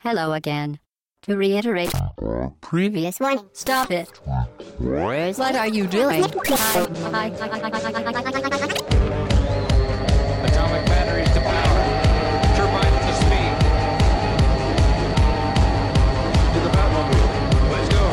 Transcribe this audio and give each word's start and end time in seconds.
Hello 0.00 0.32
again. 0.32 0.78
To 1.22 1.36
reiterate, 1.36 1.90
previous 2.60 3.18
one, 3.18 3.40
stop 3.52 3.90
it. 3.90 4.08
What 4.78 5.56
are 5.56 5.66
you 5.66 5.88
doing? 5.88 6.24
Atomic 6.24 6.46
batteries 10.86 11.28
to 11.34 11.40
power. 11.40 11.82
Turbines 12.54 13.06
to 13.06 13.12
speed. 13.18 13.52
To 16.54 16.60
the 16.62 16.70
Batmobile. 16.70 17.28
Let's 17.72 17.88
go. 17.88 18.04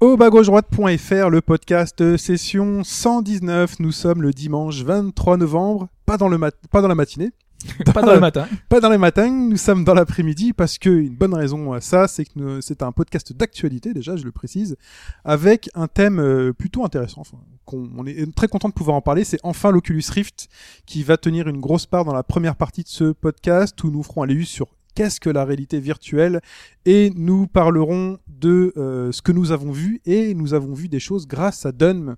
Au 0.00 0.16
bas 0.18 0.28
gauche 0.28 0.46
droite.fr, 0.46 1.30
le 1.30 1.40
podcast 1.40 2.18
session 2.18 2.82
119. 2.84 3.80
Nous 3.80 3.92
sommes 3.92 4.20
le 4.20 4.32
dimanche 4.32 4.82
23 4.84 5.38
novembre, 5.38 5.88
pas 6.06 6.16
dans, 6.16 6.28
le 6.28 6.38
mat- 6.38 6.56
pas 6.70 6.80
dans 6.80 6.88
la 6.88 6.94
matinée, 6.94 7.30
Pas 7.94 8.02
dans 8.02 8.12
le 8.14 8.20
matin. 8.20 8.46
pas 8.68 8.80
dans 8.80 8.90
les 8.90 8.98
matins, 8.98 9.30
nous 9.30 9.56
sommes 9.56 9.82
dans 9.82 9.94
l'après-midi 9.94 10.52
parce 10.52 10.78
que 10.78 10.90
une 10.90 11.16
bonne 11.16 11.34
raison 11.34 11.72
à 11.72 11.80
ça, 11.80 12.06
c'est 12.06 12.24
que 12.26 12.60
c'est 12.60 12.82
un 12.82 12.92
podcast 12.92 13.32
d'actualité 13.32 13.94
déjà, 13.94 14.14
je 14.16 14.24
le 14.24 14.30
précise, 14.30 14.76
avec 15.24 15.70
un 15.74 15.88
thème 15.88 16.20
euh, 16.20 16.52
plutôt 16.52 16.84
intéressant. 16.84 17.22
Enfin, 17.22 17.38
on 17.72 18.06
est 18.06 18.32
très 18.36 18.46
content 18.46 18.68
de 18.68 18.74
pouvoir 18.74 18.96
en 18.96 19.00
parler. 19.00 19.24
C'est 19.24 19.40
enfin 19.42 19.70
l'Oculus 19.72 20.02
Rift 20.10 20.48
qui 20.84 21.02
va 21.02 21.16
tenir 21.16 21.48
une 21.48 21.60
grosse 21.60 21.86
part 21.86 22.04
dans 22.04 22.12
la 22.14 22.22
première 22.22 22.56
partie 22.56 22.82
de 22.82 22.88
ce 22.88 23.12
podcast 23.12 23.82
où 23.82 23.90
nous 23.90 24.02
ferons 24.02 24.22
un 24.22 24.26
léus 24.26 24.44
sur 24.48 24.68
qu'est-ce 24.94 25.18
que 25.18 25.30
la 25.30 25.44
réalité 25.44 25.80
virtuelle 25.80 26.40
et 26.84 27.10
nous 27.16 27.46
parlerons 27.46 28.18
de 28.28 28.72
euh, 28.76 29.10
ce 29.12 29.22
que 29.22 29.32
nous 29.32 29.50
avons 29.50 29.72
vu 29.72 30.00
et 30.04 30.34
nous 30.34 30.52
avons 30.54 30.74
vu 30.74 30.88
des 30.88 31.00
choses 31.00 31.26
grâce 31.26 31.66
à 31.66 31.72
Dunm 31.72 32.16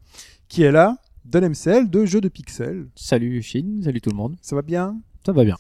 qui 0.49 0.63
est 0.65 0.73
là, 0.73 0.97
Dun 1.31 1.51
MCL 1.51 1.91
de 1.91 2.07
jeux 2.07 2.21
de 2.23 2.29
pixels. 2.29 2.87
Salut 2.95 3.43
Chine, 3.43 3.83
salut 3.85 4.01
tout 4.01 4.09
le 4.11 4.17
monde. 4.17 4.37
Ça 4.41 4.57
va 4.57 4.63
bien? 4.63 4.97
Ça 5.27 5.33
va 5.33 5.45
bien. 5.45 5.57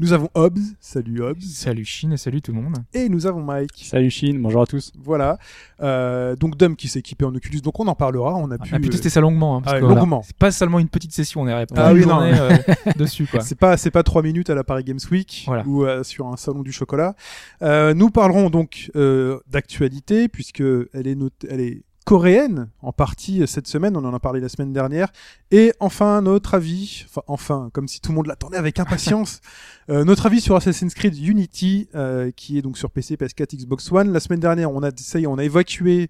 Nous 0.00 0.12
avons 0.12 0.28
Hobbs, 0.34 0.60
salut 0.78 1.22
Hobbs, 1.22 1.40
Salut 1.42 1.84
Chine 1.84 2.12
et 2.12 2.16
salut 2.16 2.40
tout 2.40 2.52
le 2.52 2.60
monde. 2.62 2.76
et 2.94 3.08
nous 3.08 3.26
avons 3.26 3.42
Mike. 3.42 3.82
Salut 3.84 4.10
Chine, 4.10 4.40
bonjour 4.40 4.62
à 4.62 4.66
tous. 4.66 4.92
Voilà. 4.96 5.38
Euh, 5.82 6.36
donc 6.36 6.56
Dum 6.56 6.76
qui 6.76 6.86
s'est 6.86 7.00
équipé 7.00 7.24
en 7.24 7.34
Oculus, 7.34 7.60
donc 7.62 7.80
on 7.80 7.86
en 7.88 7.96
parlera. 7.96 8.36
On 8.36 8.48
a 8.52 8.58
pu. 8.58 8.70
On 8.72 8.76
a 8.76 8.78
pu 8.78 8.86
euh, 8.86 8.90
tester 8.90 9.10
ça 9.10 9.20
longuement. 9.20 9.56
hein, 9.56 9.62
parce 9.62 9.74
ah, 9.74 9.80
que 9.80 9.84
voilà, 9.86 10.00
longuement. 10.02 10.22
C'est 10.24 10.36
pas 10.36 10.52
seulement 10.52 10.78
une 10.78 10.88
petite 10.88 11.12
session, 11.12 11.40
on 11.40 11.48
est 11.48 11.66
pas 11.66 11.88
Ah 11.88 11.92
oui, 11.92 12.06
non. 12.06 12.20
euh, 12.22 12.56
dessus 12.96 13.26
quoi. 13.26 13.40
C'est 13.40 13.58
pas 13.58 13.76
c'est 13.76 13.90
pas 13.90 14.04
trois 14.04 14.22
minutes 14.22 14.50
à 14.50 14.54
la 14.54 14.62
Paris 14.62 14.84
Games 14.84 15.00
Week 15.10 15.42
Voilà. 15.48 15.66
ou 15.66 15.84
euh, 15.84 16.04
sur 16.04 16.28
un 16.28 16.36
salon 16.36 16.62
du 16.62 16.70
chocolat. 16.70 17.16
Euh, 17.62 17.92
nous 17.92 18.10
parlerons 18.10 18.50
donc 18.50 18.92
euh, 18.94 19.40
d'actualité 19.48 20.28
puisque 20.28 20.60
elle 20.60 21.08
est 21.08 21.16
note- 21.16 21.44
elle 21.50 21.60
est 21.60 21.82
coréenne 22.08 22.70
en 22.80 22.90
partie 22.90 23.42
euh, 23.42 23.46
cette 23.46 23.66
semaine, 23.66 23.94
on 23.94 24.02
en 24.02 24.14
a 24.14 24.18
parlé 24.18 24.40
la 24.40 24.48
semaine 24.48 24.72
dernière. 24.72 25.08
Et 25.50 25.74
enfin 25.78 26.22
notre 26.22 26.54
avis, 26.54 27.04
enfin 27.06 27.20
enfin 27.26 27.70
comme 27.74 27.86
si 27.86 28.00
tout 28.00 28.12
le 28.12 28.16
monde 28.16 28.28
l'attendait 28.28 28.56
avec 28.56 28.80
impatience, 28.80 29.42
euh, 29.90 30.04
notre 30.04 30.24
avis 30.24 30.40
sur 30.40 30.56
Assassin's 30.56 30.94
Creed 30.94 31.18
Unity 31.18 31.90
euh, 31.94 32.30
qui 32.30 32.56
est 32.56 32.62
donc 32.62 32.78
sur 32.78 32.90
PC, 32.90 33.16
PS4, 33.16 33.58
Xbox 33.58 33.92
One. 33.92 34.10
La 34.10 34.20
semaine 34.20 34.40
dernière 34.40 34.72
on 34.72 34.82
a 34.82 34.90
ça 34.96 35.20
y 35.20 35.24
est, 35.24 35.26
on 35.26 35.36
a 35.36 35.44
évacué 35.44 36.08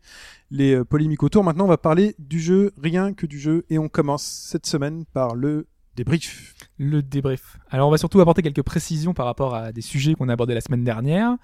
les 0.53 0.77
euh, 0.77 0.85
polémiques 0.85 1.25
autour. 1.25 1.43
Maintenant 1.43 1.65
on 1.65 1.69
va 1.69 1.79
parler 1.79 2.15
du 2.21 2.39
jeu, 2.39 2.71
rien 2.81 3.13
que 3.13 3.27
du 3.27 3.41
jeu, 3.41 3.65
et 3.69 3.81
on 3.81 3.89
commence 3.89 4.23
cette 4.23 4.67
semaine 4.67 5.05
par 5.13 5.35
le 5.35 5.67
débrief. 5.97 6.55
Le 6.79 7.03
débrief. 7.03 7.59
Alors 7.71 7.89
on 7.89 7.91
va 7.91 7.99
surtout 7.99 8.21
apporter 8.21 8.43
quelques 8.43 8.63
précisions 8.63 9.15
par 9.15 9.27
rapport 9.27 9.57
à 9.57 9.73
des 9.73 9.83
sujets 9.83 10.15
qu'on 10.15 10.29
a 10.29 10.35
abordés 10.35 10.55
la 10.55 10.61
semaine 10.61 10.85
dernière. 10.85 11.37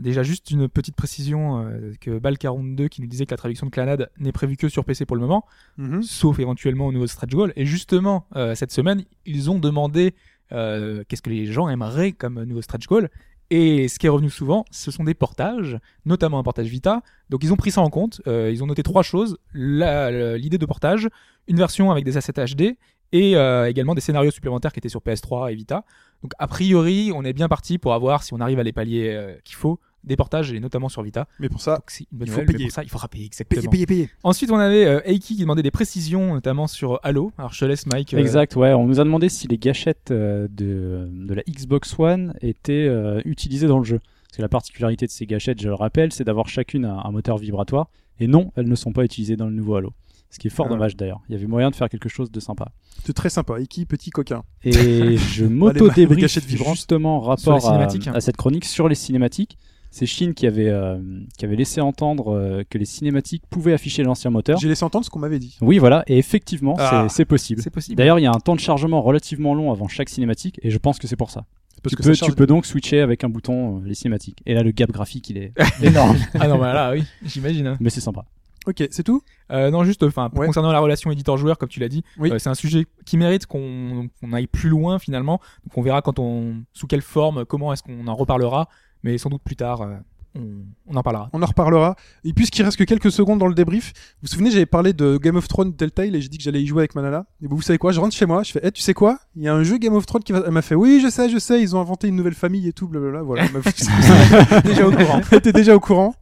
Déjà 0.00 0.22
juste 0.22 0.50
une 0.50 0.68
petite 0.68 0.96
précision 0.96 1.64
euh, 1.64 1.92
que 2.00 2.18
Bal42 2.18 2.88
qui 2.88 3.00
nous 3.02 3.06
disait 3.06 3.26
que 3.26 3.30
la 3.32 3.36
traduction 3.36 3.66
de 3.66 3.70
Clanad 3.70 4.10
n'est 4.18 4.32
prévue 4.32 4.56
que 4.56 4.68
sur 4.68 4.84
PC 4.84 5.04
pour 5.06 5.16
le 5.16 5.22
moment, 5.22 5.44
Mhm. 5.78 6.02
sauf 6.02 6.38
éventuellement 6.38 6.86
au 6.86 6.92
nouveau 6.92 7.06
stretch 7.06 7.30
goal. 7.32 7.52
Et 7.56 7.66
justement 7.66 8.26
euh, 8.36 8.54
cette 8.54 8.72
semaine 8.72 9.04
ils 9.26 9.50
ont 9.50 9.58
demandé 9.58 10.14
euh, 10.52 11.04
qu'est-ce 11.08 11.22
que 11.22 11.30
les 11.30 11.46
gens 11.46 11.68
aimeraient 11.68 12.12
comme 12.12 12.42
nouveau 12.44 12.62
stretch 12.62 12.86
goal. 12.86 13.08
Et 13.52 13.88
ce 13.88 13.98
qui 13.98 14.06
est 14.06 14.10
revenu 14.10 14.30
souvent, 14.30 14.64
ce 14.70 14.90
sont 14.92 15.02
des 15.02 15.14
portages, 15.14 15.76
notamment 16.06 16.38
un 16.38 16.42
portage 16.44 16.68
Vita. 16.68 17.02
Donc 17.30 17.42
ils 17.42 17.52
ont 17.52 17.56
pris 17.56 17.72
ça 17.72 17.80
en 17.80 17.90
compte. 17.90 18.20
Ils 18.26 18.62
ont 18.62 18.66
noté 18.66 18.82
trois 18.84 19.02
choses 19.02 19.38
l'idée 19.54 20.58
de 20.58 20.66
portage, 20.66 21.08
une 21.48 21.56
version 21.56 21.90
avec 21.90 22.04
des 22.04 22.16
assets 22.16 22.44
HD 22.44 22.76
et 23.12 23.36
euh, 23.36 23.68
également 23.68 23.94
des 23.96 24.00
scénarios 24.00 24.30
supplémentaires 24.30 24.72
qui 24.72 24.78
étaient 24.78 24.88
sur 24.88 25.00
PS3 25.00 25.50
et 25.50 25.54
Vita. 25.56 25.84
Donc 26.22 26.32
a 26.38 26.46
priori, 26.46 27.10
on 27.14 27.24
est 27.24 27.32
bien 27.32 27.48
parti 27.48 27.78
pour 27.78 27.92
avoir, 27.92 28.22
si 28.22 28.32
on 28.34 28.40
arrive 28.40 28.58
à 28.60 28.62
les 28.62 28.72
paliers 28.72 29.10
euh, 29.14 29.34
qu'il 29.42 29.56
faut, 29.56 29.80
des 30.04 30.16
portages 30.16 30.52
et 30.52 30.60
notamment 30.60 30.88
sur 30.88 31.02
Vita. 31.02 31.26
Mais 31.38 31.48
pour 31.48 31.60
ça, 31.60 31.76
Donc 31.76 31.84
c'est 31.90 32.06
une 32.10 32.18
bonne 32.18 32.28
Il 32.28 32.30
faut 32.30 32.40
nouvelle, 32.40 32.46
mais 32.48 32.52
payer. 32.54 32.64
pour 32.68 32.74
ça, 32.74 32.82
il 32.82 32.88
faudra 32.88 33.08
payer 33.08 33.26
exactement. 33.26 33.60
payer, 33.60 33.68
payer, 33.70 33.86
payer. 33.86 34.10
Ensuite, 34.22 34.50
on 34.50 34.56
avait 34.58 34.84
euh, 34.86 35.00
Eiki 35.04 35.36
qui 35.36 35.40
demandait 35.42 35.62
des 35.62 35.70
précisions, 35.70 36.34
notamment 36.34 36.66
sur 36.66 36.98
Halo. 37.02 37.32
Alors 37.38 37.52
je 37.52 37.60
te 37.60 37.64
laisse 37.64 37.86
Mike. 37.86 38.14
euh, 38.14 38.18
Exact, 38.18 38.56
ouais, 38.56 38.72
on 38.72 38.86
nous 38.86 39.00
a 39.00 39.04
demandé 39.04 39.28
si 39.28 39.46
les 39.48 39.58
gâchettes 39.58 40.10
euh, 40.10 40.48
de, 40.50 41.08
de 41.12 41.34
la 41.34 41.42
Xbox 41.48 41.98
One 41.98 42.34
étaient 42.40 42.86
euh, 42.88 43.20
utilisées 43.24 43.66
dans 43.66 43.78
le 43.78 43.84
jeu. 43.84 43.98
Parce 44.28 44.36
que 44.36 44.42
la 44.42 44.48
particularité 44.48 45.06
de 45.06 45.10
ces 45.10 45.26
gâchettes, 45.26 45.60
je 45.60 45.68
le 45.68 45.74
rappelle, 45.74 46.12
c'est 46.12 46.24
d'avoir 46.24 46.48
chacune 46.48 46.84
un, 46.84 46.98
un 47.04 47.10
moteur 47.10 47.36
vibratoire. 47.36 47.88
Et 48.20 48.26
non, 48.26 48.52
elles 48.56 48.68
ne 48.68 48.74
sont 48.76 48.92
pas 48.92 49.04
utilisées 49.04 49.36
dans 49.36 49.46
le 49.46 49.52
nouveau 49.54 49.74
Halo. 49.76 49.92
Ce 50.32 50.38
qui 50.38 50.46
est 50.46 50.50
fort 50.50 50.66
Ah. 50.68 50.72
dommage 50.74 50.94
d'ailleurs. 50.96 51.20
Il 51.28 51.32
y 51.32 51.34
avait 51.34 51.46
moyen 51.48 51.70
de 51.70 51.74
faire 51.74 51.88
quelque 51.88 52.08
chose 52.08 52.30
de 52.30 52.38
sympa. 52.38 52.68
C'est 53.04 53.12
très 53.14 53.30
sympa. 53.30 53.58
Iki, 53.58 53.84
petit 53.86 54.10
coquin. 54.10 54.44
Et 54.62 55.16
je 55.16 55.44
les 55.44 55.50
m'auto-débrief 55.50 56.20
gâchettes 56.20 56.44
vibrantes. 56.44 56.76
justement 56.76 57.20
Sur 57.20 57.28
rapport 57.52 57.56
à, 57.56 57.60
cinématiques. 57.60 58.06
à 58.06 58.20
cette 58.20 58.36
chronique 58.36 58.64
sur 58.64 58.88
les 58.88 58.94
cinématiques. 58.94 59.58
C'est 59.92 60.06
Shin 60.06 60.32
qui 60.34 60.46
avait, 60.46 60.68
euh, 60.68 60.98
qui 61.36 61.44
avait 61.44 61.56
laissé 61.56 61.80
entendre 61.80 62.32
euh, 62.32 62.62
que 62.68 62.78
les 62.78 62.84
cinématiques 62.84 63.42
pouvaient 63.50 63.72
afficher 63.72 64.02
l'ancien 64.04 64.30
moteur. 64.30 64.58
J'ai 64.58 64.68
laissé 64.68 64.84
entendre 64.84 65.04
ce 65.04 65.10
qu'on 65.10 65.18
m'avait 65.18 65.40
dit. 65.40 65.56
Oui, 65.60 65.78
voilà, 65.78 66.04
et 66.06 66.16
effectivement, 66.18 66.76
Ah. 66.78 67.06
c'est- 67.08 67.16
c'est 67.16 67.24
possible. 67.24 67.60
c'est 67.60 67.70
possible. 67.70 67.96
D'ailleurs, 67.96 68.18
il 68.18 68.22
y 68.22 68.26
a 68.26 68.30
un 68.32 68.38
temps 68.38 68.54
de 68.54 68.60
chargement 68.60 69.02
relativement 69.02 69.52
long 69.54 69.72
avant 69.72 69.88
chaque 69.88 70.08
cinématique, 70.08 70.60
et 70.62 70.70
je 70.70 70.78
pense 70.78 70.98
que 70.98 71.06
c'est 71.08 71.16
pour 71.16 71.30
ça. 71.30 71.44
Parce 71.82 71.92
tu, 71.92 71.96
que 71.96 72.02
peux, 72.02 72.14
charge 72.14 72.30
tu 72.30 72.36
peux 72.36 72.46
donc 72.46 72.66
switcher 72.66 73.00
avec 73.00 73.24
un 73.24 73.28
bouton 73.30 73.78
euh, 73.78 73.80
les 73.86 73.94
cinématiques. 73.94 74.42
Et 74.46 74.54
là, 74.54 74.62
le 74.62 74.70
gap 74.70 74.90
graphique, 74.92 75.28
il 75.30 75.38
est 75.38 75.52
énorme, 75.82 76.16
ah 76.38 76.46
non, 76.46 76.58
bah 76.58 76.72
là, 76.74 76.92
oui, 76.92 77.02
j'imagine. 77.24 77.66
hein. 77.68 77.76
mais 77.80 77.90
c'est 77.90 78.00
sympa. 78.02 78.24
Ok, 78.66 78.86
c'est 78.90 79.02
tout? 79.02 79.22
Euh, 79.50 79.70
non, 79.70 79.82
juste, 79.84 80.02
enfin, 80.02 80.30
Ouais. 80.36 80.46
concernant 80.46 80.70
la 80.70 80.80
relation 80.80 81.10
éditeur-joueur, 81.10 81.56
comme 81.56 81.70
tu 81.70 81.80
l'as 81.80 81.88
dit, 81.88 82.04
Oui. 82.18 82.30
euh, 82.30 82.38
c'est 82.38 82.50
un 82.50 82.54
sujet 82.54 82.86
qui 83.06 83.16
mérite 83.16 83.46
qu'on 83.46 84.08
qu'on 84.20 84.32
aille 84.34 84.46
plus 84.46 84.68
loin 84.68 84.98
finalement. 84.98 85.40
Donc 85.64 85.78
on 85.78 85.82
verra 85.82 86.02
quand 86.02 86.18
on, 86.18 86.56
sous 86.74 86.86
quelle 86.86 87.00
forme, 87.00 87.46
comment 87.46 87.72
est-ce 87.72 87.82
qu'on 87.82 88.06
en 88.06 88.14
reparlera, 88.14 88.68
mais 89.02 89.18
sans 89.18 89.30
doute 89.30 89.42
plus 89.42 89.56
tard, 89.56 89.82
euh, 89.82 89.94
on, 90.34 90.64
on 90.86 90.96
en 90.96 91.02
parlera. 91.02 91.28
On 91.32 91.42
en 91.42 91.46
reparlera. 91.46 91.96
Et 92.24 92.32
puisqu'il 92.32 92.62
reste 92.62 92.76
que 92.76 92.84
quelques 92.84 93.10
secondes 93.10 93.38
dans 93.38 93.48
le 93.48 93.54
débrief, 93.54 93.92
vous 93.96 94.18
vous 94.22 94.28
souvenez, 94.28 94.50
j'avais 94.50 94.66
parlé 94.66 94.92
de 94.92 95.16
Game 95.16 95.36
of 95.36 95.48
Thrones 95.48 95.74
Telltale 95.74 96.14
et 96.14 96.20
j'ai 96.20 96.28
dit 96.28 96.38
que 96.38 96.44
j'allais 96.44 96.62
y 96.62 96.66
jouer 96.66 96.82
avec 96.82 96.94
Manala. 96.94 97.26
Et 97.42 97.48
vous, 97.48 97.56
vous 97.56 97.62
savez 97.62 97.78
quoi? 97.78 97.92
Je 97.92 98.00
rentre 98.00 98.14
chez 98.14 98.26
moi, 98.26 98.42
je 98.42 98.52
fais, 98.52 98.60
eh, 98.62 98.70
tu 98.70 98.80
sais 98.80 98.94
quoi? 98.94 99.18
Il 99.34 99.42
y 99.42 99.48
a 99.48 99.54
un 99.54 99.62
jeu 99.64 99.78
Game 99.78 99.94
of 99.94 100.06
Thrones 100.06 100.22
qui 100.22 100.32
va. 100.32 100.42
Elle 100.46 100.52
m'a 100.52 100.62
fait, 100.62 100.74
oui, 100.76 101.00
je 101.02 101.08
sais, 101.10 101.28
je 101.28 101.38
sais, 101.38 101.60
ils 101.60 101.74
ont 101.74 101.80
inventé 101.80 102.06
une 102.08 102.16
nouvelle 102.16 102.34
famille 102.34 102.68
et 102.68 102.72
tout, 102.72 102.86
blablabla. 102.86 103.22
Voilà, 103.22 103.48
Déjà 104.64 104.86
au 104.86 104.92
courant. 104.92 105.20
Était 105.32 105.52
déjà 105.52 105.74
au 105.74 105.80
courant. 105.80 106.14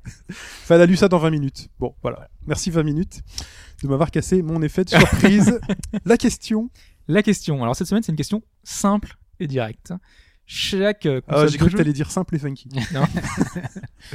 A 0.70 0.86
lu 0.86 0.96
ça 0.96 1.08
dans 1.08 1.18
20 1.18 1.30
minutes. 1.30 1.68
Bon, 1.78 1.94
voilà. 2.02 2.28
Merci 2.46 2.70
20 2.70 2.82
minutes 2.82 3.22
de 3.82 3.88
m'avoir 3.88 4.10
cassé 4.10 4.42
mon 4.42 4.62
effet 4.62 4.84
de 4.84 4.90
surprise. 4.90 5.60
La 6.04 6.16
question. 6.16 6.70
La 7.08 7.22
question. 7.22 7.62
Alors 7.62 7.76
cette 7.76 7.86
semaine, 7.86 8.02
c'est 8.02 8.12
une 8.12 8.16
question 8.16 8.42
simple 8.64 9.16
et 9.40 9.46
directe. 9.46 9.92
Chaque 10.50 11.04
euh, 11.04 11.20
Ah, 11.28 11.32
console 11.34 11.48
j'ai 11.50 11.58
de 11.58 11.62
cru 11.62 11.70
que 11.72 11.76
t'allais 11.76 11.92
dire 11.92 12.10
simple 12.10 12.34
et 12.34 12.38
funky. 12.38 12.70
Non. 12.94 13.04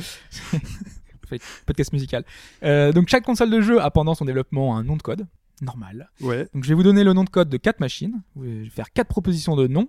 Podcast 1.65 1.93
musical. 1.93 2.23
Euh, 2.63 2.91
donc 2.91 3.07
chaque 3.07 3.23
console 3.23 3.49
de 3.49 3.61
jeu 3.61 3.81
a 3.81 3.89
pendant 3.91 4.13
son 4.15 4.25
développement 4.25 4.77
un 4.77 4.83
nom 4.83 4.95
de 4.97 5.01
code 5.01 5.25
normal. 5.61 6.09
Ouais. 6.21 6.47
Donc 6.53 6.63
je 6.63 6.69
vais 6.69 6.75
vous 6.75 6.83
donner 6.83 7.03
le 7.03 7.13
nom 7.13 7.23
de 7.23 7.29
code 7.29 7.49
de 7.49 7.57
quatre 7.57 7.79
machines. 7.79 8.21
Je 8.35 8.41
vais 8.63 8.69
faire 8.69 8.91
quatre 8.91 9.07
propositions 9.07 9.55
de 9.55 9.67
noms. 9.67 9.87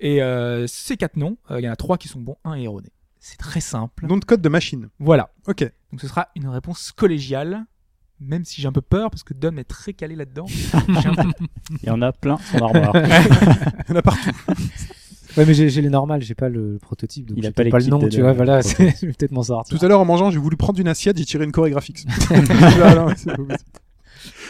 Et 0.00 0.22
euh, 0.22 0.66
ces 0.66 0.96
quatre 0.96 1.16
noms, 1.16 1.36
euh, 1.50 1.60
il 1.60 1.64
y 1.64 1.68
en 1.68 1.72
a 1.72 1.76
trois 1.76 1.98
qui 1.98 2.08
sont 2.08 2.20
bons, 2.20 2.36
un 2.44 2.54
est 2.54 2.62
erroné. 2.62 2.88
C'est 3.18 3.36
très 3.36 3.60
simple. 3.60 4.06
Nom 4.06 4.16
de 4.16 4.24
code 4.24 4.40
de 4.42 4.48
machine. 4.48 4.88
Voilà. 4.98 5.30
Ok. 5.46 5.62
Donc 5.92 6.00
ce 6.00 6.08
sera 6.08 6.28
une 6.36 6.48
réponse 6.48 6.92
collégiale. 6.92 7.64
Même 8.20 8.44
si 8.44 8.60
j'ai 8.60 8.68
un 8.68 8.72
peu 8.72 8.82
peur 8.82 9.10
parce 9.10 9.22
que 9.22 9.32
Dom 9.32 9.58
est 9.58 9.64
très 9.64 9.94
calé 9.94 10.14
là-dedans. 10.14 10.44
J'ai 11.00 11.08
un 11.08 11.14
peu- 11.14 11.30
Il 11.82 11.88
y 11.88 11.90
en 11.90 12.02
a 12.02 12.12
plein 12.12 12.36
son 12.50 12.58
armoire. 12.58 12.92
Il 12.94 13.88
y 13.88 13.92
en 13.92 13.96
a 13.96 14.02
partout. 14.02 14.30
Ouais, 15.36 15.46
mais 15.46 15.54
j'ai 15.54 15.68
les 15.68 15.90
normales, 15.90 16.22
j'ai 16.22 16.34
pas 16.34 16.48
le, 16.48 16.78
prototype. 16.80 17.26
Donc 17.26 17.38
Il 17.38 17.46
a 17.46 17.52
pas 17.52 17.64
pas 17.64 17.78
le 17.78 17.86
nom, 17.86 18.08
tu 18.08 18.20
vois. 18.20 18.32
Voilà, 18.32 18.60
je 18.62 18.76
vais 19.06 19.12
peut-être 19.12 19.32
m'en 19.32 19.42
sortir. 19.42 19.78
Tout 19.78 19.84
à 19.84 19.88
l'heure 19.88 20.00
en 20.00 20.04
mangeant, 20.04 20.30
j'ai 20.30 20.38
voulu 20.38 20.56
prendre 20.56 20.80
une 20.80 20.88
assiette, 20.88 21.16
j'ai 21.18 21.24
tiré 21.24 21.44
une 21.44 21.52
chorégraphie. 21.52 21.94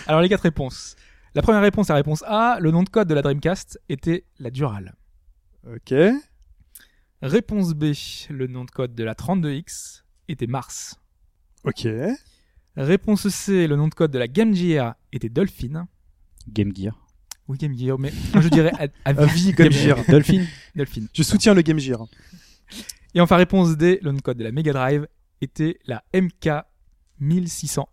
Alors 0.06 0.20
les 0.20 0.28
quatre 0.28 0.42
réponses. 0.42 0.96
La 1.34 1.42
première 1.42 1.62
réponse, 1.62 1.88
la 1.88 1.94
réponse 1.94 2.24
A, 2.26 2.58
le 2.60 2.70
nom 2.70 2.82
de 2.82 2.88
code 2.88 3.06
de 3.08 3.14
la 3.14 3.22
Dreamcast 3.22 3.80
était 3.88 4.24
la 4.38 4.50
Dural. 4.50 4.94
ok. 5.66 5.94
Réponse 7.22 7.74
B, 7.74 7.92
le 8.30 8.46
nom 8.46 8.64
de 8.64 8.70
code 8.70 8.94
de 8.94 9.04
la 9.04 9.12
32X 9.12 10.04
était 10.28 10.46
Mars. 10.46 10.98
Ok. 11.64 11.86
Réponse 12.76 13.28
C, 13.28 13.66
le 13.66 13.76
nom 13.76 13.88
de 13.88 13.94
code 13.94 14.10
de 14.10 14.18
la 14.18 14.26
Game 14.26 14.54
Gear 14.54 14.94
était 15.12 15.28
Dolphin. 15.28 15.86
Game 16.48 16.74
Gear. 16.74 16.98
Oui, 17.50 17.58
Game 17.58 17.76
Gear, 17.76 17.98
mais 17.98 18.12
moi, 18.32 18.42
je 18.42 18.48
dirais 18.48 18.70
à, 18.78 18.84
à 19.04 19.10
À 19.10 19.26
vie, 19.26 19.52
Game 19.52 19.72
Gear. 19.72 19.98
Dolphin. 20.08 20.44
Dolphin. 20.76 21.02
Je 21.12 21.22
soutiens 21.24 21.52
le 21.52 21.62
Game 21.62 21.80
Gear. 21.80 22.06
Et 23.14 23.20
enfin, 23.20 23.36
réponse 23.36 23.76
D, 23.76 23.98
le 24.02 24.12
nom 24.12 24.18
de 24.18 24.22
code 24.22 24.36
de 24.38 24.44
la 24.44 24.52
Mega 24.52 24.72
Drive 24.72 25.08
était 25.40 25.78
la 25.86 26.04
MK 26.14 26.48
1601. 27.18 27.86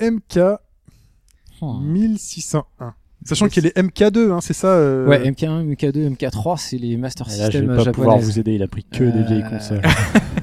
MK 0.00 0.38
Hmm. 1.60 1.82
1601. 1.82 2.94
Sachant 3.24 3.48
qu'il 3.48 3.64
y 3.64 3.66
a 3.66 3.72
les 3.74 3.82
MK2, 3.82 4.30
hein, 4.30 4.40
c'est 4.40 4.52
ça 4.52 4.68
euh, 4.68 5.08
Ouais, 5.08 5.28
MK1, 5.28 5.66
MK2, 5.74 6.14
MK3, 6.14 6.56
c'est 6.56 6.78
les 6.78 6.96
Master 6.96 7.26
Et 7.26 7.30
là, 7.36 7.46
je 7.46 7.58
System 7.58 7.74
vais 7.76 7.84
pas 7.84 7.90
pouvoir 7.90 8.18
vous 8.18 8.38
aider, 8.38 8.54
il 8.54 8.62
a 8.62 8.68
pris 8.68 8.84
que 8.84 9.02
des 9.02 9.18
Euh, 9.18 9.22
vieilles 9.24 9.42
consoles. 9.50 9.82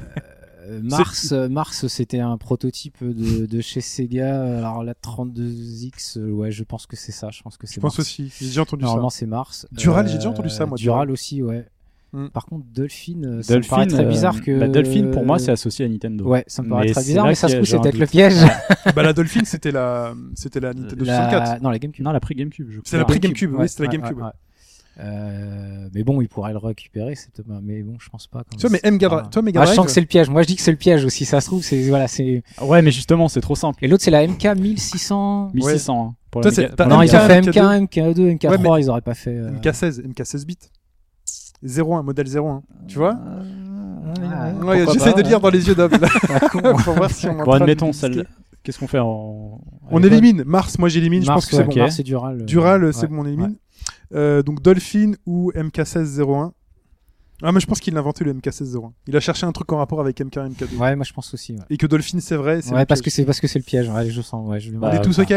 Euh, 0.68 0.80
Mars, 0.82 1.32
euh, 1.32 1.48
Mars, 1.48 1.86
c'était 1.86 2.20
un 2.20 2.36
prototype 2.38 2.96
de, 3.02 3.46
de 3.46 3.60
chez 3.60 3.80
Sega. 3.80 4.58
Alors 4.58 4.82
la 4.84 4.94
32X, 4.94 6.18
euh, 6.18 6.30
ouais, 6.30 6.50
je 6.50 6.64
pense 6.64 6.86
que 6.86 6.96
c'est 6.96 7.12
ça. 7.12 7.30
Je 7.30 7.42
pense 7.42 7.56
que 7.56 7.66
Je 7.66 7.72
c'est 7.72 7.80
pense 7.80 7.98
Mars. 7.98 8.08
aussi. 8.08 8.32
J'ai 8.38 8.46
déjà 8.46 8.62
entendu 8.62 8.84
Normalement, 8.84 9.10
ça. 9.10 9.18
c'est 9.20 9.26
Mars. 9.26 9.66
Dural, 9.72 10.08
j'ai 10.08 10.16
déjà 10.16 10.30
entendu 10.30 10.50
ça, 10.50 10.66
moi, 10.66 10.76
Dural 10.76 11.10
aussi, 11.10 11.42
ouais. 11.42 11.66
Hmm. 12.12 12.28
Par 12.28 12.46
contre, 12.46 12.64
Dolphin, 12.72 13.14
ça 13.22 13.28
me 13.28 13.42
Dolphin, 13.42 13.68
paraît 13.68 13.86
très 13.88 14.04
bizarre 14.06 14.40
que. 14.40 14.58
bah, 14.60 14.68
Dolphin, 14.68 15.10
pour 15.12 15.24
moi, 15.24 15.38
c'est 15.38 15.50
associé 15.50 15.84
à 15.84 15.88
Nintendo. 15.88 16.24
Ouais, 16.24 16.44
ça 16.46 16.62
me 16.62 16.68
paraît 16.68 16.86
Mais 16.86 16.92
très 16.92 17.02
bizarre, 17.02 17.26
mais 17.26 17.34
ça 17.34 17.48
se 17.48 17.54
trouve, 17.54 17.66
c'est 17.66 17.80
peut-être 17.80 17.98
le 17.98 18.06
piège. 18.06 18.34
bah, 18.94 19.02
la 19.02 19.12
Dolphin, 19.12 19.42
c'était 19.44 19.72
la, 19.72 20.14
c'était 20.34 20.60
la 20.60 20.72
Nintendo 20.72 21.04
64. 21.04 21.40
La... 21.54 21.60
Non, 21.60 21.70
la 21.70 21.78
GameCube. 21.78 22.04
Non, 22.04 22.12
la 22.12 22.20
prix 22.20 22.34
GameCube, 22.36 22.68
je 22.70 22.78
crois. 22.78 22.82
C'est 22.90 22.96
la 22.96 23.04
prix 23.04 23.18
GameCube, 23.20 23.50
oui, 23.52 23.58
Ouais, 23.58 23.68
c'était 23.68 23.82
la 23.84 23.88
ouais, 23.90 23.96
GameCube. 23.98 24.18
ouais, 24.18 24.24
ouais. 24.24 24.30
Euh, 24.98 25.88
mais 25.94 26.02
bon, 26.04 26.22
il 26.22 26.28
pourrait 26.28 26.52
le 26.52 26.58
récupérer, 26.58 27.14
c'est 27.16 27.30
mais 27.62 27.82
bon, 27.82 27.96
je 28.00 28.08
pense 28.08 28.26
pas. 28.26 28.44
comme 28.44 28.58
Tu 28.58 28.66
vois, 28.66 28.78
mais. 28.82 28.90
Mega 28.90 29.08
Drive, 29.08 29.22
Ah. 29.26 29.28
toi, 29.30 29.42
Mega 29.42 29.60
Ah, 29.62 29.66
je 29.66 29.74
sens 29.74 29.84
que 29.86 29.92
c'est 29.92 30.00
le 30.00 30.06
piège. 30.06 30.30
Moi, 30.30 30.40
je 30.42 30.46
dis 30.46 30.56
que 30.56 30.62
c'est 30.62 30.70
le 30.70 30.78
piège 30.78 31.04
aussi. 31.04 31.24
Ça 31.26 31.40
se 31.42 31.46
trouve, 31.48 31.62
c'est 31.62 31.88
voilà, 31.88 32.08
c'est. 32.08 32.42
Ouais, 32.62 32.80
mais 32.80 32.90
justement, 32.90 33.28
c'est 33.28 33.42
trop 33.42 33.54
simple. 33.56 33.84
Et 33.84 33.88
l'autre, 33.88 34.02
c'est 34.02 34.10
la 34.10 34.26
MK 34.26 34.44
1600. 34.58 35.50
1600. 35.52 36.08
hein, 36.10 36.14
pour 36.30 36.40
Toi, 36.42 36.50
c'est- 36.50 36.70
Mega- 36.70 36.86
Non, 36.86 36.98
la 37.00 37.04
ils 37.04 37.08
MK, 37.10 37.14
ont 37.14 37.26
fait 37.26 37.40
Mega- 37.42 37.62
MK1, 37.62 37.80
MK2, 37.82 38.28
MK3, 38.30 38.50
Ouais, 38.50 38.58
mais- 38.58 38.82
ils 38.82 38.88
auraient 38.90 39.00
pas 39.02 39.14
fait. 39.14 39.36
euh, 39.36 39.50
MK16, 39.50 40.00
MK16 40.02 40.46
bits. 40.46 40.56
01, 41.62 42.02
modèle 42.02 42.26
01. 42.28 42.62
Tu 42.88 42.96
vois 42.98 43.18
Ah, 43.18 44.52
Ouais, 44.64 44.84
J'essaie 44.92 45.12
pas, 45.12 45.22
de 45.22 45.28
lire 45.28 45.40
dans 45.40 45.50
les 45.50 45.66
yeux 45.66 45.74
Ah, 45.78 45.88
con. 46.48 46.60
pour 46.84 46.94
voir 46.94 47.10
si 47.10 47.26
on 47.28 47.44
Bon, 47.44 47.52
admettons, 47.52 47.92
celle 47.92 48.26
Qu'est-ce 48.62 48.78
qu'on 48.80 48.86
fait 48.88 48.98
en. 48.98 49.60
On 49.90 49.98
avec- 49.98 50.10
élimine. 50.12 50.42
Mars, 50.44 50.76
moi 50.78 50.88
j'élimine, 50.88 51.22
je 51.22 51.26
pense 51.28 51.34
Mars, 51.34 51.46
que 51.46 51.50
c'est 51.52 51.62
ouais, 51.62 51.68
bon. 51.74 51.80
Mars 51.82 52.00
et 52.00 52.02
Dural. 52.02 52.40
euh, 52.40 52.44
Dural, 52.44 52.92
c'est 52.92 53.02
ouais. 53.02 53.06
bon, 53.08 53.20
on 53.22 53.26
élimine. 53.26 53.54
Euh, 54.14 54.42
donc 54.42 54.62
Dolphin 54.62 55.12
ou 55.26 55.50
MK1601. 55.52 56.52
Ah, 57.42 57.52
mais 57.52 57.60
je 57.60 57.66
pense 57.66 57.80
qu'il 57.80 57.94
a 57.96 58.00
inventé 58.00 58.24
le 58.24 58.32
MK1601. 58.32 58.92
Il 59.08 59.16
a 59.16 59.20
cherché 59.20 59.44
un 59.46 59.52
truc 59.52 59.70
en 59.72 59.76
rapport 59.76 60.00
avec 60.00 60.18
MK 60.20 60.36
et 60.36 60.40
MK2. 60.40 60.76
Ouais, 60.78 60.96
moi 60.96 61.04
je 61.04 61.12
pense 61.12 61.34
aussi. 61.34 61.52
Ouais, 61.52 61.58
Et 61.68 61.76
que 61.76 61.86
Dolphin, 61.86 62.18
c'est 62.20 62.36
vrai. 62.36 62.66
Ouais, 62.70 62.80
le 62.80 62.86
parce 62.86 63.02
que 63.02 63.10
c'est 63.10 63.24
parce 63.26 63.40
que 63.40 63.46
c'est 63.46 63.58
le 63.58 63.64
piège. 63.64 63.88
Ouais, 63.90 64.08
je 64.08 64.22
sens. 64.22 64.48
Ouais, 64.48 64.58
je 64.58 64.72
On 64.74 64.90
est 64.90 65.02
tous 65.02 65.18
bah. 65.18 65.24
ok? 65.24 65.34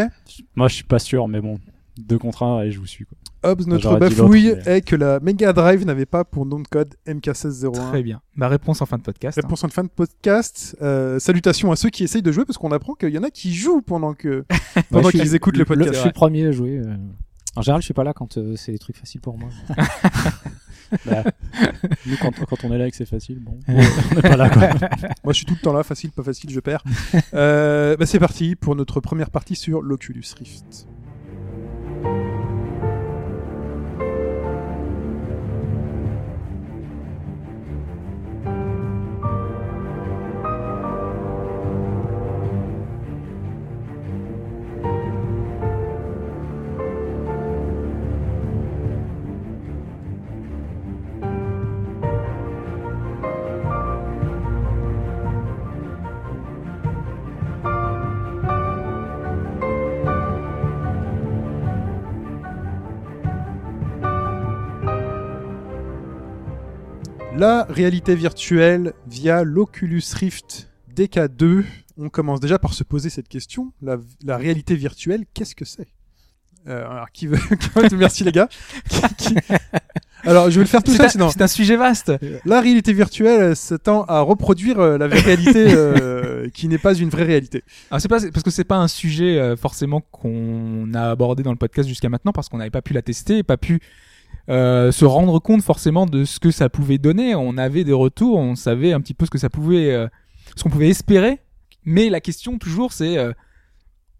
Moi, 0.55 0.67
je 0.69 0.75
suis 0.75 0.83
pas 0.85 0.99
sûr, 0.99 1.27
mais 1.27 1.41
bon. 1.41 1.59
Deux 1.97 2.17
contre 2.17 2.43
un, 2.43 2.61
et 2.61 2.71
je 2.71 2.79
vous 2.79 2.85
suis. 2.85 3.03
Quoi. 3.03 3.17
Hobbs, 3.51 3.67
notre 3.67 3.97
bafouille 3.97 4.53
mais- 4.65 4.77
est 4.77 4.81
que 4.81 4.95
la 4.95 5.19
Mega 5.19 5.51
Drive 5.51 5.85
n'avait 5.85 6.05
pas 6.05 6.23
pour 6.23 6.45
nom 6.45 6.61
de 6.61 6.67
code 6.67 6.95
MK1601. 7.05 7.71
Très 7.89 8.03
bien. 8.03 8.21
Ma 8.35 8.47
réponse 8.47 8.81
en 8.81 8.85
fin 8.85 8.97
de 8.97 9.01
podcast. 9.03 9.37
hein. 9.37 9.41
Réponse 9.43 9.65
en 9.65 9.67
fin 9.67 9.83
de 9.83 9.89
podcast. 9.89 10.77
Euh, 10.81 11.19
salutations 11.19 11.73
à 11.73 11.75
ceux 11.75 11.89
qui 11.89 12.05
essayent 12.05 12.21
de 12.21 12.31
jouer 12.31 12.45
parce 12.45 12.57
qu'on 12.57 12.71
apprend 12.71 12.93
qu'il 12.93 13.09
y 13.09 13.17
en 13.17 13.23
a 13.23 13.29
qui 13.29 13.53
jouent 13.53 13.81
pendant 13.81 14.13
que 14.13 14.45
pendant 14.89 15.07
Ouais, 15.07 15.11
qu'ils 15.11 15.35
écoutent 15.35 15.55
le 15.57 15.59
le- 15.59 15.65
podcast. 15.65 15.93
Je 15.93 15.99
suis 15.99 16.07
le 16.07 16.13
premier 16.13 16.45
à 16.45 16.51
jouer. 16.53 16.77
euh. 16.85 16.95
En 17.55 17.61
général, 17.61 17.81
je 17.81 17.85
suis 17.85 17.93
pas 17.93 18.03
là 18.03 18.13
quand 18.13 18.37
euh, 18.37 18.55
c'est 18.55 18.71
des 18.71 18.79
trucs 18.79 18.97
faciles 18.97 19.21
pour 19.21 19.37
moi. 19.37 19.49
Bah, 21.05 21.23
nous, 22.07 22.17
quand, 22.19 22.31
quand 22.31 22.63
on 22.63 22.73
est 22.73 22.77
là 22.79 22.87
et 22.87 22.89
que 22.89 22.97
c'est 22.97 23.05
facile, 23.05 23.37
bon, 23.39 23.59
on 23.67 24.15
n'est 24.15 24.21
pas 24.23 24.37
là. 24.37 24.49
Quoi. 24.49 24.69
Moi, 25.23 25.33
je 25.33 25.37
suis 25.37 25.45
tout 25.45 25.53
le 25.53 25.59
temps 25.59 25.71
là, 25.71 25.83
facile, 25.83 26.11
pas 26.11 26.23
facile, 26.23 26.49
je 26.49 26.59
perds. 26.59 26.83
Euh, 27.35 27.95
bah, 27.95 28.07
c'est 28.07 28.17
parti 28.17 28.55
pour 28.55 28.75
notre 28.75 28.99
première 28.99 29.29
partie 29.29 29.55
sur 29.55 29.83
l'Oculus 29.83 30.23
Rift. 30.37 30.87
La 67.39 67.63
réalité 67.69 68.15
virtuelle 68.15 68.91
via 69.07 69.43
l'Oculus 69.45 70.03
Rift 70.13 70.69
DK2. 70.93 71.63
On 71.97 72.09
commence 72.09 72.41
déjà 72.41 72.59
par 72.59 72.73
se 72.73 72.83
poser 72.83 73.09
cette 73.09 73.29
question. 73.29 73.71
La, 73.81 73.95
la 74.25 74.35
réalité 74.35 74.75
virtuelle, 74.75 75.23
qu'est-ce 75.33 75.55
que 75.55 75.63
c'est? 75.63 75.87
Euh, 76.67 76.85
Alors, 76.89 77.09
qui 77.13 77.27
veut, 77.27 77.39
Merci 77.97 78.25
les 78.25 78.33
gars. 78.33 78.49
Qui- 78.89 79.15
qui- 79.15 79.35
Alors, 80.25 80.49
je 80.51 80.55
vais 80.59 80.65
le 80.65 80.69
faire 80.69 80.83
tout 80.83 80.91
seul 80.91 81.09
sinon. 81.09 81.29
c'est 81.29 81.41
un 81.41 81.47
sujet 81.47 81.77
vaste. 81.77 82.11
La 82.43 82.59
réalité 82.59 82.91
virtuelle 82.91 83.55
s'attend 83.55 84.03
à 84.03 84.19
reproduire 84.19 84.77
euh, 84.81 84.97
la 84.97 85.07
réalité 85.07 85.65
euh, 85.69 86.49
qui 86.49 86.67
n'est 86.67 86.77
pas 86.77 86.93
une 86.93 87.07
vraie 87.09 87.23
réalité. 87.23 87.63
C'est 87.99 88.09
pas 88.09 88.19
parce 88.19 88.43
que 88.43 88.51
c'est 88.51 88.65
pas 88.65 88.75
un 88.77 88.89
sujet 88.89 89.55
forcément 89.55 90.01
qu'on 90.01 90.93
a 90.93 91.09
abordé 91.11 91.41
dans 91.43 91.51
le 91.51 91.57
podcast 91.57 91.87
jusqu'à 91.87 92.09
maintenant 92.09 92.33
parce 92.33 92.49
qu'on 92.49 92.57
n'avait 92.57 92.69
pas 92.69 92.81
pu 92.81 92.91
la 92.91 93.01
tester, 93.01 93.43
pas 93.43 93.55
pu 93.55 93.79
euh, 94.49 94.91
se 94.91 95.05
rendre 95.05 95.39
compte 95.39 95.61
forcément 95.61 96.05
de 96.05 96.25
ce 96.25 96.39
que 96.39 96.51
ça 96.51 96.69
pouvait 96.69 96.97
donner. 96.97 97.35
On 97.35 97.57
avait 97.57 97.83
des 97.83 97.93
retours, 97.93 98.37
on 98.37 98.55
savait 98.55 98.93
un 98.93 99.01
petit 99.01 99.13
peu 99.13 99.25
ce 99.25 99.31
que 99.31 99.37
ça 99.37 99.49
pouvait, 99.49 99.93
euh, 99.93 100.07
ce 100.55 100.63
qu'on 100.63 100.69
pouvait 100.69 100.89
espérer. 100.89 101.39
Mais 101.85 102.09
la 102.09 102.19
question 102.21 102.57
toujours, 102.57 102.93
c'est 102.93 103.17
euh, 103.17 103.31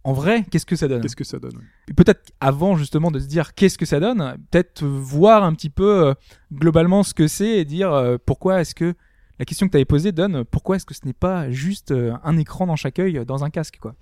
en 0.03 0.13
vrai, 0.13 0.45
qu'est-ce 0.49 0.65
que 0.65 0.75
ça 0.75 0.87
donne? 0.87 1.01
Qu'est-ce 1.01 1.15
que 1.15 1.23
ça 1.23 1.39
donne 1.39 1.59
peut-être 1.95 2.31
avant 2.39 2.77
justement 2.77 3.11
de 3.11 3.19
se 3.19 3.27
dire 3.27 3.53
qu'est-ce 3.53 3.77
que 3.77 3.85
ça 3.85 3.99
donne, 3.99 4.37
peut-être 4.51 4.85
voir 4.85 5.43
un 5.43 5.53
petit 5.53 5.69
peu 5.69 6.07
euh, 6.07 6.13
globalement 6.53 7.03
ce 7.03 7.13
que 7.13 7.27
c'est 7.27 7.57
et 7.57 7.65
dire 7.65 7.93
euh, 7.93 8.17
pourquoi 8.23 8.61
est-ce 8.61 8.75
que 8.75 8.95
la 9.39 9.45
question 9.45 9.67
que 9.67 9.71
tu 9.71 9.77
avais 9.77 9.85
posée 9.85 10.11
donne 10.11 10.43
pourquoi 10.45 10.75
est-ce 10.75 10.85
que 10.85 10.93
ce 10.93 11.05
n'est 11.05 11.13
pas 11.13 11.49
juste 11.49 11.91
euh, 11.91 12.13
un 12.23 12.37
écran 12.37 12.67
dans 12.67 12.75
chaque 12.75 12.99
œil 12.99 13.23
dans 13.25 13.43
un 13.43 13.49
casque 13.49 13.77
quoi? 13.79 13.95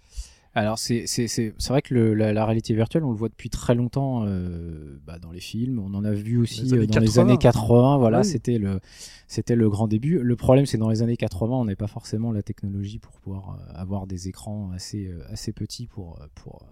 Alors 0.59 0.79
c'est 0.79 1.05
c'est 1.05 1.27
c'est 1.27 1.53
c'est 1.59 1.69
vrai 1.69 1.83
que 1.83 1.93
le, 1.93 2.15
la, 2.15 2.33
la 2.33 2.45
réalité 2.45 2.73
virtuelle 2.73 3.03
on 3.03 3.11
le 3.11 3.15
voit 3.17 3.29
depuis 3.29 3.49
très 3.51 3.75
longtemps 3.75 4.23
euh, 4.25 4.97
bah, 5.05 5.19
dans 5.19 5.31
les 5.31 5.39
films 5.39 5.77
on 5.77 5.93
en 5.93 6.03
a 6.03 6.11
vu 6.13 6.37
aussi 6.39 6.63
Les 6.63 6.73
euh, 6.73 6.75
dans 6.87 6.99
les 6.99 7.05
80. 7.07 7.21
années 7.21 7.37
80 7.37 7.97
voilà 7.97 8.19
Oui. 8.21 8.25
c'était 8.25 8.57
le 8.57 8.79
c'était 9.27 9.55
le 9.55 9.69
grand 9.69 9.87
début 9.87 10.17
le 10.17 10.35
problème 10.35 10.65
c'est 10.65 10.77
que 10.77 10.81
dans 10.81 10.89
les 10.89 11.03
années 11.03 11.15
80 11.15 11.55
on 11.55 11.65
n'avait 11.65 11.75
pas 11.75 11.85
forcément 11.85 12.31
la 12.31 12.41
technologie 12.41 12.97
pour 12.97 13.11
pouvoir 13.19 13.51
euh, 13.59 13.73
avoir 13.75 14.07
des 14.07 14.29
écrans 14.29 14.71
assez 14.71 15.11
assez 15.29 15.51
petits 15.51 15.85
pour 15.85 16.19
pour 16.33 16.65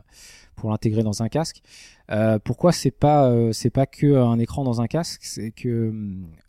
pour 0.56 0.70
l'intégrer 0.70 1.04
dans 1.04 1.22
un 1.22 1.30
casque. 1.30 1.62
Euh, 2.12 2.38
pourquoi 2.40 2.72
c'est 2.72 2.92
pas 2.92 3.30
euh, 3.30 3.52
c'est 3.52 3.70
pas 3.70 3.86
que 3.86 4.16
un 4.16 4.38
écran 4.40 4.64
dans 4.64 4.82
un 4.82 4.88
casque? 4.88 5.22
C'est 5.24 5.52
que 5.52 5.94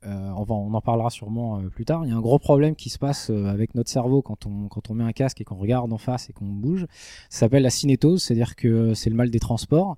euh, 0.05 0.31
on, 0.37 0.75
en 0.75 0.81
parlera 0.81 1.11
sûrement 1.11 1.59
euh, 1.59 1.69
plus 1.69 1.85
tard. 1.85 2.05
Il 2.05 2.11
y 2.11 2.13
a 2.13 2.17
un 2.17 2.21
gros 2.21 2.39
problème 2.39 2.75
qui 2.77 2.91
se 2.91 2.99
passe 2.99 3.31
euh, 3.31 3.47
avec 3.47 3.75
notre 3.75 3.91
cerveau 3.91 4.23
quand 4.23 4.47
on 4.47 4.69
quand 4.69 4.91
on 4.91 4.95
met 4.95 5.05
un 5.05 5.13
casque 5.13 5.41
et 5.41 5.45
qu'on 5.45 5.57
regarde 5.57 5.93
en 5.93 5.99
face 5.99 6.31
et 6.31 6.33
qu'on 6.33 6.47
bouge. 6.47 6.87
Ça 7.31 7.41
s'appelle 7.41 7.63
la 7.63 7.71
cinétose, 7.71 8.23
c'est-à-dire 8.23 8.57
que 8.57 8.95
c'est 8.95 9.11
le 9.11 9.17
mal 9.17 9.31
des 9.31 9.41
transports. 9.41 9.97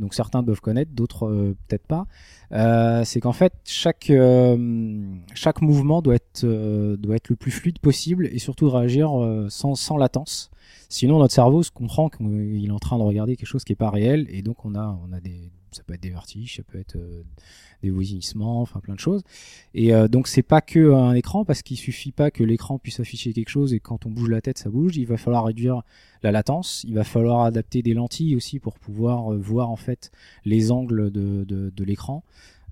Donc 0.00 0.14
certains 0.14 0.42
doivent 0.42 0.60
connaître, 0.60 0.92
d'autres 0.92 1.26
euh, 1.26 1.56
peut-être 1.66 1.86
pas. 1.86 2.06
Euh, 2.52 3.04
c'est 3.04 3.20
qu'en 3.20 3.32
fait 3.32 3.52
chaque 3.64 4.10
euh, 4.10 5.16
chaque 5.34 5.60
mouvement 5.60 6.02
doit 6.02 6.14
être 6.14 6.46
doit 6.96 7.16
être 7.16 7.28
le 7.28 7.36
plus 7.36 7.50
fluide 7.50 7.78
possible 7.78 8.26
et 8.26 8.38
surtout 8.38 8.70
réagir 8.70 9.10
sans 9.48 9.74
sans 9.74 9.96
latence. 9.96 10.50
Sinon 10.88 11.18
notre 11.18 11.34
cerveau 11.34 11.62
se 11.62 11.70
comprend 11.70 12.08
qu'il 12.08 12.64
est 12.66 12.70
en 12.70 12.78
train 12.78 12.98
de 12.98 13.02
regarder 13.02 13.36
quelque 13.36 13.48
chose 13.48 13.64
qui 13.64 13.72
est 13.72 13.76
pas 13.76 13.90
réel 13.90 14.26
et 14.30 14.42
donc 14.42 14.64
on 14.64 14.74
a 14.74 14.98
on 15.06 15.12
a 15.12 15.20
des 15.20 15.50
ça 15.72 15.82
peut 15.82 15.94
être 15.94 16.02
des 16.02 16.10
vertiges, 16.10 16.56
ça 16.56 16.62
peut 16.62 16.78
être 16.78 16.96
euh, 16.96 17.22
des 17.82 17.90
voisissements, 17.90 18.60
enfin 18.60 18.80
plein 18.80 18.94
de 18.94 19.00
choses. 19.00 19.22
Et 19.74 19.94
euh, 19.94 20.08
donc 20.08 20.28
c'est 20.28 20.42
pas 20.42 20.60
que 20.60 20.92
un 20.92 21.14
écran 21.14 21.44
parce 21.44 21.62
qu'il 21.62 21.76
suffit 21.76 22.12
pas 22.12 22.30
que 22.30 22.44
l'écran 22.44 22.78
puisse 22.78 23.00
afficher 23.00 23.32
quelque 23.32 23.50
chose 23.50 23.74
et 23.74 23.80
quand 23.80 24.06
on 24.06 24.10
bouge 24.10 24.30
la 24.30 24.40
tête 24.40 24.58
ça 24.58 24.70
bouge. 24.70 24.96
Il 24.96 25.06
va 25.06 25.16
falloir 25.16 25.44
réduire 25.44 25.82
la 26.22 26.32
latence. 26.32 26.84
Il 26.86 26.94
va 26.94 27.04
falloir 27.04 27.42
adapter 27.42 27.82
des 27.82 27.94
lentilles 27.94 28.36
aussi 28.36 28.58
pour 28.58 28.78
pouvoir 28.78 29.32
euh, 29.32 29.38
voir 29.38 29.70
en 29.70 29.76
fait 29.76 30.10
les 30.44 30.70
angles 30.70 31.10
de 31.10 31.84
l'écran. 31.84 32.24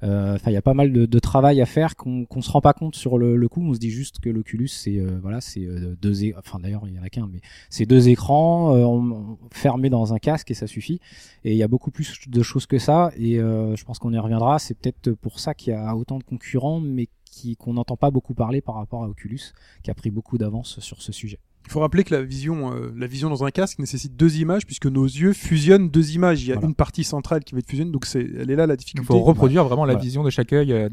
Euh, 0.02 0.34
Enfin, 0.34 0.50
il 0.50 0.54
y 0.54 0.58
a 0.58 0.62
pas 0.62 0.74
mal 0.74 0.92
de, 0.92 1.18
travail 1.18 1.60
à 1.60 1.66
faire 1.66 1.96
qu'on 1.96 2.26
qu'on 2.26 2.42
se 2.42 2.50
rend 2.50 2.60
pas 2.60 2.72
compte 2.72 2.94
sur 2.94 3.18
le, 3.18 3.48
coup. 3.48 3.62
On 3.62 3.74
se 3.74 3.78
dit 3.78 3.90
juste 3.90 4.18
que 4.20 4.28
l'Oculus, 4.28 4.68
c'est 4.68 4.98
euh, 4.98 5.18
voilà, 5.22 5.40
c'est 5.40 5.64
euh, 5.64 5.96
deux, 6.00 6.24
é- 6.24 6.34
enfin 6.36 6.58
d'ailleurs 6.58 6.86
il 6.86 6.94
y 6.94 6.98
en 6.98 7.02
a 7.02 7.08
qu'un, 7.08 7.28
mais 7.32 7.40
c'est 7.70 7.86
deux 7.86 8.08
écrans 8.08 9.36
fermés 9.52 9.90
dans 9.90 10.12
un 10.12 10.18
casque 10.18 10.50
et 10.50 10.54
ça 10.54 10.66
suffit. 10.66 11.00
Et 11.44 11.52
il 11.52 11.56
y 11.56 11.62
a 11.62 11.68
beaucoup 11.68 11.90
plus 11.90 12.28
de 12.28 12.42
choses 12.42 12.66
que 12.66 12.78
ça. 12.78 13.10
Et 13.16 13.36
je 13.36 13.84
pense 13.84 13.98
qu'on 13.98 14.12
y 14.12 14.18
reviendra. 14.18 14.58
C'est 14.58 14.74
peut-être 14.74 15.12
pour 15.12 15.40
ça 15.40 15.54
qu'il 15.54 15.72
y 15.72 15.76
a 15.76 15.96
autant 15.96 16.18
de 16.18 16.24
concurrents, 16.24 16.80
mais 16.80 17.08
qu'on 17.58 17.74
n'entend 17.74 17.96
pas 17.96 18.10
beaucoup 18.10 18.34
parler 18.34 18.60
par 18.60 18.76
rapport 18.76 19.04
à 19.04 19.08
Oculus, 19.08 19.52
qui 19.82 19.90
a 19.90 19.94
pris 19.94 20.10
beaucoup 20.10 20.38
d'avance 20.38 20.80
sur 20.80 21.02
ce 21.02 21.12
sujet. 21.12 21.38
Il 21.66 21.72
faut 21.72 21.80
rappeler 21.80 22.04
que 22.04 22.14
la 22.14 22.22
vision, 22.22 22.72
euh, 22.72 22.92
la 22.96 23.06
vision 23.06 23.28
dans 23.28 23.44
un 23.44 23.50
casque 23.50 23.78
nécessite 23.78 24.16
deux 24.16 24.38
images 24.38 24.64
puisque 24.66 24.86
nos 24.86 25.04
yeux 25.04 25.32
fusionnent 25.32 25.88
deux 25.90 26.12
images. 26.14 26.42
Il 26.42 26.48
y 26.48 26.52
a 26.52 26.54
Voilà. 26.54 26.68
une 26.68 26.74
partie 26.74 27.04
centrale 27.04 27.42
qui 27.44 27.54
va 27.54 27.58
être 27.58 27.68
fusionnée, 27.68 27.90
donc 27.90 28.06
c'est, 28.06 28.20
elle 28.20 28.50
est 28.50 28.56
là 28.56 28.66
la 28.66 28.74
Il 28.74 28.76
difficulté. 28.76 29.06
faut 29.06 29.20
reproduire 29.20 29.64
vraiment 29.64 29.84
la 29.84 29.94
Voilà. 29.94 30.04
vision 30.04 30.22
de 30.24 30.30
chaque 30.30 30.52
œil 30.52 30.72
euh, 30.72 30.88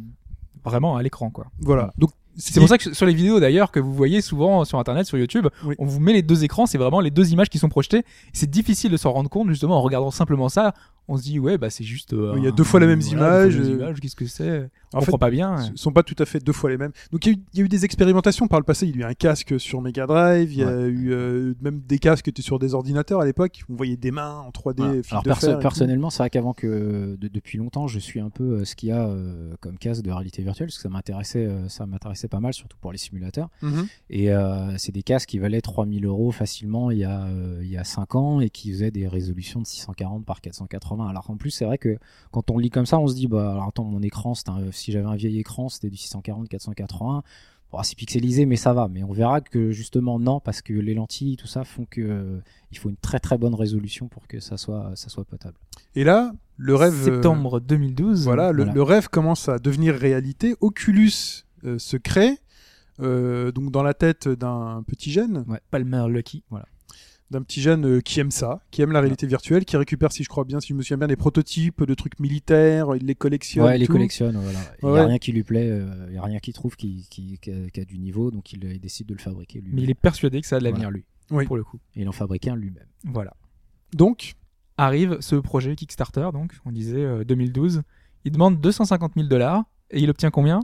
vraiment 0.66 0.96
à 0.96 1.04
l'écran 1.04 1.30
quoi. 1.30 1.46
Voilà. 1.60 1.94
Donc 1.98 2.10
C'est 2.36 2.60
pour 2.60 2.68
ça 2.70 2.80
que 2.80 2.92
sur 2.94 3.06
les 3.06 3.14
vidéos 3.14 3.40
d'ailleurs 3.40 3.72
que 3.72 3.80
vous 3.80 3.94
voyez 3.94 4.20
souvent 4.22 4.66
sur 4.66 4.80
internet, 4.80 5.06
sur 5.06 5.18
YouTube, 5.20 5.48
Oui. 5.66 5.76
on 5.78 5.86
vous 5.86 6.00
met 6.00 6.14
les 6.14 6.24
deux 6.24 6.44
écrans, 6.44 6.66
c'est 6.66 6.80
vraiment 6.80 7.00
les 7.02 7.12
deux 7.12 7.32
images 7.32 7.50
qui 7.50 7.60
sont 7.60 7.70
projetées. 7.70 8.04
C'est 8.34 8.50
difficile 8.50 8.92
de 8.92 8.98
s'en 8.98 9.12
rendre 9.12 9.30
compte 9.30 9.50
justement 9.50 9.78
en 9.78 9.82
regardant 9.84 10.10
simplement 10.10 10.50
ça, 10.50 10.74
on 11.08 11.18
se 11.18 11.24
dit 11.24 11.40
ouais 11.40 11.58
bah 11.58 11.70
c'est 11.70 11.84
juste. 11.84 12.14
euh, 12.14 12.34
Il 12.38 12.44
y 12.44 12.48
a 12.48 12.52
deux 12.52 12.64
fois 12.64 12.80
les 12.80 12.88
mêmes 12.88 13.02
voilà, 13.02 13.46
images, 13.46 13.58
euh. 13.60 13.74
images, 13.74 14.00
Qu'est-ce 14.00 14.16
que 14.16 14.26
c'est? 14.26 14.70
On 14.96 15.00
comprend 15.00 15.18
pas 15.18 15.32
bien. 15.32 15.58
Ce 15.58 15.72
sont 15.76 15.92
pas 15.92 16.04
tout 16.04 16.16
à 16.20 16.26
fait 16.26 16.40
deux 16.40 16.54
fois 16.54 16.70
les 16.70 16.78
mêmes. 16.78 16.92
Donc 17.12 17.26
il 17.26 17.30
y, 17.30 17.36
a 17.36 17.38
eu- 17.38 17.42
il 17.54 17.60
y 17.60 17.62
a 17.64 17.66
eu 17.66 17.70
des 17.70 17.84
expérimentations 17.84 18.48
par 18.48 18.60
le 18.60 18.64
passé. 18.64 18.86
Il 18.88 18.96
y 18.96 19.04
a 19.04 19.08
eu 19.08 19.10
un 19.10 19.16
casque 19.16 19.60
sur 19.60 19.82
Mega 19.82 20.06
Drive. 20.06 20.54
Il 20.54 20.60
y 20.60 20.64
a 20.64 20.82
eu 20.86 21.12
euh, 21.12 21.54
même 21.62 21.82
des 21.82 21.98
casques 21.98 22.26
qui 22.26 22.30
étaient 22.30 22.44
sur 22.44 22.60
des 22.60 22.76
ordinateurs 22.76 23.20
à 23.20 23.26
l'époque. 23.26 23.64
On 23.70 23.76
voyait 23.76 23.98
des 23.98 24.12
mains 24.12 24.36
en 24.46 24.52
3D. 24.52 24.76
Voilà. 24.78 24.94
fil 25.04 25.04
Alors 25.12 25.24
de 25.24 25.30
perso- 25.30 25.48
fer 25.48 25.50
et 25.50 25.54
tout. 25.56 25.62
personnellement, 25.62 26.10
c'est 26.12 26.20
vrai 26.22 26.30
qu'avant 26.30 26.54
que 26.54 27.18
de- 27.20 27.28
depuis 27.28 27.58
longtemps, 27.58 27.88
je 27.88 27.98
suis 27.98 28.20
un 28.20 28.30
peu 28.30 28.44
euh, 28.60 28.66
ce 28.66 28.76
qu'il 28.76 28.90
y 28.90 28.92
a 28.92 29.08
euh, 29.08 29.56
comme 29.62 29.80
casque 29.80 30.04
de 30.04 30.12
réalité 30.12 30.44
virtuelle, 30.44 30.68
parce 30.68 30.78
que 30.78 30.84
ça 30.84 30.90
m'intéressait, 30.90 31.46
euh, 31.48 31.68
ça 31.70 31.88
m'intéressait 31.88 32.28
pas 32.28 32.40
mal, 32.40 32.54
surtout 32.54 32.78
pour 32.80 32.92
les 32.92 33.00
simulateurs. 33.00 33.50
Mhm. 33.64 33.88
Et 34.12 34.32
euh, 34.32 34.78
c'est 34.78 34.92
des 34.92 35.04
casques 35.04 35.30
qui 35.30 35.40
valaient 35.40 35.62
3000 35.62 36.06
euros 36.06 36.32
facilement 36.32 36.92
il 36.92 37.00
y 37.00 37.04
a 37.04 37.24
euh, 37.26 37.60
il 37.64 37.70
y 37.70 37.78
a 37.78 37.84
5 37.84 38.14
ans 38.14 38.40
et 38.42 38.52
qui 38.52 38.72
faisaient 38.72 38.92
des 38.92 39.08
résolutions 39.08 39.60
de 39.60 39.66
640 39.66 40.24
par 40.24 40.40
480. 40.40 40.93
Alors 41.02 41.30
en 41.30 41.38
plus, 41.38 41.50
c'est 41.52 41.66
vrai 41.66 41.78
que 41.78 41.98
quand 42.32 42.50
on 42.52 42.58
lit 42.58 42.70
comme 42.70 42.86
ça, 42.86 43.00
on 43.00 43.08
se 43.08 43.16
dit 43.16 43.28
bah 43.28 43.52
alors 43.52 43.68
attends, 43.68 43.84
mon 43.84 44.02
écran, 44.02 44.34
c'est 44.36 44.50
un- 44.50 44.72
si 44.72 44.92
j'avais 44.92 45.08
un 45.08 45.16
vieil 45.16 45.40
écran, 45.40 45.70
c'était 45.70 45.90
du 45.90 45.98
640 45.98 46.48
480. 46.50 47.24
Bon, 47.72 47.82
c'est 47.82 47.96
pixelisé, 47.98 48.46
mais 48.46 48.56
ça 48.56 48.72
va. 48.74 48.88
Mais 48.88 49.04
on 49.04 49.12
verra 49.14 49.42
que 49.42 49.72
justement 49.72 50.20
non, 50.20 50.40
parce 50.40 50.62
que 50.62 50.74
les 50.74 50.94
lentilles, 50.94 51.38
tout 51.38 51.48
ça, 51.48 51.64
font 51.64 51.86
que 51.90 52.02
euh, 52.02 52.40
il 52.72 52.78
faut 52.78 52.90
une 52.90 52.98
très 52.98 53.20
très 53.20 53.38
bonne 53.40 53.56
résolution 53.56 54.08
pour 54.08 54.28
que 54.28 54.40
ça 54.40 54.58
soit 54.58 54.92
ça 54.96 55.10
soit 55.10 55.26
potable. 55.26 55.58
Et 55.96 56.04
là, 56.04 56.34
le 56.58 56.76
rêve. 56.76 56.94
euh, 56.94 57.06
Septembre 57.06 57.60
2012. 57.60 58.26
Voilà, 58.26 58.52
le, 58.52 58.58
Voilà. 58.64 58.74
le 58.74 58.84
rêve 58.84 59.08
commence 59.10 59.50
à 59.50 59.58
devenir 59.58 59.96
réalité. 59.96 60.56
Oculus 60.62 61.46
euh, 61.66 61.80
se 61.80 61.98
crée. 61.98 62.38
euh, 63.00 63.52
donc 63.52 63.72
dans 63.72 63.82
la 63.82 63.96
tête 63.96 64.28
d'un 64.28 64.84
petit 64.86 65.12
jeune, 65.12 65.44
Palmer 65.72 66.06
Lucky. 66.10 66.44
D'un 67.34 67.42
petit 67.44 67.62
jeune 67.62 67.86
euh, 67.86 68.00
qui 68.02 68.20
aime 68.20 68.32
ça, 68.32 68.62
qui 68.72 68.82
aime 68.82 68.92
la 68.92 69.02
réalité 69.02 69.28
virtuelle, 69.28 69.66
qui 69.66 69.76
récupère, 69.78 70.12
si 70.12 70.24
je 70.24 70.30
crois 70.30 70.46
bien, 70.46 70.60
si 70.60 70.70
je 70.70 70.74
me 70.74 70.82
souviens 70.82 70.98
bien, 70.98 71.08
des 71.08 71.16
prototypes 71.16 71.84
de 71.84 71.94
trucs 71.94 72.20
militaires, 72.20 72.96
il 72.96 73.06
les 73.06 73.16
collectionne. 73.16 73.66
Ouais, 73.66 73.76
il 73.78 73.80
les 73.82 73.88
tout. 73.88 73.94
collectionne. 73.94 74.38
Voilà. 74.42 74.60
Il 74.82 74.86
Ouais, 74.86 74.94
n'y 74.94 75.00
a 75.00 75.06
rien 75.08 75.18
qui 75.18 75.32
lui 75.34 75.44
plaît, 75.44 75.70
euh, 75.70 76.06
il 76.10 76.16
y 76.16 76.18
a 76.18 76.24
rien 76.24 76.40
qu'il 76.40 76.54
trouve 76.54 76.76
qui, 76.76 77.06
qui, 77.10 77.38
qui 77.42 77.52
a, 77.52 77.70
qui 77.70 77.80
a 77.82 77.86
du 77.86 78.00
niveau, 78.00 78.32
donc 78.32 78.54
il, 78.54 78.64
il 78.64 78.80
décide 78.80 79.08
de 79.08 79.14
le 79.14 79.20
fabriquer 79.20 79.60
lui. 79.62 79.72
Mais 79.74 79.82
il 79.84 79.90
est 79.90 79.94
persuadé 79.96 80.40
que 80.42 80.48
ça 80.48 80.56
a 80.56 80.60
de 80.60 80.64
l'avenir 80.64 80.90
lui. 80.90 81.04
Oui. 81.32 81.46
Pour 81.46 81.58
le 81.58 81.64
coup. 81.64 81.80
Et 81.96 82.02
il 82.02 82.10
en 82.10 82.14
fabriquait 82.14 82.50
un 82.50 82.56
lui-même. 82.56 82.88
Voilà. 83.04 83.34
Donc, 83.94 84.36
Arrive 84.76 85.18
ce 85.20 85.36
projet 85.36 85.76
Kickstarter 85.76 86.30
donc 86.34 86.54
on 86.66 86.72
disait 86.72 87.04
euh, 87.04 87.24
2012. 87.24 87.84
Il 88.26 88.32
demande 88.32 88.60
250 88.60 89.14
000 89.16 89.28
dollars 89.28 89.64
et 89.92 90.00
il 90.02 90.10
obtient 90.10 90.32
combien? 90.32 90.62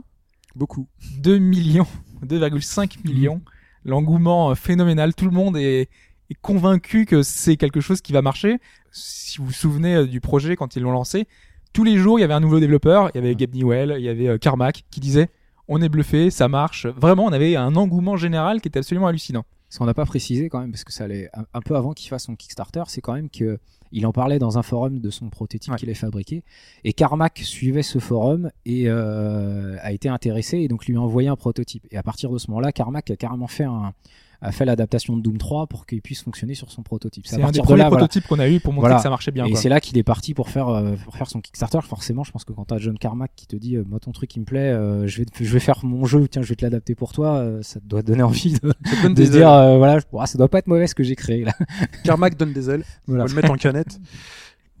Beaucoup. 0.56 0.88
2 1.18 1.38
millions, 1.38 1.86
2,5 2.26 2.96
millions. 3.04 3.40
L'engouement 3.84 4.50
euh, 4.50 4.54
phénoménal. 4.56 5.14
Tout 5.14 5.26
le 5.26 5.30
monde 5.30 5.56
est, 5.56 5.88
est 6.30 6.40
convaincu 6.40 7.06
que 7.06 7.22
c'est 7.22 7.56
quelque 7.56 7.80
chose 7.80 8.00
qui 8.00 8.12
va 8.12 8.22
marcher. 8.22 8.58
Si 8.92 9.38
vous 9.38 9.46
vous 9.46 9.52
souvenez 9.52 9.94
euh, 9.96 10.06
du 10.06 10.20
projet 10.20 10.56
quand 10.56 10.76
ils 10.76 10.82
l'ont 10.82 10.92
lancé, 10.92 11.26
tous 11.72 11.84
les 11.84 11.96
jours 11.98 12.18
il 12.18 12.22
y 12.22 12.24
avait 12.24 12.34
un 12.34 12.40
nouveau 12.40 12.60
développeur. 12.60 13.10
Il 13.14 13.18
y 13.18 13.18
avait 13.18 13.34
Gabe 13.34 13.54
Newell, 13.54 13.94
il 13.98 14.04
y 14.04 14.08
avait 14.08 14.28
euh, 14.28 14.38
Carmack 14.38 14.84
qui 14.90 15.00
disait 15.00 15.28
on 15.68 15.80
est 15.82 15.88
bluffé, 15.88 16.30
ça 16.30 16.48
marche. 16.48 16.86
Vraiment, 16.86 17.24
on 17.26 17.32
avait 17.32 17.54
un 17.54 17.76
engouement 17.76 18.16
général 18.16 18.60
qui 18.60 18.66
était 18.68 18.80
absolument 18.80 19.06
hallucinant. 19.06 19.44
Ce 19.68 19.78
qu'on 19.78 19.86
n'a 19.86 19.94
pas 19.94 20.04
précisé 20.04 20.48
quand 20.48 20.58
même, 20.58 20.72
parce 20.72 20.82
que 20.82 20.92
ça 20.92 21.04
allait 21.04 21.30
un, 21.32 21.44
un 21.54 21.60
peu 21.60 21.76
avant 21.76 21.92
qu'il 21.92 22.08
fasse 22.08 22.24
son 22.24 22.34
Kickstarter, 22.34 22.82
c'est 22.88 23.00
quand 23.00 23.12
même 23.12 23.30
que 23.30 23.60
il 23.92 24.04
en 24.04 24.10
parlait 24.12 24.40
dans 24.40 24.58
un 24.58 24.62
forum 24.62 24.98
de 24.98 25.10
son 25.10 25.30
prototype 25.30 25.70
Ouais. 25.72 25.78
qu'il 25.78 25.88
avait 25.88 25.94
fabriqué. 25.94 26.42
Et 26.82 26.92
Carmack 26.92 27.38
suivait 27.44 27.82
ce 27.84 28.00
forum 28.00 28.50
et 28.64 28.84
euh, 28.88 29.76
a 29.80 29.92
été 29.92 30.08
intéressé 30.08 30.58
et 30.58 30.66
donc 30.66 30.86
lui 30.86 30.96
a 30.96 31.00
envoyé 31.00 31.28
un 31.28 31.36
prototype. 31.36 31.86
Et 31.92 31.96
à 31.96 32.02
partir 32.02 32.30
de 32.30 32.38
ce 32.38 32.50
moment-là, 32.50 32.72
Carmack 32.72 33.08
a 33.12 33.16
carrément 33.16 33.46
fait 33.48 33.64
un 33.64 33.92
a 34.42 34.52
fait 34.52 34.64
l'adaptation 34.64 35.16
de 35.16 35.22
Doom 35.22 35.38
3 35.38 35.66
pour 35.66 35.86
qu'il 35.86 36.00
puisse 36.00 36.22
fonctionner 36.22 36.54
sur 36.54 36.70
son 36.70 36.82
prototype. 36.82 37.26
C'est 37.26 37.42
un 37.42 37.50
des 37.50 37.58
de 37.58 37.64
premiers 37.64 37.82
voilà. 37.82 37.90
prototypes 37.90 38.26
qu'on 38.26 38.38
a 38.38 38.48
eu 38.48 38.60
pour 38.60 38.72
montrer 38.72 38.88
Voilà. 38.88 38.96
que 38.96 39.02
ça 39.02 39.10
marchait 39.10 39.30
bien. 39.30 39.44
Et 39.46 39.54
c'est 39.54 39.68
là 39.68 39.80
qu'il 39.80 39.98
est 39.98 40.02
parti 40.02 40.34
pour 40.34 40.48
faire 40.48 40.68
euh, 40.68 40.94
pour 41.04 41.16
faire 41.16 41.28
son 41.28 41.40
Kickstarter. 41.40 41.80
Forcément, 41.82 42.24
je 42.24 42.30
pense 42.32 42.44
que 42.44 42.52
quand 42.52 42.64
t'as 42.64 42.78
John 42.78 42.98
Carmack 42.98 43.32
qui 43.36 43.46
te 43.46 43.56
dit 43.56 43.76
euh, 43.76 43.84
moi 43.86 44.00
ton 44.00 44.12
truc 44.12 44.34
il 44.36 44.40
me 44.40 44.44
plaît, 44.44 44.70
euh, 44.70 45.06
je 45.06 45.18
vais 45.18 45.26
je 45.40 45.52
vais 45.52 45.60
faire 45.60 45.80
mon 45.84 46.04
jeu, 46.06 46.26
tiens 46.28 46.42
je 46.42 46.48
vais 46.48 46.56
te 46.56 46.64
l'adapter 46.64 46.94
pour 46.94 47.12
toi, 47.12 47.36
euh, 47.36 47.62
ça 47.62 47.80
te 47.80 47.84
doit 47.86 48.02
te 48.02 48.06
donner 48.06 48.22
envie 48.22 48.54
de, 48.54 48.72
donne 49.02 49.14
de 49.14 49.24
se 49.24 49.30
dire 49.30 49.50
euh, 49.50 49.76
voilà, 49.78 49.98
ouah, 50.12 50.26
ça 50.26 50.38
doit 50.38 50.48
pas 50.48 50.58
être 50.58 50.66
mauvais 50.68 50.86
ce 50.86 50.94
que 50.94 51.02
j'ai 51.02 51.16
créé 51.16 51.44
là. 51.44 51.52
Carmack 52.04 52.36
donne 52.36 52.52
des 52.52 52.70
ailes. 52.70 52.84
Voilà. 53.06 53.24
On 53.24 53.26
va 53.26 53.30
le 53.30 53.36
mettre 53.36 53.52
en 53.52 53.56
canette. 53.56 53.98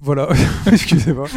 Voilà. 0.00 0.28
Excusez-moi. 0.66 1.26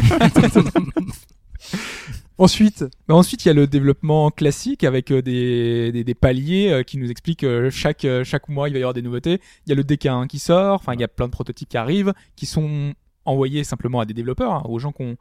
Ensuite, 2.36 2.84
Mais 3.08 3.14
ensuite, 3.14 3.44
il 3.44 3.48
y 3.48 3.50
a 3.50 3.54
le 3.54 3.68
développement 3.68 4.30
classique 4.30 4.82
avec 4.82 5.12
euh, 5.12 5.22
des, 5.22 5.92
des, 5.92 6.14
paliers 6.14 6.72
euh, 6.72 6.82
qui 6.82 6.98
nous 6.98 7.08
expliquent 7.08 7.44
euh, 7.44 7.70
chaque, 7.70 8.04
chaque 8.24 8.48
mois, 8.48 8.68
il 8.68 8.72
va 8.72 8.78
y 8.80 8.82
avoir 8.82 8.92
des 8.92 9.02
nouveautés. 9.02 9.40
Il 9.66 9.70
y 9.70 9.72
a 9.72 9.76
le 9.76 9.84
DK1 9.84 10.26
qui 10.26 10.40
sort, 10.40 10.74
enfin, 10.74 10.94
il 10.94 11.00
y 11.00 11.04
a 11.04 11.08
plein 11.08 11.26
de 11.26 11.30
prototypes 11.30 11.68
qui 11.68 11.76
arrivent, 11.76 12.12
qui 12.34 12.46
sont 12.46 12.92
envoyés 13.24 13.62
simplement 13.62 14.00
à 14.00 14.04
des 14.04 14.14
développeurs, 14.14 14.52
hein, 14.52 14.62
aux 14.66 14.78
gens 14.78 14.92
qu'on 14.92 15.16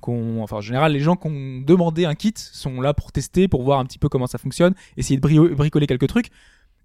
qu'on 0.00 0.42
enfin 0.42 0.56
en 0.56 0.60
général 0.60 0.92
les 0.92 0.98
gens 0.98 1.14
qui 1.14 1.28
ont 1.28 1.60
demandé 1.60 2.06
un 2.06 2.16
kit 2.16 2.34
sont 2.34 2.80
là 2.80 2.92
pour 2.92 3.12
tester 3.12 3.46
pour 3.46 3.62
voir 3.62 3.78
un 3.78 3.84
petit 3.84 4.00
peu 4.00 4.08
comment 4.08 4.26
ça 4.26 4.36
fonctionne 4.36 4.74
essayer 4.96 5.16
de 5.16 5.54
bricoler 5.54 5.86
quelques 5.86 6.08
trucs 6.08 6.30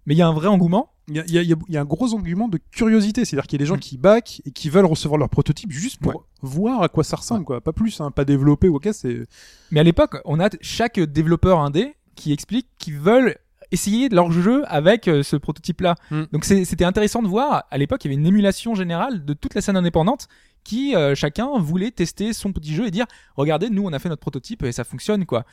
mais 0.07 0.15
il 0.15 0.17
y 0.17 0.23
a 0.23 0.27
un 0.27 0.33
vrai 0.33 0.47
engouement 0.47 0.91
il 1.09 1.15
y 1.15 1.19
a, 1.21 1.23
y 1.43 1.53
a- 1.53 1.55
y 1.69 1.77
a- 1.77 1.81
un 1.81 1.85
gros 1.85 2.13
engouement 2.13 2.49
de 2.49 2.59
curiosité. 2.71 3.23
C'est-à-dire 3.23 3.47
qu'il 3.47 3.57
y 3.57 3.61
a 3.61 3.63
des 3.63 3.67
gens 3.67 3.77
Mm. 3.77 3.79
qui 3.79 3.97
back 3.97 4.41
et 4.45 4.51
qui 4.51 4.69
veulent 4.69 4.83
recevoir 4.85 5.17
leur 5.17 5.29
prototype 5.29 5.71
juste 5.71 6.01
pour 6.01 6.15
Ouais. 6.15 6.21
voir 6.41 6.81
à 6.81 6.89
quoi 6.89 7.05
ça 7.05 7.15
ressemble, 7.15 7.45
quoi. 7.45 7.61
Pas 7.61 7.71
plus, 7.71 8.01
hein, 8.01 8.11
pas 8.11 8.25
développé 8.25 8.67
ou 8.67 8.75
ok. 8.75 8.89
C'est 8.91 9.23
Mais 9.71 9.79
à 9.79 9.83
l'époque, 9.83 10.17
on 10.25 10.39
a 10.41 10.49
chaque 10.59 10.99
développeur 10.99 11.59
indé 11.59 11.95
qui 12.15 12.33
explique 12.33 12.67
qu'ils 12.77 12.97
veulent 12.97 13.37
essayer 13.71 14.09
leur 14.09 14.31
jeu 14.33 14.63
avec 14.67 15.07
euh, 15.07 15.23
ce 15.23 15.37
prototype-là. 15.37 15.95
Mm. 16.11 16.23
Donc 16.33 16.43
c'était 16.43 16.83
intéressant 16.85 17.21
de 17.21 17.27
voir. 17.29 17.63
À 17.71 17.77
l'époque, 17.77 18.03
il 18.03 18.07
y 18.07 18.13
avait 18.13 18.21
une 18.21 18.27
émulation 18.27 18.75
générale 18.75 19.23
de 19.23 19.33
toute 19.33 19.55
la 19.55 19.61
scène 19.61 19.77
indépendante 19.77 20.27
qui 20.65 20.93
euh, 20.93 21.15
chacun 21.15 21.57
voulait 21.57 21.91
tester 21.91 22.33
son 22.33 22.51
petit 22.51 22.73
jeu 22.75 22.85
et 22.85 22.91
dire 22.91 23.05
regardez, 23.37 23.69
nous 23.69 23.83
on 23.85 23.93
a 23.93 23.99
fait 23.99 24.09
notre 24.09 24.19
prototype 24.19 24.63
et 24.63 24.73
ça 24.73 24.83
fonctionne 24.83 25.25
quoi. 25.25 25.45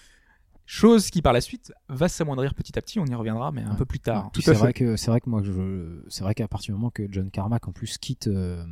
Chose 0.66 1.10
qui 1.10 1.20
par 1.20 1.32
la 1.34 1.40
suite 1.42 1.72
va 1.88 2.08
s'amoindrir 2.08 2.54
petit 2.54 2.78
à 2.78 2.82
petit. 2.82 2.98
On 2.98 3.04
y 3.06 3.14
reviendra, 3.14 3.52
mais 3.52 3.62
un 3.62 3.70
Ouais. 3.72 3.76
peu 3.76 3.84
plus 3.84 4.00
tard. 4.00 4.30
Tout 4.32 4.40
à 4.40 4.44
c'est 4.44 4.52
fait. 4.54 4.58
vrai 4.58 4.72
que 4.72 4.96
c'est 4.96 5.10
vrai 5.10 5.20
que 5.20 5.28
moi 5.28 5.42
je 5.42 6.00
c'est 6.08 6.22
vrai 6.24 6.34
qu'à 6.34 6.48
partir 6.48 6.74
du 6.74 6.78
moment 6.80 6.90
que 6.90 7.06
John 7.10 7.30
Carmack 7.30 7.68
en 7.68 7.72
plus 7.72 7.98
quitte 7.98 8.28
euh, 8.28 8.64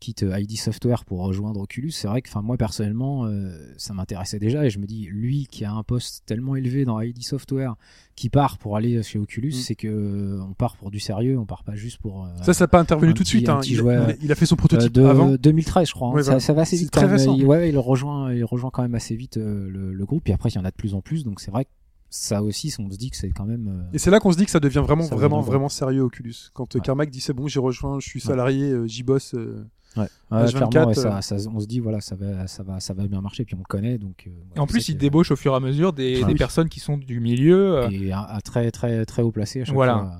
quitte 0.00 0.24
ID 0.28 0.56
Software 0.56 1.04
pour 1.04 1.20
rejoindre 1.22 1.60
Oculus, 1.60 1.90
c'est 1.92 2.08
vrai 2.08 2.22
que 2.22 2.28
enfin 2.28 2.40
moi 2.42 2.56
personnellement 2.56 3.26
euh, 3.26 3.54
ça 3.76 3.92
m'intéressait 3.94 4.38
déjà 4.38 4.64
et 4.64 4.70
je 4.70 4.78
me 4.78 4.86
dis 4.86 5.06
lui 5.10 5.46
qui 5.46 5.64
a 5.64 5.72
un 5.72 5.82
poste 5.82 6.22
tellement 6.26 6.56
élevé 6.56 6.84
dans 6.86 6.98
ID 7.00 7.22
Software 7.22 7.76
qui 8.16 8.30
part 8.30 8.58
pour 8.58 8.76
aller 8.76 9.02
chez 9.02 9.18
Oculus, 9.18 9.50
Mm. 9.50 9.52
c'est 9.52 9.74
que 9.74 9.88
euh, 9.88 10.42
on 10.42 10.54
part 10.54 10.76
pour 10.76 10.90
du 10.90 11.00
sérieux, 11.00 11.38
on 11.38 11.44
part 11.46 11.62
pas 11.64 11.74
juste 11.74 11.98
pour 11.98 12.24
euh, 12.24 12.28
ça, 12.42 12.52
ça 12.54 12.64
n'a 12.64 12.68
pas 12.68 12.80
intervenu 12.80 13.14
tout 13.14 13.22
de 13.22 13.28
suite. 13.28 13.48
hein. 13.48 13.60
Il, 13.64 13.76
jouet, 13.76 14.16
il 14.22 14.32
a, 14.32 14.34
fait 14.34 14.46
son 14.46 14.54
euh, 14.54 14.58
prototype 14.58 14.92
de 14.92 15.04
avant. 15.04 15.30
2013 15.36 15.88
je 15.88 15.92
crois. 15.92 16.08
hein. 16.08 16.12
Ouais, 16.14 16.40
ça, 16.40 16.52
va 16.54 16.62
assez 16.62 16.76
vite 16.76 16.90
très 16.90 17.02
quand 17.02 17.08
même. 17.08 17.16
récent. 17.18 17.36
Il, 17.36 17.44
ouais, 17.46 17.68
il 17.68 17.78
rejoint 17.78 18.32
il 18.32 18.44
rejoint 18.44 18.70
quand 18.70 18.82
même 18.82 18.94
assez 18.94 19.14
vite 19.14 19.36
euh, 19.36 19.68
le, 19.70 19.92
le 19.92 20.06
groupe 20.06 20.28
et 20.28 20.32
après 20.32 20.48
il 20.48 20.54
y 20.54 20.58
en 20.58 20.64
a 20.64 20.70
de 20.70 20.76
plus 20.76 20.94
en 20.94 21.02
plus 21.02 21.24
donc 21.24 21.40
c'est 21.40 21.50
vrai 21.50 21.64
que 21.66 21.70
ça 22.12 22.42
aussi 22.42 22.74
on 22.80 22.90
se 22.90 22.96
dit 22.96 23.10
que 23.10 23.16
c'est 23.16 23.30
quand 23.30 23.44
même 23.46 23.68
euh, 23.68 23.94
Et 23.94 23.98
c'est 23.98 24.10
là 24.10 24.18
qu'on 24.18 24.32
se 24.32 24.36
dit 24.36 24.44
que 24.44 24.50
ça 24.50 24.58
devient 24.60 24.82
vraiment, 24.84 25.04
Ça 25.04 25.14
vraiment, 25.14 25.38
devient 25.38 25.48
vraiment 25.50 25.68
sérieux 25.68 26.00
Oculus. 26.02 26.34
Quand 26.54 26.74
Ouais. 26.74 26.80
Carmack 26.80 27.08
dit 27.10 27.20
c'est 27.20 27.32
bon, 27.32 27.46
j'ai 27.46 27.60
rejoint, 27.60 28.00
je 28.00 28.08
suis 28.08 28.20
salarié, 28.20 28.70
euh, 28.72 28.86
j'y 28.88 29.02
bosse. 29.04 29.34
euh, 29.34 29.64
Ouais, 29.96 30.06
H24, 30.30 30.68
clairement, 30.70 30.90
ouais, 30.92 30.98
euh, 30.98 31.20
ça, 31.20 31.38
ça- 31.38 31.50
on 31.52 31.58
se 31.58 31.66
dit 31.66 31.80
voilà, 31.80 32.00
ça 32.00 32.14
va, 32.14 32.46
ça 32.46 32.62
va, 32.62 32.78
ça 32.78 32.94
va 32.94 33.06
bien 33.08 33.20
marcher, 33.20 33.44
puis 33.44 33.56
on 33.56 33.58
le 33.58 33.64
connaît, 33.64 33.98
donc. 33.98 34.24
euh, 34.26 34.30
Et 34.54 34.60
en 34.60 34.66
plus, 34.68 34.80
sait 34.82 34.92
il 34.92 34.94
que- 34.96 35.00
débauche 35.00 35.30
au 35.32 35.36
fur 35.36 35.52
et 35.52 35.56
à 35.56 35.60
mesure 35.60 35.92
des, 35.92 36.20
Ah 36.22 36.26
des 36.26 36.32
oui. 36.32 36.38
personnes 36.38 36.68
qui 36.68 36.78
sont 36.78 36.96
du 36.96 37.18
milieu. 37.18 37.78
euh, 37.78 37.88
et 37.90 38.12
à, 38.12 38.20
à 38.22 38.40
très, 38.40 38.70
très, 38.70 39.04
très 39.04 39.22
haut 39.22 39.32
placé 39.32 39.62
à 39.62 39.64
chaque 39.64 39.74
Voilà. 39.74 39.94
fois. 39.94 40.12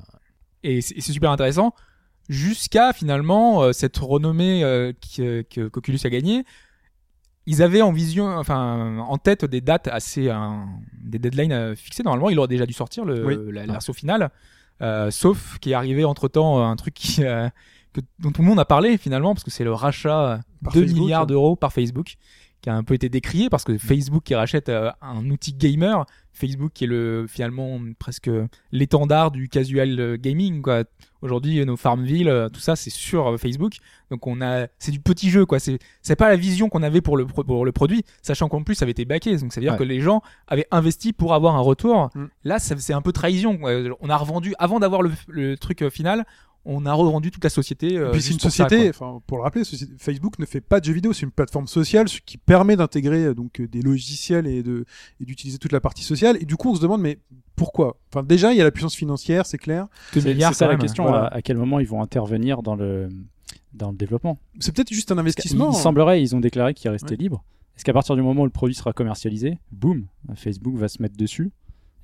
et 0.65 0.81
c'est 0.81 0.97
et 0.97 1.01
c'est 1.01 1.13
super 1.13 1.31
intéressant 1.31 1.73
jusqu'à 2.29 2.93
finalement 2.93 3.63
euh, 3.63 3.73
cette 3.73 3.97
renommée 3.97 4.61
que 5.17 5.43
qu'Oculus 5.69 5.99
a 6.05 6.11
gagné 6.11 6.45
ils 7.47 7.63
avaient 7.63 7.83
en 7.83 7.93
vision 7.93 8.27
enfin 8.39 8.99
en 8.99 9.17
tête 9.19 9.45
des 9.45 9.61
dates 9.61 9.89
assez 9.89 10.31
des 11.03 11.19
deadlines 11.19 11.75
fixées 11.77 12.03
normalement 12.03 12.29
il 12.31 12.39
aurait 12.39 12.47
déjà 12.49 12.67
dû 12.67 12.73
sortir 12.75 13.05
le, 13.05 13.25
Oui. 13.25 13.37
la, 13.53 13.67
la 13.67 13.73
version 13.73 13.93
finale 13.93 14.31
Euh, 14.83 15.11
sauf 15.11 15.59
qu'il 15.59 15.73
est 15.73 15.75
arrivé 15.75 16.05
entre 16.07 16.27
temps 16.29 16.65
un 16.67 16.75
truc 16.75 16.95
qui, 16.95 17.23
euh, 17.23 17.51
que- 17.93 18.01
dont 18.19 18.31
tout 18.33 18.43
le 18.43 18.49
monde 18.49 18.61
a 18.61 18.65
parlé 18.65 18.97
finalement 18.99 19.35
parce 19.35 19.45
que 19.45 19.51
c'est 19.51 19.65
le 19.65 19.73
rachat 19.73 20.21
euh, 20.33 20.39
Par 20.65 20.73
2 20.73 20.81
Facebook, 20.83 21.03
milliards 21.03 21.23
hein. 21.23 21.27
d'euros 21.27 21.57
par 21.57 21.73
Facebook 21.73 22.15
qui 22.63 22.69
a 22.69 22.75
un 22.75 22.85
peu 22.85 22.93
été 22.93 23.09
décrié 23.09 23.49
parce 23.49 23.65
que 23.65 23.79
Facebook 23.79 24.23
qui 24.23 24.35
rachète 24.35 24.69
euh, 24.69 24.91
un 25.01 25.25
outil 25.31 25.55
gamer, 25.55 26.05
Facebook 26.35 26.73
qui 26.75 26.85
est 26.85 26.87
le 26.87 27.25
finalement 27.27 27.81
presque 27.99 28.31
l'étendard 28.71 29.31
du 29.31 29.49
casual 29.49 29.99
euh, 29.99 30.17
gaming 30.19 30.63
quoi. 30.63 30.85
Aujourd'hui 31.23 31.65
nos 31.67 31.77
Farmville 31.77 32.49
tout 32.53 32.61
ça 32.61 32.77
c'est 32.77 32.91
sur 32.91 33.39
Facebook. 33.39 33.75
Donc 34.11 34.27
on 34.27 34.41
a 34.41 34.67
c'est 34.79 34.93
du 34.93 35.01
petit 35.01 35.31
jeu 35.31 35.45
quoi, 35.47 35.59
c'est 35.59 35.79
c'est 36.03 36.17
pas 36.17 36.29
la 36.29 36.37
vision 36.37 36.69
qu'on 36.69 36.83
avait 36.83 37.01
pour 37.01 37.17
le 37.17 37.27
pro- 37.27 37.45
pour 37.45 37.65
le 37.65 37.73
produit, 37.73 38.05
sachant 38.23 38.49
qu'en 38.49 38.63
plus 38.63 38.75
ça 38.75 38.85
avait 38.85 38.93
été 38.93 39.05
backé. 39.05 39.37
Donc 39.39 39.53
ça 39.53 39.61
veut 39.61 39.65
dire 39.65 39.73
Ouais. 39.73 39.79
que 39.79 39.85
les 39.85 40.01
gens 40.01 40.23
avaient 40.47 40.67
investi 40.71 41.13
pour 41.13 41.35
avoir 41.35 41.57
un 41.57 41.61
retour. 41.61 42.11
Mm. 42.15 42.27
Là 42.45 42.59
c'est 42.59 42.93
un 42.95 43.03
peu 43.03 43.13
trahison. 43.13 43.57
quoi. 43.59 43.73
On 44.01 44.09
a 44.11 44.17
revendu 44.17 44.55
avant 44.59 44.81
d'avoir 44.81 45.03
le, 45.03 45.11
le 45.29 45.57
truc 45.57 45.89
final, 45.91 46.25
on 46.65 46.85
a 46.87 46.93
revendu 46.93 47.31
toute 47.31 47.43
la 47.45 47.51
société 47.51 47.97
euh, 47.97 48.09
Et 48.09 48.13
puis 48.13 48.23
c'est 48.23 48.33
une 48.35 48.39
ça, 48.41 48.51
société, 48.51 48.93
pour 49.27 49.37
le 49.39 49.43
rappeler, 49.43 49.65
société- 49.65 49.93
Facebook 49.99 50.39
ne 50.39 50.45
fait 50.45 50.61
pas 50.61 50.79
de 50.81 50.85
jeux 50.85 50.93
vidéo, 50.93 51.13
c'est 51.13 51.23
une 51.25 51.31
plateforme 51.33 51.67
sociale 51.67 52.09
ce 52.09 52.21
qui 52.21 52.37
permet 52.39 52.77
d'intégrer 52.77 53.25
euh, 53.27 53.35
donc 53.35 53.61
euh, 53.61 53.67
des 53.69 53.81
logiciels 53.83 54.47
et 54.47 54.63
de 54.63 54.85
et 55.21 55.25
d'utiliser 55.25 55.59
toute 55.59 55.73
la 55.73 55.81
partie 55.81 56.05
sociale. 56.05 56.37
Et 56.41 56.45
du 56.45 56.57
coup 56.57 56.71
on 56.71 56.75
se 56.75 56.81
demande 56.83 57.01
mais 57.01 57.19
pourquoi? 57.57 57.99
Enfin 58.13 58.23
déjà 58.23 58.53
il 58.53 58.59
y 58.59 58.61
a 58.61 58.65
la 58.65 58.71
puissance 58.71 58.95
financière, 58.95 59.47
c'est 59.47 59.59
clair. 59.59 59.87
Deux 60.15 60.21
C'est 60.21 60.29
milliards 60.35 60.53
c'est 60.53 60.59
ça 60.65 60.69
la 60.69 60.77
question, 60.77 61.05
Voilà. 61.05 61.25
à, 61.27 61.37
à 61.37 61.43
quel 61.43 61.57
moment 61.57 61.81
ils 61.81 61.87
vont 61.89 62.03
intervenir 62.03 62.63
dans 62.63 62.75
le 62.77 63.09
dans 63.73 63.91
le 63.91 63.97
développement? 63.97 64.39
C'est 64.59 64.75
peut-être 64.75 64.93
juste 64.93 65.13
un 65.13 65.19
investissement. 65.19 65.71
il 65.71 65.77
semblerait, 65.77 66.23
ils 66.23 66.35
ont 66.37 66.41
déclaré 66.41 66.75
qu'il 66.75 66.91
restait 66.91 67.13
Ouais. 67.13 67.17
libre. 67.17 67.45
Est-ce 67.77 67.85
qu'à 67.85 67.93
partir 67.95 68.15
du 68.17 68.21
moment 68.23 68.43
où 68.43 68.45
le 68.45 68.51
produit 68.51 68.75
sera 68.75 68.93
commercialisé, 68.93 69.59
boum, 69.73 70.05
Facebook 70.35 70.75
va 70.77 70.89
se 70.89 71.01
mettre 71.01 71.17
dessus 71.17 71.51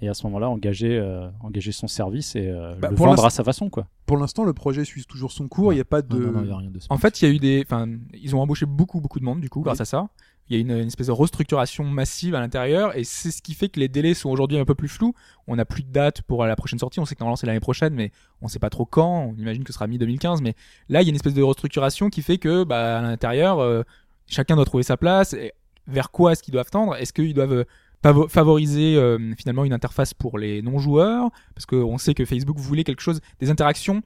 et 0.00 0.08
à 0.08 0.14
ce 0.14 0.24
moment-là 0.26 0.50
engager, 0.50 0.98
euh, 0.98 1.28
engager 1.40 1.72
son 1.72 1.88
service 1.88 2.36
et 2.36 2.48
euh, 2.48 2.74
Bah, 2.74 2.90
le 2.90 2.96
pour 2.96 3.06
vendre 3.06 3.24
à 3.24 3.30
sa 3.30 3.42
façon, 3.42 3.70
quoi. 3.70 3.86
Pour 4.04 4.18
l'instant, 4.18 4.44
le 4.44 4.52
projet 4.52 4.84
suit 4.84 5.04
toujours 5.06 5.32
son 5.32 5.48
cours. 5.48 5.72
Il 5.72 5.76
n'y 5.76 5.80
a 5.80 5.86
pas 5.86 6.02
de. 6.02 6.18
Non, 6.18 6.32
non, 6.32 6.44
y 6.44 6.50
a 6.50 6.56
rien 6.56 6.70
de 6.70 6.78
En 6.90 6.98
fait, 6.98 7.20
il 7.20 7.28
y 7.28 7.30
a 7.30 7.34
eu 7.34 7.38
des, 7.38 7.64
enfin, 7.66 7.88
ils 8.12 8.36
ont 8.36 8.40
embauché 8.40 8.66
beaucoup, 8.66 9.00
beaucoup 9.00 9.18
de 9.20 9.24
monde 9.24 9.40
du 9.40 9.48
coup 9.48 9.60
grâce 9.62 9.80
à 9.80 9.84
ça. 9.84 10.08
Il 10.48 10.54
y 10.54 10.58
a 10.58 10.60
une, 10.60 10.70
une 10.70 10.86
espèce 10.86 11.08
de 11.08 11.12
restructuration 11.12 11.82
massive 11.82 12.36
à 12.36 12.40
l'intérieur 12.40 12.96
et 12.96 13.02
c'est 13.02 13.32
ce 13.32 13.42
qui 13.42 13.52
fait 13.52 13.68
que 13.68 13.80
les 13.80 13.88
délais 13.88 14.14
sont 14.14 14.30
aujourd'hui 14.30 14.58
un 14.58 14.64
peu 14.64 14.76
plus 14.76 14.86
flous. 14.86 15.12
On 15.48 15.56
n'a 15.56 15.64
plus 15.64 15.82
de 15.82 15.90
date 15.90 16.22
pour 16.22 16.44
la 16.44 16.54
prochaine 16.54 16.78
sortie. 16.78 17.00
On 17.00 17.04
sait 17.04 17.16
que 17.16 17.20
normalement 17.20 17.34
c'est 17.34 17.48
l'année 17.48 17.58
prochaine, 17.58 17.94
mais 17.94 18.12
on 18.42 18.48
sait 18.48 18.60
pas 18.60 18.70
trop 18.70 18.84
quand. 18.84 19.32
On 19.32 19.34
imagine 19.40 19.64
que 19.64 19.72
ce 19.72 19.74
sera 19.74 19.88
mi 19.88 19.98
2015, 19.98 20.42
mais 20.42 20.54
là 20.88 21.02
il 21.02 21.06
y 21.06 21.08
a 21.08 21.10
une 21.10 21.16
espèce 21.16 21.34
de 21.34 21.42
restructuration 21.42 22.10
qui 22.10 22.22
fait 22.22 22.38
que, 22.38 22.62
bah, 22.62 22.98
à 22.98 23.02
l'intérieur, 23.02 23.58
euh, 23.58 23.82
chacun 24.26 24.54
doit 24.54 24.64
trouver 24.66 24.84
sa 24.84 24.96
place. 24.96 25.32
Et 25.32 25.52
vers 25.88 26.10
quoi 26.10 26.32
est-ce 26.32 26.42
qu'ils 26.42 26.52
doivent 26.52 26.70
tendre? 26.70 26.94
Est-ce 26.96 27.12
qu'ils 27.12 27.34
doivent 27.34 27.52
euh, 27.52 27.64
favoriser 28.28 28.96
euh, 28.96 29.18
finalement 29.36 29.64
une 29.64 29.72
interface 29.72 30.14
pour 30.14 30.38
les 30.38 30.62
non-joueurs 30.62 31.30
parce 31.54 31.66
qu'on 31.66 31.98
sait 31.98 32.14
que 32.14 32.24
Facebook 32.24 32.56
voulait 32.58 32.84
quelque 32.84 33.00
chose, 33.02 33.20
des 33.40 33.50
interactions 33.50 34.02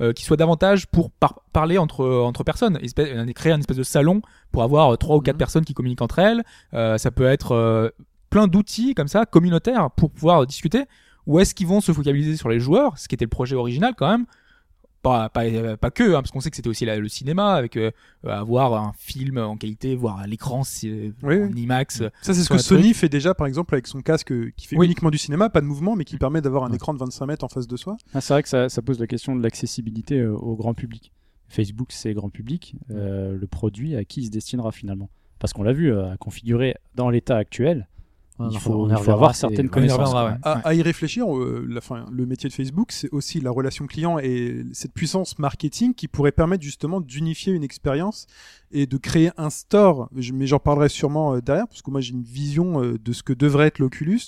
euh, 0.00 0.12
qui 0.12 0.24
soient 0.24 0.36
davantage 0.36 0.86
pour 0.88 1.10
par- 1.10 1.40
parler 1.52 1.78
entre 1.78 2.04
entre 2.04 2.42
personnes, 2.42 2.78
espèce, 2.82 3.08
créer 3.34 3.52
un 3.52 3.60
espèce 3.60 3.76
de 3.76 3.82
salon 3.84 4.22
pour 4.50 4.62
avoir 4.64 4.96
trois 4.98 5.16
ou 5.16 5.20
quatre 5.20 5.36
Mhm. 5.36 5.38
personnes 5.38 5.64
qui 5.64 5.74
communiquent 5.74 6.02
entre 6.02 6.18
elles. 6.18 6.42
Euh, 6.72 6.98
ça 6.98 7.10
peut 7.10 7.26
être 7.26 7.52
euh, 7.52 7.90
plein 8.30 8.48
d'outils 8.48 8.94
comme 8.94 9.08
ça 9.08 9.24
communautaires 9.26 9.90
pour 9.92 10.10
pouvoir 10.10 10.46
discuter. 10.46 10.84
Ou 11.26 11.38
est-ce 11.40 11.54
qu'ils 11.54 11.66
vont 11.68 11.80
se 11.80 11.92
focaliser 11.92 12.36
sur 12.36 12.48
les 12.48 12.60
joueurs, 12.60 12.98
ce 12.98 13.08
qui 13.08 13.14
était 13.14 13.24
le 13.24 13.30
projet 13.30 13.54
original 13.56 13.94
quand 13.96 14.08
même 14.10 14.26
pas, 15.04 15.28
pas, 15.28 15.44
euh, 15.44 15.76
pas 15.76 15.92
que, 15.92 16.02
hein, 16.14 16.22
parce 16.22 16.32
qu'on 16.32 16.40
sait 16.40 16.50
que 16.50 16.56
c'était 16.56 16.68
aussi 16.68 16.84
la- 16.84 16.98
le 16.98 17.08
cinéma, 17.08 17.52
avec 17.54 17.76
euh, 17.76 17.92
avoir 18.24 18.74
un 18.74 18.92
film 18.98 19.38
en 19.38 19.56
qualité, 19.56 19.94
voir 19.94 20.18
à 20.18 20.26
l'écran 20.26 20.64
si, 20.64 20.88
euh, 20.90 21.10
Oui, 21.22 21.36
en. 21.44 21.54
IMAX. 21.56 21.98
Ça, 22.22 22.34
c'est 22.34 22.42
ce 22.42 22.48
que 22.48 22.58
Sony 22.58 22.92
fait 22.94 23.08
déjà, 23.08 23.34
par 23.34 23.46
exemple, 23.46 23.74
avec 23.74 23.86
son 23.86 24.00
casque 24.02 24.32
euh, 24.32 24.50
qui 24.56 24.66
fait 24.66 24.76
Oui. 24.76 24.86
uniquement 24.86 25.10
du 25.10 25.18
cinéma, 25.18 25.48
pas 25.50 25.60
de 25.60 25.66
mouvement, 25.66 25.94
mais 25.94 26.04
qui 26.04 26.16
permet 26.18 26.40
d'avoir 26.40 26.64
un 26.64 26.70
Ouais. 26.70 26.76
écran 26.76 26.92
de 26.94 26.98
25 26.98 27.26
mètres 27.26 27.44
en 27.44 27.48
face 27.48 27.68
de 27.68 27.76
soi. 27.76 27.96
Ah, 28.14 28.20
c'est 28.20 28.32
vrai 28.34 28.42
que 28.42 28.48
ça, 28.48 28.68
ça 28.68 28.82
pose 28.82 28.98
la 28.98 29.06
question 29.06 29.36
de 29.36 29.42
l'accessibilité 29.42 30.18
euh, 30.18 30.34
au 30.34 30.56
grand 30.56 30.74
public. 30.74 31.12
Facebook, 31.48 31.92
c'est 31.92 32.14
grand 32.14 32.30
public. 32.30 32.74
Euh, 32.90 33.36
le 33.38 33.46
produit, 33.46 33.94
à 33.96 34.04
qui 34.04 34.22
il 34.22 34.26
se 34.26 34.30
destinera 34.30 34.72
finalement 34.72 35.10
Parce 35.38 35.52
qu'on 35.52 35.62
l'a 35.62 35.72
vu, 35.74 35.92
euh, 35.92 36.10
à 36.12 36.16
configurer 36.16 36.74
dans 36.94 37.10
l'état 37.10 37.36
actuel, 37.36 37.86
il 38.50 38.58
faut, 38.58 38.72
on 38.72 38.88
il 38.90 38.96
faut 38.96 39.12
avoir 39.12 39.34
certaines 39.34 39.68
connaissances. 39.68 39.98
reviendra, 39.98 40.38
quoi. 40.42 40.52
ouais. 40.54 40.60
À, 40.64 40.68
à 40.68 40.74
y 40.74 40.82
réfléchir, 40.82 41.24
euh, 41.36 41.64
la, 41.68 41.80
fin, 41.80 42.04
le 42.10 42.26
métier 42.26 42.48
de 42.48 42.54
Facebook, 42.54 42.90
c'est 42.90 43.08
aussi 43.12 43.40
la 43.40 43.50
relation 43.52 43.86
client 43.86 44.18
et 44.18 44.64
cette 44.72 44.92
puissance 44.92 45.38
marketing 45.38 45.94
qui 45.94 46.08
pourrait 46.08 46.32
permettre 46.32 46.62
justement 46.64 47.00
d'unifier 47.00 47.52
une 47.52 47.62
expérience 47.62 48.26
et 48.72 48.86
de 48.86 48.96
créer 48.96 49.30
un 49.36 49.50
store. 49.50 50.08
Je- 50.16 50.32
mais 50.32 50.46
j'en 50.48 50.58
parlerai 50.58 50.88
sûrement 50.88 51.34
euh, 51.34 51.40
derrière, 51.40 51.68
parce 51.68 51.80
que 51.82 51.90
moi 51.92 52.00
j'ai 52.00 52.12
une 52.12 52.24
vision 52.24 52.82
euh, 52.82 52.98
de 52.98 53.12
ce 53.12 53.22
que 53.22 53.32
devrait 53.32 53.68
être 53.68 53.78
l'Oculus. 53.78 54.20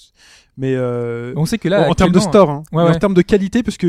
Mais 0.56 0.74
euh, 0.76 1.32
On 1.36 1.44
sait 1.44 1.58
que 1.58 1.68
là, 1.68 1.88
en, 1.88 1.90
en 1.90 1.94
termes 1.94 2.12
de 2.12 2.20
store, 2.20 2.50
hein, 2.50 2.62
Ouais, 2.72 2.82
en 2.84 2.98
termes 2.98 3.14
de 3.14 3.22
qualité, 3.22 3.62
parce 3.62 3.76
que 3.76 3.86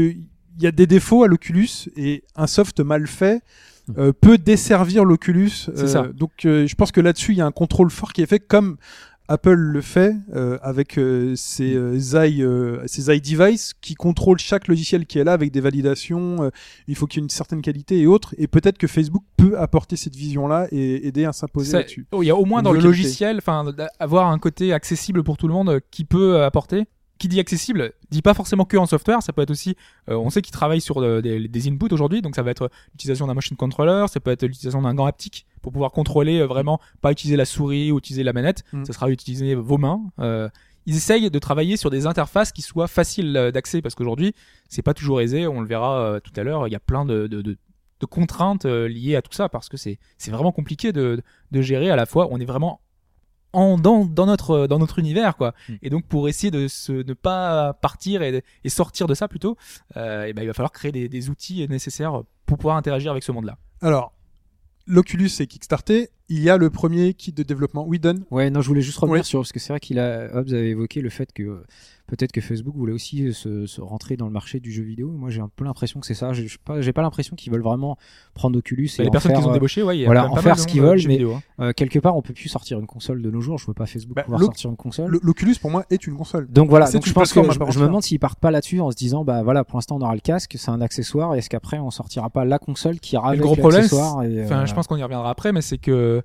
il 0.59 0.63
y 0.63 0.65
a 0.65 0.71
des 0.71 0.87
défauts 0.87 1.23
à 1.23 1.27
l'Oculus 1.27 1.69
et 1.95 2.23
un 2.35 2.47
soft 2.47 2.79
mal 2.79 3.05
fait 3.05 3.43
euh, 3.99 4.11
peut 4.11 4.39
desservir 4.39 5.05
l'Oculus. 5.05 5.49
C'est 5.51 5.69
Euh, 5.83 5.87
ça. 5.87 6.07
Donc 6.07 6.31
euh, 6.45 6.65
je 6.65 6.73
pense 6.75 6.91
que 6.91 6.99
là-dessus 6.99 7.33
il 7.33 7.37
y 7.37 7.41
a 7.41 7.45
un 7.45 7.51
contrôle 7.51 7.91
fort 7.91 8.11
qui 8.11 8.23
est 8.23 8.25
fait 8.25 8.39
comme 8.39 8.77
Apple 9.29 9.53
le 9.55 9.81
fait 9.81 10.15
euh, 10.33 10.57
avec 10.61 10.97
euh, 10.97 11.35
ses, 11.35 11.75
euh, 11.75 11.99
euh, 12.15 12.83
ses 12.85 13.11
eye 13.11 13.19
device 13.21 13.73
qui 13.81 13.95
contrôlent 13.95 14.39
chaque 14.39 14.67
logiciel 14.67 15.05
qui 15.05 15.19
est 15.19 15.23
là 15.23 15.33
avec 15.33 15.51
des 15.51 15.59
validations. 15.61 16.43
euh, 16.43 16.49
il 16.87 16.95
faut 16.95 17.07
qu'il 17.07 17.19
y 17.19 17.21
ait 17.21 17.25
une 17.25 17.29
certaine 17.29 17.61
qualité 17.61 17.99
et 17.99 18.07
autres. 18.07 18.33
Et 18.37 18.47
peut-être 18.47 18.77
que 18.77 18.87
Facebook 18.87 19.23
peut 19.35 19.57
apporter 19.59 19.95
cette 19.95 20.15
vision-là 20.15 20.67
et 20.71 21.07
aider 21.07 21.25
à 21.25 21.33
s'imposer 21.33 21.73
là-dessus. 21.79 22.07
oh, 22.11 22.23
il 22.23 22.27
y 22.27 22.29
a 22.31 22.35
au 22.35 22.45
moins 22.45 22.61
dans 22.61 22.71
le 22.71 22.79
logiciel, 22.79 23.37
enfin, 23.37 23.65
avoir 23.99 24.27
un 24.27 24.39
côté 24.39 24.71
accessible 24.73 25.23
pour 25.23 25.37
tout 25.37 25.47
le 25.47 25.53
monde 25.53 25.79
qui 25.91 26.05
peut 26.05 26.43
apporter. 26.43 26.85
Qui 27.19 27.27
dit 27.29 27.39
accessible, 27.39 27.93
dit 28.11 28.21
pas 28.21 28.35
forcément 28.35 28.63
que 28.63 28.77
en 28.77 28.85
software, 28.85 29.23
ça 29.23 29.33
peut 29.33 29.41
être 29.41 29.49
aussi, 29.49 29.75
euh, 30.07 30.15
on 30.15 30.29
sait 30.29 30.43
qu'ils 30.43 30.53
travaillent 30.53 30.81
sur 30.81 31.01
des, 31.23 31.47
des 31.47 31.67
inputs 31.67 31.91
aujourd'hui, 31.91 32.21
donc 32.21 32.35
ça 32.35 32.43
va 32.43 32.51
être 32.51 32.69
l'utilisation 32.93 33.25
d'un 33.25 33.33
motion 33.33 33.55
controller, 33.55 34.05
ça 34.07 34.19
peut 34.19 34.29
être 34.29 34.43
l'utilisation 34.43 34.83
d'un 34.83 34.93
gant 34.93 35.07
haptique 35.07 35.47
pour 35.67 35.73
pouvoir 35.73 35.91
contrôler 35.91 36.39
euh, 36.39 36.45
vraiment, 36.47 36.79
pas 37.01 37.11
utiliser 37.11 37.35
la 37.35 37.43
souris 37.43 37.91
ou 37.91 37.97
utiliser 37.97 38.23
la 38.23 38.31
manette, 38.31 38.63
Mm. 38.71 38.85
ça 38.85 38.93
sera 38.93 39.09
utiliser 39.09 39.53
vos 39.53 39.77
mains. 39.77 39.99
Euh, 40.19 40.47
ils 40.85 40.95
essayent 40.95 41.29
de 41.29 41.39
travailler 41.39 41.75
sur 41.75 41.89
des 41.89 42.05
interfaces 42.05 42.53
qui 42.53 42.61
soient 42.61 42.87
faciles 42.87 43.35
euh, 43.35 43.51
d'accès 43.51 43.81
parce 43.81 43.93
qu'aujourd'hui, 43.95 44.33
c'est 44.69 44.81
pas 44.81 44.93
toujours 44.93 45.19
aisé, 45.19 45.45
on 45.45 45.59
le 45.59 45.67
verra 45.67 46.19
tout 46.23 46.31
à 46.37 46.43
l'heure, 46.43 46.69
il 46.69 46.71
y 46.71 46.75
a 46.75 46.79
plein 46.79 47.03
de, 47.03 47.27
de, 47.27 47.41
de, 47.41 47.57
de 47.99 48.05
contraintes 48.05 48.63
liées 48.63 49.17
à 49.17 49.21
tout 49.21 49.33
ça 49.33 49.49
parce 49.49 49.67
que 49.67 49.75
c'est 49.75 49.99
c'est 50.17 50.31
vraiment 50.31 50.53
compliqué 50.53 50.93
de, 50.93 51.21
de 51.51 51.61
gérer 51.61 51.89
à 51.89 51.97
la 51.97 52.05
fois 52.05 52.29
on 52.31 52.39
est 52.39 52.45
vraiment 52.45 52.79
en 53.51 53.77
dans, 53.77 54.05
dans 54.05 54.25
notre 54.25 54.67
dans 54.67 54.79
notre 54.79 54.99
univers 54.99 55.35
quoi 55.35 55.53
Mm. 55.67 55.73
et 55.81 55.89
donc 55.89 56.05
pour 56.05 56.29
essayer 56.29 56.51
de 56.51 56.67
se 56.69 56.93
ne 56.93 57.13
pas 57.13 57.73
partir 57.73 58.21
et, 58.21 58.41
et 58.63 58.69
sortir 58.69 59.07
de 59.07 59.13
ça 59.13 59.27
plutôt 59.27 59.57
euh, 59.97 60.23
et 60.27 60.31
ben 60.33 60.43
il 60.43 60.47
va 60.47 60.53
falloir 60.53 60.71
créer 60.71 60.93
des, 60.93 61.09
des 61.09 61.29
outils 61.29 61.67
nécessaires 61.67 62.21
pour 62.45 62.57
pouvoir 62.57 62.77
interagir 62.77 63.11
avec 63.11 63.23
ce 63.23 63.31
monde 63.33 63.45
là 63.45 63.57
Alors, 63.81 64.13
l'Oculus 64.87 65.29
est 65.39 65.47
kickstarté. 65.47 66.09
Il 66.29 66.41
y 66.43 66.49
a 66.49 66.57
le 66.57 66.69
premier 66.69 67.13
kit 67.13 67.31
de 67.31 67.43
développement. 67.43 67.85
Oui, 67.87 67.99
Don 67.99 68.15
Ouais, 68.31 68.49
non, 68.49 68.61
je 68.61 68.67
voulais 68.67 68.81
juste 68.81 68.97
revenir 68.97 69.19
Ouais. 69.19 69.23
sur 69.23 69.39
parce 69.39 69.53
que 69.53 69.59
c'est 69.59 69.71
vrai 69.71 69.79
qu'il 69.79 69.97
a 69.99 70.29
Hobbes 70.33 70.49
avait 70.49 70.69
évoqué 70.71 70.99
le 70.99 71.09
fait 71.09 71.31
que 71.31 71.43
euh, 71.43 71.63
peut-être 72.07 72.33
que 72.33 72.41
Facebook 72.41 72.75
voulait 72.75 72.91
aussi 72.91 73.27
euh, 73.27 73.31
se, 73.31 73.65
se 73.65 73.79
rentrer 73.79 74.17
dans 74.17 74.25
le 74.25 74.31
marché 74.33 74.59
du 74.59 74.69
jeu 74.71 74.83
vidéo. 74.83 75.09
Moi, 75.09 75.29
j'ai 75.29 75.39
un 75.39 75.49
peu 75.55 75.63
l'impression 75.63 76.01
que 76.01 76.05
c'est 76.05 76.13
ça. 76.13 76.33
J'ai 76.33 76.47
pas, 76.65 76.81
pas 76.91 77.01
l'impression 77.01 77.37
qu'ils 77.37 77.53
veulent 77.53 77.61
vraiment 77.63 77.97
prendre 78.33 78.57
Oculus 78.59 78.89
et 78.99 79.03
les 79.03 79.07
en 79.07 79.11
personnes 79.11 79.31
faire, 79.31 79.39
qui 79.39 79.45
ont 79.47 79.51
euh, 79.51 79.53
débauché 79.53 79.83
ouais 79.83 79.97
il 79.97 80.01
y 80.01 80.03
a 80.03 80.07
voilà, 80.07 80.29
en 80.29 80.35
pas 80.35 80.41
faire 80.41 80.59
ce 80.59 80.67
qu'ils 80.67 80.81
veulent, 80.81 80.99
mais- 81.07 81.13
vidéo, 81.15 81.35
hein. 81.35 81.41
euh, 81.61 81.71
quelque 81.71 81.99
part, 81.99 82.17
on 82.17 82.21
peut 82.21 82.33
plus 82.33 82.49
sortir 82.49 82.77
une 82.77 82.87
console 82.87 83.21
de 83.21 83.31
nos 83.31 83.39
jours. 83.39 83.57
Je 83.57 83.63
vois 83.65 83.73
pas 83.73 83.85
Facebook 83.85 84.15
Bah, 84.17 84.23
pouvoir 84.23 84.41
sortir 84.41 84.69
une 84.69 84.75
console. 84.75 85.09
Le- 85.11 85.19
L'Oculus, 85.23 85.55
pour 85.61 85.71
moi, 85.71 85.85
est 85.89 86.05
une 86.07 86.17
console. 86.17 86.47
Donc 86.49 86.69
voilà, 86.69 86.91
donc 86.91 87.05
je 87.07 87.13
pense 87.13 87.31
que 87.31 87.41
je, 87.41 87.79
me 87.79 87.85
demande 87.85 88.03
s'ils 88.03 88.19
partent 88.19 88.39
pas 88.39 88.51
là-dessus 88.51 88.81
en 88.81 88.91
se 88.91 88.97
disant 88.97 89.23
bah 89.23 89.43
voilà 89.43 89.63
pour 89.63 89.77
l'instant 89.77 89.95
on 89.95 90.01
aura 90.01 90.13
le 90.13 90.19
casque, 90.19 90.55
c'est 90.57 90.71
un 90.71 90.81
accessoire 90.81 91.35
et 91.35 91.37
est-ce 91.37 91.49
qu'après 91.49 91.79
on 91.79 91.89
sortira 91.89 92.29
pas 92.29 92.43
la 92.43 92.59
console 92.59 92.99
qui 92.99 93.15
ira 93.15 93.33
Et 93.33 93.37
le 93.37 93.43
avec 93.43 93.45
gros 93.45 93.55
problème, 93.55 93.81
l'accessoire 93.83 94.17
Enfin, 94.43 94.65
je 94.65 94.73
pense 94.73 94.87
qu'on 94.87 94.97
y 94.97 95.03
reviendra 95.03 95.29
après, 95.29 95.53
mais 95.53 95.61
c'est 95.61 95.77
que 95.77 96.16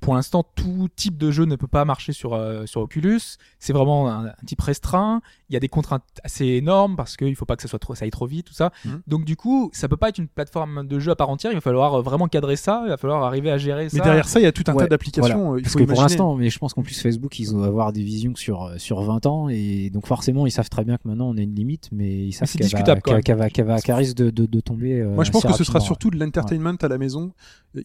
pour 0.00 0.14
l'instant, 0.14 0.44
tout 0.54 0.88
type 0.94 1.16
de 1.18 1.30
jeu 1.30 1.44
ne 1.44 1.56
peut 1.56 1.66
pas 1.66 1.84
marcher 1.84 2.12
sur 2.12 2.34
euh, 2.34 2.66
sur 2.66 2.80
Oculus. 2.82 3.20
C'est 3.58 3.72
vraiment 3.72 4.08
un, 4.10 4.26
un 4.26 4.32
type 4.46 4.60
restreint. 4.60 5.20
Il 5.50 5.54
y 5.54 5.56
a 5.56 5.60
des 5.60 5.68
contraintes 5.68 6.04
assez 6.24 6.44
énormes 6.46 6.94
parce 6.96 7.16
qu'il 7.16 7.34
faut 7.34 7.44
pas 7.46 7.56
que 7.56 7.62
ça 7.62 7.68
soit 7.68 7.78
trop, 7.78 7.94
ça 7.94 8.04
aille 8.04 8.10
trop 8.10 8.26
vite, 8.26 8.46
tout 8.46 8.54
ça. 8.54 8.70
Mhm. 8.84 9.00
Donc 9.06 9.24
du 9.24 9.34
coup, 9.36 9.70
ça 9.72 9.88
peut 9.88 9.96
pas 9.96 10.10
être 10.10 10.18
une 10.18 10.28
plateforme 10.28 10.86
de 10.86 10.98
jeu 10.98 11.10
à 11.10 11.16
part 11.16 11.28
entière. 11.30 11.50
Il 11.52 11.56
va 11.56 11.60
falloir 11.60 11.94
euh, 11.94 12.02
vraiment 12.02 12.28
cadrer 12.28 12.56
ça. 12.56 12.82
Il 12.84 12.90
va 12.90 12.96
falloir 12.96 13.22
arriver 13.24 13.50
à 13.50 13.58
gérer 13.58 13.88
ça. 13.88 13.96
Mais 13.98 14.04
derrière 14.04 14.28
ça, 14.28 14.40
il 14.40 14.44
y 14.44 14.46
a 14.46 14.52
tout 14.52 14.64
un 14.68 14.74
Ouais, 14.74 14.84
tas 14.84 14.88
d'applications. 14.88 15.54
euh, 15.56 15.60
Parce 15.60 15.72
faut 15.72 15.78
que 15.80 15.84
pour 15.84 16.00
l'instant, 16.02 16.36
mais 16.36 16.50
je 16.50 16.58
pense 16.58 16.74
qu'en 16.74 16.82
plus 16.82 17.00
Facebook, 17.00 17.38
ils 17.38 17.46
vont 17.50 17.62
avoir 17.64 17.92
des 17.92 18.02
visions 18.02 18.34
sur 18.36 18.70
sur 18.76 19.00
20 19.02 19.26
ans 19.26 19.48
et 19.48 19.90
donc 19.90 20.06
forcément, 20.06 20.46
ils 20.46 20.50
savent 20.52 20.68
très 20.70 20.84
bien 20.84 20.96
que 20.96 21.08
maintenant 21.08 21.28
on 21.30 21.36
a 21.36 21.40
une 21.40 21.54
limite, 21.54 21.88
mais 21.92 22.26
ils 22.26 22.32
savent 22.32 22.48
c'est 22.48 22.58
qu'elle 22.58 22.66
va- 22.66 22.70
discutable, 22.70 23.00
quand 23.02 23.10
qu'elle 23.10 23.14
même. 23.16 23.22
qu'elle 23.24 23.36
va, 23.36 23.50
qu'elle 23.50 23.66
va- 23.66 23.80
qu'elle 23.80 23.94
risque 23.96 24.16
de, 24.16 24.30
de, 24.30 24.46
de 24.46 24.60
tomber. 24.60 25.02
Moi, 25.02 25.24
je 25.24 25.30
pense 25.32 25.44
que 25.44 25.52
ce 25.54 25.64
sera 25.64 25.80
surtout 25.80 26.10
de 26.10 26.18
l'entertainment 26.18 26.76
à 26.82 26.88
la 26.88 26.98
maison. 26.98 27.32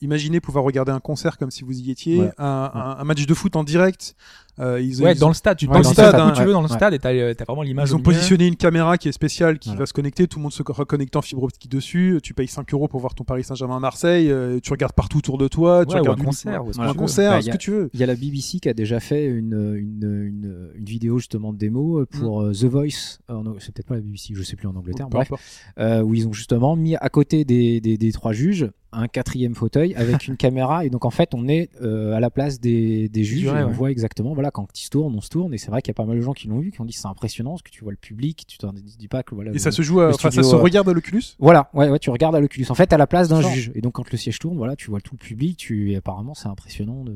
Imaginez 0.01 0.39
pouvoir 0.39 0.63
regarder 0.63 0.91
un 0.91 0.99
concert 0.99 1.37
comme 1.37 1.51
si 1.51 1.63
vous 1.63 1.77
y 1.79 1.91
étiez, 1.91 2.02
Ouais. 2.07 2.31
un, 2.37 2.71
un- 2.73 2.97
un 2.99 3.03
match 3.03 3.25
de 3.25 3.33
foot 3.33 3.55
en 3.55 3.63
direct. 3.63 4.15
Euh, 4.59 4.79
ils, 4.79 5.01
Ouais, 5.01 5.13
ils- 5.13 5.19
dans 5.19 5.29
le 5.29 5.33
stade, 5.33 5.57
tu 5.57 5.65
te 5.65 5.71
Ouais, 5.71 5.81
dans 5.81 5.89
le 5.89 5.93
stade, 5.93 6.13
où 6.13 6.17
hein, 6.17 6.31
tu 6.35 6.43
veux 6.43 6.51
dans 6.53 6.61
le 6.61 6.67
ouais. 6.69 6.75
stade 6.75 6.93
et 6.93 6.99
t'as 6.99 7.11
euh, 7.11 7.33
t'as 7.33 7.43
vraiment 7.45 7.63
l'image. 7.63 7.89
ils 7.89 7.95
ont 7.95 7.99
positionné 7.99 8.45
une 8.47 8.55
caméra 8.55 8.99
qui 8.99 9.09
est 9.09 9.11
spéciale, 9.11 9.57
qui 9.57 9.69
Voilà. 9.69 9.79
va 9.79 9.85
se 9.87 9.93
connecter, 9.93 10.27
tout 10.27 10.37
le 10.37 10.43
monde 10.43 10.53
se 10.53 10.61
reconnecte 10.63 11.15
en 11.15 11.21
fibre 11.23 11.43
optique 11.43 11.71
dessus. 11.71 12.19
Tu 12.21 12.35
payes 12.35 12.47
5 12.47 12.71
euros 12.73 12.87
pour 12.87 12.99
voir 12.99 13.15
ton 13.15 13.23
Paris 13.23 13.43
Saint-Germain 13.43 13.77
à 13.77 13.79
Marseille. 13.79 14.29
euh, 14.29 14.59
tu 14.61 14.71
regardes 14.71 14.93
partout 14.93 15.17
autour 15.17 15.37
de 15.39 15.47
toi. 15.47 15.85
tu 15.87 15.95
regardes 15.97 16.19
un 16.19 16.23
concert, 16.23 16.65
ou 16.65 16.71
ce 16.71 16.77
que 16.77 16.83
un 16.83 16.87
tu 16.87 16.93
veux. 16.93 16.99
concert, 16.99 17.31
Bah, 17.31 17.41
ce 17.41 17.49
que 17.49 17.57
tu 17.57 17.71
veux. 17.71 17.89
Il 17.95 17.99
y 17.99 18.03
a 18.03 18.05
la 18.05 18.15
BBC 18.15 18.59
qui 18.59 18.69
a 18.69 18.73
déjà 18.75 18.99
fait 18.99 19.25
une, 19.25 19.53
une, 19.75 20.03
une, 20.03 20.69
une 20.75 20.85
vidéo 20.85 21.17
justement 21.17 21.51
de 21.51 21.57
démo 21.57 21.99
euh, 22.01 22.05
pour 22.05 22.41
Mm. 22.41 22.45
euh, 22.49 22.53
The 22.53 22.65
Voice. 22.65 23.19
Euh, 23.31 23.41
c'est 23.59 23.73
peut-être 23.73 23.87
pas 23.87 23.95
la 23.95 24.01
BBC, 24.01 24.33
je 24.35 24.43
sais 24.43 24.55
plus 24.55 24.67
en 24.67 24.75
Angleterre. 24.75 25.07
Bref, 25.09 25.31
euh, 25.79 26.01
où 26.01 26.13
ils 26.13 26.27
ont 26.27 26.33
justement 26.33 26.75
mis 26.75 26.95
à 26.95 27.09
côté 27.09 27.43
des, 27.43 27.81
des, 27.81 27.97
des 27.97 28.11
trois 28.11 28.33
juges 28.33 28.69
un 28.95 29.07
quatrième 29.07 29.55
fauteuil 29.55 29.95
avec 29.95 30.27
une 30.27 30.37
caméra 30.37 30.85
et 30.85 30.91
donc 30.91 31.03
en 31.05 31.09
fait 31.09 31.33
on 31.33 31.47
est 31.47 31.71
euh, 31.81 32.13
à 32.13 32.19
la 32.19 32.29
place 32.29 32.59
des, 32.59 33.09
des 33.09 33.23
juges 33.23 33.45
et 33.45 33.49
on 33.63 33.71
voit 33.71 33.89
exactement 33.89 34.35
voilà 34.43 34.51
quand 34.51 34.67
ils 34.77 34.83
se 34.83 34.89
tournent 34.89 35.15
on 35.15 35.21
se 35.21 35.29
tourne 35.29 35.53
et 35.53 35.57
c'est 35.57 35.71
vrai 35.71 35.81
qu'il 35.81 35.89
y 35.89 35.95
a 35.95 35.99
pas 36.01 36.05
mal 36.05 36.17
de 36.17 36.21
gens 36.21 36.33
qui 36.33 36.47
l'ont 36.49 36.59
vu 36.59 36.71
qui 36.71 36.81
ont 36.81 36.85
dit 36.85 36.91
c'est 36.93 37.07
impressionnant 37.07 37.51
parce 37.51 37.61
que 37.61 37.69
tu 37.71 37.81
vois 37.83 37.91
le 37.91 37.97
public 37.97 38.43
tu 38.47 38.57
t'en 38.57 38.73
dis 38.73 39.07
pas 39.07 39.23
que 39.23 39.33
voilà 39.35 39.51
Et 39.51 39.53
le- 39.53 39.59
ça 39.59 39.71
se 39.71 39.81
joue, 39.81 40.01
à- 40.01 40.11
ça 40.13 40.31
se 40.31 40.39
euh, 40.41 40.57
regarde 40.57 40.89
à 40.89 40.93
l'Oculus? 40.93 41.21
voilà 41.39 41.69
ouais 41.73 41.89
ouais 41.89 41.99
tu 41.99 42.09
regardes 42.09 42.35
à 42.35 42.39
l'Oculus 42.41 42.65
en 42.69 42.75
fait 42.75 42.91
à 42.91 42.97
la 42.97 43.07
place 43.07 43.29
d'un 43.29 43.41
juge 43.41 43.71
et 43.75 43.81
donc 43.81 43.93
quand 43.93 44.11
le 44.11 44.17
siège 44.17 44.39
tourne 44.39 44.57
voilà 44.57 44.75
tu 44.75 44.89
vois 44.89 44.99
tout 44.99 45.13
le 45.13 45.17
public 45.25 45.55
tu 45.57 45.91
et 45.91 45.95
apparemment 45.95 46.33
c'est 46.33 46.49
impressionnant 46.49 47.03
de 47.05 47.13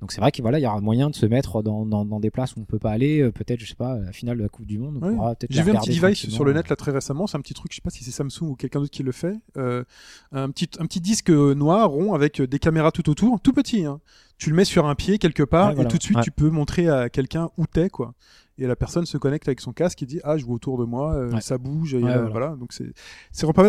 donc 0.00 0.12
c'est 0.12 0.20
vrai 0.20 0.30
qu'il 0.32 0.42
voilà 0.42 0.58
il 0.58 0.62
y 0.62 0.66
aura 0.66 0.80
moyen 0.80 1.08
de 1.08 1.14
se 1.14 1.24
mettre 1.26 1.62
dans, 1.62 1.86
dans, 1.86 2.04
dans 2.04 2.20
des 2.20 2.30
places 2.30 2.54
où 2.56 2.60
on 2.60 2.64
peut 2.64 2.78
pas 2.78 2.90
aller 2.90 3.20
euh, 3.22 3.32
peut-être 3.32 3.60
je 3.60 3.66
sais 3.66 3.74
pas 3.74 3.92
à 3.94 3.98
la 3.98 4.12
finale 4.12 4.36
de 4.36 4.42
la 4.42 4.48
Coupe 4.48 4.66
du 4.66 4.78
Monde 4.78 4.98
Ouais. 5.02 5.14
J'ai 5.48 5.62
vu 5.62 5.70
un 5.70 5.74
petit 5.80 5.98
device 5.98 6.28
sur 6.28 6.44
le 6.44 6.52
net 6.52 6.68
là 6.68 6.76
très 6.76 6.90
récemment, 6.90 7.26
c'est 7.26 7.36
un 7.36 7.40
petit 7.40 7.54
truc, 7.54 7.70
je 7.72 7.76
sais 7.76 7.82
pas 7.82 7.90
si 7.90 8.04
c'est 8.04 8.10
Samsung 8.10 8.42
ou 8.50 8.54
quelqu'un 8.56 8.80
d'autre 8.80 8.90
qui 8.90 9.02
le 9.02 9.12
fait, 9.12 9.36
euh, 9.56 9.84
un 10.32 10.50
petit 10.50 10.68
un 10.78 10.86
petit 10.86 11.00
disque 11.00 11.30
euh, 11.30 11.54
noir 11.54 11.90
rond 11.90 12.12
avec 12.14 12.40
euh, 12.40 12.46
des 12.46 12.58
caméras 12.58 12.90
tout 12.92 13.08
autour, 13.08 13.40
tout 13.40 13.52
petit. 13.52 13.84
Hein. 13.84 14.00
Tu 14.38 14.50
le 14.50 14.56
mets 14.56 14.64
sur 14.66 14.86
un 14.86 14.94
pied 14.94 15.18
quelque 15.18 15.42
part 15.42 15.68
Ouais, 15.70 15.74
voilà. 15.76 15.88
et 15.88 15.90
tout 15.92 15.98
de 15.98 16.02
suite 16.02 16.18
Ouais. 16.18 16.22
tu 16.22 16.30
peux 16.30 16.50
montrer 16.50 16.88
à 16.88 17.08
quelqu'un 17.08 17.48
où 17.56 17.66
t'es 17.66 17.88
quoi. 17.88 18.14
Et 18.58 18.66
la 18.66 18.76
personne 18.76 19.06
se 19.06 19.18
connecte 19.18 19.48
avec 19.48 19.60
son 19.60 19.72
casque 19.72 20.02
et 20.02 20.06
dit 20.06 20.20
ah 20.24 20.36
je 20.38 20.44
vois 20.44 20.54
autour 20.56 20.78
de 20.78 20.84
moi, 20.84 21.14
euh, 21.14 21.30
Ouais. 21.32 21.40
ça 21.40 21.58
bouge, 21.58 21.94
et, 21.94 21.98
euh, 21.98 22.00
voilà. 22.00 22.28
voilà. 22.28 22.56
Donc 22.56 22.72
c'est. 22.72 22.92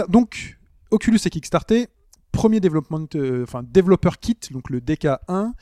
Donc 0.10 0.58
Oculus 0.92 1.18
est 1.26 1.30
kickstarté. 1.30 1.88
premier 2.34 2.60
développement, 2.60 3.00
enfin 3.42 3.64
développeur 3.64 4.20
kit, 4.20 4.38
donc 4.52 4.70
le 4.70 4.80
DK1, 4.80 5.54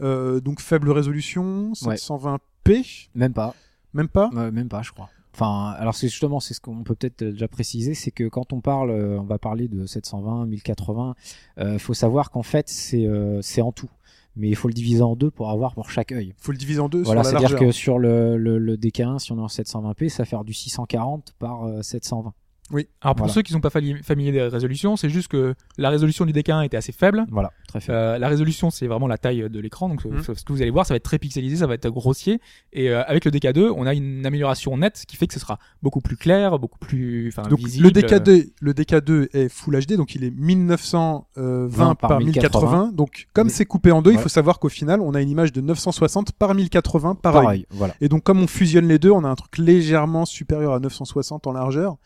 euh, 0.00 0.40
donc 0.40 0.60
faible 0.60 0.90
résolution, 0.90 1.72
Ouais. 1.86 1.96
720p, 1.96 3.08
Même 3.14 3.32
pas. 3.32 3.54
même 3.92 4.08
pas? 4.08 4.30
Même 4.30 4.68
pas, 4.68 4.82
je 4.82 4.90
crois. 4.92 5.08
Enfin, 5.32 5.74
alors 5.78 5.94
c'est 5.94 6.08
justement, 6.08 6.40
c'est 6.40 6.54
ce 6.54 6.60
qu'on 6.60 6.82
peut 6.84 6.94
peut-être 6.94 7.22
déjà 7.24 7.46
préciser, 7.48 7.94
c'est 7.94 8.10
que 8.10 8.28
quand 8.28 8.52
on 8.52 8.60
parle, 8.60 8.90
on 8.90 9.24
va 9.24 9.38
parler 9.38 9.68
de 9.68 9.84
720, 9.86 10.46
1080, 10.46 11.14
euh, 11.58 11.78
faut 11.78 11.94
savoir 11.94 12.30
qu'en 12.30 12.42
fait 12.44 12.68
c'est 12.68 13.06
euh, 13.06 13.40
c'est 13.42 13.60
en 13.60 13.72
tout, 13.72 13.88
mais 14.36 14.48
il 14.48 14.56
faut 14.56 14.68
le 14.68 14.74
diviser 14.74 15.02
en 15.02 15.16
deux 15.16 15.30
pour 15.30 15.50
avoir 15.50 15.74
pour 15.74 15.90
chaque 15.90 16.12
œil. 16.12 16.34
faut 16.38 16.52
le 16.52 16.58
diviser 16.58 16.80
en 16.80 16.88
deux 16.88 17.02
voilà, 17.02 17.22
sur 17.22 17.34
la 17.34 17.40
c'est-à-dire 17.40 17.58
que 17.58 17.72
sur 17.72 17.98
le, 17.98 18.36
le, 18.36 18.58
le, 18.58 18.76
DK1, 18.76 19.18
si 19.18 19.32
on 19.32 19.38
est 19.38 19.40
en 19.40 19.46
720p, 19.46 20.08
ça 20.08 20.22
va 20.22 20.26
faire 20.26 20.44
du 20.44 20.52
640 20.52 21.34
par 21.38 21.64
euh, 21.64 21.82
720. 21.82 22.32
Oui. 22.70 22.88
Alors 23.02 23.14
pour 23.14 23.28
ceux 23.28 23.42
qui 23.42 23.52
ne 23.52 23.58
sont 23.58 23.60
pas 23.60 23.70
familiers 23.70 24.32
des 24.32 24.42
résolutions, 24.42 24.96
c'est 24.96 25.10
juste 25.10 25.28
que 25.28 25.54
la 25.76 25.90
résolution 25.90 26.24
du 26.24 26.32
DK1 26.32 26.64
était 26.64 26.78
assez 26.78 26.92
faible. 26.92 27.26
Voilà, 27.30 27.52
très 27.68 27.80
faible. 27.80 27.98
Euh, 27.98 28.18
la 28.18 28.28
résolution, 28.28 28.70
c'est 28.70 28.86
vraiment 28.86 29.06
la 29.06 29.18
taille 29.18 29.50
de 29.50 29.60
l'écran. 29.60 29.88
Donc 29.88 30.04
mhm. 30.04 30.22
ce 30.22 30.32
que 30.32 30.52
vous 30.52 30.62
allez 30.62 30.70
voir, 30.70 30.86
ça 30.86 30.94
va 30.94 30.96
être 30.96 31.04
très 31.04 31.18
pixelisé, 31.18 31.56
ça 31.56 31.66
va 31.66 31.74
être 31.74 31.88
grossier. 31.90 32.40
Et 32.72 32.88
euh, 32.88 33.04
avec 33.06 33.26
le 33.26 33.30
DK2, 33.30 33.70
on 33.76 33.86
a 33.86 33.92
une 33.92 34.24
amélioration 34.24 34.76
nette 34.78 35.04
qui 35.06 35.16
fait 35.16 35.26
que 35.26 35.34
ce 35.34 35.40
sera 35.40 35.58
beaucoup 35.82 36.00
plus 36.00 36.16
clair, 36.16 36.58
beaucoup 36.58 36.78
plus 36.78 37.34
donc, 37.50 37.58
visible. 37.58 37.88
Le 37.88 37.90
DK2, 37.90 38.52
le 38.60 38.72
DK2 38.72 39.28
est 39.34 39.48
Full 39.50 39.78
HD, 39.84 39.92
donc 39.96 40.14
il 40.14 40.24
est 40.24 40.30
1920 40.30 41.24
euh, 41.36 41.68
par, 41.68 41.96
par 41.96 42.20
1080. 42.20 42.60
1080. 42.60 42.92
Donc 42.94 43.28
comme 43.34 43.50
c'est 43.50 43.66
coupé 43.66 43.90
en 43.90 44.00
deux, 44.00 44.12
il 44.12 44.18
faut 44.18 44.30
savoir 44.30 44.58
qu'au 44.58 44.70
final, 44.70 45.02
on 45.02 45.12
a 45.14 45.20
une 45.20 45.28
image 45.28 45.52
de 45.52 45.60
960 45.60 46.32
par 46.32 46.54
1080, 46.54 47.16
pareil. 47.16 47.42
pareil 47.42 47.66
voilà. 47.70 47.94
Et 48.00 48.08
donc 48.08 48.22
comme 48.22 48.40
on 48.40 48.46
fusionne 48.46 48.88
les 48.88 48.98
deux, 48.98 49.10
on 49.10 49.24
a 49.24 49.28
un 49.28 49.34
truc 49.34 49.58
légèrement 49.58 50.24
supérieur 50.24 50.72
à 50.72 50.80
960 50.80 51.46
en 51.46 51.52
largeur 51.52 51.98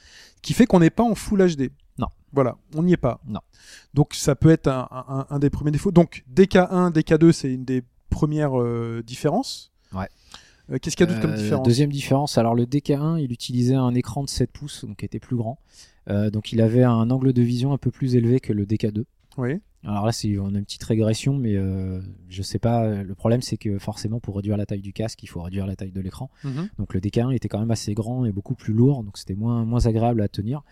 qui 0.42 0.52
fait 0.54 0.66
qu'on 0.66 0.80
n'est 0.80 0.90
pas 0.90 1.02
en 1.02 1.14
Full 1.14 1.56
HD. 1.56 1.70
Non. 1.98 2.06
Voilà, 2.32 2.56
on 2.74 2.82
n'y 2.82 2.92
est 2.92 2.96
pas. 2.98 3.20
Non. 3.26 3.40
Donc 3.94 4.14
ça 4.14 4.34
peut 4.34 4.50
être 4.50 4.66
un, 4.68 4.88
un- 4.90 5.26
un 5.30 5.38
des 5.38 5.50
premiers 5.50 5.70
défauts. 5.70 5.90
Donc 5.92 6.24
DK1, 6.34 6.92
DK2, 6.92 7.32
c'est 7.32 7.52
une 7.52 7.64
des 7.64 7.82
premières 8.10 8.58
euh, 8.60 9.02
différences. 9.06 9.72
Ouais. 9.94 10.08
Euh, 10.70 10.78
Qu'est-ce 10.80 10.96
qu'il 10.96 11.06
y 11.06 11.08
a 11.08 11.12
d'autre 11.12 11.22
comme 11.22 11.32
Euh, 11.32 11.36
différence? 11.42 11.66
Deuxième 11.66 11.90
différence, 11.90 12.36
alors 12.38 12.54
le 12.54 12.64
DK1, 12.66 13.18
il 13.20 13.32
utilisait 13.32 13.74
un 13.74 13.94
écran 13.94 14.22
de 14.24 14.28
7 14.28 14.50
pouces, 14.52 14.84
donc 14.84 14.96
qui 14.98 15.04
était 15.04 15.20
plus 15.20 15.36
grand. 15.36 15.58
Donc 16.32 16.52
il 16.52 16.62
avait 16.62 16.84
un 16.84 17.10
angle 17.10 17.34
de 17.34 17.42
vision 17.42 17.74
un 17.74 17.78
peu 17.78 17.90
plus 17.90 18.14
élevé 18.16 18.40
que 18.40 18.54
le 18.54 18.64
DK2. 18.64 19.04
Oui. 19.36 19.60
Alors 19.84 20.04
là, 20.04 20.12
c'est, 20.12 20.38
on 20.38 20.54
a 20.54 20.58
une 20.58 20.64
petite 20.64 20.82
régression, 20.82 21.34
mais 21.34 21.54
euh, 21.54 22.00
je 22.28 22.42
sais 22.42 22.58
pas. 22.58 23.02
Le 23.02 23.14
problème, 23.14 23.42
c'est 23.42 23.56
que 23.56 23.78
forcément, 23.78 24.18
pour 24.18 24.36
réduire 24.36 24.56
la 24.56 24.66
taille 24.66 24.80
du 24.80 24.92
casque, 24.92 25.22
il 25.22 25.28
faut 25.28 25.40
réduire 25.40 25.66
la 25.66 25.76
taille 25.76 25.92
de 25.92 26.00
l'écran. 26.00 26.30
Mhm. 26.42 26.68
Donc 26.78 26.94
le 26.94 27.00
DK1 27.00 27.32
était 27.32 27.48
quand 27.48 27.60
même 27.60 27.70
assez 27.70 27.94
grand 27.94 28.24
et 28.24 28.32
beaucoup 28.32 28.54
plus 28.54 28.74
lourd, 28.74 29.04
donc 29.04 29.16
c'était 29.18 29.36
moins, 29.36 29.64
moins 29.64 29.86
agréable 29.86 30.20
à 30.20 30.28
tenir. 30.28 30.62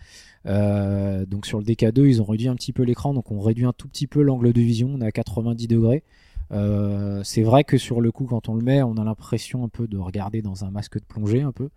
Euh, 0.45 1.25
donc 1.25 1.45
sur 1.45 1.59
le 1.59 1.65
DK2, 1.65 2.05
ils 2.05 2.21
ont 2.21 2.25
réduit 2.25 2.49
un 2.49 2.55
petit 2.55 2.73
peu 2.73 2.83
l'écran, 2.83 3.13
donc 3.13 3.31
on 3.31 3.39
réduit 3.39 3.65
un 3.65 3.73
tout 3.73 3.87
petit 3.87 4.07
peu 4.07 4.21
l'angle 4.21 4.51
de 4.51 4.61
vision, 4.61 4.89
on 4.93 5.01
est 5.01 5.07
à 5.07 5.11
90 5.11 5.67
degrés. 5.67 6.03
Euh, 6.51 7.21
c'est 7.23 7.43
vrai 7.43 7.63
que 7.63 7.77
sur 7.77 8.01
le 8.01 8.11
coup, 8.11 8.25
quand 8.25 8.49
on 8.49 8.55
le 8.55 8.63
met, 8.63 8.81
on 8.83 8.95
a 8.97 9.03
l'impression 9.03 9.63
un 9.63 9.69
peu 9.69 9.87
de 9.87 9.97
regarder 9.97 10.41
dans 10.41 10.65
un 10.65 10.71
masque 10.71 10.99
de 10.99 11.05
plongée 11.05 11.41
un 11.41 11.51
peu. 11.51 11.69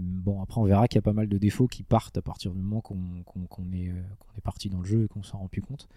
Bon, 0.00 0.40
après, 0.42 0.60
on 0.60 0.64
verra 0.64 0.86
qu'il 0.86 0.96
y 0.96 1.00
a 1.00 1.02
pas 1.02 1.12
mal 1.12 1.28
de 1.28 1.38
défauts 1.38 1.66
qui 1.66 1.82
partent 1.82 2.16
à 2.18 2.22
partir 2.22 2.52
du 2.52 2.60
moment 2.60 2.80
qu'on 2.80 2.94
est, 3.74 3.88
euh, 3.88 3.92
est 4.36 4.40
parti 4.40 4.68
dans 4.68 4.78
le 4.78 4.84
jeu 4.84 5.04
et 5.04 5.08
qu'on 5.08 5.24
s'en 5.24 5.38
rend 5.38 5.48
plus 5.48 5.60
compte. 5.60 5.88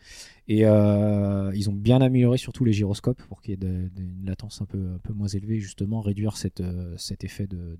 Et 0.47 0.65
euh, 0.65 1.51
ils 1.53 1.69
ont 1.69 1.73
bien 1.73 2.01
amélioré 2.01 2.39
surtout 2.39 2.65
les 2.65 2.73
gyroscopes 2.73 3.21
pour 3.29 3.41
qu'il 3.41 3.51
y 3.51 3.53
ait 3.53 3.57
de- 3.57 3.89
de- 3.95 4.01
une 4.01 4.25
latence 4.25 4.59
un 4.61 4.65
peu, 4.65 4.79
un 4.95 4.97
peu 4.97 5.13
moins 5.13 5.27
élevée, 5.27 5.59
justement, 5.59 6.01
réduire 6.01 6.35
cette, 6.35 6.61
euh, 6.61 6.95
cet 6.97 7.23
effet 7.23 7.45
de, 7.45 7.77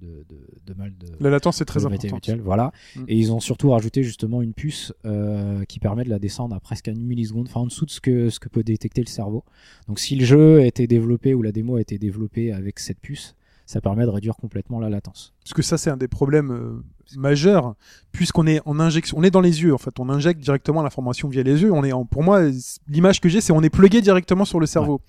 mal 0.77 0.93
de, 0.99 1.07
La 1.19 1.29
latence 1.31 1.59
est 1.61 1.65
très 1.65 1.79
importante. 1.85 2.29
voilà. 2.43 2.71
Mm. 2.95 3.03
Et 3.07 3.17
ils 3.17 3.31
ont 3.31 3.39
surtout 3.39 3.71
rajouté 3.71 4.03
justement 4.03 4.41
une 4.43 4.53
puce 4.53 4.93
euh, 5.05 5.63
qui 5.65 5.79
permet 5.79 6.03
de 6.03 6.09
la 6.09 6.19
descendre 6.19 6.55
à 6.55 6.59
presque 6.59 6.87
une 6.87 7.01
milliseconde, 7.03 7.47
enfin 7.47 7.61
en 7.61 7.65
dessous 7.65 7.85
de 7.85 7.91
ce 7.91 7.99
que, 7.99 8.29
ce 8.29 8.39
que 8.39 8.47
peut 8.49 8.63
détecter 8.63 9.01
le 9.01 9.07
cerveau. 9.07 9.43
Donc 9.87 9.99
si 9.99 10.15
le 10.15 10.23
jeu 10.25 10.59
a 10.61 10.65
été 10.65 10.85
développé 10.85 11.33
ou 11.33 11.41
la 11.41 11.51
démo 11.51 11.77
a 11.77 11.81
été 11.81 11.97
développée 11.97 12.51
avec 12.51 12.79
cette 12.79 12.99
puce, 12.99 13.35
ça 13.71 13.81
permet 13.81 14.05
de 14.05 14.09
réduire 14.09 14.35
complètement 14.35 14.79
la 14.79 14.89
latence. 14.89 15.33
Parce 15.43 15.53
que 15.53 15.61
ça, 15.61 15.77
c'est 15.77 15.89
un 15.89 15.97
des 15.97 16.07
problèmes 16.07 16.51
euh, 16.51 16.83
majeurs, 17.15 17.75
puisqu'on 18.11 18.45
est 18.45 18.61
en 18.65 18.79
injection, 18.79 19.17
on 19.17 19.23
est 19.23 19.31
dans 19.31 19.41
les 19.41 19.63
yeux, 19.63 19.73
en 19.73 19.77
fait, 19.77 19.99
on 19.99 20.09
injecte 20.09 20.41
directement 20.41 20.83
l'information 20.83 21.29
via 21.29 21.43
les 21.43 21.61
yeux. 21.61 21.71
On 21.71 21.83
est, 21.83 21.93
en, 21.93 22.05
pour 22.05 22.23
moi, 22.23 22.41
l'image 22.87 23.21
que 23.21 23.29
j'ai, 23.29 23.39
c'est 23.39 23.53
on 23.53 23.63
est 23.63 23.69
plugué 23.69 24.01
directement 24.01 24.45
sur 24.45 24.59
le 24.59 24.65
cerveau. 24.65 25.01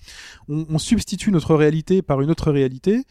On, 0.47 0.65
on 0.69 0.77
substitue 0.77 1.31
notre 1.31 1.55
réalité 1.55 2.01
par 2.01 2.21
une 2.21 2.31
autre 2.31 2.51
réalité, 2.51 3.03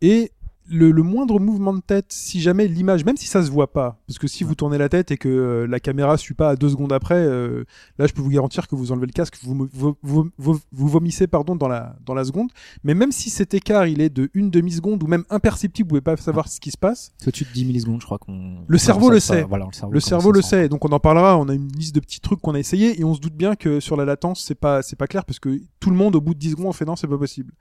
et 0.00 0.32
le, 0.70 0.90
le 0.90 1.02
moindre 1.02 1.38
mouvement 1.40 1.74
de 1.74 1.80
tête, 1.80 2.06
si 2.10 2.40
jamais 2.40 2.66
l'image, 2.68 3.04
même 3.04 3.16
si 3.16 3.26
ça 3.26 3.42
se 3.44 3.50
voit 3.50 3.72
pas, 3.72 3.98
parce 4.06 4.18
que 4.18 4.26
si 4.28 4.44
vous 4.44 4.54
tournez 4.54 4.78
la 4.78 4.88
tête 4.88 5.10
et 5.10 5.16
que 5.16 5.28
euh, 5.28 5.66
la 5.66 5.80
caméra 5.80 6.16
suit 6.16 6.34
pas 6.34 6.50
à 6.50 6.56
deux 6.56 6.68
secondes 6.68 6.92
après, 6.92 7.16
euh, 7.16 7.64
là, 7.98 8.06
je 8.06 8.12
peux 8.12 8.22
vous 8.22 8.30
garantir 8.30 8.68
que 8.68 8.74
vous 8.76 8.92
enlevez 8.92 9.06
le 9.06 9.12
casque, 9.12 9.36
vous, 9.42 9.68
vous, 9.72 9.96
vous, 10.02 10.30
vous- 10.38 10.60
vomissez 10.72 11.26
pardon 11.26 11.56
dans 11.56 11.68
la 11.68 11.96
dans 12.06 12.14
la 12.14 12.24
seconde. 12.24 12.50
Mais 12.84 12.94
même 12.94 13.12
si 13.12 13.30
cet 13.30 13.54
écart 13.54 13.86
il 13.86 14.00
est 14.00 14.10
de 14.10 14.30
une 14.34 14.50
demi 14.50 14.72
seconde 14.72 15.02
ou 15.02 15.06
même 15.06 15.24
imperceptible, 15.30 15.86
vous 15.86 15.90
pouvez 15.90 16.00
pas 16.00 16.16
savoir 16.16 16.48
ce 16.48 16.60
qui 16.60 16.70
se 16.70 16.78
passe. 16.78 17.12
C'est 17.18 17.28
au-dessus 17.28 17.44
de 17.44 17.52
10 17.52 17.64
millisecondes, 17.66 18.00
je 18.00 18.06
crois 18.06 18.18
qu'on. 18.18 18.58
Le 18.66 18.78
cerveau 18.78 19.10
le 19.10 19.20
sait. 19.20 19.42
Voilà, 19.42 19.66
le 19.66 19.72
cerveau, 19.74 19.92
Le 19.92 20.00
cerveau 20.00 20.32
le 20.32 20.42
sait, 20.42 20.68
donc 20.68 20.84
on 20.84 20.88
en 20.92 21.00
parlera. 21.00 21.36
On 21.38 21.48
a 21.48 21.54
une 21.54 21.68
liste 21.72 21.94
de 21.94 22.00
petits 22.00 22.20
trucs 22.20 22.40
qu'on 22.40 22.54
a 22.54 22.58
essayé 22.58 23.00
et 23.00 23.04
on 23.04 23.14
se 23.14 23.20
doute 23.20 23.34
bien 23.34 23.54
que 23.56 23.80
sur 23.80 23.96
la 23.96 24.04
latence, 24.04 24.42
c'est 24.44 24.54
pas 24.54 24.82
c'est 24.82 24.96
pas 24.96 25.06
clair 25.06 25.24
parce 25.24 25.38
que 25.38 25.60
tout 25.80 25.90
le 25.90 25.96
monde 25.96 26.16
au 26.16 26.20
bout 26.20 26.34
de 26.34 26.38
10 26.38 26.50
secondes 26.52 26.66
on 26.66 26.72
fait 26.72 26.84
non, 26.84 26.96
c'est 26.96 27.06
pas 27.08 27.18
possible. 27.18 27.52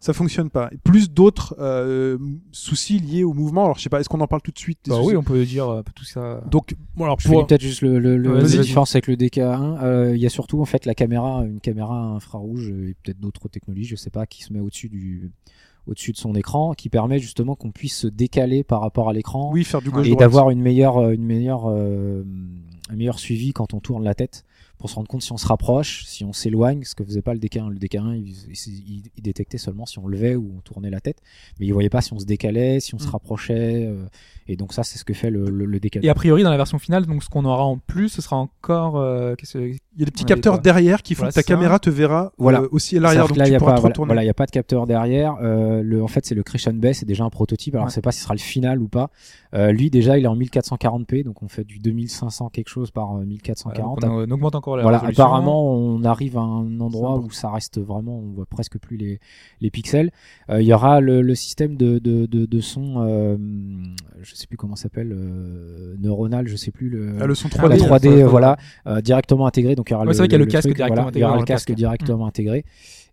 Ça 0.00 0.12
fonctionne 0.12 0.50
pas. 0.50 0.68
Et 0.72 0.78
plus 0.78 1.10
d'autres 1.10 1.54
euh, 1.58 2.18
soucis 2.56 2.98
liés 2.98 3.24
au 3.24 3.32
mouvement. 3.32 3.64
Alors 3.64 3.76
je 3.78 3.82
sais 3.82 3.88
pas, 3.88 4.00
est-ce 4.00 4.08
qu'on 4.08 4.20
en 4.20 4.26
parle 4.26 4.42
tout 4.42 4.50
de 4.50 4.58
suite 4.58 4.78
des 4.84 4.90
Bah 4.90 5.00
oui, 5.02 5.16
on 5.16 5.22
peut 5.22 5.44
dire 5.44 5.68
euh, 5.68 5.82
tout 5.94 6.04
ça. 6.04 6.40
Donc 6.50 6.74
bon, 6.96 7.04
alors 7.04 7.20
Je 7.20 7.28
pour 7.28 7.46
peut-être 7.46 7.60
juste 7.60 7.82
le, 7.82 7.98
le, 7.98 8.16
le- 8.16 8.40
la 8.40 8.42
différence 8.62 8.94
avec 8.94 9.06
le 9.06 9.16
DK1. 9.16 9.78
Euh, 9.82 10.16
Il 10.16 10.20
y 10.22 10.26
a 10.26 10.30
surtout 10.30 10.60
en 10.60 10.64
fait 10.64 10.86
la 10.86 10.94
caméra, 10.94 11.44
une 11.44 11.60
caméra 11.60 11.94
infrarouge 12.14 12.70
euh, 12.70 12.88
et 12.90 12.94
peut-être 13.02 13.20
d'autres 13.20 13.48
technologies, 13.48 13.84
je 13.84 13.96
sais 13.96 14.10
pas, 14.10 14.26
qui 14.26 14.42
se 14.42 14.52
met 14.52 14.60
au-dessus 14.60 14.88
du 14.88 15.30
au-dessus 15.88 16.10
de 16.10 16.16
son 16.16 16.34
écran, 16.34 16.72
qui 16.74 16.88
permet 16.88 17.20
justement 17.20 17.54
qu'on 17.54 17.70
puisse 17.70 17.96
se 17.96 18.06
décaler 18.08 18.64
par 18.64 18.80
rapport 18.80 19.08
à 19.08 19.12
l'écran 19.12 19.50
oui 19.52 19.62
faire 19.62 19.80
du 19.80 19.90
gauche 19.90 20.08
et 20.08 20.16
d'avoir 20.16 20.50
une 20.50 20.60
meilleure, 20.60 21.10
une 21.12 21.22
meilleure, 21.24 21.66
euh, 21.70 22.24
un 22.90 22.96
meilleur 22.96 23.20
suivi 23.20 23.52
quand 23.52 23.72
on 23.72 23.78
tourne 23.78 24.02
la 24.02 24.14
tête 24.14 24.44
pour 24.78 24.90
se 24.90 24.94
rendre 24.96 25.08
compte 25.08 25.22
si 25.22 25.32
on 25.32 25.36
se 25.36 25.46
rapproche, 25.46 26.04
si 26.06 26.24
on 26.24 26.32
s'éloigne, 26.32 26.84
ce 26.84 26.94
que 26.94 27.04
faisait 27.04 27.22
pas 27.22 27.32
le 27.34 27.40
DK1. 27.40 27.68
Le 27.70 27.78
DK1, 27.78 28.14
il, 28.16 28.34
il- 28.66 29.02
il 29.16 29.22
détectait 29.22 29.58
seulement 29.58 29.86
si 29.86 29.98
on 29.98 30.06
levait 30.06 30.34
ou 30.36 30.52
on 30.56 30.60
tournait 30.60 30.90
la 30.90 31.00
tête, 31.00 31.18
mais 31.58 31.66
il 31.66 31.72
voyait 31.72 31.88
pas 31.88 32.00
si 32.02 32.12
on 32.12 32.18
se 32.18 32.26
décalait, 32.26 32.80
si 32.80 32.94
on 32.94 32.98
se 32.98 33.06
Mm. 33.06 33.10
rapprochait. 33.10 33.86
euh, 33.86 34.06
et 34.48 34.54
donc 34.56 34.72
ça, 34.72 34.84
c'est 34.84 34.96
ce 34.98 35.04
que 35.04 35.12
fait 35.14 35.30
le, 35.30 35.46
le, 35.50 35.64
le 35.64 35.78
DK2. 35.80 36.04
Et 36.04 36.08
a 36.08 36.14
priori, 36.14 36.42
dans 36.44 36.50
la 36.50 36.56
version 36.56 36.78
finale, 36.78 37.04
donc 37.06 37.22
ce 37.24 37.28
qu'on 37.28 37.44
aura 37.44 37.64
en 37.64 37.78
plus, 37.78 38.08
ce 38.10 38.22
sera 38.22 38.36
encore. 38.36 38.96
euh, 38.98 39.34
qu'est-ce 39.34 39.54
que- 39.58 39.66
Il 39.66 40.00
y 40.00 40.02
a 40.02 40.04
des 40.04 40.10
petits 40.10 40.24
Ouais, 40.24 40.28
capteurs 40.28 40.58
derrière 40.60 41.02
qui 41.02 41.14
font 41.14 41.20
Voilà, 41.20 41.30
que 41.30 41.34
ta 41.36 41.40
ça. 41.40 41.46
caméra 41.46 41.78
te 41.78 41.88
verra 41.90 42.32
Voilà. 42.36 42.60
euh, 42.60 42.68
aussi 42.70 42.98
à 42.98 43.00
l'arrière, 43.00 43.26
donc 43.28 43.38
là, 43.38 43.44
il 43.44 43.46
tu 43.46 43.50
n'y 43.52 43.56
a, 43.56 43.58
pourras 43.58 43.72
pas- 43.72 43.76
te 43.76 43.80
voilà, 43.80 43.92
retourner. 43.94 44.08
voilà, 44.08 44.22
il 44.24 44.26
y 44.26 44.30
a 44.30 44.34
pas 44.34 44.44
de 44.46 44.50
capteur 44.50 44.86
derrière. 44.86 45.36
Euh, 45.42 45.82
le, 45.82 46.02
en 46.02 46.06
fait, 46.06 46.26
c'est 46.26 46.34
le 46.34 46.42
Crescent 46.42 46.74
Bay, 46.74 46.92
c'est 46.92 47.06
déjà 47.06 47.24
un 47.24 47.30
prototype. 47.30 47.74
Alors, 47.74 47.86
Ouais. 47.86 47.90
je 47.90 47.94
sais 47.94 48.02
pas 48.02 48.12
si 48.12 48.18
ce 48.18 48.24
sera 48.24 48.34
le 48.34 48.40
final 48.40 48.80
ou 48.82 48.88
pas. 48.88 49.10
Euh, 49.54 49.72
lui, 49.72 49.88
déjà, 49.90 50.18
il 50.18 50.24
est 50.24 50.28
en 50.28 50.36
1440p, 50.36 51.22
donc 51.24 51.42
on 51.42 51.48
fait 51.48 51.64
du 51.64 51.78
2500 51.78 52.50
quelque 52.50 52.68
chose 52.68 52.90
par 52.90 53.04
euh, 53.04 53.14
voilà, 53.14 53.26
1440. 53.26 54.00
donc 54.02 54.10
on, 54.10 54.14
on 54.18 54.30
augmente 54.30 54.54
encore 54.54 54.65
la 54.74 54.82
Voilà, 54.82 54.98
résolution. 54.98 55.22
apparemment, 55.24 55.70
on 55.72 56.02
arrive 56.02 56.36
à 56.38 56.40
un 56.40 56.80
endroit 56.80 57.18
où 57.18 57.30
ça 57.30 57.50
reste 57.50 57.78
vraiment, 57.78 58.18
on 58.18 58.32
voit 58.32 58.46
presque 58.46 58.78
plus 58.78 58.96
les, 58.96 59.20
les 59.60 59.70
pixels. 59.70 60.10
Euh, 60.50 60.60
il 60.60 60.66
y 60.66 60.72
aura 60.72 61.00
le, 61.00 61.22
le 61.22 61.34
système 61.36 61.76
de, 61.76 61.98
de, 62.00 62.26
de, 62.26 62.46
de 62.46 62.60
son, 62.60 63.06
euh, 63.06 63.36
je 64.22 64.34
sais 64.34 64.46
plus 64.48 64.56
comment 64.56 64.74
ça 64.74 64.84
s'appelle, 64.84 65.12
euh, 65.12 65.94
neuronal, 66.00 66.48
je 66.48 66.56
sais 66.56 66.70
plus 66.72 66.88
le. 66.88 67.18
Ah, 67.20 67.26
le 67.26 67.34
son 67.34 67.48
Ah 67.52 67.56
3D. 67.58 67.68
la 67.68 67.74
oui, 67.76 67.80
3D, 67.82 68.10
faut- 68.10 68.24
faut- 68.24 68.28
voilà, 68.30 68.56
euh, 68.88 69.00
directement 69.00 69.46
intégré. 69.46 69.76
Donc 69.76 69.90
il 69.90 69.92
y 69.92 69.94
aura 69.94 70.04
Ouais, 70.04 70.08
le, 70.08 70.14
c'est 70.14 70.18
vrai 70.20 70.28
qu'il 70.28 70.32
y 70.38 70.42
a 70.42 70.44
le 70.44 70.50
casque 70.50 70.66
truc, 70.68 70.76
directement 70.76 70.94
voilà, 71.04 71.08
intégré 71.10 71.20
Il 71.20 71.22
y 71.22 71.24
aura 71.24 71.32
dans 71.32 71.36
le 71.36 71.42
le 71.42 71.46
casque 71.46 71.66
casque. 71.68 71.76
directement 71.78 72.26
intégré. 72.26 72.64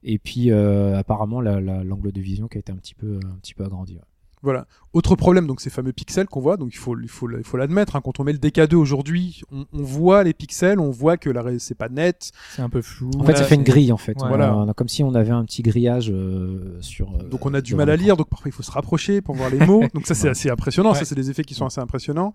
Et 0.06 0.18
puis 0.20 0.52
euh, 0.52 0.98
apparemment 0.98 1.42
la- 1.42 1.62
la- 1.62 1.84
l'angle 1.84 2.12
de 2.12 2.22
vision 2.22 2.48
qui 2.48 2.58
a 2.58 2.60
été 2.60 2.72
un 2.72 2.76
petit 2.78 2.96
peu, 2.96 3.20
un 3.26 3.38
petit 3.42 3.54
peu 3.54 3.64
agrandi. 3.64 3.94
ouais. 3.96 4.02
Voilà. 4.44 4.68
Autre 4.92 5.16
problème, 5.16 5.48
donc 5.48 5.62
ces 5.62 5.70
fameux 5.72 5.94
pixels 5.94 6.28
qu'on 6.28 6.42
voit, 6.42 6.58
donc 6.58 6.70
il 6.74 6.78
faut, 6.78 6.96
il 7.00 7.08
faut, 7.08 7.28
il 7.32 7.44
faut 7.44 7.58
l'admettre. 7.58 7.96
hein, 7.96 8.02
quand 8.04 8.20
on 8.20 8.24
met 8.24 8.34
le 8.34 8.38
DK2 8.38 8.76
aujourd'hui, 8.76 9.42
on, 9.52 9.66
on 9.74 9.82
voit 9.82 10.24
les 10.24 10.34
pixels, 10.34 10.80
on 10.80 10.92
voit 10.92 11.18
que 11.18 11.30
la 11.32 11.42
ré- 11.42 11.58
c'est 11.60 11.74
pas 11.74 11.90
net. 11.90 12.32
C'est 12.52 12.62
un 12.62 12.70
peu 12.70 12.82
flou. 12.82 13.10
En 13.18 13.24
fait, 13.24 13.36
ça 13.38 13.46
fait 13.46 13.56
une 13.56 13.64
grille 13.64 13.92
en 13.92 13.98
fait. 13.98 14.16
Voilà. 14.20 14.56
On 14.56 14.68
a- 14.70 14.74
comme 14.76 14.90
si 14.90 15.02
on 15.02 15.16
avait 15.16 15.32
un 15.32 15.46
petit 15.46 15.64
grillage 15.64 16.12
euh, 16.12 16.78
sur. 16.82 17.10
euh, 17.16 17.24
Donc 17.30 17.46
on 17.48 17.54
a 17.56 17.62
du 17.62 17.74
mal 17.74 17.90
à 17.90 17.96
lire, 17.96 18.18
donc 18.18 18.30
parfois 18.30 18.50
il 18.50 18.52
faut 18.54 18.62
se 18.64 18.72
rapprocher 18.72 19.22
pour 19.22 19.34
voir 19.36 19.50
les 19.50 19.66
mots. 19.66 19.84
donc 19.96 20.06
ça 20.06 20.14
c'est 20.14 20.30
assez 20.30 20.50
impressionnant, 20.52 20.92
Ouais. 20.92 21.00
ça 21.00 21.06
c'est 21.06 21.16
des 21.16 21.32
effets 21.32 21.44
qui 21.46 21.54
sont 21.56 21.66
assez 21.66 21.82
impressionnants. 21.82 22.34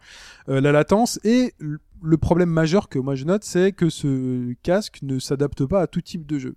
Euh, 0.49 0.61
la 0.61 0.73
latence 0.73 1.21
et 1.25 1.53
le 2.01 2.17
problème 2.17 2.49
majeur 2.49 2.89
que 2.89 2.99
moi 2.99 3.15
je 3.15 3.25
note, 3.25 3.45
c'est 3.45 3.73
que 3.73 3.91
ce 3.91 4.53
casque 4.63 5.01
ne 5.03 5.19
s'adapte 5.19 5.65
pas 5.67 5.83
à 5.83 5.87
tout 5.87 6.01
type 6.01 6.27
de 6.27 6.39
jeu. 6.39 6.55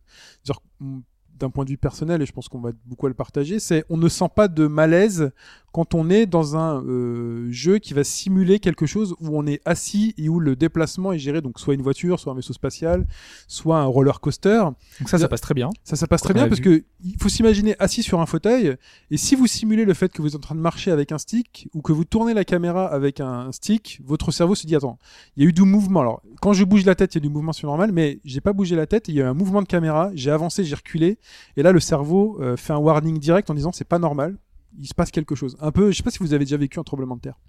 D'un 1.41 1.49
point 1.49 1.65
de 1.65 1.71
vue 1.71 1.77
personnel, 1.77 2.21
et 2.21 2.27
je 2.27 2.33
pense 2.33 2.47
qu'on 2.47 2.59
va 2.59 2.69
beaucoup 2.85 3.07
le 3.07 3.15
partager, 3.15 3.57
c'est 3.57 3.83
on 3.89 3.97
ne 3.97 4.07
sent 4.09 4.29
pas 4.35 4.47
de 4.47 4.67
malaise 4.67 5.31
quand 5.71 5.95
on 5.95 6.09
est 6.09 6.25
dans 6.25 6.57
un 6.57 6.83
euh, 6.83 7.47
jeu 7.49 7.79
qui 7.79 7.93
va 7.93 8.03
simuler 8.03 8.59
quelque 8.59 8.85
chose 8.85 9.15
où 9.21 9.37
on 9.37 9.45
est 9.47 9.61
assis 9.65 10.13
et 10.17 10.27
où 10.27 10.39
le 10.39 10.55
déplacement 10.55 11.13
est 11.13 11.19
géré, 11.19 11.41
donc 11.41 11.59
soit 11.59 11.73
une 11.73 11.81
voiture, 11.81 12.19
soit 12.19 12.33
un 12.33 12.35
vaisseau 12.35 12.53
spatial, 12.53 13.07
soit 13.47 13.79
un 13.79 13.85
roller 13.85 14.19
coaster. 14.19 14.63
Donc 14.99 15.09
ça, 15.09 15.17
ça 15.17 15.27
passe 15.29 15.41
très 15.41 15.53
bien. 15.53 15.69
Ça, 15.83 15.95
ça 15.95 16.07
passe 16.07 16.21
très 16.21 16.33
bien 16.33 16.43
a 16.43 16.47
parce 16.47 16.59
que 16.59 16.83
il 17.03 17.15
faut 17.19 17.29
s'imaginer 17.29 17.75
assis 17.79 18.03
sur 18.03 18.19
un 18.19 18.25
fauteuil 18.25 18.75
et 19.09 19.17
si 19.17 19.35
vous 19.35 19.47
simulez 19.47 19.85
le 19.85 19.93
fait 19.93 20.11
que 20.11 20.21
vous 20.21 20.29
êtes 20.29 20.35
en 20.35 20.39
train 20.39 20.55
de 20.55 20.59
marcher 20.59 20.91
avec 20.91 21.11
un 21.11 21.17
stick 21.17 21.69
ou 21.73 21.81
que 21.81 21.93
vous 21.93 22.03
tournez 22.03 22.33
la 22.33 22.43
caméra 22.43 22.85
avec 22.87 23.21
un 23.21 23.51
stick, 23.51 24.01
votre 24.03 24.31
cerveau 24.31 24.55
se 24.55 24.67
dit 24.67 24.75
attends, 24.75 24.99
il 25.37 25.43
y 25.43 25.45
a 25.45 25.49
eu 25.49 25.53
du 25.53 25.63
mouvement. 25.63 26.01
Alors 26.01 26.21
quand 26.41 26.53
je 26.53 26.65
bouge 26.65 26.85
la 26.85 26.95
tête, 26.95 27.15
il 27.15 27.17
y 27.17 27.21
a 27.21 27.21
du 27.21 27.29
mouvement 27.29 27.53
c'est 27.53 27.67
normal, 27.67 27.91
mais 27.93 28.19
j'ai 28.25 28.41
pas 28.41 28.53
bougé 28.53 28.75
la 28.75 28.87
tête, 28.87 29.07
il 29.07 29.15
y 29.15 29.21
a 29.21 29.25
eu 29.25 29.27
un 29.27 29.33
mouvement 29.33 29.61
de 29.61 29.67
caméra, 29.67 30.11
j'ai 30.15 30.31
avancé, 30.31 30.65
j'ai 30.65 30.75
reculé 30.75 31.17
et 31.55 31.63
là 31.63 31.71
le 31.71 31.79
cerveau 31.79 32.37
euh, 32.41 32.57
fait 32.57 32.73
un 32.73 32.77
warning 32.77 33.19
direct 33.19 33.49
en 33.49 33.53
disant 33.53 33.71
c'est 33.71 33.87
pas 33.87 33.99
normal. 33.99 34.37
Il 34.79 34.87
se 34.87 34.93
passe 34.93 35.11
quelque 35.11 35.35
chose. 35.35 35.57
Un 35.59 35.71
peu, 35.71 35.91
je 35.91 35.97
sais 35.97 36.03
pas 36.03 36.11
si 36.11 36.19
vous 36.19 36.33
avez 36.33 36.45
déjà 36.45 36.57
vécu 36.57 36.79
un 36.79 36.83
tremblement 36.83 37.15
de 37.15 37.21
terre. 37.21 37.39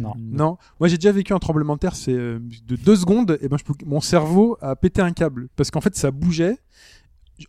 Non. 0.00 0.12
Non, 0.18 0.58
moi 0.80 0.88
j'ai 0.88 0.96
déjà 0.98 1.12
vécu 1.12 1.32
un 1.32 1.38
tremblement 1.38 1.74
de 1.74 1.78
terre, 1.78 1.94
c'est 1.96 2.12
euh, 2.12 2.40
de 2.66 2.76
deux 2.76 2.96
secondes, 2.96 3.38
et 3.40 3.48
ben 3.48 3.56
je 3.56 3.64
peux- 3.64 3.72
mon 3.86 4.00
cerveau 4.00 4.58
a 4.60 4.76
pété 4.76 5.00
un 5.00 5.12
câble 5.12 5.48
parce 5.56 5.70
qu'en 5.70 5.80
fait 5.80 5.96
ça 5.96 6.10
bougeait. 6.10 6.58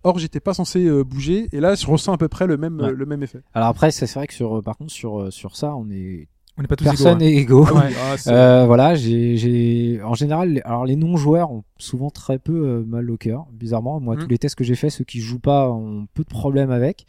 Or 0.03 0.19
j'étais 0.19 0.39
pas 0.39 0.53
censé 0.53 0.85
euh, 0.85 1.03
bouger, 1.03 1.49
et 1.51 1.59
là 1.59 1.73
je 1.75 1.85
ressens 1.87 2.13
à 2.13 2.17
peu 2.17 2.27
près 2.29 2.45
le 2.47 2.55
même 2.57 2.79
Ouais. 2.79 2.89
euh, 2.89 2.93
le 2.95 3.05
même 3.05 3.23
effet. 3.23 3.41
Alors 3.53 3.67
après, 3.69 3.91
c'est 3.91 4.09
vrai 4.13 4.27
que 4.27 4.33
sur, 4.33 4.61
par 4.63 4.77
contre, 4.77 4.91
sur, 4.91 5.19
euh, 5.19 5.31
sur 5.31 5.55
ça, 5.57 5.75
on 5.75 5.89
est 5.89 6.27
On 6.57 6.61
n'est 6.61 6.67
pas 6.67 6.75
tous 6.77 6.83
personne 6.85 7.21
égaux. 7.23 7.65
hein. 7.65 7.67
égaux. 7.67 7.77
Ouais. 7.79 7.93
Ah, 7.99 8.15
Euh, 8.31 8.65
voilà, 8.67 8.93
j'ai, 8.95 9.35
j'ai, 9.35 9.99
en 10.03 10.13
général, 10.13 10.61
alors 10.63 10.85
les 10.85 10.95
non-joueurs 10.95 11.51
ont 11.51 11.63
souvent 11.79 12.09
très 12.09 12.37
peu 12.39 12.53
euh, 12.53 12.83
mal 12.85 13.09
au 13.09 13.17
cœur, 13.17 13.47
bizarrement. 13.51 13.99
Moi, 13.99 14.15
Mm. 14.15 14.19
tous 14.19 14.27
les 14.27 14.37
tests 14.37 14.55
que 14.55 14.63
j'ai 14.63 14.75
faits, 14.75 14.91
ceux 14.91 15.03
qui 15.03 15.19
jouent 15.19 15.39
pas 15.39 15.69
ont 15.69 16.07
peu 16.13 16.23
de 16.23 16.29
problèmes 16.29 16.71
avec. 16.71 17.05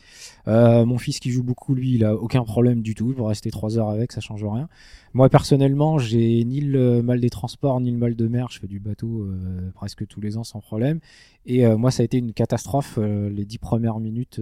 Euh, 0.49 0.85
mon 0.87 0.99
fils 0.99 1.21
qui 1.21 1.31
joue 1.31 1.43
beaucoup, 1.43 1.75
lui, 1.75 1.95
il 1.95 2.05
a 2.05 2.15
aucun 2.15 2.43
problème 2.45 2.81
du 2.83 2.95
tout. 2.95 3.11
Il 3.11 3.15
peut 3.17 3.23
rester 3.23 3.51
trois 3.51 3.79
heures 3.79 3.89
avec, 3.91 4.13
ça 4.13 4.21
change 4.21 4.45
rien. 4.45 4.69
Moi, 5.13 5.29
personnellement, 5.29 5.99
j'ai 5.99 6.45
ni 6.45 6.61
le 6.61 7.03
mal 7.03 7.21
des 7.21 7.31
transports, 7.31 7.81
ni 7.81 7.91
le 7.91 7.99
mal 7.99 8.15
de 8.15 8.29
mer. 8.29 8.47
Je 8.51 8.61
fais 8.61 8.69
du 8.69 8.79
bateau 8.79 9.23
euh, 9.23 9.71
presque 9.75 10.07
tous 10.07 10.21
les 10.21 10.37
ans 10.37 10.45
sans 10.45 10.61
problème. 10.61 11.01
Et 11.47 11.67
moi, 11.67 11.91
ça 11.91 12.03
a 12.03 12.05
été 12.05 12.19
une 12.19 12.35
catastrophe. 12.35 12.99
les 12.99 13.47
dix 13.47 13.57
premières 13.57 13.99
minutes, 13.99 14.39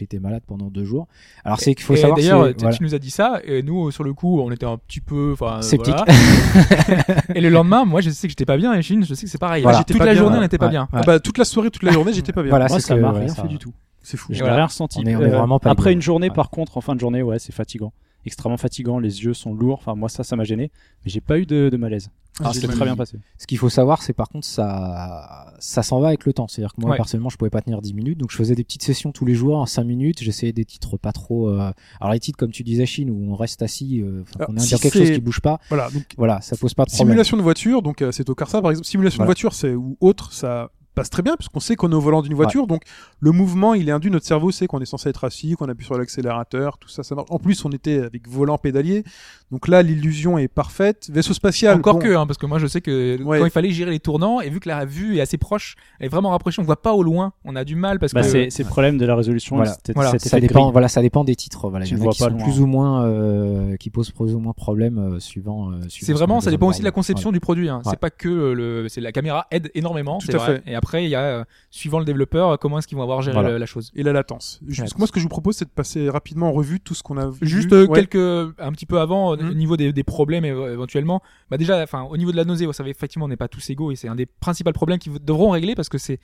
été 0.00 0.18
malade 0.18 0.42
pendant 0.46 0.68
deux 0.70 0.84
jours. 0.84 1.06
Alors, 1.44 1.60
c'est 1.60 1.74
qu'il 1.74 1.84
faut 1.84 1.94
Et 1.94 1.98
savoir. 1.98 2.18
D'ailleurs, 2.18 2.52
voilà. 2.58 2.72
tu 2.74 2.82
nous 2.82 2.94
as 2.94 2.98
dit 2.98 3.10
ça, 3.10 3.40
et 3.44 3.62
nous, 3.62 3.90
sur 3.90 4.04
le 4.04 4.14
coup, 4.14 4.40
on 4.40 4.50
était 4.50 4.64
un 4.66 4.78
petit 4.78 5.00
peu, 5.00 5.34
Sceptique. 5.60 5.94
voilà. 5.94 7.22
et 7.34 7.40
le 7.40 7.50
lendemain, 7.50 7.84
moi, 7.84 8.00
je 8.00 8.10
sais 8.10 8.26
que 8.26 8.30
j'étais 8.30 8.46
pas 8.46 8.56
bien, 8.56 8.72
et 8.74 8.82
Chine, 8.82 9.04
je 9.04 9.14
sais 9.14 9.26
que 9.26 9.27
c'est 9.28 9.38
pareil. 9.38 9.62
Voilà. 9.62 9.84
Toute 9.84 9.98
la 9.98 10.04
bien, 10.06 10.14
journée, 10.14 10.38
on 10.38 10.40
n'était 10.40 10.58
pas 10.58 10.66
Ouais. 10.66 10.70
bien. 10.72 10.88
Ah 10.92 11.02
bah, 11.06 11.20
toute 11.20 11.38
la 11.38 11.44
soirée, 11.44 11.70
toute 11.70 11.82
la 11.82 11.92
journée, 11.92 12.12
j'étais 12.12 12.32
pas 12.32 12.42
bien. 12.42 12.50
Voilà, 12.50 12.66
Moi, 12.68 12.80
ça 12.80 12.96
m'a 12.96 13.12
rien 13.12 13.28
ça- 13.28 13.42
fait 13.42 13.48
du 13.48 13.58
tout. 13.58 13.72
C'est 14.02 14.16
fou. 14.16 14.32
N'ai 14.32 14.40
rien 14.42 14.64
ressenti. 14.66 15.00
On 15.02 15.06
est- 15.06 15.16
on 15.16 15.20
est 15.22 15.28
vraiment 15.28 15.58
pas 15.58 15.70
après 15.70 15.92
une 15.92 16.00
journée, 16.02 16.28
Ouais. 16.28 16.34
par 16.34 16.50
contre, 16.50 16.76
en 16.78 16.80
fin 16.80 16.94
de 16.94 17.00
journée, 17.00 17.22
ouais, 17.22 17.38
c'est 17.38 17.52
fatigant. 17.54 17.92
Extrêmement 18.26 18.56
fatigant, 18.58 18.98
les 18.98 19.24
yeux 19.24 19.34
sont 19.34 19.54
lourds. 19.54 19.78
Enfin, 19.80 19.94
moi, 19.94 20.08
ça, 20.08 20.24
ça 20.24 20.36
m'a 20.36 20.44
gêné. 20.44 20.70
Mais 21.04 21.10
j'ai 21.10 21.20
pas 21.20 21.38
eu 21.38 21.46
de, 21.46 21.68
de 21.70 21.76
malaise. 21.76 22.10
Ah, 22.40 22.52
j'ai- 22.52 22.68
très 22.68 22.84
bien 22.84 22.94
passé. 22.94 23.18
Ce 23.36 23.46
qu'il 23.48 23.58
faut 23.58 23.68
savoir, 23.68 24.00
c'est 24.02 24.12
par 24.12 24.28
contre, 24.28 24.46
ça, 24.46 25.54
ça 25.58 25.82
s'en 25.82 25.98
va 26.00 26.08
avec 26.08 26.24
le 26.24 26.32
temps. 26.32 26.46
C'est-à-dire 26.46 26.72
que 26.74 26.80
moi, 26.80 26.90
Ouais. 26.90 26.96
personnellement, 26.96 27.30
je 27.30 27.36
pouvais 27.36 27.50
pas 27.50 27.62
tenir 27.62 27.80
10 27.82 27.94
minutes. 27.94 28.18
Donc, 28.18 28.30
je 28.30 28.36
faisais 28.36 28.54
des 28.54 28.62
petites 28.64 28.82
sessions 28.84 29.10
tous 29.12 29.24
les 29.24 29.34
jours 29.34 29.56
en 29.56 29.66
5 29.66 29.82
minutes. 29.84 30.22
J'essayais 30.22 30.52
des 30.52 30.64
titres 30.64 30.96
pas 30.98 31.12
trop, 31.12 31.48
euh, 31.48 31.72
alors 32.00 32.12
les 32.12 32.20
titres, 32.20 32.38
comme 32.38 32.52
tu 32.52 32.62
disais, 32.62 32.86
Chine, 32.86 33.10
où 33.10 33.32
on 33.32 33.34
reste 33.34 33.62
assis, 33.62 34.00
euh, 34.02 34.22
Alors, 34.38 34.50
ait 34.50 34.56
à 34.56 34.60
si 34.60 34.68
dire 34.68 34.78
quelque 34.80 34.98
chose 34.98 35.08
c'est- 35.08 35.14
qui 35.14 35.20
bouge 35.20 35.40
pas. 35.40 35.58
Voilà, 35.68 35.90
donc 35.90 36.04
Voilà, 36.16 36.40
ça 36.40 36.56
pose 36.56 36.74
pas 36.74 36.84
de 36.84 36.90
problème. 36.90 37.08
simulation 37.08 37.36
de 37.36 37.42
voiture, 37.42 37.82
donc 37.82 38.02
euh, 38.02 38.12
c'est 38.12 38.28
au 38.30 38.34
Carsa 38.36 38.60
par 38.62 38.70
exemple. 38.70 38.86
Simulation 38.86 39.16
Voilà. 39.18 39.26
de 39.26 39.28
voiture, 39.28 39.52
c'est 39.54 39.74
ou 39.74 39.96
autre, 40.00 40.32
ça 40.32 40.70
passe 40.98 41.10
très 41.10 41.22
bien 41.22 41.36
puisqu'on 41.36 41.60
sait 41.60 41.76
qu'on 41.76 41.90
est 41.90 41.94
au 41.94 42.00
volant 42.00 42.22
d'une 42.22 42.34
voiture, 42.34 42.66
donc 42.66 42.82
le 43.20 43.30
mouvement 43.32 43.74
il 43.74 43.88
est 43.88 43.92
induit. 43.92 44.10
Notre 44.10 44.26
cerveau 44.26 44.50
sait 44.50 44.66
qu'on 44.66 44.80
est 44.80 44.84
censé 44.86 45.08
être 45.08 45.24
assis, 45.24 45.54
qu'on 45.54 45.68
appuie 45.68 45.84
sur 45.86 45.96
l'accélérateur, 45.96 46.78
tout 46.78 46.88
ça, 46.88 47.02
ça 47.02 47.14
marche. 47.14 47.28
En 47.30 47.38
plus, 47.38 47.64
on 47.64 47.70
était 47.70 48.00
avec 48.00 48.28
volant 48.28 48.58
pédalier, 48.58 49.04
donc 49.50 49.68
là 49.68 49.82
l'illusion 49.82 50.38
est 50.38 50.48
parfaite. 50.48 51.08
Vaisseau 51.12 51.32
spatial, 51.34 51.76
Encore 51.78 51.94
bon, 51.94 52.00
que, 52.00 52.14
hein, 52.16 52.26
parce 52.26 52.38
que 52.38 52.46
moi 52.46 52.58
je 52.58 52.66
sais 52.66 52.80
que 52.80 53.22
Ouais. 53.22 53.38
quand 53.38 53.44
il 53.44 53.50
fallait 53.50 53.70
gérer 53.70 53.90
les 53.90 54.00
tournants, 54.00 54.40
et 54.40 54.50
vu 54.50 54.60
que 54.60 54.68
la 54.68 54.84
vue 54.84 55.16
est 55.16 55.20
assez 55.20 55.38
proche, 55.38 55.76
elle 56.00 56.06
est 56.06 56.08
vraiment 56.08 56.30
rapprochée, 56.30 56.60
on 56.60 56.64
voit 56.64 56.80
pas 56.82 56.92
au 56.94 57.02
loin, 57.02 57.32
on 57.44 57.56
a 57.56 57.64
du 57.64 57.76
mal 57.76 57.98
parce 57.98 58.12
Bah, 58.12 58.22
que. 58.22 58.50
c'est 58.50 58.62
le 58.62 58.68
problème 58.68 58.98
de 58.98 59.06
la 59.06 59.14
résolution. 59.16 59.56
Voilà. 59.56 59.72
c'était- 59.72 59.92
Voilà. 59.94 60.18
ça 60.18 60.40
dépend, 60.40 60.70
voilà, 60.72 60.88
ça 60.88 61.02
dépend 61.02 61.24
des 61.24 61.36
titres. 61.36 61.68
Voilà, 61.68 61.84
Tu 61.84 61.94
il 61.94 61.96
y 61.96 61.96
en 61.96 61.98
ne 61.98 62.02
a 62.02 62.04
vois 62.04 62.12
qui 62.12 62.22
pas 62.22 62.30
sont 62.30 62.36
plus 62.44 62.60
ou 62.60 62.66
moins, 62.66 63.04
euh, 63.04 63.76
qui 63.76 63.90
posent 63.90 64.10
plus 64.10 64.34
ou 64.34 64.38
moins 64.38 64.52
problème 64.52 64.98
euh, 64.98 65.20
suivant. 65.20 65.70
euh, 65.70 65.80
suivant 65.88 66.06
C'est 66.06 66.12
vraiment, 66.12 66.40
ça 66.40 66.50
dépend 66.50 66.68
aussi 66.68 66.80
de 66.80 66.84
la 66.84 66.90
conception 66.90 67.32
du 67.32 67.40
produit. 67.40 67.68
Hein. 67.68 67.82
C'est 67.84 67.98
pas 67.98 68.10
que 68.10 68.28
le, 68.28 68.88
c'est 68.88 69.00
la 69.00 69.12
caméra 69.12 69.46
aide 69.50 69.70
énormément, 69.74 70.18
Tout 70.18 70.26
c'est 70.26 70.34
à 70.34 70.38
vrai. 70.38 70.62
Et 70.66 70.74
après, 70.74 70.87
il 70.94 71.08
y 71.10 71.14
a 71.14 71.20
euh, 71.22 71.44
suivant 71.70 71.98
le 71.98 72.04
développeur, 72.04 72.50
euh, 72.50 72.56
comment 72.56 72.78
est-ce 72.78 72.86
qu'ils 72.88 72.96
vont 72.96 73.02
avoir 73.02 73.22
géré 73.22 73.34
Voilà. 73.40 73.58
la 73.58 73.66
chose. 73.66 73.90
et 73.94 74.02
la 74.02 74.12
latence. 74.12 74.60
Juste- 74.66 74.80
Ouais. 74.94 74.98
moi, 74.98 75.06
ce 75.06 75.12
que 75.12 75.20
je 75.20 75.24
vous 75.24 75.28
propose, 75.28 75.56
c'est 75.56 75.64
de 75.66 75.70
passer 75.70 76.08
rapidement 76.10 76.48
en 76.48 76.52
revue 76.52 76.80
tout 76.80 76.94
ce 76.94 77.02
qu'on 77.02 77.16
a 77.18 77.28
vu. 77.28 77.38
Juste 77.42 77.72
euh, 77.72 77.86
Ouais. 77.86 78.06
quelques, 78.06 78.54
un 78.58 78.72
petit 78.72 78.86
peu 78.86 78.98
avant, 79.00 79.36
Mhm. 79.36 79.50
au 79.50 79.54
niveau 79.54 79.76
des, 79.76 79.92
des 79.92 80.04
problèmes 80.04 80.44
éventuellement. 80.44 81.22
Bah 81.50 81.56
déjà, 81.58 81.82
enfin, 81.82 82.02
au 82.02 82.16
niveau 82.16 82.32
de 82.32 82.36
la 82.36 82.44
nausée, 82.44 82.66
vous 82.66 82.72
savez, 82.72 82.90
effectivement, 82.90 83.26
on 83.26 83.28
n'est 83.28 83.36
pas 83.36 83.48
tous 83.48 83.68
égaux 83.70 83.90
et 83.92 83.96
c'est 83.96 84.08
un 84.08 84.14
des 84.16 84.26
principaux 84.26 84.72
problèmes 84.72 84.98
qu'ils 84.98 85.12
devront 85.24 85.50
régler 85.50 85.74
parce 85.74 85.88
que 85.88 85.98
c'est, 85.98 86.20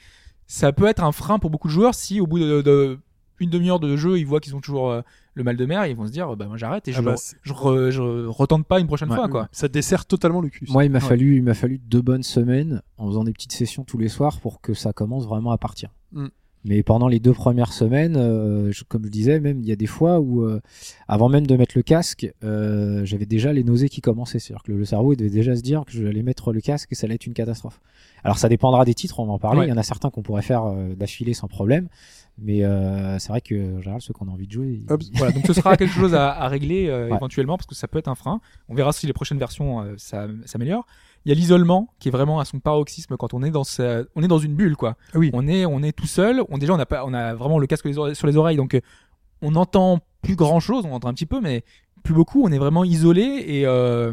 ça 0.46 0.72
peut 0.72 0.86
être 0.86 1.02
un 1.02 1.12
frein 1.12 1.38
pour 1.38 1.50
beaucoup 1.50 1.68
de 1.68 1.72
joueurs 1.72 1.94
si 1.94 2.20
au 2.20 2.26
bout 2.26 2.38
de, 2.38 2.62
de 2.62 2.98
une 3.40 3.50
demi-heure 3.50 3.80
de 3.80 3.96
jeu, 3.96 4.18
ils 4.18 4.26
voient 4.26 4.38
qu'ils 4.40 4.54
ont 4.54 4.60
toujours 4.60 4.90
euh, 4.90 5.00
le 5.34 5.42
mal 5.44 5.56
de 5.56 5.66
mer, 5.66 5.86
ils 5.86 5.96
vont 5.96 6.06
se 6.06 6.12
dire, 6.12 6.36
bah 6.36 6.46
moi 6.46 6.56
j'arrête 6.56 6.86
et 6.88 6.92
je, 6.92 6.98
Ah 6.98 7.02
bah, 7.02 7.14
je, 7.42 7.52
re- 7.52 7.90
je 7.90 8.26
retente 8.26 8.66
pas 8.66 8.80
une 8.80 8.86
prochaine 8.86 9.10
Ouais. 9.10 9.16
fois, 9.16 9.28
quoi. 9.28 9.48
Ça 9.52 9.68
dessert 9.68 10.06
totalement 10.06 10.40
le 10.40 10.48
cul. 10.48 10.66
Moi, 10.70 10.84
il 10.84 10.90
m'a 10.90 10.98
Ouais. 10.98 11.04
fallu, 11.04 11.36
il 11.36 11.42
m'a 11.42 11.54
fallu 11.54 11.78
deux 11.78 12.02
bonnes 12.02 12.22
semaines 12.22 12.82
en 12.98 13.08
faisant 13.08 13.24
des 13.24 13.32
petites 13.32 13.52
sessions 13.52 13.84
tous 13.84 13.98
les 13.98 14.08
soirs 14.08 14.38
pour 14.40 14.60
que 14.60 14.74
ça 14.74 14.92
commence 14.92 15.26
vraiment 15.26 15.50
à 15.50 15.58
partir. 15.58 15.90
Mm. 16.12 16.26
Mais 16.66 16.82
pendant 16.82 17.08
les 17.08 17.20
deux 17.20 17.34
premières 17.34 17.74
semaines, 17.74 18.16
euh, 18.16 18.72
je- 18.72 18.84
comme 18.84 19.04
je 19.04 19.10
disais, 19.10 19.38
même 19.38 19.60
il 19.60 19.66
y 19.66 19.72
a 19.72 19.76
des 19.76 19.84
fois 19.86 20.18
où, 20.20 20.44
euh, 20.44 20.62
avant 21.08 21.28
même 21.28 21.46
de 21.46 21.56
mettre 21.56 21.74
le 21.76 21.82
casque, 21.82 22.32
euh, 22.42 23.04
j'avais 23.04 23.26
déjà 23.26 23.52
les 23.52 23.62
nausées 23.64 23.90
qui 23.90 24.00
commençaient. 24.00 24.38
C'est-à-dire 24.38 24.62
que 24.62 24.72
le, 24.72 24.82
cerveau 24.86 25.12
il 25.12 25.16
devait 25.16 25.28
déjà 25.28 25.54
se 25.56 25.60
dire 25.60 25.84
que 25.84 25.92
je 25.92 26.06
allais 26.06 26.22
mettre 26.22 26.54
le 26.54 26.62
casque 26.62 26.90
et 26.92 26.94
ça 26.94 27.04
allait 27.06 27.16
être 27.16 27.26
une 27.26 27.34
catastrophe. 27.34 27.82
Alors 28.22 28.38
ça 28.38 28.48
dépendra 28.48 28.86
des 28.86 28.94
titres, 28.94 29.20
on 29.20 29.26
va 29.26 29.32
en 29.34 29.38
parler. 29.38 29.60
Ouais. 29.60 29.66
Il 29.66 29.68
y 29.68 29.72
en 29.74 29.76
a 29.76 29.82
certains 29.82 30.08
qu'on 30.08 30.22
pourrait 30.22 30.40
faire 30.40 30.64
euh, 30.64 30.94
d'affilée 30.94 31.34
sans 31.34 31.48
problème. 31.48 31.88
Mais 32.36 32.64
euh, 32.64 33.18
c'est 33.20 33.28
vrai 33.28 33.40
que 33.40 33.76
en 33.76 33.80
général, 33.80 34.00
ceux 34.00 34.12
qu'on 34.12 34.26
a 34.26 34.30
envie 34.32 34.46
de 34.48 34.52
jouer, 34.52 34.80
ils-. 34.88 35.08
Voilà, 35.14 35.32
donc 35.32 35.46
ce 35.46 35.52
sera 35.52 35.76
quelque 35.76 35.92
chose 35.94 36.14
à, 36.14 36.32
à 36.32 36.48
régler 36.48 36.88
euh, 36.88 37.08
Ouais. 37.08 37.16
éventuellement 37.16 37.56
parce 37.56 37.66
que 37.66 37.74
ça 37.76 37.86
peut 37.86 37.98
être 37.98 38.08
un 38.08 38.16
frein. 38.16 38.40
On 38.68 38.74
verra 38.74 38.92
si 38.92 39.06
les 39.06 39.12
prochaines 39.12 39.38
versions 39.38 39.82
euh, 39.82 39.94
ça 39.98 40.26
s'améliore. 40.44 40.84
Il 41.24 41.28
y 41.28 41.32
a 41.32 41.34
l'isolement 41.36 41.88
qui 42.00 42.08
est 42.08 42.10
vraiment 42.10 42.40
à 42.40 42.44
son 42.44 42.58
paroxysme 42.58 43.16
quand 43.16 43.34
on 43.34 43.42
est 43.44 43.50
dans 43.50 43.62
sa- 43.64 44.02
on 44.16 44.22
est 44.22 44.28
dans 44.28 44.38
une 44.40 44.54
bulle 44.56 44.76
quoi. 44.76 44.96
Ah 45.14 45.18
oui. 45.18 45.30
On 45.32 45.46
est 45.46 45.64
on 45.64 45.82
est 45.82 45.92
tout 45.92 46.06
seul. 46.08 46.42
On 46.48 46.58
déjà 46.58 46.74
on 46.74 46.78
a 46.78 46.86
pas 46.86 47.04
on 47.06 47.14
a 47.14 47.34
vraiment 47.34 47.58
le 47.60 47.66
casque 47.68 47.88
sur 48.14 48.26
les 48.26 48.36
oreilles 48.36 48.56
donc 48.56 48.78
on 49.40 49.52
n'entend 49.52 50.00
plus 50.22 50.34
grand 50.36 50.58
chose. 50.60 50.84
On 50.86 50.92
entend 50.92 51.08
un 51.08 51.14
petit 51.14 51.26
peu 51.26 51.40
mais 51.40 51.62
plus 52.02 52.14
beaucoup. 52.14 52.42
On 52.44 52.50
est 52.50 52.58
vraiment 52.58 52.82
isolé 52.84 53.22
et 53.46 53.64
euh, 53.64 54.12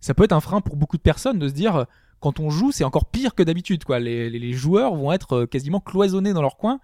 ça 0.00 0.14
peut 0.14 0.24
être 0.24 0.32
un 0.32 0.40
frein 0.40 0.60
pour 0.60 0.76
beaucoup 0.76 0.96
de 0.96 1.02
personnes 1.02 1.38
de 1.38 1.46
se 1.48 1.54
dire 1.54 1.86
quand 2.22 2.40
on 2.40 2.48
joue 2.48 2.72
c'est 2.72 2.84
encore 2.84 3.04
pire 3.04 3.34
que 3.34 3.42
d'habitude 3.42 3.84
quoi. 3.84 3.98
Les, 3.98 4.30
les, 4.30 4.38
les 4.38 4.52
joueurs 4.54 4.94
vont 4.94 5.12
être 5.12 5.32
euh, 5.40 5.46
quasiment 5.46 5.80
cloisonnés 5.80 6.32
dans 6.32 6.42
leur 6.42 6.56
coin 6.56 6.80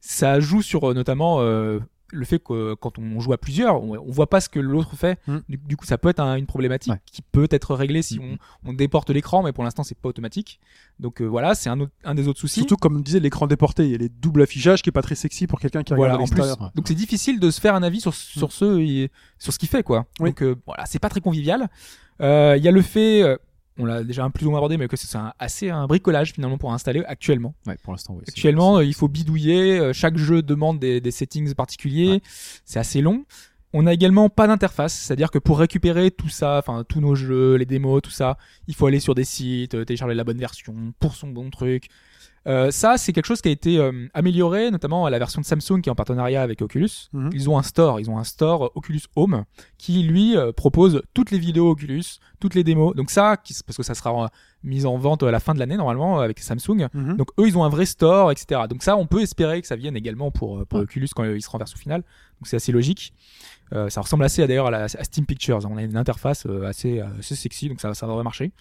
ça 0.00 0.38
joue 0.40 0.62
sur 0.62 0.90
euh, 0.90 0.94
notamment 0.94 1.40
euh, 1.40 1.80
le 2.14 2.24
fait 2.26 2.38
que 2.38 2.52
euh, 2.52 2.76
quand 2.78 2.98
on 2.98 3.20
joue 3.20 3.32
à 3.32 3.38
plusieurs, 3.38 3.82
on, 3.82 3.96
on 3.98 4.10
voit 4.10 4.28
pas 4.28 4.40
ce 4.42 4.50
que 4.50 4.60
l'autre 4.60 4.96
fait. 4.96 5.18
Mm. 5.26 5.38
Du, 5.48 5.56
du 5.56 5.76
coup, 5.78 5.86
ça 5.86 5.96
peut 5.96 6.10
être 6.10 6.20
un- 6.20 6.36
une 6.36 6.44
problématique 6.44 6.92
Ouais. 6.92 7.00
qui 7.10 7.22
peut 7.22 7.48
être 7.50 7.74
réglée 7.74 8.02
si 8.02 8.18
Mm. 8.18 8.22
on, 8.64 8.70
on 8.70 8.72
déporte 8.74 9.08
l'écran, 9.10 9.42
mais 9.42 9.52
pour 9.52 9.64
l'instant, 9.64 9.82
c'est 9.82 9.96
pas 9.96 10.10
automatique. 10.10 10.60
Donc 11.00 11.20
euh, 11.22 11.24
voilà, 11.26 11.54
c'est 11.54 11.70
un, 11.70 11.80
autre- 11.80 11.92
un 12.04 12.14
des 12.14 12.28
autres 12.28 12.38
soucis. 12.38 12.60
Surtout 12.60 12.76
comme 12.76 13.02
disait 13.02 13.18
l'écran 13.20 13.46
déporté, 13.46 13.84
il 13.86 13.90
y 13.92 13.94
a 13.94 13.98
les 13.98 14.10
doubles 14.10 14.42
affichages 14.42 14.82
qui 14.82 14.90
est 14.90 14.92
pas 14.92 15.00
très 15.02 15.14
sexy 15.14 15.46
pour 15.46 15.58
quelqu'un 15.58 15.82
qui 15.82 15.94
voilà, 15.94 16.14
regarde 16.14 16.30
plus, 16.30 16.38
l'extérieur. 16.40 16.72
donc 16.74 16.86
c'est 16.88 16.94
difficile 16.94 17.40
de 17.40 17.50
se 17.50 17.60
faire 17.62 17.74
un 17.74 17.82
avis 17.82 18.00
sur 18.02 18.12
sur 18.14 18.52
ce 18.52 19.08
sur 19.38 19.52
ce 19.54 19.58
qu'il 19.58 19.68
fait 19.70 19.82
quoi. 19.82 20.04
Oui. 20.20 20.30
Donc 20.30 20.42
euh, 20.42 20.54
voilà, 20.66 20.84
c'est 20.86 20.98
pas 20.98 21.08
très 21.08 21.20
convivial. 21.22 21.68
Euh, 22.20 22.54
Il 22.58 22.62
y 22.64 22.68
a 22.68 22.72
le 22.72 22.82
fait, 22.82 23.22
euh, 23.22 23.36
on 23.78 23.84
l'a 23.84 24.04
déjà 24.04 24.24
un 24.24 24.30
plus 24.30 24.46
ou 24.46 24.50
moins 24.50 24.58
abordé, 24.58 24.76
mais 24.76 24.86
que 24.88 24.96
c'est 24.96 25.16
un, 25.16 25.32
assez 25.38 25.70
un 25.70 25.86
bricolage 25.86 26.32
finalement 26.32 26.58
pour 26.58 26.72
installer 26.72 27.02
actuellement. 27.06 27.54
ouais, 27.66 27.76
pour 27.82 27.92
l'instant, 27.92 28.14
oui. 28.14 28.24
Actuellement, 28.28 28.78
euh, 28.78 28.84
il 28.84 28.94
faut 28.94 29.08
bidouiller. 29.08 29.78
euh, 29.78 29.92
Chaque 29.92 30.16
jeu 30.16 30.42
demande 30.42 30.78
des, 30.78 31.00
des 31.00 31.10
settings 31.10 31.54
particuliers. 31.54 32.22
C'est 32.64 32.78
assez 32.78 33.00
long. 33.00 33.24
On 33.74 33.86
a 33.86 33.94
également 33.94 34.28
pas 34.28 34.46
d'interface, 34.46 34.92
c'est-à-dire 34.92 35.30
que 35.30 35.38
pour 35.38 35.58
récupérer 35.58 36.10
tout 36.10 36.28
ça, 36.28 36.58
enfin 36.58 36.84
tous 36.86 37.00
nos 37.00 37.14
jeux, 37.14 37.54
les 37.54 37.64
démos, 37.64 38.02
tout 38.02 38.10
ça, 38.10 38.36
il 38.68 38.74
faut 38.74 38.86
aller 38.86 39.00
sur 39.00 39.14
des 39.14 39.24
sites, 39.24 39.74
euh, 39.74 39.84
télécharger 39.86 40.14
la 40.14 40.24
bonne 40.24 40.36
version 40.36 40.74
pour 41.00 41.14
son 41.14 41.28
bon 41.28 41.48
truc. 41.48 41.88
Euh, 42.48 42.70
ça, 42.72 42.98
c'est 42.98 43.12
quelque 43.12 43.26
chose 43.26 43.40
qui 43.40 43.48
a 43.48 43.52
été 43.52 43.78
euh, 43.78 44.08
amélioré, 44.14 44.70
notamment 44.72 45.06
à 45.06 45.10
la 45.10 45.18
version 45.18 45.40
de 45.40 45.46
Samsung 45.46 45.80
qui 45.80 45.88
est 45.88 45.92
en 45.92 45.94
partenariat 45.94 46.42
avec 46.42 46.60
Oculus. 46.60 46.88
Mhm. 47.12 47.30
Ils 47.32 47.48
ont 47.48 47.56
un 47.56 47.62
store, 47.62 48.00
ils 48.00 48.10
ont 48.10 48.18
un 48.18 48.24
store 48.24 48.66
euh, 48.66 48.70
Oculus 48.74 49.02
Home 49.14 49.44
qui 49.78 50.02
lui 50.02 50.36
euh, 50.36 50.50
propose 50.52 51.02
toutes 51.14 51.30
les 51.30 51.38
vidéos 51.38 51.70
Oculus, 51.70 52.02
toutes 52.40 52.54
les 52.56 52.64
démos. 52.64 52.96
Donc 52.96 53.10
ça, 53.10 53.36
qui- 53.36 53.54
parce 53.64 53.76
que 53.76 53.82
ça 53.84 53.94
sera 53.94 54.28
mis 54.64 54.86
en 54.86 54.96
vente 54.96 55.22
à 55.22 55.30
la 55.30 55.38
fin 55.40 55.54
de 55.54 55.58
l'année 55.60 55.76
normalement 55.76 56.18
avec 56.20 56.40
Samsung. 56.40 56.88
Mhm. 56.92 57.16
Donc 57.16 57.28
eux, 57.38 57.46
ils 57.46 57.56
ont 57.56 57.62
un 57.64 57.68
vrai 57.68 57.86
store, 57.86 58.32
etc. 58.32 58.62
Donc 58.68 58.82
ça, 58.82 58.96
on 58.96 59.06
peut 59.06 59.20
espérer 59.22 59.60
que 59.60 59.66
ça 59.68 59.76
vienne 59.76 59.96
également 59.96 60.30
pour, 60.32 60.66
pour 60.66 60.78
Ouais. 60.78 60.84
Oculus 60.84 61.08
quand 61.14 61.24
il 61.24 61.42
se 61.42 61.48
renverse 61.50 61.74
au 61.74 61.78
final. 61.78 62.00
Donc 62.02 62.48
c'est 62.48 62.56
assez 62.56 62.72
logique. 62.72 63.12
Euh, 63.72 63.88
ça 63.88 64.00
ressemble 64.00 64.24
assez 64.24 64.44
d'ailleurs 64.46 64.66
à, 64.66 64.76
à 64.82 64.88
Steam 64.88 65.24
Pictures. 65.26 65.60
On 65.70 65.76
a 65.76 65.82
une 65.82 65.96
interface 65.96 66.44
assez, 66.66 67.00
assez 67.18 67.36
sexy, 67.36 67.68
donc 67.68 67.80
ça, 67.80 67.94
ça 67.94 68.06
devrait 68.06 68.24
marcher. 68.24 68.52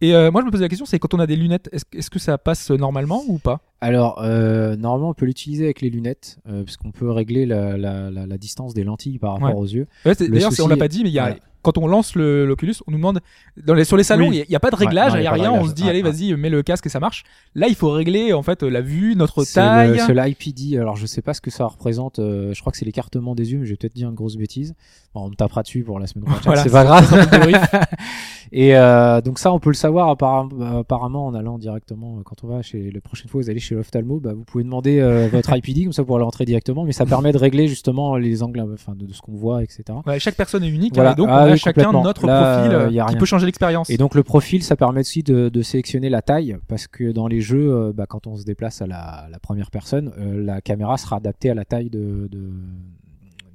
Et 0.00 0.14
euh, 0.14 0.30
moi, 0.30 0.42
je 0.42 0.46
me 0.46 0.50
posais 0.52 0.62
la 0.62 0.68
question, 0.68 0.86
c'est 0.86 0.98
quand 1.00 1.12
on 1.14 1.18
a 1.18 1.26
des 1.26 1.34
lunettes, 1.36 1.68
est-ce 1.92 2.08
que 2.10 2.18
ça 2.20 2.38
passe 2.38 2.70
normalement 2.70 3.24
ou 3.26 3.38
pas? 3.38 3.60
Alors, 3.80 4.20
euh, 4.22 4.76
normalement, 4.76 5.10
on 5.10 5.14
peut 5.14 5.26
l'utiliser 5.26 5.64
avec 5.64 5.80
les 5.80 5.90
lunettes, 5.90 6.38
euh, 6.48 6.62
puisqu'on 6.62 6.92
peut 6.92 7.10
régler 7.10 7.46
la, 7.46 7.76
la, 7.76 8.10
la, 8.10 8.26
la 8.26 8.38
distance 8.38 8.74
des 8.74 8.84
lentilles 8.84 9.18
par 9.18 9.32
rapport 9.34 9.48
Ouais. 9.56 9.60
aux 9.60 9.66
yeux. 9.66 9.86
Ouais, 10.04 10.14
D'ailleurs, 10.14 10.52
c'est- 10.52 10.62
on 10.62 10.66
souci- 10.66 10.68
l'a 10.68 10.76
pas 10.76 10.88
dit, 10.88 11.02
mais 11.02 11.10
il 11.10 11.14
y 11.14 11.18
a, 11.18 11.22
voilà. 11.24 11.36
Quand 11.72 11.78
on 11.78 11.86
lance 11.86 12.14
le- 12.14 12.46
l'Oculus, 12.46 12.74
on 12.86 12.92
nous 12.92 12.96
demande 12.98 13.20
dans 13.62 13.74
les, 13.74 13.84
sur 13.84 13.96
les 13.96 14.02
salons, 14.04 14.26
il 14.32 14.40
Oui. 14.40 14.44
n'y 14.48 14.56
a, 14.56 14.60
pas 14.60 14.70
de 14.70 14.76
réglage, 14.76 15.12
il 15.14 15.20
n'y 15.20 15.26
a 15.26 15.32
rien. 15.32 15.52
On 15.52 15.66
se 15.66 15.72
dit, 15.74 15.82
Ouais, 15.84 15.90
allez, 15.90 16.02
ouais. 16.02 16.10
vas-y, 16.10 16.34
mets 16.34 16.48
le 16.50 16.62
casque 16.62 16.86
et 16.86 16.88
ça 16.88 17.00
marche. 17.00 17.24
Là, 17.54 17.66
il 17.68 17.74
faut 17.74 17.90
régler 17.90 18.32
en 18.32 18.42
fait 18.42 18.62
la 18.62 18.80
vue, 18.80 19.14
notre 19.16 19.44
C'est 19.44 19.54
taille. 19.60 19.90
le- 19.92 19.98
C'est 19.98 20.14
l'IPD. 20.14 20.78
Alors, 20.78 20.96
je 20.96 21.06
sais 21.06 21.22
pas 21.22 21.34
ce 21.34 21.40
que 21.40 21.50
ça 21.50 21.66
représente. 21.66 22.18
euh, 22.18 22.52
je 22.54 22.60
crois 22.60 22.72
que 22.72 22.78
c'est 22.78 22.84
l'écartement 22.86 23.34
des 23.34 23.52
yeux, 23.52 23.58
mais 23.58 23.66
je 23.66 23.70
vais 23.72 23.76
peut-être 23.76 23.94
dire 23.94 24.08
une 24.08 24.14
grosse 24.14 24.36
bêtise. 24.36 24.74
Bon, 25.14 25.24
on 25.24 25.28
me 25.30 25.34
tapera 25.34 25.62
dessus 25.62 25.82
pour 25.82 25.98
la 26.00 26.06
semaine 26.06 26.24
prochaine. 26.24 26.42
Voilà, 26.46 26.62
c'est 26.62 26.70
pas 26.70 26.84
grave. 26.84 27.06
Et 28.52 28.74
euh, 28.76 29.20
donc 29.20 29.38
ça, 29.38 29.52
on 29.52 29.58
peut 29.58 29.68
le 29.68 29.74
savoir 29.74 30.08
apparemment 30.08 31.26
en 31.26 31.34
allant 31.34 31.58
directement 31.58 32.18
euh, 32.18 32.22
quand 32.24 32.44
on 32.44 32.46
va 32.48 32.62
chez 32.62 32.90
la 32.90 33.00
prochaine 33.02 33.28
fois 33.28 33.42
vous 33.42 33.50
allez 33.50 33.60
chez 33.60 33.74
l'ophtalmo, 33.74 34.20
bah, 34.20 34.32
vous 34.34 34.44
pouvez 34.44 34.64
demander 34.64 35.00
euh, 35.00 35.28
votre 35.30 35.54
IPD 35.54 35.84
comme 35.84 35.92
ça 35.92 36.00
vous 36.02 36.06
pourrez 36.06 36.22
rentrer 36.22 36.44
directement, 36.46 36.84
mais 36.84 36.92
ça 36.92 37.04
permet 37.04 37.32
de 37.32 37.38
régler 37.38 37.68
justement 37.68 38.16
les 38.16 38.42
angles, 38.42 38.64
enfin 38.72 38.94
de, 38.94 39.04
de 39.06 39.12
ce 39.12 39.20
qu'on 39.20 39.34
voit, 39.36 39.62
etc. 39.62 39.84
Ouais, 40.06 40.18
chaque 40.18 40.36
personne 40.36 40.64
est 40.64 40.68
unique, 40.68 40.94
Voilà. 40.94 41.10
hein, 41.12 41.14
donc 41.14 41.28
Ah 41.30 41.42
on 41.42 41.48
a 41.48 41.52
oui, 41.52 41.57
chacun 41.58 41.92
notre 41.92 42.26
Là, 42.26 42.56
profil 42.56 42.74
euh, 42.74 42.90
y 42.90 43.00
a 43.00 43.04
qui 43.04 43.10
rien. 43.10 43.18
peut 43.18 43.26
changer 43.26 43.46
l'expérience. 43.46 43.90
Et 43.90 43.96
donc 43.96 44.14
le 44.14 44.22
profil, 44.22 44.62
ça 44.62 44.76
permet 44.76 45.00
aussi 45.00 45.22
de, 45.22 45.48
de 45.48 45.62
sélectionner 45.62 46.08
la 46.08 46.22
taille, 46.22 46.56
parce 46.68 46.86
que 46.86 47.12
dans 47.12 47.26
les 47.26 47.40
jeux, 47.40 47.70
euh, 47.72 47.92
bah, 47.92 48.06
quand 48.08 48.26
on 48.26 48.36
se 48.36 48.44
déplace 48.44 48.80
à 48.82 48.86
la, 48.86 49.26
la 49.30 49.38
première 49.38 49.70
personne, 49.70 50.12
euh, 50.18 50.42
la 50.44 50.60
caméra 50.60 50.96
sera 50.98 51.16
adaptée 51.16 51.50
à 51.50 51.54
la 51.54 51.64
taille 51.64 51.90
de, 51.90 52.28
de- 52.30 52.50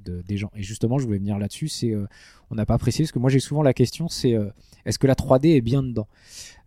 de- 0.04 0.22
des 0.22 0.36
gens. 0.36 0.50
Et 0.54 0.62
justement, 0.62 0.98
je 0.98 1.06
voulais 1.06 1.18
venir 1.18 1.38
là-dessus, 1.38 1.68
c'est 1.68 1.90
euh, 1.92 2.06
on 2.50 2.56
n'a 2.56 2.66
pas 2.66 2.76
précisé, 2.76 3.04
parce 3.04 3.12
que 3.12 3.18
moi 3.18 3.30
j'ai 3.30 3.40
souvent 3.40 3.62
la 3.62 3.72
question, 3.72 4.06
c'est 4.08 4.34
euh, 4.34 4.50
est-ce 4.84 4.98
que 4.98 5.06
la 5.06 5.14
3D 5.14 5.56
est 5.56 5.62
bien 5.62 5.82
dedans 5.82 6.06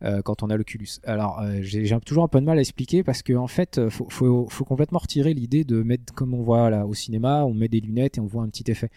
euh, 0.04 0.24
quand 0.24 0.42
on 0.42 0.50
a 0.50 0.58
l'Oculus? 0.58 0.88
Alors 1.06 1.40
euh, 1.42 1.60
j'ai 1.62 1.86
j'ai 1.86 2.00
toujours 2.00 2.24
un 2.24 2.28
peu 2.28 2.40
de 2.40 2.46
mal 2.46 2.58
à 2.58 2.62
expliquer 2.62 3.04
parce 3.04 3.22
qu'en 3.22 3.44
en 3.44 3.48
fait, 3.48 3.78
euh, 3.78 3.92
faut, 3.92 4.08
faut, 4.10 4.48
faut 4.50 4.66
complètement 4.66 4.98
retirer 4.98 5.36
l'idée 5.36 5.64
de 5.66 5.84
mettre 5.84 6.12
comme 6.16 6.34
on 6.34 6.42
voit 6.42 6.72
là 6.72 6.88
au 6.88 6.96
cinéma, 6.96 7.44
on 7.46 7.54
met 7.54 7.68
des 7.68 7.80
lunettes 7.80 8.18
et 8.18 8.22
on 8.22 8.26
voit 8.26 8.42
un 8.42 8.50
petit 8.50 8.72
effet. 8.72 8.90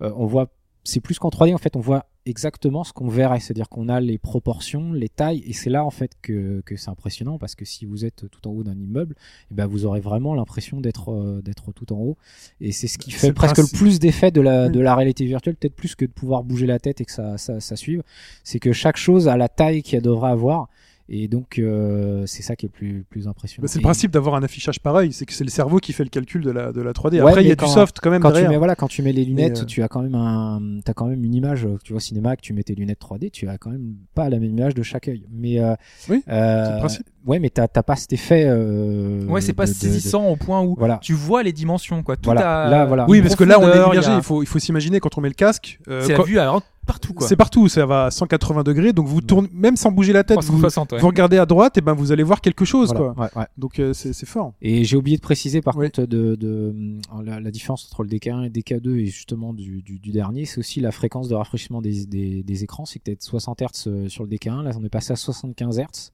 Euh, 0.00 0.12
on 0.16 0.26
voit 0.26 0.46
c'est 0.88 1.00
plus 1.00 1.18
qu'en 1.18 1.28
3D 1.28 1.54
en 1.54 1.58
fait 1.58 1.76
on 1.76 1.80
voit 1.80 2.06
exactement 2.24 2.82
ce 2.84 2.92
qu'on 2.92 3.08
verrait 3.08 3.40
c'est-à-dire 3.40 3.68
qu'on 3.68 3.88
a 3.88 4.00
les 4.00 4.18
proportions 4.18 4.92
les 4.92 5.08
tailles 5.08 5.42
et 5.46 5.52
c'est 5.52 5.70
là 5.70 5.84
en 5.84 5.90
fait 5.90 6.12
que, 6.22 6.62
que 6.64 6.76
c'est 6.76 6.88
impressionnant 6.90 7.38
parce 7.38 7.54
que 7.54 7.64
si 7.64 7.84
vous 7.84 8.04
êtes 8.04 8.28
tout 8.30 8.48
en 8.48 8.52
haut 8.52 8.64
d'un 8.64 8.78
immeuble 8.78 9.14
eh 9.50 9.54
ben 9.54 9.66
vous 9.66 9.84
aurez 9.86 10.00
vraiment 10.00 10.34
l'impression 10.34 10.80
d'être 10.80 11.10
euh, 11.12 11.42
d'être 11.42 11.72
tout 11.72 11.92
en 11.92 11.96
haut 11.98 12.16
et 12.60 12.72
c'est 12.72 12.86
ce 12.86 12.98
qui 12.98 13.10
fait 13.10 13.32
presque 13.32 13.56
principe. 13.56 13.74
le 13.74 13.78
plus 13.78 13.98
d'effet 13.98 14.30
de 14.30 14.40
la 14.40 14.68
Mm. 14.68 14.72
de 14.72 14.80
la 14.80 14.94
réalité 14.94 15.24
virtuelle 15.26 15.56
peut-être 15.56 15.76
plus 15.76 15.94
que 15.94 16.04
de 16.04 16.10
pouvoir 16.10 16.42
bouger 16.42 16.66
la 16.66 16.78
tête 16.78 17.00
et 17.00 17.04
que 17.04 17.12
ça 17.12 17.38
ça, 17.38 17.60
ça 17.60 17.76
suive 17.76 18.02
c'est 18.42 18.58
que 18.58 18.72
chaque 18.72 18.96
chose 18.96 19.28
a 19.28 19.36
la 19.36 19.48
taille 19.48 19.82
qu'elle 19.82 20.02
devrait 20.02 20.30
avoir 20.30 20.68
et 21.10 21.26
donc 21.28 21.58
euh, 21.58 22.24
c'est 22.26 22.42
ça 22.42 22.54
qui 22.56 22.66
est 22.66 22.68
le 22.68 22.72
plus 22.72 23.04
plus 23.08 23.28
impressionnant 23.28 23.62
Bah, 23.64 23.68
c'est 23.68 23.78
le 23.78 23.82
principe 23.82 24.10
d'avoir 24.10 24.34
un 24.34 24.42
affichage 24.42 24.80
pareil, 24.80 25.12
c'est 25.12 25.24
que 25.26 25.32
c'est 25.32 25.44
le 25.44 25.50
cerveau 25.50 25.78
qui 25.78 25.92
fait 25.92 26.04
le 26.04 26.10
calcul 26.10 26.42
de 26.42 26.50
la, 26.50 26.72
de 26.72 26.80
la 26.82 26.92
3D. 26.92 27.14
Ouais, 27.22 27.28
Après, 27.30 27.42
il 27.44 27.48
y 27.48 27.52
a 27.52 27.56
du 27.56 27.66
soft 27.66 27.98
quand 28.02 28.10
même 28.10 28.20
quand 28.20 28.28
tu 28.28 28.34
derrière. 28.34 28.50
mets 28.50 28.56
voilà 28.58 28.76
quand 28.76 28.88
tu 28.88 29.02
mets 29.02 29.12
les 29.12 29.24
lunettes 29.24 29.62
euh, 29.62 29.64
tu 29.66 29.82
as 29.82 29.88
quand 29.88 30.02
même 30.02 30.14
un 30.14 30.60
t'as 30.84 30.92
quand 30.92 31.06
même 31.06 31.24
une 31.24 31.34
image 31.34 31.64
euh, 31.64 31.78
tu 31.82 31.92
vois 31.92 31.98
au 31.98 32.00
cinéma 32.00 32.36
que 32.36 32.42
tu 32.42 32.52
mets 32.52 32.62
tes 32.62 32.74
lunettes 32.74 33.00
3D 33.00 33.30
tu 33.30 33.48
as 33.48 33.56
quand 33.58 33.70
même 33.70 33.94
pas 34.14 34.28
la 34.28 34.38
même 34.38 34.50
image 34.50 34.74
de 34.74 34.82
chaque 34.82 35.08
œil 35.08 35.24
mais 35.30 35.60
euh, 35.60 35.74
Oui, 36.08 36.22
euh, 36.28 36.64
c'est 36.66 36.72
le 36.72 36.78
principe. 36.78 37.06
ouais 37.26 37.38
mais 37.38 37.50
t'as 37.50 37.68
t'as 37.68 37.82
pas 37.82 37.96
cet 37.96 38.12
effet 38.12 38.44
euh, 38.46 39.24
ouais, 39.26 39.40
c'est 39.40 39.52
pas 39.52 39.64
de- 39.64 39.70
de- 39.70 39.74
de- 39.74 39.78
saisissant 39.80 40.26
au 40.28 40.36
point 40.36 40.62
où 40.62 40.74
voilà 40.78 40.98
tu 41.00 41.12
vois 41.14 41.42
les 41.42 41.52
dimensions, 41.52 42.02
quoi. 42.02 42.16
Tout 42.16 42.24
Voilà. 42.24 42.64
a 42.64 42.70
Là, 42.70 42.84
voilà. 42.84 43.06
Oui, 43.08 43.22
parce 43.22 43.36
que 43.36 43.44
là, 43.44 43.58
on 43.60 43.68
est 43.68 43.76
immergé. 43.76 44.10
a- 44.10 44.16
Il 44.16 44.22
faut, 44.22 44.42
il 44.42 44.46
faut 44.46 44.58
s'imaginer 44.58 45.00
quand 45.00 45.16
on 45.16 45.20
met 45.20 45.28
le 45.28 45.34
casque. 45.34 45.78
euh, 45.88 46.02
C'est 46.02 46.12
la 46.12 46.16
quand- 46.18 46.24
vue 46.24 46.38
à 46.38 46.44
partout, 46.88 47.14
quoi. 47.14 47.28
C'est 47.28 47.36
partout, 47.36 47.68
ça 47.68 47.86
va 47.86 48.06
à 48.06 48.10
180 48.10 48.64
degrés, 48.64 48.92
donc 48.92 49.06
vous 49.06 49.20
tournez, 49.20 49.48
même 49.52 49.76
sans 49.76 49.92
bouger 49.92 50.12
la 50.12 50.24
tête, 50.24 50.38
vous, 50.38 50.58
360, 50.58 50.92
ouais. 50.92 50.98
vous 50.98 51.06
regardez 51.06 51.38
à 51.38 51.46
droite, 51.46 51.78
et 51.78 51.80
ben 51.80 51.92
vous 51.92 52.10
allez 52.10 52.24
voir 52.24 52.40
quelque 52.40 52.64
chose, 52.64 52.92
Voilà. 52.92 53.14
quoi. 53.14 53.24
Ouais, 53.24 53.30
ouais. 53.42 53.46
Donc 53.56 53.78
euh, 53.78 53.92
c'est 53.92 54.26
fort. 54.26 54.54
Et 54.60 54.82
j'ai 54.82 54.96
oublié 54.96 55.16
de 55.16 55.22
préciser 55.22 55.60
par 55.62 55.76
Oui. 55.76 55.86
contre 55.86 56.06
de, 56.06 56.34
de 56.34 56.70
hum, 56.70 57.00
la, 57.24 57.38
la 57.38 57.50
différence 57.52 57.86
entre 57.86 58.02
le 58.02 58.08
DK1 58.08 58.40
et 58.42 58.48
le 58.48 58.50
DK2 58.50 58.96
et 58.98 59.06
justement 59.06 59.52
du, 59.54 59.82
du, 59.82 60.00
du 60.00 60.10
dernier, 60.10 60.44
c'est 60.46 60.58
aussi 60.58 60.80
la 60.80 60.90
fréquence 60.90 61.28
de 61.28 61.36
rafraîchissement 61.36 61.80
des, 61.80 62.06
des, 62.06 62.42
des 62.42 62.64
écrans. 62.64 62.84
C'est 62.86 62.98
que 62.98 63.04
peut-être 63.04 63.22
60 63.22 63.60
Hz 63.62 63.66
euh, 63.86 64.08
sur 64.08 64.24
le 64.24 64.30
DK1, 64.30 64.62
là 64.64 64.70
on 64.76 64.84
est 64.84 64.88
passé 64.88 65.12
à 65.12 65.16
75 65.16 65.78
Hz. 65.78 66.10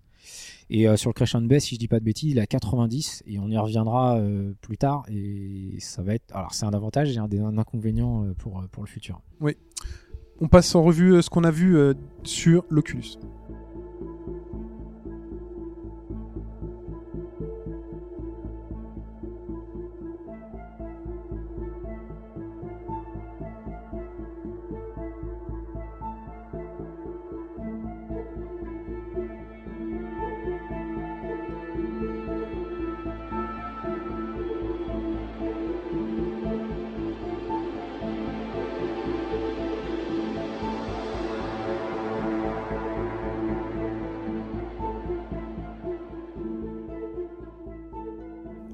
Et 0.70 0.88
euh, 0.88 0.96
sur 0.96 1.10
le 1.10 1.12
Crescent 1.14 1.42
Bay, 1.42 1.60
si 1.60 1.74
je 1.74 1.78
dis 1.80 1.88
pas 1.88 2.00
de 2.00 2.04
bêtises, 2.04 2.30
il 2.32 2.38
est 2.38 2.40
à 2.40 2.46
90 2.46 3.22
et 3.26 3.38
on 3.38 3.48
y 3.50 3.58
reviendra 3.58 4.16
euh, 4.16 4.52
plus 4.62 4.78
tard. 4.78 5.04
Et 5.10 5.74
ça 5.78 6.02
va 6.02 6.14
être, 6.14 6.34
alors 6.34 6.54
c'est 6.54 6.64
un 6.64 6.70
avantage 6.70 7.14
et 7.14 7.18
un, 7.18 7.28
des- 7.28 7.38
un 7.40 7.58
inconvénient 7.58 8.24
euh, 8.24 8.32
pour, 8.32 8.58
euh, 8.58 8.62
pour 8.72 8.82
le 8.82 8.88
futur. 8.88 9.20
On 10.44 10.46
passe 10.46 10.74
en 10.74 10.83
revue 10.83 11.14
euh, 11.14 11.22
ce 11.22 11.30
qu'on 11.30 11.42
a 11.44 11.50
vu 11.50 11.74
euh, 11.74 11.94
sur 12.22 12.66
l'Oculus. 12.68 13.16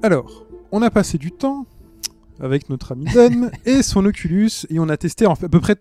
Alors, 0.03 0.45
on 0.71 0.81
a 0.81 0.89
passé 0.89 1.17
du 1.17 1.31
temps 1.31 1.65
avec 2.39 2.69
notre 2.69 2.93
ami 2.93 3.05
Dan 3.13 3.51
et 3.65 3.83
son 3.83 4.03
Oculus 4.05 4.49
et 4.69 4.79
on 4.79 4.89
a 4.89 4.97
testé 4.97 5.27
en 5.27 5.35
fait, 5.35 5.45
à 5.45 5.49
peu 5.49 5.59
près 5.59 5.75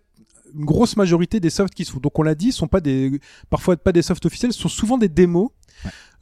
une 0.55 0.65
grosse 0.65 0.97
majorité 0.97 1.41
des 1.41 1.49
softs 1.49 1.73
qui 1.73 1.85
sont 1.85 2.01
donc 2.01 2.19
on 2.19 2.23
l'a 2.23 2.35
dit 2.35 2.53
sont 2.53 2.67
pas 2.67 2.81
des 2.81 3.21
parfois 3.49 3.77
pas 3.77 3.93
des 3.93 4.03
softs 4.03 4.27
officiels 4.27 4.53
ce 4.53 4.59
sont 4.59 4.69
souvent 4.69 4.99
des 4.99 5.09
démos 5.09 5.51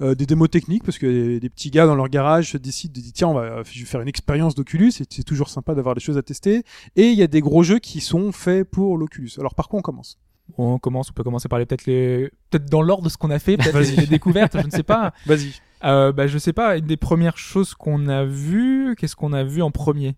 euh, 0.01 0.15
des 0.15 0.27
démos 0.27 0.51
techniques 0.51 0.85
parce 0.85 0.99
que 0.99 1.07
des, 1.07 1.41
des 1.41 1.49
petits 1.49 1.71
gars 1.71 1.87
dans 1.87 1.97
leur 1.97 2.09
garage 2.09 2.53
se 2.53 2.59
décident 2.59 2.93
de 2.95 3.01
dire 3.01 3.13
tiens 3.13 3.29
on 3.29 3.35
va 3.35 3.63
je 3.65 3.81
vais 3.81 3.87
faire 3.87 4.01
une 4.01 4.09
expérience 4.09 4.55
d'Oculus 4.55 4.93
et 5.01 5.05
c'est 5.11 5.25
toujours 5.25 5.49
sympa 5.49 5.75
d'avoir 5.75 5.95
des 5.95 6.01
choses 6.01 6.19
à 6.19 6.23
tester. 6.23 6.63
Et 6.95 7.09
il 7.09 7.19
y 7.19 7.23
a 7.23 7.27
des 7.27 7.41
gros 7.41 7.65
jeux 7.65 7.81
qui 7.81 8.01
sont 8.01 8.31
faits 8.31 8.71
pour 8.71 8.97
l'Oculus. 8.97 9.33
Alors 9.39 9.55
par 9.55 9.69
quoi 9.69 9.81
on 9.81 9.83
commence? 9.83 10.19
On 10.57 10.79
commence, 10.79 11.11
on 11.11 11.15
peut 11.15 11.25
commencer 11.25 11.49
par 11.49 11.59
les 11.59 11.67
peut-être 11.67 11.87
les 11.87 12.31
peut-être 12.51 12.71
dans 12.71 12.81
l'ordre 12.81 13.05
de 13.05 13.09
ce 13.09 13.17
qu'on 13.17 13.31
a 13.31 13.39
fait, 13.41 13.57
peut-être 13.57 13.81
les 13.97 14.07
découvertes, 14.07 14.57
je 14.61 14.67
ne 14.67 14.71
sais 14.71 14.85
pas. 14.85 15.13
vas-y 15.27 15.53
Euh, 15.85 16.13
bah, 16.13 16.27
je 16.27 16.39
sais 16.39 16.53
pas, 16.53 16.77
une 16.77 16.87
des 16.87 16.97
premières 16.97 17.39
choses 17.39 17.75
qu'on 17.75 18.09
a 18.09 18.25
vues, 18.25 18.97
qu'est-ce 18.99 19.17
qu'on 19.17 19.33
a 19.33 19.45
vu 19.45 19.63
en 19.63 19.71
premier 19.71 20.17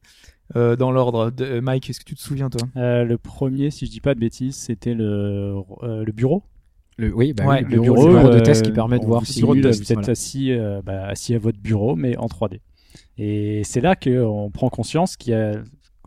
euh, 0.56 0.74
dans 0.74 0.90
l'ordre 0.90 1.30
de 1.30 1.44
euh, 1.44 1.60
Mike, 1.60 1.90
est-ce 1.90 2.00
que 2.00 2.04
tu 2.04 2.16
te 2.16 2.20
souviens 2.20 2.50
toi? 2.50 2.66
Euh, 2.76 3.04
le 3.04 3.18
premier, 3.18 3.70
si 3.70 3.86
je 3.86 3.90
dis 3.90 4.00
pas 4.00 4.14
de 4.14 4.20
bêtises, 4.20 4.56
c'était 4.56 4.94
le, 4.94 5.54
euh, 5.82 6.04
le 6.04 6.12
bureau. 6.12 6.42
Le, 6.98 7.14
oui, 7.14 7.32
bah 7.32 7.46
Ouais, 7.46 7.58
oui, 7.58 7.62
le 7.62 7.80
bureau, 7.80 7.94
bureau, 7.94 8.08
le 8.08 8.18
bureau 8.18 8.34
de 8.34 8.40
test 8.40 8.64
qui 8.64 8.72
permet 8.72 8.98
de 8.98 9.04
voir 9.04 9.24
si 9.24 9.42
vous 9.42 9.56
êtes 9.56 10.08
assis, 10.08 10.52
euh, 10.52 10.82
bah, 10.84 11.06
assis 11.06 11.34
à 11.34 11.38
votre 11.38 11.58
bureau, 11.58 11.94
mais 11.94 12.16
en 12.16 12.26
3D. 12.26 12.60
Et 13.16 13.62
c'est 13.64 13.80
là 13.80 13.94
qu'on 13.94 14.50
prend 14.52 14.70
conscience 14.70 15.16
qu'il 15.16 15.32
y 15.32 15.36
a, 15.36 15.52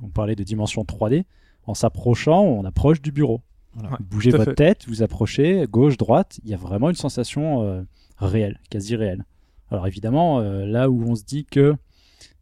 on 0.02 0.10
parlait 0.10 0.36
de 0.36 0.44
dimension 0.44 0.84
3D, 0.84 1.24
en 1.66 1.74
s'approchant, 1.74 2.44
on 2.44 2.66
approche 2.66 3.02
du 3.02 3.12
bureau. 3.12 3.42
Voilà. 3.76 3.98
Bougez 4.02 4.32
votre 4.32 4.44
fait. 4.44 4.56
tête, 4.56 4.86
vous 4.88 5.04
approchez, 5.04 5.66
gauche, 5.70 5.98
droite, 5.98 6.40
il 6.44 6.52
y 6.52 6.54
a 6.54 6.58
vraiment 6.58 6.90
une 6.90 6.96
sensation 6.96 7.64
euh, 7.64 7.82
réelle, 8.18 8.60
quasi 8.70 8.96
réelle. 8.96 9.26
Alors 9.74 9.88
évidemment, 9.88 10.40
euh, 10.40 10.66
là 10.66 10.90
où 10.90 11.04
on 11.08 11.16
se 11.16 11.24
dit 11.24 11.46
que 11.46 11.76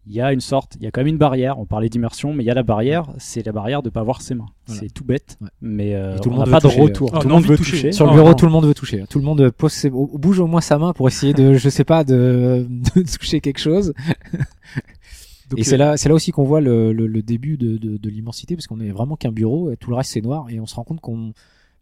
il 0.08 0.14
y 0.14 0.20
a 0.22 0.34
une 0.34 0.42
sorte, 0.42 0.76
il 0.80 0.84
y 0.84 0.88
a 0.88 0.92
quand 0.92 1.02
même 1.02 1.08
une 1.10 1.18
barrière, 1.20 1.60
on 1.60 1.66
parlait 1.66 1.88
d'immersion, 1.88 2.34
mais 2.34 2.44
il 2.44 2.48
y 2.48 2.50
a 2.50 2.56
la 2.56 2.64
barrière, 2.64 3.06
c'est 3.20 3.46
la 3.46 3.52
barrière 3.52 3.84
de 3.84 3.90
pas 3.92 4.02
voir 4.02 4.22
ses 4.24 4.34
mains. 4.34 4.48
Voilà. 4.66 4.82
C'est 4.82 4.90
tout 4.92 5.04
bête, 5.06 5.38
Ouais. 5.42 5.48
mais 5.62 5.94
euh, 5.94 6.18
tout 6.18 6.30
le 6.30 6.36
on 6.36 6.40
monde 6.40 6.40
n'a 6.40 6.46
veut 6.46 6.52
pas 6.52 6.58
de 6.60 6.68
toucher, 6.70 6.82
retour. 6.82 7.16
euh, 7.16 7.20
tout 7.20 7.28
le 7.28 7.34
monde 7.36 7.44
veut 7.46 7.56
toucher. 7.58 7.72
toucher. 7.78 7.92
Sur 7.92 8.08
le 8.08 8.14
bureau, 8.14 8.34
tout 8.34 8.46
le 8.48 8.52
monde 8.52 8.66
veut 8.66 8.74
toucher. 8.74 9.04
Tout 9.08 9.20
le 9.20 9.26
monde 9.26 9.52
pose 9.52 9.72
ses... 9.72 9.92
bouge 9.92 10.40
au 10.40 10.48
moins 10.48 10.60
sa 10.62 10.80
main 10.80 10.92
pour 10.94 11.08
essayer 11.08 11.34
de, 11.34 11.54
je 11.54 11.70
sais 11.70 11.84
pas, 11.84 12.04
de, 12.04 12.66
de 12.96 13.02
toucher 13.04 13.42
quelque 13.42 13.60
chose. 13.60 13.94
Donc, 15.50 15.60
et 15.60 15.62
euh, 15.62 15.64
c'est 15.64 15.78
là, 15.78 15.98
c'est 15.98 16.10
là 16.10 16.16
aussi 16.16 16.32
qu'on 16.32 16.46
voit 16.46 16.62
le, 16.62 16.94
le, 16.94 17.06
le 17.06 17.22
début 17.22 17.58
de, 17.58 17.78
de, 17.78 17.98
de 17.98 18.10
l'immensité, 18.10 18.56
parce 18.56 18.66
qu'on 18.68 18.80
est 18.80 18.90
vraiment 18.90 19.16
qu'un 19.16 19.32
bureau, 19.32 19.70
et 19.72 19.78
tout 19.78 19.92
le 19.92 19.98
reste 19.98 20.12
c'est 20.12 20.22
noir, 20.22 20.48
et 20.50 20.60
on 20.60 20.66
se 20.66 20.74
rend 20.76 20.84
compte 20.84 21.00
qu'on, 21.02 21.34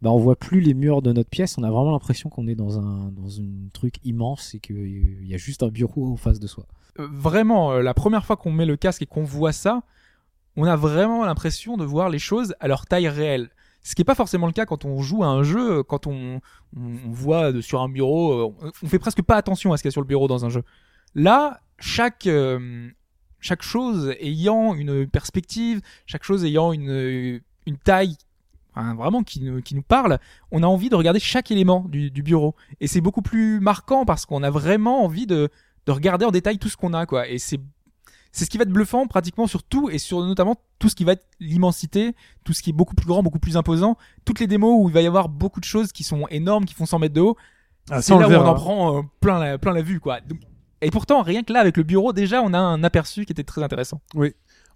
bah, 0.01 0.11
on 0.11 0.17
voit 0.17 0.37
plus 0.37 0.61
les 0.61 0.73
murs 0.73 1.01
de 1.01 1.11
notre 1.11 1.29
pièce. 1.29 1.57
On 1.57 1.63
a 1.63 1.71
vraiment 1.71 1.91
l'impression 1.91 2.29
qu'on 2.29 2.47
est 2.47 2.55
dans 2.55 2.79
un, 2.79 3.11
dans 3.11 3.27
truc 3.73 3.95
immense 4.03 4.55
et 4.55 4.59
qu'il 4.59 5.25
y 5.25 5.33
a 5.33 5.37
juste 5.37 5.63
un 5.63 5.67
bureau 5.67 6.11
en 6.11 6.17
face 6.17 6.39
de 6.39 6.47
soi. 6.47 6.65
Euh, 6.99 7.07
Vraiment, 7.11 7.73
euh, 7.73 7.81
la 7.81 7.93
première 7.93 8.25
fois 8.25 8.37
qu'on 8.37 8.51
met 8.51 8.65
le 8.65 8.77
casque 8.77 9.01
et 9.01 9.05
qu'on 9.05 9.23
voit 9.23 9.51
ça, 9.51 9.83
on 10.55 10.63
a 10.65 10.75
vraiment 10.75 11.25
l'impression 11.25 11.77
de 11.77 11.83
voir 11.83 12.09
les 12.09 12.19
choses 12.19 12.55
à 12.59 12.67
leur 12.67 12.85
taille 12.85 13.09
réelle. 13.09 13.49
Ce 13.81 13.95
qui 13.95 14.01
n'est 14.01 14.05
pas 14.05 14.15
forcément 14.15 14.47
le 14.47 14.53
cas 14.53 14.65
quand 14.65 14.85
on 14.85 15.01
joue 15.01 15.23
à 15.23 15.27
un 15.27 15.43
jeu, 15.43 15.83
quand 15.83 16.07
on, 16.07 16.41
on, 16.75 17.11
voit 17.11 17.61
sur 17.61 17.81
un 17.81 17.89
bureau, 17.89 18.33
euh, 18.33 18.71
on, 18.83 18.87
fait 18.87 18.99
presque 18.99 19.21
pas 19.21 19.35
attention 19.35 19.73
à 19.73 19.77
ce 19.77 19.83
qu'il 19.83 19.89
y 19.89 19.91
a 19.91 19.93
sur 19.93 20.01
le 20.01 20.07
bureau 20.07 20.27
dans 20.27 20.45
un 20.45 20.49
jeu. 20.49 20.63
Là, 21.15 21.61
chaque, 21.77 22.27
euh, 22.27 22.89
chaque 23.39 23.63
chose 23.63 24.13
ayant 24.19 24.73
une 24.75 25.07
perspective, 25.07 25.81
chaque 26.05 26.23
chose 26.23 26.45
ayant 26.45 26.71
une, 26.71 27.41
une 27.65 27.77
taille 27.77 28.17
hein, 28.79 28.95
vraiment 28.95 29.23
qui 29.23 29.41
nous, 29.41 29.61
qui 29.61 29.75
nous 29.75 29.81
parle, 29.83 30.19
on 30.51 30.63
a 30.63 30.67
envie 30.67 30.89
de 30.89 30.95
regarder 30.95 31.19
chaque 31.19 31.51
élément 31.51 31.85
du, 31.87 32.11
du 32.11 32.23
bureau. 32.23 32.55
Et 32.79 32.87
c'est 32.87 33.01
beaucoup 33.01 33.21
plus 33.21 33.59
marquant 33.59 34.05
parce 34.05 34.25
qu'on 34.25 34.43
a 34.43 34.49
vraiment 34.49 35.03
envie 35.03 35.27
de, 35.27 35.49
de 35.85 35.91
regarder 35.91 36.25
en 36.25 36.31
détail 36.31 36.57
tout 36.57 36.69
ce 36.69 36.77
qu'on 36.77 36.93
a, 36.93 37.05
quoi. 37.05 37.27
Et 37.27 37.37
c'est 37.37 37.59
c'est 38.31 38.45
ce 38.45 38.49
qui 38.51 38.59
va 38.59 38.61
être 38.61 38.69
bluffant 38.71 39.07
pratiquement 39.07 39.47
sur 39.47 39.63
tout 39.63 39.89
et 39.89 39.97
sur 39.97 40.23
notamment 40.23 40.55
tout 40.77 40.87
ce 40.87 40.95
qui 40.95 41.03
va 41.03 41.13
être 41.13 41.25
l'immensité, 41.39 42.13
tout 42.43 42.53
ce 42.53 42.61
qui 42.61 42.69
est 42.69 42.73
beaucoup 42.73 42.93
plus 42.93 43.07
grand, 43.07 43.23
beaucoup 43.23 43.39
plus 43.39 43.57
imposant, 43.57 43.97
toutes 44.23 44.39
les 44.39 44.45
démos 44.45 44.83
où 44.83 44.87
il 44.87 44.93
va 44.93 45.01
y 45.01 45.07
avoir 45.07 45.29
beaucoup 45.29 45.59
de 45.59 45.65
choses 45.65 45.91
qui 45.91 46.03
sont 46.03 46.27
énormes, 46.29 46.65
qui 46.65 46.75
font 46.75 46.85
100 46.85 46.99
mètres 46.99 47.15
de 47.15 47.21
haut. 47.21 47.35
Ah, 47.89 48.03
c'est 48.03 48.13
là 48.19 48.27
où 48.27 48.31
on 48.43 48.45
en 48.49 48.53
prend 48.53 48.97
euh, 48.97 49.01
plein 49.19 49.39
la, 49.39 49.57
plein 49.57 49.73
la 49.73 49.81
vue, 49.81 49.99
quoi. 49.99 50.21
Donc- 50.21 50.41
et 50.81 50.91
pourtant, 50.91 51.23
rien 51.23 51.41
que 51.43 51.51
là, 51.51 51.59
avec 51.59 51.75
le 51.75 51.81
bureau, 51.83 52.13
déjà, 52.13 52.41
on 52.43 52.53
a 52.53 52.59
un 52.59 52.83
aperçu 52.83 53.25
qui 53.25 53.31
était 53.33 53.43
très 53.43 53.63
intéressant. 53.63 53.99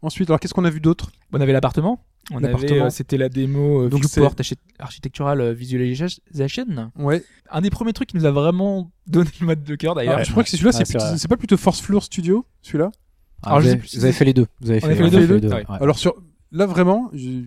Ensuite, 0.01 0.29
alors 0.31 0.39
qu'est-ce 0.39 0.53
qu'on 0.55 0.65
a 0.65 0.69
vu 0.71 0.81
d'autre? 0.81 1.11
On 1.31 1.39
avait 1.39 1.53
l'appartement. 1.53 2.03
On 2.31 2.41
avait, 2.43 2.71
euh, 2.81 2.89
c'était 2.89 3.17
la 3.17 3.27
démo 3.27 3.81
euh, 3.83 3.89
Donc 3.89 4.01
Viewport 4.05 4.33
archi- 4.37 4.55
Architectural 4.79 5.41
euh, 5.41 5.53
Visualization. 5.53 6.91
Ouais. 6.97 7.23
Un 7.51 7.61
des 7.61 7.69
premiers 7.69 7.91
trucs 7.93 8.09
qui 8.09 8.15
nous 8.17 8.25
a 8.25 8.31
vraiment 8.31 8.91
donné 9.07 9.29
le 9.41 9.45
mode 9.45 9.63
de 9.63 9.75
cœur 9.75 9.93
d'ailleurs. 9.95 10.17
Ah, 10.19 10.23
je 10.23 10.31
crois 10.31 10.43
que 10.43 10.49
c'est 10.49 10.57
celui-là, 10.57 10.77
Ah, 10.99 11.17
c'est 11.17 11.27
pas 11.27 11.37
plutôt 11.37 11.57
Force 11.57 11.81
Floor 11.81 12.01
Studio, 12.03 12.45
celui-là 12.61 12.91
Ah, 13.41 13.59
vous, 13.59 13.67
avez, 13.67 13.75
vous 13.75 14.11
fait 14.13 14.25
les 14.25 14.33
deux. 14.33 14.47
Vous 14.61 14.69
avez 14.71 14.79
fait, 14.79 14.87
les 14.87 15.01
on 15.03 15.09
deux, 15.09 15.17
a 15.17 15.19
les 15.19 15.27
fait 15.27 15.39
deux 15.39 15.47
les 15.47 15.53
Ouais. 15.53 15.65
ouais. 15.69 15.77
Alors 15.81 15.97
sur 15.99 16.15
là 16.51 16.65
vraiment, 16.65 17.09
je, 17.13 17.43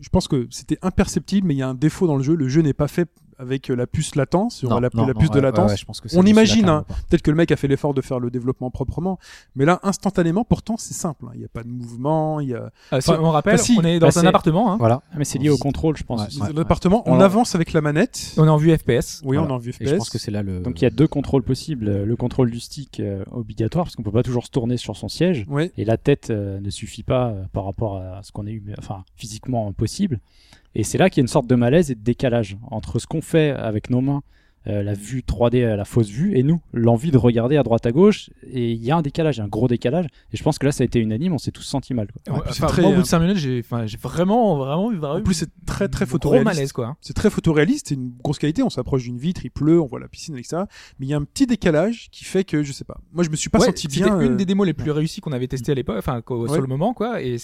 je 0.00 0.08
pense 0.10 0.28
que 0.28 0.46
c'était 0.50 0.78
imperceptible, 0.82 1.46
mais 1.46 1.54
il 1.54 1.58
y 1.58 1.62
a 1.62 1.68
un 1.68 1.74
défaut 1.74 2.06
dans 2.06 2.16
le 2.16 2.22
jeu. 2.22 2.34
Le 2.34 2.48
jeu 2.48 2.60
n'est 2.60 2.74
pas 2.74 2.88
fait 2.88 3.08
avec 3.40 3.70
euh, 3.70 3.74
la 3.74 3.86
puce 3.86 4.14
latence, 4.14 4.56
sur 4.56 4.68
Non, 4.68 4.80
la, 4.80 4.90
non, 4.94 5.06
la 5.06 5.12
non, 5.14 5.18
puce 5.18 5.30
de 5.30 5.36
ouais, 5.36 5.40
latence. 5.40 5.64
ouais, 5.66 5.70
ouais, 5.72 5.76
je 5.76 5.84
pense 5.84 6.00
que 6.00 6.08
c'est 6.08 6.16
On 6.18 6.22
imagine, 6.22 6.68
hein. 6.68 6.84
Peut-être 7.08 7.22
que 7.22 7.30
le 7.30 7.36
mec 7.36 7.50
a 7.50 7.56
fait 7.56 7.68
l'effort 7.68 7.94
de 7.94 8.00
faire 8.02 8.20
le 8.20 8.30
développement 8.30 8.70
proprement, 8.70 9.18
mais 9.56 9.64
là 9.64 9.80
instantanément, 9.82 10.44
pourtant 10.44 10.76
c'est 10.78 10.94
simple. 10.94 11.24
hein. 11.26 11.30
Il 11.34 11.38
n'y 11.40 11.44
a 11.44 11.48
pas 11.48 11.62
de 11.62 11.68
mouvement, 11.68 12.40
il 12.40 12.48
y 12.50 12.54
a 12.54 12.70
Euh, 12.92 13.00
si 13.00 13.10
Enfin, 13.10 13.20
on 13.22 13.30
rappelle, 13.30 13.56
bah, 13.56 13.62
si. 13.62 13.76
on 13.78 13.82
est 13.84 13.98
dans 13.98 14.08
Bah, 14.08 14.20
un 14.20 14.26
appartement. 14.26 14.72
Hein. 14.72 14.76
Voilà. 14.78 15.02
Ah, 15.12 15.16
mais 15.18 15.24
c'est 15.24 15.38
lié 15.38 15.48
au 15.50 15.56
contrôle, 15.58 15.96
je 15.96 16.04
pense. 16.04 16.20
Ouais, 16.38 16.52
l'appartement. 16.54 17.02
On 17.06 17.14
Alors- 17.14 17.22
avance 17.24 17.54
avec 17.54 17.72
la 17.72 17.80
manette. 17.80 18.34
On 18.36 18.44
est 18.44 18.48
en 18.48 18.56
vue 18.56 18.76
FPS. 18.76 19.20
Oui, 19.24 19.36
Voilà. 19.36 19.42
on 19.42 19.54
a 19.54 19.56
en 19.56 19.58
vue 19.58 19.70
Et 19.80 19.84
je 19.86 19.90
FPS. 19.90 19.98
pense 19.98 20.10
que 20.10 20.18
c'est 20.18 20.30
là 20.30 20.42
le. 20.42 20.60
Donc 20.60 20.80
il 20.80 20.84
y 20.84 20.86
a 20.86 20.90
deux 20.90 21.08
contrôles 21.08 21.42
possibles. 21.42 22.04
Le 22.04 22.16
contrôle 22.16 22.50
du 22.50 22.60
stick 22.60 23.00
euh, 23.00 23.24
obligatoire, 23.30 23.84
parce 23.86 23.96
qu'on 23.96 24.02
peut 24.02 24.10
pas 24.12 24.22
toujours 24.22 24.44
se 24.44 24.50
tourner 24.50 24.76
sur 24.76 24.96
son 24.96 25.08
siège. 25.08 25.46
Ouais. 25.48 25.72
Et 25.76 25.84
la 25.84 25.96
tête 25.96 26.30
euh, 26.30 26.60
ne 26.60 26.70
suffit 26.70 27.02
pas 27.02 27.28
euh, 27.28 27.44
par 27.52 27.64
rapport 27.64 27.96
à 27.98 28.22
ce 28.22 28.32
qu'on 28.32 28.46
a 28.46 28.50
eu, 28.50 28.62
enfin 28.78 29.04
physiquement 29.16 29.72
possible. 29.72 30.18
Et 30.74 30.84
c'est 30.84 30.98
là 30.98 31.10
qu'il 31.10 31.18
y 31.18 31.22
a 31.22 31.24
une 31.24 31.28
sorte 31.28 31.46
de 31.46 31.54
malaise 31.54 31.90
et 31.90 31.94
de 31.94 32.02
décalage 32.02 32.56
entre 32.70 32.98
ce 32.98 33.06
qu'on 33.06 33.22
fait 33.22 33.50
avec 33.50 33.90
nos 33.90 34.00
mains, 34.00 34.22
euh, 34.66 34.82
la 34.82 34.92
vue 34.92 35.22
3D, 35.26 35.62
euh, 35.64 35.74
la 35.74 35.86
fausse 35.86 36.10
vue, 36.10 36.36
et 36.36 36.42
nous, 36.42 36.60
l'envie 36.74 37.10
de 37.10 37.16
regarder 37.16 37.56
à 37.56 37.62
droite 37.62 37.86
à 37.86 37.92
gauche. 37.92 38.28
Et 38.42 38.72
il 38.72 38.84
y 38.84 38.90
a 38.90 38.96
un 38.96 39.00
décalage, 39.00 39.36
il 39.36 39.38
y 39.38 39.40
a 39.40 39.44
un 39.46 39.48
gros 39.48 39.68
décalage. 39.68 40.04
Et 40.32 40.36
je 40.36 40.42
pense 40.42 40.58
que 40.58 40.66
là, 40.66 40.72
ça 40.72 40.82
a 40.82 40.84
été 40.84 40.98
unanime, 41.00 41.32
on 41.32 41.38
s'est 41.38 41.50
tous 41.50 41.62
senti 41.62 41.94
mal. 41.94 42.08
quoi. 42.12 42.34
Ouais, 42.34 42.42
enfin, 42.46 42.66
très, 42.66 42.82
moi, 42.82 42.90
au 42.90 42.94
bout 42.94 43.00
euh, 43.00 43.02
de 43.02 43.08
5 43.08 43.20
minutes, 43.20 43.38
j'ai, 43.38 43.62
vraiment, 44.02 44.58
vraiment 44.58 44.92
eu 44.92 44.96
vraiment 44.96 45.14
En 45.14 45.22
plus, 45.22 45.32
c'est 45.32 45.50
très 45.64 45.88
très 45.88 46.04
gros 46.04 46.12
photoréaliste. 46.12 46.54
malaise, 46.54 46.72
quoi. 46.72 46.94
C'est 47.00 47.14
très 47.14 47.30
photoréaliste, 47.30 47.88
c'est 47.88 47.94
une 47.94 48.12
grosse 48.22 48.38
qualité. 48.38 48.62
On 48.62 48.68
s'approche 48.68 49.04
d'une 49.04 49.16
vitre, 49.16 49.46
il 49.46 49.50
pleut, 49.50 49.80
on 49.80 49.86
voit 49.86 49.98
la 49.98 50.08
piscine, 50.08 50.36
etc. 50.36 50.64
Mais 50.98 51.06
il 51.06 51.08
y 51.08 51.14
a 51.14 51.16
un 51.16 51.24
petit 51.24 51.46
décalage 51.46 52.08
qui 52.12 52.24
fait 52.24 52.44
que 52.44 52.62
je 52.62 52.72
sais 52.72 52.84
pas. 52.84 53.00
Moi, 53.12 53.24
je 53.24 53.30
me 53.30 53.36
suis 53.36 53.48
pas 53.48 53.60
Ouais, 53.60 53.66
senti 53.66 53.88
c'était 53.90 54.04
bien. 54.04 54.20
une 54.20 54.32
euh, 54.32 54.36
des 54.36 54.44
démos 54.44 54.66
les 54.66 54.74
plus 54.74 54.90
réussies 54.90 55.22
qu'on 55.22 55.32
avait 55.32 55.48
testées 55.48 55.72
à 55.72 55.74
l'époque, 55.74 55.96
enfin, 55.98 56.20
sur 56.26 56.60
le 56.60 56.66
moment, 56.66 56.92
quoi. 56.92 57.22
Et 57.22 57.36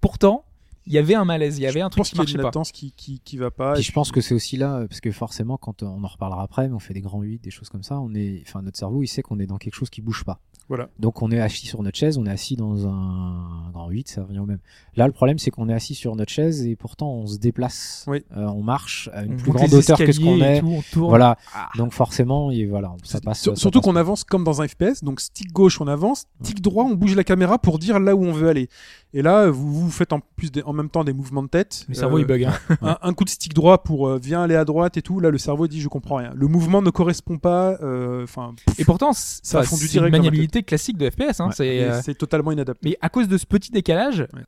pourtant, 0.00 0.44
il 0.86 0.92
y 0.92 0.98
avait 0.98 1.14
un 1.14 1.24
malaise, 1.24 1.58
il 1.58 1.62
y 1.62 1.66
avait 1.66 1.80
un 1.80 1.86
je 1.86 1.90
truc 1.90 1.98
pense 1.98 2.08
qui 2.08 2.10
qu'il 2.10 2.18
y 2.18 2.20
a 2.20 2.22
marchait 2.22 2.32
une 2.34 2.42
pas. 2.42 2.48
latence 2.48 2.72
qui, 2.72 2.92
qui, 2.92 3.20
qui 3.20 3.36
va 3.36 3.50
pas. 3.50 3.72
Puis 3.72 3.80
Et 3.80 3.84
je 3.84 3.92
pense 3.92 4.12
que 4.12 4.20
c'est 4.20 4.34
aussi 4.34 4.56
là, 4.56 4.86
parce 4.88 5.00
que 5.00 5.10
forcément, 5.10 5.56
quand 5.56 5.82
on 5.82 6.02
en 6.04 6.06
reparlera 6.06 6.42
après, 6.42 6.68
mais 6.68 6.74
on 6.74 6.78
fait 6.78 6.94
des 6.94 7.00
grands 7.00 7.22
8, 7.22 7.42
des 7.42 7.50
choses 7.50 7.68
comme 7.68 7.82
ça, 7.82 7.98
on 8.00 8.14
est, 8.14 8.42
enfin, 8.46 8.62
notre 8.62 8.78
cerveau, 8.78 9.02
il 9.02 9.08
sait 9.08 9.22
qu'on 9.22 9.38
est 9.38 9.46
dans 9.46 9.58
quelque 9.58 9.74
chose 9.74 9.90
qui 9.90 10.00
bouge 10.00 10.24
pas. 10.24 10.40
Voilà. 10.68 10.88
Donc 10.98 11.22
on 11.22 11.30
est 11.30 11.38
assis 11.40 11.66
sur 11.66 11.82
notre 11.82 11.96
chaise, 11.96 12.18
on 12.18 12.26
est 12.26 12.30
assis 12.30 12.56
dans 12.56 12.86
un 12.88 13.70
grand 13.72 13.88
8, 13.88 14.08
ça 14.08 14.22
revient 14.24 14.40
au 14.40 14.46
même. 14.46 14.58
Là, 14.96 15.06
le 15.06 15.12
problème, 15.12 15.38
c'est 15.38 15.50
qu'on 15.52 15.68
est 15.68 15.72
assis 15.74 15.94
sur 15.94 16.16
notre 16.16 16.32
chaise 16.32 16.66
et 16.66 16.74
pourtant 16.74 17.08
on 17.12 17.26
se 17.26 17.38
déplace, 17.38 18.04
Oui. 18.08 18.24
Euh, 18.36 18.46
on 18.46 18.62
marche 18.62 19.08
à 19.12 19.22
une 19.22 19.34
On 19.34 19.36
plus 19.36 19.52
grande 19.52 19.72
hauteur 19.72 19.96
que 19.98 20.10
ce 20.10 20.18
qu'on 20.18 20.38
et 20.38 20.56
est. 20.56 20.60
tout, 20.60 20.66
on 20.78 20.82
tourne. 20.92 21.08
Voilà. 21.10 21.36
Ah. 21.54 21.68
Donc 21.76 21.92
forcément, 21.92 22.50
et 22.50 22.66
voilà, 22.66 22.94
ça 23.04 23.20
passe. 23.20 23.42
sur- 23.42 23.56
ça 23.56 23.60
surtout 23.60 23.78
passe 23.80 23.84
qu'on 23.86 23.94
pas. 23.94 24.00
avance 24.00 24.24
comme 24.24 24.42
dans 24.44 24.60
un 24.60 24.66
FPS, 24.66 25.04
donc 25.04 25.20
stick 25.20 25.52
gauche 25.52 25.80
on 25.80 25.86
avance, 25.86 26.26
stick 26.42 26.60
droit 26.60 26.84
on 26.84 26.94
bouge 26.94 27.14
la 27.14 27.24
caméra 27.24 27.58
pour 27.58 27.78
dire 27.78 28.00
là 28.00 28.16
où 28.16 28.24
on 28.24 28.32
veut 28.32 28.48
aller. 28.48 28.68
Et 29.14 29.22
là 29.22 29.48
vous, 29.50 29.72
vous 29.72 29.90
faites 29.90 30.12
en 30.12 30.20
plus 30.36 30.50
des- 30.50 30.62
en 30.62 30.72
même 30.72 30.90
temps 30.90 31.04
des 31.04 31.12
mouvements 31.12 31.42
de 31.44 31.48
tête. 31.48 31.84
Le 31.88 31.94
cerveau, 31.94 32.16
Euh, 32.16 32.20
il 32.22 32.26
bug, 32.26 32.44
hein. 32.44 32.54
un, 32.82 32.98
un 33.02 33.12
coup 33.14 33.24
de 33.24 33.30
stick 33.30 33.54
droit 33.54 33.82
pour 33.82 34.08
euh, 34.08 34.18
viens 34.20 34.42
aller 34.42 34.56
à 34.56 34.64
droite 34.64 34.96
et 34.96 35.02
tout. 35.02 35.20
Là 35.20 35.30
le 35.30 35.38
cerveau 35.38 35.68
dit 35.68 35.80
je 35.80 35.88
comprends 35.88 36.16
rien. 36.16 36.32
Le 36.34 36.48
mouvement 36.48 36.82
ne 36.82 36.90
correspond 36.90 37.38
pas. 37.38 37.78
euh, 37.82 38.24
Enfin, 38.24 38.54
Et 38.78 38.84
pourtant, 38.84 39.12
Ça 39.12 39.60
a 39.60 39.62
fondu 39.62 39.86
direct 39.88 40.10
dans 40.56 40.62
ma 40.62 40.62
maniabilité 40.62 40.62
classique 40.62 40.96
de 40.98 41.10
FPS, 41.10 41.40
hein. 41.40 41.46
ouais, 41.48 41.52
c'est, 41.54 41.64
mais 41.64 41.82
euh, 41.84 42.00
c'est 42.02 42.14
totalement 42.14 42.52
inadapté. 42.52 42.88
Mais 42.90 42.96
à 43.00 43.08
cause 43.08 43.28
de 43.28 43.36
ce 43.38 43.46
petit 43.46 43.70
décalage, 43.70 44.20
Ouais. 44.34 44.42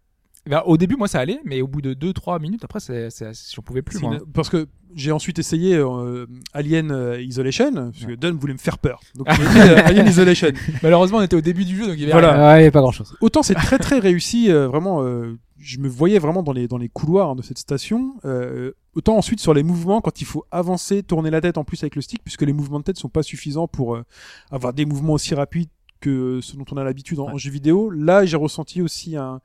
bah, 0.47 0.63
au 0.67 0.77
début, 0.77 0.97
moi, 0.97 1.09
ça 1.09 1.21
allait, 1.21 1.41
mais 1.45 1.61
au 1.61 1.67
bout 1.69 1.83
de 1.83 1.95
2-3 1.95 2.41
minutes, 2.41 2.65
après, 2.65 2.81
c'est, 2.81 3.11
c'est, 3.11 3.31
j'en 3.55 3.63
pouvais 3.63 3.83
plus, 3.83 4.01
moi. 4.01 4.15
ina- 4.15 4.25
Parce 4.33 4.49
que 4.49 4.67
j'ai 4.95 5.13
ensuite 5.13 5.39
essayé 5.39 5.77
euh, 5.77 6.27
Alien 6.55 6.91
euh, 6.91 7.21
Isolation, 7.21 7.73
parce 7.75 8.07
que 8.07 8.15
Dunn 8.15 8.37
voulait 8.39 8.55
me 8.55 8.59
faire 8.59 8.79
peur. 8.79 9.01
Donc 9.15 9.27
j'ai 9.37 9.47
dit, 9.47 9.59
Alien 9.61 10.07
Isolation. 10.09 10.49
Malheureusement, 10.83 11.19
on 11.19 11.23
était 11.23 11.37
au 11.37 11.43
début 11.43 11.65
du 11.67 11.77
jeu, 11.77 11.87
donc 11.87 11.95
il 11.97 12.01
y 12.01 12.05
avait 12.05 12.13
Voilà. 12.13 12.55
Ouais, 12.55 12.71
pas 12.71 12.81
grand 12.81 12.93
chose. 12.93 13.15
Autant 13.21 13.43
c'est 13.43 13.55
très 13.55 13.79
très 13.79 13.99
réussi, 13.99 14.51
euh, 14.51 14.67
vraiment. 14.69 15.03
euh, 15.03 15.37
je 15.61 15.79
me 15.79 15.89
voyais 15.89 16.21
vraiment 16.21 16.45
dans 16.45 16.53
les 16.53 16.69
dans 16.69 16.79
les 16.79 16.89
couloirs 16.89 17.35
de 17.35 17.43
cette 17.43 17.59
station. 17.59 18.15
euh, 18.25 18.71
autant 18.95 19.17
ensuite 19.17 19.41
sur 19.41 19.53
les 19.55 19.63
mouvements, 19.65 20.01
quand 20.01 20.21
il 20.21 20.25
faut 20.25 20.45
avancer, 20.53 21.03
tourner 21.03 21.31
la 21.31 21.41
tête 21.41 21.59
en 21.59 21.65
plus 21.65 21.83
avec 21.83 21.95
le 21.97 22.01
stick, 22.01 22.23
puisque 22.25 22.43
les 22.43 22.53
mouvements 22.53 22.79
de 22.79 22.85
tête 22.85 22.97
sont 22.97 23.09
pas 23.09 23.23
suffisants 23.25 23.67
pour 23.69 23.97
euh, 23.97 24.05
avoir 24.53 24.73
des 24.73 24.87
mouvements 24.87 25.13
aussi 25.15 25.35
rapides 25.35 25.69
que 26.01 26.41
ce 26.43 26.57
dont 26.57 26.65
on 26.73 26.77
a 26.77 26.85
l'habitude 26.85 27.19
en, 27.21 27.29
en 27.29 27.37
jeu 27.39 27.51
vidéo. 27.51 27.91
Là, 27.91 28.25
j'ai 28.25 28.37
ressenti 28.37 28.83
aussi 28.83 29.17
un 29.17 29.41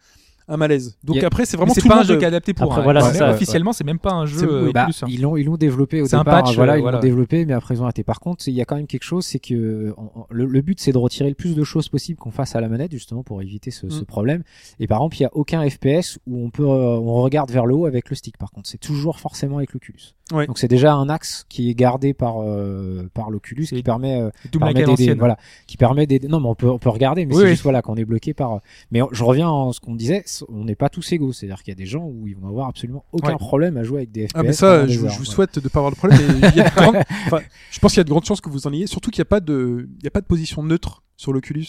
un 0.49 0.57
malaise. 0.57 0.97
Donc 1.05 1.23
après, 1.23 1.45
c'est 1.45 1.55
vraiment 1.55 1.73
c'est 1.73 1.79
tout 1.79 1.87
pas 1.87 1.95
le 1.95 2.01
un 2.01 2.03
jeu 2.03 2.15
euh, 2.15 2.17
qui 2.17 2.25
est 2.25 2.27
adapté 2.27 2.53
pour. 2.53 2.65
Après, 2.65 2.81
un- 2.81 2.83
voilà, 2.83 3.01
ouais, 3.01 3.11
c'est 3.13 3.19
ça, 3.19 3.31
Officiellement, 3.31 3.71
c'est 3.71 3.85
même 3.85 3.97
pas 3.97 4.11
un 4.11 4.25
jeu 4.25 4.39
oui, 4.63 4.67
euh, 4.67 4.71
Bah, 4.73 4.83
plus. 4.83 5.01
hein. 5.01 5.05
ils 5.09 5.21
l'ont 5.21 5.37
ils 5.37 5.45
l'ont 5.45 5.55
développé 5.55 6.01
au 6.01 6.05
C'est 6.05 6.17
un 6.17 6.19
départ. 6.25 6.43
patch, 6.43 6.55
voilà, 6.57 6.73
euh, 6.73 6.77
ils 6.79 6.81
voilà. 6.81 6.97
l'ont 6.97 7.01
développé, 7.01 7.45
mais 7.45 7.53
après 7.53 7.75
ils 7.75 7.79
ont 7.79 7.85
arrêté. 7.85 8.03
Par 8.03 8.19
contre, 8.19 8.45
il 8.49 8.53
y 8.53 8.59
a 8.61 8.65
quand 8.65 8.75
même 8.75 8.85
quelque 8.85 9.05
chose, 9.05 9.25
c'est 9.25 9.39
que 9.39 9.93
on- 9.97 10.01
on- 10.19 10.25
le, 10.29 10.45
le 10.45 10.61
but 10.61 10.81
c'est 10.81 10.91
de 10.91 10.97
retirer 10.97 11.29
le 11.29 11.35
plus 11.35 11.55
de 11.55 11.63
choses 11.63 11.87
possible 11.87 12.19
qu'on 12.19 12.31
fasse 12.31 12.57
à 12.57 12.59
la 12.61 12.67
manette 12.67 12.91
justement 12.91 13.23
pour 13.23 13.41
éviter 13.41 13.71
ce, 13.71 13.87
ce 13.89 14.01
Mm. 14.01 14.05
problème. 14.05 14.43
Et 14.81 14.87
par 14.87 14.97
exemple, 14.97 15.15
il 15.15 15.21
y 15.21 15.25
a 15.25 15.29
aucun 15.33 15.61
FPS 15.69 16.19
où 16.27 16.43
on 16.45 16.49
peut 16.49 16.63
euh, 16.67 16.97
on 16.99 17.21
regarde 17.21 17.49
vers 17.49 17.65
le 17.65 17.75
haut 17.75 17.85
avec 17.85 18.09
le 18.09 18.15
stick. 18.17 18.37
Par 18.37 18.51
contre, 18.51 18.67
c'est 18.67 18.77
toujours 18.81 19.21
forcément 19.21 19.59
avec 19.59 19.71
l'Oculus. 19.71 20.13
Ouais. 20.31 20.47
Donc 20.47 20.57
c'est 20.57 20.69
déjà 20.69 20.93
un 20.93 21.09
axe 21.09 21.45
qui 21.49 21.69
est 21.69 21.73
gardé 21.75 22.13
par 22.13 22.41
euh, 22.41 23.09
par 23.13 23.29
l'Oculus 23.29 23.65
qui 23.65 23.83
permet 23.83 24.21
euh, 24.21 24.29
permet 24.57 24.73
d'aider, 24.73 25.13
voilà, 25.15 25.37
qui 25.67 25.75
permet 25.75 26.07
d'aider. 26.07 26.29
Non, 26.29 26.39
mais 26.39 26.47
on 26.47 26.55
peut, 26.55 26.69
on 26.69 26.79
peut 26.79 26.89
regarder, 26.89 27.25
mais 27.25 27.33
Oui, 27.33 27.39
c'est 27.39 27.43
oui. 27.45 27.49
juste 27.51 27.63
voilà 27.63 27.81
qu'on 27.81 27.95
est 27.97 28.05
bloqué 28.05 28.33
par. 28.33 28.61
Mais 28.89 29.01
je 29.11 29.23
reviens 29.23 29.49
à 29.49 29.73
ce 29.73 29.81
qu'on 29.81 29.95
disait, 29.95 30.23
on 30.47 30.63
n'est 30.63 30.75
pas 30.75 30.87
tous 30.89 31.11
égaux. 31.11 31.33
C'est-à-dire 31.33 31.61
qu'il 31.61 31.71
y 31.73 31.75
a 31.75 31.75
des 31.75 31.85
gens 31.85 32.05
où 32.05 32.25
ils 32.27 32.37
vont 32.37 32.47
avoir 32.47 32.69
absolument 32.69 33.03
aucun 33.11 33.31
Ouais. 33.33 33.37
problème 33.37 33.75
à 33.75 33.83
jouer 33.83 33.97
avec 33.99 34.11
des 34.13 34.27
FPS. 34.27 34.31
Ah 34.35 34.43
mais 34.43 34.53
ça, 34.53 34.87
je, 34.87 34.97
vous- 34.97 35.05
heures, 35.05 35.11
je 35.11 35.17
vous 35.17 35.23
voilà. 35.25 35.35
souhaite 35.35 35.59
de 35.59 35.67
pas 35.67 35.79
avoir 35.79 35.91
de 35.91 35.97
problème. 35.97 36.19
mais 36.41 36.49
il 36.49 36.55
y 36.55 36.61
a 36.61 36.69
de 36.69 36.75
grandes- 36.75 37.03
enfin, 37.25 37.39
je 37.69 37.79
pense 37.79 37.91
qu'il 37.91 37.99
y 37.99 38.01
a 38.01 38.05
de 38.05 38.09
grandes 38.09 38.25
chances 38.25 38.39
que 38.41 38.49
vous 38.49 38.65
en 38.65 38.71
ayez. 38.73 38.87
Surtout 38.87 39.11
qu'il 39.11 39.19
n'y 39.19 39.27
a 39.27 39.29
pas 39.29 39.41
de, 39.41 39.89
il 39.99 40.03
y 40.05 40.07
a 40.07 40.11
pas 40.11 40.21
de 40.21 40.25
position 40.25 40.63
neutre 40.63 41.03
sur 41.17 41.33
l'Oculus. 41.33 41.67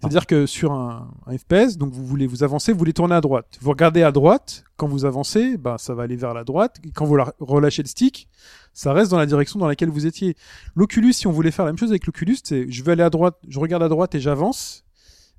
C'est-à-dire 0.00 0.26
que 0.26 0.46
sur 0.46 0.72
un, 0.72 1.10
un 1.26 1.36
FPS, 1.36 1.76
donc 1.76 1.92
vous 1.92 2.06
voulez 2.06 2.26
vous 2.26 2.42
avancer, 2.42 2.72
vous 2.72 2.78
voulez 2.78 2.92
tourner 2.92 3.14
à 3.14 3.20
droite. 3.20 3.58
Vous 3.60 3.70
regardez 3.70 4.02
à 4.02 4.12
droite. 4.12 4.64
Quand 4.76 4.88
vous 4.88 5.04
avancez, 5.04 5.56
bah 5.56 5.76
ça 5.78 5.94
va 5.94 6.02
aller 6.04 6.16
vers 6.16 6.34
la 6.34 6.44
droite. 6.44 6.78
Et 6.84 6.90
quand 6.90 7.04
vous 7.04 7.18
relâchez 7.40 7.82
le 7.82 7.88
stick, 7.88 8.28
ça 8.72 8.92
reste 8.92 9.10
dans 9.10 9.18
la 9.18 9.26
direction 9.26 9.58
dans 9.58 9.68
laquelle 9.68 9.90
vous 9.90 10.06
étiez. 10.06 10.36
L'Oculus, 10.74 11.12
si 11.12 11.26
on 11.26 11.32
voulait 11.32 11.50
faire 11.50 11.64
la 11.64 11.72
même 11.72 11.78
chose 11.78 11.90
avec 11.90 12.06
l'Oculus, 12.06 12.38
c'est 12.42 12.70
je 12.70 12.82
vais 12.82 12.92
aller 12.92 13.02
à 13.02 13.10
droite, 13.10 13.36
je 13.48 13.60
regarde 13.60 13.82
à 13.82 13.88
droite 13.88 14.14
et 14.14 14.20
j'avance. 14.20 14.81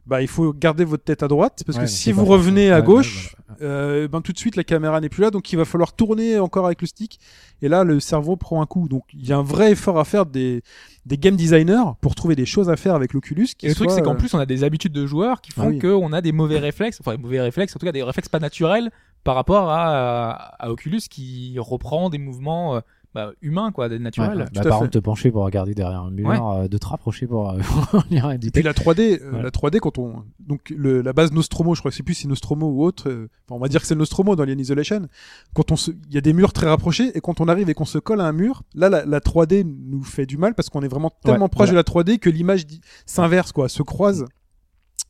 Bah, 0.06 0.22
il 0.22 0.28
faut 0.28 0.52
garder 0.52 0.84
votre 0.84 1.04
tête 1.06 1.24
à 1.24 1.30
droite 1.30 1.64
parce 1.66 1.78
Ouais, 1.78 1.86
que 1.86 1.90
si 1.90 2.12
vous 2.12 2.26
revenez 2.26 2.72
à 2.72 2.80
ouais, 2.80 2.86
gauche, 2.86 3.38
euh, 3.62 4.10
ben 4.10 4.20
tout 4.20 4.34
de 4.34 4.38
suite 4.38 4.58
la 4.58 4.66
caméra 4.66 5.00
n'est 5.00 5.08
plus 5.08 5.22
là, 5.22 5.32
donc 5.32 5.50
il 5.54 5.56
va 5.56 5.64
falloir 5.64 5.94
tourner 5.94 6.40
encore 6.40 6.66
avec 6.66 6.82
le 6.82 6.88
stick. 6.88 7.20
Et 7.62 7.70
là, 7.70 7.86
le 7.86 8.02
cerveau 8.02 8.36
prend 8.36 8.62
un 8.62 8.66
coup. 8.66 8.90
Donc 8.90 9.04
il 9.14 9.26
y 9.26 9.32
a 9.32 9.38
un 9.38 9.44
vrai 9.44 9.72
effort 9.72 9.98
à 9.98 10.04
faire 10.04 10.26
des, 10.26 10.62
des 11.06 11.18
game 11.18 11.38
designers 11.38 11.94
pour 12.02 12.16
trouver 12.16 12.36
des 12.36 12.46
choses 12.46 12.70
à 12.70 12.76
faire 12.76 12.96
avec 12.96 13.14
l'Oculus. 13.14 13.48
Et 13.62 13.70
le 13.70 13.76
truc, 13.76 13.92
c'est 13.92 14.02
qu'en 14.02 14.16
euh, 14.16 14.18
plus, 14.18 14.34
on 14.34 14.40
a 14.40 14.46
des 14.46 14.66
habitudes 14.66 14.92
de 14.92 15.06
joueurs 15.06 15.40
qui 15.40 15.52
font 15.52 15.64
Ah 15.64 15.68
oui. 15.68 15.80
qu'on 15.80 16.12
a 16.12 16.20
des 16.20 16.34
mauvais 16.34 16.60
réflexes, 16.60 17.00
enfin, 17.00 17.16
des 17.16 17.22
mauvais 17.22 17.40
réflexes, 17.40 17.74
en 17.74 17.80
tout 17.80 17.86
cas 17.86 17.94
des 17.94 18.04
réflexes 18.04 18.28
pas 18.30 18.40
naturels 18.40 18.92
par 19.24 19.36
rapport 19.36 19.70
à, 19.70 20.32
à 20.62 20.70
Oculus 20.70 21.00
qui 21.10 21.56
reprend 21.60 22.10
des 22.10 22.18
mouvements 22.18 22.76
euh, 22.76 22.80
bah, 23.14 23.32
humains, 23.42 23.72
quoi, 23.72 23.90
des 23.90 23.96
Ouais, 23.98 24.02
Bah, 24.02 24.46
par 24.54 24.66
exemple, 24.66 24.90
te 24.90 24.98
pencher 25.00 25.32
pour 25.32 25.44
regarder 25.44 25.74
derrière 25.76 26.02
un 26.02 26.10
mur, 26.12 26.28
Ouais. 26.30 26.40
euh, 26.42 26.68
de 26.68 26.78
te 26.78 26.86
rapprocher 26.88 27.28
pour 27.28 27.52
euh, 27.52 27.60
pour 27.92 28.04
lire 28.10 28.26
un 28.26 28.32
Et 28.32 28.40
puis 28.40 28.64
la 28.64 28.74
3D, 28.74 29.22
euh, 29.22 29.32
Ouais. 29.34 29.44
la 29.44 29.50
3D 29.52 29.80
quand 29.80 29.98
on 30.00 30.24
donc 30.40 30.74
le, 30.76 31.02
la 31.02 31.14
base 31.14 31.32
Nostromo, 31.32 31.76
je 31.76 31.80
crois 31.82 31.92
que 31.92 31.98
c'est 31.98 32.04
plus 32.04 32.16
si 32.16 32.28
Nostromo 32.28 32.68
ou 32.68 32.84
autre. 32.84 33.10
euh, 33.10 33.30
enfin, 33.48 33.56
on 33.56 33.60
va 33.60 33.68
dire 33.68 33.82
que 33.82 33.88
c'est 33.88 33.96
Nostromo 33.96 34.36
dans 34.36 34.44
Alien 34.44 34.60
Isolation. 34.60 35.08
Quand 35.54 35.72
on 35.72 35.76
se, 35.76 35.92
il 35.92 36.14
y 36.14 36.18
a 36.18 36.22
des 36.22 36.34
murs 36.34 36.54
très 36.54 36.68
rapprochés 36.68 37.16
et 37.16 37.22
quand 37.22 37.40
on 37.42 37.48
arrive 37.48 37.70
et 37.70 37.74
qu'on 37.74 37.86
se 37.86 37.98
colle 38.00 38.22
à 38.22 38.26
un 38.26 38.34
mur, 38.34 38.64
là 38.74 38.90
la, 38.90 39.06
la 39.06 39.20
3D 39.20 39.64
nous 39.64 40.04
fait 40.04 40.26
du 40.26 40.38
mal 40.38 40.56
parce 40.56 40.70
qu'on 40.70 40.82
est 40.82 40.88
vraiment 40.88 41.12
tellement 41.24 41.46
Ouais, 41.46 41.50
proche 41.50 41.70
voilà. 41.70 41.84
de 41.84 41.88
la 41.96 42.04
3D 42.04 42.20
que 42.20 42.30
l'image 42.30 42.66
s'inverse 43.06 43.52
quoi, 43.52 43.70
se 43.70 43.84
croise 43.84 44.26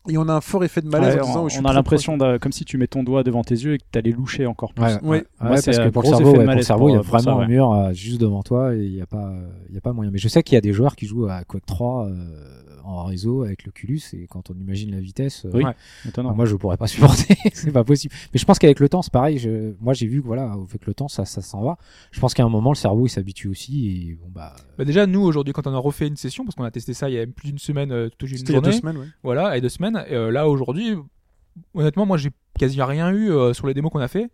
et 0.09 0.17
on 0.17 0.27
a 0.27 0.33
un 0.33 0.41
fort 0.41 0.63
effet 0.63 0.81
de 0.81 0.87
malaise 0.87 1.15
Ouais, 1.15 1.21
en 1.21 1.25
disant 1.25 1.39
on, 1.41 1.43
oh, 1.45 1.49
je 1.49 1.53
suis 1.55 1.63
on 1.63 1.65
a 1.69 1.73
l'impression 1.73 2.17
de- 2.17 2.37
comme 2.37 2.51
si 2.51 2.65
tu 2.65 2.77
mets 2.77 2.87
ton 2.87 3.03
doigt 3.03 3.23
devant 3.23 3.43
tes 3.43 3.55
yeux 3.55 3.75
et 3.75 3.77
que 3.77 3.83
t'allais 3.91 4.11
loucher 4.11 4.45
encore 4.45 4.73
plus. 4.73 4.83
Ouais, 4.83 4.93
Ouais. 5.03 5.25
Moi, 5.41 5.49
parce 5.51 5.65
que 5.65 5.89
pour 5.89 6.01
le 6.03 6.07
gros 6.09 6.17
cerveau, 6.17 6.31
pour 6.31 6.39
le 6.39 6.45
malaise 6.45 6.65
cerveau, 6.67 6.89
il 6.89 6.93
y 6.93 6.95
a 6.95 7.03
ça, 7.03 7.09
vraiment 7.09 7.39
un 7.39 7.47
mur 7.47 7.71
euh, 7.71 7.93
juste 7.93 8.19
devant 8.19 8.43
toi 8.43 8.75
et 8.75 8.83
il 8.83 8.93
n'y 8.93 9.01
a 9.01 9.05
pas, 9.05 9.31
il 9.69 9.75
y 9.75 9.77
a 9.77 9.81
pas 9.81 9.93
moyen. 9.93 10.11
Mais 10.11 10.17
je 10.19 10.27
sais 10.27 10.43
qu'il 10.43 10.55
y 10.55 10.57
a 10.57 10.61
des 10.61 10.73
joueurs 10.73 10.95
qui 10.95 11.05
jouent 11.05 11.27
à 11.27 11.43
Quake 11.45 11.65
3 11.65 12.07
euh, 12.07 12.11
en 12.83 13.05
réseau 13.05 13.43
avec 13.43 13.65
l'Oculus 13.65 14.01
et 14.13 14.27
quand 14.27 14.49
on 14.49 14.53
imagine 14.55 14.91
la 14.91 14.99
vitesse, 14.99 15.45
euh, 15.45 15.51
Oui. 15.53 15.63
Ouais. 15.63 15.75
Étonnant. 16.07 16.33
moi 16.35 16.45
je 16.45 16.55
pourrais 16.55 16.77
pas 16.77 16.87
supporter, 16.93 17.35
c'est 17.53 17.71
pas 17.71 17.83
possible. 17.83 18.13
Mais 18.33 18.39
je 18.39 18.45
pense 18.45 18.59
qu'avec 18.59 18.79
le 18.79 18.89
temps, 18.89 19.01
c'est 19.01 19.13
pareil. 19.13 19.37
Je, 19.37 19.73
moi 19.79 19.93
j'ai 19.93 20.07
vu 20.07 20.21
que 20.21 20.27
voilà, 20.27 20.51
avec 20.51 20.85
le 20.85 20.93
temps, 20.93 21.07
ça, 21.07 21.25
ça 21.25 21.41
s'en 21.41 21.63
va. 21.63 21.77
Je 22.11 22.19
pense 22.19 22.33
qu'à 22.33 22.43
un 22.43 22.49
moment, 22.49 22.71
le 22.71 22.75
cerveau 22.75 23.05
il 23.05 23.09
s'habitue 23.09 23.47
aussi 23.47 23.87
et 23.89 24.15
bon 24.15 24.29
bah. 24.29 24.55
Bah 24.77 24.85
déjà, 24.85 25.05
nous, 25.07 25.21
aujourd'hui, 25.21 25.53
quand 25.53 25.67
on 25.67 25.73
a 25.73 25.77
refait 25.77 26.07
une 26.07 26.17
session, 26.17 26.43
parce 26.43 26.55
qu'on 26.55 26.63
a 26.63 26.71
testé 26.71 26.93
ça 26.93 27.09
il 27.09 27.15
y 27.15 27.19
a 27.19 27.27
plus 27.27 27.47
d'une 27.49 27.59
semaine, 27.59 27.91
euh, 27.91 28.09
toute 28.17 28.29
une 28.29 28.37
C'était 28.37 28.53
il 28.53 28.55
y 28.55 28.57
a 28.57 28.61
deux 28.61 28.71
journée, 28.71 28.81
semaines, 28.81 28.97
ouais. 28.97 29.07
voilà, 29.23 29.57
et 29.57 29.61
deux 29.61 29.69
semaines, 29.69 30.03
et, 30.07 30.15
euh, 30.15 30.31
là, 30.31 30.47
aujourd'hui, 30.47 30.95
honnêtement, 31.73 32.05
moi, 32.05 32.17
j'ai 32.17 32.31
quasiment 32.57 32.85
rien 32.85 33.11
eu 33.11 33.31
euh, 33.31 33.53
sur 33.53 33.67
les 33.67 33.73
démos 33.73 33.91
qu'on 33.91 33.99
a 33.99 34.07
fait. 34.07 34.29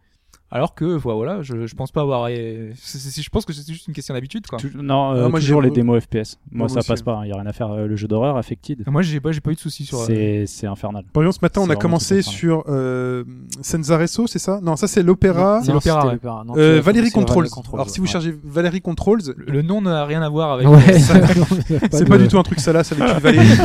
Alors 0.52 0.74
que 0.74 0.86
voilà, 0.86 1.42
je, 1.44 1.68
je 1.68 1.76
pense 1.76 1.92
pas 1.92 2.02
avoir. 2.02 2.28
c'est- 2.28 2.74
c'est- 2.76 3.22
je 3.22 3.30
pense 3.30 3.46
que 3.46 3.54
c'est 3.54 3.72
juste 3.72 3.88
une 3.88 3.94
question 3.94 4.14
d'habitude 4.16 4.48
quoi. 4.48 4.58
Non, 4.76 5.12
euh, 5.14 5.26
Ah, 5.26 5.30
moi, 5.30 5.40
toujours 5.40 5.62
j'ai- 5.62 5.70
les 5.70 5.74
démos 5.76 6.04
FPS. 6.04 6.38
Moi, 6.52 6.60
moi 6.66 6.70
ça 6.70 6.80
aussi, 6.80 6.88
passe 6.88 7.02
hein. 7.02 7.04
pas. 7.04 7.22
Il 7.26 7.30
y 7.30 7.32
a 7.32 7.36
rien 7.36 7.46
à 7.46 7.54
faire. 7.54 7.70
Euh, 7.72 7.86
Le 7.88 7.96
jeu 7.96 8.08
d'horreur 8.08 8.36
Affected, 8.38 8.84
Moi 8.88 9.02
j'ai 9.04 9.20
pas 9.20 9.32
j'ai 9.32 9.42
pas 9.42 9.52
eu 9.52 9.56
de 9.56 9.60
soucis 9.60 9.86
sur. 9.86 10.00
euh, 10.00 10.06
c'est 10.08 10.46
c'est 10.48 10.66
infernal. 10.68 11.04
Par 11.14 11.22
exemple, 11.24 11.36
ce 11.36 11.46
matin, 11.46 11.62
on 11.62 11.64
a 11.66 11.68
vraiment 11.68 11.80
commencé 11.80 12.24
tout 12.24 12.30
sur 12.30 12.64
euh, 12.68 13.24
Senzaresso, 13.62 14.26
c'est 14.28 14.40
ça? 14.40 14.60
Non, 14.62 14.76
ça 14.76 14.88
c'est 14.88 15.04
l'opéra. 15.04 15.62
C'est 15.64 15.72
l'opéra, 15.72 16.02
c'était 16.14 16.28
ouais. 16.28 16.58
Euh, 16.58 16.82
Valérie 16.82 17.08
c'est 17.08 17.14
Controls. 17.14 17.50
Controls, 17.50 17.80
Alors, 17.80 17.90
si 17.90 18.00
vous 18.00 18.06
ouais. 18.08 18.12
cherchez 18.12 18.34
Valérie 18.44 18.82
Controls, 18.82 19.22
le, 19.38 19.46
le 19.52 19.62
nom 19.62 19.82
n'a 19.82 20.06
rien 20.06 20.22
à 20.22 20.30
voir 20.30 20.54
avec. 20.54 20.68
Ouais. 20.68 21.00
c'est 21.92 22.08
pas 22.08 22.18
du 22.18 22.28
tout 22.28 22.40
un 22.40 22.44
truc 22.44 22.60
salace 22.60 22.92
avec 22.92 23.08
une 23.08 23.20
Valérie. 23.20 23.48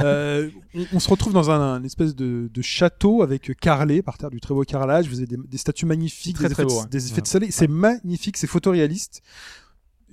Euh, 0.00 0.48
on, 0.74 0.96
on 0.96 1.00
se 1.00 1.08
retrouve 1.08 1.32
dans 1.32 1.50
un, 1.50 1.60
un 1.74 1.82
espèce 1.84 2.14
de, 2.14 2.50
de 2.52 2.62
château 2.62 3.22
avec 3.22 3.52
carrelé 3.60 4.02
par 4.02 4.18
terre, 4.18 4.30
du 4.30 4.40
très 4.40 4.54
beau 4.54 4.62
carrelage. 4.62 5.08
Vous 5.08 5.18
avez 5.18 5.26
des, 5.26 5.36
des 5.36 5.56
statues 5.58 5.86
magnifiques, 5.86 6.15
Très, 6.22 6.32
des, 6.32 6.32
très 6.34 6.52
effets, 6.52 6.62
de- 6.62 6.68
beau, 6.68 6.80
ouais. 6.80 6.88
des 6.90 7.10
effets 7.10 7.20
de 7.22 7.26
soleil. 7.26 7.52
C'est 7.52 7.68
magnifique, 7.68 8.36
c'est 8.36 8.46
photoréaliste. 8.46 9.22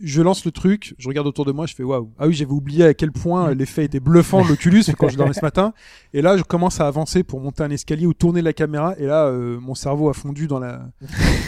Je 0.01 0.23
lance 0.23 0.43
le 0.43 0.49
truc, 0.49 0.95
je 0.97 1.07
regarde 1.07 1.27
autour 1.27 1.45
de 1.45 1.51
moi, 1.51 1.67
je 1.67 1.75
fais 1.75 1.83
waouh. 1.83 2.11
Ah 2.17 2.25
oui, 2.25 2.33
j'avais 2.33 2.51
oublié 2.51 2.83
à 2.83 2.93
quel 2.95 3.11
point 3.11 3.49
euh, 3.49 3.53
l'effet 3.53 3.85
était 3.85 3.99
bluffant 3.99 4.43
de 4.43 4.49
l'Oculus 4.49 4.83
quand 4.97 5.07
je 5.07 5.15
dormais 5.15 5.35
ce 5.35 5.41
matin. 5.41 5.71
Et 6.13 6.23
là, 6.23 6.35
je 6.35 6.41
commence 6.41 6.81
à 6.81 6.87
avancer 6.87 7.21
pour 7.21 7.39
monter 7.39 7.61
un 7.61 7.69
escalier 7.69 8.07
ou 8.07 8.13
tourner 8.15 8.41
la 8.41 8.53
caméra. 8.53 8.95
Et 8.97 9.05
là, 9.05 9.27
euh, 9.27 9.59
mon 9.59 9.75
cerveau 9.75 10.09
a 10.09 10.13
fondu 10.15 10.47
dans 10.47 10.57
la 10.57 10.89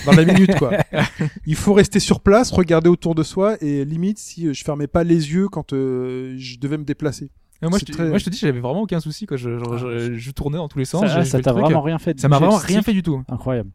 dans 0.05 0.11
la 0.11 0.23
minute 0.25 0.55
quoi. 0.59 0.71
Il 1.47 1.55
faut 1.55 1.73
rester 1.73 1.99
sur 1.99 2.19
place, 2.19 2.51
regarder 2.51 2.87
autour 2.87 3.15
de 3.15 3.23
soi 3.23 3.57
et 3.61 3.83
limite 3.83 4.19
si 4.19 4.47
euh, 4.47 4.53
je 4.53 4.63
fermais 4.63 4.87
pas 4.87 5.03
les 5.03 5.31
yeux 5.33 5.49
quand 5.49 5.73
euh, 5.73 6.35
je 6.37 6.59
devais 6.59 6.77
me 6.77 6.83
déplacer. 6.85 7.31
Moi, 7.63 7.79
je 7.79 7.85
te, 7.85 7.91
très- 7.93 8.09
moi 8.09 8.19
je 8.19 8.25
te 8.25 8.29
dis, 8.29 8.37
j'avais 8.37 8.59
vraiment 8.59 8.81
aucun 8.83 8.99
souci 8.99 9.25
quoi. 9.25 9.37
Je, 9.37 9.57
je, 9.57 9.77
je- 9.99 10.13
je 10.13 10.31
tournais 10.31 10.57
dans 10.57 10.67
tous 10.67 10.77
les 10.77 10.85
sens. 10.85 11.01
Ça 11.09 11.37
ah, 11.37 11.41
t'a 11.41 11.51
vraiment 11.51 11.81
rien 11.81 11.97
fait. 11.97 12.13
de 12.13 12.19
Ça 12.19 12.27
m'a 12.27 12.37
vraiment 12.37 12.57
rien 12.57 12.83
fait 12.83 12.93
du 12.93 13.01
tout. 13.01 13.23
Incroyable. 13.27 13.71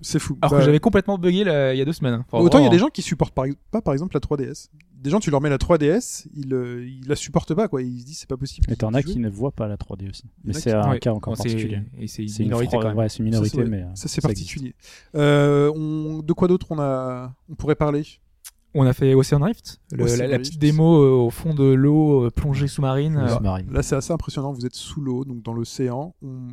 C'est 0.00 0.18
fou. 0.18 0.38
Alors 0.40 0.52
Bah, 0.52 0.58
que 0.58 0.64
j'avais 0.64 0.80
complètement 0.80 1.18
bugué 1.18 1.44
là, 1.44 1.74
il 1.74 1.78
y 1.78 1.82
a 1.82 1.84
deux 1.84 1.92
semaines. 1.92 2.24
Enfin, 2.30 2.42
Autant 2.42 2.58
il 2.58 2.64
y 2.64 2.66
a 2.66 2.70
des 2.70 2.78
gens 2.78 2.88
qui 2.88 3.02
supportent 3.02 3.34
par- 3.34 3.44
pas 3.70 3.82
par 3.82 3.92
exemple 3.92 4.14
la 4.16 4.20
3DS. 4.20 4.68
Des 4.98 5.10
gens 5.10 5.20
tu 5.20 5.30
leur 5.30 5.40
mets 5.42 5.50
la 5.50 5.58
3DS, 5.58 6.26
ils, 6.34 6.52
euh, 6.54 6.84
ils 6.88 7.06
la 7.06 7.14
supportent 7.14 7.54
pas 7.54 7.68
quoi. 7.68 7.82
Ils 7.82 8.00
se 8.00 8.06
disent 8.06 8.18
c'est 8.20 8.28
pas 8.28 8.38
possible. 8.38 8.72
Et 8.72 8.76
t'en 8.76 8.94
as 8.94 9.02
qui 9.02 9.18
ne 9.18 9.28
voient 9.28 9.52
pas 9.52 9.68
la 9.68 9.76
3D 9.76 10.08
aussi. 10.08 10.24
Mais 10.44 10.54
c'est 10.54 10.72
un 10.72 10.90
Ouais. 10.92 10.98
cas 10.98 11.12
encore 11.12 11.36
c'est- 11.36 11.42
particulier. 11.44 11.82
Et 11.98 12.06
c'est 12.08 12.22
une 12.22 12.28
C'est 12.28 12.42
une 12.42 12.48
minorité 12.48 12.76
fro- 12.76 12.82
quand 12.82 12.88
même. 12.88 12.96
Ouais, 12.96 13.08
c'est 13.10 13.18
une 13.18 13.26
minorité, 13.26 13.58
c'est- 13.58 13.64
mais 13.64 13.82
euh, 13.82 13.94
ça 13.94 14.08
c'est 14.08 14.20
ça 14.22 14.28
existe. 14.30 14.48
particulier. 14.50 14.74
Euh, 15.14 15.70
on... 15.76 16.22
De 16.22 16.32
quoi 16.32 16.48
d'autre 16.48 16.66
on 16.70 16.78
a 16.80 17.34
on 17.50 17.54
pourrait 17.54 17.74
parler? 17.76 18.02
On 18.74 18.84
a 18.86 18.92
fait 18.92 19.14
Ocean 19.14 19.42
Rift, 19.42 19.78
le- 19.92 20.04
Ocean 20.04 20.16
la, 20.18 20.26
la 20.26 20.36
Rift. 20.36 20.48
petite 20.50 20.60
démo 20.60 21.02
euh, 21.02 21.10
au 21.26 21.30
fond 21.30 21.54
de 21.54 21.64
l'eau, 21.64 22.24
euh, 22.26 22.30
plongée 22.30 22.66
sous-marine. 22.66 23.16
euh, 23.16 23.28
Sous-marine. 23.28 23.68
Là 23.70 23.82
c'est 23.82 23.96
assez 23.96 24.12
impressionnant. 24.12 24.52
Vous 24.52 24.66
êtes 24.66 24.74
sous 24.74 25.00
l'eau 25.00 25.24
donc 25.24 25.42
dans 25.42 25.52
l'océan. 25.52 26.14
On... 26.22 26.48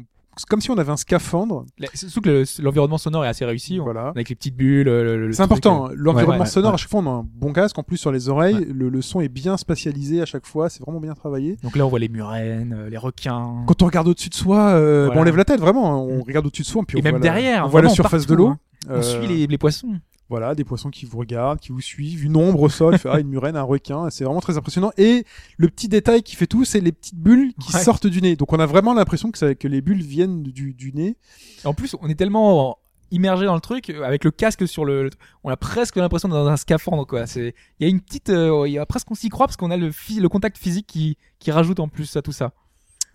Comme 0.50 0.62
si 0.62 0.72
on 0.72 0.78
avait 0.78 0.92
un 0.92 0.98
scaphandre. 0.98 1.66
Surtout 1.94 2.22
que 2.22 2.30
le- 2.30 2.64
l'environnement 2.64 2.98
sonore 2.98 3.24
est 3.26 3.28
assez 3.28 3.46
réussi. 3.46 3.80
on- 3.80 3.84
Voilà. 3.84 4.08
Avec 4.10 4.30
les 4.30 4.36
petites 4.36 4.56
bulles. 4.56 4.88
le- 4.88 5.32
C'est 5.32 5.42
important. 5.42 5.86
euh, 5.86 5.90
hein. 5.90 5.94
L'environnement 5.96 6.44
ouais, 6.44 6.50
sonore, 6.50 6.72
ouais. 6.72 6.74
à 6.76 6.78
chaque 6.78 6.90
fois, 6.90 7.02
on 7.02 7.08
a 7.08 7.10
un 7.20 7.26
bon 7.36 7.54
casque. 7.54 7.78
En 7.78 7.84
plus, 7.84 7.98
sur 7.98 8.12
les 8.12 8.30
oreilles, 8.30 8.66
le, 8.74 9.02
son 9.02 9.22
est 9.22 9.30
bien 9.30 9.58
spatialisé 9.58 10.22
à 10.22 10.26
chaque 10.26 10.46
fois. 10.46 10.70
C'est 10.70 10.82
vraiment 10.82 11.00
bien 11.00 11.14
travaillé. 11.14 11.58
Donc 11.64 11.76
là, 11.76 11.86
on 11.86 11.90
voit 11.90 12.00
les 12.00 12.10
murènes, 12.10 12.74
euh, 12.78 12.90
les 12.90 12.98
requins. 12.98 13.64
Quand 13.68 13.82
on 13.82 13.86
regarde 13.86 14.08
au-dessus 14.08 14.30
de 14.30 14.36
soi, 14.36 14.70
euh, 14.70 15.06
Voilà. 15.06 15.16
bon, 15.16 15.22
on 15.22 15.24
lève 15.24 15.38
la 15.38 15.46
tête, 15.46 15.60
vraiment. 15.60 16.04
On 16.04 16.22
regarde 16.24 16.46
au-dessus 16.48 16.64
de 16.64 16.68
soi, 16.68 16.84
puis 16.88 16.98
Et 16.98 17.02
on 17.02 17.04
même 17.04 17.12
voit 17.18 17.20
la- 17.20 17.24
derrière, 17.34 17.66
on 17.66 17.70
voit 17.70 17.82
la 17.82 17.90
surface 17.90 18.26
de 18.26 18.34
l'eau. 18.36 18.48
hein. 18.48 18.60
On 18.90 19.02
suit 19.02 19.28
les, 19.28 19.48
les 19.48 19.58
poissons. 19.58 19.88
Voilà, 20.34 20.56
des 20.56 20.64
poissons 20.64 20.90
qui 20.90 21.06
vous 21.06 21.20
regardent, 21.20 21.60
qui 21.60 21.72
vous 21.72 21.80
suivent, 21.80 22.26
une 22.26 22.36
ombre 22.36 22.64
au 22.64 22.70
sol, 22.70 22.98
fait, 22.98 23.08
ah, 23.08 23.20
une 23.20 23.28
murène, 23.28 23.56
un 23.56 23.62
requin, 23.62 24.10
c'est 24.10 24.24
vraiment 24.24 24.40
très 24.42 24.58
impressionnant. 24.58 24.92
Et 24.98 25.26
le 25.58 25.68
petit 25.70 25.88
détail 25.88 26.24
qui 26.24 26.36
fait 26.36 26.48
tout, 26.48 26.66
c'est 26.66 26.80
les 26.80 26.92
petites 26.92 27.20
bulles 27.20 27.54
qui 27.62 27.76
Ouais. 27.76 27.84
sortent 27.84 28.08
du 28.08 28.20
nez. 28.20 28.36
Donc 28.36 28.52
on 28.52 28.58
a 28.58 28.66
vraiment 28.66 28.96
l'impression 28.96 29.30
que, 29.30 29.38
ça- 29.38 29.54
que 29.54 29.68
les 29.68 29.82
bulles 29.82 30.02
viennent 30.02 30.42
du, 30.42 30.74
du 30.74 30.92
nez. 30.92 31.18
En 31.66 31.76
plus, 31.76 31.96
on 32.02 32.08
est 32.08 32.16
tellement 32.16 32.80
immergé 33.12 33.46
dans 33.46 33.54
le 33.54 33.62
truc 33.62 33.92
euh, 33.92 34.02
avec 34.02 34.24
le 34.24 34.32
casque 34.32 34.68
sur 34.68 34.86
le, 34.86 35.04
le- 35.04 35.10
on 35.44 35.52
a 35.52 35.56
presque 35.58 35.98
l'impression 35.98 36.30
d'être 36.30 36.38
dans 36.44 36.48
un 36.48 36.58
scaphandre 36.58 37.06
quoi 37.06 37.28
c'est 37.28 37.54
il 37.80 37.84
y 37.84 37.86
a 37.86 37.90
une 37.92 38.02
petite 38.02 38.32
euh, 38.32 38.64
il 38.68 38.72
y 38.72 38.80
a 38.80 38.88
presque 38.88 39.12
on 39.12 39.14
s'y 39.14 39.30
croit 39.30 39.46
parce 39.46 39.56
qu'on 39.56 39.70
a 39.70 39.78
le 39.78 40.28
contact 40.30 40.58
physique 40.58 40.88
qui 40.88 41.16
qui 41.38 41.52
rajoute 41.52 41.80
en 41.80 41.88
plus 41.90 42.16
à 42.18 42.24
tout 42.24 42.32
ça 42.32 42.54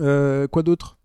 Euh, 0.01 0.47
quoi 0.47 0.63
d'autre? 0.63 0.98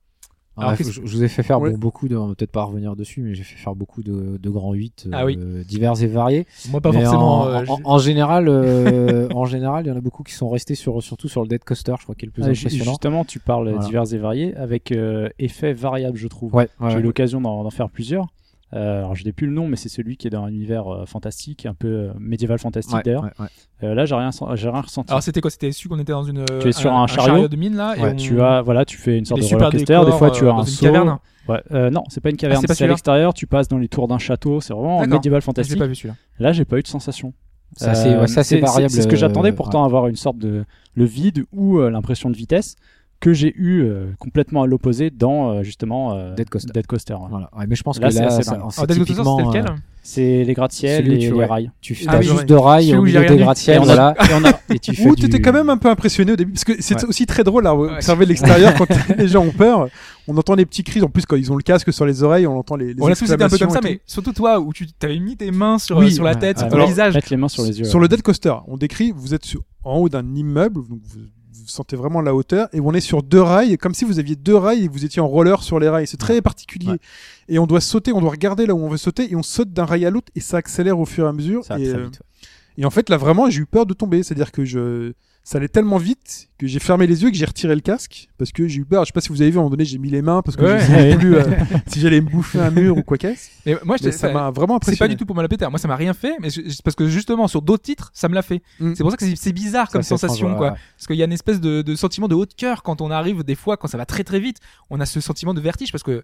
Alors, 0.56 0.70
Alors, 0.72 0.91
je, 0.91 1.01
vous 1.01 1.24
ai 1.24 1.28
fait 1.28 1.41
faire 1.41 1.60
Ouais. 1.60 1.72
bon, 1.72 1.78
beaucoup 1.80 2.08
de, 2.08 2.16
on 2.16 2.28
va 2.28 2.36
peut-être 2.36 2.51
pas 2.51 2.64
revenir 2.64 2.95
dessus, 2.95 3.22
mais 3.22 3.34
j'ai 3.34 3.43
fait 3.43 3.56
faire 3.56 3.76
beaucoup 3.76 4.04
de, 4.04 4.38
de 4.38 4.49
grands 4.51 4.74
8 4.74 5.08
Ah 5.12 5.26
oui. 5.26 5.38
divers 5.66 6.01
et 6.04 6.08
variés. 6.08 6.45
moi 6.70 6.80
pas 6.80 6.91
Mais 6.91 7.01
forcément 7.01 7.41
En, 7.41 7.47
euh, 7.47 7.66
en- 7.86 7.97
général, 7.97 8.47
euh, 8.47 9.28
en 9.34 9.45
général, 9.45 9.86
il 9.86 9.89
y 9.89 9.91
en 9.91 9.97
a 9.97 10.01
beaucoup 10.01 10.22
qui 10.22 10.34
sont 10.34 10.49
restés 10.49 10.76
sur, 10.76 11.01
surtout 11.01 11.28
sur 11.28 11.41
le 11.41 11.47
Dead 11.47 11.64
Coaster, 11.64 11.93
je 11.97 12.04
crois 12.04 12.14
qu'il 12.14 12.26
est 12.26 12.28
le 12.28 12.32
plus 12.34 12.43
Ah, 12.43 12.49
impressionnant. 12.49 12.91
Justement, 12.91 13.26
tu 13.26 13.39
parles 13.39 13.70
Voilà. 13.70 13.86
divers 13.86 14.14
et 14.14 14.18
variés 14.20 14.56
avec 14.56 14.91
euh, 14.91 15.28
effets 15.39 15.74
variables, 15.74 16.18
je 16.18 16.28
trouve. 16.28 16.54
Ouais, 16.54 16.70
ouais, 16.80 16.91
J'ai 16.91 16.99
eu 16.99 17.01
l'occasion 17.01 17.41
d'en 17.41 17.68
faire 17.72 17.89
plusieurs. 17.89 18.28
Euh, 18.74 18.99
alors, 18.99 19.15
je 19.15 19.24
n'ai 19.24 19.32
plus 19.34 19.45
le 19.45 19.53
nom, 19.53 19.67
mais 19.67 19.76
c'est 19.76 19.89
celui 19.89 20.17
qui 20.17 20.26
est 20.26 20.30
dans 20.32 20.43
un 20.43 20.47
univers 20.49 20.88
euh, 20.91 21.05
fantastique, 21.05 21.65
un 21.67 21.76
peu 21.76 21.88
euh, 21.88 22.11
médiéval 22.19 22.57
fantastique 22.57 22.95
Ouais, 22.95 23.01
d'ailleurs. 23.03 23.24
ouais, 23.24 23.30
ouais. 23.39 23.47
Euh, 23.84 23.93
là, 23.93 24.05
j'ai 24.05 24.15
rien, 24.15 24.32
sen- 24.32 24.47
j'ai 24.55 24.69
rien 24.69 24.82
ressenti. 24.82 25.11
alors 25.11 25.21
c'était 25.21 25.41
quoi? 25.41 25.51
C'était 25.51 25.71
su 25.71 25.88
qu'on 25.89 25.99
était 25.99 26.11
dans 26.13 26.24
une 26.24 26.43
Tu 26.59 26.69
es 26.69 26.71
sur 26.71 26.91
un 26.91 27.05
chariot? 27.05 27.47
de 27.47 27.55
mine 27.55 27.76
là 27.76 27.95
et 27.97 28.01
on- 28.01 28.15
tu 28.15 28.41
as, 28.41 28.61
voilà, 28.63 28.84
tu 28.86 28.97
fais 28.97 29.17
une 29.19 29.26
sorte 29.26 29.39
les 29.41 29.43
de 29.45 29.49
super 29.49 29.67
roller 29.67 29.71
coaster. 29.74 29.86
décors, 29.93 30.05
Des 30.05 30.11
fois, 30.17 30.32
tu 30.32 30.45
euh, 30.45 30.51
as 30.51 30.53
un 30.55 30.59
une 30.61 30.65
saut. 30.65 30.86
caverne 30.86 31.17
Ouais, 31.49 31.61
euh, 31.74 31.89
non, 31.89 32.03
c'est 32.09 32.21
pas 32.21 32.30
une 32.30 32.38
caverne, 32.38 32.61
c'est 32.61 32.67
pas 32.67 32.74
c'est 32.74 32.86
à 32.86 32.88
l'extérieur. 32.88 33.34
Tu 33.34 33.45
passes 33.47 33.67
dans 33.67 33.78
les 33.78 33.89
tours 33.89 34.07
d'un 34.07 34.17
château. 34.17 34.61
C'est 34.61 34.74
vraiment 34.74 35.05
médiéval 35.05 35.39
Ah, 35.39 35.45
fantastique. 35.45 35.78
pas 35.78 35.86
vu 35.88 35.93
celui-là 35.95 36.15
Là, 36.39 36.51
j'ai 36.53 36.63
pas 36.65 36.80
eu 36.80 36.82
de 36.82 36.88
sensation. 36.88 37.34
Ça, 37.76 37.93
c'est 37.95 38.09
ouais, 38.09 38.59
variable. 38.61 38.89
C'est 38.91 39.01
ce 39.01 39.07
que 39.07 39.15
j'attendais 39.15 39.51
pourtant 39.51 39.84
avoir 39.84 40.07
une 40.07 40.15
sorte 40.15 40.38
de 40.38 40.63
le 40.95 41.05
vide 41.05 41.43
ou 41.51 41.80
euh, 41.80 41.89
l'impression 41.89 42.30
de 42.30 42.36
vitesse 42.38 42.76
que 43.24 43.32
j'ai 43.32 43.53
eu 43.55 43.84
euh, 43.84 44.07
complètement 44.19 44.63
à 44.63 44.67
l'opposé 44.67 45.09
dans 45.09 45.51
euh, 45.51 45.63
justement 45.63 46.13
euh, 46.13 46.36
Dead 46.36 46.49
Coaster. 46.49 47.13
ouais. 47.13 47.19
ouais. 47.21 47.28
Voilà. 47.30 47.49
Ouais, 47.57 47.65
mais 47.69 47.76
je 47.78 47.84
pense 47.84 47.97
Là, 47.97 48.09
que 48.09 48.13
c'est 48.13 48.19
là, 48.19 48.26
alors 48.28 48.38
Dead 48.86 48.97
Coaster, 48.97 49.13
c'était 49.15 49.47
lequel 49.47 49.65
euh, 49.71 49.76
C'est 50.01 50.43
les 50.43 50.53
gratte-ciel 50.53 51.05
Celui 51.05 51.11
où 51.11 51.13
et 51.15 51.19
tu- 51.19 51.26
les 51.28 51.32
ouais. 51.32 51.45
rails. 51.45 51.71
tu 51.80 51.97
Ah 52.07 52.11
as 52.15 52.17
oui, 52.19 52.24
juste 52.26 52.38
ouais. 52.39 52.43
de 52.45 52.53
rails 52.55 52.93
au 52.97 53.01
milieu 53.01 53.21
des 53.21 53.28
vu. 53.38 53.38
gratte-ciel, 53.38 53.78
Et 53.78 53.80
on 53.80 53.84
a- 53.84 53.86
voilà, 53.86 54.15
et, 54.19 54.34
on 54.34 54.43
a- 54.45 54.59
et 54.76 54.80
tu 54.80 54.93
fais 54.93 55.09
du... 55.11 55.15
t'étais 55.15 55.39
quand 55.41 55.53
même 55.53 55.69
un 55.69 55.78
peu 55.78 55.89
impressionné 55.89 56.34
au 56.34 56.36
début, 56.36 56.51
parce 56.51 56.65
que 56.65 56.74
c'est 56.82 56.95
Ouais. 57.01 57.05
aussi 57.09 57.26
très 57.26 57.45
drôle 57.45 57.65
à 57.65 57.74
observer 57.74 58.26
de 58.26 58.30
l'extérieur 58.32 58.74
quand 58.76 58.88
les 59.17 59.28
gens 59.30 59.45
ont 59.45 59.51
peur. 59.51 59.88
On 60.28 60.36
entend 60.38 60.55
les 60.55 60.65
petits 60.65 60.84
cris, 60.84 61.01
en 61.01 61.07
plus 61.09 61.26
quand 61.26 61.36
ils 61.38 61.51
ont 61.51 61.55
le 61.55 61.63
casque 61.63 61.91
sur 61.93 62.05
les 62.05 62.24
oreilles, 62.24 62.45
on 62.47 62.57
entend 62.57 62.76
les, 62.76 62.93
les 62.93 63.01
on 63.01 63.07
a 63.07 63.15
tous 63.15 63.32
été 63.32 63.41
un 63.43 63.47
peu 63.49 63.57
comme 63.57 63.69
ça 63.69 63.80
mais 63.84 63.99
surtout 64.05 64.32
toi 64.34 64.59
où 64.59 64.71
tu 64.74 64.88
t'avais 64.91 65.19
mis 65.19 65.36
tes 65.38 65.51
mains 65.51 65.78
sur 65.80 65.97
Oui, 65.97 66.11
sur 66.13 66.24
la 66.26 66.32
ouais, 66.32 66.39
tête 66.39 66.57
sur 66.57 66.65
ouais. 66.65 66.71
ton 66.71 66.76
Alors, 66.78 66.88
visage 66.89 67.13
Mettre 67.13 67.28
les 67.32 67.38
mains 67.38 67.47
sur 67.49 67.63
les 67.63 67.80
yeux. 67.80 67.86
Sur 67.86 67.99
le 67.99 68.07
Dead 68.09 68.21
Coaster, 68.21 68.53
on 68.67 68.76
décrit, 68.78 69.13
vous 69.15 69.34
êtes 69.34 69.45
sur- 69.45 69.61
en 69.86 69.97
haut 69.99 70.07
d'un 70.09 70.26
immeuble, 70.36 70.76
donc 70.88 70.99
vous, 71.03 71.19
vous 71.64 71.70
sentez 71.70 71.95
vraiment 71.95 72.22
la 72.22 72.36
hauteur, 72.36 72.68
et 72.74 72.80
on 72.80 72.93
est 72.93 73.01
sur 73.01 73.24
deux 73.24 73.41
rails, 73.41 73.78
comme 73.78 73.93
si 73.93 74.05
vous 74.05 74.20
aviez 74.20 74.36
deux 74.36 74.55
rails 74.55 74.84
et 74.84 74.88
vous 74.88 75.05
étiez 75.05 75.22
en 75.22 75.28
roller 75.28 75.64
sur 75.64 75.80
les 75.80 75.89
rails. 75.89 76.07
C'est 76.07 76.18
très 76.18 76.41
particulier. 76.41 76.91
Ouais. 76.91 76.99
Et 77.47 77.59
on 77.59 77.66
doit 77.66 77.82
sauter, 77.82 78.11
on 78.11 78.22
doit 78.22 78.32
regarder 78.32 78.66
là 78.66 78.74
où 78.76 78.84
on 78.84 78.89
veut 78.89 78.97
sauter, 78.97 79.32
et 79.32 79.36
on 79.36 79.43
saute 79.43 79.72
d'un 79.72 79.86
rail 79.86 80.05
à 80.05 80.09
l'autre, 80.09 80.32
et 80.36 80.41
ça 80.41 80.57
accélère 80.57 80.99
au 80.99 81.05
fur 81.05 81.26
et 81.26 81.30
à 81.30 81.34
mesure. 81.34 81.64
Ça 81.64 81.76
va 81.76 81.80
et, 81.82 81.89
très 81.89 81.97
euh, 81.97 82.03
vite. 82.05 82.20
ouais. 82.20 82.82
et 82.84 82.86
en 82.86 82.89
fait, 82.89 83.09
là, 83.09 83.18
vraiment, 83.18 83.49
j'ai 83.49 83.61
eu 83.61 83.66
peur 83.66 83.86
de 83.86 83.93
tomber. 83.93 84.24
C'est-à-dire 84.24 84.51
que 84.51 84.66
je, 84.66 85.14
ça 85.46 85.58
allait 85.58 85.68
tellement 85.68 85.98
vite 85.98 86.48
que 86.58 86.68
j'ai 86.68 86.80
fermé 86.80 87.06
les 87.06 87.22
yeux 87.22 87.28
et 87.28 87.32
que 87.34 87.38
j'ai 87.38 87.44
retiré 87.46 87.76
le 87.76 87.82
casque 87.82 88.30
parce 88.38 88.54
que 88.54 88.66
j'ai 88.66 88.80
eu 88.80 88.86
peur. 88.86 89.04
Je 89.04 89.08
sais 89.08 89.12
pas 89.14 89.20
si 89.20 89.28
vous 89.28 89.41
avez 89.41 89.52
vu, 89.52 89.58
à 89.58 89.60
un 89.60 89.64
moment 89.64 89.72
donné, 89.72 89.84
j'ai 89.84 89.98
mis 89.98 90.10
les 90.10 90.22
mains 90.22 90.41
parce 90.41 90.56
que 90.56 90.64
Ouais. 90.64 90.80
je 90.80 90.86
savais 90.86 91.16
plus 91.18 91.36
euh, 91.36 91.44
si 91.88 92.00
j'allais 92.00 92.22
me 92.22 92.30
bouffer 92.30 92.62
un 92.62 92.72
mur 92.72 92.98
ou 92.98 93.04
quoi 93.04 93.18
qu'est-ce. 93.18 93.50
mais 93.66 93.76
moi 93.84 93.98
je 94.00 94.06
Mais 94.06 94.12
ça 94.14 94.32
m'a 94.32 94.52
vraiment 94.52 94.76
c'est 94.76 94.86
pas 94.86 95.06
impressionné. 95.06 95.10
du 95.16 95.18
tout 95.18 95.26
pour 95.26 95.36
me 95.36 95.41
la 95.41 95.50
péter 95.50 95.68
moi 95.70 95.80
ça 95.80 95.89
m'a 95.89 95.98
rien 95.98 96.14
fait 96.14 96.36
mais 96.39 96.50
je- 96.50 96.62
parce 96.82 96.96
que 96.96 97.08
justement 97.08 97.50
sur 97.50 97.62
d'autres 97.62 97.84
titres 97.84 98.10
ça 98.14 98.30
me 98.30 98.36
l'a 98.36 98.41
fait 98.41 98.62
Mm. 98.80 98.94
c'est 98.96 99.04
pour 99.04 99.12
ça 99.12 99.18
que 99.18 99.26
c'est- 99.36 99.52
bizarre 99.52 99.89
comme 99.89 100.02
sensation 100.02 100.48
étrange, 100.48 100.58
quoi 100.58 100.68
ouais, 100.68 100.74
ouais. 100.74 100.80
parce 100.98 101.08
qu'il 101.08 101.18
y 101.18 101.22
a 101.22 101.26
une 101.26 101.34
espèce 101.34 101.60
de, 101.60 101.82
de 101.82 101.96
sentiment 101.96 102.30
de 102.30 102.36
haut 102.36 102.46
de 102.46 102.54
cœur 102.54 102.82
quand 102.82 103.02
on 103.02 103.12
arrive 103.12 103.44
des 103.44 103.56
fois 103.56 103.76
quand 103.76 103.88
ça 103.89 103.98
va 103.98 104.06
très 104.06 104.24
très 104.24 104.39
vite 104.39 104.58
on 104.89 105.02
a 105.02 105.06
ce 105.06 105.20
sentiment 105.20 105.54
de 105.54 105.60
vertige 105.60 105.91
parce 105.91 106.04
que 106.04 106.24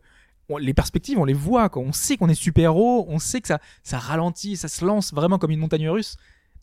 les 0.62 0.74
perspectives 0.74 1.20
on 1.20 1.26
les 1.26 1.34
voit 1.34 1.68
quoi. 1.70 1.84
on 1.84 1.92
sait 1.92 2.16
qu'on 2.18 2.30
est 2.30 2.34
super 2.34 2.64
héros 2.64 3.06
on 3.10 3.20
sait 3.20 3.42
que 3.42 3.48
ça 3.50 3.60
ça 3.84 4.00
ralentit 4.00 4.56
ça 4.56 4.68
se 4.70 4.84
lance 4.86 5.14
vraiment 5.14 5.38
comme 5.38 5.52
une 5.52 5.60
montagne 5.60 5.90
russe 5.90 6.16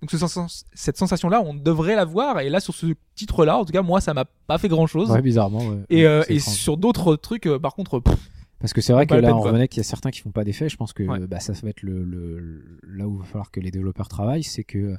donc 0.02 0.10
ce 0.10 0.18
sens- 0.18 0.64
cette 0.74 0.96
sensation 0.98 1.28
là 1.28 1.40
on 1.44 1.54
devrait 1.54 1.96
la 1.96 2.04
voir 2.04 2.40
et 2.40 2.50
là 2.50 2.60
sur 2.60 2.74
ce 2.74 2.86
titre 3.14 3.44
là 3.44 3.56
en 3.58 3.64
tout 3.64 3.72
cas 3.72 3.82
moi 3.82 4.00
ça 4.00 4.12
m'a 4.14 4.24
pas 4.46 4.58
fait 4.58 4.68
grand 4.68 4.86
chose 4.86 5.10
Ouais, 5.10 5.22
bizarrement. 5.22 5.60
ouais. 5.66 5.78
et, 5.90 6.02
Ouais, 6.02 6.06
euh, 6.06 6.22
et 6.28 6.38
sur 6.38 6.76
d'autres 6.76 7.16
trucs 7.16 7.46
euh, 7.46 7.58
par 7.58 7.74
contre 7.74 8.00
pff, 8.00 8.14
Parce 8.58 8.72
que 8.72 8.80
c'est 8.80 8.92
vrai 8.94 9.06
que 9.06 9.14
là, 9.14 9.20
peine, 9.20 9.32
on 9.32 9.40
revenait 9.40 9.68
qu'il 9.68 9.78
y 9.78 9.80
a 9.80 9.84
certains 9.84 10.10
qui 10.10 10.20
font 10.22 10.30
pas 10.30 10.42
d'effet. 10.42 10.68
Je 10.70 10.76
pense 10.78 10.92
que 10.94 11.02
Ouais. 11.02 11.20
bah, 11.26 11.40
ça 11.40 11.52
va 11.52 11.68
être 11.68 11.82
le, 11.82 12.04
le- 12.04 12.62
là 12.88 13.06
où 13.06 13.14
il 13.16 13.18
va 13.20 13.24
falloir 13.26 13.50
que 13.50 13.60
les 13.60 13.70
développeurs 13.70 14.08
travaillent, 14.08 14.42
c'est 14.44 14.64
que 14.64 14.78
euh, 14.78 14.96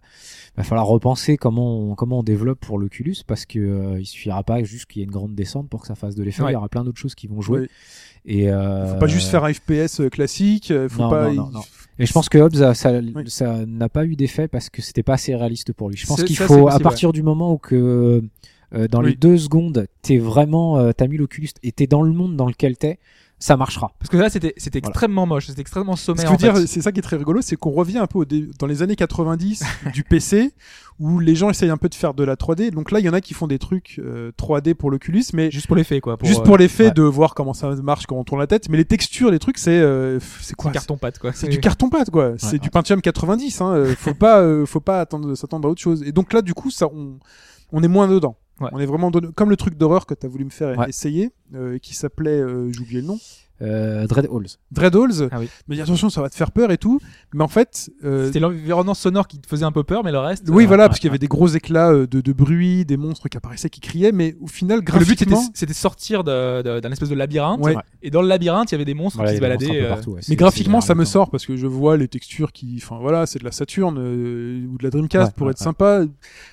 va 0.56 0.64
falloir 0.64 0.86
repenser 0.86 1.38
comment 1.38 1.80
on, 1.80 1.96
comment 1.96 2.20
on 2.20 2.24
développe 2.24 2.60
pour 2.60 2.78
l'Oculus, 2.78 3.16
parce 3.26 3.46
que 3.48 3.58
euh, 3.60 4.00
il 4.00 4.06
suffira 4.06 4.44
pas 4.44 4.64
juste 4.64 4.86
qu'il 4.86 5.00
y 5.00 5.02
ait 5.02 5.06
une 5.06 5.12
grande 5.12 5.34
descente 5.36 5.70
pour 5.70 5.82
que 5.82 5.88
ça 5.88 5.96
fasse 5.96 6.14
de 6.16 6.24
l'effet. 6.24 6.44
Ouais. 6.44 6.52
Il 6.52 6.54
y 6.54 6.56
aura 6.58 6.70
plein 6.70 6.84
d'autres 6.84 7.00
choses 7.00 7.16
qui 7.16 7.26
vont 7.28 7.42
jouer. 7.42 7.62
Oui. 7.62 7.68
Et 8.26 8.50
euh, 8.52 8.94
Faut 8.94 9.00
pas 9.00 9.08
juste 9.08 9.30
faire 9.32 9.44
un 9.44 9.52
FPS 9.54 10.02
euh, 10.02 10.10
classique. 10.10 10.70
euh, 10.72 10.88
Faut 10.88 11.02
Non, 11.02 11.10
pas. 11.10 11.28
non, 11.30 11.46
non, 11.46 11.50
non. 11.52 11.62
Et 12.00 12.06
je 12.06 12.14
pense 12.14 12.30
que 12.30 12.38
Hobbs, 12.38 12.62
a- 12.62 12.74
ça, 12.74 12.92
ça 13.28 13.66
n'a 13.66 13.90
pas 13.90 14.06
eu 14.06 14.16
d'effet 14.16 14.48
parce 14.48 14.70
que 14.70 14.82
c'était 14.82 15.04
pas 15.04 15.14
assez 15.14 15.36
réaliste 15.36 15.74
pour 15.74 15.90
lui. 15.90 15.98
Je 15.98 16.06
pense 16.06 16.24
qu'il 16.24 16.38
faut, 16.38 16.68
à 16.68 16.80
partir 16.80 17.12
du 17.12 17.24
moment 17.24 17.54
où 17.54 17.58
que 17.58 18.22
euh, 18.76 18.88
dans 18.90 19.02
Oui. 19.02 19.12
les 19.12 19.16
deux 19.16 19.38
secondes, 19.38 19.88
t'es 20.02 20.18
vraiment, 20.18 20.78
euh, 20.78 20.92
t'as 20.96 21.08
mis 21.08 21.18
l'Oculus 21.18 21.50
et 21.64 21.72
t'es 21.72 21.88
dans 21.88 22.02
le 22.02 22.12
monde 22.12 22.36
dans 22.36 22.48
lequel 22.48 22.78
t'es, 22.78 23.00
ça 23.40 23.56
marchera. 23.56 23.94
Parce 24.00 24.10
que 24.10 24.18
là, 24.18 24.30
c'était 24.30 24.54
c'était 24.58 24.80
Voilà. 24.80 24.90
extrêmement 24.92 25.26
moche, 25.28 25.48
c'était 25.48 25.62
extrêmement 25.62 25.96
Ce 25.96 26.06
sommaire. 26.06 26.24
que 26.36 26.42
je 26.42 26.48
veux 26.48 26.54
dire, 26.60 26.68
c'est 26.68 26.82
ça 26.82 26.92
qui 26.92 27.00
est 27.00 27.04
très 27.04 27.18
rigolo, 27.18 27.42
c'est 27.42 27.56
qu'on 27.56 27.72
revient 27.72 28.00
un 28.00 28.08
peu 28.08 28.20
au 28.20 28.26
dé- 28.26 28.50
dans 28.58 28.66
les 28.68 28.82
années 28.82 28.96
90 28.96 29.64
du 29.94 30.04
PC, 30.04 30.54
où 31.00 31.20
les 31.20 31.36
gens 31.36 31.50
essayent 31.52 31.70
un 31.70 31.78
peu 31.78 31.88
de 31.90 31.94
faire 31.96 32.16
de 32.16 32.24
la 32.24 32.36
3D. 32.36 32.72
Donc 32.72 32.90
là, 32.92 33.00
il 33.00 33.06
y 33.06 33.10
en 33.10 33.14
a 33.14 33.22
qui 33.22 33.36
font 33.36 33.46
des 33.46 33.60
trucs 33.60 34.00
euh, 34.00 34.32
3D 34.40 34.74
pour 34.74 34.90
l'Oculus, 34.90 35.24
mais 35.34 35.52
Juste 35.52 35.68
pour 35.68 35.76
l'effet, 35.76 36.02
quoi. 36.02 36.18
Pour, 36.18 36.28
juste 36.28 36.42
euh, 36.42 36.44
pour 36.44 36.58
l'effet 36.58 36.86
ouais. 36.86 36.92
de 36.92 37.04
voir 37.04 37.36
comment 37.36 37.54
ça 37.54 37.70
marche 37.76 38.08
quand 38.08 38.16
on 38.16 38.24
tourne 38.24 38.40
la 38.40 38.48
tête. 38.48 38.70
Mais 38.70 38.78
les 38.78 38.86
textures, 38.86 39.30
les 39.30 39.40
trucs, 39.40 39.60
c'est 39.60 39.70
euh, 39.80 40.20
c'est 40.42 40.56
quoi? 40.56 40.72
Carton 40.72 40.98
pâte, 40.98 41.20
quoi. 41.20 41.32
C'est 41.34 41.48
du 41.48 41.60
carton 41.60 41.90
pâte 41.90 42.10
quoi. 42.10 42.34
C'est 42.38 42.54
ouais. 42.54 42.60
du 42.60 42.70
Pentium 42.72 43.02
90. 43.02 43.62
Hein. 43.62 43.76
euh, 43.76 43.96
Faut 43.96 44.16
pas, 44.16 44.40
euh, 44.42 44.66
faut 44.66 44.80
pas 44.80 45.00
attendre, 45.02 45.36
s'attendre 45.36 45.68
à 45.68 45.72
autre 45.72 45.82
chose. 45.82 46.02
Et 46.04 46.12
donc 46.12 46.34
là, 46.34 46.42
du 46.42 46.56
coup, 46.56 46.72
ça, 46.72 46.88
on, 46.88 47.20
on 47.72 47.84
est 47.84 47.88
moins 47.88 48.08
dedans. 48.08 48.36
Ouais. 48.60 48.70
On 48.72 48.80
est 48.80 48.86
vraiment 48.86 49.12
dedans. 49.12 49.30
comme 49.36 49.50
le 49.50 49.58
truc 49.58 49.76
d'horreur 49.78 50.06
que 50.06 50.14
t'as 50.14 50.28
voulu 50.28 50.46
me 50.46 50.50
faire 50.50 50.78
Ouais. 50.78 50.90
essayer, 50.90 51.32
euh, 51.56 51.78
qui 51.78 51.94
s'appelait, 51.96 52.40
euh, 52.42 52.72
j'ai 52.72 52.80
oublié 52.82 53.02
le 53.02 53.08
nom, 53.08 53.20
Euh, 53.60 54.06
Dread 54.06 54.28
Halls. 54.32 54.46
Dread 54.72 54.96
Halls. 54.96 55.30
Ah 55.32 55.40
oui. 55.40 55.50
Mais 55.68 55.82
attention, 55.82 56.12
ça 56.12 56.22
va 56.22 56.30
te 56.30 56.36
faire 56.36 56.52
peur 56.52 56.70
et 56.72 56.78
tout. 56.78 57.00
Mais 57.34 57.44
en 57.44 57.48
fait, 57.48 57.90
euh, 58.04 58.28
C'était 58.28 58.40
l'environnement 58.40 58.94
sonore 58.94 59.28
qui 59.28 59.40
te 59.40 59.48
faisait 59.48 59.66
un 59.66 59.72
peu 59.72 59.82
peur, 59.84 60.04
mais 60.04 60.12
le 60.12 60.20
reste. 60.20 60.48
oui, 60.50 60.66
euh, 60.66 60.68
voilà, 60.68 60.84
ouais, 60.84 60.90
parce 60.90 61.00
qu'il 61.00 61.08
y 61.08 61.10
avait 61.10 61.18
des 61.18 61.28
gros 61.28 61.48
éclats 61.48 61.90
euh, 61.92 62.06
de, 62.06 62.22
de 62.22 62.34
bruit, 62.34 62.86
des 62.86 62.98
monstres 62.98 63.30
qui 63.30 63.38
apparaissaient, 63.38 63.72
qui 63.72 63.80
criaient, 63.80 64.12
mais 64.12 64.36
au 64.42 64.46
final, 64.46 64.82
Le 64.82 64.84
but 64.84 65.18
c'était 65.18 65.26
graphiquement, 65.26 65.74
sortir 65.74 66.24
d'un 66.24 66.92
espèce 66.92 67.10
de 67.10 67.16
labyrinthe 67.16 67.62
Ouais. 67.64 67.76
et 68.04 68.12
dans 68.12 68.22
le 68.22 68.28
labyrinthe 68.28 68.72
il 68.72 68.76
y 68.76 68.78
avait 68.78 68.86
des 68.86 68.94
monstres 68.94 69.18
Voilà, 69.18 69.32
qui 69.32 69.38
se 69.38 69.42
baladaient. 69.42 69.88
partout, 69.90 70.18
mais 70.30 70.36
graphiquement, 70.36 70.80
ça 70.82 70.94
me 70.94 71.04
sort 71.06 71.32
parce 71.32 71.48
que 71.48 71.56
je 71.58 71.66
vois 71.66 71.98
les 71.98 72.08
textures 72.08 72.52
qui, 72.52 72.80
enfin 72.84 73.00
voilà, 73.02 73.26
c'est 73.26 73.40
de 73.40 73.44
la 73.44 73.52
Saturn 73.52 73.98
euh, 73.98 74.68
ou 74.68 74.78
de 74.78 74.84
la 74.84 74.92
Dreamcast 74.92 75.30
Ouais, 75.30 75.34
pour 75.36 75.48
ouais, 75.48 75.52
être 75.54 75.60
ouais. 75.62 75.64
sympa. 75.64 76.04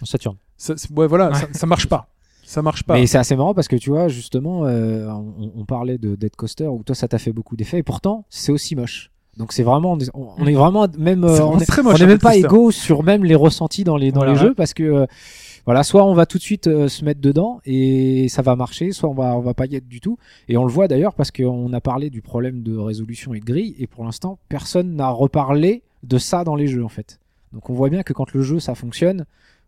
Saturne. 0.04 0.36
Ça, 0.56 0.74
ouais, 0.94 1.06
voilà, 1.06 1.28
Ouais. 1.30 1.34
Ça, 1.34 1.48
ça 1.52 1.66
marche 1.66 1.88
pas. 1.88 2.08
Ça 2.44 2.60
marche 2.60 2.84
pas. 2.84 2.94
Mais 2.94 3.06
c'est 3.06 3.18
assez 3.18 3.36
marrant 3.36 3.54
parce 3.54 3.68
que 3.68 3.76
tu 3.76 3.90
vois, 3.90 4.08
justement, 4.08 4.66
euh, 4.66 5.08
on, 5.08 5.52
on 5.56 5.64
parlait 5.64 5.96
de 5.98 6.14
Dead 6.14 6.36
Coaster 6.36 6.66
où 6.66 6.82
toi 6.84 6.94
ça 6.94 7.08
t'a 7.08 7.18
fait 7.18 7.32
beaucoup 7.32 7.56
d'effets 7.56 7.78
et 7.78 7.82
pourtant 7.82 8.26
c'est 8.28 8.52
aussi 8.52 8.76
moche. 8.76 9.10
Donc 9.36 9.52
c'est 9.52 9.62
vraiment, 9.62 9.98
on, 10.14 10.28
on 10.38 10.46
est 10.46 10.52
vraiment 10.52 10.86
même, 10.98 11.24
euh, 11.24 11.44
on 11.44 11.58
est, 11.58 11.64
très 11.66 11.80
on 11.80 11.86
moche, 11.86 12.00
est 12.00 12.04
un 12.04 12.06
même 12.06 12.18
pas 12.18 12.36
égaux 12.36 12.70
sur 12.70 13.02
même 13.02 13.24
les 13.24 13.34
ressentis 13.34 13.82
dans 13.82 13.96
les 13.96 14.12
dans 14.12 14.20
Voilà, 14.20 14.34
les 14.34 14.38
jeux 14.38 14.54
parce 14.54 14.74
que 14.74 14.82
euh, 14.84 15.06
voilà, 15.64 15.82
soit 15.82 16.04
on 16.04 16.14
va 16.14 16.26
tout 16.26 16.38
de 16.38 16.42
suite 16.42 16.66
euh, 16.66 16.88
se 16.88 17.04
mettre 17.04 17.20
dedans 17.20 17.60
et 17.64 18.28
ça 18.28 18.42
va 18.42 18.54
marcher, 18.54 18.92
soit 18.92 19.08
on 19.08 19.14
va 19.14 19.36
on 19.36 19.40
va 19.40 19.54
pas 19.54 19.66
y 19.66 19.74
être 19.74 19.88
du 19.88 20.00
tout. 20.00 20.18
Et 20.48 20.56
on 20.56 20.64
le 20.64 20.70
voit 20.70 20.86
d'ailleurs 20.86 21.14
parce 21.14 21.30
qu'on 21.30 21.72
a 21.72 21.80
parlé 21.80 22.10
du 22.10 22.22
problème 22.22 22.62
de 22.62 22.76
résolution 22.76 23.34
et 23.34 23.40
de 23.40 23.44
grille 23.44 23.74
et 23.78 23.86
pour 23.86 24.04
l'instant 24.04 24.38
personne 24.48 24.94
n'a 24.94 25.08
reparlé 25.08 25.82
de 26.02 26.18
ça 26.18 26.44
dans 26.44 26.54
les 26.54 26.66
jeux 26.68 26.84
en 26.84 26.88
fait. 26.90 27.18
Donc 27.52 27.70
on 27.70 27.74
voit 27.74 27.88
bien 27.88 28.02
que 28.02 28.12
quand 28.12 28.32
le 28.32 28.42
jeu 28.42 28.60
ça 28.60 28.74
fonctionne, 28.74 29.24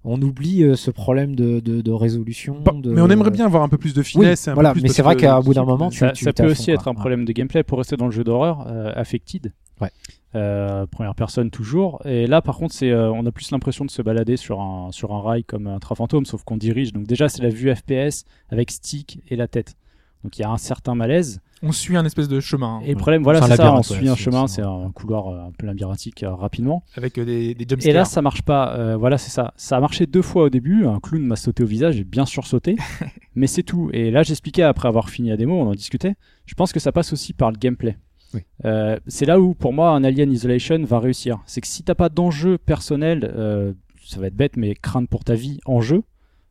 on 0.07 0.21
oublie 0.23 0.63
euh, 0.63 0.77
ce 0.77 0.91
problème 0.91 1.35
de, 1.37 1.61
de, 1.61 1.81
de 1.83 1.91
résolution. 1.93 2.61
De- 2.61 2.91
Mais 2.93 3.01
on 3.03 3.11
aimerait 3.11 3.31
bien 3.31 3.45
avoir 3.47 3.63
un 3.63 3.69
peu 3.69 3.77
plus 3.79 3.93
de 3.95 4.03
finesse. 4.03 4.47
et 4.47 4.51
un 4.51 4.53
peu 4.53 4.57
voilà, 4.57 4.73
plus 4.73 4.83
mais 4.83 4.89
c'est 4.89 5.03
vrai 5.03 5.17
qu'à 5.17 5.41
bout 5.41 5.53
d'un 5.55 5.65
moment, 5.65 5.91
tu, 5.91 5.99
ça, 5.99 6.13
tu 6.13 6.25
peut 6.25 6.33
fond, 6.45 6.45
aussi 6.51 6.65
quoi. 6.67 6.75
être 6.75 6.89
un 6.89 6.95
problème 6.95 7.25
de 7.25 7.33
gameplay 7.33 7.63
pour 7.63 7.79
rester 7.79 7.97
dans 7.97 8.07
le 8.07 8.13
jeu 8.13 8.25
d'horreur, 8.25 8.65
euh, 8.69 8.93
Affected. 8.95 9.53
Ouais. 9.81 9.91
Euh, 10.35 10.87
première 10.87 11.15
personne 11.15 11.51
toujours. 11.51 12.01
Et 12.05 12.27
là, 12.27 12.41
par 12.43 12.57
contre, 12.57 12.75
c'est, 12.75 12.91
euh, 12.91 13.11
on 13.11 13.25
a 13.27 13.33
plus 13.33 13.51
l'impression 13.51 13.85
de 13.85 13.91
se 13.91 14.01
balader 14.03 14.37
sur 14.37 14.61
un, 14.61 14.91
sur 14.93 15.13
un 15.13 15.21
rail 15.21 15.45
comme 15.45 15.67
un 15.67 15.79
train 15.79 15.95
fantôme, 15.95 16.25
sauf 16.25 16.45
qu'on 16.45 16.57
dirige. 16.57 16.93
Donc 16.93 17.07
déjà, 17.07 17.29
c'est 17.29 17.43
la 17.43 17.49
vue 17.51 17.75
FPS 17.75 18.25
avec 18.51 18.71
stick 18.71 19.21
et 19.29 19.37
la 19.37 19.49
tête. 19.49 19.77
Donc 20.25 20.39
il 20.39 20.43
y 20.43 20.45
a 20.45 20.51
un 20.51 20.57
certain 20.59 20.95
malaise. 20.95 21.41
On 21.63 21.73
suit 21.73 21.97
un 21.97 22.05
espèce 22.05 22.29
de 22.29 22.39
chemin 22.41 22.77
hein, 22.77 22.83
Et 22.85 22.91
le 22.93 22.97
problème, 22.99 23.23
voilà, 23.23 23.41
C'est 23.43 23.57
ça, 23.57 23.75
on 23.75 23.83
suit 23.83 24.05
ouais, 24.05 24.09
un 24.11 24.15
chemin, 24.17 24.47
c'est 24.47 24.63
un 24.63 24.91
couloir 24.95 25.29
euh, 25.29 25.49
un 25.49 25.53
peu 25.53 25.67
labyrinthique 25.67 26.23
euh, 26.23 26.35
rapidement. 26.35 26.83
avec 26.97 27.19
euh, 27.19 27.25
des, 27.25 27.55
des 27.55 27.65
Et 27.65 27.69
jumpscares. 27.69 27.95
là, 27.95 28.05
ça 28.05 28.21
marche 28.21 28.43
pas. 28.43 28.75
Euh, 28.77 28.97
voilà, 28.97 29.17
c'est 29.17 29.31
ça. 29.31 29.55
Ça 29.57 29.77
a 29.77 29.81
marché 29.81 30.07
deux 30.07 30.23
fois 30.23 30.45
au 30.45 30.51
début. 30.51 30.87
Un 30.87 31.01
clown 31.01 31.23
m'a 31.25 31.37
sauté 31.37 31.63
au 31.63 31.67
visage, 31.67 31.95
j'ai 31.97 32.05
bien 32.05 32.27
sursauté. 32.27 32.77
mais 33.35 33.47
c'est 33.47 33.63
tout. 33.63 33.89
Et 33.93 34.11
là, 34.11 34.23
j'expliquais 34.23 34.63
après 34.63 34.89
avoir 34.89 35.09
fini 35.09 35.31
la 35.31 35.37
démo, 35.39 35.55
on 35.59 35.69
en 35.69 35.75
discutait. 35.75 36.15
Je 36.45 36.55
pense 36.55 36.73
que 36.73 36.81
ça 36.81 36.93
passe 36.93 37.13
aussi 37.13 37.33
par 37.33 37.51
le 37.51 37.57
gameplay. 37.57 37.97
Oui. 38.35 38.41
Euh, 38.67 38.99
c'est 39.07 39.25
là 39.25 39.41
où, 39.41 39.55
pour 39.55 39.73
moi, 39.73 39.91
un 39.91 40.05
Alien 40.05 40.31
Isolation 40.31 40.83
va 40.85 40.99
réussir. 41.01 41.39
C'est 41.47 41.61
que 41.63 41.67
si 41.69 41.83
t'as 41.85 41.95
pas 41.95 42.11
d'enjeu 42.11 42.59
personnel, 42.59 43.33
euh, 43.35 43.73
ça 44.05 44.21
va 44.21 44.27
être 44.27 44.37
bête, 44.37 44.57
mais 44.57 44.75
craindre 44.75 45.09
pour 45.09 45.25
ta 45.25 45.35
vie 45.35 45.59
en 45.65 45.81
jeu, 45.81 46.03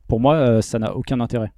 pour 0.08 0.18
moi, 0.18 0.34
euh, 0.34 0.62
ça 0.62 0.78
n'a 0.78 0.96
aucun 0.96 1.20
intérêt. 1.20 1.52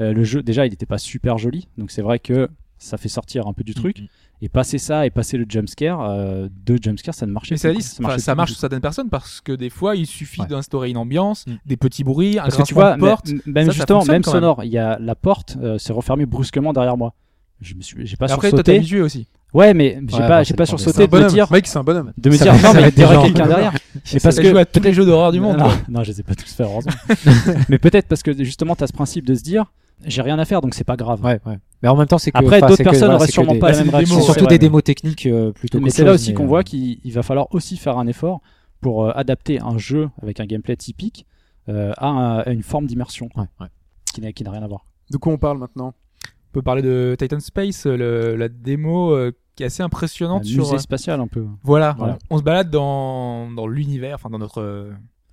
Euh, 0.00 0.12
le 0.12 0.24
jeu, 0.24 0.42
déjà, 0.42 0.66
il 0.66 0.70
n'était 0.70 0.86
pas 0.86 0.98
super 0.98 1.36
joli, 1.38 1.68
donc 1.78 1.90
c'est 1.90 2.02
vrai 2.02 2.18
que 2.18 2.48
ça 2.82 2.96
fait 2.98 3.08
sortir 3.08 3.46
un 3.46 3.52
peu 3.52 3.64
du 3.64 3.74
truc. 3.74 4.00
Mhm. 4.00 4.06
Et 4.44 4.48
passer 4.48 4.78
ça 4.78 5.06
et 5.06 5.10
passer 5.10 5.36
le 5.38 5.46
jumpscare, 5.48 6.00
euh, 6.02 6.48
deux 6.66 6.76
jumpscares, 6.82 7.14
ça 7.14 7.26
ne 7.26 7.32
marchait 7.32 7.54
Mais 7.54 7.58
ça, 7.58 8.02
marchait 8.02 8.18
ça 8.18 8.34
marche 8.34 8.50
sur 8.50 8.60
certaines 8.60 8.80
personnes 8.80 9.08
parce 9.08 9.40
que 9.40 9.52
des 9.52 9.70
fois 9.70 9.94
il 9.94 10.06
suffit 10.06 10.40
Ouais. 10.40 10.48
d'instaurer 10.48 10.90
une 10.90 10.96
ambiance, 10.96 11.46
Mm. 11.46 11.52
des 11.64 11.76
petits 11.76 12.02
bruits, 12.02 12.38
un 12.40 12.42
Parce 12.42 12.56
que 12.56 12.62
tu 12.64 12.74
vois, 12.74 12.96
de 12.96 13.00
porte. 13.00 13.30
même 13.46 13.66
Ça, 13.66 13.72
justement, 13.72 14.04
même 14.04 14.24
sonore, 14.24 14.64
il 14.64 14.70
y 14.72 14.78
a 14.78 14.98
la 14.98 15.14
porte 15.14 15.56
euh, 15.62 15.78
s'est 15.78 15.92
refermée 15.92 16.26
brusquement 16.26 16.72
derrière 16.72 16.96
moi. 16.96 17.14
Je 17.60 17.74
me 17.74 17.82
suis, 17.82 18.04
j'ai 18.04 18.16
pas 18.16 18.24
Après, 18.24 18.50
toi, 18.50 18.58
sursauté. 18.58 18.76
habitué 18.76 19.00
aussi. 19.00 19.28
Ouais, 19.54 19.74
mais 19.74 20.00
j'ai 20.08 20.14
Ouais, 20.16 20.20
pas, 20.22 20.28
bah, 20.28 20.42
j'ai 20.42 20.54
pas 20.54 20.66
sursauté 20.66 21.06
de 21.06 21.16
me 21.16 21.28
dire, 21.28 21.46
Mike, 21.48 21.66
c'est 21.68 21.78
un 21.78 21.84
bonhomme. 21.84 22.12
de 22.18 22.30
me 22.30 22.36
dire, 22.36 22.52
non, 22.54 22.72
mais 22.74 22.88
il 22.88 22.98
y 22.98 23.06
gens. 23.06 23.22
quelqu'un 23.22 23.46
derrière. 23.46 23.72
Mais 24.14 24.18
parce 24.20 24.36
que 24.40 24.48
joué 24.50 24.60
à 24.62 24.64
tous 24.64 24.80
les 24.80 24.92
jeux 24.94 25.04
d'horreur 25.06 25.30
du 25.30 25.38
monde. 25.38 25.58
non, 25.88 26.02
je 26.02 26.10
les 26.10 26.18
ai 26.20 26.22
pas 26.24 26.34
tous 26.34 26.52
fait 26.52 26.64
heureusement. 26.64 26.90
mais 27.68 27.78
peut-être 27.78 28.08
parce 28.08 28.22
que 28.24 28.32
justement, 28.42 28.74
t'as 28.74 28.86
ce 28.88 28.92
principe 28.94 29.26
de 29.26 29.34
se 29.36 29.42
dire, 29.42 29.66
j'ai 30.04 30.22
rien 30.22 30.38
à 30.40 30.44
faire, 30.46 30.62
donc 30.62 30.74
c'est 30.74 30.82
pas 30.84 30.96
grave. 30.96 31.22
Ouais, 31.22 31.38
ouais. 31.46 31.58
Mais 31.82 31.88
en 31.88 31.96
même 31.96 32.06
temps, 32.06 32.18
c'est 32.18 32.30
que. 32.30 32.38
Après, 32.38 32.60
d'autres 32.60 32.76
personnes 32.82 33.00
voilà, 33.00 33.14
auraient 33.16 33.26
c'est 33.26 33.32
que 33.32 33.32
sûrement 33.32 33.52
des- 33.54 33.58
pas 33.58 33.68
la 33.68 33.74
c'est 33.74 33.84
même 33.84 33.94
réaction. 33.94 34.16
C'est 34.18 34.22
surtout 34.22 34.44
vrai, 34.44 34.54
des 34.54 34.58
démos 34.58 34.82
techniques 34.84 35.26
euh, 35.26 35.52
plutôt 35.52 35.80
Mais 35.80 35.90
c'est 35.90 36.04
là 36.04 36.12
aussi 36.12 36.32
qu'on 36.34 36.44
euh, 36.44 36.48
voit 36.48 36.62
qu'il 36.64 36.98
il 37.04 37.12
va 37.12 37.22
falloir 37.22 37.48
aussi 37.52 37.76
faire 37.76 37.98
un 37.98 38.06
effort 38.06 38.40
pour 38.80 39.04
euh, 39.06 39.12
adapter 39.14 39.60
un 39.60 39.78
jeu 39.78 40.08
avec 40.22 40.38
un 40.40 40.44
gameplay 40.46 40.76
typique 40.76 41.26
euh, 41.68 41.92
à, 41.96 42.06
un- 42.08 42.38
à 42.40 42.50
une 42.50 42.62
forme 42.62 42.86
d'immersion 42.86 43.28
Ouais, 43.36 43.44
ouais. 43.60 44.32
qui 44.32 44.44
n'a 44.44 44.50
rien 44.50 44.62
à 44.62 44.68
voir. 44.68 44.86
De 45.10 45.16
quoi 45.16 45.32
on 45.32 45.38
parle 45.38 45.58
maintenant? 45.58 45.94
On 46.26 46.52
peut 46.52 46.62
parler 46.62 46.82
de 46.82 47.16
Titan 47.18 47.40
Space, 47.40 47.86
le- 47.86 48.36
la 48.36 48.48
démo 48.48 49.12
euh, 49.12 49.32
qui 49.56 49.62
est 49.62 49.66
assez 49.66 49.82
Un 49.82 49.86
impressionnante 49.86 50.44
sur. 50.44 50.64
musée 50.64 50.78
spatial 50.78 51.20
un 51.20 51.26
peu. 51.26 51.46
Voilà, 51.62 51.94
Voilà. 51.98 52.18
on 52.30 52.38
se 52.38 52.42
balade 52.42 52.70
dans, 52.70 53.50
dans 53.50 53.66
l'univers, 53.66 54.14
enfin 54.16 54.30
dans 54.30 54.38
notre. 54.38 54.60
euh, 54.60 54.90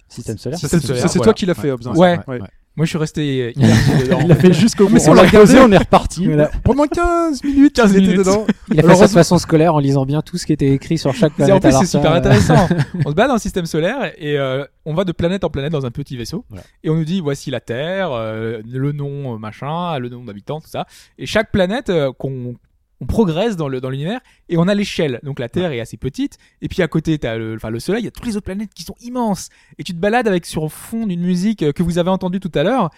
Système 0.08 0.38
solaire. 0.40 0.58
Système 0.58 0.80
c'est 0.80 0.88
solaire, 0.88 1.02
ça, 1.04 1.08
c'est 1.08 1.20
voilà. 1.20 1.26
toi 1.26 1.34
qui 1.36 1.46
l'as 1.46 1.54
fait, 1.54 1.70
hein, 1.70 1.76
Ouais. 1.96 2.40
Moi, 2.80 2.86
je 2.86 2.92
suis 2.92 2.98
resté 2.98 3.52
immergé 3.58 4.04
dedans. 4.06 4.20
Il 4.24 4.32
a 4.32 4.36
fait 4.36 4.54
jusqu'au 4.54 4.88
bout. 4.88 4.94
Mais 4.94 5.00
si 5.02 5.10
on 5.10 5.14
l'a 5.14 5.24
regardé, 5.24 5.40
posé, 5.48 5.60
on 5.60 5.70
est 5.70 5.78
reparti. 5.78 6.26
Voilà. 6.28 6.50
Pendant 6.64 6.86
15 6.88 7.44
minutes, 7.44 7.76
15 7.76 7.92
il 7.92 7.98
était 7.98 8.02
minutes. 8.04 8.20
dedans. 8.20 8.48
Il 8.72 8.80
a 8.80 8.84
fait 8.84 8.96
ça 8.96 9.08
de 9.08 9.12
façon 9.12 9.38
scolaire 9.38 9.76
en 9.76 9.80
lisant 9.80 10.06
bien 10.06 10.22
tout 10.22 10.38
ce 10.38 10.46
qui 10.46 10.54
était 10.54 10.70
écrit 10.72 10.98
sur 10.98 11.14
chaque 11.14 11.34
C'est- 11.38 11.44
planète. 11.44 11.66
en 11.66 11.70
plus, 11.70 11.78
c'est 11.78 11.98
super 11.98 12.14
intéressant. 12.14 12.70
on 13.06 13.10
se 13.10 13.16
balade 13.16 13.28
dans 13.32 13.34
le 13.36 13.40
système 13.42 13.66
solaire 13.66 14.14
et 14.18 14.38
euh, 14.38 14.64
on 14.86 14.94
va 14.94 15.04
de 15.04 15.12
planète 15.12 15.44
en 15.44 15.50
planète 15.50 15.74
dans 15.74 15.86
un 15.86 15.92
petit 15.92 16.16
vaisseau. 16.16 16.46
Voilà. 16.50 16.64
Et 16.86 16.90
on 16.90 16.96
nous 16.96 17.04
dit 17.04 17.20
voici 17.20 17.52
la 17.52 17.60
Terre, 17.60 18.14
euh, 18.14 18.62
le 18.66 18.94
nom 18.94 19.36
euh, 19.36 19.38
machin, 19.38 20.00
le 20.00 20.08
nombre 20.08 20.28
d'habitants, 20.28 20.62
tout 20.62 20.70
ça. 20.70 20.86
Et 21.18 21.26
chaque 21.26 21.52
planète 21.52 21.90
euh, 21.90 22.14
qu'on 22.18 22.56
on 23.02 23.06
progresse 23.06 23.56
dans 23.56 23.68
le 23.68 23.82
dans 23.82 23.90
l'univers 23.90 24.20
et 24.50 24.58
on 24.58 24.68
a 24.68 24.76
l'échelle. 24.76 25.20
Donc 25.24 25.40
la 25.40 25.50
Terre 25.50 25.72
est 25.72 25.80
assez 25.80 25.98
petite 25.98 26.38
et 26.62 26.68
puis 26.68 26.82
à 26.82 26.88
côté 26.88 27.18
t'as 27.18 27.38
le 27.38 27.56
enfin 27.56 27.70
le 27.70 27.80
Soleil, 27.80 28.02
il 28.02 28.06
y 28.06 28.08
a 28.08 28.12
toutes 28.12 28.26
les 28.26 28.36
autres 28.36 28.46
planètes 28.46 28.74
qui 28.74 28.84
sont 28.84 28.96
immenses 29.02 29.50
et 29.78 29.84
tu 29.84 29.94
te 29.94 29.98
balades 29.98 30.28
avec 30.28 30.46
sur 30.46 30.72
fond 30.72 31.06
d'une 31.06 31.22
musique 31.22 31.64
euh, 31.64 31.72
que 31.72 31.84
vous 31.84 31.98
avez 31.98 32.10
entendue 32.10 32.40
tout 32.40 32.52
à 32.56 32.64
l'heure 32.64 32.90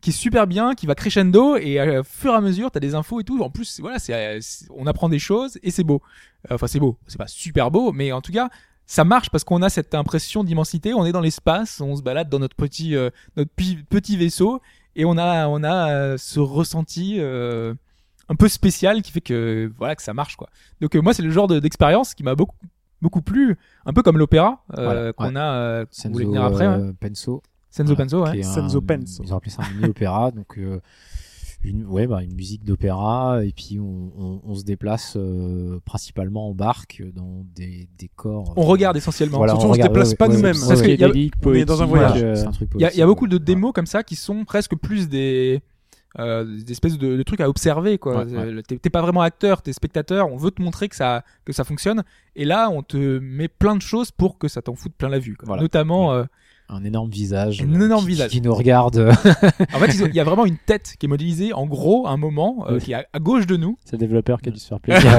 qui 0.00 0.10
est 0.10 0.12
super 0.12 0.46
bien, 0.46 0.74
qui 0.74 0.86
va 0.86 0.94
crescendo 0.94 1.56
et 1.56 1.80
euh, 1.80 2.00
au 2.00 2.04
fur 2.04 2.32
et 2.32 2.36
à 2.36 2.40
mesure 2.40 2.70
t'as 2.70 2.80
des 2.80 2.94
infos 2.94 3.20
et 3.20 3.24
tout. 3.24 3.42
En 3.42 3.50
plus 3.50 3.80
voilà, 3.80 3.98
c'est 3.98 4.14
euh, 4.14 4.40
on 4.70 4.86
apprend 4.86 5.08
des 5.08 5.18
choses 5.18 5.58
et 5.62 5.70
c'est 5.70 5.84
beau. 5.84 6.02
Enfin 6.50 6.66
c'est 6.66 6.80
beau, 6.80 6.98
c'est 7.06 7.18
pas 7.18 7.26
super 7.26 7.70
beau, 7.70 7.92
mais 7.92 8.12
en 8.12 8.20
tout 8.20 8.32
cas 8.32 8.48
ça 8.86 9.04
marche 9.04 9.28
parce 9.30 9.44
qu'on 9.44 9.62
a 9.62 9.68
cette 9.68 9.94
impression 9.94 10.44
d'immensité. 10.44 10.94
On 10.94 11.04
est 11.04 11.12
dans 11.12 11.20
l'espace, 11.20 11.80
on 11.80 11.96
se 11.96 12.02
balade 12.02 12.28
dans 12.30 12.38
notre 12.38 12.56
petit 12.56 12.96
euh, 12.96 13.10
notre 13.36 13.50
petit 13.90 14.16
vaisseau 14.16 14.60
et 14.96 15.04
on 15.04 15.18
a 15.18 15.48
on 15.48 15.64
a 15.64 16.16
ce 16.16 16.40
ressenti 16.40 17.16
euh, 17.18 17.74
un 18.28 18.34
peu 18.34 18.48
spécial 18.48 19.02
qui 19.02 19.10
fait 19.12 19.20
que 19.20 19.70
voilà 19.78 19.96
que 19.96 20.02
ça 20.02 20.14
marche 20.14 20.36
quoi. 20.36 20.48
Donc 20.80 20.94
euh, 20.96 21.00
moi 21.00 21.14
c'est 21.14 21.22
le 21.22 21.30
genre 21.30 21.46
de- 21.48 21.58
d'expérience 21.60 22.14
qui 22.14 22.22
m'a 22.22 22.34
beaucoup 22.34 22.56
beaucoup 23.00 23.22
plu, 23.22 23.56
un 23.86 23.92
peu 23.92 24.02
comme 24.02 24.18
l'opéra 24.18 24.64
euh, 24.76 24.84
Voilà, 24.84 25.12
qu'on 25.12 25.36
a. 25.36 25.40
euh, 25.54 25.80
vous 25.82 25.86
Senzo 25.92 26.12
voulez 26.12 26.24
venir 26.26 26.42
après 26.42 26.66
ouais. 26.66 26.74
euh, 26.74 26.92
Penso. 26.98 27.42
Senzo 27.70 27.94
Voilà, 27.94 28.04
Penso, 28.10 28.24
ouais. 28.24 28.42
Senzo 28.42 28.78
un- 28.78 28.82
Penso. 28.82 29.22
Ils 29.24 29.32
ont 29.32 29.36
appelé 29.36 29.50
ça 29.52 29.62
un 29.62 29.74
mini-opéra, 29.74 30.30
donc 30.34 30.58
euh, 30.58 30.80
une, 31.64 31.84
ouais, 31.86 32.06
bah, 32.06 32.22
une 32.22 32.34
musique 32.34 32.64
d'opéra, 32.64 33.44
et 33.44 33.52
puis 33.52 33.78
on, 33.80 34.12
on, 34.16 34.40
on 34.44 34.54
se 34.54 34.62
déplace 34.64 35.14
euh, 35.16 35.80
principalement 35.84 36.48
en 36.48 36.54
barque 36.54 37.02
dans 37.14 37.44
des 37.54 37.88
décors. 37.98 38.52
On 38.56 38.62
euh, 38.62 38.66
regarde 38.66 38.96
essentiellement. 38.96 39.38
voilà, 39.38 39.52
Surtout, 39.54 39.66
on 39.66 39.68
se 39.68 39.72
regarde, 39.74 39.92
déplace 39.92 40.10
ouais, 40.10 40.16
pas 40.16 40.28
nous-mêmes. 40.28 40.56
Parce 40.68 40.82
qu'il 40.82 40.98
y 41.00 41.04
a- 41.04 41.08
on 41.44 41.54
est 41.54 41.64
dans 41.64 41.82
un 41.82 41.86
voyage. 41.86 42.18
c'est 42.38 42.46
un 42.46 42.50
truc 42.52 42.70
Il 42.74 42.80
y 42.80 42.84
a, 42.84 42.92
il 42.92 42.96
y 42.98 43.02
a 43.02 43.04
poétique, 43.04 43.06
beaucoup 43.06 43.26
de 43.28 43.38
démos 43.38 43.72
comme 43.72 43.86
ça 43.86 44.02
qui 44.04 44.14
sont 44.16 44.44
presque 44.44 44.76
plus 44.76 45.08
des 45.08 45.60
euh, 46.18 46.44
des 46.44 46.72
espèces 46.72 46.98
de, 46.98 47.16
de 47.16 47.22
trucs 47.22 47.40
à 47.40 47.48
observer 47.48 47.98
quoi. 47.98 48.24
Ouais, 48.24 48.32
ouais. 48.32 48.38
Euh, 48.54 48.62
T'es 48.62 48.90
pas 48.90 49.02
vraiment 49.02 49.22
acteur, 49.22 49.62
t'es 49.62 49.72
spectateur. 49.72 50.32
On 50.32 50.36
veut 50.36 50.50
te 50.50 50.60
montrer 50.62 50.88
que 50.88 50.96
ça 50.96 51.22
que 51.44 51.52
ça 51.52 51.64
fonctionne. 51.64 52.02
Et 52.36 52.44
là, 52.44 52.70
on 52.70 52.82
te 52.82 53.18
met 53.18 53.48
plein 53.48 53.76
de 53.76 53.82
choses 53.82 54.10
pour 54.10 54.38
que 54.38 54.48
ça 54.48 54.62
t'en 54.62 54.74
foute 54.74 54.92
plein 54.96 55.08
la 55.08 55.18
vue. 55.18 55.36
quoi. 55.36 55.46
Voilà. 55.46 55.62
Notamment 55.62 56.12
euh, 56.12 56.24
Un 56.68 56.84
énorme 56.84 57.10
visage. 57.10 57.62
Un 57.62 57.72
euh, 57.80 57.84
énorme 57.86 58.02
qui- 58.04 58.10
visage. 58.10 58.30
Qui 58.30 58.40
nous 58.40 58.54
regarde. 58.54 59.12
En 59.74 59.78
fait, 59.80 59.92
il 59.94 60.14
y 60.14 60.20
a 60.20 60.24
vraiment 60.24 60.44
une 60.46 60.56
tête 60.56 60.94
qui 60.98 61.06
est 61.06 61.08
modélisée 61.08 61.52
en 61.52 61.66
gros, 61.66 62.06
à 62.06 62.10
un 62.10 62.16
moment, 62.16 62.64
euh, 62.68 62.78
qui 62.78 62.92
est 62.92 62.94
à, 62.94 63.06
à 63.12 63.18
gauche 63.20 63.46
de 63.46 63.56
nous. 63.56 63.76
C'est 63.84 63.92
le 63.92 63.98
développeur 63.98 64.40
qui 64.40 64.48
a 64.48 64.52
dû 64.52 64.58
se 64.58 64.66
faire 64.68 64.80
plaisir. 64.80 65.10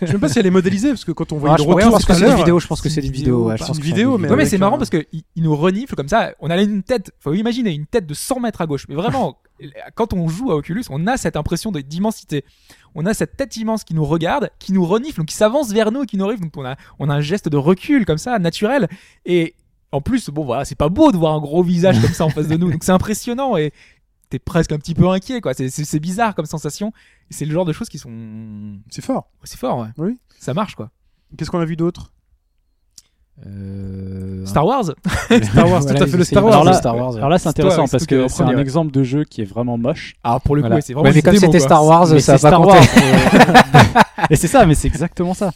Je 0.00 0.06
sais 0.06 0.12
même 0.12 0.20
pas 0.20 0.28
si 0.28 0.38
elle 0.38 0.46
est 0.46 0.50
modélisée 0.50 0.88
parce 0.90 1.04
que 1.04 1.12
quand 1.12 1.32
on 1.32 1.38
voit 1.38 1.50
Ah, 1.52 1.56
le 1.58 1.62
je 1.62 1.88
pense 1.88 2.04
que 2.04 2.14
c'est 2.14 2.28
une 2.30 2.36
vidéo. 2.36 2.58
Je 2.60 2.66
pense 2.66 2.80
que 2.80 2.88
c'est 2.88 3.00
une 3.04 3.12
vidéo. 3.12 3.52
je 3.56 3.64
pense 3.64 3.76
une 3.78 3.82
vidéo, 3.84 4.18
mais 4.18 4.28
Ouais, 4.30 4.36
mais 4.36 4.46
c'est 4.46 4.58
marrant 4.58 4.78
parce 4.78 4.90
que 4.90 5.04
il, 5.12 5.22
il 5.36 5.42
nous 5.42 5.56
renifle 5.56 5.94
comme 5.94 6.08
ça. 6.08 6.32
On 6.40 6.50
a 6.50 6.60
une 6.60 6.82
tête, 6.82 7.12
faut 7.20 7.32
imaginer 7.34 7.72
une 7.72 7.86
tête 7.86 8.06
de 8.06 8.14
100 8.14 8.40
mètres 8.40 8.60
à 8.60 8.66
gauche. 8.66 8.86
Mais 8.88 8.94
vraiment, 8.94 9.38
quand 9.94 10.12
on 10.12 10.28
joue 10.28 10.50
à 10.50 10.56
Oculus, 10.56 10.84
on 10.90 11.06
a 11.06 11.16
cette 11.16 11.36
impression 11.36 11.72
d'immensité. 11.72 12.44
On 12.94 13.06
a 13.06 13.14
cette 13.14 13.36
tête 13.36 13.56
immense 13.56 13.84
qui 13.84 13.94
nous 13.94 14.04
regarde, 14.04 14.50
qui 14.58 14.72
nous 14.72 14.84
renifle, 14.84 15.18
donc 15.18 15.28
qui 15.28 15.34
s'avance 15.34 15.72
vers 15.72 15.92
nous 15.92 16.02
et 16.02 16.06
qui 16.06 16.16
nous 16.16 16.24
arrive. 16.24 16.40
Donc 16.40 16.56
on 16.56 16.64
a, 16.64 16.76
on 16.98 17.08
a 17.10 17.14
un 17.14 17.20
geste 17.20 17.48
de 17.48 17.56
recul 17.56 18.04
comme 18.06 18.18
ça, 18.18 18.38
naturel. 18.38 18.88
Et 19.24 19.54
en 19.92 20.00
plus, 20.00 20.28
bon 20.30 20.44
voilà, 20.44 20.64
c'est 20.64 20.74
pas 20.74 20.88
beau 20.88 21.12
de 21.12 21.16
voir 21.16 21.34
un 21.34 21.40
gros 21.40 21.62
visage 21.62 22.00
comme 22.00 22.12
ça 22.12 22.24
en 22.24 22.30
face 22.30 22.48
de 22.48 22.56
nous. 22.56 22.70
Donc 22.72 22.84
c'est 22.84 22.92
impressionnant 22.92 23.56
et 23.56 23.72
t'es 24.28 24.38
presque 24.38 24.72
un 24.72 24.78
petit 24.78 24.94
peu 24.94 25.08
inquiet, 25.08 25.40
quoi. 25.40 25.54
C'est- 25.54 25.98
bizarre 26.00 26.34
comme 26.34 26.46
sensation. 26.46 26.92
C'est 27.30 27.44
le 27.44 27.52
genre 27.52 27.64
de 27.64 27.72
choses 27.72 27.88
qui 27.88 27.98
sont, 27.98 28.78
C'est 28.90 29.02
fort. 29.04 29.30
c'est 29.44 29.58
fort, 29.58 29.78
ouais. 29.78 29.88
Oui. 29.98 30.18
Ça 30.38 30.52
marche, 30.54 30.74
quoi. 30.74 30.90
Qu'est-ce 31.36 31.50
qu'on 31.50 31.60
a 31.60 31.64
vu 31.64 31.76
d'autre? 31.76 32.12
Euh, 33.46 34.46
Star 34.46 34.64
Wars. 34.64 34.84
Star 35.42 35.70
Wars, 35.70 35.84
tout 35.84 35.92
à 36.02 36.06
fait, 36.06 36.16
le 36.16 36.24
Star 36.24 36.42
Wars. 36.44 36.52
Alors 36.54 36.64
là, 36.64 36.72
Star 36.72 36.96
Wars. 36.96 37.10
ouais. 37.12 37.16
alors 37.18 37.28
là, 37.28 37.38
c'est 37.38 37.48
intéressant 37.48 37.84
toi, 37.84 37.90
parce 37.90 38.06
que 38.06 38.28
c'est 38.28 38.42
un 38.42 38.56
exemple 38.58 38.92
de 38.92 39.02
jeu 39.02 39.24
qui 39.24 39.42
est 39.42 39.44
vraiment 39.44 39.76
moche. 39.76 40.14
Alors 40.24 40.40
pour 40.40 40.56
le 40.56 40.62
coup, 40.62 40.68
Voilà. 40.68 40.80
c'est 40.80 40.94
vraiment 40.94 41.08
Ouais, 41.08 41.14
mais 41.14 41.22
comme 41.22 41.36
c'était. 41.36 41.60
Star 41.60 41.84
Wars, 41.84 42.08
Mais 42.12 42.20
ça 42.20 42.32
a 42.32 42.38
pas 42.38 42.48
Star 42.48 42.60
compté. 42.60 42.70
Wars. 42.78 42.84
Et 44.30 44.36
c'est 44.36 44.48
ça, 44.48 44.64
mais 44.66 44.74
c'est 44.74 44.88
exactement 44.88 45.34
ça. 45.34 45.50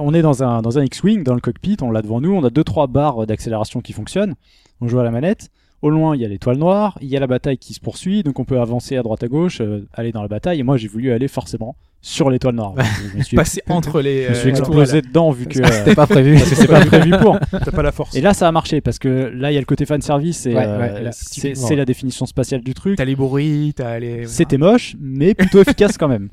On 0.00 0.14
est 0.14 0.22
dans 0.22 0.42
un, 0.42 0.62
dans 0.62 0.78
un 0.78 0.84
X-Wing, 0.84 1.24
dans 1.24 1.34
le 1.34 1.40
cockpit, 1.40 1.76
on 1.82 1.90
l'a 1.90 2.00
devant 2.02 2.20
nous, 2.20 2.32
on 2.32 2.42
a 2.44 2.50
deux 2.50 2.64
trois 2.64 2.86
barres 2.86 3.26
d'accélération 3.26 3.80
qui 3.80 3.92
fonctionnent. 3.92 4.34
On 4.80 4.88
joue 4.88 4.98
à 5.00 5.04
la 5.04 5.10
manette. 5.10 5.50
Au 5.82 5.90
loin, 5.90 6.16
il 6.16 6.22
y 6.22 6.24
a 6.24 6.28
l'étoile 6.28 6.56
noire, 6.56 6.96
il 7.02 7.08
y 7.08 7.16
a 7.16 7.20
la 7.20 7.26
bataille 7.26 7.58
qui 7.58 7.74
se 7.74 7.80
poursuit, 7.80 8.22
donc 8.22 8.38
on 8.38 8.44
peut 8.44 8.58
avancer 8.58 8.96
à 8.96 9.02
droite 9.02 9.22
à 9.22 9.28
gauche, 9.28 9.60
euh, 9.60 9.86
aller 9.92 10.12
dans 10.12 10.22
la 10.22 10.28
bataille. 10.28 10.58
Et 10.58 10.62
moi, 10.62 10.78
j'ai 10.78 10.88
voulu 10.88 11.12
aller 11.12 11.28
forcément 11.28 11.76
sur 12.04 12.28
l'étoile 12.28 12.54
noire. 12.54 12.74
Je 13.12 13.18
me 13.18 13.22
suis, 13.22 13.36
Passer 13.36 13.62
entre 13.68 14.02
les. 14.02 14.24
je 14.24 14.28
me 14.28 14.34
suis 14.34 14.48
euh, 14.48 14.50
explosé 14.50 15.00
dedans 15.00 15.30
vu 15.30 15.46
que 15.46 15.66
C'était 15.66 15.94
pas 15.94 16.06
prévu. 16.06 16.34
parce 16.36 16.50
que 16.50 16.54
c'est 16.56 16.68
pas 16.68 16.84
prévu 16.84 17.12
pour. 17.18 17.38
T'as 17.50 17.72
pas 17.72 17.82
la 17.82 17.92
force. 17.92 18.14
Et 18.14 18.20
là, 18.20 18.34
ça 18.34 18.46
a 18.46 18.52
marché 18.52 18.82
parce 18.82 18.98
que 18.98 19.08
là, 19.34 19.50
il 19.50 19.54
y 19.54 19.56
a 19.56 19.60
le 19.60 19.66
côté 19.66 19.86
fan 19.86 20.02
service 20.02 20.44
et 20.44 20.54
Ouais, 20.54 20.64
euh, 20.66 21.04
ouais, 21.06 21.10
c'est 21.12 21.76
la 21.76 21.84
définition 21.86 22.26
spatiale 22.26 22.60
du 22.60 22.74
truc. 22.74 22.96
T'as 22.98 23.06
les 23.06 23.16
bruits, 23.16 23.72
t'as 23.74 23.98
les. 23.98 24.26
C'était 24.26 24.58
moche, 24.58 24.96
mais 25.00 25.34
plutôt 25.34 25.60
efficace 25.62 25.96
quand 25.96 26.08
même. 26.08 26.28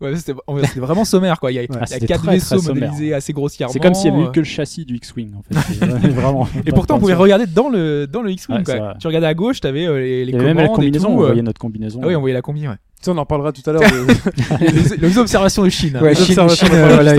Ouais, 0.00 0.14
c'était 0.14 0.32
c'était 0.64 0.78
vraiment 0.80 1.04
sommaire, 1.04 1.40
quoi. 1.40 1.50
Il 1.50 1.56
y 1.56 1.58
a, 1.58 1.64
il 1.64 1.66
y 1.66 1.76
Ah, 1.76 1.82
a 1.82 1.86
c'était 1.86 2.06
quatre 2.06 2.22
très, 2.22 2.34
vaisseaux 2.34 2.60
très 2.60 2.72
modélisés 2.72 3.14
assez 3.14 3.32
grossièrement. 3.32 3.72
C'est 3.72 3.80
comme 3.80 3.94
s'il 3.94 4.10
y 4.12 4.14
avait 4.14 4.22
euh, 4.26 4.28
eu 4.28 4.32
que 4.32 4.38
le 4.38 4.44
châssis 4.44 4.84
du 4.84 4.94
X-Wing 4.94 5.32
en 5.34 5.42
fait. 5.42 5.74
Vraiment. 6.10 6.48
Et 6.64 6.70
pourtant, 6.70 6.96
on 6.96 7.00
pouvait 7.00 7.14
regarder 7.14 7.46
dans 7.46 7.68
le 7.68 8.06
dans 8.06 8.22
le 8.22 8.30
X-wing. 8.30 8.64
Ouais. 8.66 8.80
Tu 9.00 9.06
regardais 9.08 9.26
à 9.26 9.34
gauche, 9.34 9.60
t'avais 9.60 9.86
euh, 9.86 9.98
les, 9.98 10.24
les 10.24 10.32
Il 10.32 10.34
y 10.34 10.38
avait 10.38 10.44
commandes 10.44 10.56
même 10.56 10.66
la 10.66 10.72
et 10.72 10.74
combinaison, 10.76 11.08
tout, 11.08 11.12
on 11.14 11.22
euh. 11.22 11.26
voyait 11.26 11.42
notre 11.42 11.60
combinaison. 11.60 12.00
Ah 12.02 12.06
oui, 12.06 12.14
on 12.16 12.20
voyait 12.20 12.34
la 12.34 12.42
combi. 12.42 12.68
Ouais. 12.68 12.74
Ça, 13.00 13.12
on 13.12 13.16
en 13.16 13.26
parlera 13.26 13.52
tout 13.52 13.62
à 13.68 13.72
l'heure. 13.72 13.82
les, 14.60 14.96
les 14.96 15.18
observations 15.18 15.62
de 15.62 15.68
Chine. 15.68 15.96
Ouais, 16.02 16.10
Les 16.10 16.14
Chine, 16.16 16.24
observations 16.40 16.66
Chine, 16.66 16.74
de 16.76 16.80
euh, 16.80 16.94
voilà, 16.94 17.16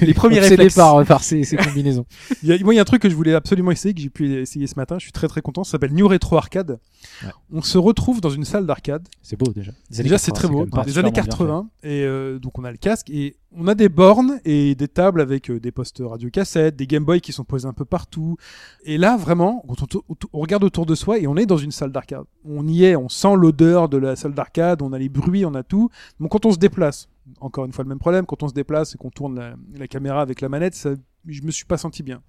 Les 0.00 0.14
premiers 0.14 0.40
réflexes. 0.40 0.74
par, 0.74 1.04
par 1.04 1.22
ces, 1.22 1.44
ces 1.44 1.56
combinaisons. 1.56 2.04
Il 2.42 2.48
y 2.48 2.52
a, 2.52 2.58
moi, 2.64 2.74
il 2.74 2.76
y 2.76 2.80
a 2.80 2.82
un 2.82 2.86
truc 2.86 3.02
que 3.02 3.08
je 3.08 3.14
voulais 3.14 3.32
absolument 3.34 3.70
essayer, 3.70 3.94
que 3.94 4.00
j'ai 4.00 4.10
pu 4.10 4.32
essayer 4.40 4.66
ce 4.66 4.74
matin. 4.76 4.96
Je 4.98 5.04
suis 5.04 5.12
très 5.12 5.28
très 5.28 5.40
content. 5.40 5.62
Ça 5.62 5.72
s'appelle 5.72 5.92
New 5.92 6.08
Retro 6.08 6.36
Arcade. 6.36 6.78
Ouais. 7.22 7.28
On 7.52 7.62
se 7.62 7.78
retrouve 7.78 8.20
dans 8.20 8.30
une 8.30 8.44
salle 8.44 8.66
d'arcade. 8.66 9.06
C'est 9.22 9.38
beau 9.38 9.52
déjà. 9.52 9.70
Déjà, 9.90 10.18
c'est 10.18 10.32
très 10.32 10.48
beau. 10.48 10.66
Des 10.84 10.98
années 10.98 11.12
particulièrement 11.12 11.12
80. 11.12 11.68
Et 11.84 12.02
euh, 12.02 12.38
donc, 12.40 12.58
on 12.58 12.64
a 12.64 12.72
le 12.72 12.76
casque 12.76 13.08
et 13.10 13.36
on 13.56 13.68
a 13.68 13.76
des 13.76 13.88
bornes 13.88 14.40
et 14.44 14.74
des 14.74 14.88
tables 14.88 15.20
avec 15.20 15.48
euh, 15.48 15.60
des 15.60 15.70
postes 15.70 16.02
radio-cassettes, 16.04 16.74
des 16.74 16.88
Game 16.88 17.04
Boy 17.04 17.20
qui 17.20 17.32
sont 17.32 17.44
posés 17.44 17.68
un 17.68 17.72
peu 17.72 17.84
partout. 17.84 18.36
Et 18.84 18.98
là, 18.98 19.16
vraiment, 19.16 19.64
quand 19.68 19.94
on, 19.94 20.02
on 20.32 20.40
regarde 20.40 20.64
autour 20.64 20.86
de 20.86 20.96
soi 20.96 21.18
et 21.20 21.28
on 21.28 21.36
est 21.36 21.46
dans 21.46 21.56
une 21.56 21.70
salle 21.70 21.92
d'arcade. 21.92 22.24
On 22.44 22.66
y 22.66 22.84
est, 22.84 22.96
on 22.96 23.08
sent 23.08 23.36
l'odeur 23.36 23.88
de 23.88 23.96
la 23.96 24.16
salle 24.16 24.34
d'arcade, 24.34 24.82
on 24.82 24.92
a 24.92 24.98
les 25.04 25.08
bruits, 25.08 25.44
on 25.44 25.54
a 25.54 25.62
tout. 25.62 25.90
Donc, 26.18 26.30
quand 26.30 26.46
on 26.46 26.52
se 26.52 26.58
déplace, 26.58 27.08
encore 27.40 27.64
une 27.64 27.72
fois 27.72 27.84
le 27.84 27.88
même 27.88 27.98
problème, 27.98 28.26
quand 28.26 28.42
on 28.42 28.48
se 28.48 28.54
déplace 28.54 28.94
et 28.94 28.98
qu'on 28.98 29.10
tourne 29.10 29.56
la, 29.74 29.88
caméra 29.88 30.20
avec 30.20 30.40
la 30.40 30.48
manette, 30.48 30.74
ça, 30.74 30.94
je 31.26 31.42
me 31.42 31.50
suis 31.50 31.64
pas 31.64 31.78
senti 31.78 32.02
bien. 32.02 32.22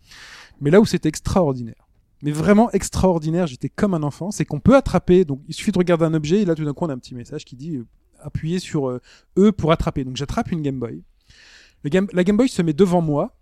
Mais 0.61 0.71
là 0.71 0.79
où 0.79 0.85
c'était 0.85 1.09
extraordinaire, 1.09 1.87
mais 2.21 2.31
vraiment 2.31 2.71
extraordinaire, 2.71 3.47
j'étais 3.47 3.69
comme 3.69 3.93
un 3.93 4.03
enfant, 4.03 4.31
c'est 4.31 4.45
qu'on 4.45 4.59
peut 4.59 4.75
attraper, 4.75 5.25
donc 5.25 5.41
il 5.47 5.53
suffit 5.53 5.71
de 5.71 5.77
regarder 5.77 6.05
un 6.05 6.13
objet 6.13 6.41
et 6.41 6.45
là 6.45 6.55
tout 6.55 6.63
d'un 6.63 6.73
coup 6.73 6.85
on 6.85 6.89
a 6.89 6.93
un 6.93 6.97
petit 6.97 7.13
message 7.13 7.43
qui 7.45 7.55
dit 7.55 7.75
euh, 7.75 7.85
appuyer 8.19 8.59
sur 8.59 8.89
euh, 8.89 9.01
E 9.37 9.51
pour 9.51 9.71
attraper. 9.71 10.03
Donc 10.03 10.15
j'attrape 10.15 10.51
une 10.51 10.61
Game 10.61 10.79
Boy. 10.79 11.03
La 11.83 12.23
Game 12.23 12.37
Boy 12.37 12.49
se 12.49 12.61
met 12.61 12.73
devant 12.73 13.01
moi, 13.01 13.37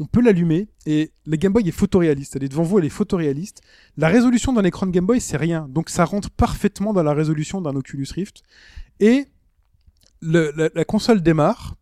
on 0.00 0.06
peut 0.06 0.20
l'allumer 0.20 0.68
et 0.86 1.10
la 1.26 1.36
Game 1.36 1.52
Boy 1.52 1.66
est 1.68 1.72
photoréaliste. 1.72 2.36
Elle 2.36 2.44
est 2.44 2.48
devant 2.48 2.62
vous, 2.62 2.78
elle 2.78 2.84
est 2.84 2.88
photoréaliste. 2.90 3.62
La 3.96 4.08
résolution 4.08 4.52
d'un 4.52 4.64
écran 4.64 4.86
de 4.86 4.92
Game 4.92 5.06
Boy 5.06 5.20
c'est 5.20 5.36
rien, 5.36 5.66
donc 5.68 5.90
ça 5.90 6.04
rentre 6.04 6.30
parfaitement 6.30 6.92
dans 6.92 7.02
la 7.02 7.12
résolution 7.14 7.60
d'un 7.60 7.74
Oculus 7.74 8.06
Rift. 8.14 8.42
Et 9.00 9.26
le- 10.20 10.52
la, 10.56 10.68
la 10.74 10.84
console 10.84 11.20
démarre. 11.22 11.74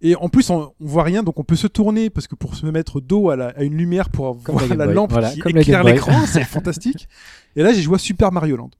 Et 0.00 0.16
en 0.16 0.28
plus, 0.28 0.50
on, 0.50 0.72
on 0.78 0.86
voit 0.86 1.02
rien, 1.04 1.22
donc 1.22 1.38
on 1.40 1.44
peut 1.44 1.56
se 1.56 1.66
tourner 1.66 2.10
parce 2.10 2.26
que 2.26 2.34
pour 2.34 2.56
se 2.56 2.66
mettre 2.66 3.00
dos 3.00 3.30
à, 3.30 3.36
la- 3.36 3.48
à 3.56 3.62
une 3.62 3.74
lumière 3.76 4.10
pour 4.10 4.42
Comme 4.42 4.56
voir 4.56 4.68
la 4.76 4.84
lampe 4.94 5.12
Voilà, 5.12 5.30
qui 5.30 5.40
éclaire 5.60 5.82
l'écran, 5.94 6.26
c'est 6.26 6.44
fantastique. 6.44 7.08
Et 7.56 7.62
là, 7.62 7.72
j'ai 7.72 7.80
joué 7.80 7.94
à 7.94 7.98
Super 7.98 8.30
Mario 8.30 8.56
Land. 8.56 8.70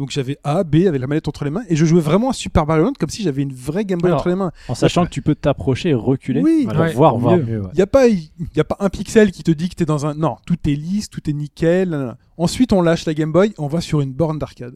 Donc 0.00 0.10
j'avais 0.10 0.38
A, 0.44 0.64
B 0.64 0.86
avec 0.88 0.98
la 0.98 1.06
manette 1.06 1.28
entre 1.28 1.44
les 1.44 1.50
mains 1.50 1.60
et 1.68 1.76
je 1.76 1.84
jouais 1.84 2.00
vraiment 2.00 2.30
à 2.30 2.32
Super 2.32 2.64
Mario 2.66 2.84
Land 2.84 2.94
comme 2.98 3.10
si 3.10 3.22
j'avais 3.22 3.42
une 3.42 3.52
vraie 3.52 3.84
Game 3.84 3.98
Boy 4.00 4.08
Alors, 4.08 4.20
entre 4.20 4.30
les 4.30 4.34
mains. 4.34 4.50
En 4.68 4.74
sachant 4.74 5.04
que 5.04 5.10
tu 5.10 5.20
peux 5.20 5.34
t'approcher 5.34 5.90
et 5.90 5.94
reculer 5.94 6.40
Oui, 6.40 6.66
pour 6.66 6.80
Ouais, 6.80 6.94
voir 6.94 7.18
voir 7.18 7.36
mieux. 7.36 7.42
mieux, 7.44 7.60
ouais. 7.60 7.68
Il 7.74 7.76
n'y 7.76 7.82
a, 7.82 7.86
pas- 7.86 8.08
y 8.08 8.30
a 8.60 8.64
pas 8.64 8.76
un 8.80 8.88
pixel 8.88 9.30
qui 9.30 9.42
te 9.42 9.50
dit 9.50 9.68
que 9.68 9.74
tu 9.74 9.82
es 9.82 9.86
dans 9.86 10.06
un... 10.06 10.14
Non, 10.14 10.36
tout 10.46 10.56
est 10.66 10.74
lisse, 10.74 11.10
tout 11.10 11.28
est 11.28 11.34
nickel. 11.34 11.90
nanana. 11.90 12.16
Ensuite, 12.38 12.72
on 12.72 12.80
lâche 12.80 13.04
la 13.04 13.12
Game 13.12 13.30
Boy, 13.30 13.52
on 13.58 13.66
va 13.66 13.82
sur 13.82 14.00
une 14.00 14.12
borne 14.14 14.38
d'arcade. 14.38 14.74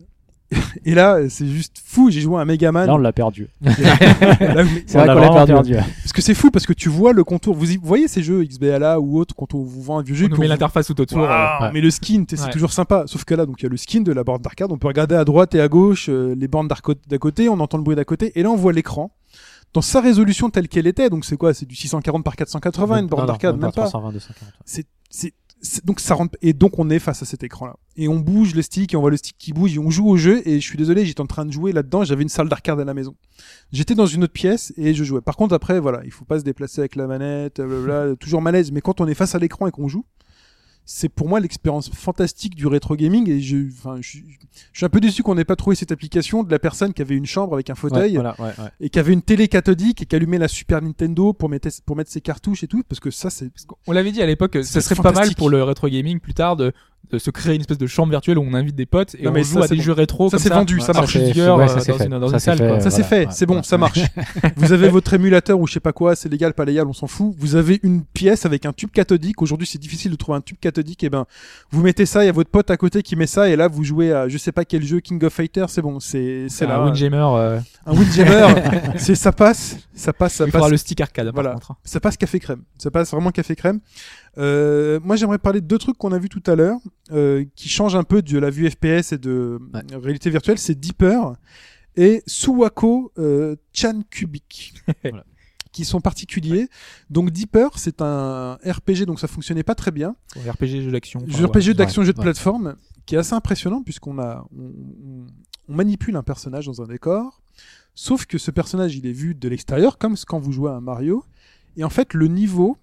Et 0.85 0.95
là, 0.95 1.19
c'est 1.29 1.47
juste 1.47 1.83
fou. 1.85 2.11
J'ai 2.11 2.21
joué 2.21 2.41
à 2.41 2.45
Megaman. 2.45 2.87
Là, 2.87 2.95
on 2.95 2.99
l'a 2.99 3.13
perdu. 3.13 3.49
C'est 3.65 3.73
vrai 3.83 3.95
On 4.95 5.05
l'a 5.05 5.15
qu'on 5.15 5.21
l'a 5.21 5.29
vraiment 5.29 5.45
perdu. 5.47 5.75
Parce 5.75 6.13
que 6.13 6.23
c'est 6.23 6.35
fou 6.35 6.51
parce 6.51 6.67
que 6.67 6.73
tu 6.73 6.89
vois 6.89 7.13
le 7.13 7.25
contour. 7.25 7.55
Vous, 7.55 7.71
y- 7.73 7.77
vous 7.77 7.87
voyez 7.87 8.09
ces 8.09 8.23
jeux 8.23 8.45
XBLA 8.45 9.01
ou 9.01 9.19
autres 9.19 9.35
quand 9.35 9.55
on 9.55 9.63
vous 9.63 9.83
vend 9.83 9.99
un 9.99 10.03
vieux 10.03 10.15
jeu. 10.15 10.27
On 10.27 10.31
met 10.31 10.37
vous- 10.37 10.43
l'interface 10.45 10.87
tout 10.87 11.01
autour. 11.01 11.29
Mais 11.73 11.81
le 11.81 11.91
skin, 11.91 12.25
c'est 12.29 12.41
Ouais. 12.41 12.51
toujours 12.51 12.73
sympa. 12.73 13.05
Sauf 13.07 13.25
que 13.25 13.35
là, 13.35 13.47
donc 13.47 13.61
il 13.61 13.65
y 13.65 13.67
a 13.67 13.71
le 13.71 13.77
skin 13.77 14.01
de 14.03 14.13
la 14.13 14.25
borne 14.25 14.43
d'arcade. 14.43 14.71
On 14.73 14.79
peut 14.79 14.89
regarder 14.89 15.15
à 15.15 15.25
droite 15.25 15.55
et 15.55 15.61
à 15.61 15.69
gauche 15.69 16.09
euh, 16.09 16.35
les 16.39 16.49
bornes 16.49 16.69
d'à 16.69 17.19
côté. 17.19 17.49
On 17.49 17.61
entend 17.61 17.79
le 17.79 17.85
bruit 17.85 17.97
d'à 17.97 18.05
côté. 18.05 18.33
Et 18.39 18.43
là, 18.43 18.51
on 18.51 18.57
voit 18.57 18.73
l'écran 18.73 19.11
dans 19.73 19.83
sa 19.83 20.01
résolution 20.01 20.51
telle 20.51 20.69
qu'elle 20.69 20.87
était. 20.87 21.11
Donc 21.11 21.25
c'est 21.25 21.37
quoi? 21.37 21.53
C'est 21.55 21.67
du 21.67 21.75
640 21.75 22.23
par 22.25 22.37
480 22.37 23.01
une 23.01 23.07
borne 23.07 23.23
Non, 23.23 23.27
non, 23.27 23.33
d'arcade, 23.33 23.55
même 23.57 23.73
pas. 23.73 23.83
320, 23.83 24.13
240. 24.13 24.53
C'est 24.65 24.87
c'est- 25.11 25.29
c'est- 25.29 25.35
donc 25.85 26.01
ça 26.01 26.15
rentre 26.15 26.37
et 26.43 26.53
donc 26.53 26.79
on 26.79 26.91
est 26.91 26.99
face 26.99 27.23
à 27.23 27.25
cet 27.25 27.43
écran 27.43 27.67
là 27.67 27.77
et 27.97 28.09
on 28.09 28.19
bouge 28.19 28.55
le 28.55 28.63
stick 28.63 28.93
et 28.93 28.97
on 28.97 29.01
voit 29.01 29.11
le 29.11 29.17
stick 29.17 29.37
qui 29.39 29.53
bouge 29.53 29.75
et 29.75 29.79
on 29.79 29.91
joue 29.91 30.09
au 30.09 30.17
jeu 30.17 30.47
et 30.47 30.61
je 30.61 30.67
suis 30.67 30.77
désolé 30.77 31.07
j'étais 31.07 31.21
en 31.21 31.27
train 31.27 31.47
de 31.47 31.53
jouer 31.53 31.73
là-dedans 31.73 32.05
j'avais 32.05 32.23
une 32.23 32.29
salle 32.29 32.49
d'arcade 32.49 32.81
à 32.81 32.85
la 32.85 32.95
maison. 32.95 33.15
J'étais 33.73 33.95
dans 33.95 34.07
une 34.07 34.25
autre 34.25 34.33
pièce 34.33 34.73
et 34.77 34.95
je 34.95 35.05
jouais. 35.05 35.21
Par 35.21 35.37
contre 35.37 35.55
après 35.55 35.81
voilà 35.81 36.01
il 36.05 36.11
faut 36.11 36.25
pas 36.25 36.39
se 36.39 36.45
déplacer 36.45 36.81
avec 36.81 36.97
la 36.97 37.07
manette 37.07 37.61
blablabla, 37.61 38.17
toujours 38.17 38.43
malaise. 38.43 38.73
Mais 38.73 38.81
quand 38.81 39.01
on 39.01 39.07
est 39.07 39.15
face 39.15 39.35
à 39.35 39.39
l'écran 39.39 39.67
et 39.67 39.71
qu'on 39.71 39.89
joue 39.89 40.05
c'est 40.87 41.09
pour 41.09 41.29
moi 41.29 41.41
l'expérience 41.41 41.91
fantastique 41.91 42.55
du 42.55 42.67
rétro 42.67 42.95
gaming 42.97 43.29
et 43.31 43.41
je 43.41 43.69
enfin 43.69 43.99
je, 44.01 44.19
je 44.73 44.77
suis 44.79 44.85
un 44.85 44.89
peu 44.89 45.01
déçu 45.01 45.23
qu'on 45.23 45.35
n'ait 45.35 45.45
pas 45.45 45.57
trouvé 45.57 45.77
cette 45.77 45.93
application 45.93 46.43
de 46.43 46.51
la 46.51 46.59
personne 46.59 46.93
qui 46.93 47.03
avait 47.03 47.17
une 47.17 47.27
chambre 47.27 47.55
avec 47.55 47.71
un 47.71 47.75
fauteuil 47.75 48.17
Ouais, 48.17 48.23
voilà, 48.23 48.35
ouais, 48.39 48.63
ouais. 48.63 48.71
et 48.81 48.91
qui 48.91 48.99
avait 48.99 49.13
une 49.13 49.23
télé 49.23 49.49
cathodique 49.49 50.03
et 50.03 50.07
qui 50.07 50.15
allumait 50.15 50.39
la 50.39 50.49
Super 50.49 50.83
Nintendo 50.83 51.33
pour 51.33 51.49
mettre 51.49 51.69
pour 51.87 51.97
mettre 51.97 52.11
ses 52.11 52.21
cartouches 52.21 52.65
et 52.65 52.69
tout 52.69 52.83
parce 52.89 53.01
que 53.01 53.11
ça 53.11 53.31
c'est 53.31 53.51
On 53.87 53.93
l'avait 53.93 54.13
dit 54.13 54.21
à 54.23 54.27
l'époque, 54.27 54.53
que 54.53 54.63
ça 54.63 54.81
serait 54.81 54.95
pas 54.97 55.13
mal 55.13 55.35
pour 55.35 55.49
le 55.51 55.63
rétro 55.63 55.89
gaming 55.89 56.21
plus 56.21 56.35
tard 56.35 56.57
de, 56.57 56.73
de 57.13 57.19
se 57.19 57.31
créer 57.31 57.55
une 57.55 57.61
espèce 57.61 57.79
de 57.79 57.87
chambre 57.87 58.11
virtuelle 58.11 58.39
où 58.39 58.43
on 58.43 58.55
invite 58.55 58.75
des 58.75 58.87
potes 58.87 59.15
et 59.19 59.25
Non, 59.25 59.33
on 59.33 59.43
joue 59.43 59.59
ça, 59.61 59.65
à 59.65 59.69
des 59.69 59.77
bon. 59.77 59.83
jeux 59.83 59.93
rétro. 59.93 60.31
Ça, 60.31 60.39
c'est 60.39 60.49
vendu, 60.53 60.81
ça 60.81 60.93
marche. 60.93 61.15
Ouais, 61.17 61.23
euh, 61.39 61.69
ça, 61.69 61.81
c'est 61.81 61.93
dans 61.93 61.99
fait. 61.99 62.05
une, 62.07 62.19
dans 62.19 62.29
Ça, 62.29 62.35
une 62.35 62.39
c'est 62.41 62.45
salle. 62.45 62.59
fait, 62.59 62.67
quoi. 62.67 62.77
euh, 62.77 62.81
Ça 62.81 62.91
c'est 62.91 63.03
voilà, 63.03 63.09
fait, 63.09 63.27
ouais, 63.27 63.33
c'est 63.33 63.47
bon, 63.47 63.57
ouais. 63.57 63.63
ça 63.63 63.79
marche. 63.79 64.01
vous 64.57 64.73
avez 64.73 64.89
votre 64.89 65.13
émulateur 65.15 65.59
ou 65.61 65.67
je 65.67 65.75
sais 65.75 65.81
pas 65.81 65.93
quoi, 65.93 66.17
c'est 66.17 66.29
légal, 66.29 66.55
pas 66.55 66.65
légal, 66.65 66.87
on 66.87 66.93
s'en 66.93 67.07
fout. 67.07 67.35
Vous 67.39 67.57
avez 67.57 67.79
une 67.83 68.05
pièce 68.05 68.47
avec 68.47 68.67
un 68.67 68.73
tube 68.73 68.91
cathodique. 68.91 69.43
Aujourd'hui, 69.43 69.67
c'est 69.67 69.79
difficile 69.79 70.11
de 70.13 70.17
trouver 70.17 70.39
un 70.39 70.41
tube 70.41 70.57
cathodique. 70.61 71.05
Et 71.05 71.11
ben, 71.11 71.27
vous 71.71 71.83
mettez 71.83 72.07
ça, 72.07 72.25
il 72.25 72.27
y 72.27 72.31
a 72.31 72.33
votre 72.33 72.51
pote 72.51 72.71
à 72.71 72.77
côté 72.77 73.03
qui 73.03 73.17
met 73.17 73.27
ça, 73.27 73.49
et 73.49 73.57
là, 73.57 73.69
vous 73.69 73.85
jouez 73.85 74.13
à 74.13 74.29
je 74.29 74.39
sais 74.39 74.53
pas 74.53 74.65
quel 74.65 74.83
jeu, 74.85 75.01
King 75.01 75.23
of 75.25 75.33
Fighters, 75.33 75.69
c'est 75.71 75.83
bon, 75.83 76.01
c'est 76.01 76.47
c'est 76.49 76.67
là. 76.67 76.79
un 76.79 76.87
Windjammer. 76.87 77.27
euh, 77.37 77.61
Un 77.87 77.93
Windjammer, 77.93 78.55
c'est 78.97 79.15
ça 79.15 79.31
passe, 79.33 79.77
ça 79.95 80.13
passe, 80.13 80.35
ça 80.35 80.45
il 80.45 80.51
passe. 80.53 80.59
faudra 80.61 80.71
le 80.71 80.77
stick 80.77 81.01
arcade 81.01 81.27
par 81.27 81.35
Voilà. 81.35 81.57
hein. 81.71 81.75
Ça 81.85 82.01
passe 82.01 82.17
café 82.17 82.41
crème. 82.41 82.63
Ça 82.79 82.91
passe 82.91 83.11
vraiment 83.11 83.31
café 83.31 83.55
crème. 83.55 83.81
Euh, 84.39 84.99
moi, 85.03 85.17
j'aimerais 85.17 85.39
parler 85.39 85.61
de 85.61 85.67
deux 85.67 85.79
trucs 85.79 85.97
qu'on 85.97 86.13
a 86.13 86.19
vu 86.19 86.29
tout 86.29 86.43
à 86.47 86.55
l'heure, 86.55 86.79
euh, 87.13 87.45
qui 87.55 87.69
changent 87.69 87.97
un 87.97 88.03
peu 88.05 88.23
de 88.23 88.39
la 88.39 88.51
vue 88.51 88.69
FPS 88.71 89.13
et 89.13 89.19
de 89.19 89.59
Ouais. 89.73 89.83
réalité 89.97 90.31
virtuelle. 90.31 90.59
C'est 90.59 90.75
Deeper 90.75 91.35
et 91.97 92.23
Suwako 92.27 93.13
euh, 93.19 93.57
Chan 93.73 94.01
Cubic. 94.11 94.75
Voilà. 95.05 95.25
qui 95.73 95.85
sont 95.85 96.01
particuliers. 96.01 96.69
Donc 97.11 97.31
Deeper, 97.31 97.79
c'est 97.81 98.01
un 98.01 98.59
RPG, 98.65 99.07
donc 99.07 99.19
ça 99.19 99.27
fonctionnait 99.27 99.65
pas 99.65 99.75
très 99.75 99.91
bien. 99.91 100.15
RPG 100.37 100.83
jeu 100.83 100.91
d'action. 100.93 101.21
enfin, 101.29 101.37
Jeu 101.37 101.47
RPG 101.47 101.75
d'action, 101.75 102.05
jeu 102.05 102.13
de 102.13 102.21
plateforme, 102.21 102.77
qui 103.07 103.17
est 103.17 103.19
assez 103.19 103.35
impressionnant 103.35 103.83
puisqu'on 103.83 104.19
a, 104.21 104.47
on, 104.57 104.63
on- 104.67 105.27
on 105.69 105.75
manipule 105.75 106.15
un 106.15 106.23
personnage 106.23 106.67
dans 106.67 106.81
un 106.83 106.87
décor. 106.87 107.41
Sauf 107.97 108.27
que 108.27 108.39
ce 108.39 108.51
personnage, 108.53 108.95
il 108.97 109.07
est 109.07 109.13
vu 109.13 109.35
de 109.35 109.49
l'extérieur, 109.49 109.99
comme 109.99 110.15
quand 110.29 110.39
vous 110.39 110.53
jouez 110.53 110.71
à 110.71 110.75
un 110.75 110.81
Mario. 110.81 111.25
Et 111.77 111.83
en 111.85 111.91
fait, 111.91 112.15
le 112.15 112.29
niveau 112.29 112.77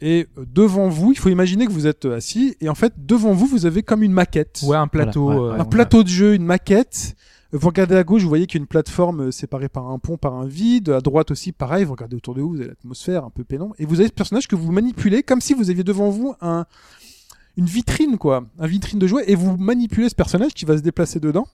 Et 0.00 0.26
devant 0.36 0.88
vous, 0.88 1.12
il 1.12 1.18
faut 1.18 1.28
imaginer 1.28 1.66
que 1.66 1.72
vous 1.72 1.86
êtes 1.86 2.06
euh, 2.06 2.16
assis 2.16 2.56
et 2.60 2.68
en 2.68 2.74
fait 2.74 2.92
devant 3.06 3.32
vous, 3.34 3.46
vous 3.46 3.66
avez 3.66 3.82
comme 3.82 4.02
une 4.02 4.12
maquette, 4.12 4.60
Ouais, 4.66 4.76
un 4.76 4.88
plateau. 4.88 5.24
Voilà, 5.26 5.40
ouais, 5.40 5.46
euh, 5.48 5.52
ouais. 5.54 5.60
un 5.60 5.64
plateau 5.64 6.02
de 6.02 6.08
jeu, 6.08 6.34
une 6.34 6.44
maquette. 6.44 7.14
Vous 7.52 7.68
regardez 7.68 7.96
à 7.96 8.02
gauche, 8.02 8.22
vous 8.22 8.28
voyez 8.28 8.46
qu'il 8.46 8.58
y 8.58 8.60
a 8.60 8.64
une 8.64 8.66
plateforme 8.66 9.28
euh, 9.28 9.30
séparée 9.30 9.68
par 9.68 9.88
un 9.90 9.98
pont, 9.98 10.16
par 10.16 10.34
un 10.34 10.46
vide. 10.46 10.88
À 10.88 11.00
droite 11.00 11.30
aussi, 11.30 11.52
pareil. 11.52 11.84
Vous 11.84 11.92
regardez 11.92 12.16
autour 12.16 12.34
de 12.34 12.40
vous, 12.40 12.48
vous 12.48 12.56
avez 12.60 12.68
l'atmosphère 12.68 13.24
un 13.24 13.30
peu 13.30 13.44
pénombre. 13.44 13.74
Et 13.78 13.84
vous 13.84 14.00
avez 14.00 14.08
ce 14.08 14.12
personnage 14.14 14.48
que 14.48 14.56
vous 14.56 14.72
manipulez 14.72 15.22
comme 15.22 15.40
si 15.42 15.52
vous 15.54 15.68
aviez 15.70 15.84
devant 15.84 16.08
vous 16.08 16.34
un, 16.40 16.64
une 17.58 17.66
vitrine, 17.66 18.16
quoi. 18.16 18.44
Un 18.58 18.66
vitrine 18.66 18.98
de 18.98 19.06
jouets. 19.06 19.24
Et 19.30 19.34
vous 19.34 19.56
manipulez 19.58 20.08
ce 20.08 20.14
personnage 20.14 20.52
qui 20.54 20.64
va 20.64 20.76
se 20.78 20.82
déplacer 20.82 21.20
dedans. 21.20 21.46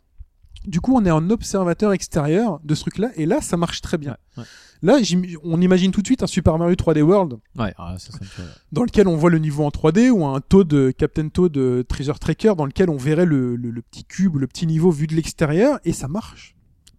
Du 0.65 0.81
coup, 0.81 0.95
on 0.97 1.05
est 1.05 1.11
en 1.11 1.31
observateur 1.31 1.93
extérieur 1.93 2.61
de 2.63 2.75
ce 2.77 2.83
truc-là. 2.83 3.11
Et 3.17 3.27
là, 3.27 3.41
ça 3.41 3.57
marche 3.57 3.81
très 3.83 3.99
bien. 3.99 4.17
Ouais, 4.37 4.43
ouais. 4.45 4.49
Là, 4.83 4.99
on 5.45 5.61
imagine 5.61 5.91
tout 5.91 6.03
de 6.03 6.07
suite 6.07 6.23
un 6.23 6.27
Super 6.27 6.57
Mario 6.59 6.75
3D 6.77 7.03
World 7.03 7.39
Ouais, 7.59 7.75
ah, 7.79 7.97
ça, 7.99 8.13
ça 8.13 8.19
me 8.21 8.27
fait- 8.27 8.43
dans 8.73 8.83
lequel 8.85 9.09
on 9.09 9.17
voit 9.17 9.31
le 9.31 9.39
niveau 9.39 9.65
en 9.65 9.71
3D 9.71 10.11
ou 10.11 10.25
un 10.25 10.41
Toad, 10.41 10.73
euh, 10.73 10.93
Captain 10.93 11.29
Toad 11.29 11.57
euh, 11.57 11.83
Treasure 11.83 12.19
Tracker 12.19 12.55
dans 12.57 12.67
lequel 12.67 12.89
on 12.91 12.97
verrait 12.97 13.27
le, 13.27 13.57
le- 13.57 13.71
le 13.71 13.83
petit 13.83 14.05
cube, 14.05 14.37
le 14.37 14.47
petit 14.47 14.67
niveau 14.67 14.91
vu 14.91 15.07
de 15.07 15.15
l'extérieur 15.15 15.79
et 15.85 15.93
ça 15.93 16.07
marche 16.09 16.55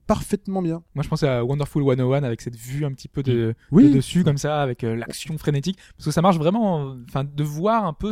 parfaitement 0.07 0.61
bien. 0.61 0.81
Moi, 0.95 1.03
je 1.03 1.07
pense 1.09 1.21
à 1.23 1.43
Wonderful 1.45 1.83
101 1.83 2.23
avec 2.23 2.41
cette 2.41 2.55
vue 2.55 2.83
un 2.83 2.91
petit 2.93 3.07
peu 3.07 3.21
de, 3.21 3.53
de 3.89 3.93
dessus 3.93 4.23
comme 4.23 4.37
ça, 4.39 4.61
avec 4.61 4.83
euh, 4.83 4.95
l'action 4.95 5.37
frénétique, 5.37 5.77
parce 5.95 6.05
que 6.05 6.11
ça 6.11 6.21
marche 6.21 6.37
vraiment. 6.37 6.95
Enfin, 7.07 7.23
de 7.23 7.43
voir 7.43 7.85
un 7.85 7.93
peu. 7.93 8.11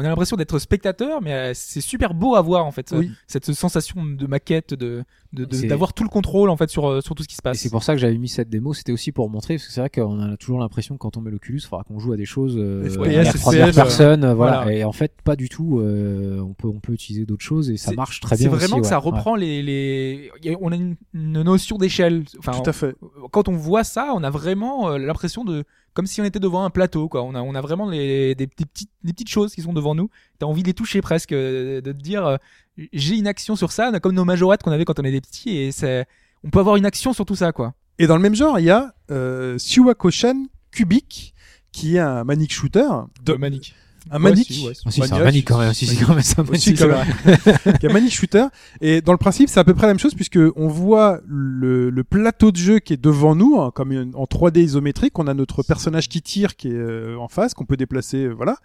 On 0.00 0.04
a 0.04 0.08
l'impression 0.08 0.36
d'être 0.36 0.58
spectateur, 0.60 1.20
mais 1.20 1.32
euh, 1.32 1.50
c'est 1.54 1.80
super 1.80 2.14
beau 2.14 2.36
à 2.36 2.40
voir 2.40 2.64
en 2.64 2.70
fait. 2.70 2.94
Oui. 2.96 3.10
Cette 3.26 3.52
sensation 3.52 4.04
de 4.04 4.26
maquette, 4.26 4.72
de 4.74 5.02
de- 5.34 5.44
de- 5.44 5.54
C'est- 5.54 5.66
d'avoir 5.66 5.92
tout 5.92 6.04
le 6.04 6.08
contrôle 6.08 6.48
en 6.48 6.56
fait 6.56 6.70
sur 6.70 6.86
euh, 6.88 7.00
sur 7.02 7.14
tout 7.14 7.22
ce 7.22 7.28
qui 7.28 7.34
se 7.34 7.40
Et 7.40 7.42
passe. 7.42 7.58
c'est 7.58 7.68
pour 7.68 7.82
ça 7.82 7.92
que 7.94 7.98
j'avais 8.00 8.16
mis 8.16 8.28
cette 8.28 8.48
démo, 8.48 8.72
c'était 8.72 8.92
aussi 8.92 9.12
pour 9.12 9.28
montrer, 9.28 9.56
parce 9.56 9.66
que 9.66 9.72
c'est 9.72 9.80
vrai 9.80 9.90
qu'on 9.90 10.20
a 10.20 10.36
toujours 10.38 10.58
l'impression 10.60 10.94
que 10.94 11.00
quand 11.00 11.16
on 11.18 11.20
met 11.20 11.30
l'Oculus, 11.30 11.58
il 11.62 11.66
faudra 11.66 11.84
qu'on 11.84 11.98
joue 11.98 12.12
à 12.12 12.16
des 12.16 12.24
choses 12.24 12.54
euh, 12.56 12.88
FPS, 12.88 12.96
à 13.18 13.22
la 13.24 13.32
première 13.34 13.66
FPS, 13.68 13.74
personne, 13.74 14.24
euh, 14.24 14.34
voilà. 14.34 14.62
voilà. 14.62 14.72
Et 14.72 14.84
en 14.84 14.92
fait, 14.92 15.12
pas 15.24 15.36
du 15.36 15.48
tout. 15.50 15.80
euh, 15.80 16.40
on 16.40 16.54
peut 16.54 16.68
on 16.68 16.80
peut 16.80 16.92
utiliser 16.92 17.26
d'autres 17.26 17.44
choses 17.44 17.68
et 17.70 17.76
ça 17.76 17.90
C'est- 17.90 17.96
marche 17.96 18.20
très 18.20 18.36
C'est 18.36 18.44
bien. 18.48 18.56
vraiment 18.56 18.76
aussi, 18.76 18.82
que 18.82 18.86
ça 18.88 19.00
ouais. 19.00 19.04
reprend 19.10 19.34
les 19.34 19.62
les. 19.62 20.30
on 20.60 20.72
a 20.72 20.76
une, 20.76 20.96
une 21.12 21.42
notion 21.42 21.76
d'échelle. 21.76 22.24
Enfin, 22.38 22.52
tout 22.52 22.70
à 22.70 22.72
fait. 22.72 22.94
quand 23.32 23.48
on 23.48 23.52
voit 23.56 23.84
ça, 23.84 24.12
on 24.14 24.22
a 24.22 24.30
vraiment 24.30 24.90
euh, 24.90 24.98
l'impression 24.98 25.44
de 25.44 25.64
comme 25.98 26.06
si 26.06 26.20
on 26.20 26.24
était 26.24 26.38
devant 26.38 26.64
un 26.64 26.70
plateau 26.70 27.08
quoi. 27.08 27.24
On 27.24 27.34
a 27.34 27.42
on 27.42 27.56
a 27.56 27.60
vraiment 27.60 27.90
les, 27.90 28.36
des, 28.36 28.46
des 28.46 28.66
petites 28.66 28.92
des 29.02 29.12
petites 29.12 29.30
choses 29.30 29.52
qui 29.52 29.62
sont 29.62 29.72
devant 29.72 29.96
nous. 29.96 30.10
T'as 30.38 30.46
envie 30.46 30.62
de 30.62 30.68
les 30.68 30.72
toucher 30.72 31.00
presque, 31.00 31.32
euh, 31.32 31.80
de 31.80 31.90
te 31.90 31.98
dire 32.00 32.24
euh, 32.24 32.36
j'ai 32.92 33.16
une 33.16 33.26
action 33.26 33.56
sur 33.56 33.72
ça, 33.72 33.90
comme 33.98 34.12
nos 34.12 34.24
majorettes 34.24 34.62
qu'on 34.62 34.70
avait 34.70 34.84
quand 34.84 35.00
on 35.00 35.02
était 35.02 35.20
petit 35.20 35.58
et 35.58 35.72
c'est 35.72 36.06
on 36.44 36.50
peut 36.50 36.60
avoir 36.60 36.76
une 36.76 36.86
action 36.86 37.12
sur 37.12 37.26
tout 37.26 37.34
ça 37.34 37.50
quoi. 37.50 37.74
Et 37.98 38.06
dans 38.06 38.14
le 38.14 38.22
même 38.22 38.36
genre, 38.36 38.60
il 38.60 38.66
y 38.66 38.70
a 38.70 38.94
euh, 39.10 39.58
Suwako-shan 39.58 40.46
Cubic 40.70 41.34
qui 41.72 41.96
est 41.96 41.98
un 41.98 42.22
manic 42.22 42.52
shooter. 42.52 42.86
De, 43.24 43.32
De 43.32 43.36
Manic. 43.36 43.74
Un 44.10 44.18
manic. 44.18 44.48
Ouais, 44.48 44.54
si, 44.54 44.66
ouais. 44.66 44.72
Ah, 44.86 44.90
si, 44.90 45.00
c'est 45.02 45.12
un 45.12 45.18
manique 45.24 45.46
quand 45.48 45.58
même. 45.58 45.74
Si, 45.74 45.86
si, 45.86 45.96
quand 45.96 46.14
même, 46.14 46.22
c'est 46.22 46.38
un 46.38 46.42
un 47.88 47.92
manic 47.92 48.12
shooter. 48.12 48.46
Et 48.80 49.00
dans 49.00 49.12
le 49.12 49.18
principe, 49.18 49.48
c'est 49.48 49.60
à 49.60 49.64
peu 49.64 49.74
près 49.74 49.86
la 49.86 49.92
même 49.92 49.98
chose 49.98 50.14
puisque 50.14 50.38
on 50.56 50.68
voit 50.68 51.20
le, 51.26 51.90
le 51.90 52.04
plateau 52.04 52.50
de 52.52 52.56
jeu 52.56 52.78
qui 52.78 52.92
est 52.94 53.02
devant 53.02 53.34
nous, 53.34 53.60
hein, 53.60 53.70
comme 53.74 53.92
une- 53.92 54.14
en 54.14 54.24
3D 54.24 54.60
isométrique. 54.62 55.18
On 55.18 55.26
a 55.26 55.34
notre 55.34 55.62
personnage 55.62 56.08
qui 56.08 56.22
tire, 56.22 56.56
qui 56.56 56.68
est 56.68 56.72
euh, 56.72 57.16
en 57.18 57.28
face, 57.28 57.54
qu'on 57.54 57.64
peut 57.64 57.76
déplacer, 57.76 58.24
euh, 58.24 58.32
voilà. 58.32 58.56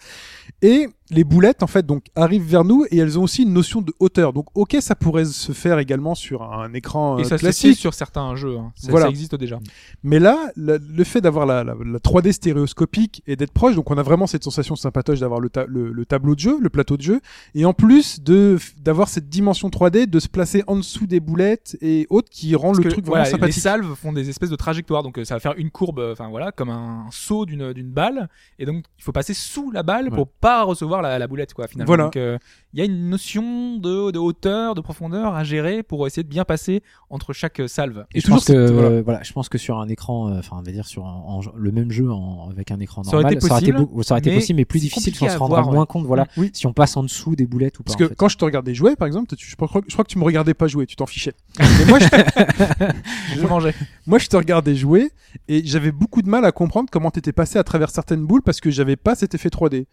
Et 0.61 0.87
les 1.11 1.23
boulettes, 1.23 1.61
en 1.63 1.67
fait, 1.67 1.85
donc 1.85 2.05
arrivent 2.15 2.43
vers 2.47 2.63
nous 2.63 2.85
et 2.89 2.97
elles 2.97 3.19
ont 3.19 3.23
aussi 3.23 3.43
une 3.43 3.53
notion 3.53 3.81
de 3.81 3.93
hauteur. 3.99 4.33
Donc, 4.33 4.47
ok, 4.55 4.77
ça 4.79 4.95
pourrait 4.95 5.25
se 5.25 5.51
faire 5.51 5.77
également 5.79 6.15
sur 6.15 6.41
un 6.43 6.73
écran 6.73 7.17
Et 7.17 7.21
euh, 7.21 7.23
ça 7.23 7.29
se 7.29 7.35
fait 7.35 7.39
classique. 7.39 7.77
sur 7.77 7.93
certains 7.93 8.35
jeux. 8.35 8.57
hein. 8.57 8.71
Ça, 8.75 8.89
Voilà. 8.89 9.05
ça 9.07 9.09
existe 9.09 9.35
déjà. 9.35 9.59
Mais 10.03 10.19
là, 10.19 10.51
le, 10.55 10.77
le 10.77 11.03
fait 11.03 11.21
d'avoir 11.21 11.45
la, 11.45 11.63
la, 11.63 11.75
la 11.85 11.99
3D 11.99 12.31
stéréoscopique 12.31 13.21
et 13.27 13.35
d'être 13.35 13.51
proche, 13.51 13.75
donc 13.75 13.91
on 13.91 13.97
a 13.97 14.03
vraiment 14.03 14.27
cette 14.27 14.43
sensation 14.43 14.75
sympatoche 14.75 15.19
d'avoir 15.23 15.39
le, 15.39 15.49
ta- 15.49 15.65
le, 15.67 15.91
le 15.91 16.05
tableau 16.05 16.35
de 16.35 16.39
jeu, 16.39 16.57
le 16.61 16.69
plateau 16.69 16.95
de 16.97 17.01
jeu, 17.01 17.21
et 17.55 17.65
en 17.65 17.73
plus 17.73 18.21
de 18.21 18.57
d'avoir 18.81 19.07
cette 19.09 19.29
dimension 19.29 19.69
3D, 19.69 20.05
de 20.05 20.19
se 20.19 20.27
placer 20.27 20.63
en 20.67 20.75
dessous 20.75 21.07
des 21.07 21.19
boulettes 21.19 21.75
et 21.81 22.05
autres 22.09 22.29
qui 22.29 22.53
rend 22.55 22.67
Parce 22.67 22.77
le 22.77 22.83
que, 22.83 22.89
truc 22.89 23.05
voilà, 23.05 23.23
vraiment 23.23 23.37
sympathique. 23.37 23.55
Les 23.55 23.61
salves 23.61 23.95
font 23.95 24.13
des 24.13 24.29
espèces 24.29 24.49
de 24.49 24.55
trajectoires, 24.55 25.01
donc 25.03 25.17
euh, 25.17 25.25
ça 25.25 25.33
va 25.35 25.39
faire 25.39 25.53
une 25.57 25.71
courbe, 25.71 25.99
euh, 25.99 26.11
enfin 26.13 26.29
voilà, 26.29 26.51
comme 26.51 26.69
un, 26.69 27.07
saut 27.11 27.45
d'une 27.45 27.73
d'une 27.73 27.91
balle, 27.91 28.29
et 28.59 28.65
donc 28.65 28.85
il 28.99 29.03
faut 29.03 29.11
passer 29.11 29.33
sous 29.33 29.71
la 29.71 29.81
balle 29.83 30.09
pour 30.11 30.27
pas 30.27 30.63
recevoir 30.63 31.01
la, 31.01 31.17
la 31.17 31.27
boulette, 31.27 31.53
quoi, 31.53 31.67
finalement. 31.67 31.87
Voilà. 31.87 32.03
Donc 32.05 32.17
euh, 32.17 32.37
il 32.73 32.79
y 32.79 32.81
a 32.81 32.85
une 32.85 33.09
notion 33.09 33.77
de, 33.77 34.11
de 34.11 34.19
hauteur, 34.19 34.75
de 34.75 34.81
profondeur 34.81 35.33
à 35.35 35.43
gérer 35.43 35.83
pour 35.83 36.05
essayer 36.07 36.23
de 36.23 36.27
bien 36.29 36.43
passer 36.45 36.81
entre 37.09 37.31
chaque 37.33 37.61
salve. 37.67 38.05
Et 38.13 38.19
je 38.19 38.25
toujours 38.25 38.37
pense 38.37 38.45
que 38.45 38.65
cette- 38.67 38.73
voilà. 38.75 38.89
euh, 38.89 39.01
voilà, 39.03 39.23
je 39.23 39.31
pense 39.33 39.47
que 39.49 39.57
sur 39.57 39.79
un 39.79 39.87
écran, 39.87 40.29
euh, 40.29 40.39
enfin, 40.39 40.57
on 40.59 40.63
va 40.63 40.71
dire 40.71 40.85
sur 40.85 41.05
un- 41.05 41.23
en- 41.25 41.41
le 41.55 41.71
même 41.71 41.91
jeu 41.91 42.11
en- 42.11 42.49
avec 42.49 42.71
un 42.71 42.79
écran 42.79 43.03
Ça 43.03 43.11
aurait 43.15 43.23
normal, 43.23 43.33
été 43.37 43.47
possible, 43.47 43.85
beau- 43.85 44.03
ça 44.03 44.13
aurait 44.15 44.19
été 44.19 44.29
mais 44.31 44.35
possible, 44.37 44.57
mais 44.57 44.65
plus 44.65 44.79
difficile, 44.79 45.12
compliqué 45.13 45.25
on 45.31 45.33
se 45.33 45.37
rendra 45.39 45.61
voir, 45.61 45.73
moins 45.73 45.81
ouais. 45.81 45.87
compte, 45.87 46.05
voilà, 46.05 46.27
Oui. 46.37 46.49
si 46.53 46.67
on 46.67 46.73
passe 46.73 46.97
en 46.97 47.03
dessous 47.03 47.35
des 47.35 47.45
boulettes 47.45 47.79
ou 47.79 47.83
pas. 47.83 47.87
Parce 47.87 47.95
que 47.97 48.03
en 48.05 48.09
fait. 48.09 48.15
quand 48.15 48.27
je 48.29 48.37
te 48.37 48.45
regardais 48.45 48.73
jouer, 48.73 48.95
par 48.95 49.07
exemple, 49.07 49.35
tu- 49.35 49.47
je, 49.49 49.55
crois, 49.55 49.81
je 49.87 49.93
crois 49.93 50.03
que 50.05 50.09
tu 50.09 50.17
me 50.19 50.23
regardais 50.23 50.53
pas 50.53 50.67
jouer, 50.67 50.85
tu 50.85 50.95
t'en 50.95 51.05
fichais. 51.05 51.33
Mais 51.59 51.85
moi, 51.87 51.99
je 53.35 53.47
mangeais. 53.47 53.73
moi, 54.07 54.19
je 54.19 54.27
te 54.27 54.35
regardais 54.37 54.75
jouer 54.75 55.11
et 55.47 55.61
j'avais 55.65 55.91
beaucoup 55.91 56.21
de 56.21 56.29
mal 56.29 56.45
à 56.45 56.51
comprendre 56.51 56.89
comment 56.91 57.11
t'étais 57.11 57.33
passé 57.33 57.57
à 57.59 57.63
travers 57.63 57.89
certaines 57.89 58.25
boules 58.25 58.41
parce 58.41 58.59
que 58.61 58.69
j'avais 58.71 58.95
pas 58.95 59.15
cet 59.15 59.35
effet 59.35 59.49
3D. 59.49 59.85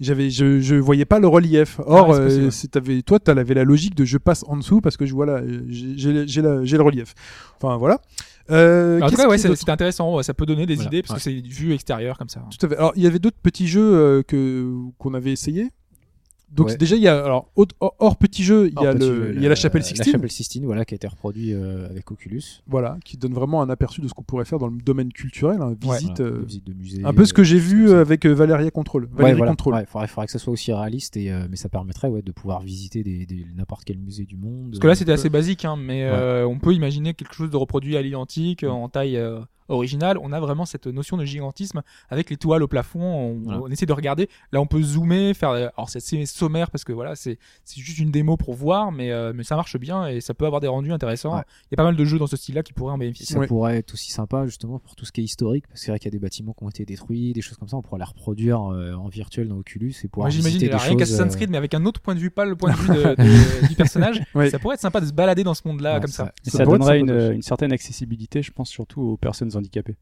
J'avais, 0.00 0.30
je, 0.30 0.60
je 0.60 0.76
voyais 0.76 1.04
pas 1.04 1.18
le 1.18 1.28
relief. 1.28 1.78
Or, 1.84 2.12
euh, 2.14 2.48
toi, 3.04 3.20
t'avais 3.20 3.52
la 3.52 3.64
logique 3.64 3.94
de 3.94 4.06
je 4.06 4.16
passe 4.16 4.44
en 4.48 4.56
dessous 4.56 4.80
parce 4.80 4.96
que 4.96 5.04
je 5.04 5.12
vois 5.12 5.26
là, 5.26 5.34
euh, 5.42 5.60
j'ai 5.68 6.40
le 6.40 6.82
relief. 6.82 7.12
Enfin, 7.60 7.76
voilà. 7.76 8.00
Euh, 8.50 9.00
en 9.00 9.08
tout 9.08 9.16
cas, 9.16 9.28
ouais, 9.28 9.38
c'est 9.38 9.68
intéressant. 9.68 10.22
Ça 10.22 10.34
peut 10.34 10.46
donner 10.46 10.66
des 10.66 10.74
Voilà, 10.74 10.88
idées 10.88 11.02
parce 11.02 11.12
ouais. 11.12 11.16
que 11.16 11.22
c'est 11.22 11.38
une 11.38 11.46
vue 11.46 11.72
extérieure 11.72 12.18
comme 12.18 12.28
ça. 12.28 12.42
Tout 12.50 12.66
à 12.66 12.68
fait. 12.68 12.76
Alors, 12.76 12.92
il 12.96 13.02
y 13.02 13.06
avait 13.06 13.18
d'autres 13.18 13.38
petits 13.42 13.68
jeux 13.68 13.94
euh, 13.94 14.22
que 14.22 14.72
qu'on 14.98 15.14
avait 15.14 15.32
essayé? 15.32 15.70
Donc 16.52 16.68
Ouais. 16.68 16.76
déjà, 16.76 16.96
il 16.96 17.02
y 17.02 17.06
a 17.08 17.24
alors 17.24 17.50
autre- 17.54 17.76
hors, 17.80 18.16
petit 18.16 18.42
jeu, 18.42 18.68
il 18.76 18.82
y 18.82 18.86
a 18.86 18.92
le, 18.92 19.00
jeu, 19.00 19.32
il 19.36 19.42
y 19.42 19.46
a 19.46 19.48
la 19.48 19.54
chapelle 19.54 19.84
Sixtine. 19.84 20.06
La 20.12 20.18
chapelle 20.18 20.30
Sixtine, 20.32 20.64
voilà, 20.66 20.84
qui 20.84 20.94
a 20.94 20.96
été 20.96 21.06
reproduit 21.06 21.52
euh, 21.54 21.88
avec 21.88 22.10
Oculus. 22.10 22.42
Voilà, 22.66 22.98
qui 23.04 23.16
donne 23.16 23.34
vraiment 23.34 23.62
un 23.62 23.70
aperçu 23.70 24.00
de 24.00 24.08
ce 24.08 24.14
qu'on 24.14 24.24
pourrait 24.24 24.44
faire 24.44 24.58
dans 24.58 24.66
le 24.66 24.76
domaine 24.78 25.12
culturel, 25.12 25.60
hein, 25.62 25.74
visite. 25.80 26.18
Euh, 26.20 26.40
des 26.40 26.46
visites 26.46 26.66
de 26.66 26.72
musée. 26.74 27.02
un 27.04 27.12
peu 27.14 27.24
ce 27.24 27.32
que 27.32 27.44
j'ai 27.44 27.58
vu 27.58 27.88
euh, 27.88 28.00
avec 28.00 28.26
euh, 28.26 28.32
Valeria 28.32 28.70
Control. 28.72 29.04
Ouais, 29.04 29.10
Valérie 29.14 29.36
voilà. 29.38 29.52
Control. 29.52 29.74
Ouais, 29.74 29.84
faudrait, 29.86 30.08
faudrait 30.08 30.26
que 30.26 30.32
ça 30.32 30.38
soit 30.40 30.52
aussi 30.52 30.72
réaliste 30.72 31.16
et 31.16 31.30
euh, 31.30 31.46
mais 31.48 31.56
ça 31.56 31.68
permettrait 31.68 32.08
ouais 32.08 32.22
de 32.22 32.32
pouvoir 32.32 32.60
visiter 32.60 33.04
des, 33.04 33.26
des- 33.26 33.46
n'importe 33.56 33.84
quel 33.84 33.98
musée 33.98 34.24
du 34.24 34.36
monde. 34.36 34.70
Parce 34.70 34.80
que 34.80 34.86
là, 34.88 34.94
c'était 34.96 35.12
Euh, 35.12 35.14
assez 35.14 35.30
basique, 35.30 35.64
hein, 35.64 35.76
mais 35.78 36.04
euh, 36.04 36.46
on 36.46 36.58
peut 36.58 36.72
imaginer 36.74 37.14
quelque 37.14 37.34
chose 37.34 37.50
de 37.50 37.56
reproduit 37.56 37.96
à 37.96 38.02
l'identique, 38.02 38.64
euh, 38.64 38.70
en 38.70 38.88
taille 38.88 39.16
euh, 39.16 39.38
originale. 39.70 40.18
On 40.20 40.32
a 40.32 40.40
vraiment 40.40 40.66
cette 40.66 40.86
notion 40.86 41.16
de 41.16 41.24
gigantisme 41.24 41.82
avec 42.10 42.28
les 42.30 42.36
toiles 42.36 42.62
au 42.62 42.68
plafond. 42.68 43.00
On, 43.02 43.34
Voilà. 43.42 43.60
on 43.62 43.68
essaie 43.68 43.86
de 43.86 43.92
regarder. 43.92 44.28
Là, 44.52 44.60
on 44.60 44.66
peut 44.66 44.82
zoomer, 44.82 45.34
faire. 45.34 45.50
euh, 45.50 45.68
Alors, 45.76 45.88
c'est 45.88 45.98
assez 45.98 46.26
sommaire 46.26 46.70
parce 46.70 46.84
que 46.84 46.92
voilà, 46.92 47.14
c'est 47.16 47.38
c'est 47.64 47.80
juste 47.80 47.98
une 47.98 48.10
démo 48.10 48.36
pour 48.36 48.54
voir, 48.54 48.92
mais 48.92 49.10
euh, 49.10 49.32
mais 49.34 49.44
ça 49.44 49.56
marche 49.56 49.78
bien 49.78 50.06
et 50.08 50.20
ça 50.20 50.34
peut 50.34 50.44
avoir 50.46 50.60
des 50.60 50.68
rendus 50.68 50.92
intéressants. 50.92 51.36
Ouais. 51.36 51.42
Il 51.70 51.72
y 51.72 51.74
a 51.74 51.76
pas 51.76 51.84
mal 51.84 51.96
de 51.96 52.04
jeux 52.04 52.18
dans 52.18 52.26
ce 52.26 52.36
style-là 52.36 52.62
qui 52.62 52.72
pourraient 52.72 52.92
en 52.92 52.98
bénéficier. 52.98 53.34
ça 53.34 53.38
Ouais. 53.40 53.46
pourrait 53.46 53.76
être 53.78 53.94
aussi 53.94 54.10
sympa 54.10 54.44
justement 54.46 54.78
pour 54.78 54.94
tout 54.96 55.04
ce 55.04 55.12
qui 55.12 55.20
est 55.20 55.24
historique 55.24 55.66
parce 55.68 55.80
que 55.80 55.86
c'est 55.86 55.92
vrai 55.92 55.98
qu'il 55.98 56.06
y 56.06 56.12
a 56.14 56.16
des 56.16 56.18
bâtiments 56.18 56.52
qui 56.52 56.64
ont 56.64 56.68
été 56.68 56.84
détruits, 56.84 57.32
des 57.32 57.40
choses 57.42 57.56
comme 57.56 57.68
ça, 57.68 57.76
on 57.76 57.82
pourrait 57.82 57.98
les 57.98 58.04
reproduire 58.04 58.60
euh, 58.72 58.94
en 58.94 59.08
virtuel 59.08 59.48
dans 59.48 59.56
Oculus 59.58 59.94
et 60.04 60.08
pouvoir 60.08 60.26
Moi, 60.26 60.30
j'imagine 60.30 60.58
rien 60.68 60.78
choses. 60.78 60.96
qu'Assassin's 60.96 61.36
Creed, 61.36 61.50
mais 61.50 61.56
avec 61.58 61.74
un 61.74 61.84
autre 61.86 62.00
point 62.00 62.14
de 62.14 62.20
vue, 62.20 62.30
pas 62.30 62.44
le 62.44 62.56
point 62.56 62.72
de 62.72 62.76
vue 62.76 62.88
de- 62.88 63.14
de- 63.62 63.68
du 63.68 63.74
personnage. 63.76 64.22
Ouais. 64.34 64.50
Ça 64.50 64.58
pourrait 64.58 64.74
être 64.74 64.80
sympa 64.80 65.00
de 65.00 65.06
se 65.06 65.12
balader 65.12 65.44
dans 65.44 65.54
ce 65.54 65.62
monde-là 65.66 65.94
ouais, 65.94 66.00
comme 66.00 66.10
ça. 66.10 66.32
Ça 66.44 66.64
donnerait 66.64 67.00
une 67.00 67.42
certaine 67.42 67.72
accessibilité, 67.72 68.42
je 68.42 68.50
pense, 68.52 68.68
surtout 68.70 69.02
aux 69.02 69.16
personnes 69.16 69.56
handicapées. 69.60 69.96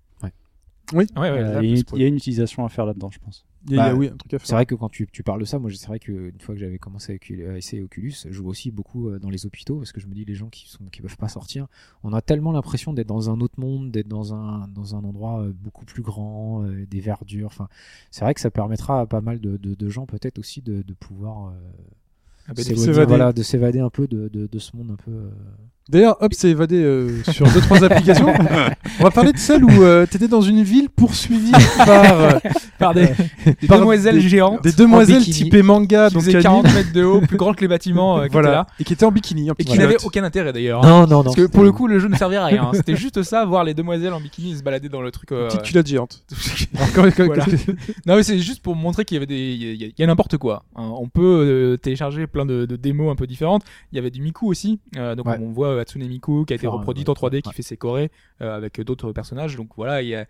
Oui, 0.95 1.05
Ouais, 1.17 1.21
ouais, 1.21 1.29
Euh, 1.29 1.53
là, 1.53 1.63
il 1.63 1.69
y 1.69 1.73
a 1.75 1.77
une- 1.77 1.85
pour- 1.85 1.99
il 1.99 2.01
y 2.01 2.05
a 2.07 2.09
une 2.09 2.15
utilisation 2.17 2.65
à 2.65 2.71
faire 2.71 2.87
là-dedans, 2.87 3.11
je 3.11 3.19
pense. 3.19 3.45
il 3.67 3.73
y 3.73 3.75
a, 3.75 3.77
il 3.77 3.79
y 3.85 3.89
a, 3.89 3.93
Bah, 3.93 3.99
oui, 3.99 4.09
un 4.09 4.17
truc 4.17 4.33
à 4.33 4.39
C'est 4.39 4.55
vrai 4.55 4.65
que 4.65 4.75
quand 4.75 4.89
tu, 4.89 5.07
tu 5.13 5.23
parles 5.23 5.41
de 5.41 5.45
ça, 5.45 5.59
moi 5.59 5.71
c'est 5.71 5.87
vrai 5.87 5.99
que 5.99 6.31
une 6.31 6.41
fois 6.41 6.55
que 6.55 6.61
j'avais 6.63 6.79
commencé 6.79 7.13
à, 7.21 7.57
essayer 7.59 7.83
Oculus, 7.83 8.15
je 8.25 8.33
joue 8.33 8.49
aussi 8.49 8.71
beaucoup 8.71 9.11
euh, 9.11 9.19
dans 9.19 9.29
les 9.29 9.45
hôpitaux 9.45 9.77
parce 9.77 9.93
que 9.93 10.01
je 10.01 10.07
me 10.07 10.15
dis 10.15 10.25
les 10.25 10.35
gens 10.35 10.49
qui 10.49 10.67
sont 10.67 10.87
qui 10.87 11.03
peuvent 11.03 11.19
pas 11.19 11.29
sortir, 11.29 11.67
on 12.05 12.15
a 12.15 12.23
tellement 12.23 12.53
l'impression 12.53 12.95
d'être 12.95 13.07
dans 13.09 13.29
un 13.29 13.39
autre 13.43 13.61
monde, 13.61 13.91
d'être 13.91 14.09
dans 14.09 14.33
un 14.33 14.67
dans 14.69 14.97
un 14.97 15.05
endroit 15.05 15.43
euh, 15.43 15.53
beaucoup 15.55 15.85
plus 15.85 16.01
grand, 16.03 16.65
des 16.91 17.01
verdures. 17.01 17.49
Enfin, 17.49 17.69
c'est 18.11 18.25
vrai 18.25 18.33
que 18.33 18.41
ça 18.41 18.51
permettra 18.51 19.01
à 19.03 19.07
pas 19.07 19.21
mal 19.21 19.41
de, 19.41 19.59
de, 19.59 19.75
de 19.75 19.89
gens 19.91 20.07
peut-être 20.07 20.39
aussi 20.39 20.63
de, 20.63 20.81
de 20.81 20.95
pouvoir 20.95 21.49
euh, 21.49 21.53
Ah, 22.47 22.55
bah, 22.55 22.63
s'évader. 22.63 23.05
voilà, 23.05 23.35
de 23.35 23.43
s'évader 23.43 23.81
un 23.81 23.91
peu 23.91 24.07
de, 24.09 24.29
de, 24.29 24.47
de 24.47 24.59
ce 24.59 24.75
monde 24.75 24.91
un 24.93 24.97
peu. 24.97 25.11
euh, 25.11 25.31
D'ailleurs, 25.89 26.17
Hop 26.21 26.35
s'est 26.35 26.51
évadé 26.51 26.77
euh, 26.83 27.23
sur 27.33 27.47
deux 27.51 27.61
trois 27.61 27.83
applications. 27.83 28.33
On 29.01 29.03
va 29.05 29.11
parler 29.11 29.33
de 29.33 29.39
celle 29.39 29.65
où 29.65 29.83
euh, 29.83 30.05
t'étais 30.07 30.29
dans 30.29 30.43
une 30.43 30.63
ville 30.63 30.91
poursuivie 30.91 31.51
par 31.79 32.21
euh, 32.21 32.31
par 32.79 32.95
des, 32.95 33.09
des 33.63 33.67
par 33.67 33.79
demoiselles 33.79 34.17
des- 34.21 34.29
géantes 34.29 34.63
des 34.63 34.73
demoiselles 34.73 35.23
typées 35.25 35.63
manga, 35.63 36.09
qui 36.09 36.15
donc 36.15 36.23
faisaient 36.25 36.37
anime. 36.47 36.63
40 36.63 36.75
mètres 36.75 36.93
de 36.93 37.05
haut, 37.05 37.21
plus 37.23 37.37
grand 37.39 37.55
que 37.55 37.63
les 37.63 37.69
bâtiments 37.69 38.17
euh, 38.19 38.21
qui 38.21 38.27
étaient 38.27 38.33
voilà, 38.35 38.51
là. 38.51 38.67
et 38.79 38.85
qui 38.85 38.93
étaient 38.93 39.05
en 39.07 39.11
bikini, 39.13 39.51
en 39.51 39.55
Et 39.59 39.65
qui 39.65 39.79
n'avaient 39.79 39.97
aucun 40.05 40.25
intérêt 40.25 40.53
d'ailleurs. 40.53 40.85
hein. 40.85 40.89
Non, 40.89 41.01
non, 41.07 41.19
non. 41.19 41.23
Parce 41.25 41.37
que 41.37 41.47
pour 41.47 41.65
le 41.65 41.73
coup, 41.73 41.87
le 41.87 41.99
jeu 41.99 42.09
ne 42.09 42.17
servait 42.17 42.37
à 42.37 42.45
rien. 42.45 42.65
hein. 42.65 42.71
C'était 42.75 42.97
juste 42.97 43.23
ça, 43.23 43.45
voir 43.47 43.65
les 43.65 43.73
demoiselles 43.75 44.13
en 44.13 44.21
bikini 44.21 44.57
se 44.57 44.63
balader 44.63 44.89
dans 44.91 45.01
le 45.01 45.11
truc. 45.11 45.33
euh, 45.33 45.49
Petite 45.49 45.63
culotte 45.63 45.87
géante. 45.87 46.23
Voilà. 47.19 47.45
non, 48.07 48.17
mais 48.17 48.23
c'est 48.23 48.39
juste 48.39 48.63
pour 48.63 48.75
montrer 48.77 49.05
qu'il 49.05 49.15
y 49.15 49.19
avait 49.19 49.27
des, 49.27 49.37
il 49.37 49.93
y 49.99 50.03
a, 50.03 50.07
n'importe 50.07 50.37
quoi. 50.37 50.65
hein. 50.77 50.91
On 50.99 51.09
peut 51.09 51.23
euh, 51.23 51.77
télécharger 51.77 52.27
plein 52.27 52.45
de, 52.47 52.67
de 52.67 52.77
démos 52.77 53.11
un 53.11 53.17
peu 53.17 53.27
différentes. 53.27 53.63
Il 53.93 53.97
y 53.97 53.99
avait 53.99 54.11
du 54.11 54.21
Miku 54.21 54.49
aussi. 54.49 54.79
Euh, 54.97 55.15
donc 55.15 55.27
Ouais. 55.27 55.39
on 55.43 55.51
voit 55.51 55.78
euh, 55.79 55.83
Hatsune 55.83 56.07
Miku 56.07 56.45
qui 56.45 56.53
a 56.53 56.57
été 56.57 56.67
un- 56.67 56.71
reproduite 56.71 57.09
ouais. 57.09 57.11
en 57.11 57.29
3D, 57.29 57.41
qui 57.43 57.53
fait 57.55 57.63
ses 57.63 57.77
chorés 57.77 58.11
euh, 58.43 58.55
avec 58.57 58.81
d'autres 58.81 59.13
personnages. 59.13 59.57
Donc 59.57 59.71
voilà, 59.77 60.03
il 60.03 60.09
y 60.09 60.15
a, 60.15 60.27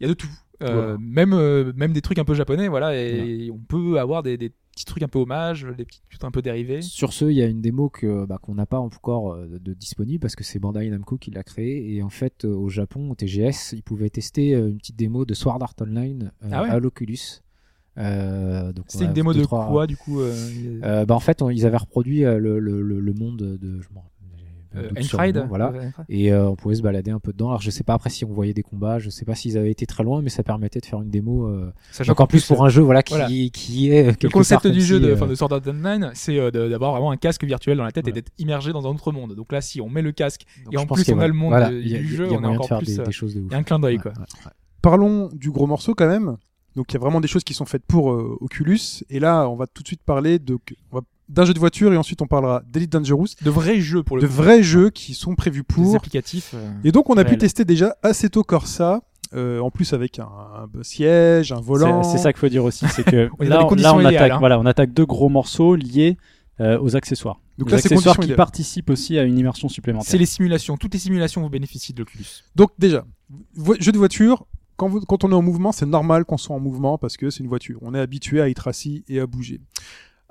il 0.00 0.02
y 0.02 0.06
a 0.06 0.08
de 0.08 0.14
tout. 0.14 0.28
Euh, 0.62 0.96
même 1.00 1.32
euh, 1.32 1.72
même 1.74 1.92
des 1.92 2.02
trucs 2.02 2.18
un 2.20 2.24
peu 2.24 2.34
japonais, 2.34 2.68
voilà, 2.68 2.94
et 2.96 3.50
on 3.52 3.58
peut 3.58 3.98
avoir 3.98 4.22
des, 4.22 4.36
des 4.38 4.52
petits 4.72 4.84
trucs 4.84 5.02
un 5.02 5.08
peu 5.08 5.18
hommages, 5.18 5.66
des 5.76 5.84
petits 5.84 6.00
trucs 6.08 6.22
un 6.22 6.30
peu 6.30 6.40
dérivés. 6.40 6.82
Sur 6.82 7.12
ce, 7.12 7.24
il 7.24 7.36
y 7.36 7.42
a 7.42 7.46
une 7.46 7.60
démo 7.60 7.88
que 7.88 8.24
bah, 8.26 8.38
qu'on 8.40 8.54
n'a 8.54 8.64
pas 8.66 8.78
encore 8.78 9.36
de 9.36 9.74
disponible 9.74 10.20
parce 10.20 10.36
que 10.36 10.44
c'est 10.44 10.60
Bandai 10.60 10.88
Namco 10.88 11.18
qui 11.18 11.32
l'a 11.32 11.42
créé 11.42 11.92
et 11.96 12.02
en 12.04 12.10
fait 12.10 12.44
au 12.44 12.68
Japon 12.68 13.10
au 13.10 13.14
TGS 13.16 13.72
ils 13.72 13.82
pouvaient 13.82 14.08
tester 14.08 14.50
une 14.52 14.78
petite 14.78 14.94
démo 14.96 15.24
de 15.24 15.34
Sword 15.34 15.60
Art 15.62 15.74
Online 15.80 16.30
Ah 16.52 16.60
à 16.60 16.78
l'Oculus. 16.78 17.40
Euh, 17.98 18.72
C'est 18.86 19.04
une 19.04 19.12
démo 19.12 19.32
deux, 19.34 19.40
de 19.40 19.44
trois- 19.44 19.66
quoi 19.68 19.86
du 19.86 19.96
coup 19.96 20.20
euh, 20.20 20.34
Euh, 20.84 21.04
bah 21.04 21.14
en 21.14 21.20
fait 21.20 21.42
on- 21.42 21.50
ils 21.50 21.66
avaient 21.66 21.76
reproduit 21.76 22.20
le, 22.20 22.38
le, 22.38 22.58
le, 22.80 23.00
le 23.00 23.12
monde 23.12 23.36
de 23.60 23.80
je 23.80 23.88
un 23.88 24.02
euh, 24.76 24.90
voilà 25.48 25.72
et 26.08 26.32
euh, 26.32 26.48
on 26.48 26.56
pouvait 26.56 26.74
se 26.76 26.82
balader 26.82 27.10
un 27.10 27.18
peu 27.20 27.32
dedans 27.32 27.48
alors 27.50 27.60
je 27.60 27.70
sais 27.70 27.84
pas 27.84 27.94
après 27.94 28.10
si 28.10 28.24
on 28.24 28.32
voyait 28.32 28.54
des 28.54 28.62
combats 28.62 28.98
je 28.98 29.10
sais 29.10 29.24
pas 29.24 29.34
s'ils 29.34 29.58
avaient 29.58 29.70
été 29.70 29.86
très 29.86 30.02
loin 30.04 30.22
mais 30.22 30.30
ça 30.30 30.42
permettait 30.42 30.80
de 30.80 30.86
faire 30.86 31.02
une 31.02 31.10
démo 31.10 31.46
euh, 31.46 31.72
Sachant 31.90 32.12
donc 32.12 32.20
en 32.20 32.26
plus 32.26 32.46
pour 32.46 32.64
un 32.64 32.68
jeu 32.68 32.82
voilà 32.82 33.02
qui, 33.02 33.14
voilà. 33.14 33.28
qui 33.28 33.90
est 33.90 34.08
euh, 34.08 34.12
Le 34.22 34.28
concept 34.30 34.62
part 34.62 34.72
du 34.72 34.80
jeu 34.80 34.96
si, 34.98 35.02
de, 35.04 35.10
euh, 35.12 35.26
de 35.26 35.34
Sword 35.34 35.52
Art 35.52 35.60
Online, 35.66 36.10
c'est 36.14 36.38
euh, 36.38 36.50
de- 36.50 36.68
d'avoir 36.68 36.92
vraiment 36.92 37.10
un 37.10 37.16
casque 37.16 37.44
virtuel 37.44 37.76
dans 37.76 37.84
la 37.84 37.92
tête 37.92 38.08
et 38.08 38.12
d'être 38.12 38.30
immergé 38.38 38.72
dans 38.72 38.86
un 38.86 38.90
autre 38.90 39.12
monde. 39.12 39.34
Donc 39.34 39.52
là, 39.52 39.60
si 39.60 39.80
on 39.80 39.88
met 39.88 40.02
le 40.02 40.12
casque, 40.12 40.42
donc 40.64 40.74
et 40.74 40.76
en 40.78 40.86
plus 40.86 41.08
on 41.10 41.18
a 41.18 41.24
a- 41.24 41.28
le 41.28 41.34
monde 41.34 41.50
voilà, 41.50 41.70
de- 41.70 41.78
il 41.80 41.88
y 41.88 41.94
a- 41.94 41.98
du 41.98 42.04
il 42.04 42.10
y 42.10 42.14
a 42.14 42.16
jeu, 42.16 42.28
on 42.32 42.38
a 42.38 42.40
de 42.42 42.46
encore 42.46 42.68
faire 42.68 42.78
plus. 42.78 42.96
des, 42.96 43.04
des 43.04 43.12
choses 43.12 43.34
de 43.34 43.40
ouf 43.40 43.46
Il 43.48 43.52
y 43.52 43.54
a 43.54 43.58
un 43.58 43.62
clin 43.62 43.78
d'œil 43.78 43.96
Ouais, 43.96 44.02
quoi. 44.02 44.12
ouais. 44.12 44.50
Parlons 44.80 45.28
du 45.32 45.50
gros 45.50 45.66
morceau 45.66 45.94
quand 45.94 46.08
même. 46.08 46.36
Donc 46.74 46.90
il 46.90 46.94
y 46.94 46.96
a 46.96 47.00
vraiment 47.00 47.20
des 47.20 47.28
choses 47.28 47.44
qui 47.44 47.54
sont 47.54 47.66
faites 47.66 47.84
pour 47.86 48.12
euh, 48.12 48.36
Oculus. 48.40 49.04
Et 49.10 49.20
là, 49.20 49.48
on 49.48 49.56
va 49.56 49.66
tout 49.66 49.82
de 49.82 49.86
suite 49.88 50.02
parler 50.04 50.38
de- 50.38 50.58
on 50.90 50.96
va- 50.96 51.02
d'un 51.32 51.44
jeu 51.44 51.54
de 51.54 51.58
voiture 51.58 51.92
et 51.92 51.96
ensuite 51.96 52.22
on 52.22 52.26
parlera 52.26 52.62
d'Elite 52.70 52.92
Dangerous, 52.92 53.26
De 53.42 53.50
vrais 53.50 53.80
jeux 53.80 54.02
pour 54.02 54.16
le 54.16 54.22
de 54.22 54.26
coup. 54.28 54.32
vrais 54.34 54.62
jeux 54.62 54.90
qui 54.90 55.14
sont 55.14 55.34
prévus 55.34 55.60
Des 55.66 55.74
pour. 55.74 55.96
applicatifs. 55.96 56.52
euh, 56.54 56.70
Et 56.84 56.92
donc 56.92 57.08
on 57.10 57.16
a 57.16 57.24
pu 57.24 57.38
tester 57.38 57.64
déjà 57.64 57.96
Assetto 58.02 58.42
Corsa, 58.44 59.00
euh, 59.34 59.60
en 59.60 59.70
plus 59.70 59.92
avec 59.94 60.18
un, 60.18 60.24
un 60.26 60.82
siège, 60.82 61.52
un 61.52 61.60
volant. 61.60 62.02
C'est 62.02 62.18
ça 62.18 62.32
qu'il 62.32 62.40
faut 62.40 62.48
dire 62.48 62.64
aussi, 62.64 62.86
c'est 62.88 63.02
que 63.04 63.16
là, 63.40 63.66
on- 63.66 63.74
là, 63.74 63.94
on 63.94 64.00
idéales, 64.00 64.14
attaque, 64.16 64.32
hein. 64.32 64.38
voilà, 64.38 64.58
on 64.60 64.66
attaque 64.66 64.92
deux 64.92 65.06
gros 65.06 65.28
morceaux 65.30 65.74
liés 65.74 66.18
euh, 66.60 66.78
aux 66.80 66.96
accessoires. 66.96 67.40
Donc 67.58 67.68
Les 67.70 67.76
là, 67.76 67.82
c'est 67.82 67.92
accessoires 67.92 68.16
qui 68.16 68.22
idéale. 68.24 68.36
participent 68.36 68.90
aussi 68.90 69.18
à 69.18 69.22
une 69.22 69.38
immersion 69.38 69.68
supplémentaire. 69.68 70.10
C'est 70.10 70.18
les 70.18 70.26
simulations. 70.26 70.76
Toutes 70.76 70.92
les 70.92 71.00
simulations 71.00 71.40
vous 71.40 71.48
bénéficient 71.50 71.92
de 71.94 72.00
l'Oculus. 72.00 72.26
Donc 72.56 72.70
déjà, 72.78 73.04
jeu 73.80 73.90
de 73.92 73.98
voiture, 73.98 74.44
quand, 74.76 74.88
vous- 74.88 75.00
quand 75.00 75.24
on 75.24 75.30
est 75.30 75.34
en 75.34 75.42
mouvement, 75.42 75.72
c'est 75.72 75.86
normal 75.86 76.24
qu'on 76.26 76.36
soit 76.36 76.54
en 76.54 76.60
mouvement 76.60 76.98
parce 76.98 77.16
que 77.16 77.30
c'est 77.30 77.42
une 77.42 77.48
voiture. 77.48 77.78
On 77.82 77.94
est 77.94 78.00
habitué 78.00 78.40
à 78.42 78.48
être 78.50 78.68
assis 78.68 79.02
et 79.08 79.18
à 79.20 79.26
bouger. 79.26 79.60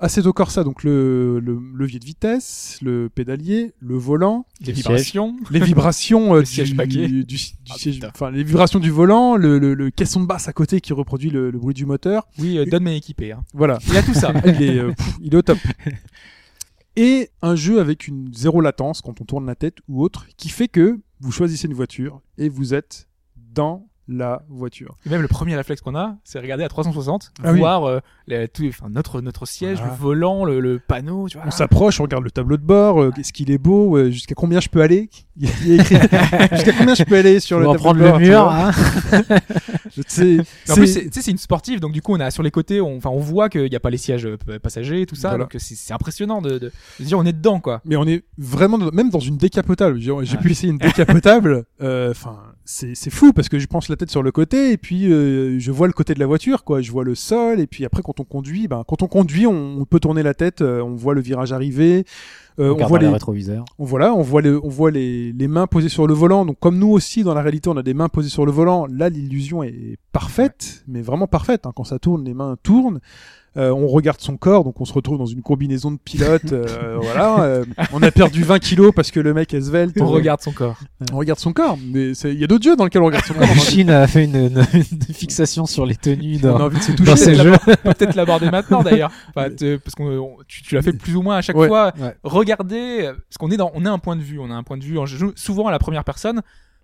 Assetto 0.02 0.32
Corsa, 0.32 0.64
donc 0.64 0.82
le, 0.82 1.38
le 1.40 1.58
levier 1.74 1.98
de 1.98 2.04
vitesse, 2.04 2.78
le 2.82 3.08
pédalier, 3.08 3.72
le 3.80 3.96
volant, 3.96 4.46
Les 4.60 4.66
Le 4.68 4.72
vibrations. 4.72 5.36
les 5.50 5.60
vibrations 5.60 6.34
euh, 6.34 6.42
du, 6.64 6.74
paquet. 6.74 7.06
du, 7.08 7.24
du 7.24 7.38
Ah, 7.70 7.74
siège- 7.76 8.00
enfin 8.12 8.30
les 8.30 8.42
vibrations 8.44 8.80
du 8.80 8.90
volant, 8.90 9.36
le, 9.36 9.58
le, 9.58 9.74
le 9.74 9.90
caisson 9.90 10.20
de 10.20 10.26
basse 10.26 10.48
à 10.48 10.52
côté 10.52 10.80
qui 10.80 10.92
reproduit 10.92 11.30
le, 11.30 11.50
le 11.50 11.58
bruit 11.58 11.74
du 11.74 11.86
moteur. 11.86 12.26
Oui, 12.38 12.58
euh, 12.58 12.66
Don 12.66 12.80
m'est 12.80 12.96
équipé. 12.98 13.32
Hein. 13.32 13.44
Voilà, 13.54 13.78
Il 13.88 13.96
a 13.96 14.02
tout 14.02 14.14
ça. 14.14 14.32
il 14.44 14.62
est, 14.62 14.78
euh, 14.78 14.92
pff, 14.92 15.14
il 15.22 15.32
est 15.32 15.36
au 15.36 15.42
top. 15.42 15.58
Et 16.96 17.30
un 17.40 17.54
jeu 17.56 17.80
avec 17.80 18.06
une 18.06 18.32
zéro 18.34 18.60
latence 18.60 19.00
quand 19.00 19.20
on 19.20 19.24
tourne 19.24 19.46
la 19.46 19.54
tête 19.54 19.78
ou 19.88 20.02
autre, 20.02 20.26
qui 20.36 20.48
fait 20.50 20.68
que 20.68 20.98
vous 21.20 21.32
choisissez 21.32 21.66
une 21.66 21.72
voiture 21.74 22.20
et 22.36 22.48
vous 22.50 22.74
êtes 22.74 23.08
dans 23.54 23.86
la 24.08 24.42
voiture. 24.48 24.96
Et 25.06 25.10
même 25.10 25.22
le 25.22 25.28
premier 25.28 25.54
réflexe 25.56 25.80
qu'on 25.80 25.94
a, 25.94 26.16
c'est 26.24 26.38
regarder 26.40 26.64
à 26.64 26.68
360, 26.68 27.32
Ah 27.42 27.52
oui. 27.52 27.58
voir 27.60 27.84
euh, 27.84 28.00
les- 28.26 28.48
tout- 28.48 28.66
enfin, 28.68 28.88
notre, 28.90 29.20
notre 29.20 29.46
siège, 29.46 29.78
Voilà. 29.78 29.92
le 29.92 29.98
volant, 29.98 30.44
le, 30.44 30.60
le 30.60 30.78
panneau. 30.80 31.28
Tu 31.28 31.38
vois. 31.38 31.46
On 31.46 31.50
s'approche, 31.50 32.00
on 32.00 32.04
regarde 32.04 32.24
le 32.24 32.30
tableau 32.30 32.56
de 32.56 32.62
bord, 32.64 33.00
euh, 33.02 33.10
est-ce 33.18 33.32
qu'il 33.32 33.50
est 33.50 33.58
beau, 33.58 33.96
euh, 33.96 34.10
jusqu'à 34.10 34.34
combien 34.34 34.60
je 34.60 34.68
peux 34.68 34.82
aller? 34.82 35.08
Jusqu'à 35.40 36.72
combien 36.76 36.94
je 36.94 37.04
peux 37.04 37.16
aller 37.16 37.40
sur 37.40 37.58
le 37.58 37.64
tableau 37.66 37.78
prendre 37.78 38.00
de 38.00 38.04
bord. 38.08 38.18
le 38.18 38.26
mur 38.26 38.48
hein. 38.50 38.70
En 39.86 39.90
plus, 39.94 40.04
c'est- 40.06 40.44
c'est- 40.64 41.04
tu 41.04 41.12
sais, 41.12 41.22
c'est 41.22 41.30
une 41.30 41.38
sportive, 41.38 41.80
donc 41.80 41.92
du 41.92 42.02
coup, 42.02 42.14
on 42.14 42.20
a 42.20 42.30
sur 42.30 42.42
les 42.42 42.50
côtés, 42.50 42.80
on, 42.80 42.96
enfin, 42.96 43.10
on 43.10 43.18
voit 43.18 43.48
qu'il 43.48 43.68
n'y 43.68 43.76
a 43.76 43.80
pas 43.80 43.90
les 43.90 43.96
sièges 43.98 44.26
euh, 44.26 44.36
passagers 44.62 45.02
et 45.02 45.06
tout 45.06 45.14
ça, 45.14 45.28
Voilà. 45.30 45.44
donc 45.44 45.56
c'est 45.58 45.92
impressionnant 45.92 46.40
de, 46.42 46.58
de, 46.58 46.72
de 47.00 47.04
dire 47.04 47.18
on 47.18 47.24
est 47.26 47.32
dedans, 47.32 47.60
quoi. 47.60 47.80
Mais 47.84 47.96
on 47.96 48.06
est 48.06 48.24
vraiment 48.38 48.78
dans- 48.78 48.90
même 48.92 49.10
dans 49.10 49.20
une 49.20 49.36
décapotable. 49.36 49.98
J'ai 50.00 50.10
Ouais. 50.12 50.24
pu 50.40 50.50
essayer 50.50 50.70
une 50.72 50.78
décapotable. 50.78 51.64
Enfin, 51.80 52.38
c'est 52.64 52.94
c'est 52.94 53.10
fou 53.10 53.32
parce 53.32 53.48
que 53.48 53.58
je 53.58 53.66
pense 53.66 53.88
la 53.92 53.96
tête 53.96 54.10
sur 54.10 54.22
le 54.22 54.32
côté 54.32 54.72
et 54.72 54.76
puis 54.76 55.12
euh, 55.12 55.58
je 55.58 55.70
vois 55.70 55.86
le 55.86 55.92
côté 55.92 56.14
de 56.14 56.18
la 56.20 56.26
voiture, 56.26 56.64
quoi. 56.64 56.80
Je 56.80 56.90
vois 56.90 57.04
le 57.04 57.14
sol 57.14 57.60
et 57.60 57.66
puis 57.66 57.84
après 57.84 58.02
quand 58.02 58.18
on 58.20 58.24
conduit, 58.24 58.66
ben 58.68 58.82
quand 58.86 59.02
on 59.02 59.06
conduit, 59.06 59.46
on, 59.46 59.78
on 59.80 59.84
peut 59.84 60.00
tourner 60.00 60.22
la 60.22 60.34
tête, 60.34 60.60
euh, 60.62 60.80
on 60.82 60.94
voit 60.96 61.14
le 61.14 61.20
virage 61.20 61.52
arriver, 61.52 62.04
euh, 62.58 62.74
on 62.78 62.86
voit 62.86 62.98
les 62.98 63.06
les, 63.06 63.12
rétroviseurs. 63.12 63.64
on 63.78 63.84
voilà, 63.84 64.12
on 64.14 64.22
voit 64.22 64.42
les, 64.42 64.50
on 64.50 64.68
voit 64.68 64.90
les, 64.90 65.32
les 65.32 65.48
mains 65.48 65.66
posées 65.66 65.88
sur 65.88 66.06
le 66.06 66.14
volant. 66.14 66.44
Donc 66.44 66.58
comme 66.58 66.78
nous 66.78 66.90
aussi 66.90 67.22
dans 67.22 67.34
la 67.34 67.42
réalité, 67.42 67.68
on 67.70 67.76
a 67.76 67.82
des 67.82 67.94
mains 67.94 68.08
posées 68.08 68.28
sur 68.30 68.44
le 68.44 68.52
volant. 68.52 68.86
Là, 68.86 69.08
l'illusion 69.08 69.62
est 69.62 69.96
parfaite, 70.12 70.84
mais 70.88 71.02
vraiment 71.02 71.26
parfaite. 71.26 71.66
hein. 71.66 71.72
Quand 71.74 71.84
ça 71.84 71.98
tourne, 71.98 72.24
les 72.24 72.34
mains 72.34 72.56
tournent. 72.62 73.00
Euh, 73.58 73.70
on 73.70 73.86
regarde 73.86 74.18
son 74.20 74.38
corps, 74.38 74.64
donc 74.64 74.80
on 74.80 74.86
se 74.86 74.94
retrouve 74.94 75.18
dans 75.18 75.26
une 75.26 75.42
combinaison 75.42 75.90
de 75.90 75.98
pilote. 75.98 76.52
euh, 76.52 76.96
voilà, 77.02 77.42
euh, 77.42 77.64
on 77.92 78.02
a 78.02 78.10
perdu 78.10 78.42
20 78.44 78.58
kilos 78.60 78.92
parce 78.96 79.10
que 79.10 79.20
le 79.20 79.34
mec 79.34 79.52
est 79.52 79.60
svelte. 79.60 79.94
On 80.00 80.04
Euh, 80.04 80.06
regarde 80.08 80.40
son 80.40 80.52
corps. 80.52 80.78
on 81.12 81.16
regarde 81.18 81.38
son 81.38 81.52
corps. 81.52 81.76
Mais 81.92 82.14
c'est- 82.14 82.32
il 82.32 82.40
y 82.40 82.44
a 82.44 82.46
d'autres 82.46 82.64
jeux 82.64 82.76
dans 82.76 82.84
lesquels 82.84 83.02
on 83.02 83.06
regarde 83.06 83.26
son 83.26 83.34
corps. 83.34 83.42
On 83.44 83.48
a 83.48 83.50
envie- 83.50 83.60
Chine 83.60 83.90
a 83.90 84.06
fait 84.06 84.24
une, 84.24 84.36
une- 84.36 84.64
une 84.92 85.14
fixation 85.14 85.66
sur 85.66 85.84
les 85.84 85.96
tenues 85.96 86.38
on 86.42 86.46
a 86.48 86.52
dans, 86.58 86.60
envie 86.64 86.78
de 86.78 86.82
se 86.82 86.92
dans 86.92 86.96
toucher. 87.04 87.16
ces 87.16 87.34
la- 87.34 87.42
jeux. 87.44 87.52
On 87.52 87.58
peut 87.58 87.76
peut-être 87.94 88.14
l'aborder 88.14 88.50
maintenant 88.50 88.82
d'ailleurs, 88.82 89.10
Enfin, 89.36 89.48
parce 89.84 89.94
qu'on 89.94 90.06
on- 90.08 90.36
tu, 90.48 90.62
tu 90.62 90.74
l'as 90.74 90.82
fait 90.82 90.94
plus 90.94 91.14
ou 91.14 91.20
moins 91.20 91.36
à 91.36 91.42
chaque 91.42 91.56
Ouais. 91.56 91.68
fois. 91.68 91.92
Ouais. 92.00 92.16
Regardez, 92.24 93.00
euh, 93.02 93.12
parce 93.12 93.36
qu'on 93.38 93.50
est 93.50 93.58
dans, 93.58 93.70
on 93.74 93.84
a 93.84 93.90
un 93.90 93.98
point 93.98 94.16
de 94.16 94.22
vue, 94.22 94.38
on 94.38 94.50
a 94.50 94.54
un 94.54 94.62
point 94.62 94.78
de 94.78 94.84
vue 94.84 94.98
en 94.98 95.04
jeu, 95.04 95.32
souvent 95.36 95.66
à 95.66 95.70
la 95.70 95.78
première 95.78 96.04
personne. 96.04 96.40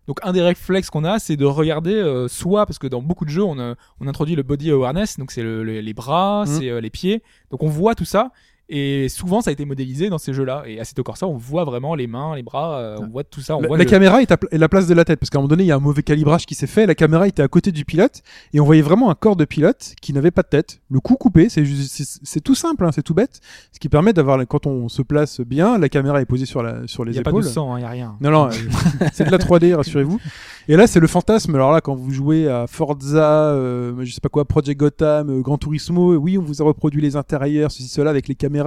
Donc 0.09 0.18
un 0.22 0.32
des 0.32 0.42
réflexes 0.42 0.90
qu'on 0.90 1.04
a, 1.04 1.18
c'est 1.20 1.36
de 1.36 1.44
regarder 1.44 1.94
euh, 1.94 2.26
soit 2.28 2.66
parce 2.66 2.78
que 2.80 2.86
dans 2.88 3.02
beaucoup 3.02 3.24
de 3.26 3.30
jeux, 3.30 3.44
on, 3.44 3.59
a- 3.61 3.74
on 4.00 4.09
introduit 4.09 4.34
le 4.34 4.42
body 4.42 4.70
awareness, 4.72 5.18
donc 5.18 5.30
c'est 5.30 5.42
le- 5.42 5.62
le- 5.62 5.80
les 5.80 5.94
bras, 5.94 6.44
Mhm. 6.46 6.52
c'est 6.59 6.70
euh, 6.70 6.80
les 6.80 6.90
pieds. 6.90 7.22
Donc 7.50 7.62
on 7.62 7.68
voit 7.68 7.94
tout 7.94 8.06
ça. 8.06 8.30
Et 8.70 9.08
souvent, 9.08 9.40
ça 9.40 9.48
a 9.48 9.52
été 9.54 9.64
modélisé 9.64 10.10
dans 10.10 10.18
ces 10.18 10.34
jeux-là. 10.34 10.62
Et 10.66 10.78
à 10.78 10.82
Assetto 10.82 11.02
Corsa, 11.02 11.26
on 11.26 11.36
voit 11.38 11.64
vraiment 11.64 11.94
les 11.94 12.06
mains, 12.06 12.36
les 12.36 12.42
bras, 12.42 12.78
euh, 12.78 12.96
on 13.00 13.06
voit 13.08 13.24
tout 13.24 13.40
ça. 13.40 13.56
On 13.56 13.60
La, 13.62 13.68
voit 13.68 13.78
la 13.78 13.84
le- 13.84 13.90
caméra 13.90 14.20
est 14.20 14.30
à, 14.30 14.36
est 14.50 14.58
la 14.58 14.68
place 14.68 14.86
de 14.86 14.92
la 14.92 15.06
tête 15.06 15.18
parce 15.18 15.30
qu'à 15.30 15.38
un 15.38 15.40
moment 15.40 15.48
donné, 15.48 15.64
il 15.64 15.68
y 15.68 15.72
a 15.72 15.76
un 15.76 15.80
mauvais 15.80 16.02
calibrage 16.02 16.44
qui 16.44 16.54
s'est 16.54 16.66
fait. 16.66 16.84
La 16.84 16.94
caméra 16.94 17.26
était 17.26 17.42
à 17.42 17.48
côté 17.48 17.72
du 17.72 17.86
pilote 17.86 18.20
et 18.52 18.60
on 18.60 18.64
voyait 18.66 18.82
vraiment 18.82 19.08
un 19.10 19.14
corps 19.14 19.36
de 19.36 19.46
pilote 19.46 19.94
qui 20.02 20.12
n'avait 20.12 20.30
pas 20.30 20.42
de 20.42 20.48
tête. 20.48 20.80
Le 20.90 21.00
cou 21.00 21.14
coupé, 21.14 21.48
c'est 21.48 21.64
juste- 21.64 21.90
c'est 21.90 22.04
c'est 22.22 22.40
tout 22.40 22.54
simple, 22.54 22.84
hein, 22.84 22.90
c'est 22.92 23.02
tout 23.02 23.14
bête. 23.14 23.40
Ce 23.72 23.78
qui 23.78 23.88
permet 23.88 24.12
d'avoir, 24.12 24.38
quand 24.46 24.66
on 24.66 24.88
se 24.90 25.00
place 25.00 25.40
bien, 25.40 25.78
la 25.78 25.88
caméra 25.88 26.20
est 26.20 26.26
posée 26.26 26.44
sur, 26.46 26.62
la, 26.62 26.86
sur 26.86 27.04
Il 27.04 27.06
les 27.06 27.12
n'y 27.12 27.18
a 27.20 27.22
pas 27.22 27.30
épaules. 27.30 27.44
de 27.44 27.48
sang, 27.48 27.74
il 27.76 27.80
n'y 27.80 27.86
a 27.86 27.90
rien. 27.90 28.16
Non, 28.20 28.30
non, 28.30 28.48
euh, 28.48 28.50
c'est 29.14 29.24
de 29.24 29.30
la 29.30 29.38
3D, 29.38 29.74
rassurez-vous. 29.74 30.20
Et 30.68 30.76
là, 30.76 30.86
c'est 30.86 31.00
le 31.00 31.06
fantasme. 31.06 31.54
Alors 31.54 31.72
là, 31.72 31.80
quand 31.80 31.94
vous 31.94 32.10
jouez 32.10 32.46
à 32.48 32.66
Forza, 32.66 33.44
euh, 33.52 33.94
je 34.04 34.12
sais 34.12 34.20
pas 34.20 34.28
quoi, 34.28 34.44
Project 34.44 34.78
Gotham, 34.78 35.30
euh, 35.30 35.40
Gran 35.40 35.56
Turismo, 35.56 36.14
oui, 36.16 36.36
on 36.36 36.42
vous 36.42 36.60
a 36.60 36.64
reproduit 36.66 37.00
les 37.00 37.16
intérieurs, 37.16 37.70
ceci, 37.72 37.88
cela, 37.88 38.10
avec 38.10 38.28
les 38.28 38.34
caméras. 38.34 38.57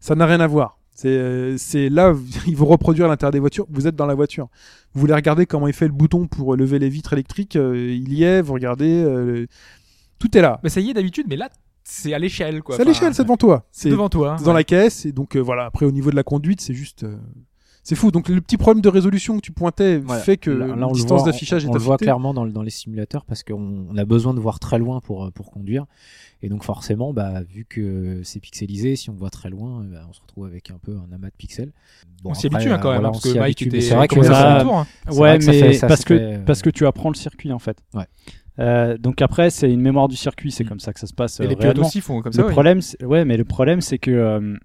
Ça 0.00 0.14
n'a 0.14 0.26
rien 0.26 0.40
à 0.40 0.46
voir. 0.46 0.78
C'est, 0.94 1.08
euh, 1.08 1.56
là, 1.90 2.14
ils 2.46 2.56
vont 2.56 2.66
reproduire 2.66 3.06
l'intérieur 3.08 3.32
des 3.32 3.38
voitures. 3.40 3.66
Vous 3.70 3.86
êtes 3.86 3.96
dans 3.96 4.06
la 4.06 4.14
voiture. 4.14 4.48
Vous 4.94 5.00
voulez 5.00 5.14
regarder 5.14 5.44
comment 5.46 5.68
est 5.68 5.72
fait 5.72 5.86
le 5.86 5.92
bouton 5.92 6.26
pour 6.26 6.56
lever 6.56 6.78
les 6.78 6.88
vitres 6.88 7.12
électriques. 7.12 7.56
euh, 7.56 7.76
il 7.92 8.12
y 8.14 8.22
est. 8.24 8.40
Vous 8.42 8.54
regardez. 8.54 9.02
euh, 9.04 9.46
tout 10.18 10.36
est 10.38 10.40
là. 10.40 10.58
Mais 10.62 10.70
ça 10.70 10.80
y 10.80 10.88
est 10.90 10.94
d'habitude, 10.94 11.26
mais 11.28 11.36
là, 11.36 11.50
c'est 11.84 12.14
à 12.14 12.18
l'échelle, 12.18 12.62
quoi. 12.62 12.74
C'est 12.76 12.80
à 12.80 12.84
Enfin, 12.84 12.90
l'échelle, 12.92 13.14
c'est 13.14 13.22
devant 13.24 13.36
toi. 13.36 13.66
C'est 13.70 13.90
devant 13.90 14.08
toi. 14.08 14.36
Dans 14.42 14.46
ouais. 14.46 14.54
la 14.54 14.64
caisse 14.64 15.04
et 15.04 15.12
donc 15.12 15.36
euh, 15.36 15.40
voilà 15.40 15.66
après 15.66 15.84
au 15.86 15.92
niveau 15.92 16.10
de 16.10 16.16
la 16.16 16.22
conduite 16.24 16.60
c'est 16.60 16.74
juste 16.74 17.04
euh, 17.04 17.16
c'est 17.84 17.94
fou 17.94 18.10
donc 18.10 18.28
le 18.28 18.40
petit 18.40 18.56
problème 18.56 18.80
de 18.82 18.88
résolution 18.88 19.36
que 19.36 19.42
tu 19.42 19.52
pointais 19.52 19.98
Voilà. 19.98 20.20
fait 20.22 20.36
que 20.38 20.50
Là- 20.50 20.66
là, 20.68 20.74
la 20.76 20.88
on 20.88 20.92
distance 20.92 21.22
d'affichage 21.22 21.64
on, 21.64 21.68
est 21.68 21.70
on 21.70 21.74
le 21.74 21.78
voit 21.80 21.96
clairement 21.98 22.34
dans, 22.34 22.44
le- 22.44 22.50
dans 22.50 22.62
les 22.62 22.70
simulateurs 22.70 23.24
parce 23.24 23.44
qu'on 23.44 23.86
on 23.88 23.96
a 23.96 24.04
besoin 24.04 24.34
de 24.34 24.40
voir 24.40 24.58
très 24.58 24.78
loin 24.80 24.98
pour, 25.00 25.30
pour 25.32 25.52
conduire. 25.52 25.84
Et 26.42 26.48
donc 26.50 26.64
forcément, 26.64 27.12
bah, 27.14 27.42
vu 27.42 27.64
que 27.68 28.20
c'est 28.22 28.40
pixelisé, 28.40 28.94
si 28.96 29.08
on 29.10 29.14
voit 29.14 29.30
très 29.30 29.48
loin, 29.48 29.82
euh, 29.82 29.92
bah, 29.92 30.06
on 30.08 30.12
se 30.12 30.20
retrouve 30.20 30.44
avec 30.46 30.70
un 30.70 30.78
peu 30.78 30.92
un 30.96 31.10
amas 31.14 31.28
de 31.28 31.34
pixels. 31.36 31.72
Bon, 32.22 32.30
on 32.30 32.34
s'y 32.34 32.46
habitue 32.46 32.68
hein, 32.68 32.74
euh, 32.74 32.78
quand 32.78 32.90
même, 32.92 33.00
voilà, 33.00 33.08
hein, 33.08 33.10
on 33.10 33.12
parce 33.12 33.24
que 33.24 33.30
s'y 33.32 33.38
Mike 33.38 33.58
c'est 33.82 33.94
vrai 33.94 34.06
que 34.08 34.22
ça- 34.22 34.58
le 34.58 34.62
tour. 34.64 34.76
hein. 34.76 34.86
Ouais, 35.08 35.14
vrai 35.14 35.38
que 35.38 35.44
ça 35.44 35.50
mais 35.52 35.58
fait- 35.60 35.72
ça 35.74 35.86
parce 35.88 36.04
que 36.04 36.16
fait, 36.18 36.22
euh, 36.34 36.38
parce 36.44 36.62
que 36.62 36.70
tu 36.70 36.86
apprends 36.86 37.08
le 37.08 37.14
circuit 37.14 37.52
en 37.52 37.58
fait. 37.58 37.78
Ouais. 37.94 38.04
Euh, 38.58 38.96
donc 38.98 39.20
après, 39.22 39.50
c'est 39.50 39.70
une 39.72 39.80
mémoire 39.80 40.08
du 40.08 40.16
circuit, 40.16 40.50
c'est 40.50 40.64
Mm. 40.64 40.68
comme 40.68 40.80
ça 40.80 40.92
que 40.92 41.00
ça 41.00 41.06
se 41.06 41.14
passe. 41.14 41.40
Et 41.40 41.44
euh, 41.44 41.46
les 41.48 41.56
pilotes 41.56 41.72
réellement. 41.74 41.86
aussi 41.88 42.00
font 42.00 42.20
comme 42.22 42.32
le 42.32 42.36
ça. 42.36 42.46
oui. 42.46 42.52
problème, 42.52 42.80
c'est- 42.82 43.02
ouais, 43.04 43.24
mais 43.24 43.36
le 43.36 43.44
problème, 43.44 43.80
c'est 43.80 43.98
que 43.98 44.10
euh, 44.10 44.56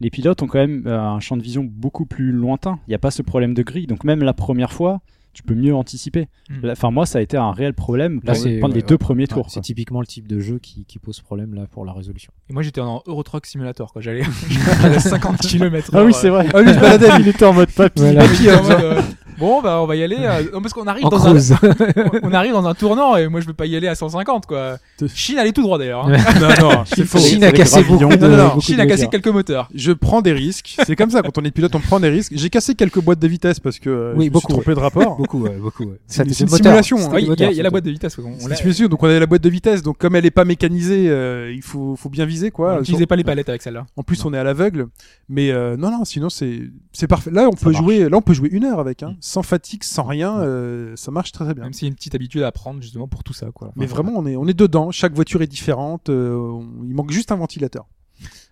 les 0.00 0.10
pilotes 0.10 0.42
ont 0.42 0.46
quand 0.48 0.58
même 0.58 0.84
euh, 0.86 1.00
un 1.00 1.20
champ 1.20 1.36
de 1.36 1.42
vision 1.42 1.64
beaucoup 1.64 2.06
plus 2.06 2.32
lointain. 2.32 2.78
Il 2.86 2.90
n'y 2.90 2.94
a 2.94 2.98
pas 2.98 3.10
ce 3.12 3.22
problème 3.22 3.54
de 3.54 3.62
grille, 3.62 3.86
donc 3.86 4.02
même 4.04 4.22
la 4.22 4.34
première 4.34 4.72
fois, 4.72 5.00
tu 5.34 5.42
peux 5.42 5.54
mieux 5.54 5.74
anticiper. 5.74 6.28
Mm. 6.48 6.70
Enfin, 6.70 6.90
moi, 6.90 7.04
ça 7.04 7.18
a 7.18 7.22
été 7.22 7.36
un 7.36 7.50
réel 7.52 7.74
problème 7.74 8.20
Là, 8.24 8.32
pour 8.32 8.42
c'est- 8.42 8.58
prendre 8.58 8.74
ouais, 8.74 8.80
les 8.80 8.86
deux 8.86 8.94
ouais. 8.94 8.98
premiers 8.98 9.22
ouais, 9.24 9.26
tours. 9.26 9.50
c'est 9.50 9.60
typiquement 9.60 10.00
le 10.00 10.06
type 10.06 10.26
de 10.26 10.40
jeu 10.40 10.58
qui, 10.58 10.84
qui 10.86 10.98
pose 10.98 11.20
problème 11.20 11.54
là 11.54 11.66
pour 11.70 11.84
la 11.84 11.92
résolution. 11.92 12.32
Et 12.48 12.52
moi 12.52 12.62
j'étais 12.62 12.80
en 12.80 13.02
Euro 13.06 13.22
Truck 13.22 13.44
Simulator 13.46 13.92
quoi. 13.92 14.00
J'allais 14.00 14.22
à 14.84 14.98
50 15.00 15.38
km. 15.38 15.90
Ah 15.92 16.04
oui, 16.04 16.12
c'est 16.14 16.30
vrai. 16.30 16.46
ah 16.54 16.58
oui 16.60 16.68
je 16.72 16.80
baladais 16.80 17.08
il 17.20 17.28
était 17.28 17.44
en 17.44 17.52
mode 17.52 17.70
papy. 17.70 18.00
Voilà. 18.00 18.22
Papy, 18.26 18.48
hein, 18.48 19.02
Bon, 19.38 19.60
bah, 19.62 19.80
on 19.82 19.86
va 19.86 19.96
y 19.96 20.02
aller. 20.02 20.16
euh, 20.20 20.42
non, 20.52 20.60
parce 20.62 20.72
qu'on 20.72 20.86
arrive 20.86 21.04
En 21.06 21.08
dans 21.08 21.26
un, 21.26 21.30
cruise. 21.30 21.54
on 22.22 22.32
arrive 22.32 22.52
dans 22.52 22.66
un 22.66 22.74
tournant 22.74 23.16
et 23.16 23.28
moi 23.28 23.40
je 23.40 23.46
veux 23.46 23.52
pas 23.52 23.66
y 23.66 23.76
aller 23.76 23.88
à 23.88 23.94
150 23.94 24.46
quoi. 24.46 24.78
Chine 25.14 25.38
allait 25.38 25.52
tout 25.52 25.62
droit 25.62 25.78
d'ailleurs. 25.78 26.06
hein. 26.06 26.16
non, 26.40 26.48
non, 26.70 26.84
c'est 26.86 27.04
faux. 27.04 27.18
Chine 27.18 27.42
a 27.44 27.48
Avec 27.48 27.58
cassé 27.58 27.82
beaucoup 27.82 28.14
de- 28.16 28.26
non, 28.26 28.46
beaucoup 28.48 28.60
Chine 28.60 28.76
de 28.76 28.82
a 28.82 28.86
cassé 28.86 29.08
quelques 29.08 29.28
moteurs. 29.28 29.68
Je 29.74 29.92
prends 29.92 30.22
des 30.22 30.32
risques. 30.32 30.76
C'est 30.84 30.96
comme 30.96 31.10
ça, 31.10 31.22
quand 31.22 31.36
on 31.38 31.44
est 31.44 31.50
pilote, 31.50 31.74
on 31.74 31.80
prend 31.80 32.00
des 32.00 32.08
risques. 32.08 32.32
J'ai 32.34 32.50
cassé 32.50 32.74
quelques 32.74 33.00
boîtes 33.00 33.18
de 33.18 33.28
vitesse 33.28 33.60
parce 33.60 33.78
que 33.78 33.90
euh, 33.90 34.12
Oui, 34.16 34.24
je 34.26 34.28
me 34.30 34.32
beaucoup, 34.34 34.46
suis 34.52 34.54
trompé 34.62 34.74
de 34.74 34.80
rapport. 34.80 35.16
Beaucoup, 35.16 35.40
ouais, 35.42 35.56
beaucoup. 35.60 35.84
ouais. 35.84 35.98
C'est- 36.06 36.18
Ça, 36.18 36.24
c'est 36.32 36.44
une 36.44 36.50
moteur. 36.50 36.64
simulation, 36.66 36.98
hein. 36.98 37.10
Oui, 37.14 37.26
il 37.28 37.40
y, 37.40 37.44
a- 37.44 37.50
il 37.50 37.56
y 37.56 37.60
a 37.60 37.62
la 37.62 37.70
boîte 37.70 37.84
de 37.84 37.90
vitesse. 37.90 38.14
quoi. 38.16 38.24
On, 38.26 38.38
C'est 38.38 38.48
une 38.50 38.56
simulation, 38.56 38.86
donc 38.88 39.02
on 39.02 39.06
a 39.08 39.18
la 39.18 39.26
boîte 39.26 39.42
de 39.42 39.48
vitesse. 39.50 39.82
Donc 39.82 39.98
comme 39.98 40.16
elle 40.16 40.26
est 40.26 40.30
pas 40.30 40.44
mécanisée, 40.44 41.06
euh, 41.08 41.52
il 41.54 41.62
faut, 41.62 41.96
faut 41.96 42.08
bien 42.10 42.24
viser 42.26 42.48
on 42.48 42.56
quoi. 42.56 42.78
n'utilisait 42.78 43.06
pas 43.06 43.16
les 43.16 43.24
palettes 43.24 43.48
avec 43.48 43.62
celle-là. 43.62 43.86
En 43.96 44.02
plus, 44.02 44.24
on 44.24 44.32
est 44.34 44.38
à 44.38 44.44
l'aveugle, 44.44 44.86
mais 45.28 45.50
euh, 45.50 45.76
non, 45.76 45.90
non, 45.90 46.04
sinon 46.04 46.28
c'est 46.28 46.60
c'est 46.92 47.06
parfait. 47.08 47.30
Là, 47.30 47.48
on 47.48 47.52
peut 47.52 47.70
marche. 47.70 47.82
jouer, 47.82 48.08
là, 48.08 48.16
on 48.16 48.22
peut 48.22 48.34
jouer 48.34 48.48
une 48.52 48.64
heure 48.64 48.78
avec, 48.78 49.02
hein, 49.02 49.10
Mm. 49.14 49.16
Sans 49.26 49.42
fatigue, 49.42 49.82
sans 49.84 50.02
rien, 50.04 50.38
euh, 50.40 50.92
ça 50.96 51.10
marche 51.10 51.32
très 51.32 51.46
très 51.46 51.54
bien. 51.54 51.64
Même 51.64 51.72
s'il 51.72 51.86
y 51.86 51.88
a 51.88 51.88
une 51.88 51.94
petite 51.94 52.14
habitude 52.14 52.42
à 52.42 52.52
prendre 52.52 52.82
justement 52.82 53.08
pour 53.08 53.24
tout 53.24 53.32
ça 53.32 53.50
quoi. 53.54 53.72
Mais 53.74 53.86
vraiment, 53.86 54.12
on 54.16 54.26
est 54.26 54.36
on 54.36 54.46
est 54.46 54.52
dedans. 54.58 54.90
Chaque 54.90 55.14
voiture 55.14 55.40
est 55.40 55.46
différente. 55.46 56.10
euh, 56.10 56.36
on- 56.36 56.84
il 56.84 56.94
manque 56.94 57.10
juste 57.10 57.32
un 57.32 57.36
ventilateur, 57.36 57.86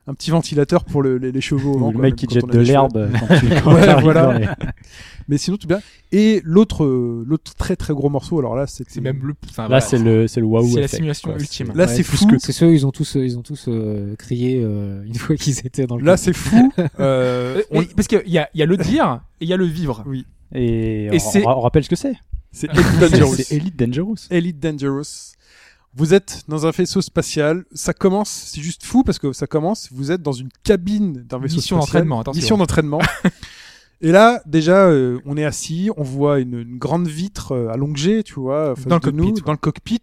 un 0.06 0.14
petit 0.14 0.30
ventilateur 0.32 0.84
pour 0.84 1.02
le- 1.02 1.16
les, 1.18 1.30
les 1.32 1.40
chevaux. 1.40 1.78
vent, 1.78 1.88
le 1.88 1.92
quoi, 1.94 2.02
mec 2.02 2.16
qui 2.16 2.26
jette 2.28 2.46
de 2.46 2.58
l'herbe 2.58 2.96
euh, 2.96 3.08
Ouais, 3.66 4.00
voilà. 4.02 4.38
les- 4.38 4.48
Mais 5.28 5.38
sinon 5.38 5.56
tout 5.56 5.68
bien. 5.68 5.80
Et 6.10 6.40
l'autre 6.44 6.84
euh, 6.84 7.24
l'autre 7.26 7.54
très 7.54 7.76
très 7.76 7.94
gros 7.94 8.08
morceau. 8.10 8.38
Alors 8.40 8.56
là, 8.56 8.66
c'est 8.66 8.84
C'est 8.88 9.00
même 9.00 9.20
le. 9.22 9.34
enfin, 9.48 9.62
Là, 9.62 9.68
voilà, 9.68 9.80
c'est 9.80 9.98
le, 9.98 10.26
c'est 10.26 10.40
le 10.40 10.46
waouh. 10.46 10.66
c'est 10.66 10.74
la 10.80 10.84
effect, 10.86 10.96
simulation 10.96 11.30
quoi. 11.30 11.38
ultime. 11.40 11.72
Là, 11.74 11.84
Ouais, 11.86 11.94
c'est 11.94 12.02
fou. 12.02 12.26
que- 12.26 12.38
C'est 12.38 12.52
ceux, 12.52 12.72
ils 12.74 12.84
ont 12.86 12.90
tous, 12.90 13.14
ils 13.14 13.38
ont 13.38 13.42
tous 13.42 13.66
euh, 13.68 14.16
crié 14.16 14.60
euh, 14.64 15.04
une 15.06 15.14
fois 15.14 15.36
qu'ils 15.36 15.58
étaient 15.64 15.86
dans 15.86 15.96
le. 15.96 16.04
Là, 16.04 16.16
c'est 16.16 16.32
fou. 16.32 16.72
Euh, 16.78 17.56
Euh, 17.58 17.62
on- 17.70 17.80
mais 17.80 17.86
parce 17.96 18.08
qu'il 18.08 18.22
y 18.26 18.38
a, 18.38 18.48
il 18.54 18.58
y 18.58 18.62
a 18.62 18.66
le 18.66 18.76
dire 18.76 19.20
et 19.40 19.44
il 19.44 19.48
y 19.48 19.52
a 19.52 19.56
le 19.56 19.64
vivre. 19.66 20.04
Et, 20.54 21.04
Et 21.04 21.08
on, 21.12 21.18
c'est- 21.18 21.46
on 21.46 21.60
rappelle 21.60 21.84
ce 21.84 21.88
que 21.88 21.96
c'est. 21.96 22.14
C'est 22.50 22.68
Elite 22.70 22.98
Dangerous. 23.00 23.34
C'est 23.36 23.54
Elite 23.56 23.76
Dangerous. 23.78 24.16
Elite 24.30 24.60
Dangerous. 24.60 25.32
Vous 25.94 26.14
êtes 26.14 26.44
dans 26.48 26.66
un 26.66 26.70
vaisseau 26.70 27.02
spatial. 27.02 27.64
Ça 27.74 27.92
commence, 27.92 28.30
c'est 28.30 28.62
juste 28.62 28.84
fou 28.84 29.02
parce 29.04 29.18
que 29.18 29.32
ça 29.32 29.46
commence. 29.46 29.88
Vous 29.92 30.10
êtes 30.10 30.22
dans 30.22 30.32
une 30.32 30.48
cabine 30.64 31.12
d'un 31.12 31.38
vaisseau 31.38 31.56
Mission 31.56 31.76
spatial. 31.76 32.02
d'entraînement, 32.02 32.20
attention. 32.20 32.40
Mission 32.40 32.56
d'entraînement. 32.56 33.00
Et 34.04 34.10
là, 34.10 34.42
déjà, 34.46 34.86
euh, 34.88 35.18
on 35.26 35.36
est 35.36 35.44
assis, 35.44 35.88
on 35.96 36.02
voit 36.02 36.40
une, 36.40 36.58
une 36.58 36.76
grande 36.78 37.06
vitre 37.06 37.52
euh, 37.52 37.68
allongée, 37.68 38.24
tu 38.24 38.34
vois, 38.34 38.74
face 38.74 38.86
Dans 38.86 38.96
le 38.96 39.00
de 39.00 39.04
cockpit, 39.06 39.22
nous, 39.32 39.40
dans 39.40 39.52
le 39.52 39.58
cockpit. 39.58 40.02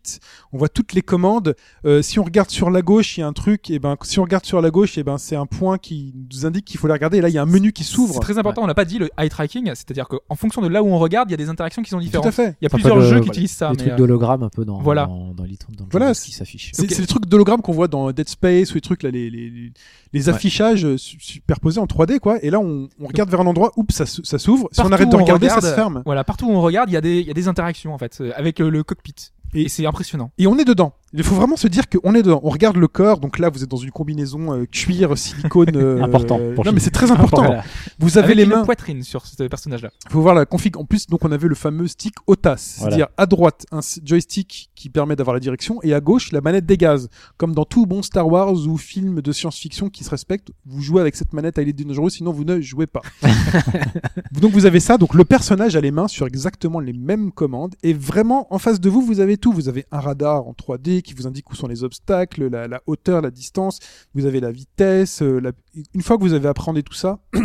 On 0.54 0.58
voit 0.58 0.70
toutes 0.70 0.94
les 0.94 1.02
commandes. 1.02 1.54
Euh, 1.86 2.02
si 2.02 2.18
on 2.18 2.24
regarde 2.24 2.50
sur 2.50 2.70
la 2.72 2.82
gauche, 2.82 3.18
il 3.18 3.22
y 3.22 3.24
a 3.24 3.28
un 3.28 3.34
truc. 3.34 3.70
Et 3.70 3.78
ben, 3.80 3.98
si 4.04 4.18
on 4.20 4.24
regarde 4.24 4.46
sur 4.46 4.62
la 4.62 4.72
gauche, 4.72 4.98
et 4.98 5.04
ben, 5.04 5.18
c'est 5.18 5.36
un 5.36 5.46
point 5.46 5.78
qui 5.78 6.14
nous 6.32 6.46
indique 6.46 6.64
qu'il 6.66 6.80
faut 6.80 6.88
la 6.88 6.94
regarder. 6.94 7.18
Et 7.18 7.22
là, 7.22 7.28
il 7.28 7.36
y 7.36 7.38
a 7.38 7.42
un 7.42 7.46
menu 7.46 7.74
qui 7.74 7.84
C'est 7.84 7.94
s'ouvre. 7.94 8.20
très 8.22 8.38
important. 8.38 8.64
On 8.64 8.68
n'a 8.68 8.74
pas 8.74 8.86
dit 8.86 9.00
le 9.00 9.10
eye 9.18 9.28
tracking, 9.30 9.66
c'est-à-dire 9.68 10.08
qu'en 10.08 10.36
fonction 10.36 10.62
de 10.62 10.70
là 10.70 10.82
où 10.82 10.88
on 10.88 10.98
regarde, 10.98 11.30
il 11.30 11.32
y 11.32 11.34
a 11.34 11.38
des 11.38 11.50
interactions 11.50 11.82
qui 11.84 11.90
sont 11.90 11.98
Tout 11.98 12.04
différentes. 12.04 12.28
à 12.28 12.32
fait. 12.32 12.56
Il 12.62 12.64
y 12.64 12.68
a 12.68 12.70
Ça 12.70 12.78
plusieurs 12.78 12.96
s'appelle, 12.96 13.10
jeux 13.10 13.16
euh, 13.18 13.20
qui 13.20 13.26
voilà. 13.26 13.32
utilisent 13.34 13.52
ça. 13.52 13.72
Des 13.72 13.78
trucs 13.78 13.92
euh, 13.92 13.96
d'hologramme 13.98 14.44
un 14.44 14.50
peu 14.50 14.64
dans, 14.64 14.80
voilà. 14.80 15.08
dans, 15.08 15.34
dans, 15.34 15.44
l'it- 15.44 15.66
dans 15.78 15.84
le 15.84 15.90
Voilà, 15.92 16.14
jeu 16.14 16.22
qui 16.24 16.32
s'affichent. 16.32 16.72
C'est 16.74 16.84
Ok. 16.84 16.92
c'est 16.92 17.02
les 17.02 17.08
trucs 17.08 17.26
d'hologramme 17.26 17.62
qu'on 17.62 17.74
voit 17.74 17.90
dans 17.90 18.10
Dead 18.14 18.30
Space 18.30 18.72
ou 18.72 18.76
les 18.76 18.82
trucs 18.82 19.04
là, 19.04 19.12
les, 19.12 19.30
les, 19.30 19.50
les- 19.50 19.74
les 20.14 20.30
affichages 20.30 20.86
euh, 20.86 20.98
su- 20.98 21.18
superposés 21.20 21.80
en 21.82 21.86
3D 21.86 22.20
quoi. 22.20 22.42
Et 22.44 22.50
là, 22.50 22.60
on, 22.62 22.88
on 23.02 23.08
regarde 23.08 23.30
vers 23.30 23.42
un 23.42 23.46
endroit, 23.46 23.72
ça, 23.90 24.06
s'ouvre. 24.40 24.70
Si 24.72 24.80
on 24.82 24.92
arrête 24.92 25.10
de 25.10 25.16
regarder, 25.24 25.48
ça 25.50 25.62
se 25.62 25.76
ferme. 25.76 26.02
Voilà, 26.06 26.24
partout 26.24 26.46
où 26.48 26.52
on 26.52 26.62
regarde, 26.62 26.90
il 26.90 26.94
y 26.94 26.98
a 26.98 27.02
des, 27.02 27.20
il 27.20 27.28
y 27.28 27.32
a 27.32 27.34
des 27.34 27.48
interactions 27.48 27.94
en 27.94 27.98
fait 27.98 28.18
euh, 28.22 28.32
avec 28.36 28.60
euh, 28.62 28.70
le 28.70 28.84
cockpit. 28.84 29.16
Et- 29.56 29.64
Et, 29.64 29.70
c'est 29.70 29.86
impressionnant. 29.88 30.30
Et 30.38 30.46
on 30.46 30.58
est 30.60 30.66
dedans. 30.66 30.94
Il 31.14 31.24
faut 31.24 31.36
vraiment 31.36 31.56
se 31.56 31.68
dire 31.68 31.90
qu'on 31.90 32.14
est 32.14 32.22
dedans. 32.22 32.40
On 32.44 32.50
regarde 32.50 32.78
le 32.78 32.88
corps. 32.88 33.20
Donc 33.20 33.40
là, 33.40 33.50
vous 33.50 33.64
êtes 33.64 33.70
dans 33.70 33.78
une 33.78 33.90
combinaison 33.92 34.54
euh, 34.54 34.66
cuir, 34.66 35.18
silicone. 35.18 35.72
euh, 35.76 36.02
Important 36.04 36.40
non, 36.40 36.72
mais 36.72 36.80
c'est 36.80 36.92
très 36.92 37.10
important. 37.12 37.44
Voilà. 37.44 37.64
Vous 37.98 38.18
avez 38.18 38.26
avec 38.26 38.38
les 38.38 38.44
une 38.44 38.50
mains. 38.50 38.64
poitrine 38.64 39.02
sur 39.04 39.26
ce 39.26 39.44
personnage-là. 39.44 39.90
faut 40.10 40.22
voir 40.22 40.36
la 40.36 40.46
config. 40.46 40.78
En 40.78 40.86
plus, 40.86 41.08
donc 41.08 41.26
on 41.26 41.32
avait 41.32 41.48
le 41.48 41.56
fameux 41.56 41.88
stick 41.88 42.14
OTAS, 42.28 42.76
Voilà. 42.80 42.92
c'est-à-dire 42.92 43.08
à 43.18 43.26
droite 43.26 43.66
un 43.72 43.80
joystick 44.04 44.70
qui 44.76 44.90
permet 44.90 45.16
d'avoir 45.16 45.34
la 45.34 45.40
direction 45.40 45.82
et 45.84 45.94
à 45.94 46.00
gauche 46.00 46.32
la 46.32 46.42
manette 46.42 46.66
des 46.66 46.78
gaz. 46.78 47.10
Comme 47.38 47.54
dans 47.56 47.66
tout 47.66 47.86
bon 47.86 48.02
Star 48.04 48.28
Wars 48.28 48.54
ou 48.68 48.78
film 48.78 49.22
de 49.22 49.32
science-fiction 49.32 49.90
qui 49.90 50.04
se 50.04 50.10
respecte, 50.12 50.52
vous 50.66 50.82
jouez 50.82 51.02
avec 51.02 51.16
cette 51.16 51.34
manette 51.34 51.58
à 51.58 51.62
Elite 51.64 51.86
Dangerous, 51.88 52.10
sinon 52.12 52.32
vous 52.32 52.44
ne 52.44 52.62
jouez 52.62 52.88
pas. 52.88 53.02
donc 54.32 54.52
vous 54.52 54.66
avez 54.66 54.80
ça. 54.80 54.98
Donc 54.98 55.14
le 55.14 55.26
personnage 55.26 55.76
a 55.76 55.82
les 55.82 55.92
mains 55.92 56.08
sur 56.08 56.28
exactement 56.28 56.80
les 56.80 56.94
mêmes 56.94 57.32
commandes 57.32 57.76
et 57.84 57.94
vraiment 57.94 58.48
en 58.54 58.60
face 58.60 58.80
de 58.80 58.90
vous, 58.90 59.02
vous 59.02 59.20
avez 59.20 59.38
tout. 59.38 59.52
Vous 59.52 59.70
avez 59.70 59.86
un 59.92 60.00
radar 60.00 60.48
en 60.48 60.54
3D 60.54 60.99
qui 61.02 61.14
vous 61.14 61.28
indique 61.28 61.50
où 61.52 61.56
sont 61.56 61.68
les 61.68 61.84
obstacles, 61.84 62.48
la, 62.48 62.68
la 62.68 62.82
hauteur, 62.88 63.22
la 63.22 63.32
distance. 63.32 63.80
Vous 64.14 64.26
avez 64.26 64.40
la 64.40 64.52
vitesse. 64.52 65.22
euh, 65.22 65.40
la- 65.40 65.52
Une 65.94 66.02
fois 66.02 66.18
que 66.18 66.24
vous 66.24 66.34
avez 66.34 66.48
appréhendé 66.48 66.84
tout 66.84 66.94
ça, 66.94 67.20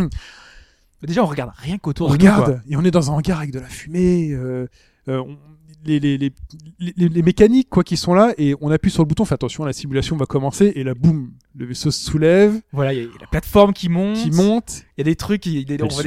Déjà, 1.03 1.23
on 1.23 1.27
regarde 1.27 1.53
rien 1.57 1.77
qu'autour 1.77 2.09
de 2.09 2.15
nous. 2.15 2.19
quoi. 2.19 2.35
regarde 2.35 2.63
et 2.69 2.77
on 2.77 2.83
est 2.83 2.91
dans 2.91 3.11
un 3.11 3.15
hangar 3.15 3.39
avec 3.39 3.51
de 3.53 3.59
la 3.61 3.67
fumée. 3.67 4.31
euh, 4.33 4.67
euh, 5.09 5.19
on- 5.19 5.37
les, 5.85 6.01
les, 6.01 6.17
les, 6.17 6.33
les, 6.79 7.09
les 7.11 7.23
mécaniques 7.23 7.69
quoi 7.69 7.85
qui 7.85 7.99
sont 7.99 8.15
là 8.15 8.33
et 8.39 8.55
on 8.63 8.71
appuie 8.71 8.91
sur 8.91 9.03
le 9.03 9.07
bouton, 9.07 9.25
on 9.25 9.27
fait 9.27 9.35
attention, 9.35 9.67
la 9.67 9.75
simulation 9.75 10.17
va 10.17 10.25
commencer 10.25 10.73
et 10.77 10.83
là 10.83 10.95
boum, 10.95 11.33
le 11.57 11.67
vaisseau 11.67 11.91
se 11.91 12.05
soulève, 12.05 12.61
Voilà, 12.73 12.93
il 12.93 13.03
y 13.03 13.05
a 13.05 13.09
la 13.21 13.27
plateforme 13.29 13.73
qui 13.73 13.89
monte. 13.89 14.17
qui 14.17 14.31
monte 14.31 14.83
Il 14.97 15.01
y 15.01 15.03
a 15.03 15.05
des 15.05 15.15
trucs, 15.17 15.43
qui, 15.43 15.65
des, 15.65 15.81
on 15.83 15.87
Elle 15.87 15.93
voit 15.93 16.03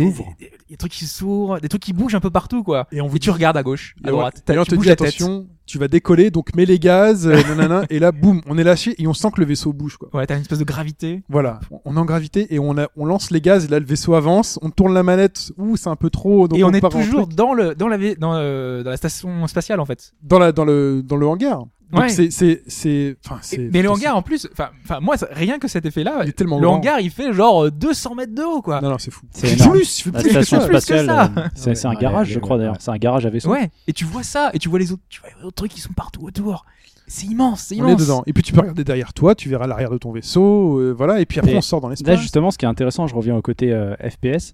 des, 0.69 0.77
trucs 0.77 0.91
qui 0.91 1.05
s'ouvrent, 1.05 1.59
des 1.59 1.69
trucs 1.69 1.81
qui 1.83 1.93
bougent 1.93 2.15
un 2.15 2.19
peu 2.19 2.29
partout 2.31 2.63
quoi. 2.63 2.87
et 2.91 2.99
on 3.01 3.07
vous 3.07 3.15
Et 3.15 3.19
tu 3.19 3.29
regardes 3.29 3.55
à 3.57 3.63
gauche, 3.63 3.95
à 4.03 4.09
et 4.09 4.11
droite. 4.11 4.37
et 4.39 4.41
T'as- 4.41 4.55
là, 4.55 4.61
on 4.61 4.63
tu 4.65 4.71
te 4.71 4.75
bouges 4.75 4.83
dit 4.85 4.89
la 4.89 4.95
tête. 4.97 5.07
attention, 5.07 5.47
tu 5.65 5.77
vas 5.79 5.87
décoller 5.87 6.31
donc 6.31 6.53
mets 6.55 6.65
les 6.65 6.79
gaz, 6.79 7.27
euh, 7.27 7.41
nanana, 7.43 7.85
et 7.89 7.99
là 7.99 8.11
boum, 8.11 8.41
on 8.47 8.57
est 8.57 8.63
lâché 8.63 8.95
et 9.01 9.07
on 9.07 9.13
sent 9.13 9.29
que 9.35 9.39
le 9.41 9.47
vaisseau 9.47 9.71
bouge 9.73 9.97
quoi. 9.97 10.09
Ouais, 10.13 10.25
t'as 10.27 10.35
une 10.35 10.41
espèce 10.41 10.59
de 10.59 10.63
gravité. 10.65 11.23
Voilà, 11.29 11.59
on 11.85 11.95
est 11.95 11.99
en 11.99 12.05
gravité 12.05 12.53
et 12.53 12.59
on 12.59 12.77
a 12.77 12.87
on 12.97 13.05
lance 13.05 13.31
les 13.31 13.41
gaz 13.41 13.63
et 13.65 13.67
là 13.69 13.79
le 13.79 13.85
vaisseau 13.85 14.15
avance, 14.15 14.59
on 14.61 14.69
tourne 14.69 14.93
la 14.93 15.03
manette, 15.03 15.51
ouh 15.57 15.77
c'est 15.77 15.89
un 15.89 15.95
peu 15.95 16.09
trop 16.09 16.47
donc 16.49 16.59
et 16.59 16.63
on, 16.63 16.71
est 16.73 16.81
toujours 16.81 17.27
dans 17.27 17.53
le 17.53 17.73
dans 17.75 17.87
la 17.87 17.97
dans, 18.15 18.33
euh, 18.35 18.83
dans 18.83 18.89
la 18.91 18.97
station 18.97 19.47
spatiale 19.47 19.79
en 19.79 19.85
fait. 19.85 20.13
dans 20.23 20.39
la 20.39 20.51
dans 20.51 20.65
le 20.65 21.01
dans 21.03 21.15
le 21.15 21.25
hangar. 21.27 21.65
Donc 21.91 22.01
Ouais. 22.01 22.09
c'est 22.09 22.31
c'est 22.31 22.63
c'est 22.67 23.15
enfin 23.25 23.37
Et- 23.37 23.39
c'est 23.43 23.69
mais 23.71 23.81
le 23.81 23.89
hangar 23.89 24.17
en 24.17 24.21
plus, 24.21 24.47
enfin 24.51 24.69
enfin 24.83 24.99
moi 24.99 25.15
rien 25.31 25.57
que 25.57 25.69
cet 25.69 25.85
effet 25.85 26.03
là, 26.03 26.19
il 26.23 26.29
est 26.29 26.33
tellement 26.33 26.59
le 26.59 26.67
grand. 26.67 26.75
hangar 26.75 26.99
il 26.99 27.09
fait 27.09 27.31
genre 27.31 27.65
euh, 27.65 27.71
200 27.71 28.15
mètres 28.15 28.35
de 28.35 28.41
haut 28.43 28.61
quoi. 28.61 28.81
Non 28.81 28.89
non, 28.89 28.97
c'est 28.97 29.09
fou. 29.11 29.25
C'est 29.31 29.55
plus, 29.69 29.99
il 29.99 30.03
fait 30.03 30.11
La 30.11 30.19
plus 30.19 30.23
que 30.29 30.33
station 30.43 30.59
ça. 30.59 30.65
plus 30.67 30.73
que 30.75 30.79
spatiale, 30.81 31.05
ça. 31.05 31.31
euh, 31.37 31.47
c'est 31.55 31.75
c'est 31.75 31.87
un 31.87 31.91
Ouais, 31.91 31.95
garage, 32.01 32.27
ouais, 32.27 32.33
je 32.33 32.39
crois 32.39 32.57
ouais. 32.57 32.63
d'ailleurs. 32.63 32.75
C'est 32.79 32.91
un 32.91 32.97
garage 32.97 33.25
à 33.25 33.29
vaisseau. 33.29 33.51
Ouais, 33.51 33.69
et 33.87 33.93
tu 33.93 34.03
vois 34.03 34.23
ça 34.23 34.49
et 34.53 34.59
tu 34.59 34.67
vois 34.67 34.79
les 34.79 34.91
autres 34.91 35.03
tu 35.07 35.21
vois 35.21 35.29
les 35.39 35.45
autres 35.45 35.55
trucs 35.55 35.71
qui 35.71 35.79
sont 35.79 35.93
partout 35.93 36.23
autour. 36.25 36.65
C'est 37.09 37.27
immense, 37.27 37.61
c'est 37.61 37.75
On 37.75 37.87
immense. 37.87 38.01
est 38.01 38.03
dedans. 38.03 38.23
Et 38.27 38.33
puis 38.33 38.43
tu 38.43 38.51
peux 38.51 38.59
regarder 38.59 38.83
derrière 38.83 39.13
toi, 39.13 39.33
tu 39.33 39.47
verras 39.47 39.65
l'arrière 39.65 39.89
de 39.91 39.97
ton 39.97 40.11
vaisseau, 40.11 40.79
euh, 40.81 40.91
voilà. 40.91 41.21
Et 41.21 41.25
puis 41.25 41.39
après 41.39 41.53
Et 41.53 41.57
on 41.57 41.61
sort 41.61 41.79
dans 41.79 41.87
Là, 41.87 41.93
l'espace. 41.93 42.19
justement, 42.19 42.51
ce 42.51 42.57
qui 42.57 42.65
est 42.65 42.67
intéressant, 42.67 43.07
je 43.07 43.15
reviens 43.15 43.37
au 43.37 43.41
côté 43.41 43.71
euh, 43.71 43.95
FPS, 43.97 44.53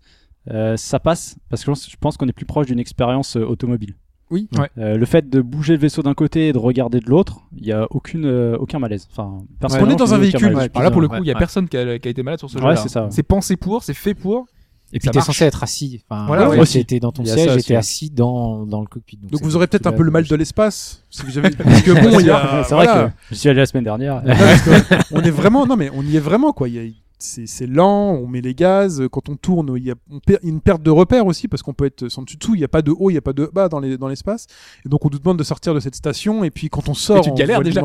euh, 0.51 0.77
ça 0.77 0.99
passe 0.99 1.35
parce 1.49 1.63
que 1.63 1.73
je 1.73 1.95
pense 1.99 2.15
qu'on 2.15 2.27
est 2.27 2.31
plus 2.33 2.45
proche 2.45 2.67
d'une 2.67 2.77
expérience 2.79 3.37
euh, 3.37 3.43
automobile. 3.43 3.95
Oui. 4.33 4.49
Ouais. 4.57 4.69
Euh, 4.79 4.97
le 4.97 5.05
fait 5.05 5.29
de 5.29 5.39
bouger 5.41 5.73
le 5.73 5.79
vaisseau 5.79 6.01
d'un 6.01 6.13
côté 6.15 6.47
et 6.49 6.53
de 6.53 6.57
regarder 6.57 6.99
de 6.99 7.09
l'autre, 7.09 7.41
il 7.55 7.65
y 7.67 7.71
a 7.71 7.85
aucune 7.91 8.25
euh, 8.25 8.57
aucun 8.57 8.79
malaise. 8.79 9.07
Enfin, 9.11 9.37
qu'on 9.61 9.89
est 9.89 9.95
dans 9.95 10.13
un 10.13 10.17
véhicule. 10.17 10.47
malaise. 10.53 10.57
Ouais, 10.57 10.69
Alors 10.73 10.83
là 10.83 10.91
pour 10.91 11.01
le 11.01 11.07
coup, 11.07 11.13
Ouais, 11.13 11.21
il 11.23 11.27
y 11.27 11.31
a 11.31 11.35
ouais. 11.35 11.39
personne 11.39 11.69
qui 11.69 11.77
a, 11.77 11.99
qui 11.99 12.07
a 12.07 12.11
été 12.11 12.23
malade 12.23 12.39
sur 12.39 12.49
ce 12.49 12.57
Ouais, 12.57 12.75
jeu-là. 12.75 13.07
c'est 13.11 13.23
pensé 13.23 13.55
pour, 13.55 13.83
c'est 13.83 13.93
fait 13.93 14.15
pour. 14.15 14.47
Et 14.95 14.99
puis 14.99 15.09
t'es 15.09 15.21
censé 15.21 15.45
être 15.45 15.63
assis. 15.63 16.03
Enfin, 16.07 16.27
Voilà, 16.27 16.45
voilà, 16.45 16.61
ouais. 16.61 16.67
tu 16.67 16.77
étais 16.77 16.99
dans 16.99 17.11
ton 17.11 17.25
siège, 17.25 17.67
ouais. 17.67 17.75
assis 17.75 18.11
dans, 18.11 18.65
dans 18.67 18.79
le 18.81 18.85
cockpit. 18.87 19.17
Donc 19.23 19.41
vous 19.41 19.55
aurez 19.55 19.65
peut-être 19.67 19.87
un 19.87 19.91
peu 19.91 20.03
le 20.03 20.11
mal 20.11 20.23
de 20.27 20.35
l'espace. 20.35 21.03
Si 21.09 21.23
vous 21.25 21.35
avez... 21.39 21.49
Parce 21.57 21.81
que 21.81 21.91
bon, 21.91 22.19
il 22.19 22.27
y 22.27 22.29
a. 22.29 22.63
C'est 22.67 22.75
vrai 22.75 22.85
que 22.87 23.09
je 23.31 23.35
suis 23.35 23.49
allé 23.49 23.59
la 23.59 23.65
semaine 23.65 23.83
dernière. 23.85 24.21
Non, 24.23 24.33
parce 24.35 24.61
que 24.61 24.95
on 25.15 25.21
est 25.21 25.31
vraiment. 25.31 25.65
Non 25.65 25.75
mais 25.77 25.89
on 25.95 26.03
y 26.03 26.15
est 26.17 26.19
vraiment 26.19 26.53
quoi. 26.53 26.69
Il 26.69 26.75
y 26.75 26.79
a- 26.79 26.91
C'est 27.25 27.67
lent, 27.67 28.11
on 28.15 28.27
met 28.27 28.41
les 28.41 28.53
gaz. 28.53 29.01
Quand 29.11 29.29
on 29.29 29.35
tourne, 29.35 29.73
il 29.77 29.83
y 29.83 29.91
a 29.91 29.95
une 30.43 30.59
perte 30.59 30.83
de 30.83 30.91
repère 30.91 31.25
aussi 31.25 31.47
parce 31.47 31.63
qu'on 31.63 31.73
peut 31.73 31.85
être 31.85 32.09
sans 32.09 32.23
dessus 32.23 32.35
dessous. 32.37 32.53
Il 32.55 32.57
n'y 32.57 32.63
a 32.65 32.67
pas 32.67 32.81
de 32.81 32.91
haut, 32.91 33.09
il 33.09 33.13
n'y 33.13 33.17
a 33.17 33.21
pas 33.21 33.31
de 33.33 33.49
bas 33.51 33.69
dans 33.69 33.79
les- 33.79 33.97
dans 33.97 34.09
l'espace. 34.09 34.47
Et 34.85 34.89
donc 34.89 35.05
on 35.05 35.09
nous 35.09 35.19
demande 35.19 35.39
de 35.39 35.43
sortir 35.43 35.73
de 35.73 35.79
cette 35.79 35.95
station. 35.95 36.43
Et 36.43 36.51
puis 36.51 36.67
quand 36.69 36.89
on 36.89 36.93
sort, 36.93 37.21
tu 37.23 37.29
on 37.29 37.33
galères 37.33 37.61
déjà. 37.61 37.81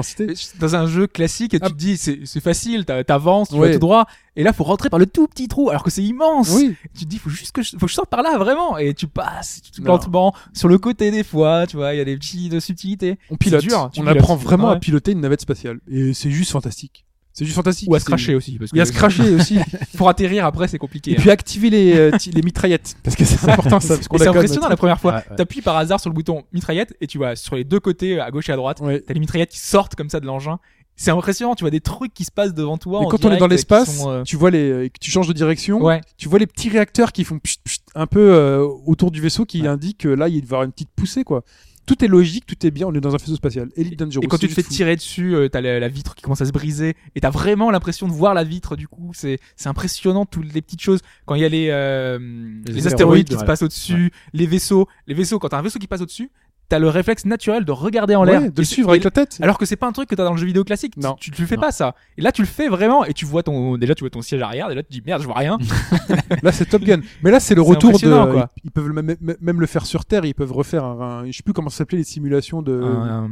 Dans 0.59 0.74
un 0.76 0.86
jeu 0.86 1.07
classique, 1.07 1.55
et 1.55 1.61
tu 1.61 1.66
Ah. 1.66 1.70
te 1.70 1.74
dis 1.74 1.97
c'est 1.97 2.41
facile, 2.41 2.84
t'a- 2.84 3.05
t'avances, 3.05 3.51
tu 3.51 3.55
Ouais. 3.55 3.68
vas 3.68 3.74
tout 3.74 3.78
droit, 3.80 4.07
et 4.34 4.43
là 4.43 4.53
faut 4.53 4.64
rentrer 4.64 4.91
par 4.91 4.99
le 4.99 5.07
tout 5.07 5.28
petit 5.28 5.47
trou 5.47 5.70
alors 5.70 5.84
que 5.84 5.91
c'est 5.91 6.03
immense. 6.03 6.53
Oui. 6.57 6.74
Tu 6.97 7.05
te 7.05 7.09
dis 7.09 7.18
faut 7.18 7.30
juste 7.30 7.53
que 7.53 7.62
je, 7.62 7.70
faut 7.78 7.86
que 7.86 7.89
je 7.89 7.95
sorte 7.95 8.11
par 8.11 8.22
là 8.22 8.39
vraiment, 8.39 8.76
et 8.76 8.93
tu 8.93 9.07
passes 9.07 9.61
tout 9.74 9.82
lentement 9.84 10.34
sur 10.53 10.68
le 10.68 10.78
côté 10.78 11.11
des 11.12 11.22
fois, 11.22 11.66
tu 11.68 11.76
vois, 11.76 11.95
il 11.95 11.99
y 11.99 12.01
a 12.01 12.05
des 12.05 12.16
petites 12.16 12.59
subtilités. 12.61 13.18
On 13.30 13.36
pilote. 13.36 13.62
Dur, 13.62 13.84
on 13.84 13.89
pilotes. 13.91 14.16
apprend 14.16 14.34
vraiment 14.36 14.70
à 14.70 14.76
piloter 14.76 15.12
une 15.12 15.20
navette 15.20 15.43
spatiale. 15.43 15.78
Et 15.89 16.12
c'est 16.12 16.30
juste 16.30 16.51
fantastique. 16.51 17.05
C'est 17.39 17.45
juste 17.45 17.55
fantastique. 17.55 17.89
Ou 17.89 17.95
à 17.95 18.01
se 18.01 18.05
cracher 18.05 18.34
aussi, 18.34 18.59
parce 18.59 18.72
que 18.72 18.76
Et 18.76 18.80
à 18.80 18.84
se 18.84 18.91
cracher 18.91 19.32
aussi. 19.32 19.61
pour 19.97 20.09
atterrir 20.09 20.45
après 20.45 20.66
c'est 20.66 20.78
compliqué. 20.78 21.12
Et 21.12 21.14
hein. 21.14 21.20
puis 21.20 21.30
activer 21.30 21.70
les, 21.70 21.97
euh, 21.97 22.11
les 22.32 22.43
mitraillettes. 22.43 22.97
Parce 23.05 23.14
que 23.14 23.24
c'est 23.24 23.49
important 23.49 23.78
ça. 23.78 23.95
Parce 23.95 24.09
qu'on 24.09 24.16
Et 24.16 24.18
c'est 24.18 24.26
impressionnant 24.26 24.68
la 24.68 24.76
première 24.76 24.99
fois. 24.99 25.12
Ouais, 25.12 25.24
ouais. 25.30 25.36
T'appuies 25.36 25.62
par 25.62 25.76
hasard 25.76 26.01
sur 26.01 26.11
le 26.11 26.14
bouton 26.14 26.43
mitraillette 26.53 26.97
et 27.01 27.07
tu 27.07 27.16
vois 27.16 27.36
sur 27.36 27.55
les 27.55 27.62
deux 27.62 27.78
côtés, 27.78 28.18
à 28.18 28.28
gauche 28.32 28.49
et 28.49 28.53
à 28.53 28.57
droite, 28.57 28.80
Ouais. 28.80 29.05
t'as 29.07 29.14
les 29.14 29.20
mitraillettes 29.20 29.51
qui 29.51 29.61
sortent 29.61 29.95
comme 29.95 30.11
ça 30.11 30.18
de 30.18 30.26
l'engin. 30.26 30.59
C'est 30.97 31.12
impressionnant, 31.12 31.55
tu 31.55 31.62
vois 31.62 31.70
des 31.70 31.80
trucs 31.80 32.12
qui 32.12 32.24
se 32.24 32.32
passent 32.32 32.55
devant 32.55 32.76
toi. 32.76 33.03
Et 33.05 33.07
quand 33.09 33.24
on 33.24 33.30
est 33.30 33.36
dans 33.36 33.47
l'espace, 33.47 34.03
euh, 34.05 34.24
tu 34.24 34.34
vois 34.34 34.51
les, 34.51 34.91
que 34.93 34.99
tu 35.01 35.12
changes 35.12 35.28
de 35.28 35.32
direction, 35.32 35.80
Ouais, 35.80 36.01
tu 36.16 36.28
vois 36.28 36.41
les 36.41 36.49
petits 36.49 36.70
réacteurs 36.70 37.12
qui 37.12 37.22
font 37.22 37.39
pchit, 37.39 37.61
pchit, 37.62 37.82
un 37.95 38.09
peu 38.09 38.34
euh, 38.34 38.66
autour 38.84 39.12
du 39.12 39.20
vaisseau 39.20 39.45
qui 39.45 39.64
indiquent 39.64 39.99
que 39.99 40.09
là 40.09 40.26
il 40.26 40.41
va 40.41 40.41
y 40.41 40.45
avoir 40.45 40.62
une 40.64 40.72
petite 40.72 40.91
poussée 40.97 41.22
quoi. 41.22 41.45
Tout 41.89 42.05
est 42.05 42.09
logique, 42.09 42.45
tout 42.47 42.66
est 42.66 42.70
bien. 42.70 42.86
On 42.86 42.95
est 42.95 43.01
dans 43.01 43.14
un 43.14 43.16
vaisseau 43.16 43.34
spatial. 43.34 43.70
Elite 43.74 43.99
Dangerous. 43.99 44.22
Et 44.22 44.28
quand 44.28 44.36
tu 44.36 44.47
te 44.47 44.53
fais 44.53 44.62
fou. 44.62 44.70
tirer 44.70 44.95
dessus, 44.95 45.34
euh, 45.34 45.49
t'as 45.49 45.62
la, 45.62 45.81
la 45.81 45.89
vitre 45.89 46.15
qui 46.15 46.23
commence 46.23 46.43
à 46.43 46.44
se 46.44 46.52
briser 46.52 46.94
et 47.16 47.20
t'as 47.20 47.31
vraiment 47.31 47.70
l'impression 47.70 48.06
de 48.06 48.12
voir 48.12 48.35
la 48.35 48.44
vitre. 48.44 48.77
Du 48.77 48.86
coup, 48.86 49.10
c'est 49.15 49.39
c'est 49.56 49.69
impressionnant 49.69 50.27
toutes 50.27 50.52
les 50.52 50.60
petites 50.60 50.82
choses. 50.82 51.01
Quand 51.24 51.35
il 51.35 51.40
y 51.40 51.44
a 51.44 51.48
les 51.48 51.69
euh, 51.70 52.19
les, 52.66 52.86
astéroïdes, 52.86 52.86
astéroïdes 52.86 53.28
qui 53.28 53.39
se 53.39 53.44
passent 53.44 53.62
au-dessus, 53.62 54.12
les 54.35 54.47
vaisseaux, 54.47 54.86
les 55.06 55.15
vaisseaux. 55.15 55.39
Quand 55.39 55.48
t'as 55.48 55.59
un 55.59 55.62
vaisseau 55.62 55.78
qui 55.78 55.86
passe 55.86 56.02
au-dessus, 56.02 56.31
t'as 56.69 56.78
le 56.78 56.89
réflexe 56.89 57.24
naturel 57.24 57.65
de 57.65 57.73
regarder 57.73 58.15
en 58.15 58.24
l'air, 58.24 58.43
Ouais, 58.43 58.51
de 58.51 58.62
suivre 58.62 58.90
avec 58.90 59.05
la 59.05 59.11
tête. 59.11 59.39
Alors 59.43 59.59
que 59.59 59.65
c'est 59.66 59.77
pas 59.77 59.86
un 59.86 59.93
truc 59.93 60.09
que 60.09 60.15
t'as 60.15 60.24
dans 60.24 60.32
le 60.32 60.39
jeu 60.39 60.47
vidéo 60.47 60.65
classique. 60.65 60.97
Non. 60.97 61.16
Tu, 61.19 61.31
tu 61.31 61.40
le 61.43 61.47
fais 61.49 61.57
Non. 61.57 61.62
pas 61.62 61.73
ça. 61.73 61.95
Et 62.16 62.23
là, 62.23 62.31
tu 62.32 62.43
le 62.43 62.47
fais 62.49 62.69
vraiment 62.69 63.05
et 63.05 63.12
tu 63.15 63.24
vois 63.24 63.43
ton 63.43 63.77
déjà 63.78 63.95
tu 63.95 64.05
vois 64.05 64.11
ton 64.11 64.23
siège 64.23 64.43
arrière. 64.43 64.70
Et 64.70 64.74
là, 64.74 64.82
tu 64.82 64.90
dis 64.90 65.03
merde, 65.05 65.23
je 65.23 65.27
vois 65.27 65.36
rien. 65.39 65.59
Là, 66.43 66.53
c'est 66.53 66.66
Top 66.66 66.82
Gun. 66.82 67.01
Mais 67.23 67.31
là, 67.31 67.40
c'est 67.40 67.55
le 67.55 67.62
retour 67.62 67.99
de. 67.99 68.09
quoi. 68.09 68.51
Ils, 68.57 68.66
ils 68.66 68.70
peuvent 68.70 68.90
même, 68.93 69.16
même- 69.40 69.61
le 69.61 69.66
faire 69.66 69.86
sur 69.86 70.05
Terre. 70.05 70.24
Ils 70.24 70.35
peuvent 70.35 70.53
refaire 70.53 70.85
un. 70.85 71.20
un- 71.23 71.27
je 71.27 71.32
sais 71.32 71.43
plus 71.43 71.53
comment 71.53 71.70
ça 71.70 71.78
s'appelait 71.78 71.99
les 71.99 72.05
simulations 72.05 72.62
de. 72.62 72.81
Un 72.82 73.28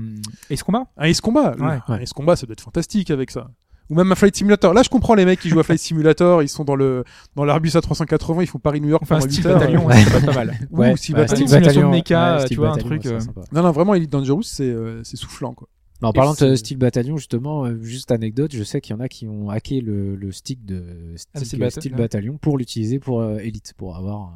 Ace 0.50 0.62
Combat? 0.62 0.84
Un 0.96 1.06
Ace 1.06 1.20
Combat. 1.20 1.54
Ouais. 1.58 1.78
Un 1.88 1.98
Ace 1.98 2.12
Combat, 2.12 2.36
ça 2.36 2.46
doit 2.46 2.54
être 2.54 2.60
fantastique 2.62 3.10
avec 3.10 3.30
ça. 3.30 3.48
Ou 3.88 3.94
même 3.94 4.10
un 4.10 4.14
Flight 4.16 4.34
Simulator. 4.36 4.74
Là, 4.74 4.82
je 4.82 4.88
comprends 4.88 5.14
les 5.14 5.24
mecs 5.24 5.38
qui 5.38 5.48
jouent 5.48 5.60
à 5.60 5.62
Flight 5.62 5.78
Simulator. 5.80 6.42
Ils 6.42 6.48
sont 6.48 6.64
dans 6.64 6.74
le 6.74 7.04
dans 7.36 7.44
l'Airbus 7.44 7.68
A380. 7.70 8.42
Ils 8.42 8.46
font 8.46 8.58
Paris-New 8.58 8.88
York 8.88 9.02
Enfin, 9.04 9.16
un 9.16 9.18
pendant 9.20 9.30
style 9.32 9.44
8 9.44 9.48
heures. 9.50 9.58
bataillon, 9.60 9.86
Ouais. 9.86 10.02
va 10.04 10.20
pas 10.20 10.32
mal. 10.34 10.58
Ouais, 10.70 10.96
Steel 10.96 11.14
ouais, 11.16 11.22
Bataillon. 11.22 11.46
Steel 11.46 11.48
simulation 11.48 11.58
de 11.58 11.64
Bataillon, 11.66 11.90
méca, 11.90 12.38
ouais, 12.38 12.44
tu 12.48 12.54
vois, 12.56 12.70
un 12.72 12.76
truc, 12.76 13.06
euh, 13.06 13.20
c'est. 13.20 13.52
Non, 13.52 13.62
non, 13.62 13.70
vraiment, 13.70 13.94
Elite 13.94 14.10
Dangerous, 14.10 14.42
c'est 14.42 14.64
euh, 14.64 15.02
c'est 15.04 15.16
soufflant, 15.16 15.54
quoi. 15.54 15.68
Mais 16.02 16.08
en 16.08 16.10
Et 16.10 16.14
parlant 16.14 16.32
de 16.32 16.36
c'est- 16.36 16.56
Steel 16.56 16.78
Battalion, 16.78 17.16
justement, 17.16 17.64
euh, 17.64 17.78
juste 17.80 18.10
anecdote, 18.10 18.50
je 18.54 18.62
sais 18.64 18.80
qu'il 18.80 18.94
y 18.94 18.98
en 18.98 19.00
a 19.00 19.08
qui 19.08 19.28
ont 19.28 19.48
hacké 19.50 19.80
le, 19.80 20.14
le 20.16 20.32
stick 20.32 20.64
de 20.66 21.14
Ah, 21.34 21.40
Steel, 21.44 21.62
ouais. 21.62 21.70
Battalion 21.96 22.36
pour 22.38 22.58
l'utiliser 22.58 22.98
pour 22.98 23.20
euh, 23.22 23.38
Elite, 23.38 23.72
pour 23.78 23.96
avoir 23.96 24.32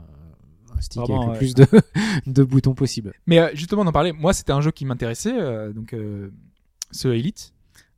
euh, 0.70 0.76
un 0.78 0.80
stick 0.80 1.02
Vraiment, 1.02 1.30
avec 1.32 1.42
le 1.42 1.46
ouais. 1.46 1.52
plus 1.52 1.54
de, 1.54 1.66
de 2.32 2.42
boutons 2.44 2.74
possible. 2.74 3.12
Mais 3.26 3.40
euh, 3.40 3.48
justement, 3.54 3.84
d'en 3.84 3.92
parler, 3.92 4.12
moi, 4.12 4.32
c'était 4.32 4.52
un 4.52 4.60
jeu 4.62 4.70
qui 4.70 4.84
m'intéressait, 4.86 5.34
euh, 5.34 5.72
donc 5.72 5.92
euh, 5.92 6.30
ce 6.92 7.08
Elite. 7.08 7.52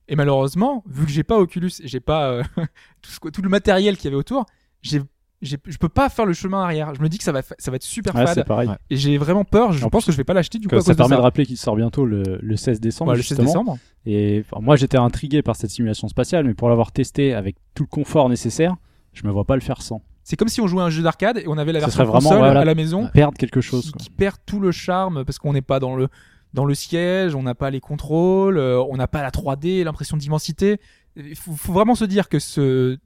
Et 0.09 0.17
malheureusement, 0.17 0.85
vu 0.89 1.07
que 1.07 1.11
j'ai 1.13 1.23
pas 1.25 1.39
Oculus, 1.39 1.71
et 1.83 1.89
j'ai 1.89 2.01
pas 2.01 2.31
euh, 2.31 2.43
tout, 3.03 3.11
ce, 3.11 3.21
que- 3.21 3.29
tout 3.29 3.43
le 3.43 3.49
matériel 3.49 3.97
qu'il 3.97 4.07
y 4.07 4.09
avait 4.09 4.17
autour, 4.17 4.47
j'ai, 4.83 5.01
je 5.43 5.57
peux 5.79 5.89
pas 5.89 6.09
faire 6.09 6.25
le 6.27 6.33
chemin 6.35 6.63
arrière. 6.63 6.95
Je 6.95 7.01
me 7.03 7.09
dis 7.09 7.19
que 7.19 7.25
ça 7.25 7.33
va, 7.33 7.43
fa- 7.43 7.55
ça 7.59 7.71
va 7.71 7.77
être 7.77 7.83
super 7.83 8.15
Ouais, 8.15 8.27
fade. 8.27 8.45
pareil. 8.47 8.69
Et 8.91 8.97
j'ai 8.97 9.17
vraiment 9.19 9.45
peur. 9.45 9.73
Je 9.73 9.85
En 9.85 9.91
pense 9.91 10.03
plus, 10.05 10.07
que 10.07 10.13
je 10.13 10.17
vais 10.19 10.25
pas 10.25 10.35
l'acheter 10.35 10.59
du 10.59 10.69
coup 10.69 10.81
ça 10.81 10.93
de 10.93 10.97
permet 10.97 11.15
ça. 11.15 11.17
de 11.17 11.23
rappeler 11.23 11.47
qu'il 11.47 11.57
sort 11.57 11.77
bientôt 11.77 12.05
le, 12.07 12.39
le 12.41 12.57
16 12.57 12.81
décembre. 12.81 13.11
Ouais, 13.13 13.17
le 13.17 13.23
16 13.23 13.29
justement. 13.39 13.47
décembre. 13.63 13.79
Et 14.07 14.45
enfin, 14.45 14.61
moi, 14.63 14.77
j'étais 14.77 14.99
intrigué 14.99 15.43
par 15.43 15.57
cette 15.57 15.71
simulation 15.71 16.09
spatiale, 16.09 16.45
mais 16.47 16.55
pour 16.55 16.69
l'avoir 16.69 16.93
testé 16.93 17.35
avec 17.35 17.57
tout 17.75 17.83
le 17.85 17.89
confort 17.89 18.29
nécessaire, 18.29 18.77
je 19.15 19.27
me 19.27 19.31
vois 19.33 19.45
pas 19.45 19.55
le 19.55 19.61
faire 19.63 19.83
sans. 19.83 20.03
C'est 20.25 20.37
comme 20.37 20.49
si 20.49 20.61
on 20.61 20.69
jouait 20.69 20.83
à 20.83 20.85
un 20.85 20.91
jeu 20.91 21.03
d'arcade 21.03 21.39
et 21.39 21.45
on 21.49 21.59
avait 21.59 21.73
la 21.73 21.81
version 21.81 22.05
vraiment, 22.05 22.21
console 22.21 22.39
voilà, 22.39 22.61
à 22.61 22.65
la 22.65 22.75
maison 22.77 23.09
Perdre 23.13 23.37
quelque 23.37 23.61
chose. 23.61 23.87
qui, 23.87 23.91
quoi. 23.93 24.01
qui 24.01 24.11
perd 24.11 24.37
tout 24.47 24.61
le 24.61 24.71
charme 24.71 25.25
parce 25.25 25.39
qu'on 25.41 25.53
n'est 25.53 25.63
pas 25.63 25.81
dans 25.81 25.97
le 25.97 26.09
dans 26.53 26.65
le 26.65 26.75
siège, 26.75 27.35
on 27.35 27.43
n'a 27.43 27.55
pas 27.55 27.71
les 27.71 27.81
contrôles, 27.81 28.59
euh, 28.59 28.83
on 28.83 28.97
n'a 28.97 29.09
pas 29.09 29.23
la 29.23 29.31
3D, 29.31 29.85
l'impression 29.85 30.17
d'immensité. 30.17 30.81
Il 31.17 31.37
faut, 31.37 31.53
faut 31.53 31.73
vraiment 31.73 31.95
se 31.95 32.05
dire 32.05 32.29
que 32.29 32.39
ce 32.39 32.99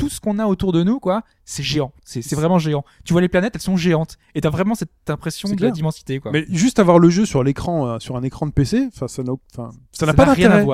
tout 0.00 0.08
ce 0.08 0.18
qu'on 0.18 0.38
a 0.38 0.46
autour 0.46 0.72
de 0.72 0.82
nous, 0.82 0.98
quoi, 0.98 1.24
c'est 1.44 1.62
géant. 1.62 1.92
C'est 2.04 2.34
vraiment 2.34 2.58
géant. 2.58 2.84
Tu 3.04 3.12
vois 3.12 3.20
les 3.20 3.28
planètes, 3.28 3.54
elles 3.54 3.60
sont 3.60 3.76
géantes. 3.76 4.16
Et 4.34 4.40
t'as 4.40 4.48
vraiment 4.48 4.74
cette 4.74 4.90
impression 5.08 5.50
de 5.50 5.68
d'immensité, 5.68 6.20
quoi. 6.20 6.32
Mais 6.32 6.46
juste 6.48 6.78
avoir 6.78 6.98
le 6.98 7.10
jeu 7.10 7.26
sur 7.26 7.44
l'écran, 7.44 7.86
euh, 7.86 7.98
sur 7.98 8.16
un 8.16 8.22
écran 8.22 8.46
de 8.46 8.52
PC, 8.52 8.88
enfin, 8.94 9.08
ça 9.08 9.22
n'a, 9.22 9.32
enfin, 9.52 9.70
ça 10.00 10.06
n'a 10.06 10.12
pas 10.14 10.24
d'intérêt. 10.48 10.64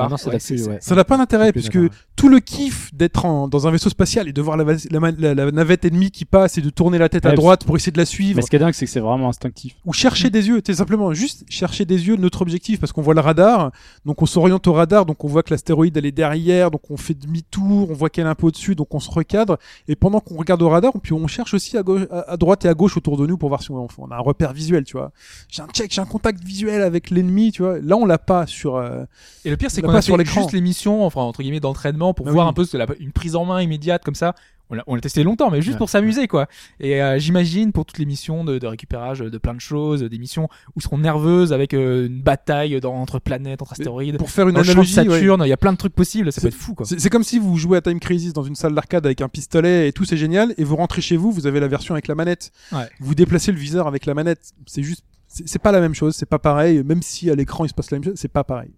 ça 0.80 0.94
n'a 0.94 1.04
pas 1.04 1.16
d'intérêt 1.18 1.52
puisque 1.52 1.78
tout 2.16 2.28
le 2.28 2.40
kiff 2.40 2.94
d'être 2.94 3.24
en- 3.24 3.46
dans 3.48 3.66
un 3.66 3.70
vaisseau 3.70 3.90
spatial 3.90 4.28
et 4.28 4.32
de 4.32 4.40
voir 4.40 4.56
la, 4.56 4.64
la, 4.64 5.10
la- 5.18 5.34
la 5.34 5.50
navette 5.50 5.84
ennemie 5.84 6.10
qui 6.10 6.24
passe 6.24 6.56
et 6.58 6.60
de 6.62 6.70
tourner 6.70 6.98
la 6.98 7.08
tête 7.08 7.26
à 7.26 7.30
droite 7.36 7.64
pour 7.64 7.76
essayer 7.76 7.92
de 7.92 7.98
la 7.98 8.06
suivre 8.06 8.36
Mais 8.36 8.42
ce 8.42 8.48
qui 8.50 8.56
est 8.56 8.58
dingue, 8.58 8.72
c'est 8.72 8.86
que 8.86 8.90
c'est 8.90 9.00
vraiment 9.00 9.28
instinctif. 9.28 9.74
ou 9.84 9.92
chercher 9.92 10.30
des 10.30 10.48
yeux, 10.48 10.60
c'est 10.64 10.74
simplement 10.74 11.12
juste 11.12 11.44
chercher 11.48 11.84
des 11.84 12.06
yeux 12.08 12.16
notre 12.16 12.42
objectif 12.42 12.80
parce 12.80 12.92
qu'on 12.92 13.02
voit 13.02 13.14
le 13.14 13.20
radar, 13.20 13.70
donc 14.04 14.22
on 14.22 14.26
s'oriente 14.26 14.66
au 14.66 14.72
radar, 14.72 15.04
donc 15.06 15.22
on 15.24 15.28
voit 15.28 15.42
que 15.42 15.52
l'astéroïde 15.52 15.96
elle 15.96 16.06
est 16.06 16.12
derrière, 16.12 16.70
donc 16.70 16.90
on 16.90 16.96
fait 16.96 17.14
demi-tour, 17.14 17.90
on 17.90 17.94
voit 17.94 18.08
qu'elle 18.10 18.26
est 18.26 18.30
un 18.30 18.34
peu 18.34 18.46
au-dessus, 18.46 18.74
donc 18.74 18.94
on 18.94 19.00
se 19.00 19.10
recadre 19.10 19.58
et 19.88 19.96
pendant 19.96 20.20
qu'on 20.20 20.36
regarde 20.36 20.62
au 20.62 20.68
radar, 20.68 20.92
puis 21.02 21.12
on 21.12 21.26
cherche 21.26 21.52
aussi 21.54 21.76
à, 21.76 21.82
gauche, 21.82 22.02
à, 22.10 22.32
à 22.32 22.36
droite 22.36 22.64
et 22.64 22.68
à 22.68 22.74
gauche 22.74 22.96
autour 22.96 23.16
de 23.16 23.26
nous 23.26 23.36
pour 23.36 23.48
voir 23.48 23.62
si 23.62 23.70
on, 23.70 23.86
on 23.98 24.10
a 24.10 24.16
un 24.16 24.20
repère 24.20 24.52
visuel, 24.52 24.84
tu 24.84 24.96
vois. 24.96 25.12
J'ai 25.48 25.62
un 25.62 25.66
check, 25.68 25.92
j'ai 25.92 26.00
un 26.00 26.06
contact 26.06 26.42
visuel 26.42 26.82
avec 26.82 27.10
l'ennemi, 27.10 27.52
tu 27.52 27.62
vois. 27.62 27.78
Là 27.80 27.96
on 27.96 28.06
l'a 28.06 28.18
pas 28.18 28.46
sur 28.46 28.76
euh, 28.76 29.04
Et 29.44 29.50
le 29.50 29.56
pire, 29.56 29.70
c'est 29.70 29.82
qu'on 29.82 29.94
a 29.94 30.02
sur 30.02 30.18
juste 30.24 30.52
l'émission, 30.52 31.04
enfin 31.04 31.20
entre 31.22 31.42
guillemets 31.42 31.60
d'entraînement 31.60 32.14
pour 32.14 32.28
Ah 32.28 32.32
voir 32.32 32.46
oui. 32.46 32.50
un 32.50 32.52
peu 32.52 32.66
la- 32.78 32.86
une 33.00 33.12
prise 33.12 33.36
en 33.36 33.44
main 33.44 33.62
immédiate 33.62 34.02
comme 34.04 34.14
ça. 34.14 34.34
On 34.68 34.74
l'a, 34.74 34.82
on 34.88 34.96
l'a 34.96 35.00
testé 35.00 35.22
longtemps, 35.22 35.48
mais 35.48 35.62
juste 35.62 35.74
Ouais. 35.74 35.78
pour 35.78 35.88
s'amuser 35.88 36.26
quoi. 36.26 36.48
Et 36.80 37.00
euh, 37.00 37.20
j'imagine 37.20 37.70
pour 37.70 37.86
toutes 37.86 37.98
les 38.00 38.04
missions 38.04 38.42
de, 38.42 38.58
de 38.58 38.66
récupérage 38.66 39.20
de 39.20 39.38
plein 39.38 39.54
de 39.54 39.60
choses, 39.60 40.02
des 40.02 40.18
missions 40.18 40.48
où 40.74 40.80
seront 40.80 40.98
nerveuses 40.98 41.52
avec 41.52 41.72
euh, 41.72 42.08
une 42.08 42.20
bataille 42.20 42.80
dans, 42.80 42.92
entre 42.94 43.20
planètes, 43.20 43.62
entre 43.62 43.74
astéroïdes. 43.74 44.18
pour 44.18 44.28
faire 44.28 44.48
une 44.48 44.56
analogie. 44.56 44.92
Saturne, 44.92 45.42
il 45.44 45.48
y 45.48 45.52
a 45.52 45.56
plein 45.56 45.72
de 45.72 45.78
trucs 45.78 45.94
possibles, 45.94 46.32
ça 46.32 46.40
peut 46.40 46.48
être 46.48 46.54
fou 46.54 46.74
quoi. 46.74 46.84
C'est 46.84 46.98
c'est 46.98 47.10
comme 47.10 47.22
si 47.22 47.38
vous 47.38 47.56
jouez 47.56 47.78
à 47.78 47.80
Time 47.80 48.00
Crisis 48.00 48.32
dans 48.32 48.42
une 48.42 48.56
salle 48.56 48.74
d'arcade 48.74 49.06
avec 49.06 49.20
un 49.20 49.28
pistolet 49.28 49.86
et 49.86 49.92
tout 49.92 50.04
c'est 50.04 50.16
génial 50.16 50.52
et 50.58 50.64
vous 50.64 50.74
rentrez 50.74 51.00
chez 51.00 51.16
vous, 51.16 51.30
vous 51.30 51.46
avez 51.46 51.60
la 51.60 51.68
version 51.68 51.94
avec 51.94 52.08
la 52.08 52.16
manette. 52.16 52.50
Ouais. 52.72 52.88
Vous 52.98 53.14
déplacez 53.14 53.52
le 53.52 53.58
viseur 53.58 53.86
avec 53.86 54.04
la 54.04 54.14
manette. 54.14 54.50
C'est 54.66 54.82
juste, 54.82 55.04
c'est 55.44 55.58
pas 55.60 55.72
la 55.72 55.80
même 55.80 55.94
chose, 55.94 56.14
c'est 56.16 56.26
pas 56.28 56.38
pareil. 56.38 56.82
Même 56.84 57.02
si 57.02 57.30
à 57.30 57.34
l'écran 57.34 57.64
il 57.64 57.68
se 57.68 57.74
passe 57.74 57.90
la 57.90 57.98
même 57.98 58.04
chose, 58.04 58.14
c'est 58.16 58.28
pas 58.28 58.44
pareil. 58.44 58.70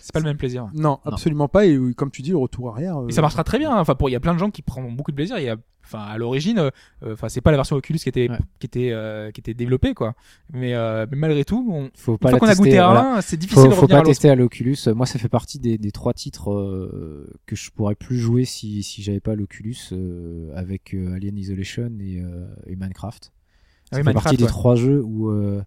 C'est 0.00 0.12
pas 0.12 0.20
le 0.20 0.24
même 0.26 0.36
plaisir. 0.36 0.68
Non, 0.74 0.98
absolument 1.04 1.48
pas. 1.48 1.66
Et 1.66 1.74
euh, 1.76 1.92
comme 1.94 2.10
tu 2.10 2.22
dis, 2.22 2.30
le 2.30 2.38
retour 2.38 2.70
arrière. 2.70 2.98
euh, 2.98 3.08
Et 3.08 3.12
ça 3.12 3.20
marchera 3.22 3.44
très 3.44 3.58
bien. 3.58 3.70
hein. 3.70 3.80
Enfin, 3.80 3.94
pour 3.94 4.08
il 4.08 4.12
y 4.12 4.16
a 4.16 4.20
plein 4.20 4.34
de 4.34 4.38
gens 4.38 4.50
qui 4.50 4.62
prennent 4.62 4.94
beaucoup 4.96 5.10
de 5.10 5.16
plaisir. 5.16 5.38
Il 5.38 5.44
y 5.44 5.48
a, 5.48 5.56
enfin, 5.84 6.00
à 6.00 6.16
l'origine, 6.18 6.58
euh, 6.58 6.70
euh, 7.02 7.12
enfin, 7.14 7.28
c'est 7.28 7.40
pas 7.40 7.50
la 7.50 7.56
version 7.58 7.76
Oculus 7.76 7.98
qui 7.98 8.08
était, 8.08 8.30
Ouais. 8.30 8.38
qui 8.58 8.66
était, 8.66 8.90
euh, 8.92 9.30
qui 9.30 9.40
était 9.40 9.54
développée, 9.54 9.94
quoi. 9.94 10.14
Mais, 10.52 10.74
euh, 10.74 11.06
mais 11.10 11.16
malgré 11.16 11.44
tout, 11.44 11.66
on, 11.70 11.90
Faut 11.96 12.16
pas 12.18 12.30
qu'on 12.30 12.46
a 12.46 12.48
tester, 12.50 12.62
goûté 12.62 12.78
à 12.78 12.86
voilà. 12.86 13.16
un, 13.16 13.20
c'est 13.20 13.36
difficile 13.36 13.62
Faut, 13.62 13.68
de 13.68 13.74
faut 13.74 13.82
revenir 13.82 13.96
pas 13.98 14.02
à 14.02 14.06
tester 14.06 14.30
à 14.30 14.34
l'Oculus. 14.34 14.76
Moi, 14.94 15.06
ça 15.06 15.18
fait 15.18 15.28
partie 15.28 15.58
des, 15.58 15.76
des 15.78 15.92
trois 15.92 16.12
titres 16.14 16.52
euh, 16.52 17.32
que 17.46 17.54
je 17.56 17.70
pourrais 17.70 17.94
plus 17.94 18.18
jouer 18.18 18.44
si, 18.44 18.82
si 18.82 19.02
j'avais 19.02 19.20
pas 19.20 19.34
l'Oculus 19.34 19.76
euh, 19.92 20.50
avec 20.56 20.94
euh, 20.94 21.14
Alien 21.14 21.36
Isolation 21.38 21.90
et, 22.00 22.20
euh, 22.20 22.46
et 22.66 22.76
Minecraft. 22.76 23.32
Ah 23.92 23.96
oui, 23.96 24.02
Minecraft, 24.02 24.14
partie 24.24 24.36
des 24.36 24.42
ouais. 24.44 24.48
trois 24.48 24.74
jeux 24.76 25.02
où 25.04 25.30
euh, 25.30 25.62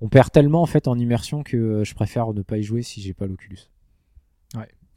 on 0.00 0.08
perd 0.08 0.30
tellement 0.32 0.62
en 0.62 0.66
fait 0.66 0.88
en 0.88 0.98
immersion 0.98 1.42
que 1.42 1.56
euh, 1.56 1.84
je 1.84 1.94
préfère 1.94 2.32
ne 2.32 2.42
pas 2.42 2.56
y 2.58 2.62
jouer 2.62 2.82
si 2.82 3.00
j'ai 3.02 3.12
pas 3.14 3.26
l'Oculus. 3.26 3.58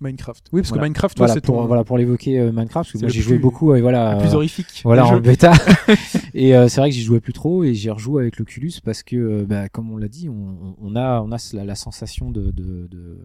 Minecraft. 0.04 0.48
Oui, 0.52 0.62
parce 0.62 0.70
Voilà. 0.70 0.82
que 0.82 0.86
Minecraft, 0.88 1.16
toi, 1.16 1.26
Voilà 1.28 1.34
c'est 1.36 1.46
pour, 1.46 1.58
ton. 1.58 1.66
voilà 1.68 1.84
pour 1.84 1.96
l'évoquer 1.96 2.40
euh, 2.40 2.46
Minecraft 2.52 2.74
parce 2.74 2.92
que 2.94 2.98
C'est 2.98 3.06
moi 3.06 3.12
j'ai 3.14 3.22
joué 3.22 3.38
beaucoup 3.38 3.76
et 3.76 3.82
voilà 3.82 4.16
Le 4.16 4.22
plus 4.22 4.34
horrifique. 4.34 4.82
voilà 4.84 5.06
en 5.06 5.14
jeux. 5.14 5.20
bêta 5.20 5.54
et 6.34 6.56
euh, 6.56 6.68
c'est 6.70 6.82
vrai 6.82 6.90
que 6.90 6.96
j'y 6.96 7.04
jouais 7.04 7.20
plus 7.20 7.34
trop 7.34 7.64
et 7.64 7.76
j'y 7.76 7.92
rejoue 7.92 8.18
avec 8.18 8.38
l'Oculus 8.40 8.72
parce 8.84 9.04
que 9.04 9.16
euh, 9.16 9.46
bah, 9.48 9.70
comme 9.70 9.92
on 9.92 9.98
l'a 9.98 10.08
dit 10.08 10.28
on, 10.28 10.96
a 10.96 11.22
on 11.22 11.32
a 11.32 11.38
la, 11.54 11.66
la 11.66 11.76
sensation 11.76 12.32
de, 12.32 12.46
de, 12.46 12.52
de- 12.52 12.88
de- 12.90 13.20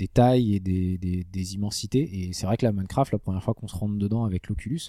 des 0.00 0.08
tailles 0.08 0.56
et 0.56 0.60
des, 0.60 0.98
des, 0.98 1.24
des 1.30 1.54
immensités 1.54 2.00
et 2.28 2.32
c'est 2.32 2.46
vrai 2.46 2.56
que 2.56 2.64
la 2.66 2.72
Minecraft 2.72 3.12
la 3.12 3.18
première 3.18 3.42
fois 3.42 3.54
qu'on 3.54 3.68
se 3.68 3.76
rentre 3.76 3.94
dedans 3.96 4.24
avec 4.24 4.48
l'Oculus 4.48 4.80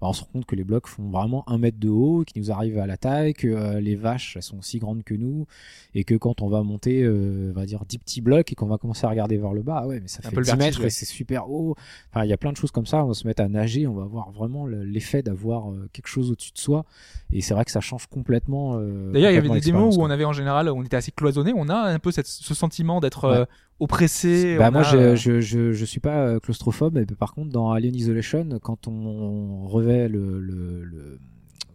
bah, 0.00 0.08
on 0.08 0.12
se 0.12 0.20
rend 0.22 0.28
compte 0.34 0.44
que 0.46 0.54
les 0.54 0.64
blocs 0.64 0.86
font 0.86 1.08
vraiment 1.10 1.42
un 1.48 1.58
mètre 1.58 1.78
de 1.78 1.88
haut 1.88 2.22
qui 2.26 2.38
nous 2.38 2.52
arrivent 2.52 2.78
à 2.78 2.86
la 2.86 2.96
taille 2.96 3.32
que 3.32 3.48
euh, 3.48 3.80
les 3.80 3.96
vaches 3.96 4.36
elles 4.36 4.42
sont 4.42 4.58
aussi 4.58 4.78
grandes 4.78 5.02
que 5.04 5.14
nous 5.14 5.46
et 5.94 6.04
que 6.04 6.14
quand 6.14 6.42
on 6.42 6.48
va 6.48 6.62
monter 6.62 7.02
euh, 7.02 7.50
on 7.50 7.58
va 7.58 7.66
dire 7.66 7.84
10 7.88 7.98
petits 7.98 8.20
blocs 8.20 8.52
et 8.52 8.54
qu'on 8.54 8.66
va 8.66 8.78
commencer 8.78 9.06
à 9.06 9.10
regarder 9.10 9.38
vers 9.38 9.52
le 9.54 9.62
bas 9.62 9.80
ah 9.82 9.86
ouais 9.88 10.00
mais 10.00 10.08
ça 10.08 10.20
Un 10.24 10.28
fait 10.28 10.34
peu 10.34 10.40
le 10.40 10.44
10 10.44 10.50
vertige, 10.50 10.66
mètres 10.66 10.80
ouais. 10.80 10.86
et 10.86 10.90
c'est 10.90 11.06
super 11.06 11.50
haut 11.50 11.74
Enfin, 12.12 12.24
il 12.24 12.28
y 12.28 12.32
a 12.32 12.36
plein 12.36 12.52
de 12.52 12.56
choses 12.56 12.70
comme 12.70 12.86
ça. 12.86 13.04
On 13.04 13.08
va 13.08 13.14
se 13.14 13.26
mettre 13.26 13.42
à 13.42 13.48
nager, 13.48 13.86
on 13.86 13.94
va 13.94 14.02
avoir 14.02 14.30
vraiment 14.30 14.66
le- 14.66 14.84
l'effet 14.84 15.22
d'avoir 15.22 15.70
euh, 15.70 15.88
quelque 15.92 16.06
chose 16.08 16.30
au-dessus 16.30 16.52
de 16.52 16.58
soi. 16.58 16.84
Et 17.32 17.40
c'est 17.40 17.54
vrai 17.54 17.64
que 17.64 17.70
ça 17.70 17.80
change 17.80 18.06
complètement. 18.06 18.76
D'ailleurs, 19.12 19.30
il 19.30 19.34
y 19.34 19.38
avait 19.38 19.48
des 19.48 19.60
démos 19.60 19.96
où 19.96 20.02
on 20.02 20.10
avait 20.10 20.24
en 20.24 20.32
général, 20.32 20.68
on 20.70 20.82
était 20.82 20.96
assez 20.96 21.12
cloisonné. 21.12 21.52
On 21.54 21.68
a 21.68 21.76
un 21.76 21.98
peu 21.98 22.10
cette, 22.10 22.26
ce 22.26 22.54
sentiment 22.54 23.00
d'être 23.00 23.28
Ouais. 23.28 23.44
Oppressé. 23.80 24.56
Bah 24.58 24.70
moi, 24.70 24.80
a, 24.80 24.84
je, 24.84 25.16
je, 25.16 25.40
je, 25.40 25.72
je 25.72 25.84
suis 25.84 26.00
pas 26.00 26.26
euh, 26.26 26.40
claustrophobe, 26.40 26.94
mais 26.94 27.06
par 27.06 27.34
contre, 27.34 27.50
dans 27.50 27.70
Alien 27.70 27.94
Isolation, 27.94 28.48
quand 28.62 28.88
on 28.88 29.66
revêt 29.66 30.08
le, 30.08 30.40
le, 30.40 30.82
le, 30.84 31.18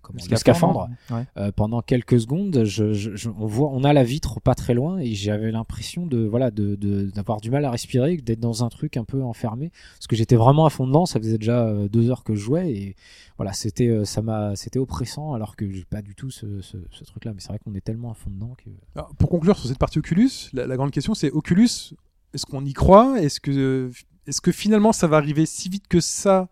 comment, 0.04 0.20
le 0.30 0.36
scaphandre, 0.38 0.88
Ouais. 1.10 1.26
euh, 1.38 1.52
pendant 1.52 1.82
quelques 1.82 2.20
secondes, 2.20 2.64
je, 2.66 2.94
je, 2.94 3.16
je- 3.16 3.30
on 3.30 3.48
voit, 3.48 3.70
on 3.72 3.84
a 3.84 3.92
la 3.94 4.04
vitre 4.04 4.40
pas 4.40 4.54
très 4.54 4.76
loin, 4.76 5.00
et 5.00 5.16
j'avais 5.16 5.52
l'impression 5.52 6.06
de, 6.06 6.20
voilà, 6.26 6.52
de, 6.52 6.76
de- 6.76 7.10
d'avoir 7.10 7.42
du 7.42 7.50
mal 7.50 7.66
à 7.66 7.72
respirer, 7.72 8.18
d'être 8.18 8.40
dans 8.40 8.64
un 8.64 8.70
truc 8.70 8.98
un 8.98 9.04
peu 9.06 9.24
enfermé, 9.24 9.72
parce 9.98 10.06
que 10.06 10.16
j'étais 10.16 10.36
vraiment 10.36 10.68
à 10.68 10.70
fond 10.70 10.86
dedans. 10.86 11.08
Ça 11.08 11.20
faisait 11.20 11.40
déjà 11.40 11.66
euh, 11.66 11.88
deux 11.88 12.12
heures 12.12 12.24
que 12.24 12.36
je 12.36 12.42
jouais, 12.42 12.72
et 12.72 12.96
voilà, 13.38 13.54
c'était, 13.54 13.88
euh, 13.88 14.06
ça 14.06 14.22
m'a, 14.22 14.56
c'était 14.56 14.78
oppressant, 14.80 15.34
alors 15.34 15.56
que 15.56 15.68
j'ai 15.72 15.86
pas 15.86 16.02
du 16.04 16.14
tout 16.14 16.30
ce, 16.30 16.62
ce, 16.62 16.78
ce 16.92 17.04
truc-là. 17.06 17.32
Mais 17.34 17.40
c'est 17.40 17.48
vrai 17.48 17.58
qu'on 17.64 17.74
est 17.74 17.82
tellement 17.82 18.12
à 18.12 18.14
fond 18.14 18.30
dedans 18.30 18.54
que. 18.64 18.70
Alors, 18.96 19.16
pour 19.16 19.30
conclure 19.30 19.58
sur 19.58 19.68
cette 19.70 19.80
partie 19.80 19.98
Oculus, 20.00 20.30
la, 20.54 20.68
la 20.68 20.76
grande 20.76 20.92
question 20.92 21.14
c'est 21.16 21.32
Oculus, 21.32 21.96
est-ce 22.34 22.46
qu'on 22.46 22.66
y 22.66 22.74
croit? 22.74 23.22
Est-ce 23.22 23.40
que, 23.40 23.90
est-ce 24.28 24.42
que 24.42 24.52
finalement 24.52 24.92
ça 24.92 25.08
va 25.08 25.18
arriver 25.18 25.46
si 25.46 25.70
vite 25.70 25.88
que 25.88 26.00
ça? 26.00 26.50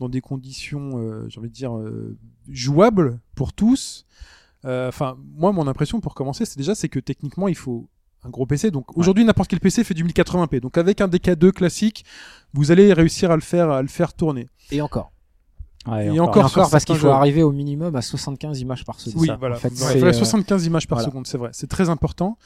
Dans 0.00 0.08
des 0.08 0.20
conditions, 0.20 0.92
euh, 0.98 1.26
j'ai 1.28 1.38
envie 1.38 1.48
de 1.48 1.54
dire, 1.54 1.76
euh, 1.76 2.16
jouables 2.48 3.18
pour 3.34 3.52
tous 3.52 4.04
Euh, 4.64 4.88
Enfin, 4.88 5.16
moi, 5.36 5.50
mon 5.52 5.66
impression 5.66 6.00
pour 6.00 6.14
commencer, 6.14 6.44
c'est 6.44 6.56
déjà 6.56 6.74
c'est 6.76 6.88
que 6.88 7.00
techniquement 7.00 7.48
il 7.48 7.56
faut 7.56 7.88
un 8.24 8.30
gros 8.30 8.46
PC. 8.46 8.70
Donc 8.70 8.96
aujourd'hui, 8.96 9.24
n'importe 9.24 9.48
quel 9.50 9.58
PC 9.58 9.82
fait 9.82 9.94
du 9.94 10.04
1080p. 10.04 10.60
Donc 10.60 10.78
avec 10.78 11.00
un 11.00 11.08
DK2 11.08 11.50
classique, 11.50 12.04
vous 12.52 12.70
allez 12.70 12.92
réussir 12.92 13.30
à 13.32 13.34
le 13.34 13.40
faire, 13.42 13.70
à 13.70 13.82
le 13.82 13.88
faire 13.88 14.12
tourner. 14.14 14.48
Et 14.70 14.80
encore. 14.80 15.10
Ouais, 15.88 16.06
Et 16.06 16.20
encore. 16.20 16.36
Et 16.42 16.44
encore, 16.44 16.70
parce 16.70 16.84
qu'il 16.84 16.96
faut 16.96 17.08
arriver 17.08 17.42
au 17.42 17.50
minimum 17.50 17.96
à 17.96 18.02
75 18.02 18.60
images 18.60 18.84
par 18.84 19.00
seconde. 19.00 19.20
Oui, 19.22 19.26
Ça, 19.26 19.36
voilà. 19.36 19.56
En 19.56 19.58
fait, 19.58 19.70
Ouais, 19.70 19.74
c'est, 19.74 19.84
il 19.94 19.98
faudrait 19.98 20.10
euh, 20.10 20.12
75 20.12 20.66
images 20.66 20.86
par 20.86 20.98
voilà. 20.98 21.10
seconde, 21.10 21.26
c'est 21.26 21.38
vrai. 21.38 21.50
C'est 21.52 21.66
très 21.66 21.90
important. 21.90 22.38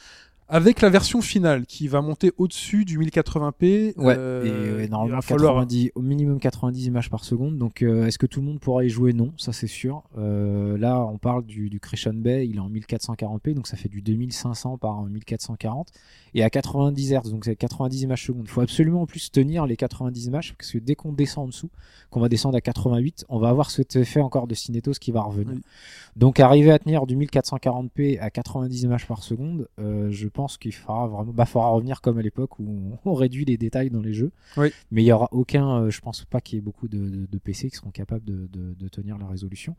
Avec 0.49 0.81
la 0.81 0.89
version 0.89 1.21
finale 1.21 1.65
qui 1.65 1.87
va 1.87 2.01
monter 2.01 2.31
au-dessus 2.37 2.85
du 2.85 2.97
1080p. 2.99 3.93
Ouais, 3.97 4.15
euh, 4.17 4.43
et 4.45 4.75
ouais, 4.77 4.85
il 4.85 4.89
normalement 4.91 5.17
va 5.17 5.21
falloir- 5.21 5.53
90, 5.55 5.91
au 5.95 6.01
minimum 6.01 6.39
90 6.39 6.85
images 6.85 7.09
par 7.09 7.23
seconde. 7.25 7.57
Donc 7.57 7.81
euh, 7.81 8.05
est-ce 8.05 8.17
que 8.17 8.25
tout 8.25 8.39
le 8.39 8.45
monde 8.47 8.59
pourra 8.59 8.83
y 8.85 8.89
jouer? 8.89 9.13
Non, 9.13 9.33
ça 9.37 9.51
c'est 9.53 9.67
sûr. 9.67 10.03
Euh, 10.17 10.77
là, 10.77 11.01
on 11.05 11.17
parle 11.17 11.45
du, 11.45 11.69
du 11.69 11.79
Crescent 11.79 12.13
Bay, 12.13 12.47
il 12.47 12.55
est 12.55 12.59
en 12.59 12.69
1440p, 12.69 13.53
donc 13.53 13.67
ça 13.67 13.75
fait 13.77 13.89
du 13.89 14.01
2500 14.01 14.77
par 14.77 15.03
1440. 15.03 15.89
Et 16.33 16.43
à 16.43 16.49
90 16.49 17.13
Hz, 17.13 17.31
donc 17.31 17.45
c'est 17.45 17.55
90 17.55 18.03
images 18.03 18.25
secondes. 18.25 18.43
Il 18.45 18.49
faut 18.49 18.61
absolument 18.61 19.01
en 19.01 19.05
plus 19.05 19.31
tenir 19.31 19.65
les 19.65 19.75
90 19.75 20.25
images, 20.27 20.53
parce 20.57 20.71
que 20.71 20.77
dès 20.77 20.95
qu'on 20.95 21.11
descend 21.13 21.45
en 21.45 21.47
dessous, 21.47 21.69
qu'on 22.11 22.19
va 22.19 22.29
descendre 22.29 22.55
à 22.57 22.61
88, 22.61 23.25
on 23.29 23.39
va 23.39 23.49
avoir 23.49 23.71
cet 23.71 23.95
effet 23.95 24.21
encore 24.21 24.45
de 24.47 24.53
cinétos 24.53 24.91
qui 25.01 25.11
va 25.11 25.21
revenir. 25.21 25.55
Oui. 25.55 25.61
Donc 26.15 26.39
arriver 26.39 26.71
à 26.71 26.79
tenir 26.79 27.05
du 27.07 27.15
1440p 27.17 28.19
à 28.19 28.29
90 28.29 28.83
images 28.83 29.07
par 29.07 29.23
seconde, 29.23 29.67
euh, 29.79 30.09
je 30.11 30.27
pense 30.37 30.57
qu'il 30.57 30.73
faudra 30.73 31.07
vraiment, 31.07 31.33
bah, 31.33 31.45
faudra 31.45 31.69
revenir 31.69 31.99
comme 32.01 32.17
à 32.19 32.21
l'époque 32.21 32.59
où 32.59 32.91
on 33.05 33.13
réduit 33.13 33.43
les 33.45 33.57
détails 33.57 33.89
dans 33.89 34.01
les 34.01 34.13
jeux. 34.13 34.31
Oui. 34.55 34.69
Mais 34.91 35.01
il 35.03 35.05
y 35.07 35.11
aura 35.11 35.27
aucun, 35.31 35.67
euh, 35.81 35.89
je 35.89 35.99
pense 35.99 36.23
pas 36.25 36.39
qu'il 36.41 36.55
y 36.55 36.59
ait 36.59 36.61
beaucoup 36.61 36.87
de, 36.87 36.97
de- 37.09 37.25
de 37.25 37.37
PC 37.39 37.69
qui 37.69 37.75
seront 37.75 37.89
capables 37.91 38.23
de, 38.23 38.87
tenir 38.89 39.17
la 39.17 39.25
résolution. 39.27 39.75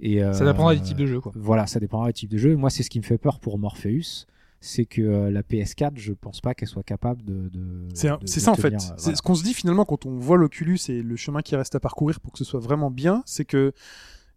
Et 0.00 0.18
Ça 0.20 0.42
euh, 0.42 0.50
dépendra 0.52 0.74
du 0.74 0.80
type 0.80 0.96
de 0.96 1.06
jeu, 1.06 1.20
quoi. 1.20 1.30
Voilà, 1.36 1.66
ça 1.66 1.78
dépendra 1.78 2.06
du 2.08 2.14
type 2.14 2.30
de 2.30 2.38
jeu. 2.38 2.56
Moi, 2.56 2.70
c'est 2.70 2.82
ce 2.82 2.90
qui 2.90 2.98
me 2.98 3.04
fait 3.04 3.18
peur 3.18 3.38
pour 3.38 3.58
Morpheus, 3.58 4.26
c'est 4.60 4.86
que 4.86 5.02
euh, 5.02 5.30
la 5.30 5.42
PS4, 5.42 5.92
je 5.96 6.12
pense 6.12 6.40
pas 6.40 6.54
qu'elle 6.54 6.66
soit 6.68 6.82
capable 6.82 7.22
de. 7.24 7.48
de- 7.50 7.88
C'est 7.94 8.08
de- 8.20 8.26
ça 8.26 8.50
en 8.50 8.54
fait. 8.56 8.74
euh, 8.74 8.78
C'est 8.78 8.94
voilà. 9.02 9.16
ce 9.16 9.22
qu'on 9.22 9.34
se 9.36 9.44
dit 9.44 9.54
finalement 9.54 9.84
quand 9.84 10.04
on 10.06 10.18
voit 10.18 10.36
l'Oculus 10.36 10.78
et 10.88 11.00
le 11.02 11.14
chemin 11.16 11.42
qui 11.42 11.54
reste 11.54 11.74
à 11.76 11.80
parcourir 11.80 12.18
pour 12.20 12.32
que 12.32 12.38
ce 12.38 12.44
soit 12.44 12.58
vraiment 12.60 12.90
bien, 12.90 13.22
c'est 13.26 13.44
que 13.44 13.72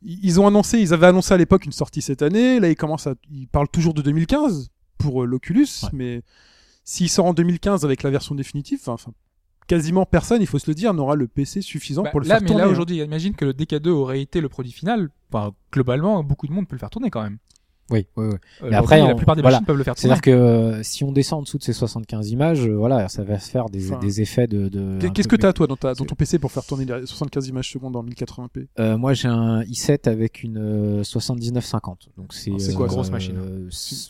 ils 0.03 0.39
ont 0.39 0.47
annoncé, 0.47 0.79
ils 0.79 0.93
avaient 0.93 1.07
annoncé 1.07 1.31
à 1.33 1.37
l'époque 1.37 1.65
une 1.65 1.71
sortie 1.71 2.01
cette 2.01 2.21
année. 2.23 2.59
Là, 2.59 2.69
ils 2.69 2.75
commencent 2.75 3.05
à, 3.07 3.13
ils 3.31 3.47
parlent 3.47 3.69
toujours 3.69 3.93
de 3.93 4.01
2015 4.01 4.69
pour 5.01 5.23
euh, 5.23 5.25
l'Oculus, 5.25 5.67
Ouais. 5.83 5.89
mais 5.93 6.21
s'il 6.83 7.09
sort 7.09 7.25
en 7.25 7.33
2015 7.33 7.85
avec 7.85 8.03
la 8.03 8.09
version 8.09 8.35
définitive, 8.35 8.79
enfin, 8.85 9.11
quasiment 9.67 10.05
personne, 10.05 10.41
il 10.41 10.47
faut 10.47 10.59
se 10.59 10.69
le 10.69 10.75
dire, 10.75 10.93
n'aura 10.93 11.15
le 11.15 11.27
PC 11.27 11.61
suffisant 11.61 12.03
Bah, 12.03 12.09
pour 12.11 12.19
le 12.19 12.27
là, 12.27 12.35
faire 12.35 12.41
mais 12.41 12.47
tourner. 12.47 12.61
là 12.63 12.67
hein. 12.67 12.71
aujourd'hui, 12.71 12.97
imagine 12.97 13.33
que 13.35 13.45
le 13.45 13.53
DK2 13.53 13.89
aurait 13.89 14.21
été 14.21 14.41
le 14.41 14.49
produit 14.49 14.71
final. 14.71 15.09
Enfin, 15.31 15.51
globalement, 15.71 16.23
beaucoup 16.23 16.47
de 16.47 16.51
monde 16.51 16.67
peut 16.67 16.75
le 16.75 16.79
faire 16.79 16.89
tourner 16.89 17.09
quand 17.09 17.21
même. 17.23 17.37
Oui, 17.91 18.07
oui, 18.15 18.25
oui. 18.27 18.35
Aujourd'hui, 18.59 18.75
après, 18.77 18.97
la 18.99 19.05
on- 19.05 19.15
plupart 19.15 19.35
des 19.35 19.41
voilà. 19.41 19.57
machines 19.57 19.65
peuvent 19.67 19.77
le 19.77 19.83
faire. 19.83 19.93
C'est-à-dire 19.97 20.21
que 20.21 20.31
euh, 20.31 20.83
si 20.83 21.03
on 21.03 21.11
descend 21.11 21.39
en 21.39 21.41
dessous 21.43 21.57
de 21.57 21.63
ces 21.63 21.73
75 21.73 22.29
images, 22.31 22.65
euh, 22.65 22.73
voilà, 22.75 23.09
ça 23.09 23.23
va 23.23 23.37
se 23.39 23.49
faire 23.51 23.69
des, 23.69 23.91
Enfin, 23.91 23.99
des 23.99 24.21
effets 24.21 24.47
de. 24.47 24.69
de 24.69 25.07
Qu'est-ce 25.09 25.27
que 25.27 25.35
t'as 25.35 25.51
toi 25.53 25.67
dans, 25.67 25.75
ta, 25.75 25.93
dans 25.93 26.05
ton 26.05 26.15
PC 26.15 26.39
pour 26.39 26.51
faire 26.51 26.63
tourner 26.65 26.85
les 26.85 27.05
75 27.05 27.47
images 27.49 27.69
secondes 27.71 27.95
en 27.95 28.03
1080p 28.03 28.67
Euh, 28.79 28.97
moi, 28.97 29.13
j'ai 29.13 29.27
un 29.27 29.61
i7 29.63 30.07
avec 30.09 30.43
une 30.43 30.57
euh, 30.57 31.03
7950. 31.03 32.09
Donc 32.17 32.33
c'est 32.33 32.51
Ah, 32.53 32.59
c'est 32.59 32.73
quoi, 32.73 32.85
euh, 32.85 32.89
grosse 32.89 33.11
machine 33.11 33.35
euh, 33.37 33.67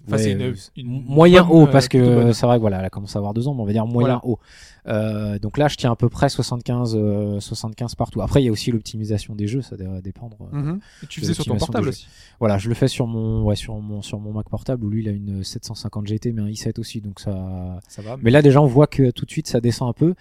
Enfin, 0.08 0.18
ouais, 0.18 0.32
une- 0.32 0.41
euh, 0.41 0.53
une 0.78 0.88
moyen 0.88 1.44
bonne, 1.44 1.52
haut 1.58 1.64
euh, 1.68 1.72
parce 1.72 1.88
que 1.88 2.32
c'est 2.34 2.45
vrai 2.45 2.58
que 2.58 2.62
voilà, 2.62 2.80
elle 2.80 2.86
a 2.86 2.90
commencé 2.90 3.16
à 3.18 3.20
avoir 3.20 3.34
deux 3.34 3.48
ans, 3.48 3.53
mais 3.56 3.62
on 3.62 3.66
va 3.66 3.72
dire 3.74 3.86
moyen 3.86 4.20
Voilà. 4.20 4.22
haut. 4.26 4.40
Euh, 4.88 5.38
donc 5.40 5.58
là, 5.58 5.68
je 5.68 5.76
tiens 5.76 5.91
à 5.91 5.95
peu 5.95 6.10
près 6.10 6.30
75, 6.30 6.95
euh, 6.95 7.40
75 7.40 7.95
partout. 7.95 8.22
Après, 8.22 8.41
il 8.41 8.45
y 8.45 8.49
a 8.49 8.52
aussi 8.52 8.72
l'optimisation 8.72 9.36
des 9.36 9.48
jeux, 9.48 9.62
ça 9.62 9.76
va 9.76 10.02
dépendre. 10.02 10.38
euh, 10.53 10.58
Mhm. 10.58 10.80
Et 11.03 11.08
tu 11.08 11.22
faisais 11.22 11.34
sur 11.34 11.45
ton 11.45 11.58
portable 11.58 11.90
aussi. 11.90 12.08
Voilà, 12.40 12.58
je 12.58 12.68
le 12.70 12.76
fais 12.76 12.88
sur 12.88 13.06
mon, 13.08 13.44
ouais, 13.44 13.56
sur 13.56 13.76
mon, 13.76 14.02
sur 14.02 14.20
mon 14.20 14.34
Mac 14.34 14.49
portable 14.49 14.84
où 14.86 14.90
lui, 14.90 15.03
il 15.03 15.10
a 15.10 15.12
une 15.12 15.44
750 15.44 16.08
GT, 16.08 16.32
mais 16.32 16.41
un 16.41 16.48
i7 16.48 16.80
aussi, 16.80 17.02
donc 17.02 17.20
ça. 17.20 17.80
Ça 17.88 18.02
va. 18.02 18.18
Mais 18.22 18.32
là, 18.32 18.41
déjà, 18.41 18.62
on 18.62 18.66
voit 18.66 18.88
que 18.88 19.12
tout 19.12 19.26
de 19.26 19.32
suite, 19.32 19.48
ça 19.48 19.62
descend 19.62 19.90
un 19.90 19.94
peu. 19.94 20.14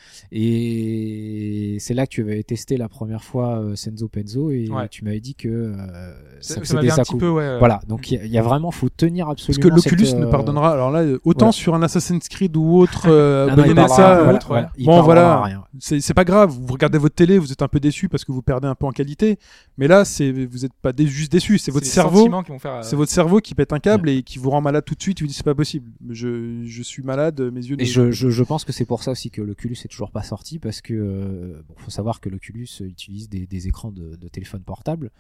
Et 0.55 1.77
c'est 1.81 1.95
là 1.95 2.07
que 2.07 2.11
tu 2.13 2.23
avais 2.23 2.43
testé 2.43 2.77
la 2.77 2.89
première 2.89 3.23
fois 3.25 3.59
euh, 3.61 3.77
Senzo 3.77 4.09
Penzo 4.09 4.51
et 4.51 4.69
Ouais. 4.71 4.89
tu 4.89 5.05
m'avais 5.05 5.21
dit 5.21 5.35
que 5.35 5.49
euh, 5.49 6.13
Ça, 6.41 6.63
ça 6.65 6.79
un 6.79 6.81
petit 6.83 7.17
peu, 7.17 7.29
ouais. 7.31 7.43
euh, 7.45 7.59
Voilà, 7.59 7.81
donc 7.89 8.11
il 8.11 8.15
y 8.15 8.19
a- 8.19 8.25
il 8.25 8.31
y, 8.31 8.39
a 8.39 8.43
vraiment, 8.43 8.71
faut 8.71 8.89
tenir 8.89 9.27
Parce 9.27 9.43
absolument. 9.49 9.71
que 9.71 9.75
l'Oculus 9.77 10.07
cette, 10.07 10.19
ne 10.19 10.27
pardonnera. 10.27 10.73
Alors 10.73 10.91
là, 10.91 11.03
autant 11.25 11.47
voilà. 11.47 11.53
sur 11.53 11.75
un 11.75 11.83
Assassin's 11.83 12.29
Creed 12.29 12.57
ou 12.57 12.77
autre, 12.77 13.05
euh, 13.09 13.49
Ah 13.51 13.57
non, 13.57 13.65
il 13.65 13.75
Bayonetta, 13.75 13.87
parlera- 13.89 14.17
euh, 14.19 14.25
voilà, 14.25 14.39
ouais. 14.51 14.61
voilà, 14.61 14.73
il 14.77 14.87
Bon, 14.87 15.03
voilà. 15.03 15.43
rien. 15.43 15.65
c'est 15.79 16.15
pas 16.15 16.25
grave. 16.25 16.51
Vous 16.51 16.73
regardez 16.73 16.99
votre 16.99 17.15
télé, 17.15 17.39
vous 17.39 17.53
êtes 17.53 17.63
un 17.63 17.69
peu 17.69 17.81
déçu 17.81 18.09
parce 18.09 18.25
que 18.25 18.33
vous 18.33 18.43
perdez 18.43 18.67
un 18.69 18.75
peu 18.75 18.87
en 18.87 18.91
qualité. 18.93 19.39
Mais 19.79 19.89
là, 19.89 20.05
c'est 20.05 20.31
vous 20.33 20.59
n'êtes 20.59 20.73
pas 20.83 20.93
dé- 20.93 21.07
juste 21.07 21.33
déçu. 21.33 21.59
C'est 21.59 21.71
votre 21.71 21.87
cerveau. 21.87 22.29
euh, 22.31 22.83
C'est 22.83 22.97
votre 22.97 23.11
cerveau 23.13 23.41
qui 23.41 23.55
pète 23.55 23.73
un 23.73 23.79
câble 23.81 24.09
et 24.09 24.23
qui 24.23 24.39
vous 24.39 24.51
rend 24.51 24.61
malade 24.61 24.85
tout 24.85 24.95
de 24.95 25.03
suite. 25.03 25.21
Il 25.21 25.23
vous 25.25 25.29
dit 25.29 25.35
c'est 25.35 25.45
pas 25.45 25.55
possible. 25.55 25.91
Je, 26.09 26.63
je 26.65 26.83
suis 26.83 27.03
malade, 27.03 27.41
mes 27.41 27.65
yeux. 27.65 27.77
Et 27.79 27.85
ne- 27.85 27.89
je, 27.89 28.11
je, 28.11 28.31
je 28.31 28.43
pense 28.45 28.65
que 28.65 28.73
c'est 28.73 28.85
pour 28.85 29.03
ça 29.03 29.13
aussi 29.13 29.31
que 29.31 29.41
l'Oculus 29.43 29.77
est 29.85 29.89
toujours 29.89 30.11
pas 30.11 30.23
sorti 30.23 30.59
parce 30.59 30.81
que 30.81 30.95
euh, 30.95 31.63
bon, 31.69 31.75
faut 31.79 31.91
savoir 31.91 32.21
que 32.21 32.29
l'Oculus 32.29 32.69
utilise 32.81 33.29
des, 33.29 33.47
des 33.47 33.69
écrans 33.69 33.91
de, 33.91 34.17
de 34.17 34.29
téléphone 34.29 34.63
portable. 34.63 35.11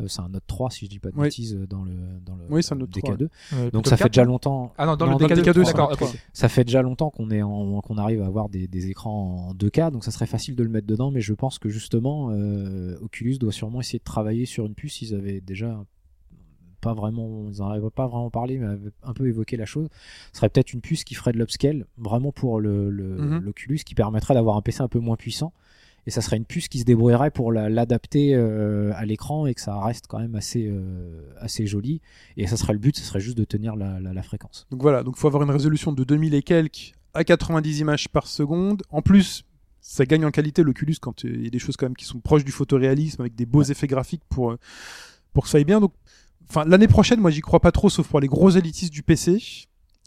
Euh, 0.00 0.06
c'est 0.08 0.20
un 0.20 0.28
Note 0.28 0.44
3 0.46 0.70
si 0.70 0.84
je 0.84 0.90
dis 0.90 0.98
pas 1.00 1.10
de 1.10 1.16
Oui. 1.16 1.24
bêtises 1.24 1.54
euh, 1.54 1.66
dans 1.66 1.82
le 1.84 1.92
dans 2.24 2.36
le 2.36 2.44
Oui, 2.50 2.62
c'est 2.62 2.72
un 2.74 2.76
Note 2.78 2.90
3, 2.90 3.16
DK2. 3.16 3.28
euh, 3.54 3.70
Donc 3.70 3.86
ça 3.86 3.96
fait 3.96 4.08
déjà 4.08 4.24
longtemps. 4.24 4.72
Ah 4.78 4.86
non, 4.86 4.96
dans 4.96 5.06
Non, 5.06 5.12
le 5.12 5.18
dans 5.18 5.26
le 5.28 5.34
DK2, 5.42 5.52
DK2, 5.62 5.64
d'accord. 5.64 6.12
Ça 6.32 6.48
fait 6.48 6.64
déjà 6.64 6.82
longtemps 6.82 7.10
qu'on 7.10 7.30
est 7.30 7.42
en, 7.42 7.80
qu'on 7.80 7.98
arrive 7.98 8.22
à 8.22 8.26
avoir 8.26 8.48
des, 8.48 8.68
des 8.68 8.86
écrans 8.88 9.48
en 9.50 9.54
2K, 9.54 9.90
donc 9.90 10.04
ça 10.04 10.10
serait 10.10 10.26
facile 10.26 10.54
de 10.54 10.62
le 10.62 10.68
mettre 10.68 10.86
dedans, 10.86 11.10
mais 11.10 11.20
je 11.20 11.34
pense 11.34 11.58
que 11.58 11.68
justement, 11.68 12.26
Oculus 13.00 13.38
doit 13.38 13.52
sûrement 13.52 13.80
essayer 13.80 13.98
de 13.98 14.04
travailler 14.04 14.46
sur 14.46 14.66
une 14.66 14.74
puce. 14.74 15.02
Ils 15.02 15.14
avaient 15.14 15.40
déjà 15.40 15.84
pas 16.80 16.94
vraiment, 16.94 17.48
ils 17.50 17.60
en 17.60 17.68
avaient 17.70 17.90
pas 17.90 18.06
vraiment 18.06 18.30
parlé, 18.30 18.56
mais 18.58 18.66
avaient 18.66 18.90
un 19.02 19.12
peu 19.12 19.26
évoqué 19.26 19.56
la 19.56 19.66
chose. 19.66 19.88
Ce 20.32 20.38
serait 20.38 20.48
peut-être 20.48 20.72
une 20.72 20.80
puce 20.80 21.02
qui 21.02 21.14
ferait 21.14 21.32
de 21.32 21.38
l'upscale, 21.38 21.86
vraiment 21.96 22.30
pour 22.30 22.60
le, 22.60 22.88
le- 22.90 23.16
Mhm. 23.16 23.40
l'Oculus, 23.40 23.78
qui 23.78 23.96
permettrait 23.96 24.34
d'avoir 24.34 24.56
un 24.56 24.62
PC 24.62 24.80
un 24.82 24.88
peu 24.88 25.00
moins 25.00 25.16
puissant. 25.16 25.52
Et 26.08 26.10
ça 26.10 26.22
serait 26.22 26.38
une 26.38 26.46
puce 26.46 26.68
qui 26.68 26.78
se 26.78 26.84
débrouillerait 26.84 27.30
pour 27.30 27.52
la- 27.52 27.68
l'adapter 27.68 28.34
euh, 28.34 28.92
à 28.94 29.04
l'écran 29.04 29.46
et 29.46 29.52
que 29.52 29.60
ça 29.60 29.78
reste 29.78 30.06
quand 30.08 30.18
même 30.18 30.34
assez, 30.36 30.66
euh, 30.66 31.20
assez 31.38 31.66
joli. 31.66 32.00
Et 32.38 32.46
ça 32.46 32.56
serait 32.56 32.72
le 32.72 32.78
but, 32.78 32.96
ce 32.96 33.04
serait 33.04 33.20
juste 33.20 33.36
de 33.36 33.44
tenir 33.44 33.76
la, 33.76 34.00
la- 34.00 34.14
la 34.14 34.22
fréquence. 34.22 34.66
Donc 34.70 34.80
voilà. 34.80 35.02
Donc 35.02 35.18
faut 35.18 35.26
avoir 35.26 35.42
une 35.42 35.50
résolution 35.50 35.92
de 35.92 36.02
2000 36.04 36.32
et 36.32 36.40
quelques 36.42 36.92
à 37.12 37.24
90 37.24 37.80
images 37.80 38.08
par 38.08 38.26
seconde. 38.26 38.82
En 38.90 39.02
plus, 39.02 39.44
ça 39.82 40.06
gagne 40.06 40.24
en 40.24 40.30
qualité 40.30 40.62
l'Oculus 40.62 40.96
quand 40.98 41.24
il 41.24 41.44
y 41.44 41.46
a 41.46 41.50
des 41.50 41.58
choses 41.58 41.76
quand 41.76 41.84
même 41.86 41.94
qui 41.96 42.06
sont 42.06 42.20
proches 42.20 42.44
du 42.44 42.52
photoréalisme 42.52 43.20
avec 43.20 43.34
des 43.34 43.44
beaux 43.44 43.62
effets 43.62 43.86
graphiques 43.86 44.24
pour 44.30 44.52
euh, 44.52 44.58
pour 45.34 45.44
que 45.44 45.50
ça 45.50 45.58
aille 45.58 45.64
bien. 45.66 45.78
Donc, 45.78 45.92
enfin 46.48 46.64
l'année 46.64 46.88
prochaine, 46.88 47.20
moi 47.20 47.30
j'y 47.30 47.42
crois 47.42 47.60
pas 47.60 47.70
trop, 47.70 47.90
sauf 47.90 48.08
pour 48.08 48.20
les 48.20 48.28
gros 48.28 48.48
élitistes 48.48 48.94
du 48.94 49.02
PC. 49.02 49.42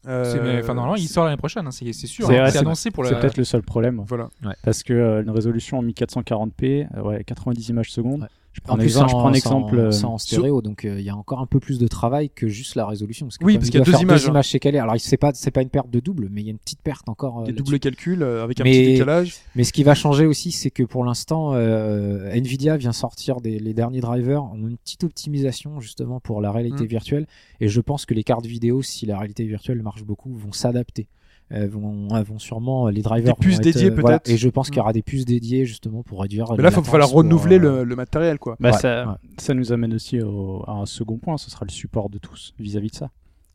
Euh, 0.08 0.62
Enfin, 0.62 0.74
normalement, 0.74 0.96
il 0.96 1.08
sort 1.08 1.26
l'année 1.26 1.38
prochaine, 1.38 1.68
hein, 1.68 1.72
c'est 1.72 1.94
sûr. 1.94 2.28
C'est 2.28 2.38
hein, 2.38 2.50
annoncé 2.56 2.92
pour 2.92 3.06
C'est 3.06 3.20
peut-être 3.20 3.38
le 3.38 3.44
seul 3.44 3.62
problème. 3.62 4.04
Voilà. 4.08 4.30
Parce 4.64 4.84
que 4.84 4.94
euh, 4.94 5.22
une 5.22 5.30
résolution 5.30 5.80
en 5.80 5.84
1440p, 5.84 6.88
euh, 6.96 7.02
ouais, 7.02 7.24
90 7.24 7.70
images 7.70 7.92
secondes. 7.92 8.22
Ouais. 8.22 8.28
Je 8.54 8.60
prends 8.60 8.74
En 8.74 8.76
un 8.76 8.80
plus, 8.80 8.88
exemple, 8.88 9.10
je 9.12 9.16
en- 9.16 9.20
prends 9.20 9.30
un 9.30 9.34
c'est 9.34 9.38
exemple. 9.40 9.76
en- 9.76 9.80
euh, 9.80 9.92
c'est 9.92 10.04
en 10.06 10.18
stéréo, 10.18 10.62
donc 10.62 10.84
euh, 10.84 11.00
il 11.00 11.06
y 11.06 11.10
a 11.10 11.16
encore 11.16 11.40
un 11.40 11.46
peu 11.46 11.62
plus 11.62 11.80
de 11.80 11.88
travail 11.88 12.30
que 12.30 12.50
juste 12.50 12.76
la 12.76 12.86
résolution. 12.86 13.26
Parce 13.28 13.38
que 13.38 13.46
Oui, 13.46 13.54
parce 13.56 13.68
il 13.68 13.72
qu'il 13.72 13.80
y 13.80 13.82
a 13.82 13.86
deux 13.86 13.92
faire 13.92 14.02
images, 14.02 14.22
deux 14.24 14.28
hein. 14.28 14.32
images 14.32 14.48
chez 14.50 14.60
Calais. 14.60 14.78
Alors 14.80 14.96
c'est 15.00 15.16
pas 15.16 15.32
c'est 15.34 15.52
pas 15.52 15.62
une 15.62 15.70
perte 15.70 15.90
de 15.90 16.02
double, 16.02 16.28
mais 16.30 16.42
il 16.42 16.46
y 16.46 16.50
a 16.50 16.52
une 16.52 16.58
petite 16.58 16.82
perte 16.82 17.08
encore. 17.08 17.42
euh, 17.42 17.46
Des 17.46 17.54
doubles 17.54 17.80
calculs 17.80 18.22
euh, 18.24 18.44
avec 18.44 18.60
un 18.60 18.66
Mais- 18.66 18.72
petit 18.72 18.92
décalage. 18.94 19.36
Mais 19.56 19.64
ce 19.64 19.72
qui 19.72 19.84
va 19.84 19.96
changer 19.96 20.26
aussi, 20.26 20.52
c'est 20.52 20.70
que 20.70 20.84
pour 20.84 21.06
l'instant, 21.06 21.54
euh, 21.54 22.30
Nvidia 22.34 22.76
vient 22.76 22.92
sortir 22.92 23.40
des, 23.40 23.58
les 23.58 23.74
derniers 23.74 24.02
drivers 24.02 24.44
ont 24.44 24.68
une 24.68 24.78
petite 24.78 25.06
optimisation 25.06 25.80
justement 25.80 26.20
pour 26.20 26.42
la 26.42 26.52
réalité 26.52 26.84
Mm. 26.84 26.88
virtuelle. 26.88 27.28
Et 27.62 27.70
je 27.70 27.80
pense 27.80 28.06
que 28.06 28.14
les 28.14 28.24
cartes 28.24 28.46
vidéo, 28.46 28.82
si 28.82 29.06
la 29.06 29.18
réalité 29.18 29.46
virtuelle 29.46 29.82
marche 29.82 30.04
beaucoup, 30.04 30.34
vont 30.36 30.52
s'adapter. 30.52 31.08
Elles 31.54 31.70
vont, 31.70 32.08
vont 32.08 32.40
sûrement 32.40 32.88
les 32.88 33.02
drivers. 33.02 33.36
Des 33.36 33.40
puces 33.40 33.56
être, 33.58 33.64
dédiées, 33.64 33.90
euh, 33.92 33.96
voilà. 34.00 34.20
peut-être. 34.20 34.34
Et 34.34 34.38
je 34.38 34.50
pense 34.50 34.68
qu'il 34.70 34.78
y 34.78 34.80
Mm. 34.80 34.84
aura 34.84 34.94
des 34.94 35.02
puces 35.02 35.26
dédiées 35.26 35.66
justement 35.66 36.02
pour 36.04 36.22
réduire. 36.22 36.46
Mais 36.52 36.58
les 36.58 36.64
là, 36.64 36.70
il 36.72 36.76
va 36.76 36.84
falloir 36.84 37.10
renouveler 37.10 37.58
euh, 37.58 37.80
le, 37.80 37.84
le 37.84 37.96
matériel, 37.96 38.40
quoi. 38.40 38.56
Bah, 38.60 38.72
Ouais, 38.72 38.78
ça, 38.78 39.06
ouais. 39.08 39.14
ça 39.38 39.54
nous 39.54 39.72
amène 39.74 39.94
aussi 39.94 40.22
au- 40.22 40.64
à 40.68 40.72
un 40.72 40.86
second 40.86 41.18
point, 41.18 41.38
ce 41.38 41.52
sera 41.52 41.66
le 41.66 41.72
support 41.72 42.10
de 42.10 42.18
tous 42.20 42.54
vis-à-vis 42.60 42.90
de 42.92 42.96
ça. 42.96 43.10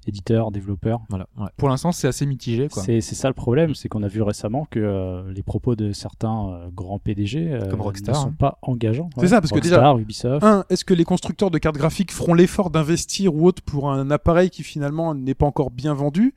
Éditeurs, 0.08 0.52
développeurs. 0.52 1.00
Voilà. 1.10 1.26
ouais. 1.36 1.48
Pour 1.56 1.68
l'instant, 1.68 1.90
c'est 1.90 2.06
assez 2.06 2.26
mitigé. 2.26 2.68
Quoi. 2.68 2.80
C'est 2.84 3.00
c'est 3.00 3.16
ça 3.16 3.26
le 3.26 3.34
problème, 3.34 3.74
c'est 3.74 3.88
qu'on 3.88 4.04
a 4.04 4.08
vu 4.08 4.22
récemment 4.22 4.64
que 4.70 4.78
euh, 4.78 5.32
les 5.32 5.42
propos 5.42 5.74
de 5.74 5.90
certains 5.90 6.48
euh, 6.50 6.68
grands 6.72 7.00
PDG 7.00 7.48
euh, 7.50 7.68
Comme 7.70 7.80
Rockstar, 7.80 8.14
ne 8.14 8.20
sont 8.20 8.28
hein. 8.28 8.34
pas 8.38 8.58
engageants. 8.62 9.10
C'est 9.18 9.26
ça, 9.26 9.40
parce 9.40 9.50
que 9.50 9.58
déjà- 9.58 9.94
Ubisoft, 9.98 10.44
Un, 10.44 10.64
est-ce 10.70 10.84
que 10.84 10.94
les 10.94 11.02
constructeurs 11.02 11.50
de 11.50 11.58
cartes 11.58 11.76
graphiques 11.76 12.12
feront 12.12 12.34
l'effort 12.34 12.70
d'investir 12.70 13.34
ou 13.34 13.46
autre 13.48 13.62
pour 13.64 13.90
un 13.90 14.12
appareil 14.12 14.48
qui 14.50 14.62
finalement 14.62 15.12
n'est 15.12 15.34
pas 15.34 15.46
encore 15.46 15.72
bien 15.72 15.92
vendu? 15.92 16.34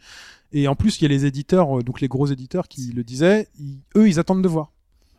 Et 0.52 0.68
en 0.68 0.76
plus, 0.76 1.00
il 1.00 1.04
y 1.04 1.06
a 1.06 1.10
les 1.10 1.26
éditeurs, 1.26 1.80
euh, 1.80 1.84
donc 1.84 2.02
les 2.02 2.08
gros 2.08 2.26
éditeurs 2.28 2.68
qui 2.68 2.92
le 2.92 3.04
disaient, 3.04 3.48
ils- 3.60 3.80
eux, 3.96 4.08
ils 4.08 4.20
attendent 4.20 4.42
de 4.44 4.48
voir. 4.48 4.72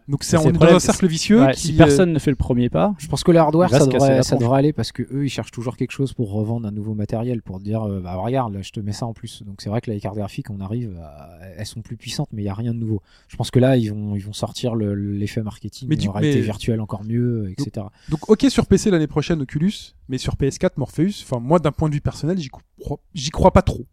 Donc 0.08 0.24
c'est 0.24 0.36
on 0.36 0.48
est 0.48 0.52
dans 0.52 0.64
un 0.66 0.80
cercle 0.80 1.06
vicieux. 1.06 1.40
Ouais, 1.40 1.52
qui, 1.54 1.68
si 1.68 1.74
euh, 1.74 1.76
personne 1.76 2.12
ne 2.12 2.18
fait 2.18 2.32
le 2.32 2.36
premier 2.36 2.68
pas, 2.68 2.96
Je 2.98 3.06
pense 3.06 3.22
que 3.22 3.30
le 3.30 3.38
hardware, 3.38 3.70
ça 3.70 3.86
devrait, 3.86 4.22
ça 4.24 4.56
aller 4.56 4.72
parce 4.72 4.90
que 4.90 5.04
eux, 5.12 5.24
ils 5.24 5.28
cherchent 5.28 5.52
toujours 5.52 5.76
quelque 5.76 5.92
chose 5.92 6.14
pour 6.14 6.32
revendre 6.32 6.66
un 6.66 6.72
nouveau 6.72 6.94
matériel, 6.94 7.42
pour 7.42 7.60
dire, 7.60 7.84
euh, 7.84 8.00
bah 8.00 8.16
regarde, 8.16 8.52
là, 8.52 8.60
je 8.60 8.72
te 8.72 8.80
mets 8.80 8.90
ça 8.90 9.06
en 9.06 9.12
plus. 9.12 9.44
Donc 9.44 9.60
c'est 9.62 9.68
vrai 9.70 9.80
que 9.80 9.88
là, 9.88 9.94
les 9.94 10.00
cartes 10.00 10.16
graphiques, 10.16 10.50
on 10.50 10.58
arrive, 10.58 10.98
à- 11.00 11.38
elles 11.56 11.66
sont 11.66 11.80
plus 11.80 11.96
puissantes, 11.96 12.28
mais 12.32 12.42
il 12.42 12.46
y 12.46 12.48
a 12.48 12.54
rien 12.54 12.74
de 12.74 12.78
nouveau. 12.80 13.02
Je 13.28 13.36
pense 13.36 13.52
que 13.52 13.60
là, 13.60 13.76
ils 13.76 13.92
vont, 13.92 14.16
ils 14.16 14.24
vont 14.24 14.32
sortir 14.32 14.74
le- 14.74 14.94
l'effet 14.96 15.42
marketing, 15.42 15.88
Mais 15.88 15.94
du- 15.94 16.08
réalité 16.08 16.38
mais- 16.38 16.44
virtuelle 16.44 16.80
encore 16.80 17.04
mieux, 17.04 17.48
etc. 17.56 17.86
Donc 18.08 18.28
ok 18.28 18.46
sur 18.48 18.66
PC 18.66 18.90
l'année 18.90 19.06
prochaine 19.06 19.40
Oculus, 19.42 19.94
mais 20.08 20.18
sur 20.18 20.34
PS4 20.34 20.76
Morpheus. 20.76 21.22
Enfin 21.22 21.38
moi, 21.38 21.60
d'un 21.60 21.70
point 21.72 21.88
de 21.88 21.94
vue 21.94 22.00
personnel, 22.00 22.36
j'y 22.38 22.48
crois, 22.48 22.98
j'y 23.14 23.30
crois 23.30 23.52
pas 23.52 23.62
trop. 23.62 23.86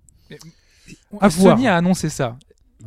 À 1.20 1.30
Sony 1.30 1.62
voir. 1.64 1.74
a 1.74 1.78
annoncé 1.78 2.10
ça. 2.10 2.38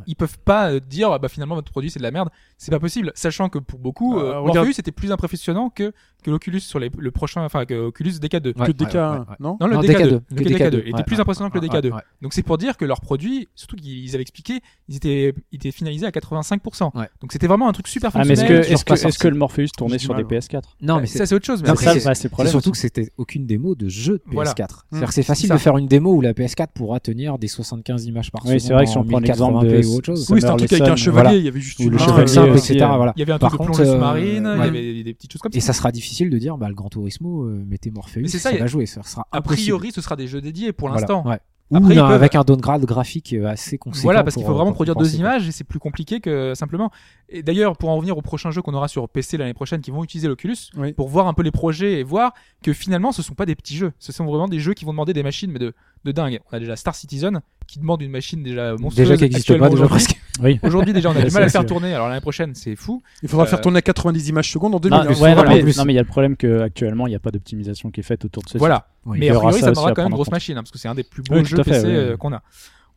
ils 0.07 0.15
peuvent 0.15 0.39
pas 0.39 0.71
euh, 0.71 0.79
dire 0.79 1.11
ah 1.11 1.19
bah 1.19 1.27
finalement 1.27 1.55
votre 1.55 1.71
produit 1.71 1.91
c'est 1.91 1.99
de 1.99 2.03
la 2.03 2.11
merde. 2.11 2.29
C'est 2.57 2.71
pas 2.71 2.79
possible, 2.79 3.11
sachant 3.15 3.49
que 3.49 3.59
pour 3.59 3.77
beaucoup, 3.79 4.17
Euh, 4.17 4.21
euh, 4.33 4.39
regarde- 4.39 4.65
Morpheus 4.67 4.79
était 4.79 4.91
plus 4.91 5.11
impressionnant 5.11 5.69
que 5.69 5.93
que 6.23 6.31
l'Oculus 6.31 6.59
sur 6.59 6.79
les, 6.79 6.89
le 6.97 7.11
prochain, 7.11 7.43
enfin 7.43 7.65
que 7.65 7.73
Oculus 7.73 8.11
DK2. 8.11 8.57
Ouais, 8.59 8.67
que 8.67 8.71
DK1, 8.71 9.19
ouais, 9.19 9.25
non 9.39 9.57
Non, 9.59 9.67
le 9.67 9.75
Non, 9.75 9.81
DK2, 9.81 9.87
DK2, 9.95 10.21
le 10.29 10.35
que 10.35 10.43
DK2, 10.43 10.57
DK2, 10.57 10.79
était 10.79 10.93
ouais, 10.95 11.03
plus 11.03 11.15
ouais, 11.15 11.21
impressionnant 11.21 11.49
que 11.49 11.59
le 11.59 11.67
ouais, 11.67 11.79
DK2. 11.79 11.91
ouais. 11.93 12.01
Donc 12.21 12.33
c'est 12.33 12.43
pour 12.43 12.57
dire 12.57 12.77
que 12.77 12.85
leurs 12.85 13.01
produits, 13.01 13.47
surtout 13.55 13.75
qu'ils 13.75 14.09
avaient 14.13 14.21
expliqué, 14.21 14.59
ils 14.87 14.95
étaient, 14.97 15.33
ils 15.51 15.55
étaient 15.57 15.71
finalisés 15.71 16.05
à 16.05 16.09
85%. 16.11 16.97
Ouais. 16.97 17.07
Donc 17.21 17.31
c'était 17.31 17.47
vraiment 17.47 17.67
un 17.67 17.73
truc 17.73 17.87
super 17.87 18.11
Ah, 18.13 18.19
mais 18.19 18.35
fonctionnel. 18.35 18.51
est-ce 18.51 18.61
que, 18.61 18.61
toujours 18.63 18.73
est-ce 18.73 18.83
que, 18.85 18.89
pas 18.89 18.93
est-ce 18.95 19.01
sorti. 19.03 19.17
que 19.19 19.27
le 19.27 19.35
Morpheus 19.37 19.67
tournait 19.77 19.97
sur 19.99 20.13
des 20.15 20.23
mal. 20.23 20.31
PS4 20.39 20.61
Non, 20.81 20.99
mais 20.99 21.07
ça 21.07 21.19
c'est 21.19 21.25
c'est 21.27 21.35
autre 21.35 21.45
chose. 21.45 21.61
Mais 21.63 21.69
après, 21.69 21.85
c'est- 21.85 21.93
bah, 21.93 21.99
c'est 22.01 22.09
le 22.09 22.15
c'est 22.15 22.29
problème. 22.29 22.51
surtout 22.51 22.71
que 22.71 22.77
c'était 22.77 23.11
aucune 23.17 23.45
démo 23.45 23.75
de 23.75 23.87
jeu 23.89 24.13
de 24.13 24.23
PS4. 24.31 24.33
Voilà. 24.33 24.51
C'est-à-dire 24.55 24.67
que 24.77 25.11
Mmh, 25.11 25.11
c'est 25.11 25.23
facile 25.23 25.47
c'est 25.47 25.53
de 25.53 25.59
faire 25.59 25.77
une 25.77 25.87
démo 25.87 26.13
où 26.13 26.21
la 26.21 26.33
PS4 26.33 26.67
pourra 26.73 26.99
tenir 26.99 27.37
des 27.39 27.47
75 27.47 28.05
images 28.05 28.31
par 28.31 28.41
seconde. 28.41 28.53
Oui, 28.55 28.59
c'est 28.61 28.73
vrai 28.73 28.85
que 28.85 28.91
si 28.91 28.97
on 28.97 29.03
prend 29.03 29.19
l'exemple 29.19 29.65
1080p 29.65 29.81
de- 29.81 29.87
ou 29.87 29.95
autre 29.95 30.05
chose. 30.05 30.27
Oui, 30.29 30.41
c'était 30.41 30.51
un 30.51 30.57
truc 30.57 30.73
avec 30.73 30.87
un 30.87 30.95
chevalier, 30.95 31.37
il 31.37 31.45
y 31.45 31.47
avait 31.47 31.59
juste 31.61 31.79
le 31.79 31.97
chevalier 31.97 32.57
etc. 32.57 32.79
euh, 32.81 32.95
Voilà. 32.97 33.13
il 33.15 33.19
y 33.19 33.23
avait 33.23 33.31
un 33.33 33.39
truc 33.39 33.51
de 33.53 33.57
plongée 33.65 33.83
euh, 33.83 33.93
sous-marine, 33.93 34.53
il 34.57 34.59
y 34.59 34.67
avait 34.67 35.03
des, 35.03 35.13
petites 35.13 35.31
choses 35.31 35.41
comme 35.41 35.51
Et 35.53 35.59
ça. 35.59 35.67
ça 35.67 35.73
sera 35.73 35.91
difficile 35.91 36.10
de 36.19 36.37
dire, 36.37 36.57
bah, 36.57 36.67
le 36.69 36.75
Gran 36.75 36.89
Turismo, 36.89 37.43
euh, 37.43 37.63
mettez 37.67 37.91
Morpheus, 37.91 38.21
Mais 38.21 38.27
c'est 38.27 38.37
ça, 38.39 38.49
ça, 38.49 38.55
y 38.55 38.57
a- 38.59 38.61
va 38.61 38.67
jouer, 38.67 38.85
ça 38.85 39.01
sera 39.03 39.27
A 39.31 39.41
priori, 39.41 39.91
ce 39.91 40.01
sera 40.01 40.15
des 40.15 40.27
jeux 40.27 40.41
dédiés 40.41 40.71
pour 40.73 40.87
Voilà, 40.89 41.01
l'instant. 41.01 41.25
ouais. 41.27 41.39
Après, 41.73 41.93
Ou 41.93 41.95
peuvent- 42.01 42.11
avec 42.11 42.35
un 42.35 42.43
downgrade 42.43 42.83
graphique 42.83 43.31
euh, 43.31 43.45
assez 43.47 43.77
conséquent. 43.77 44.03
Voilà, 44.03 44.23
parce 44.25 44.35
qu'il 44.35 44.43
faut 44.45 44.51
vraiment 44.53 44.71
pour 44.71 44.75
produire 44.75 44.95
deux 44.97 45.15
images 45.15 45.47
et 45.47 45.53
c'est 45.53 45.63
plus 45.63 45.79
compliqué 45.79 46.19
que 46.19 46.53
simplement. 46.53 46.91
Et 47.29 47.43
d'ailleurs, 47.43 47.77
pour 47.77 47.87
en 47.89 47.95
revenir 47.95 48.17
au 48.17 48.21
prochain 48.21 48.51
jeu 48.51 48.61
qu'on 48.61 48.73
aura 48.73 48.89
sur 48.89 49.07
PC 49.07 49.37
l'année 49.37 49.53
prochaine, 49.53 49.79
qui 49.79 49.89
vont 49.89 50.03
utiliser 50.03 50.27
l'Oculus, 50.27 50.57
Oui. 50.75 50.91
pour 50.91 51.07
voir 51.07 51.27
un 51.27 51.33
peu 51.33 51.43
les 51.43 51.51
projets 51.51 52.01
et 52.01 52.03
voir 52.03 52.33
que 52.61 52.73
finalement, 52.73 53.13
ce 53.13 53.21
sont 53.21 53.35
pas 53.35 53.45
des 53.45 53.55
petits 53.55 53.77
jeux. 53.77 53.93
Ce 53.99 54.11
sont 54.11 54.25
vraiment 54.25 54.49
des 54.49 54.59
jeux 54.59 54.73
qui 54.73 54.83
vont 54.83 54.91
demander 54.91 55.13
des 55.13 55.23
machines, 55.23 55.49
mais 55.49 55.59
de, 55.59 55.73
de 56.05 56.11
dingue. 56.11 56.39
On 56.51 56.55
a 56.57 56.59
déjà 56.59 56.75
Star 56.75 56.95
Citizen 56.95 57.41
qui 57.67 57.79
demande 57.79 58.01
une 58.01 58.11
machine 58.11 58.41
déjà 58.43 58.71
monstrueuse. 58.71 58.95
Déjà 58.95 59.15
qui 59.17 59.23
n'existe 59.23 59.41
actuellement 59.49 59.65
pas, 59.67 59.69
déjà 59.71 59.83
aujourd'hui. 59.85 60.05
presque. 60.05 60.17
Oui. 60.41 60.59
Aujourd'hui, 60.63 60.93
déjà, 60.93 61.09
on 61.09 61.15
a 61.15 61.21
du 61.23 61.31
mal 61.31 61.43
à 61.43 61.49
faire 61.49 61.65
tourner. 61.65 61.93
Alors 61.93 62.07
l'année 62.07 62.21
prochaine, 62.21 62.55
c'est 62.55 62.75
fou. 62.75 63.03
Il 63.21 63.29
faudra 63.29 63.43
Euh, 63.45 63.47
faire 63.49 63.61
tourner 63.61 63.77
à 63.79 63.81
90 63.81 64.29
images 64.29 64.49
secondes 64.51 64.73
en 64.73 64.77
Non, 64.77 64.79
2000. 64.79 64.93
hein. 64.99 65.03
ouais, 65.03 65.11
non, 65.11 65.15
voilà, 65.35 65.49
mais, 65.55 65.61
non, 65.73 65.85
mais 65.85 65.93
il 65.93 65.95
y 65.95 65.99
a 65.99 66.01
le 66.01 66.07
problème 66.07 66.35
qu'actuellement, 66.37 67.05
il 67.05 67.11
n'y 67.11 67.15
a 67.15 67.19
pas 67.19 67.31
d'optimisation 67.31 67.91
qui 67.91 67.99
est 67.99 68.03
faite 68.03 68.23
autour 68.25 68.41
de 68.43 68.47
ceci. 68.47 68.57
Voilà. 68.57 68.87
Oui. 69.05 69.19
Mais 69.19 69.25
Il 69.25 69.29
y 69.29 69.31
a 69.31 69.35
aura 69.37 69.49
priori, 69.49 69.59
ça 69.59 69.65
ça 69.67 69.71
demandera 69.71 69.93
quand 69.93 70.01
même 70.03 70.09
une 70.11 70.15
grosse 70.15 70.31
machine, 70.31 70.57
hein, 70.57 70.61
parce 70.63 70.71
que 70.71 70.79
c'est 70.79 70.87
un 70.87 70.95
des 70.95 71.03
plus 71.03 71.21
beaux 71.21 71.35
Oui, 71.35 71.45
jeux 71.45 71.57
fait, 71.57 71.63
PC 71.71 71.85
oui. 71.87 71.93
euh, 71.95 72.17
qu'on 72.17 72.33
a. 72.33 72.41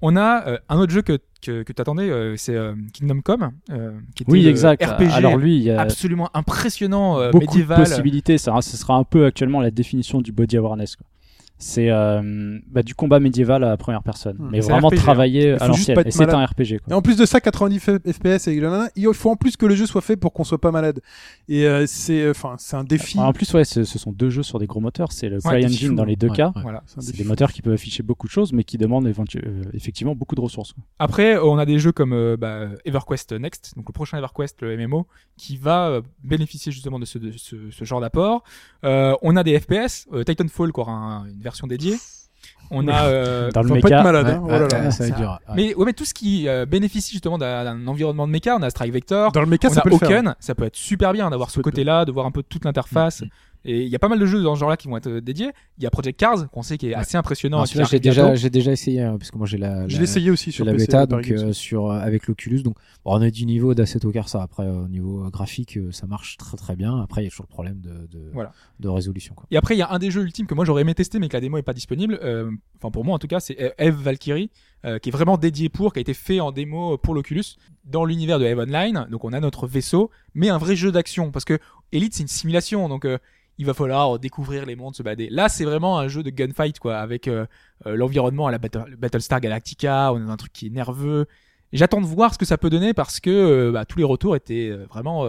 On 0.01 0.17
a 0.17 0.47
euh, 0.49 0.59
un 0.69 0.79
autre 0.79 0.93
jeu 0.93 1.03
que, 1.03 1.19
que, 1.43 1.63
que 1.63 1.73
t'attendais, 1.73 2.09
euh, 2.11 2.35
c'est 2.37 2.55
euh, 2.55 2.75
Kingdom 2.93 3.21
Come, 3.21 3.51
euh, 3.71 3.93
qui 4.15 4.23
était 4.23 4.33
Oui, 4.33 4.43
le 4.43 4.51
exact. 4.51 4.83
RPG 4.85 5.11
Alors 5.13 5.37
lui, 5.37 5.57
il 5.57 5.63
y 5.63 5.71
a 5.71 5.81
absolument 5.81 6.31
impressionnant, 6.35 7.19
euh, 7.19 7.31
beaucoup 7.31 7.47
médiéval. 7.47 7.79
de 7.81 7.85
possibilités. 7.85 8.39
Ça, 8.39 8.55
ce 8.61 8.77
sera 8.77 8.95
un 8.97 9.05
peu 9.05 9.27
actuellement 9.27 9.61
la 9.61 9.71
définition 9.71 10.21
du 10.21 10.31
body 10.33 10.57
awareness. 10.57 10.97
quoi. 10.97 11.07
C'est 11.57 11.89
euh, 11.91 12.59
bah, 12.69 12.83
du 12.83 12.95
combat 12.95 13.21
médiéval 13.21 13.63
à 13.65 13.69
la 13.69 13.77
première 13.77 14.03
personne, 14.03 14.37
Hmm. 14.39 14.49
mais 14.51 14.61
vraiment 14.61 14.89
RPG, 14.89 14.95
hein. 14.95 14.97
travaillé 15.03 15.51
Il 15.53 15.57
faut 15.59 15.65
à 15.65 15.69
l'ancienne. 15.69 16.03
Et 16.05 16.11
c'est 16.11 16.29
un 16.35 16.45
RPG. 16.45 16.61
Et 16.75 16.79
Quoi. 16.81 16.97
en 16.97 17.01
plus 17.01 17.17
de 17.17 17.25
ça, 17.25 17.41
90 17.41 17.79
F- 17.79 18.13
FPS 18.13 18.49
et 18.49 18.55
il 18.97 19.15
faut 19.15 19.31
en 19.31 19.37
plus 19.37 19.57
que 19.57 19.65
le 19.65 19.75
jeu 19.75 19.87
soit 19.87 20.01
fait 20.03 20.17
pour 20.17 20.33
qu'on 20.33 20.45
soit 20.45 20.61
pas 20.61 20.73
malade. 20.73 21.01
Et 21.49 21.67
euh, 21.67 21.87
c'est, 21.87 22.29
enfin, 22.29 22.57
c'est 22.59 22.77
un 22.77 22.85
défi. 22.85 23.19
En 23.19 23.33
plus, 23.33 23.53
ouais, 23.55 23.65
ce, 23.65 23.85
sont 23.85 24.13
deux 24.13 24.31
jeux 24.31 24.43
sur 24.43 24.59
des 24.59 24.67
gros 24.67 24.81
moteurs. 24.81 25.13
C'est 25.13 25.29
le 25.29 25.37
Ouais, 25.37 25.41
CryEngine 25.61 25.91
fou, 25.91 25.95
dans 25.95 26.05
les 26.05 26.17
deux 26.17 26.29
ouais, 26.29 26.37
cas. 26.37 26.53
ouais. 26.57 26.63
Voilà. 26.63 26.83
C'est 26.87 27.17
des 27.17 27.25
moteurs 27.25 27.53
qui 27.53 27.63
peuvent 27.63 27.73
afficher 27.75 28.03
beaucoup 28.03 28.27
de 28.27 28.33
choses, 28.33 28.53
mais 28.53 28.65
qui 28.65 28.77
demandent 28.77 29.07
euh, 29.07 29.63
effectivement 29.73 30.15
beaucoup 30.17 30.35
de 30.35 30.41
ressources. 30.41 30.73
quoi. 30.73 30.83
Après, 30.99 31.39
on 31.39 31.57
a 31.59 31.65
des 31.67 31.79
jeux 31.79 31.93
comme 31.93 32.13
euh, 32.13 32.37
bah, 32.37 32.69
EverQuest 32.85 33.33
Next, 33.33 33.75
donc 33.77 33.89
le 33.89 33.93
prochain 33.93 34.19
EverQuest, 34.19 34.61
le 34.63 34.77
MMO, 34.77 35.07
qui 35.37 35.57
va 35.57 35.89
euh, 35.89 36.03
bénéficier 36.25 36.73
justement 36.73 36.99
de 36.99 37.05
ce, 37.05 37.19
de 37.19 37.31
ce, 37.37 37.57
ce 37.71 37.85
genre 37.85 38.01
d'apport. 38.01 38.43
Euh, 38.85 39.15
on 39.23 39.37
a 39.37 39.45
des 39.45 39.59
FPS, 39.59 40.07
euh, 40.13 40.25
Titanfall 40.25 40.73
qui 40.73 40.81
aura 40.81 40.93
un- 40.93 41.27
une 41.27 41.41
version 41.45 41.67
dédiée. 41.67 41.97
On 42.71 42.89
a 42.89 43.05
euh, 43.05 43.51
Dans 43.55 43.63
le 43.63 43.69
Faut 43.69 43.75
pas 43.75 43.79
être 43.79 43.85
méca, 43.85 44.03
malade. 44.03 44.27
Ouais, 44.27 44.33
hein. 44.33 44.41
Oh 44.43 44.47
ouais, 44.47 44.53
là 44.53 44.59
là. 44.59 44.65
ouais, 44.65 44.71
ça 44.71 44.79
va 44.85 44.91
ça- 44.91 45.07
être 45.09 45.17
dur. 45.17 45.39
ouais. 45.49 45.55
mais 45.55 45.75
ouais, 45.75 45.85
mais 45.87 45.93
tout 45.93 46.05
ce 46.05 46.13
qui 46.15 46.49
euh, 46.49 46.67
bénéficie 46.67 47.13
justement 47.13 47.39
d'un 47.39 47.87
environnement 47.87 48.27
de 48.27 48.33
méca, 48.33 48.57
on 48.59 48.63
a 48.63 48.71
Strike 48.71 48.93
Vector, 48.93 49.31
Dans 49.33 49.41
le 49.41 49.47
méca, 49.47 49.69
on 49.71 49.75
ça 49.75 49.81
a 49.81 49.83
peut. 49.83 49.91
Hawken, 49.93 50.35
ça 50.41 50.55
peut 50.55 50.65
être 50.65 50.77
super 50.77 51.13
bien 51.13 51.31
d'avoir 51.31 51.51
ce 51.51 51.61
côté-là, 51.61 52.05
de 52.05 52.13
voir 52.13 52.27
un 52.27 52.31
peu 52.31 52.43
toute 52.43 52.65
l'interface. 52.65 53.23
Mm, 53.23 53.27
Et 53.65 53.83
il 53.83 53.89
y 53.89 53.97
a 53.97 53.99
pas 53.99 54.09
mal 54.09 54.19
de 54.19 54.27
jeux 54.27 54.43
dans 54.43 54.55
ce 54.55 54.61
genre-là 54.61 54.77
qui 54.77 54.89
vont 54.89 54.97
être 54.97 55.07
euh, 55.09 55.21
dédiés. 55.21 55.51
Il 55.79 55.85
y 55.85 55.87
a 55.87 55.91
Project 55.91 56.19
Cars, 56.19 56.51
qu'on 56.51 56.63
sait 56.63 56.77
qui 56.79 56.91
est 56.91 56.95
assez 56.95 57.17
impressionnant. 57.17 57.57
Alors, 57.59 57.67
celui-là, 57.69 57.87
j'ai 57.91 58.01
déjà, 58.01 58.35
j'ai 58.35 58.51
déjà 58.51 58.73
essayé, 58.73 59.03
hein, 59.03 59.17
parce 59.19 59.31
que 59.31 59.39
moi 59.39 59.47
j'ai 59.47 59.59
la, 59.59 59.89
Je 59.89 59.95
la- 59.95 59.99
l'ai 59.99 60.05
essayé 60.05 60.31
aussi 60.31 60.47
j'ai 60.51 60.57
sur 60.57 60.65
la 60.65 60.73
PC, 60.73 60.87
bêta, 60.87 61.07
donc 61.07 61.31
euh, 61.31 61.53
sur 61.53 61.91
euh, 61.91 61.99
avec 61.99 62.27
l'Oculus. 62.27 62.63
Donc, 62.63 62.77
bon, 63.05 63.13
on 63.13 63.23
a 63.23 63.31
du 63.31 63.47
niveau 63.47 63.75
d'Assetto 63.75 64.13
Corsa. 64.13 64.43
Après, 64.43 64.65
euh, 64.65 64.85
au 64.85 64.89
niveau 64.89 65.25
euh, 65.25 65.31
graphique, 65.31 65.77
euh, 65.79 65.91
ça 65.93 66.07
marche 66.07 66.37
très 66.37 66.57
très 66.57 66.77
bien. 66.77 67.01
Après, 67.01 67.23
il 67.23 67.25
y 67.25 67.27
a 67.29 67.31
toujours 67.31 67.47
le 67.49 67.53
problème 67.55 67.81
de, 67.81 68.07
de, 68.11 68.31
Voilà. 68.33 68.53
de 68.81 68.89
résolution. 68.89 69.35
Quoi. 69.35 69.47
Et 69.51 69.57
après, 69.57 69.75
il 69.75 69.79
y 69.79 69.83
a 69.83 69.91
un 69.91 69.99
des 69.99 70.11
jeux 70.11 70.23
ultimes 70.23 70.47
que 70.47 70.55
moi 70.55 70.65
j'aurais 70.65 70.83
aimé 70.83 70.95
tester, 70.95 71.19
mais 71.19 71.29
que 71.29 71.37
la 71.37 71.41
démo 71.41 71.57
est 71.59 71.63
pas 71.63 71.73
disponible. 71.75 72.19
Euh, 72.23 72.51
Enfin, 72.79 72.91
pour 72.91 73.05
moi 73.07 73.15
en 73.15 73.19
tout 73.19 73.29
cas, 73.29 73.41
c'est 73.41 73.57
Eve 73.79 73.95
Valkyrie, 73.95 74.51
euh, 74.85 74.99
qui 74.99 75.09
est 75.09 75.13
vraiment 75.13 75.39
dédié 75.39 75.71
pour, 75.71 75.95
qui 75.95 76.01
a 76.01 76.03
été 76.03 76.13
fait 76.13 76.41
en 76.41 76.53
démo 76.53 76.99
pour 76.99 77.15
l'Oculus 77.15 77.45
dans 77.87 78.05
l'univers 78.05 78.39
de 78.39 78.45
Eve 78.45 78.59
Online. 78.59 79.07
Donc, 79.11 79.25
on 79.25 79.33
a 79.33 79.41
notre 79.41 79.67
vaisseau, 79.67 80.11
mais 80.35 80.51
un 80.51 80.59
vrai 80.59 80.77
jeu 80.77 80.93
d'action, 80.93 81.31
parce 81.31 81.47
que 81.47 81.59
Elite 81.93 82.13
c'est 82.13 82.23
une 82.25 82.29
simulation, 82.29 82.87
donc 82.91 83.07
euh, 83.07 83.17
il 83.59 83.67
va 83.67 83.75
falloir 83.75 84.19
découvrir 84.19 84.67
les 84.67 84.77
mondes, 84.77 84.95
se 84.95 85.03
balader. 85.03 85.29
Là, 85.31 85.49
c'est 85.49 85.65
vraiment 85.65 85.99
un 85.99 86.09
jeu 86.09 86.23
de 86.23 86.31
gunfight, 86.31 86.79
quoi, 86.79 86.97
avec 86.99 87.29
euh, 87.29 87.47
euh, 87.87 87.97
l'environnement 87.97 88.47
à 88.47 88.51
la 88.51 88.59
Battle- 88.59 88.97
Battlestar 88.99 89.41
Galactica. 89.41 90.13
On 90.13 90.21
dans 90.21 90.31
un 90.31 90.37
truc 90.37 90.53
qui 90.53 90.67
est 90.67 90.71
nerveux. 90.71 91.27
J'attends 91.73 92.01
de 92.01 92.07
voir 92.07 92.33
ce 92.35 92.39
que 92.39 92.45
ça 92.45 92.59
peut 92.59 92.71
donner 92.71 92.95
parce 92.95 93.21
que 93.21 93.31
euh, 93.31 93.73
bah, 93.73 93.85
tous 93.85 93.99
les 93.99 94.05
retours 94.05 94.37
étaient 94.37 94.71
vraiment 94.89 95.25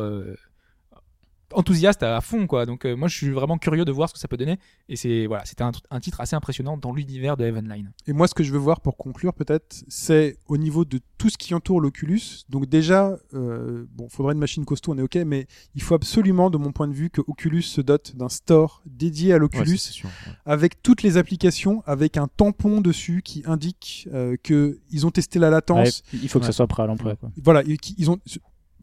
enthousiastes 1.55 2.03
à, 2.03 2.19
fond, 2.21 2.47
quoi. 2.47 2.65
Donc 2.65 2.85
euh, 2.85 2.95
moi, 2.95 3.07
je 3.07 3.15
suis 3.15 3.29
vraiment 3.29 3.57
curieux 3.57 3.85
de 3.85 3.91
voir 3.91 4.09
ce 4.09 4.13
que 4.13 4.19
ça 4.19 4.27
peut 4.27 4.37
donner. 4.37 4.59
Et 4.89 4.95
c'est 4.95 5.25
voilà, 5.25 5.45
c'était 5.45 5.63
un, 5.63 5.71
un 5.89 5.99
titre 5.99 6.21
assez 6.21 6.35
impressionnant 6.35 6.77
dans 6.77 6.93
l'univers 6.93 7.37
de 7.37 7.45
Heavenline. 7.45 7.91
Et 8.07 8.13
moi, 8.13 8.27
ce 8.27 8.33
que 8.33 8.43
je 8.43 8.51
veux 8.51 8.59
voir 8.59 8.81
pour 8.81 8.97
conclure, 8.97 9.33
peut-être, 9.33 9.83
c'est 9.87 10.37
au 10.47 10.57
niveau 10.57 10.85
de 10.85 10.99
tout 11.17 11.29
ce 11.29 11.37
qui 11.37 11.53
entoure 11.53 11.81
l'Oculus. 11.81 12.21
Donc 12.49 12.67
déjà, 12.67 13.17
euh, 13.33 13.85
bon, 13.93 14.09
faudrait 14.09 14.33
une 14.33 14.39
machine 14.39 14.65
costaud, 14.65 14.93
on 14.93 14.97
est 14.97 15.01
ok, 15.01 15.15
mais 15.25 15.47
il 15.73 15.81
faut 15.81 15.95
absolument, 15.95 16.49
de 16.49 16.57
mon 16.57 16.71
point 16.71 16.87
de 16.87 16.93
vue, 16.93 17.09
que 17.09 17.21
Oculus 17.27 17.61
se 17.63 17.81
dote 17.81 18.15
d'un 18.15 18.29
store 18.29 18.81
dédié 18.85 19.33
à 19.33 19.37
l'Oculus 19.37 19.71
Ouais, 19.71 19.77
ça, 19.77 19.87
c'est 19.87 19.93
sûr, 19.93 20.09
ouais. 20.27 20.33
avec 20.45 20.81
toutes 20.83 21.01
les 21.03 21.17
applications, 21.17 21.81
avec 21.85 22.17
un 22.17 22.27
tampon 22.27 22.81
dessus 22.81 23.21
qui 23.23 23.43
indique 23.45 24.07
euh, 24.13 24.35
que 24.43 24.79
ils 24.91 25.05
ont 25.07 25.11
testé 25.11 25.39
la 25.39 25.47
Ouais, 25.47 25.51
latence. 25.51 26.03
il 26.13 26.27
faut 26.29 26.39
que 26.39 26.45
Ouais. 26.45 26.51
ça 26.51 26.55
soit 26.57 26.67
prêt 26.67 26.83
à 26.83 26.87
l'emploi. 26.87 27.15
Voilà, 27.43 27.63
ils 27.63 28.09
ont 28.09 28.19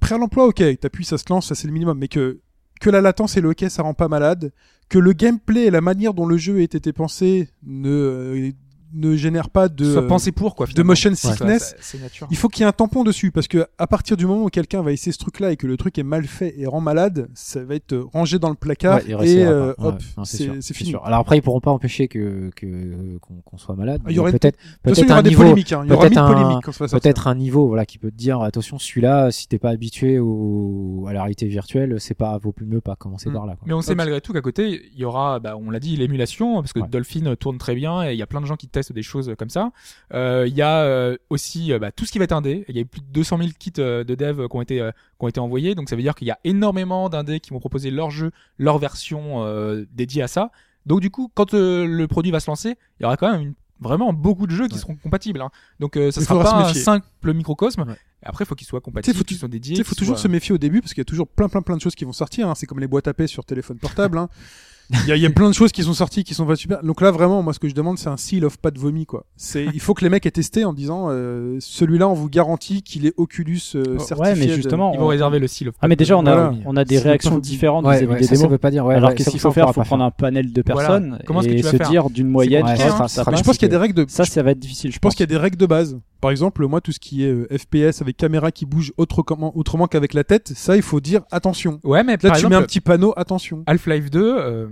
prêt 0.01 0.15
à 0.15 0.19
l'emploi, 0.19 0.47
ok, 0.47 0.63
t'appuies, 0.81 1.05
ça 1.05 1.19
se 1.19 1.25
lance, 1.29 1.47
ça 1.47 1.55
c'est 1.55 1.67
le 1.67 1.73
minimum, 1.73 1.99
mais 1.99 2.09
que 2.09 2.41
que 2.83 2.91
la 2.91 3.01
latence 3.01 3.37
et 3.37 3.41
le 3.41 3.51
ok, 3.51 3.65
ça 3.69 3.85
rend 3.85 3.95
pas 3.95 4.09
malade, 4.09 4.53
que 4.89 4.99
le 4.99 5.13
gameplay 5.13 5.67
et 5.67 5.71
la 5.71 5.81
manière 5.81 6.15
dont 6.15 6.27
le 6.27 6.37
jeu 6.37 6.57
a 6.57 6.61
été 6.63 6.93
pensé 6.93 7.49
ne 7.63 7.89
euh, 7.89 8.51
ne 8.95 9.17
génère 9.17 9.51
pas 9.51 9.69
de 9.69 9.93
Soit 9.93 10.07
pensé 10.07 10.33
pour 10.33 10.55
quoi. 10.55 10.67
de 10.67 10.83
motion 10.83 11.11
Ouais, 11.11 11.17
sickness. 11.17 11.71
ça- 11.71 11.77
C'est 11.81 12.01
nature. 12.01 12.27
Il 12.31 12.37
faut 12.37 12.49
qu'il 12.49 12.61
y 12.63 12.65
ait 12.65 12.69
un 12.69 12.73
tampon 12.73 13.05
dessus 13.05 13.31
parce 13.31 13.49
que 13.49 13.67
à 13.79 13.87
partir 13.87 14.17
du 14.17 14.27
moment 14.27 14.45
où 14.45 14.49
quelqu'un 14.49 14.83
va 14.83 14.93
essayer 14.93 15.13
ce 15.13 15.19
truc-là 15.19 15.53
et 15.53 15.57
que 15.57 15.67
le 15.67 15.77
truc 15.77 15.99
est 15.99 16.03
mal 16.03 16.25
fait 16.27 16.55
et 16.59 16.67
rend 16.67 16.81
malade, 16.81 17.29
ça 17.35 17.63
va 17.65 17.75
être 17.75 17.97
rangé 18.13 18.39
dans 18.39 18.49
le 18.51 18.55
placard 18.55 19.01
Ouais, 19.07 19.29
et 19.29 19.45
euh. 19.45 19.69
Ouais, 19.79 19.87
hop, 19.87 20.03
non, 20.19 20.25
c'est 20.25 20.75
fini. 20.75 20.91
sûr. 20.91 21.05
Alors 21.05 21.21
après, 21.21 21.39
ils 21.39 21.43
pourront 21.43 21.61
pas 21.61 21.71
empêcher 21.71 22.09
que 22.09 22.51
que 22.57 23.19
qu'on 23.45 23.57
soit 23.59 23.77
malade. 23.77 24.01
Ah, 24.05 24.11
il 24.11 24.17
y 24.17 24.19
aurait- 24.19 24.33
peut-être 24.33 24.59
peut-être 24.83 25.11
un 25.11 25.23
des 25.23 25.31
niveau 25.31 25.43
polémiques. 25.43 25.73
hein. 25.73 25.85
Peut-être 25.89 27.27
un- 27.29 27.35
niveau 27.35 27.67
voilà 27.69 27.87
qui 27.87 27.99
peut 27.99 28.11
te 28.11 28.17
dire 28.17 28.41
attention 28.43 28.79
celui-là 28.79 29.31
si 29.31 29.49
t'es 29.49 29.59
pas 29.59 29.71
habitué 29.71 30.19
au 30.19 31.07
à 31.09 31.13
la 31.13 31.21
réalité 31.23 31.47
virtuelle 31.47 31.97
c'est 31.99 32.15
pas 32.15 32.37
vaut 32.39 32.53
plus 32.53 32.67
mieux 32.67 32.81
pas 32.81 32.97
commencer 32.97 33.31
Mm. 33.31 33.33
par 33.33 33.47
là 33.47 33.55
quoi. 33.57 33.65
Mais 33.67 33.73
on 33.75 33.81
sait 33.83 33.95
malgré 33.95 34.21
tout 34.21 34.33
qu'à 34.33 34.41
côté, 34.41 34.83
il 34.95 34.99
y 35.01 35.05
aura, 35.05 35.39
bah, 35.41 35.57
on 35.57 35.71
l'a 35.71 35.79
dit, 35.81 35.97
l'émulation, 35.97 36.57
parce 36.57 36.73
que 36.73 36.81
Ouais. 36.81 36.89
Dolphin 36.89 37.35
tourne 37.39 37.59
très 37.59 37.75
bien 37.75 38.03
et 38.09 38.13
il 38.13 38.19
y 38.19 38.23
a 38.23 38.27
plein 38.27 38.41
de 38.41 38.47
gens 38.47 38.57
qui 38.57 38.69
testent 38.69 38.82
des 38.91 39.03
choses 39.03 39.33
comme 39.39 39.51
ça. 39.51 39.71
Euh, 40.13 40.45
Il 40.49 40.55
y 40.55 40.63
a 40.63 40.83
euh, 40.83 41.17
aussi 41.31 41.73
euh, 41.73 41.79
bah, 41.79 41.93
tout 41.93 42.05
ce 42.05 42.13
qui 42.13 42.19
va 42.19 42.25
être 42.25 42.33
indé. 42.33 42.65
Il 42.69 42.75
y 42.75 42.79
a 42.79 42.83
eu 42.83 42.87
plus 42.87 43.01
de 43.01 43.07
200 43.13 43.39
000 43.39 43.51
kits 43.59 43.71
de 43.71 44.03
dev 44.03 44.49
qui 44.49 44.57
ont 44.57 44.63
été 44.63 44.77
qui 44.79 45.25
ont 45.25 45.29
été 45.29 45.41
envoyés, 45.41 45.75
donc 45.75 45.89
ça 45.89 45.97
veut 45.97 46.03
dire 46.03 46.15
qu'il 46.15 46.27
y 46.27 46.31
a 46.33 46.39
énormément 46.45 47.09
d'indés 47.09 47.41
qui 47.41 47.51
vont 47.51 47.61
proposer 47.61 47.91
leur 47.91 48.11
jeu, 48.11 48.31
leur 48.59 48.79
version 48.79 49.45
dédiée 49.93 50.23
à 50.23 50.29
ça. 50.29 50.51
Donc 50.87 51.01
du 51.01 51.11
coup, 51.11 51.31
quand 51.35 51.53
le 51.55 52.07
produit 52.07 52.31
va 52.33 52.41
se 52.41 52.51
lancer, 52.51 52.77
il 52.99 53.03
y 53.03 53.07
aura 53.07 53.17
quand 53.17 53.31
même 53.31 53.41
une- 53.41 53.55
vraiment 53.81 54.13
beaucoup 54.13 54.47
de 54.47 54.53
jeux 54.53 54.69
qui 54.69 54.75
Ouais. 54.75 54.81
seront 54.81 54.95
compatibles. 54.97 55.41
hein. 55.41 55.51
Donc 55.81 55.97
euh, 55.97 56.11
ça 56.13 56.21
Il 56.21 56.25
sera 56.25 56.45
se 56.45 56.51
pas 56.51 56.69
un 56.69 56.75
simple 56.75 57.33
microcosme. 57.35 57.83
Ouais. 57.83 57.97
Après, 58.25 58.45
il 58.45 58.47
faut 58.47 58.55
qu'ils 58.55 58.67
soient 58.69 58.81
compatibles, 58.81 59.17
faut 59.19 59.25
qu'ils 59.25 59.37
soient 59.37 59.49
dédiés. 59.49 59.75
Sais, 59.75 59.83
faut 59.83 59.97
toujours 59.97 60.17
soient- 60.17 60.23
se 60.23 60.29
méfier 60.29 60.55
au 60.55 60.59
début 60.59 60.81
parce 60.81 60.95
qu'il 60.95 61.01
y 61.01 61.03
a 61.03 61.05
toujours 61.05 61.27
plein, 61.27 61.49
plein, 61.49 61.63
plein 61.63 61.77
de 61.77 61.81
choses 61.81 61.97
qui 61.97 62.05
vont 62.05 62.13
sortir. 62.13 62.49
hein. 62.49 62.55
C'est 62.55 62.67
comme 62.67 62.79
les 62.79 62.87
boîtes 62.87 63.09
à 63.09 63.15
paix 63.15 63.27
sur 63.27 63.45
téléphone 63.45 63.79
portable. 63.79 64.19
hein. 64.19 64.29
Il 65.05 65.09
y, 65.09 65.13
a, 65.13 65.17
il 65.17 65.23
y 65.23 65.27
a 65.27 65.31
plein 65.31 65.49
de 65.49 65.55
choses 65.55 65.73
qui 65.73 65.83
sont 65.83 65.95
sorties 65.95 66.23
qui 66.23 66.35
sont 66.35 66.47
pas 66.47 66.55
super. 66.57 66.83
Donc 66.83 67.01
là, 67.01 67.11
vraiment, 67.11 67.43
moi, 67.43 67.53
ce 67.53 67.59
que 67.59 67.69
je 67.69 67.75
demande, 67.75 67.99
c'est 67.99 68.09
un 68.09 68.17
seal 68.17 68.45
of 68.45 68.59
pas 68.59 68.71
de 68.71 68.79
vomi, 68.79 69.07
quoi. 69.07 69.25
C'est, 69.37 69.65
il 69.73 69.81
faut 69.81 69.95
que 69.95 70.05
les 70.05 70.11
mecs 70.11 70.27
aient 70.27 70.31
testé 70.31 70.65
en 70.65 70.73
disant, 70.73 71.07
euh, 71.09 71.57
celui-là, 71.61 72.09
on 72.09 72.15
vous 72.15 72.29
garantit 72.29 72.83
qu'il 72.83 73.07
est 73.07 73.15
Oculus 73.17 73.61
euh, 73.75 73.99
certifié. 73.99 74.17
ouais, 74.23 74.35
mais 74.39 74.47
de- 74.47 74.53
justement, 74.55 74.93
Ils 74.93 74.99
vont 74.99 75.05
on- 75.07 75.09
réserver 75.09 75.39
le 75.39 75.47
seal 75.49 75.69
of 75.69 75.75
Ah 75.81 75.89
mais 75.89 75.97
déjà 75.97 76.17
on 76.17 76.27
a 76.27 76.35
Voilà. 76.35 76.55
on 76.67 76.77
a 76.77 76.85
des 76.85 76.99
réactions 76.99 77.35
pas- 77.37 77.41
différentes 77.41 77.85
Ouais, 77.87 77.97
vis-à-vis 77.99 78.13
ouais, 78.13 78.19
des 78.21 78.25
ça, 78.25 78.35
ça 78.35 78.37
démos. 78.37 78.53
veut 78.53 78.59
pas 78.59 78.71
dire 78.71 78.85
ouais, 78.87 78.95
Alors 78.95 79.15
qu'est-ce 79.15 79.31
qu'il 79.31 79.41
faut 79.41 79.51
faire 79.51 79.65
pourra 79.67 79.73
Faut 79.85 79.89
prendre 79.89 80.05
un 80.05 80.11
panel 80.11 80.53
de 80.53 80.63
Voilà. 80.67 80.89
personnes 80.89 81.19
Comment 81.27 81.41
est-ce 81.41 81.49
que 81.49 81.53
et 81.55 81.57
tu 81.57 81.63
vas 81.77 81.85
se 81.85 81.91
dire 81.91 82.11
d'une 82.11 82.29
moyenne 82.29 82.63
passe, 82.65 83.17
je 83.19 83.43
pense 83.43 83.57
qu'il 83.59 83.63
y 83.63 83.65
a 83.67 83.69
des 83.69 83.77
règles 83.77 83.95
de. 83.95 84.05
Ça 84.09 84.25
ça 84.25 84.43
va 84.43 84.51
être 84.53 84.59
difficile 84.59 84.93
je 84.93 84.99
pense 84.99 85.15
qu'il 85.15 85.21
y 85.23 85.25
a 85.25 85.27
des 85.27 85.37
règles 85.37 85.57
de 85.57 85.67
base. 85.67 85.99
Par 86.21 86.31
exemple, 86.31 86.65
moi, 86.69 86.81
tout 86.81 86.93
ce 86.93 87.01
qui 87.01 87.25
est 87.25 87.31
euh, 87.33 87.49
FPS 87.51 88.01
avec 88.01 88.17
caméra 88.17 88.53
qui 88.53 88.65
bouge 88.65 88.93
autrement, 88.97 89.57
autrement 89.57 89.89
qu'avec 89.89 90.15
la 90.15 90.23
tête, 90.23 90.53
ça, 90.55 90.77
il 90.77 90.83
faut 90.83 91.01
dire 91.01 91.23
attention. 91.33 91.81
Ouais, 91.83 92.05
mais 92.05 92.13
Là, 92.13 92.19
par 92.19 92.31
tu 92.33 92.37
exemple, 92.39 92.51
mets 92.55 92.57
un 92.57 92.63
petit 92.63 92.81
panneau, 92.81 93.13
attention. 93.17 93.65
Half-Life 93.67 94.09
2, 94.09 94.21
euh, 94.39 94.67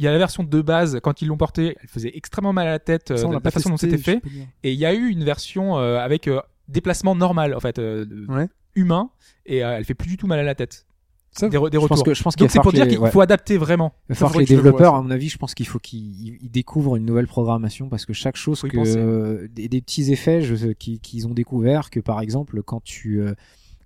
il 0.00 0.04
y 0.04 0.08
a 0.08 0.12
la 0.12 0.18
version 0.18 0.42
de 0.42 0.62
base, 0.62 0.98
quand 1.02 1.20
ils 1.22 1.28
l'ont 1.28 1.36
porté, 1.36 1.76
elle 1.80 1.88
faisait 1.88 2.10
extrêmement 2.14 2.52
mal 2.54 2.66
à 2.66 2.70
la 2.70 2.78
tête 2.78 3.10
euh, 3.10 3.16
Ça, 3.18 3.28
de 3.28 3.32
l'a 3.34 3.50
façon 3.50 3.68
dont 3.70 3.76
c'était 3.76 3.98
fait. 3.98 4.20
Et 4.64 4.72
il 4.72 4.78
y 4.78 4.86
a 4.86 4.94
eu 4.94 5.08
une 5.08 5.24
version 5.24 5.78
euh, 5.78 5.98
avec 5.98 6.26
euh, 6.26 6.40
déplacement 6.68 7.14
normal, 7.14 7.54
en 7.54 7.60
fait, 7.60 7.78
Ouais. 7.78 8.48
humain, 8.74 9.10
et 9.46 9.58
elle 9.58 9.84
fait 9.84 9.94
plus 9.94 10.08
du 10.08 10.16
tout 10.16 10.26
mal 10.26 10.38
à 10.38 10.42
la 10.42 10.54
tête. 10.54 10.86
Ça, 11.32 11.48
des, 11.48 11.56
Je 11.58 11.86
pense 11.86 12.02
que 12.02 12.12
je 12.12 12.22
pense 12.24 12.34
qu'il 12.34 12.40
Donc 12.44 12.48
va 12.48 12.52
c'est 12.54 12.60
pour 12.60 12.72
dire 12.72 12.88
qu'il 12.88 12.98
ouais. 12.98 13.10
faut 13.10 13.20
adapter 13.20 13.56
vraiment. 13.56 13.92
Il 14.08 14.16
falloir 14.16 14.32
que 14.34 14.38
les 14.40 14.46
développeurs, 14.46 14.96
à 14.96 15.02
mon 15.02 15.10
avis, 15.12 15.28
je 15.28 15.38
pense 15.38 15.54
qu'il 15.54 15.66
faut 15.68 15.78
qu'ils 15.78 16.00
ils- 16.28 16.38
ils 16.42 16.50
découvrent 16.50 16.96
une 16.96 17.04
nouvelle 17.04 17.28
programmation 17.28 17.88
parce 17.88 18.04
que 18.04 18.12
chaque 18.12 18.34
chose 18.36 18.60
Faut 18.60 18.66
que 18.68 18.78
euh, 18.78 19.46
des, 19.52 19.68
des 19.68 19.80
petits 19.80 20.10
effets 20.12 20.40
qu'ils 20.76 21.28
ont 21.28 21.34
découvert 21.34 21.90
que 21.90 22.00
par 22.00 22.20
exemple 22.20 22.62
quand 22.64 22.82
tu 22.82 23.20
euh, 23.20 23.34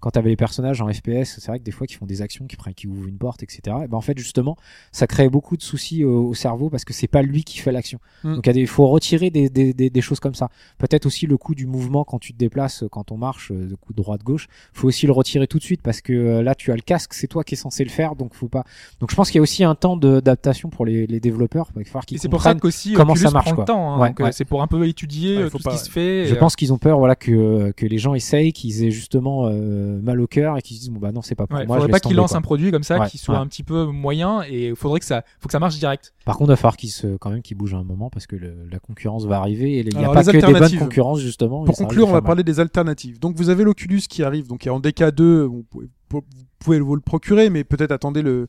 quand 0.04 0.10
tu 0.10 0.18
avais 0.18 0.28
les 0.28 0.36
personnages 0.36 0.82
en 0.82 0.92
FPS, 0.92 1.38
c'est 1.40 1.46
vrai 1.46 1.58
que 1.58 1.64
des 1.64 1.70
fois 1.70 1.86
qu'ils 1.86 1.96
font 1.96 2.04
des 2.04 2.20
actions 2.20 2.44
qui 2.46 2.56
prennent 2.56 2.74
qui 2.74 2.86
ouvrent 2.86 3.08
une 3.08 3.16
porte, 3.16 3.42
etc. 3.42 3.60
Et 3.84 3.88
ben 3.88 3.96
en 3.96 4.02
fait 4.02 4.18
justement, 4.18 4.54
ça 4.92 5.06
crée 5.06 5.30
beaucoup 5.30 5.56
de 5.56 5.62
soucis 5.62 6.04
au, 6.04 6.26
au 6.28 6.34
cerveau 6.34 6.68
parce 6.68 6.84
que 6.84 6.92
c'est 6.92 7.06
pas 7.08 7.22
lui 7.22 7.42
qui 7.42 7.56
fait 7.56 7.72
l'action. 7.72 7.98
Mm. 8.22 8.34
Donc 8.34 8.46
il 8.46 8.66
faut 8.66 8.86
retirer 8.86 9.30
des, 9.30 9.48
des, 9.48 9.72
des, 9.72 9.88
des 9.88 10.00
choses 10.02 10.20
comme 10.20 10.34
ça. 10.34 10.50
Peut-être 10.76 11.06
aussi 11.06 11.26
le 11.26 11.38
coup 11.38 11.54
du 11.54 11.64
mouvement 11.64 12.04
quand 12.04 12.18
tu 12.18 12.34
te 12.34 12.38
déplaces, 12.38 12.84
quand 12.90 13.12
on 13.12 13.16
marche, 13.16 13.50
euh, 13.50 13.66
le 13.70 13.76
coup 13.76 13.94
de 13.94 14.02
droite 14.02 14.22
gauche, 14.22 14.46
faut 14.74 14.88
aussi 14.88 15.06
le 15.06 15.12
retirer 15.12 15.46
tout 15.46 15.56
de 15.58 15.62
suite 15.64 15.80
parce 15.80 16.02
que 16.02 16.12
euh, 16.12 16.42
là 16.42 16.54
tu 16.54 16.70
as 16.70 16.76
le 16.76 16.82
casque, 16.82 17.14
c'est 17.14 17.26
toi 17.26 17.42
qui 17.42 17.54
es 17.54 17.56
censé 17.56 17.82
le 17.82 17.88
faire, 17.90 18.14
donc 18.14 18.34
faut 18.34 18.48
pas. 18.48 18.64
Donc 19.00 19.10
je 19.10 19.16
pense 19.16 19.30
qu'il 19.30 19.38
y 19.38 19.40
a 19.40 19.42
aussi 19.42 19.64
un 19.64 19.74
temps 19.74 19.96
d'adaptation 19.96 20.68
pour 20.68 20.84
les, 20.84 21.06
les 21.06 21.18
développeurs. 21.18 21.68
Il 21.76 21.78
va 21.78 21.84
falloir 21.86 22.04
qu'ils 22.04 22.18
c'est 22.18 22.28
pour 22.28 22.42
ça 22.42 22.52
comprennent. 22.52 22.94
comment 22.94 23.12
Oculus 23.14 23.24
ça 23.26 23.30
marche, 23.30 23.54
quoi. 23.54 23.64
temps. 23.64 23.94
hein. 23.94 24.00
Ouais, 24.00 24.12
euh, 24.20 24.24
ouais. 24.24 24.32
c'est 24.32 24.44
pour 24.44 24.60
un 24.60 24.66
peu 24.66 24.86
étudier 24.86 25.38
Ouais, 25.38 25.42
euh, 25.44 25.48
tout 25.48 25.58
pas- 25.60 25.70
ce 25.70 25.78
qui 25.78 25.84
se 25.86 25.90
fait. 25.90 26.26
Je 26.26 26.34
et, 26.34 26.36
euh, 26.36 26.38
pense 26.40 26.56
qu'ils 26.56 26.74
ont 26.74 26.78
peur, 26.78 26.98
voilà, 26.98 27.16
que 27.16 27.72
que 27.74 27.86
les 27.86 27.96
gens 27.96 28.12
essayent, 28.14 28.52
qu'ils 28.52 28.84
aient 28.84 28.90
justement 28.90 29.46
euh, 29.48 29.93
mal 30.02 30.20
au 30.20 30.26
cœur 30.26 30.56
et 30.58 30.62
qu'ils 30.62 30.76
se 30.76 30.80
disent 30.82 30.90
bon 30.90 31.00
bah 31.00 31.12
non 31.12 31.22
c'est 31.22 31.34
pas 31.34 31.46
pour 31.46 31.58
Ouais, 31.58 31.66
moi. 31.66 31.76
faudrait 31.76 31.88
je 31.88 31.90
pas 31.90 31.96
laisse 31.96 32.02
qu'il 32.02 32.10
tomber, 32.10 32.16
lance 32.16 32.30
quoi. 32.30 32.38
un 32.38 32.42
produit 32.42 32.70
comme 32.70 32.82
ça 32.82 32.98
Ouais, 33.00 33.08
qui 33.08 33.18
soit 33.18 33.34
ouais. 33.34 33.40
un 33.40 33.46
petit 33.46 33.62
peu 33.62 33.84
moyen 33.86 34.42
et 34.48 34.68
il 34.68 34.76
faudrait 34.76 35.00
que 35.00 35.06
ça, 35.06 35.22
faut 35.40 35.46
que 35.48 35.52
ça 35.52 35.58
marche 35.60 35.78
direct. 35.78 36.12
Par 36.24 36.36
contre, 36.36 36.48
il 36.50 36.52
va 36.52 36.56
falloir 36.56 36.76
qu'ils 36.76 36.90
se 36.90 37.16
quand 37.16 37.30
même 37.30 37.42
qu'ils 37.42 37.56
bougent 37.56 37.74
un 37.74 37.84
moment 37.84 38.10
parce 38.10 38.26
que 38.26 38.36
le- 38.36 38.66
la 38.70 38.78
concurrence 38.78 39.24
va 39.26 39.38
arriver 39.38 39.74
et 39.74 39.80
il 39.80 39.88
n'y 39.88 39.96
a 39.96 39.98
Alors, 40.00 40.14
pas 40.14 40.22
les 40.22 40.40
que 40.40 40.46
des 40.46 40.52
bonnes 40.58 40.78
concurrences 40.78 41.20
justement. 41.20 41.64
Pour 41.64 41.76
conclure, 41.76 42.04
on 42.04 42.12
va 42.12 42.14
mal. 42.14 42.22
parler 42.24 42.42
des 42.44 42.60
alternatives. 42.60 43.18
Donc 43.20 43.36
vous 43.36 43.48
avez 43.50 43.64
l'Oculus 43.64 44.00
qui 44.08 44.22
arrive, 44.22 44.46
donc 44.48 44.64
il 44.64 44.68
y 44.68 44.70
a 44.70 44.74
en 44.74 44.80
DK2, 44.80 45.22
vous 45.44 45.62
pouvez, 45.70 45.86
vous 46.10 46.22
pouvez 46.58 46.80
vous 46.80 46.94
le 46.94 47.00
procurer, 47.00 47.50
mais 47.50 47.64
peut-être 47.64 47.90
attendez 47.92 48.22
le, 48.22 48.46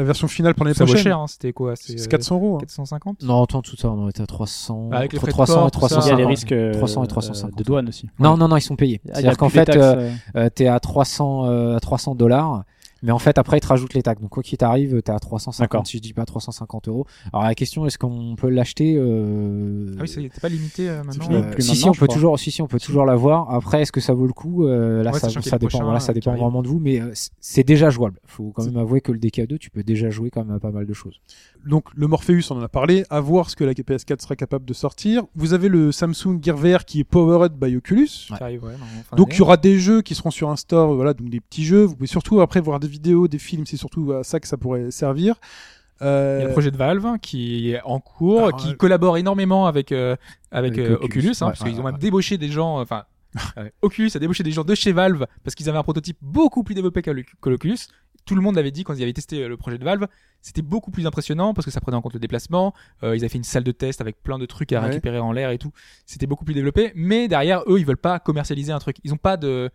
la 0.00 0.06
version 0.06 0.28
finale 0.28 0.54
pour 0.54 0.64
l'année 0.64 0.74
Ça 0.76 0.84
prochaine. 0.84 1.02
cher, 1.02 1.18
hein, 1.18 1.26
c'était 1.26 1.52
quoi 1.52 1.76
C'est 1.76 1.98
C'est 1.98 2.06
euh, 2.06 2.08
400 2.10 2.34
euros. 2.36 2.54
hein. 2.56 2.60
450 2.60 3.22
Non, 3.22 3.42
attends, 3.42 3.62
tout 3.62 3.76
ça, 3.76 3.90
on 3.90 4.08
était 4.08 4.22
à 4.22 4.26
300. 4.26 4.90
Avec 4.92 5.12
les 5.12 5.18
entre 5.18 5.22
frais 5.22 5.30
de 5.30 5.32
300 5.32 5.54
port, 5.54 5.66
et 5.66 5.70
tout 5.70 5.80
ça. 5.80 5.86
350. 5.88 6.06
Il 6.06 6.10
y 6.10 6.12
a 6.12 6.16
les 6.16 6.26
risques 6.26 6.52
euh, 6.52 6.72
300 6.72 7.00
et 7.02 7.04
euh, 7.04 7.08
350. 7.08 7.58
de 7.58 7.62
douane 7.64 7.88
aussi. 7.88 8.08
Non, 8.18 8.36
non, 8.36 8.48
non, 8.48 8.56
ils 8.56 8.60
sont 8.62 8.76
payés. 8.76 9.00
Ah, 9.06 9.12
C'est-à-dire 9.14 9.36
qu'en 9.36 9.48
fait, 9.48 9.68
euh, 9.70 9.94
euh, 9.96 10.10
euh, 10.36 10.48
t'es 10.50 10.66
à 10.66 10.80
300, 10.80 11.46
euh, 11.46 11.76
à 11.76 11.80
300 11.80 12.14
dollars. 12.14 12.64
Mais 13.02 13.12
en 13.12 13.18
fait, 13.18 13.38
après, 13.38 13.58
ils 13.58 13.60
te 13.60 13.66
rajoutent 13.66 13.94
les 13.94 14.02
taxes. 14.02 14.20
Donc, 14.20 14.30
quoi 14.30 14.42
qu'il 14.42 14.58
t'arrive, 14.58 15.00
t'es 15.02 15.12
à 15.12 15.18
350, 15.18 15.64
D'accord. 15.64 15.86
si 15.86 15.96
je 15.96 16.02
dis 16.02 16.12
pas 16.12 16.24
350 16.24 16.88
euros. 16.88 17.06
Alors, 17.32 17.44
la 17.46 17.54
question, 17.54 17.86
est-ce 17.86 17.98
qu'on 17.98 18.34
peut 18.36 18.48
l'acheter 18.50 18.94
euh... 18.96 19.94
Ah 19.98 20.02
oui, 20.02 20.28
t'es 20.32 20.40
pas 20.40 20.48
limité 20.48 20.88
euh, 20.88 21.02
maintenant. 21.04 21.26
euh, 21.32 21.50
plus 21.50 21.62
si, 21.62 21.76
si, 21.76 21.84
on 21.88 21.92
peut 21.92 22.06
crois. 22.06 22.14
toujours, 22.14 22.38
si, 22.38 22.50
si, 22.50 22.62
on 22.62 22.66
peut 22.66 22.78
toujours 22.80 23.04
l'avoir. 23.06 23.50
Après, 23.52 23.82
est-ce 23.82 23.92
que 23.92 24.00
ça 24.00 24.12
vaut 24.14 24.26
le 24.26 24.32
coup 24.32 24.66
Euh, 24.66 25.02
Là, 25.02 25.12
Ouais, 25.12 25.18
ça, 25.18 25.28
dépend. 25.28 25.58
prochain, 25.58 25.84
Voilà, 25.84 26.00
ça 26.00 26.12
euh, 26.12 26.14
dépend 26.14 26.30
arrive. 26.30 26.42
vraiment 26.42 26.62
de 26.62 26.68
vous, 26.68 26.78
mais 26.78 27.00
euh, 27.00 27.10
c'est 27.40 27.64
déjà 27.64 27.90
jouable. 27.90 28.18
Faut 28.26 28.52
quand 28.54 28.64
même 28.64 28.76
avouer 28.76 29.00
que 29.00 29.12
le 29.12 29.18
DK2, 29.18 29.58
tu 29.58 29.70
peux 29.70 29.82
déjà 29.82 30.10
jouer 30.10 30.30
quand 30.30 30.44
même 30.44 30.56
à 30.56 30.60
pas 30.60 30.70
mal 30.70 30.86
de 30.86 30.92
choses. 30.94 31.20
Donc 31.66 31.84
le 31.94 32.06
Morpheus, 32.06 32.50
on 32.50 32.56
en 32.56 32.62
a 32.62 32.68
parlé, 32.68 33.04
à 33.10 33.20
voir 33.20 33.50
ce 33.50 33.56
que 33.56 33.64
la 33.64 33.72
PS4 33.72 34.20
sera 34.22 34.36
capable 34.36 34.64
de 34.64 34.74
sortir. 34.74 35.24
Vous 35.34 35.52
avez 35.54 35.68
le 35.68 35.92
Samsung 35.92 36.38
Gear 36.42 36.56
VR 36.56 36.84
qui 36.84 37.00
est 37.00 37.04
powered 37.04 37.52
by 37.54 37.76
Oculus. 37.76 38.08
Arrive, 38.40 38.64
ouais, 38.64 38.72
Donc 39.16 39.34
il 39.34 39.38
y 39.38 39.42
aura 39.42 39.56
des 39.56 39.78
jeux 39.78 40.02
qui 40.02 40.14
seront 40.14 40.30
sur 40.30 40.50
un 40.50 40.56
store, 40.56 40.94
voilà, 40.94 41.14
donc 41.14 41.28
des 41.30 41.40
petits 41.40 41.64
jeux. 41.64 41.84
Vous 41.84 41.94
pouvez 41.96 42.06
surtout 42.06 42.40
après 42.40 42.60
voir 42.60 42.80
des 42.80 42.88
vidéos, 42.90 43.28
des 43.28 43.38
films, 43.38 43.66
c'est 43.66 43.76
surtout 43.76 44.12
à 44.12 44.24
ça 44.24 44.40
que 44.40 44.46
ça 44.48 44.56
pourrait 44.56 44.90
servir. 44.90 45.36
Euh, 46.02 46.36
Il 46.38 46.42
y 46.42 46.44
a 46.44 46.46
le 46.48 46.52
projet 46.52 46.70
de 46.70 46.76
Valve 46.76 47.04
hein, 47.04 47.18
qui 47.20 47.72
est 47.72 47.82
en 47.82 48.00
cours, 48.00 48.46
Alors, 48.46 48.56
qui 48.60 48.70
euh, 48.70 48.74
collabore 48.74 49.18
énormément 49.18 49.66
avec 49.66 49.92
euh, 49.92 50.16
avec, 50.50 50.72
Avec 50.78 50.90
euh, 50.90 50.94
Oculus, 50.96 51.04
Oculus, 51.04 51.28
hein, 51.28 51.46
ouais, 51.46 51.50
parce 51.52 51.60
ouais, 51.60 51.70
qu'ils 51.70 51.80
ont 51.80 51.84
ouais. 51.84 51.92
même 51.92 52.00
débauché 52.00 52.38
des 52.38 52.48
gens. 52.48 52.80
Enfin, 52.80 53.04
euh, 53.58 53.68
Oculus 53.82 54.10
a 54.14 54.18
débauché 54.18 54.42
des 54.42 54.52
gens 54.52 54.64
de 54.64 54.74
chez 54.74 54.92
Valve 54.92 55.26
parce 55.44 55.54
qu'ils 55.54 55.68
avaient 55.68 55.78
un 55.78 55.82
prototype 55.82 56.16
beaucoup 56.22 56.62
plus 56.64 56.74
développé 56.74 57.02
que 57.02 57.10
l'Oculus. 57.48 57.76
Tout 58.26 58.34
le 58.34 58.42
monde 58.42 58.54
l'avait 58.56 58.70
dit 58.70 58.84
quand 58.84 58.94
ils 58.94 59.02
avaient 59.02 59.12
testé 59.12 59.46
le 59.48 59.56
projet 59.56 59.78
de 59.78 59.84
Valve. 59.84 60.06
C'était 60.42 60.62
beaucoup 60.62 60.90
plus 60.90 61.06
impressionnant 61.06 61.52
parce 61.52 61.64
que 61.64 61.70
ça 61.70 61.80
prenait 61.80 61.96
en 61.96 62.02
compte 62.02 62.14
le 62.14 62.20
déplacement. 62.20 62.74
Euh, 63.02 63.16
ils 63.16 63.20
avaient 63.20 63.28
fait 63.30 63.38
une 63.38 63.44
salle 63.44 63.64
de 63.64 63.72
test 63.72 64.00
avec 64.00 64.22
plein 64.22 64.38
de 64.38 64.46
trucs 64.46 64.72
à 64.72 64.80
Ouais. 64.80 64.88
récupérer 64.88 65.18
en 65.18 65.32
l'air 65.32 65.50
et 65.50 65.58
tout. 65.58 65.72
C'était 66.06 66.26
beaucoup 66.26 66.44
plus 66.44 66.54
développé. 66.54 66.92
Mais 66.94 67.28
derrière, 67.28 67.62
eux, 67.66 67.78
ils 67.78 67.86
veulent 67.86 67.96
pas 67.96 68.18
commercialiser 68.20 68.72
un 68.72 68.78
truc. 68.78 68.96
Ils 69.04 69.12
ont 69.12 69.18
pas 69.18 69.36
de 69.36 69.70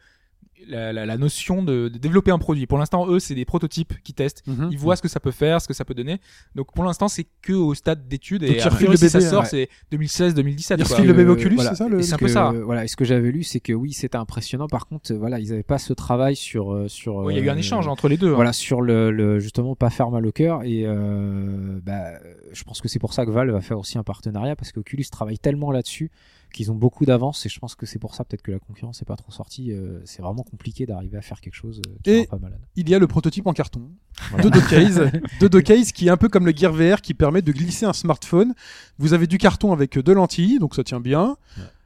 la, 0.67 0.93
la- 0.93 1.05
la 1.05 1.17
notion 1.17 1.63
de, 1.63 1.89
de 1.89 1.97
développer 1.97 2.31
un 2.31 2.37
produit. 2.39 2.65
Pour 2.67 2.77
l'instant, 2.77 3.07
eux, 3.09 3.19
c'est 3.19 3.35
des 3.35 3.45
prototypes 3.45 3.93
qui 4.03 4.13
testent. 4.13 4.43
mhm. 4.47 4.69
Ils 4.71 4.77
voient 4.77 4.95
ce 4.95 5.01
que 5.01 5.07
ça 5.07 5.19
peut 5.19 5.31
faire, 5.31 5.61
ce 5.61 5.67
que 5.67 5.73
ça 5.73 5.85
peut 5.85 5.93
donner. 5.93 6.19
Donc 6.55 6.71
pour 6.73 6.83
l'instant, 6.83 7.07
c'est 7.07 7.25
que 7.41 7.53
au 7.53 7.73
stade 7.73 8.07
d'études. 8.07 8.41
Donc, 8.41 8.51
Et 8.51 8.55
ils 8.57 8.61
a 8.61 8.65
refilent 8.65 8.75
priori, 8.87 8.91
le 8.93 8.97
si 8.97 9.09
ça 9.09 9.21
sort, 9.21 9.43
ouais. 9.43 9.49
c'est 9.49 9.69
2016-2017. 9.91 10.75
Ils 10.77 10.83
refilent 10.83 11.07
le 11.07 11.13
bébé 11.13 11.29
Oculus, 11.31 11.55
voilà. 11.55 11.69
c'est 11.71 11.75
ça 11.75 11.87
le... 11.87 12.01
C'est 12.01 12.13
un 12.13 12.17
peu 12.17 12.27
ça. 12.27 12.51
Voilà, 12.63 12.83
et 12.83 12.87
ce 12.87 12.95
que 12.95 13.05
j'avais 13.05 13.31
lu, 13.31 13.43
c'est 13.43 13.59
que 13.59 13.73
oui, 13.73 13.93
c'était 13.93 14.17
impressionnant. 14.17 14.67
Par 14.67 14.87
contre, 14.87 15.11
euh, 15.13 15.17
voilà, 15.17 15.39
ils 15.39 15.49
n'avaient 15.49 15.63
pas 15.63 15.77
ce 15.77 15.93
travail 15.93 16.35
sur 16.35 16.73
euh, 16.73 16.87
sur. 16.87 17.15
Ouais, 17.17 17.33
Il 17.33 17.37
y 17.37 17.41
a 17.41 17.43
eu 17.43 17.49
un 17.49 17.55
euh, 17.55 17.59
échange 17.59 17.87
entre 17.87 18.07
les 18.07 18.17
deux. 18.17 18.31
hein. 18.31 18.35
Voilà, 18.35 18.53
sur 18.53 18.81
le, 18.81 19.11
le- 19.11 19.39
justement 19.39 19.75
pas 19.75 19.89
faire 19.89 20.09
mal 20.11 20.25
au 20.25 20.31
cœur 20.31 20.63
et 20.63 20.83
euh, 20.85 21.79
bah, 21.83 22.11
je 22.53 22.63
pense 22.63 22.81
que 22.81 22.87
c'est 22.87 22.99
pour 22.99 23.13
ça 23.13 23.25
que 23.25 23.31
Valve 23.31 23.51
va 23.51 23.61
faire 23.61 23.79
aussi 23.79 23.97
un 23.97 24.03
partenariat 24.03 24.55
parce 24.55 24.71
qu'Oculus 24.71 25.05
travaille 25.11 25.37
tellement 25.39 25.71
là-dessus 25.71 26.11
qu'ils 26.55 26.71
ont 26.71 26.75
beaucoup 26.75 27.05
d'avance 27.05 27.45
et 27.45 27.49
je 27.49 27.59
pense 27.59 27.75
que 27.75 27.85
c'est 27.85 27.99
pour 27.99 28.15
ça 28.15 28.23
peut-être 28.23 28.41
que 28.41 28.51
la 28.51 28.59
concurrence 28.59 29.01
n'est 29.01 29.05
pas 29.05 29.15
trop 29.15 29.31
sortie. 29.31 29.71
euh, 29.71 29.99
c'est 30.05 30.21
vraiment 30.21 30.43
compliqué 30.43 30.85
d'arriver 30.85 31.17
à 31.17 31.21
faire 31.21 31.39
quelque 31.41 31.53
chose 31.55 31.81
euh, 31.87 31.91
qui 32.03 32.09
Et- 32.11 32.25
pas 32.27 32.37
malade. 32.39 32.59
Il 32.75 32.89
y 32.89 32.95
a 32.95 32.99
le 32.99 33.07
prototype 33.07 33.45
en 33.47 33.53
carton 33.53 33.89
Voilà. 34.31 34.43
de 34.45 34.49
Docase, 34.49 35.11
de 35.41 35.47
Docase 35.47 35.91
qui 35.91 36.07
est 36.07 36.09
un 36.09 36.17
peu 36.17 36.29
comme 36.29 36.45
le 36.45 36.53
Gear 36.55 36.73
VR 36.73 37.01
qui 37.01 37.13
permet 37.13 37.41
de 37.41 37.51
glisser 37.51 37.85
un 37.85 37.93
smartphone. 37.93 38.53
Vous 38.97 39.13
avez 39.13 39.27
du 39.27 39.37
carton 39.37 39.73
avec 39.73 39.97
deux 39.99 40.13
lentilles, 40.13 40.57
donc 40.59 40.73
ça 40.75 40.83
tient 40.83 40.99
bien. 41.01 41.37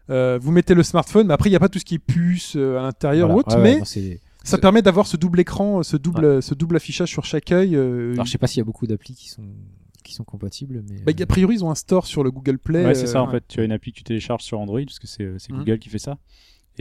Euh, 0.09 0.39
vous 0.41 0.51
mettez 0.51 0.73
le 0.73 0.83
smartphone, 0.83 1.27
mais 1.27 1.33
après 1.33 1.49
il 1.49 1.51
n'y 1.51 1.57
a 1.57 1.59
pas 1.59 1.69
tout 1.69 1.79
ce 1.79 1.85
qui 1.85 1.95
est 1.95 1.99
puce 1.99 2.53
euh, 2.55 2.79
à 2.79 2.83
l'intérieur 2.83 3.27
Voilà. 3.27 3.35
ou 3.35 3.39
autre, 3.39 3.55
Ouais, 3.57 3.63
ouais, 3.63 3.73
mais 3.75 4.09
non, 4.11 4.17
ça 4.43 4.57
permet 4.57 4.81
d'avoir 4.81 5.05
ce 5.05 5.17
double 5.17 5.39
écran, 5.41 5.83
ce 5.83 5.97
double, 5.97 6.41
ce 6.41 6.53
double 6.55 6.77
affichage 6.77 7.09
sur 7.09 7.25
chaque 7.25 7.51
œil. 7.51 7.75
euh, 7.75 8.13
Alors 8.13 8.25
je 8.25 8.31
sais 8.31 8.37
pas 8.37 8.47
s'il 8.47 8.57
y 8.59 8.61
a 8.61 8.63
beaucoup 8.63 8.87
d'applis 8.87 9.13
qui 9.13 9.29
sont 9.29 9.43
qui 10.03 10.13
sont 10.13 10.23
compatibles, 10.23 10.83
mais 10.89 10.99
bah, 11.01 11.11
a 11.21 11.25
priori 11.25 11.55
ils 11.55 11.63
ont 11.63 11.71
un 11.71 11.75
store 11.75 12.05
sur 12.05 12.23
le 12.23 12.31
Google 12.31 12.57
Play. 12.59 12.85
Ouais, 12.85 12.95
c'est 12.95 13.03
euh, 13.03 13.07
ça 13.13 13.21
en 13.23 13.29
fait. 13.29 13.43
Tu 13.47 13.59
as 13.59 13.63
une 13.63 13.71
appli 13.71 13.91
que 13.91 13.97
tu 13.97 14.03
télécharges 14.03 14.43
sur 14.43 14.59
Android 14.59 14.81
parce 14.85 14.99
que 14.99 15.07
c'est 15.07 15.23
euh, 15.23 15.37
Mhm. 15.49 15.57
Google 15.59 15.79
qui 15.79 15.89
fait 15.89 15.99
ça. 15.99 16.17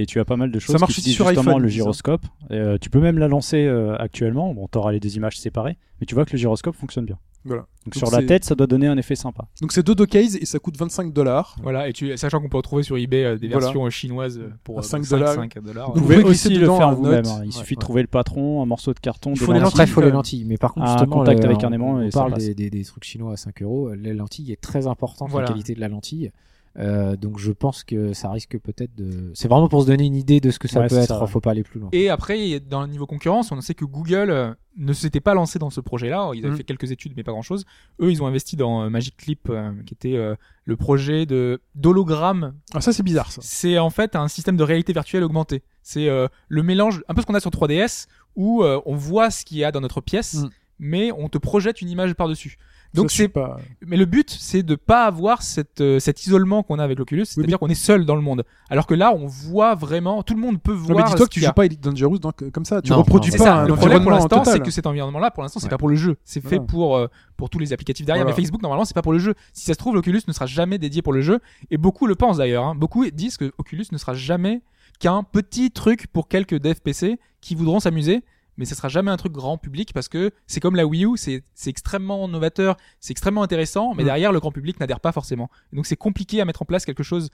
Et 0.00 0.06
tu 0.06 0.20
as 0.20 0.24
pas 0.24 0.36
mal 0.36 0.50
de 0.52 0.58
choses 0.60 0.78
marche 0.80 0.94
qui 0.94 1.00
aussi 1.00 1.12
sur 1.12 1.26
justement 1.26 1.50
iPhone, 1.50 1.62
le 1.62 1.68
gyroscope. 1.68 2.24
Et, 2.50 2.54
euh, 2.54 2.78
tu 2.80 2.88
peux 2.88 3.00
même 3.00 3.18
la 3.18 3.26
lancer 3.28 3.66
euh, 3.66 3.96
actuellement. 3.98 4.54
Bon, 4.54 4.68
t'auras 4.68 4.92
les 4.92 5.00
des 5.00 5.16
images 5.16 5.38
séparées, 5.38 5.76
mais 6.00 6.06
tu 6.06 6.14
vois 6.14 6.24
que 6.24 6.32
le 6.32 6.38
gyroscope 6.38 6.76
fonctionne 6.76 7.04
bien. 7.04 7.18
Voilà. 7.44 7.62
Donc, 7.62 7.94
Donc 7.94 7.94
sur 7.96 8.10
la 8.10 8.22
tête, 8.26 8.44
ça 8.44 8.54
doit 8.54 8.66
donner 8.66 8.86
un 8.88 8.96
effet 8.98 9.14
sympa. 9.16 9.46
Donc 9.60 9.72
c'est 9.72 9.82
deux 9.84 9.94
Docase 9.94 10.36
et 10.36 10.44
ça 10.44 10.58
coûte 10.58 10.76
25 10.76 11.12
dollars. 11.12 11.56
Voilà, 11.62 11.88
et 11.88 11.92
tu, 11.92 12.16
sachant 12.16 12.40
qu'on 12.40 12.48
peut 12.48 12.56
retrouver 12.58 12.82
sur 12.84 12.96
eBay 12.96 13.24
euh, 13.24 13.38
des 13.38 13.48
Voilà. 13.48 13.66
versions 13.66 13.86
euh, 13.86 13.90
chinoises 13.90 14.40
pour 14.64 14.76
À 14.76 14.80
euh, 14.80 14.82
5 14.82 15.04
5 15.04 15.16
dollars. 15.18 15.34
5 15.34 15.58
dollars. 15.64 15.86
Donc, 15.88 15.96
Vous 15.96 16.02
vous 16.02 16.06
pouvez 16.12 16.24
aussi 16.24 16.54
le 16.54 16.66
faire 16.66 16.88
un 16.88 16.92
vous-même. 16.94 17.24
hein. 17.26 17.40
Il 17.42 17.46
Ouais, 17.46 17.52
suffit 17.52 17.74
de 17.74 17.80
trouver 17.80 18.02
le 18.02 18.08
patron, 18.08 18.62
un 18.62 18.66
morceau 18.66 18.92
de 18.92 18.98
carton, 19.00 19.32
Il 19.34 19.38
des 19.38 19.44
faut 19.44 19.52
les 19.52 19.60
lentilles. 19.60 19.80
Il 19.82 19.86
faut 19.88 20.00
les 20.00 20.10
lentilles. 20.10 20.44
Mais 20.44 20.58
par 20.58 20.74
contre, 20.74 20.86
un 20.86 20.92
justement, 20.98 21.16
contact 21.20 21.40
le- 21.42 21.50
avec 21.50 21.64
un 21.64 21.72
aimant 21.72 21.92
on 21.94 22.02
et 22.02 22.10
ça 22.10 22.20
parle 22.20 22.32
passe. 22.34 22.44
des, 22.44 22.54
des, 22.54 22.70
des 22.70 22.84
trucs 22.84 23.04
chinois 23.04 23.32
à 23.32 23.36
5 23.36 23.62
euros. 23.62 23.90
La 23.94 24.12
lentille 24.14 24.52
est 24.52 24.60
très 24.60 24.86
importante, 24.86 25.30
Voilà. 25.30 25.46
la 25.46 25.52
qualité 25.52 25.74
de 25.74 25.80
la 25.80 25.88
lentille. 25.88 26.30
Euh, 26.78 27.16
donc 27.16 27.38
je 27.38 27.50
pense 27.50 27.82
que 27.82 28.12
ça 28.12 28.30
risque 28.30 28.56
peut-être 28.59 28.94
de. 28.94 29.32
C'est 29.34 29.48
vraiment 29.48 29.68
pour 29.68 29.82
se 29.82 29.86
donner 29.88 30.05
une 30.06 30.14
idée 30.14 30.40
de 30.40 30.50
ce 30.52 30.59
que 30.60 30.68
ça 30.68 30.80
Ouais, 30.80 30.86
peut 30.86 30.96
être. 30.96 31.09
ça, 31.09 31.20
ouais. 31.20 31.26
Faut 31.26 31.40
pas 31.40 31.50
aller 31.50 31.64
plus 31.64 31.80
loin. 31.80 31.88
Et 31.92 32.09
après, 32.09 32.60
dans 32.60 32.82
le 32.82 32.86
niveau 32.86 33.05
concurrence, 33.06 33.50
on 33.50 33.60
sait 33.60 33.74
que 33.74 33.84
Google 33.84 34.30
euh, 34.30 34.55
ne 34.76 34.92
s'était 34.92 35.20
pas 35.20 35.34
lancé 35.34 35.59
dans 35.59 35.70
ce 35.70 35.80
projet-là. 35.80 36.30
Ils 36.34 36.38
avaient 36.44 36.50
Mhm. 36.52 36.56
fait 36.59 36.62
quelques 36.64 36.90
études, 36.92 37.14
mais 37.16 37.24
pas 37.24 37.32
grand-chose. 37.32 37.64
Eux, 38.00 38.12
ils 38.12 38.22
ont 38.22 38.26
investi 38.28 38.55
dans 38.55 38.82
euh, 38.84 38.90
Magic 38.90 39.16
Clip, 39.16 39.48
euh, 39.50 39.72
qui 39.86 39.94
était 39.94 40.16
euh, 40.16 40.36
le 40.64 40.76
projet 40.76 41.26
de 41.26 41.60
d'hologramme. 41.74 42.55
Ah 42.74 42.80
ça 42.80 42.92
c'est 42.92 43.02
bizarre 43.02 43.32
ça. 43.32 43.40
C'est 43.42 43.78
en 43.78 43.90
fait 43.90 44.14
un 44.14 44.28
système 44.28 44.56
de 44.56 44.62
réalité 44.62 44.92
virtuelle 44.92 45.24
augmentée. 45.24 45.62
C'est 45.82 46.09
euh, 46.09 46.28
le 46.48 46.62
mélange, 46.62 47.02
un 47.09 47.14
peu 47.14 47.22
ce 47.22 47.26
qu'on 47.26 47.34
a 47.34 47.40
sur 47.40 47.50
3DS, 47.50 48.06
où 48.36 48.62
euh, 48.62 48.80
on 48.86 48.94
voit 48.94 49.30
ce 49.30 49.44
qu'il 49.44 49.56
y 49.59 49.64
a 49.64 49.72
dans 49.72 49.80
notre 49.80 50.00
pièce, 50.00 50.34
Mhm. 50.34 50.50
mais 50.78 51.10
on 51.12 51.28
te 51.28 51.38
projette 51.38 51.80
une 51.82 51.88
image 51.88 52.14
par-dessus. 52.14 52.56
Donc 52.94 53.10
c'est 53.10 53.28
pas. 53.28 53.59
mais 53.86 53.97
le 53.97 54.06
but, 54.06 54.31
c'est 54.31 54.62
de 54.62 54.74
pas 54.74 55.05
avoir 55.05 55.43
cette, 55.43 55.81
euh, 55.82 55.98
cet 56.01 56.27
isolement 56.27 56.62
qu'on 56.62 56.78
a 56.78 56.85
avec 56.85 56.98
l'Oculus, 56.98 57.27
c'est-à-dire 57.27 57.59
qu'on 57.59 57.69
est 57.69 57.74
seul 57.74 58.06
dans 58.06 58.15
le 58.16 58.23
monde. 58.23 58.44
Alors 58.70 58.86
que 58.86 58.94
là, 58.94 59.12
on 59.15 59.27
voit 59.27 59.74
vraiment, 59.74 60.23
tout 60.23 60.35
le 60.35 60.40
monde 60.40 60.60
peut 60.60 60.73
Non, 60.74 60.81
mais 60.89 60.93
voir. 60.94 61.05
dis-toi 61.10 61.27
que 61.27 61.31
tu 61.32 61.40
joues 61.40 61.52
pas 61.52 61.66
Elite 61.66 61.82
Dangerous 61.82 62.19
dans- 62.19 62.32
comme 62.52 62.65
ça. 62.65 62.81
Tu 62.81 62.90
Non, 62.90 62.98
reproduis 62.98 63.31
non, 63.32 63.39
pas 63.39 63.44
ça. 63.44 63.55
un 63.56 63.66
Le 63.66 63.74
problème 63.74 64.02
pour 64.02 64.12
environnement 64.12 64.36
l'instant, 64.36 64.44
c'est 64.52 64.60
que 64.60 64.70
cet 64.70 64.86
environnement-là, 64.86 65.31
pour 65.31 65.43
l'instant, 65.43 65.60
c'est 65.60 65.66
Ouais. 65.66 65.70
pas 65.70 65.78
pour 65.78 65.89
le 65.89 65.97
jeu. 65.97 66.16
C'est 66.24 66.40
fait 66.40 66.60
pour 66.60 66.97
euh, 66.97 67.09
pour 67.36 67.51
tous 67.51 67.59
les 67.59 67.73
applicatifs 67.73 68.06
derrière. 68.06 68.24
Voilà. 68.24 68.35
Mais 68.36 68.43
Facebook, 68.43 68.62
normalement, 68.62 68.85
c'est 68.85 68.94
pas 68.94 69.02
pour 69.02 69.12
le 69.12 69.19
jeu. 69.19 69.35
Si 69.52 69.65
ça 69.66 69.74
se 69.74 69.78
trouve, 69.78 69.94
l'Oculus 69.94 70.23
ne 70.27 70.32
sera 70.32 70.47
jamais 70.47 70.78
dédié 70.78 71.02
pour 71.02 71.12
le 71.12 71.20
jeu. 71.20 71.40
Et 71.70 71.77
beaucoup 71.77 72.06
le 72.06 72.15
pensent 72.15 72.39
d'ailleurs. 72.39 72.65
hein. 72.65 72.74
Beaucoup 72.74 73.05
disent 73.10 73.36
que 73.36 73.52
Oculus 73.59 73.86
ne 73.93 73.98
sera 73.98 74.15
jamais 74.15 74.62
qu'un 74.98 75.23
petit 75.23 75.70
truc 75.70 76.06
pour 76.09 76.27
quelques 76.28 76.59
devs 76.59 76.81
PC 76.82 77.19
qui 77.40 77.55
voudront 77.55 77.78
s'amuser. 77.81 78.24
Mais 78.59 78.66
ce 78.66 78.74
sera 78.74 78.89
jamais 78.89 79.10
un 79.10 79.16
truc 79.16 79.32
grand 79.32 79.56
public 79.56 79.93
parce 79.94 80.09
que 80.09 80.32
c'est 80.47 80.60
comme 80.60 80.76
la 80.76 80.85
Wii 80.85 81.06
U, 81.06 81.16
c'est 81.16 81.43
extrêmement 81.66 82.28
novateur, 82.28 82.76
c'est 83.01 83.12
extrêmement 83.12 83.43
intéressant, 83.43 83.94
mais 83.94 84.02
Mm. 84.02 84.06
derrière 84.06 84.32
le 84.32 84.40
grand 84.40 84.52
public 84.52 84.78
n'adhère 84.80 85.01
pas 85.01 85.12
forcément. 85.12 85.48
Et 85.72 85.76
donc 85.76 85.86
c'est 85.86 85.97
compliqué 85.97 86.40
à 86.40 86.44
mettre 86.44 86.60
en 86.60 86.64
place 86.66 86.85
quelque 86.85 87.02
chose 87.05 87.30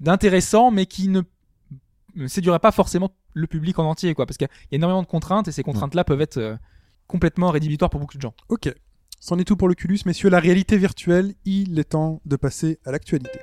d'intéressant, 0.00 0.70
mais 0.72 0.86
qui 0.86 1.08
ne 1.08 1.22
ne 2.14 2.26
séduirait 2.26 2.58
pas 2.58 2.72
forcément 2.72 3.10
le 3.32 3.46
public 3.46 3.78
en 3.78 3.84
entier, 3.84 4.12
quoi, 4.14 4.26
parce 4.26 4.36
qu'il 4.36 4.46
y 4.70 4.74
a 4.74 4.76
énormément 4.76 5.00
de 5.00 5.06
contraintes 5.06 5.48
et 5.48 5.52
ces 5.52 5.62
contraintes-là 5.62 6.04
peuvent 6.04 6.20
être 6.20 6.36
euh, 6.36 6.56
complètement 7.06 7.50
rédhibitoires 7.50 7.88
pour 7.90 8.00
beaucoup 8.00 8.18
de 8.18 8.22
gens. 8.22 8.34
Ok. 8.50 8.70
C'en 9.18 9.38
est 9.38 9.44
tout 9.44 9.56
pour 9.56 9.66
l'Oculus, 9.68 10.00
messieurs. 10.04 10.28
La 10.28 10.38
réalité 10.40 10.76
virtuelle, 10.76 11.34
il 11.46 11.78
est 11.78 11.84
temps 11.84 12.20
de 12.26 12.36
passer 12.36 12.80
à 12.84 12.92
l'actualité. 12.92 13.38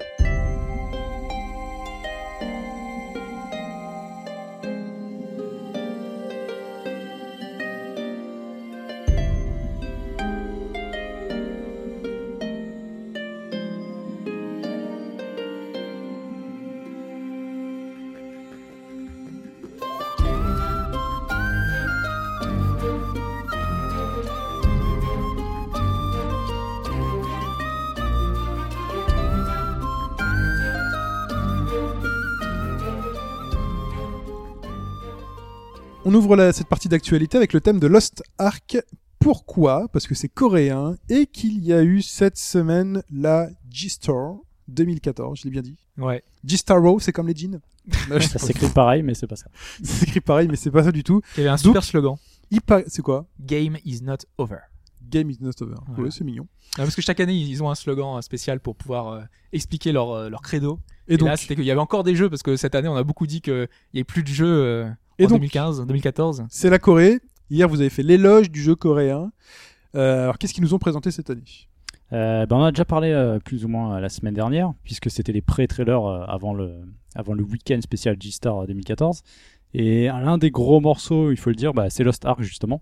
On 36.09 36.13
ouvre 36.15 36.35
la- 36.35 36.51
cette 36.53 36.67
partie 36.67 36.89
d'actualité 36.89 37.37
avec 37.37 37.53
le 37.53 37.61
thème 37.61 37.79
de 37.79 37.85
Lost 37.85 38.23
Ark. 38.39 38.77
Pourquoi? 39.19 39.87
Parce 39.89 40.07
que 40.07 40.15
c'est 40.15 40.27
coréen 40.29 40.95
et 41.07 41.27
qu'il 41.27 41.63
y 41.63 41.71
a 41.71 41.83
eu 41.83 42.01
cette 42.01 42.37
semaine 42.37 43.03
la 43.11 43.49
G-Star 43.69 44.37
2014, 44.69 45.37
je 45.39 45.43
l'ai 45.43 45.51
bien 45.51 45.61
dit. 45.61 45.75
Ouais. 45.99 46.23
G-Starro, 46.43 46.99
c'est 46.99 47.11
comme 47.11 47.27
les 47.27 47.35
jeans. 47.35 47.59
Ça 48.21 48.39
s'écrit 48.39 48.69
pareil, 48.69 49.03
mais 49.03 49.13
c'est 49.13 49.27
pas 49.27 49.35
ça. 49.35 49.47
C'est 49.83 50.07
écrit 50.07 50.19
pareil, 50.21 50.47
mais 50.47 50.55
c'est 50.55 50.69
pas 50.71 50.83
ça 50.83 50.91
du 50.91 51.03
tout. 51.03 51.21
Il 51.37 51.41
y 51.41 51.43
avait 51.43 51.49
un 51.49 51.57
super 51.57 51.83
slogan. 51.83 52.15
C'est 52.87 53.01
quoi? 53.01 53.25
Game 53.39 53.77
is 53.85 54.01
not 54.01 54.17
over. 54.37 54.57
Game 55.09 55.29
is 55.29 55.37
not 55.41 55.51
over. 55.61 55.75
Voilà. 55.87 56.03
Ouais, 56.03 56.11
c'est 56.11 56.23
mignon. 56.23 56.47
Ah, 56.75 56.83
parce 56.83 56.95
que 56.95 57.01
chaque 57.01 57.19
année, 57.19 57.33
ils 57.35 57.63
ont 57.63 57.69
un 57.71 57.75
slogan 57.75 58.17
euh, 58.17 58.21
spécial 58.21 58.59
pour 58.59 58.75
pouvoir 58.75 59.07
euh, 59.07 59.21
expliquer 59.51 59.91
leur, 59.91 60.11
euh, 60.11 60.29
leur 60.29 60.41
credo. 60.41 60.79
Et, 61.07 61.15
Et, 61.15 61.17
donc, 61.17 61.29
là, 61.29 61.37
c'était 61.37 61.55
qu'il 61.55 61.65
y 61.65 61.71
avait 61.71 61.79
encore 61.79 62.03
des 62.03 62.15
jeux, 62.15 62.29
parce 62.29 62.43
que 62.43 62.55
cette 62.57 62.75
année, 62.75 62.87
on 62.89 62.95
a 62.95 63.03
beaucoup 63.03 63.25
dit 63.25 63.41
qu'il 63.41 63.67
n'y 63.93 63.99
avait 63.99 64.03
plus 64.03 64.21
de 64.23 64.27
jeux 64.27 64.45
euh, 64.45 64.89
Et 65.19 65.25
en 65.25 65.29
donc- 65.29 65.39
2015, 65.39 65.85
2014. 65.85 66.45
c'est 66.49 66.69
la 66.69 66.79
Corée. 66.79 67.19
Hier, 67.51 67.67
vous 67.67 67.81
avez 67.81 67.89
fait 67.89 68.03
l'éloge 68.03 68.49
du 68.49 68.61
jeu 68.61 68.75
coréen. 68.75 69.31
Euh, 69.95 70.23
alors, 70.23 70.37
qu'est-ce 70.37 70.53
qu'ils 70.53 70.63
nous 70.63 70.73
ont 70.73 70.79
présenté 70.79 71.11
cette 71.11 71.29
année? 71.29 71.43
Euh, 72.11 72.45
ben 72.47 72.55
on 72.55 72.63
a 72.63 72.71
déjà 72.71 72.85
parlé 72.85 73.09
euh, 73.11 73.37
plus 73.39 73.65
ou 73.65 73.67
moins 73.67 73.95
euh, 73.97 73.99
la 73.99 74.09
semaine 74.09 74.33
dernière, 74.33 74.71
puisque 74.83 75.11
c'était 75.11 75.31
les 75.31 75.41
pré-trailers 75.41 76.03
euh, 76.05 76.23
avant 76.27 76.53
le, 76.55 76.73
avant 77.15 77.33
le 77.33 77.43
week-end 77.43 77.79
spécial 77.81 78.15
G-Star 78.19 78.63
euh, 78.63 78.65
2014. 78.67 79.21
Et 79.75 80.05
l'un 80.07 80.39
des 80.39 80.49
gros 80.49 80.79
morceaux, 80.79 81.31
il 81.31 81.37
faut 81.37 81.51
le 81.51 81.55
dire, 81.55 81.73
bah, 81.73 81.89
c'est 81.91 82.03
Lost 82.03 82.25
Ark 82.25 82.41
justement, 82.41 82.81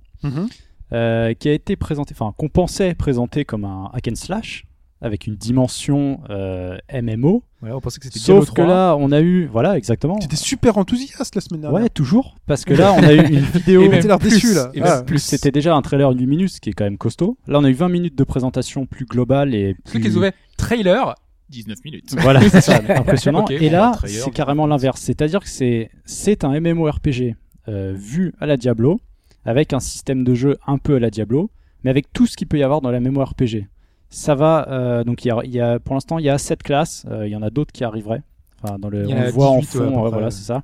euh, 0.93 1.33
qui 1.33 1.49
a 1.49 1.53
été 1.53 1.75
présenté, 1.75 2.13
enfin 2.17 2.33
qu'on 2.37 2.47
pensait 2.47 2.93
présenter 2.95 3.43
comme 3.43 3.65
un 3.65 3.89
hack 3.93 4.07
and 4.09 4.15
slash, 4.15 4.65
avec 5.01 5.27
une 5.27 5.35
dimension 5.35 6.21
euh, 6.29 6.77
MMO. 6.93 7.43
Ouais, 7.61 7.71
on 7.71 7.79
pensait 7.81 7.99
que 7.99 8.05
c'était 8.05 8.19
Diablo 8.19 8.41
Sauf 8.45 8.49
que 8.53 8.61
3. 8.61 8.67
là, 8.67 8.95
on 8.97 9.11
a 9.11 9.21
eu, 9.21 9.45
voilà, 9.47 9.77
exactement. 9.77 10.17
Tu 10.19 10.25
étais 10.25 10.35
super 10.35 10.77
enthousiaste 10.77 11.35
la 11.35 11.41
semaine 11.41 11.61
dernière. 11.61 11.81
Ouais, 11.81 11.89
toujours, 11.89 12.35
parce 12.45 12.65
que 12.65 12.73
là, 12.73 12.93
on 12.93 13.03
a 13.03 13.13
eu 13.13 13.19
une 13.27 13.39
vidéo. 13.53 13.81
Et 13.83 13.89
même 13.89 14.17
plus, 14.19 14.29
déçu 14.29 14.53
là. 14.53 14.71
et 14.73 14.79
même 14.81 14.89
Ah. 14.91 15.03
plus. 15.03 15.19
C'était 15.19 15.51
déjà 15.51 15.75
un 15.75 15.81
trailer 15.81 16.11
lumineux, 16.11 16.47
ce 16.47 16.59
qui 16.59 16.69
est 16.69 16.73
quand 16.73 16.83
même 16.85 16.97
costaud. 16.97 17.37
Là, 17.47 17.59
on 17.59 17.63
a 17.63 17.69
eu 17.69 17.73
20 17.73 17.89
minutes 17.89 18.17
de 18.17 18.23
présentation 18.23 18.85
plus 18.85 19.05
globale 19.05 19.53
et 19.55 19.75
Ceux 19.85 19.93
plus... 19.99 20.01
qu'ils 20.01 20.17
avaient 20.17 20.33
trailer, 20.57 21.13
19 21.49 21.77
minutes. 21.85 22.15
Voilà, 22.19 22.41
c'est 22.49 22.61
ça, 22.61 22.79
impressionnant. 22.89 23.45
Et 23.49 23.69
là, 23.69 23.91
trailer, 23.95 24.23
c'est 24.23 24.31
carrément 24.31 24.67
l'inverse. 24.67 25.01
C'est-à-dire 25.01 25.41
que 25.41 25.49
c'est 25.49 25.89
c'est 26.05 26.43
un 26.43 26.59
MMORPG 26.59 27.35
euh, 27.67 27.93
vu 27.95 28.33
à 28.39 28.45
la 28.45 28.57
Diablo, 28.57 28.99
avec 29.45 29.73
un 29.73 29.79
système 29.79 30.23
de 30.23 30.33
jeu 30.33 30.57
un 30.67 30.77
peu 30.77 30.95
à 30.95 30.99
la 30.99 31.09
Diablo, 31.09 31.49
mais 31.83 31.89
avec 31.89 32.11
tout 32.13 32.25
ce 32.27 32.35
qu'il 32.37 32.47
peut 32.47 32.57
y 32.57 32.63
avoir 32.63 32.81
dans 32.81 32.91
la 32.91 32.99
MMORPG. 32.99 33.67
Ça 34.09 34.35
va, 34.35 34.67
euh, 34.69 35.03
donc 35.03 35.25
il 35.25 35.27
y 35.27 35.31
a, 35.31 35.39
il 35.43 35.51
y 35.51 35.59
a- 35.59 35.79
pour 35.79 35.93
l'instant, 35.95 36.17
il 36.17 36.25
y 36.25 36.29
a 36.29 36.37
7 36.37 36.63
classes, 36.63 37.05
euh, 37.09 37.27
il 37.27 37.31
y 37.31 37.35
en 37.35 37.41
a 37.43 37.49
d'autres 37.49 37.71
qui 37.73 37.83
arriveraient. 37.83 38.23
Enfin, 38.63 38.77
dans 38.79 38.89
le, 38.89 39.05
on 39.13 39.15
le 39.25 39.29
voit 39.31 39.49
en 39.51 39.59
18, 39.59 39.79
ouais, 39.79 39.85
à 39.85 39.89
fond, 39.89 39.95
ouais, 39.95 40.01
près, 40.01 40.09
voilà, 40.11 40.31
c'est 40.31 40.45
ça. 40.45 40.63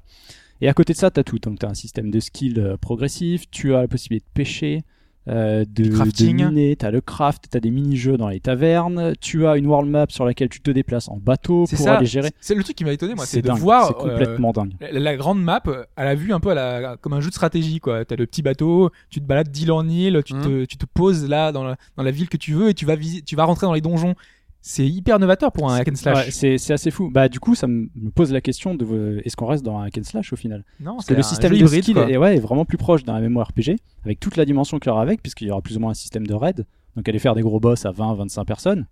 Et 0.61 0.69
à 0.69 0.73
côté 0.73 0.93
de 0.93 0.97
ça, 0.97 1.11
tu 1.11 1.19
as 1.19 1.23
tout. 1.23 1.39
Donc, 1.39 1.59
tu 1.59 1.65
as 1.65 1.69
un 1.69 1.73
système 1.73 2.09
de 2.09 2.19
skill 2.21 2.57
euh, 2.59 2.77
progressif, 2.77 3.49
tu 3.51 3.75
as 3.75 3.81
la 3.81 3.87
possibilité 3.87 4.25
de 4.25 4.33
pêcher, 4.33 4.83
euh, 5.29 5.63
de, 5.69 5.87
crafting. 5.89 6.37
de 6.37 6.43
miner, 6.43 6.75
tu 6.75 6.85
as 6.85 6.91
le 6.91 6.99
craft, 7.01 7.45
tu 7.51 7.57
as 7.57 7.59
des 7.59 7.71
mini-jeux 7.71 8.17
dans 8.17 8.27
les 8.27 8.39
tavernes, 8.39 9.13
tu 9.21 9.47
as 9.47 9.55
une 9.57 9.67
world 9.67 9.89
map 9.89 10.07
sur 10.09 10.25
laquelle 10.25 10.49
tu 10.49 10.59
te 10.59 10.71
déplaces 10.71 11.07
en 11.07 11.17
bateau 11.17 11.65
pour 11.69 11.79
ça. 11.79 11.97
aller 11.97 12.05
gérer. 12.05 12.31
C'est 12.41 12.55
le 12.55 12.63
truc 12.63 12.75
qui 12.75 12.83
m'a 12.83 12.91
étonné, 12.91 13.15
moi, 13.15 13.25
c'est 13.25 13.41
de 13.41 13.47
dingue, 13.47 13.57
voir 13.57 13.87
c'est 13.87 14.05
euh, 14.05 14.09
complètement 14.09 14.51
dingue. 14.51 14.73
la, 14.81 14.99
la 14.99 15.15
grande 15.15 15.41
map 15.41 15.61
euh, 15.67 15.83
à 15.95 16.03
la 16.03 16.15
vue 16.15 16.33
un 16.33 16.39
peu 16.39 16.49
à 16.51 16.55
la, 16.55 16.97
comme 16.97 17.13
un 17.13 17.21
jeu 17.21 17.29
de 17.29 17.33
stratégie 17.33 17.79
quoi. 17.79 18.03
T'as 18.03 18.15
le 18.15 18.25
petit 18.25 18.41
bateau, 18.41 18.91
tu 19.09 19.21
te 19.21 19.25
balades 19.25 19.49
d'île 19.49 19.71
en 19.71 19.87
île, 19.87 20.21
tu, 20.25 20.33
te, 20.33 20.65
tu 20.65 20.77
te 20.77 20.85
poses 20.85 21.27
là 21.27 21.51
dans 21.51 21.63
la, 21.63 21.77
dans 21.95 22.03
la 22.03 22.11
ville 22.11 22.27
que 22.27 22.37
tu 22.37 22.53
veux 22.53 22.69
et 22.69 22.73
tu 22.73 22.85
vas 22.85 22.97
tu 22.97 23.35
vas 23.35 23.45
rentrer 23.45 23.65
dans 23.65 23.73
les 23.73 23.81
donjons. 23.81 24.15
C'est 24.65 24.87
hyper 24.87 25.19
novateur 25.19 25.51
pour 25.51 25.69
un 25.69 25.75
hack 25.75 25.89
and 25.89 25.95
slash. 25.95 26.41
Ouais, 26.41 26.57
c'est 26.57 26.71
assez 26.73 26.89
fou. 26.89 27.09
Bah 27.11 27.27
du 27.27 27.41
coup, 27.41 27.53
ça 27.53 27.67
me 27.67 27.89
pose 28.15 28.31
la 28.31 28.39
question 28.39 28.75
de 28.75 29.21
est-ce 29.25 29.35
qu'on 29.35 29.45
reste 29.45 29.63
dans 29.63 29.77
un 29.77 29.83
hack 29.83 29.97
and 29.97 30.03
slash 30.03 30.31
au 30.31 30.37
final? 30.37 30.63
Non, 30.79 30.93
Parce 30.95 31.07
c'est 31.07 31.13
que 31.13 31.17
le 31.17 31.23
système 31.23 31.51
de 31.51 31.57
hybride, 31.57 31.83
skill 31.83 31.97
est, 31.97 32.15
ouais, 32.15 32.37
est 32.37 32.39
vraiment 32.39 32.63
plus 32.63 32.77
proche 32.77 33.03
d'un 33.03 33.19
MMORPG 33.19 33.75
avec 34.05 34.21
toute 34.21 34.37
la 34.37 34.45
dimension 34.45 34.79
qu'il 34.79 34.89
y 34.89 34.91
aura 34.93 35.01
avec 35.01 35.21
puisqu'il 35.21 35.49
y 35.49 35.51
aura 35.51 35.61
plus 35.61 35.75
ou 35.75 35.81
moins 35.81 35.91
un 35.91 35.95
système 35.95 36.25
de 36.25 36.33
raid. 36.33 36.65
Donc 36.95 37.09
aller 37.09 37.19
faire 37.19 37.35
des 37.35 37.41
gros 37.41 37.59
boss 37.59 37.85
à 37.85 37.91
20 37.91 38.13
25 38.13 38.45
personnes. 38.45 38.87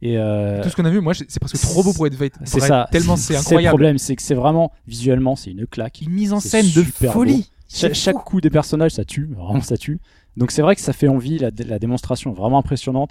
Et 0.00 0.16
euh, 0.16 0.62
Tout 0.62 0.70
ce 0.70 0.76
qu'on 0.76 0.84
a 0.84 0.90
vu, 0.90 1.00
moi, 1.00 1.12
c'est 1.12 1.40
presque 1.40 1.58
trop 1.60 1.82
beau 1.82 1.92
pour 1.92 2.06
être 2.06 2.14
vrai. 2.14 2.30
c'est 2.44 2.60
ça. 2.60 2.86
Tellement 2.92 3.16
c'est 3.16 3.32
le 3.34 3.40
incroyable. 3.40 3.68
problème, 3.72 3.98
c'est 3.98 4.14
que 4.14 4.22
c'est 4.22 4.34
vraiment 4.36 4.70
visuellement, 4.86 5.34
c'est 5.34 5.50
une 5.50 5.66
claque. 5.66 6.02
Une 6.02 6.12
mise 6.12 6.32
en 6.32 6.38
scène 6.40 6.66
de 6.74 6.82
folie. 6.84 7.50
Cha- 7.68 7.92
chaque 7.92 8.16
coup 8.24 8.40
des 8.40 8.50
personnages, 8.50 8.92
ça 8.92 9.04
tue, 9.04 9.28
vraiment 9.36 9.60
ça 9.60 9.76
tue. 9.76 9.98
Donc 10.36 10.52
c'est 10.52 10.62
vrai 10.62 10.74
que 10.76 10.80
ça 10.80 10.92
fait 10.92 11.08
envie, 11.08 11.38
la, 11.38 11.50
la 11.66 11.78
démonstration 11.80 12.30
est 12.32 12.34
vraiment 12.36 12.58
impressionnante. 12.58 13.10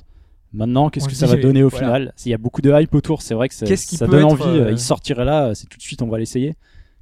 Maintenant, 0.53 0.89
qu'est-ce 0.89 1.07
que 1.07 1.15
ça 1.15 1.27
va 1.27 1.35
donner 1.35 1.63
au 1.63 1.69
voilà. 1.69 1.85
final 1.87 2.13
S'il 2.15 2.31
y 2.31 2.35
a 2.35 2.37
beaucoup 2.37 2.61
de 2.61 2.71
hype 2.71 2.93
autour, 2.95 3.21
c'est 3.21 3.33
vrai 3.35 3.49
que 3.49 3.53
ça, 3.55 3.65
qui 3.65 3.77
ça 3.77 4.07
donne 4.07 4.23
envie. 4.23 4.43
euh, 4.45 4.71
Il 4.71 4.79
sortirait 4.79 5.25
là, 5.25 5.53
c'est 5.53 5.67
tout 5.67 5.77
de 5.77 5.83
suite, 5.83 6.01
on 6.01 6.07
va 6.07 6.17
l'essayer. 6.17 6.55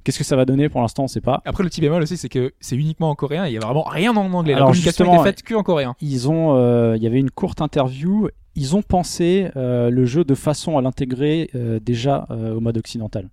Qu'est-ce 0.04 0.18
que 0.18 0.24
ça 0.24 0.36
va 0.36 0.44
donner 0.44 0.68
pour 0.68 0.80
l'instant, 0.80 1.04
on 1.04 1.08
sait 1.08 1.20
pas. 1.20 1.42
Après, 1.44 1.62
le 1.62 1.68
petit 1.68 1.80
bémol 1.80 2.02
aussi, 2.02 2.16
c'est 2.16 2.28
que 2.28 2.52
c'est 2.60 2.76
uniquement 2.76 3.10
en 3.10 3.14
coréen. 3.14 3.46
Il 3.46 3.52
y 3.52 3.56
a 3.56 3.60
vraiment 3.60 3.82
rien 3.82 4.16
en 4.16 4.32
anglais. 4.32 4.52
La 4.52 4.58
Alors, 4.58 4.68
communication 4.70 5.04
justement, 5.04 5.22
était 5.22 5.30
faite 5.30 5.42
que 5.42 5.54
en 5.54 5.62
coréen. 5.62 5.96
Ils 6.00 6.28
ont, 6.30 6.54
euh, 6.56 6.96
il 6.96 7.02
y 7.02 7.06
avait 7.06 7.18
une 7.18 7.30
courte 7.30 7.60
interview. 7.60 8.28
Ils 8.54 8.74
ont 8.76 8.82
pensé 8.82 9.50
euh, 9.56 9.90
le 9.90 10.04
jeu 10.06 10.24
de 10.24 10.34
façon 10.34 10.78
à 10.78 10.82
l'intégrer 10.82 11.50
euh, 11.54 11.78
déjà 11.80 12.26
euh, 12.30 12.54
au 12.54 12.60
mode 12.60 12.78
occidental. 12.78 13.28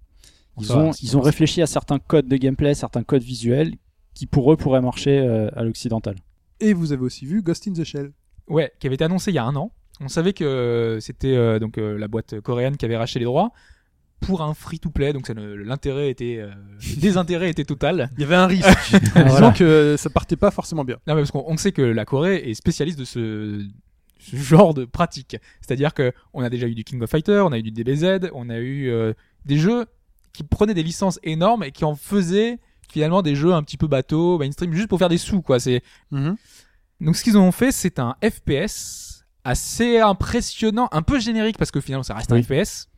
Ils 0.60 0.66
Ça 0.68 0.78
ont, 0.78 0.92
ils 1.02 1.18
ont 1.18 1.22
réfléchi 1.22 1.62
à 1.62 1.68
certains 1.68 2.00
codes 2.00 2.28
de 2.28 2.38
gameplay, 2.38 2.74
certains 2.74 3.04
codes 3.04 3.24
visuels 3.24 3.74
qui 4.14 4.26
pour 4.26 4.52
eux 4.52 4.58
pourraient 4.58 4.82
marcher 4.82 5.20
euh, 5.20 5.50
à 5.56 5.64
l'occidental. 5.64 6.16
Et 6.62 6.74
vous 6.74 6.92
avez 6.94 7.02
aussi 7.04 7.26
vu 7.26 7.42
Ghost 7.42 7.68
in 7.68 7.74
the 7.74 7.84
Shell. 7.84 8.12
Ouais, 8.48 8.72
qui 8.80 8.88
avait 8.88 8.96
été 8.96 9.04
annoncé 9.04 9.32
il 9.32 9.36
y 9.36 9.38
a 9.40 9.44
un 9.46 9.56
an. 9.56 9.72
On 10.02 10.08
savait 10.10 10.34
que 10.34 10.44
euh, 10.44 11.00
c'était 11.00 11.36
euh, 11.36 11.60
donc 11.60 11.78
euh, 11.78 11.98
la 11.98 12.08
boîte 12.08 12.40
coréenne 12.42 12.76
qui 12.78 12.86
avait 12.86 12.98
racheté 12.98 13.20
les 13.20 13.26
droits 13.26 13.52
pour 14.20 14.42
un 14.42 14.54
free-to-play. 14.54 15.14
Donc 15.14 15.28
ça 15.28 15.34
ne- 15.34 15.54
l'intérêt 15.56 16.10
était, 16.10 16.38
euh, 16.40 16.50
le 16.96 16.96
désintérêt 17.02 17.50
était 17.50 17.64
total. 17.66 18.10
Il 18.18 18.22
y 18.22 18.24
avait 18.24 18.36
un 18.36 18.48
risque. 18.48 18.66
Ah, 19.16 19.24
Disons 19.24 19.38
voilà. 19.38 19.52
que 19.52 19.96
ça 19.98 20.10
partait 20.10 20.36
pas 20.36 20.52
forcément 20.52 20.84
bien. 20.84 20.98
Non, 21.08 21.16
mais 21.16 21.22
parce 21.22 21.32
qu'on 21.32 21.46
on 21.48 21.58
sait 21.58 21.72
que 21.72 21.82
la 21.82 22.06
Corée 22.06 22.38
est 22.50 22.54
spécialiste 22.56 23.00
de 23.00 23.06
ce, 23.06 23.66
ce 24.20 24.36
genre 24.36 24.74
de 24.74 24.86
pratique. 24.86 25.38
C'est-à-dire 25.62 25.94
que 25.94 26.12
on 26.34 26.42
a 26.44 26.50
déjà 26.50 26.68
eu 26.68 26.76
du 26.76 26.84
King 26.84 27.02
of 27.02 27.10
Fighter, 27.10 27.42
on 27.46 27.52
a 27.52 27.58
eu 27.60 27.64
du 27.64 27.72
DBZ, 27.72 28.30
on 28.34 28.50
a 28.50 28.58
eu 28.58 28.90
euh, 28.90 29.14
des 29.46 29.58
jeux 29.58 29.86
qui 30.34 30.44
prenaient 30.44 30.74
des 30.74 30.84
licences 30.84 31.20
énormes 31.24 31.64
et 31.64 31.72
qui 31.72 31.86
en 31.86 31.96
faisaient 31.96 32.60
finalement 32.92 33.22
des 33.22 33.36
jeux 33.36 33.54
un 33.54 33.64
petit 33.64 33.78
peu 33.78 33.88
bateau, 33.88 34.38
mainstream, 34.40 34.74
juste 34.74 34.90
pour 34.90 35.00
faire 35.00 35.10
des 35.10 35.18
sous, 35.18 35.42
quoi. 35.42 35.60
C'est 35.62 35.82
donc 36.12 37.16
ce 37.16 37.24
qu'ils 37.24 37.38
ont 37.38 37.52
fait, 37.52 37.72
c'est 37.72 38.00
un 38.00 38.16
FPS 38.24 39.15
assez 39.46 40.00
impressionnant, 40.00 40.90
un 40.92 41.04
peu 41.04 41.20
générique 41.20 41.58
parce 41.58 41.72
que 41.72 41.80
finalement 41.80 42.04
ça 42.04 42.16
reste 42.16 42.32
un. 42.34 42.42
FPS. 42.42 42.90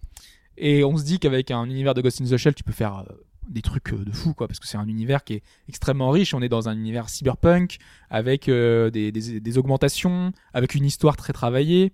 Et 0.57 0.83
on 0.83 0.97
se 0.97 1.03
dit 1.03 1.19
qu'avec 1.19 1.51
un 1.51 1.65
univers 1.65 1.93
de 1.93 2.01
Ghost 2.01 2.19
in 2.19 2.25
the 2.25 2.37
Shell, 2.37 2.55
tu 2.55 2.63
peux 2.63 2.71
faire 2.73 3.05
euh, 3.07 3.13
des 3.47 3.61
trucs 3.61 3.93
euh, 3.93 4.03
de 4.03 4.11
fou, 4.11 4.33
quoi, 4.33 4.47
parce 4.47 4.59
que 4.59 4.65
c'est 4.65 4.77
un 4.77 4.87
univers 4.87 5.23
qui 5.23 5.35
est 5.35 5.43
extrêmement 5.69 6.09
riche. 6.09 6.33
On 6.33 6.41
est 6.41 6.49
dans 6.49 6.67
un 6.67 6.75
univers 6.75 7.09
cyberpunk 7.09 7.77
avec 8.09 8.49
euh, 8.49 8.89
des, 8.89 9.11
des, 9.11 9.39
des 9.39 9.57
augmentations, 9.59 10.31
avec 10.53 10.73
une 10.73 10.83
histoire 10.83 11.15
très 11.15 11.31
travaillée, 11.31 11.93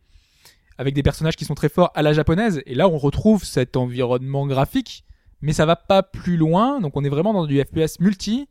avec 0.77 0.93
des 0.93 1.03
personnages 1.03 1.35
qui 1.35 1.43
sont 1.43 1.55
très 1.55 1.67
forts 1.67 1.91
à 1.93 2.03
la 2.03 2.13
japonaise. 2.13 2.61
Et 2.65 2.73
là, 2.75 2.87
on 2.87 2.97
retrouve 2.97 3.43
cet 3.43 3.75
environnement 3.75 4.47
graphique, 4.47 5.03
mais 5.41 5.51
ça 5.51 5.65
va 5.65 5.75
pas 5.75 6.01
plus 6.03 6.37
loin. 6.37 6.79
Donc, 6.79 6.95
on 6.95 7.03
est 7.03 7.09
vraiment 7.09 7.33
dans 7.33 7.45
du 7.45 7.61
FPS 7.61 7.99
multi, 7.99 8.47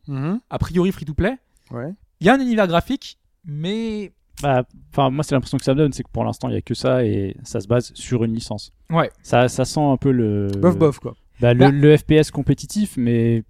a 0.49 0.59
priori 0.59 0.91
free 0.91 1.05
to 1.05 1.15
play. 1.15 1.37
Ouais. 1.71 1.91
Il 2.19 2.27
y 2.27 2.29
a 2.29 2.35
un 2.35 2.39
univers 2.39 2.67
graphique, 2.67 3.17
mais 3.45 4.13
Bah, 4.43 4.63
Enfin, 4.91 5.09
moi, 5.09 5.23
c'est 5.23 5.33
l'impression 5.33 5.57
que 5.57 5.63
ça 5.63 5.73
me 5.73 5.79
donne, 5.79 5.91
c'est 5.93 6.03
que 6.03 6.09
pour 6.11 6.23
l'instant, 6.23 6.49
il 6.49 6.53
y 6.53 6.57
a 6.57 6.61
que 6.61 6.75
ça 6.75 7.03
et 7.03 7.35
ça 7.43 7.59
se 7.59 7.67
base 7.67 7.91
sur 7.95 8.23
une 8.23 8.33
licence. 8.35 8.71
Ouais. 8.91 9.09
Ça, 9.23 9.47
ça 9.47 9.65
sent 9.65 9.79
un 9.81 9.97
peu 9.97 10.11
le. 10.11 10.47
Bof 10.59 10.77
bof 10.77 10.99
quoi. 10.99 11.15
Bah, 11.39 11.53
le, 11.55 11.59
Bah. 11.59 11.71
le 11.71 11.97
FPS 11.97 12.29
compétitif, 12.29 12.95
mais 12.95 13.43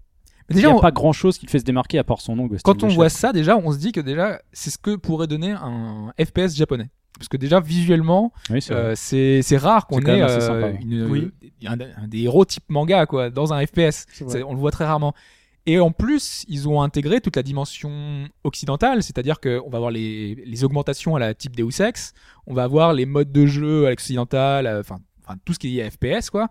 mais 0.49 0.56
il 0.56 0.60
n'y 0.60 0.65
a 0.65 0.70
on- 0.76 0.80
pas 0.80 0.91
grand 0.91 1.11
chose 1.14 1.38
qui 1.38 1.45
le 1.45 1.52
fait 1.52 1.60
se 1.60 1.64
démarquer 1.65 1.99
à 1.99 2.03
part 2.06 2.22
son 2.22 2.36
nom. 2.38 2.45
Ghost 2.48 2.64
quand 2.64 2.84
on 2.84 2.88
voit 2.88 3.10
ça, 3.10 3.34
déjà, 3.34 3.57
on 3.57 3.72
se 3.74 3.78
dit 3.78 3.91
que 3.91 3.99
déjà, 3.99 4.41
c'est 4.53 4.70
ce 4.70 4.78
que 4.78 4.95
pourrait 4.95 5.28
donner 5.28 5.52
un 5.52 6.14
FPS 6.20 6.56
japonais. 6.56 6.90
Parce 7.18 7.28
que 7.30 7.38
déjà, 7.38 7.60
visuellement, 7.60 8.32
Oui, 8.49 8.61
c'est 8.61 8.74
vrai. 8.74 8.84
euh, 8.94 9.41
c'est 9.41 9.57
rare 9.57 9.86
qu'on 9.88 9.99
ait 10.02 10.22
euh, 10.22 10.74
une, 10.82 11.32
un, 11.65 11.78
un 12.03 12.07
des 12.07 12.22
héros 12.24 12.44
type 12.45 12.64
manga 12.70 13.06
quoi, 13.06 13.30
dans 13.30 13.53
un 13.53 13.65
FPS. 13.65 14.06
On 14.45 14.53
le 14.53 14.60
voit 14.60 14.72
très 14.72 14.86
rarement. 14.86 15.14
Et 15.65 15.80
en 15.80 15.91
plus, 15.91 16.44
ils 16.49 16.68
ont 16.68 16.81
intégré 16.81 17.22
toute 17.22 17.38
la 17.38 17.44
dimension 17.44 18.27
occidentale, 18.44 19.02
c'est-à-dire 19.02 19.40
qu'on 19.40 19.69
va 19.69 19.77
avoir 19.77 19.91
les, 19.91 20.35
les 20.35 20.64
augmentations 20.65 21.15
à 21.15 21.19
la 21.19 21.34
type 21.34 21.56
Deus 21.56 21.81
Ex, 21.81 22.14
on 22.48 22.53
va 22.53 22.64
avoir 22.64 22.94
les 22.94 23.06
modes 23.06 23.31
de 23.31 23.45
jeu 23.45 23.85
à 23.85 23.90
l'occidental, 23.90 24.68
euh, 24.68 24.81
enfin, 24.81 24.99
enfin 25.26 25.38
tout 25.45 25.53
ce 25.53 25.60
qui 25.60 25.80
est 25.80 25.90
FPS 25.90 26.30
quoi. 26.30 26.49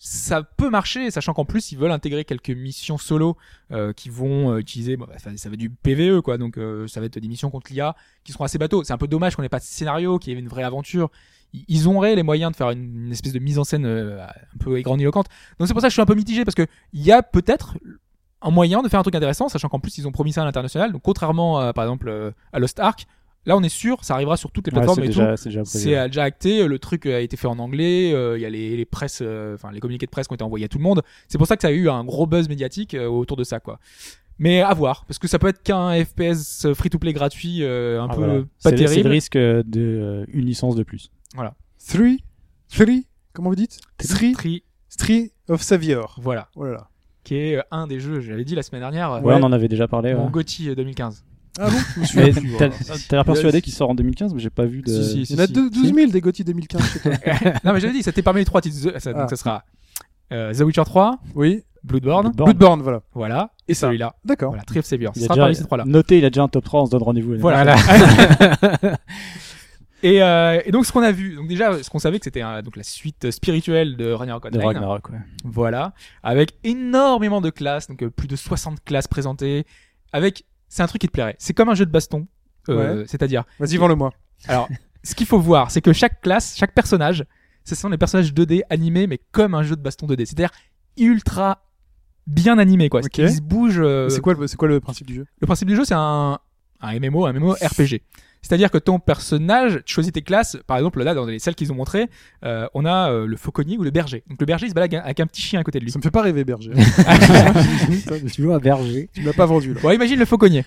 Ça 0.00 0.44
peut 0.44 0.70
marcher, 0.70 1.10
sachant 1.10 1.34
qu'en 1.34 1.44
plus 1.44 1.72
ils 1.72 1.76
veulent 1.78 1.90
intégrer 1.90 2.24
quelques 2.24 2.50
missions 2.50 2.96
solo 2.98 3.36
euh, 3.72 3.92
qui 3.92 4.08
vont 4.10 4.52
euh, 4.52 4.58
utiliser, 4.58 4.96
bon, 4.96 5.06
enfin, 5.14 5.36
ça 5.36 5.48
va 5.50 5.54
être 5.54 5.58
du 5.58 5.68
PVE 5.70 6.22
quoi, 6.22 6.38
donc 6.38 6.56
euh, 6.56 6.86
ça 6.86 7.00
va 7.00 7.06
être 7.06 7.18
des 7.18 7.28
missions 7.28 7.50
contre 7.50 7.70
l'IA 7.72 7.96
qui 8.24 8.32
seront 8.32 8.44
assez 8.44 8.58
bateaux. 8.58 8.82
C'est 8.84 8.92
un 8.94 8.98
peu 8.98 9.08
dommage 9.08 9.36
qu'on 9.36 9.42
n'ait 9.42 9.48
pas 9.50 9.58
de 9.58 9.64
scénario, 9.64 10.18
qu'il 10.18 10.32
y 10.32 10.36
ait 10.36 10.38
une 10.38 10.48
vraie 10.48 10.62
aventure. 10.62 11.10
Ils- 11.52 11.88
auraient 11.88 12.14
les 12.14 12.22
moyens 12.22 12.52
de 12.52 12.56
faire 12.56 12.70
une, 12.70 13.06
une 13.06 13.12
espèce 13.12 13.32
de 13.32 13.38
mise 13.40 13.58
en 13.58 13.64
scène 13.64 13.86
euh, 13.86 14.22
un 14.24 14.58
peu 14.60 14.80
grandiloquente. 14.80 15.26
Donc 15.58 15.66
c'est 15.66 15.74
pour 15.74 15.80
ça 15.80 15.88
que 15.88 15.90
je 15.90 15.94
suis 15.94 16.02
un 16.02 16.06
peu 16.06 16.14
mitigé 16.14 16.44
parce 16.44 16.54
que 16.54 16.66
il 16.92 17.02
y 17.02 17.10
a 17.10 17.22
peut-être 17.22 17.76
un 18.42 18.50
moyen 18.50 18.82
de 18.82 18.88
faire 18.88 19.00
un 19.00 19.02
truc 19.02 19.14
intéressant, 19.14 19.48
sachant 19.48 19.68
qu'en 19.68 19.80
plus 19.80 19.98
ils 19.98 20.06
ont 20.06 20.12
promis 20.12 20.32
ça 20.32 20.42
à 20.42 20.44
l'international. 20.44 20.92
Donc 20.92 21.02
contrairement 21.02 21.58
à, 21.58 21.72
par 21.72 21.84
exemple 21.84 22.08
euh, 22.08 22.30
à 22.52 22.58
Lost 22.58 22.78
Ark, 22.80 23.06
là 23.46 23.56
on 23.56 23.62
est 23.62 23.68
sûr, 23.68 24.04
ça 24.04 24.14
arrivera 24.14 24.36
sur 24.36 24.50
toutes 24.52 24.66
les 24.66 24.72
Ouais, 24.72 24.78
plateformes 24.80 25.00
c'est 25.00 25.06
et 25.06 25.12
tout. 25.12 25.18
déjà, 25.20 25.36
c'est 25.36 25.48
déjà 25.48 25.62
prévu. 25.62 25.84
C'est 25.84 25.96
euh, 25.98 26.06
déjà 26.06 26.22
acté, 26.24 26.66
le 26.66 26.78
truc 26.78 27.06
a 27.06 27.20
été 27.20 27.36
fait 27.36 27.46
en 27.48 27.58
anglais, 27.58 28.12
euh, 28.12 28.38
il 28.38 28.42
y 28.42 28.46
a 28.46 28.50
les, 28.50 28.76
les 28.76 28.84
presses, 28.84 29.20
euh, 29.22 29.54
enfin 29.54 29.70
les 29.72 29.80
communiqués 29.80 30.06
de 30.06 30.10
presse 30.10 30.26
qui 30.28 30.32
ont 30.32 30.36
été 30.36 30.44
envoyés 30.44 30.66
à 30.66 30.68
tout 30.68 30.78
le 30.78 30.84
monde. 30.84 31.02
C'est 31.28 31.38
pour 31.38 31.46
ça 31.46 31.56
que 31.56 31.62
ça 31.62 31.68
a 31.68 31.72
eu 31.72 31.88
un 31.88 32.04
gros 32.04 32.26
buzz 32.26 32.48
médiatique 32.48 32.94
euh, 32.94 33.06
autour 33.08 33.36
de 33.36 33.44
ça, 33.44 33.58
quoi. 33.60 33.78
Mais 34.40 34.60
à 34.60 34.72
voir, 34.72 35.04
parce 35.06 35.18
que 35.18 35.26
ça 35.26 35.40
peut 35.40 35.48
être 35.48 35.64
qu'un 35.64 35.92
FPS 36.04 36.72
free-to-play 36.72 37.12
gratuit, 37.12 37.64
euh, 37.64 38.00
un 38.00 38.06
Ah, 38.08 38.14
peu 38.14 38.24
voilà. 38.24 38.34
pas 38.42 38.46
C'est 38.58 38.70
le- 38.70 38.76
C'est 38.76 38.84
terrible. 38.84 39.08
le 39.08 39.12
risque 39.14 39.34
euh, 39.36 39.62
de 39.66 39.80
euh, 39.80 40.24
une 40.32 40.44
licence 40.46 40.76
de 40.76 40.84
plus. 40.84 41.10
Three, 41.88 42.22
three, 42.68 43.06
comment 43.32 43.48
vous 43.50 43.56
dites? 43.56 43.80
Three, 43.98 44.32
Tri- 44.32 44.62
Three 44.96 45.32
of 45.48 45.60
Savior. 45.62 46.16
voilà, 46.22 46.48
Oh 46.54 46.64
là 46.64 46.72
là. 46.72 46.88
Qui 47.28 47.36
est 47.36 47.56
euh, 47.58 47.62
un 47.70 47.86
des 47.86 48.00
jeux, 48.00 48.20
j'avais 48.20 48.44
dit 48.44 48.54
la 48.54 48.62
semaine 48.62 48.80
dernière, 48.80 49.12
euh, 49.12 49.20
Ouais, 49.20 49.34
on 49.38 49.42
en 49.42 49.52
avait 49.52 49.68
déjà 49.68 49.86
parlé. 49.88 50.14
mon 50.14 50.24
ouais. 50.26 50.30
GOTY 50.30 50.74
2015. 50.74 51.24
Ah 51.60 51.68
bon 51.70 51.76
plus, 51.94 52.56
t'as 53.08 53.16
l'air 53.16 53.24
persuadé 53.24 53.60
qu'il 53.60 53.72
sort 53.72 53.90
en 53.90 53.94
2015, 53.94 54.32
mais 54.32 54.40
j'ai 54.40 54.50
pas 54.50 54.64
vu 54.64 54.80
de. 54.82 54.88
Si, 55.02 55.26
si, 55.26 55.32
Il 55.34 55.36
y 55.36 55.40
en 55.40 55.44
a 55.44 55.46
si. 55.46 55.52
deux- 55.52 55.70
12 55.70 55.92
000 55.94 56.10
des 56.12 56.20
GOTY 56.20 56.44
2015 56.44 56.92
chez 56.92 57.00
toi. 57.00 57.12
non 57.64 57.72
mais 57.72 57.80
j'avais 57.80 57.92
dit, 57.92 58.02
c'était 58.02 58.22
parmi 58.22 58.40
les 58.40 58.44
trois 58.44 58.60
titres, 58.60 58.76
ça, 58.98 59.10
Ah. 59.14 59.20
donc 59.20 59.30
ça 59.30 59.36
sera 59.36 59.64
euh, 60.32 60.52
The 60.54 60.60
Witcher 60.60 60.84
3, 60.84 61.18
Oui, 61.34 61.64
Bloodborne, 61.82 62.26
Bloodborne. 62.32 62.46
Bloodborne, 62.52 62.82
voilà. 62.82 63.00
voilà, 63.14 63.50
et 63.66 63.74
ça. 63.74 63.86
celui-là, 63.88 64.14
D'accord. 64.24 64.50
voilà, 64.50 64.62
Tree 64.64 64.78
of 64.78 64.84
Savior. 64.84 65.12
Il 65.16 65.20
Ce 65.20 65.24
a 65.24 65.26
sera 65.26 65.34
déjà 65.34 65.42
parmi 65.44 65.54
ces 65.56 65.64
trois-là. 65.64 65.84
noté, 65.86 66.18
il 66.18 66.24
a 66.24 66.30
déjà 66.30 66.42
un 66.44 66.48
top 66.48 66.64
3, 66.64 66.82
on 66.82 66.86
se 66.86 66.90
donne 66.92 67.02
rendez-vous. 67.02 67.36
Voilà. 67.38 67.74
Et, 70.02 70.22
euh, 70.22 70.60
et 70.64 70.70
donc 70.70 70.86
ce 70.86 70.92
qu'on 70.92 71.02
a 71.02 71.10
vu, 71.10 71.34
donc 71.34 71.48
déjà 71.48 71.82
ce 71.82 71.90
qu'on 71.90 71.98
savait 71.98 72.18
que 72.18 72.24
c'était 72.24 72.40
un- 72.40 72.62
donc 72.62 72.76
la 72.76 72.82
suite 72.84 73.30
spirituelle 73.32 73.96
de 73.96 74.12
Ragnarok 74.12 74.50
De 74.50 74.56
Online. 74.58 74.66
Ragnarok, 74.76 75.10
ouais. 75.10 75.18
Voilà, 75.44 75.92
avec 76.22 76.54
énormément 76.64 77.40
de 77.40 77.50
classes, 77.50 77.88
donc 77.88 78.02
euh, 78.02 78.10
plus 78.10 78.28
de 78.28 78.36
60 78.36 78.84
classes 78.84 79.08
présentées. 79.08 79.66
Avec, 80.12 80.44
c'est 80.68 80.82
un 80.82 80.86
truc 80.86 81.00
qui 81.00 81.08
te 81.08 81.12
plairait. 81.12 81.34
C'est 81.38 81.52
comme 81.52 81.68
un 81.68 81.74
jeu 81.74 81.84
de 81.84 81.90
baston, 81.90 82.26
euh, 82.68 83.04
c'est-à-dire. 83.08 83.44
Vas-y, 83.58 83.76
vends-le-moi. 83.76 84.12
Alors, 84.46 84.68
ce 85.02 85.14
qu'il 85.14 85.26
faut 85.26 85.38
voir, 85.40 85.70
c'est 85.70 85.80
que 85.80 85.92
chaque 85.92 86.20
classe, 86.20 86.56
chaque 86.56 86.74
personnage, 86.74 87.24
ce 87.64 87.74
sont 87.74 87.90
des 87.90 87.98
personnages 87.98 88.32
2D 88.32 88.62
animés, 88.70 89.06
mais 89.06 89.18
comme 89.32 89.54
un 89.54 89.62
jeu 89.64 89.74
de 89.76 89.82
baston 89.82 90.06
2D. 90.06 90.24
C'est-à-dire 90.26 90.50
ultra 90.96 91.64
bien 92.26 92.58
animé, 92.58 92.88
quoi. 92.88 93.00
Ok. 93.00 93.18
Ils 93.18 93.30
se 93.30 93.40
bougent. 93.40 93.80
euh, 93.80 94.08
C'est 94.08 94.20
quoi, 94.20 94.34
le- 94.34 94.46
c'est 94.46 94.56
quoi 94.56 94.68
le 94.68 94.80
principe 94.80 95.06
du 95.06 95.14
jeu? 95.14 95.26
Le 95.40 95.46
principe 95.46 95.68
du 95.68 95.76
jeu, 95.76 95.84
c'est 95.84 95.94
un, 95.94 96.38
un 96.80 96.98
MMO, 97.00 97.26
un 97.26 97.32
MMO 97.32 97.52
RPG. 97.52 98.02
C'est-à-dire 98.42 98.70
que 98.70 98.78
ton 98.78 98.98
personnage, 99.00 99.80
tu 99.84 99.94
choisis 99.94 100.12
tes 100.12 100.22
classes. 100.22 100.56
Par 100.66 100.76
exemple, 100.76 101.02
là, 101.02 101.12
dans 101.14 101.26
les 101.26 101.38
celles 101.38 101.54
qu'ils 101.56 101.72
ont 101.72 101.74
montrées, 101.74 102.06
euh, 102.44 102.66
on 102.72 102.84
a 102.84 103.10
euh, 103.10 103.26
le 103.26 103.36
fauconnier 103.36 103.76
ou 103.76 103.82
le 103.82 103.90
berger. 103.90 104.22
Donc 104.30 104.40
le 104.40 104.46
berger, 104.46 104.66
il 104.66 104.70
se 104.70 104.74
balade 104.74 104.94
avec 104.94 105.20
un 105.20 105.26
petit 105.26 105.42
chien 105.42 105.60
à 105.60 105.64
côté 105.64 105.78
de 105.80 105.84
lui. 105.84 105.90
Ça 105.90 105.98
me 105.98 106.02
fait 106.02 106.10
pas 106.10 106.22
rêver, 106.22 106.44
Berger. 106.44 106.70
Tu 108.34 108.50
un 108.50 108.58
berger. 108.58 109.08
tu 109.12 109.22
m'as 109.22 109.32
pas 109.32 109.46
vendu 109.46 109.74
là. 109.74 109.80
Bon, 109.82 109.90
imagine 109.90 110.18
le 110.18 110.24
fauconnier. 110.24 110.64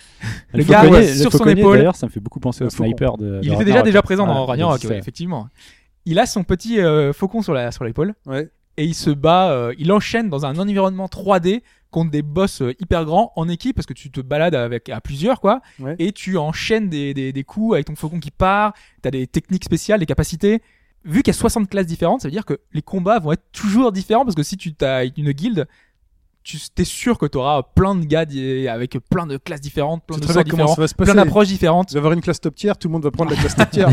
Le 0.54 0.60
Le 0.60 0.64
gars, 0.66 0.82
fauconnier- 0.84 0.92
ouais, 0.94 1.08
le 1.08 1.14
sur 1.16 1.32
son 1.32 1.46
épaule. 1.46 1.78
D'ailleurs, 1.78 1.96
ça 1.96 2.06
me 2.08 2.12
fait 2.12 2.20
beaucoup 2.20 2.40
penser 2.40 2.64
Le 2.64 2.68
au 2.68 2.70
faucon. 2.70 2.84
sniper 2.90 3.18
de. 3.18 3.40
Il 3.44 3.50
de 3.50 3.56
était 3.56 3.66
déjà 3.66 3.82
déjà 3.82 4.02
présent 4.02 4.26
dans 4.28 4.46
Ragnarok, 4.46 4.84
ouais, 4.84 4.98
effectivement. 4.98 5.48
Il 6.06 6.20
a 6.20 6.26
son 6.26 6.44
petit 6.44 6.80
euh, 6.80 7.14
faucon 7.14 7.42
sur 7.42 7.54
la 7.54 7.72
sur 7.72 7.84
l'épaule 7.84 8.16
Ouais. 8.26 8.50
et 8.78 8.86
il 8.86 8.96
se 8.96 9.10
bat. 9.12 9.52
euh, 9.52 9.74
il 9.78 9.92
enchaîne 9.92 10.30
dans 10.30 10.46
un 10.46 10.58
environnement 10.58 11.06
3D 11.08 11.62
contre 11.92 12.10
des 12.12 12.22
boss 12.24 12.62
euh, 12.62 12.74
hyper 12.80 13.06
grands 13.06 13.32
en 13.36 13.48
équipe 13.50 13.76
parce 13.76 13.86
que 13.86 13.94
tu 13.94 14.10
te 14.10 14.22
balades 14.22 14.56
avec 14.56 14.90
à 14.90 15.00
plusieurs 15.02 15.40
quoi 15.42 15.62
Ouais. 15.80 15.96
et 16.00 16.12
tu 16.14 16.38
enchaînes 16.38 16.90
des, 16.90 17.14
des, 17.14 17.32
des 17.34 17.44
coups 17.44 17.76
avec 17.76 17.86
ton 17.88 17.96
faucon 17.96 18.20
qui 18.20 18.32
part. 18.32 18.74
T'as 19.02 19.12
des 19.12 19.28
techniques 19.28 19.66
spéciales, 19.66 20.00
des 20.00 20.06
capacités. 20.06 20.62
Vu 21.04 21.24
qu'il 21.24 21.34
y 21.34 21.36
a 21.36 21.40
60 21.40 21.70
classes 21.70 21.88
différentes, 21.88 22.22
ça 22.22 22.28
veut 22.28 22.32
dire 22.32 22.46
que 22.46 22.60
les 22.74 22.82
combats 22.82 23.20
vont 23.20 23.32
être 23.32 23.44
toujours 23.52 23.92
différents 23.92 24.24
parce 24.24 24.36
que 24.36 24.44
si 24.44 24.56
tu 24.58 24.74
as 24.82 25.04
une 25.06 25.32
guilde, 25.32 25.68
tu 26.44 26.58
es 26.78 26.84
sûr 26.84 27.18
que 27.18 27.26
tu 27.26 27.38
auras 27.38 27.64
plein 27.64 27.96
de 27.96 28.06
gars 28.06 28.26
avec 28.72 28.98
plein 29.10 29.28
de 29.28 29.38
classes 29.38 29.62
différentes, 29.62 30.04
plein 30.06 30.18
de 30.18 30.26
sorts 30.26 30.44
différents, 30.44 30.76
ça 30.76 30.82
va 30.82 30.88
se 30.88 30.96
plein 30.96 31.14
d'approches 31.16 31.48
différentes. 31.48 31.90
Tu 31.90 31.94
vas 31.94 32.00
avoir 32.00 32.14
une 32.14 32.22
classe 32.22 32.42
top 32.42 32.56
tier, 32.56 32.74
tout 32.80 32.88
le 32.88 32.94
monde 32.94 33.04
va 33.04 33.12
prendre 33.12 33.32
la 33.32 33.38
classe 33.38 33.56
top 33.56 33.70
tier. 33.72 33.86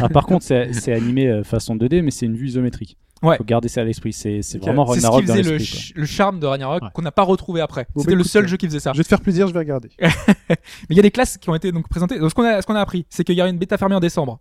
Ah, 0.00 0.08
par 0.08 0.26
contre, 0.26 0.44
c'est 0.44 0.92
animé 0.92 1.28
euh, 1.28 1.44
façon 1.44 1.76
2D, 1.76 2.02
mais 2.02 2.10
c'est 2.10 2.26
une 2.26 2.36
vue 2.36 2.48
isométrique. 2.48 2.96
Ouais. 3.22 3.38
Faut 3.38 3.44
garder 3.44 3.68
ça 3.68 3.80
à 3.80 3.84
l'esprit. 3.84 4.12
C'est 4.12 4.40
vraiment 4.58 4.86
C'est 4.92 5.00
ce 5.00 5.06
Ragnarok 5.06 5.20
qui 5.22 5.26
dans 5.28 5.34
faisait 5.34 5.52
le, 5.52 5.58
ch- 5.58 5.92
le 5.96 6.04
charme 6.04 6.40
de 6.40 6.46
Ragnarok 6.46 6.82
Ouais. 6.82 6.88
qu'on 6.92 7.00
n'a 7.02 7.12
pas 7.12 7.22
retrouvé 7.22 7.60
après. 7.62 7.86
Bon, 7.94 8.00
C'était 8.02 8.12
bah, 8.12 8.16
le 8.16 8.20
écoute, 8.20 8.30
seul 8.32 8.48
jeu 8.48 8.56
qui 8.58 8.66
faisait 8.66 8.80
ça. 8.80 8.92
Je 8.92 8.98
vais 8.98 9.02
te 9.04 9.08
faire 9.08 9.20
plaisir, 9.20 9.46
je 9.48 9.52
vais 9.52 9.60
regarder. 9.60 9.90
Mais 9.98 10.56
il 10.90 10.96
y 10.96 10.98
a 10.98 11.02
des 11.02 11.10
classes 11.10 11.38
qui 11.38 11.48
ont 11.48 11.54
été 11.54 11.72
donc 11.72 11.88
présentées. 11.88 12.18
Donc 12.18 12.28
ce 12.30 12.34
qu'on 12.34 12.44
a, 12.44 12.60
ce 12.60 12.66
qu'on 12.66 12.74
a 12.74 12.80
appris, 12.80 13.06
c'est 13.08 13.24
qu'il 13.24 13.34
y 13.36 13.40
aura 13.40 13.48
une 13.48 13.56
bêta 13.58 13.78
fermée 13.78 13.94
en 13.94 14.00
décembre. 14.00 14.40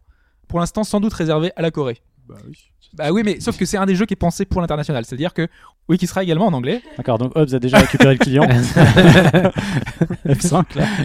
Pour 0.49 0.59
l'instant, 0.59 0.83
sans 0.83 0.99
doute 0.99 1.13
réservée 1.13 1.51
à 1.55 1.61
la 1.61 1.71
Corée. 1.71 2.01
Bah 2.27 2.35
oui. 2.47 2.57
Bah 2.95 3.11
oui, 3.11 3.21
mais 3.25 3.39
sauf 3.39 3.57
que 3.57 3.65
c'est 3.65 3.77
un 3.77 3.85
des 3.85 3.95
jeux 3.95 4.05
qui 4.05 4.13
est 4.13 4.17
pensé 4.17 4.45
pour 4.45 4.61
l'international. 4.61 5.03
C'est-à-dire 5.05 5.33
que, 5.33 5.47
oui, 5.89 5.97
qui 5.97 6.05
sera 6.07 6.21
également 6.23 6.45
en 6.47 6.53
anglais. 6.53 6.81
D'accord, 6.97 7.17
donc 7.17 7.31
Hobbs 7.35 7.53
a 7.55 7.59
déjà 7.59 7.77
récupéré 7.79 8.13
le 8.13 8.19
client. 8.19 8.43
F5 10.25 10.77
là. 10.77 10.85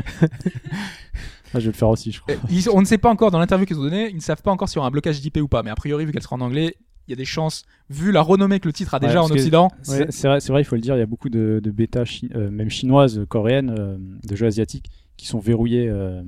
Ah, 1.55 1.61
je 1.61 1.65
vais 1.65 1.73
le 1.73 1.79
faire 1.79 1.89
aussi, 1.89 2.13
je 2.13 2.21
crois. 2.21 2.35
Euh, 2.35 2.39
ils- 2.51 2.69
on 2.69 2.81
ne 2.83 2.85
sait 2.85 2.99
pas 2.99 3.09
encore 3.09 3.31
dans 3.31 3.39
l'interview 3.39 3.65
qu'ils 3.65 3.79
ont 3.79 3.83
donné, 3.83 4.11
ils 4.11 4.17
ne 4.17 4.21
savent 4.21 4.43
pas 4.43 4.51
encore 4.51 4.69
s'il 4.69 4.77
y 4.77 4.79
aura 4.81 4.89
un 4.89 4.91
blocage 4.91 5.19
d'IP 5.23 5.39
ou 5.39 5.49
pas. 5.49 5.63
Mais 5.63 5.71
a 5.71 5.75
priori, 5.75 6.05
vu 6.05 6.13
qu'elle 6.13 6.23
sera 6.23 6.37
en 6.37 6.43
anglais, 6.43 6.77
il 7.07 7.13
y 7.13 7.15
a 7.15 7.17
des 7.17 7.25
chances, 7.25 7.65
vu 7.89 8.13
la 8.13 8.21
renommée 8.21 8.61
que 8.61 8.69
le 8.69 8.75
titre 8.75 8.93
a 8.93 8.99
déjà 9.01 9.23
Ouais, 9.23 9.31
en 9.31 9.31
Occident. 9.31 9.71
C'est 9.81 10.05
vrai, 10.29 10.41
c'est 10.41 10.53
vrai, 10.53 10.61
il 10.61 10.65
faut 10.67 10.75
le 10.75 10.83
dire, 10.83 10.95
il 10.95 10.99
y 10.99 11.03
a 11.03 11.07
beaucoup 11.07 11.31
de, 11.31 11.63
chi- 12.05 12.29
euh, 12.35 12.51
même 12.51 12.69
chinoises, 12.69 13.25
coréennes, 13.31 13.75
euh, 13.79 13.97
de 14.29 14.37
jeux 14.37 14.45
asiatiques, 14.45 14.91
qui 15.17 15.27
sont 15.27 15.39
verrouillés 15.39 15.89
euh, 15.89 16.23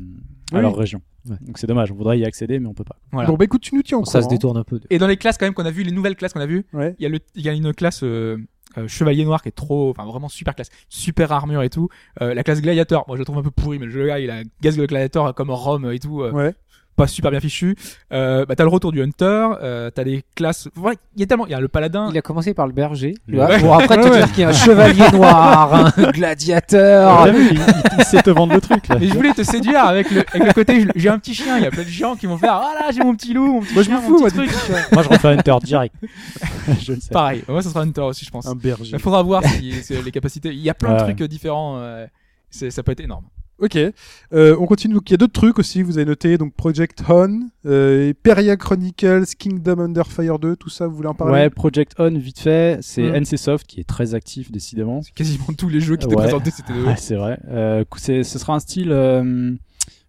à 0.53 0.57
Oui. 0.57 0.63
leur 0.63 0.77
région. 0.77 1.01
Ouais. 1.29 1.37
Donc 1.43 1.59
c'est 1.59 1.67
dommage, 1.67 1.91
on 1.93 1.95
voudrait 1.95 2.19
y 2.19 2.25
accéder, 2.25 2.59
mais 2.59 2.67
on 2.69 2.75
peut 2.75 2.85
pas. 2.85 2.97
Voilà. 3.13 3.29
Bon, 3.29 3.37
bah 3.37 3.45
écoute, 3.45 3.61
tu 3.63 3.75
nous 3.75 3.83
tiens 3.83 4.05
Ça 4.05 4.23
se 4.23 4.29
détourne 4.29 4.57
un 4.57 4.65
peu. 4.65 4.79
de- 4.79 4.87
Et 4.91 4.99
dans 4.99 5.07
les 5.07 5.17
classes 5.17 5.37
quand 5.39 5.47
même 5.47 5.55
qu'on 5.55 5.67
a 5.67 5.71
vu, 5.71 5.83
les 5.83 5.93
nouvelles 5.93 6.17
classes 6.17 6.33
qu'on 6.33 6.41
a 6.41 6.47
vues, 6.47 6.65
Ouais. 6.73 6.95
il 6.99 7.03
y 7.03 7.07
a, 7.07 7.09
le, 7.09 7.19
il 7.35 7.43
y 7.43 7.49
a 7.49 7.53
une 7.53 7.73
classe 7.75 8.03
euh, 8.03 8.39
euh, 8.79 8.87
chevalier 8.89 9.25
noir 9.25 9.43
qui 9.43 9.49
est 9.49 9.53
trop, 9.53 9.91
enfin 9.91 10.05
vraiment 10.07 10.29
super 10.29 10.55
classe, 10.55 10.69
super 10.89 11.33
armure 11.33 11.63
et 11.63 11.71
tout. 11.71 11.89
Euh, 12.23 12.35
la 12.35 12.43
classe 12.45 12.63
gladiateur, 12.63 13.05
moi 13.09 13.17
je 13.17 13.21
la 13.21 13.25
trouve 13.25 13.39
un 13.39 13.43
peu 13.43 13.51
pourrie, 13.51 13.79
mais 13.79 13.87
le 13.87 14.07
gars 14.07 14.19
il 14.21 14.31
a 14.31 14.37
un 14.39 14.43
gaz 14.63 14.77
de 14.77 14.87
gladiateur 14.87 15.35
comme 15.35 15.51
Rome 15.51 15.91
et 15.93 15.99
tout, 15.99 16.23
euh, 16.23 16.31
Ouais. 16.33 16.55
Pas 17.01 17.07
super 17.07 17.31
bien 17.31 17.41
fichu. 17.41 17.75
Euh, 18.13 18.45
bah 18.47 18.55
t'as 18.57 18.65
le 18.65 18.69
retour 18.71 18.93
du 18.93 19.03
hunter, 19.03 19.49
euh, 19.63 19.91
t'as 19.91 20.05
des 20.05 20.23
classes, 20.35 20.69
ouais, 20.77 20.95
il 21.17 21.21
y 21.21 21.23
a 21.23 21.27
tellement, 21.27 21.47
il 21.47 21.53
y 21.53 21.55
a 21.55 21.61
le 21.61 21.69
paladin. 21.69 22.09
Il 22.11 22.19
a 22.19 22.23
commencé 22.23 22.53
par 22.55 22.67
le 22.67 22.73
berger. 22.73 23.15
Ouais. 23.29 23.59
Pour 23.61 23.75
après 23.75 23.97
te 23.97 24.09
Ouais, 24.09 24.17
dire 24.19 24.31
qu'il 24.33 24.41
y 24.43 24.45
a 24.45 24.49
un 24.49 24.53
chevalier 24.53 25.11
noir, 25.13 25.75
un 25.97 26.11
gladiateur. 26.13 27.27
Vu, 27.33 27.49
il, 27.53 27.59
il- 27.59 27.65
il 27.99 28.05
sait 28.05 28.23
te 28.23 28.31
vendre 28.31 28.53
le 28.55 28.61
truc 28.61 28.89
là. 28.89 28.97
Mais 29.01 29.09
je 29.09 29.15
voulais 29.15 29.33
te 29.33 29.43
séduire 29.43 29.85
avec 29.85 30.11
le, 30.11 30.25
avec 30.35 30.47
le 30.49 30.53
côté, 30.53 30.87
j'ai 30.97 31.09
un 31.09 31.19
petit 31.19 31.35
chien, 31.35 31.57
il 31.59 31.65
y 31.65 31.67
a 31.67 31.71
plein 31.71 31.83
de 31.85 31.89
gens 31.89 32.17
qui 32.17 32.27
vont 32.27 32.37
faire, 32.39 32.55
ah 32.55 32.73
là 32.79 32.91
j'ai 32.93 33.03
mon 33.03 33.15
petit 33.15 33.33
loup, 33.33 33.53
mon 33.55 33.61
petit 33.61 33.75
Moi, 33.75 33.83
je 33.83 33.89
chien, 33.89 34.01
mon 34.01 34.07
fous, 34.07 34.25
petit 34.25 34.37
moi, 34.37 34.47
truc. 34.47 34.93
Moi 34.93 35.03
je 35.03 35.09
refais 35.09 35.29
un 35.29 35.39
Hunter 35.39 35.57
direct. 35.63 35.95
je 36.83 36.93
le 36.93 37.01
sais. 37.01 37.11
Pareil, 37.11 37.43
moi 37.49 37.63
ça 37.63 37.71
sera 37.71 37.81
hunter 37.83 38.01
aussi 38.03 38.25
je 38.25 38.31
pense. 38.31 38.47
Un 38.47 38.55
berger. 38.55 38.93
Il 38.93 38.99
faudra 38.99 39.23
voir 39.23 39.43
si, 39.45 39.73
si 39.83 39.95
les 40.03 40.11
capacités, 40.11 40.51
il 40.51 40.61
y 40.61 40.71
a 40.71 40.75
plein 40.75 40.95
de 40.95 40.99
trucs 41.01 41.21
euh, 41.23 41.29
différents, 41.29 41.77
euh, 41.79 42.07
ça 42.51 42.83
peut 42.83 42.93
être 42.93 43.01
énorme. 43.01 43.25
Ok. 43.61 43.77
Euh, 43.77 44.57
on 44.59 44.67
continue. 44.67 44.95
Donc, 44.95 45.09
il 45.11 45.13
y 45.13 45.15
a 45.15 45.17
d'autres 45.19 45.33
trucs 45.33 45.59
aussi. 45.59 45.83
Vous 45.83 45.99
avez 45.99 46.05
noté 46.07 46.39
donc 46.39 46.55
Project 46.55 47.03
Hon, 47.09 47.41
euh, 47.67 48.13
Peria 48.23 48.57
Chronicles, 48.57 49.27
Kingdom 49.39 49.79
Under 49.81 50.07
Fire 50.07 50.39
2, 50.39 50.57
tout 50.57 50.71
ça. 50.71 50.87
Vous 50.87 50.97
voulez 50.97 51.09
en 51.09 51.15
parler 51.15 51.33
Ouais, 51.35 51.51
Project 51.51 51.93
On, 51.99 52.11
vite 52.11 52.41
fait, 52.41 52.79
c'est 52.81 53.03
Hmm. 53.03 53.17
NCSoft 53.23 53.67
qui 53.67 53.81
est 53.81 53.85
très 53.85 54.15
actif 54.15 54.51
décidément. 54.51 55.01
Quasiment 55.15 55.47
tous 55.57 55.69
les 55.69 55.81
jeux 55.81 55.97
qui 55.97 56.07
étaient 56.07 56.15
Ouais. 56.17 56.23
présentés 56.23 56.51
c'était 56.51 56.73
Ouais, 56.87 56.97
c'est 56.97 57.17
vrai. 57.17 57.39
Euh, 57.51 57.85
c'est- 57.97 58.25
ce 58.25 58.39
sera 58.39 58.55
un 58.55 58.61
style 58.61 58.93
euh, 58.93 59.53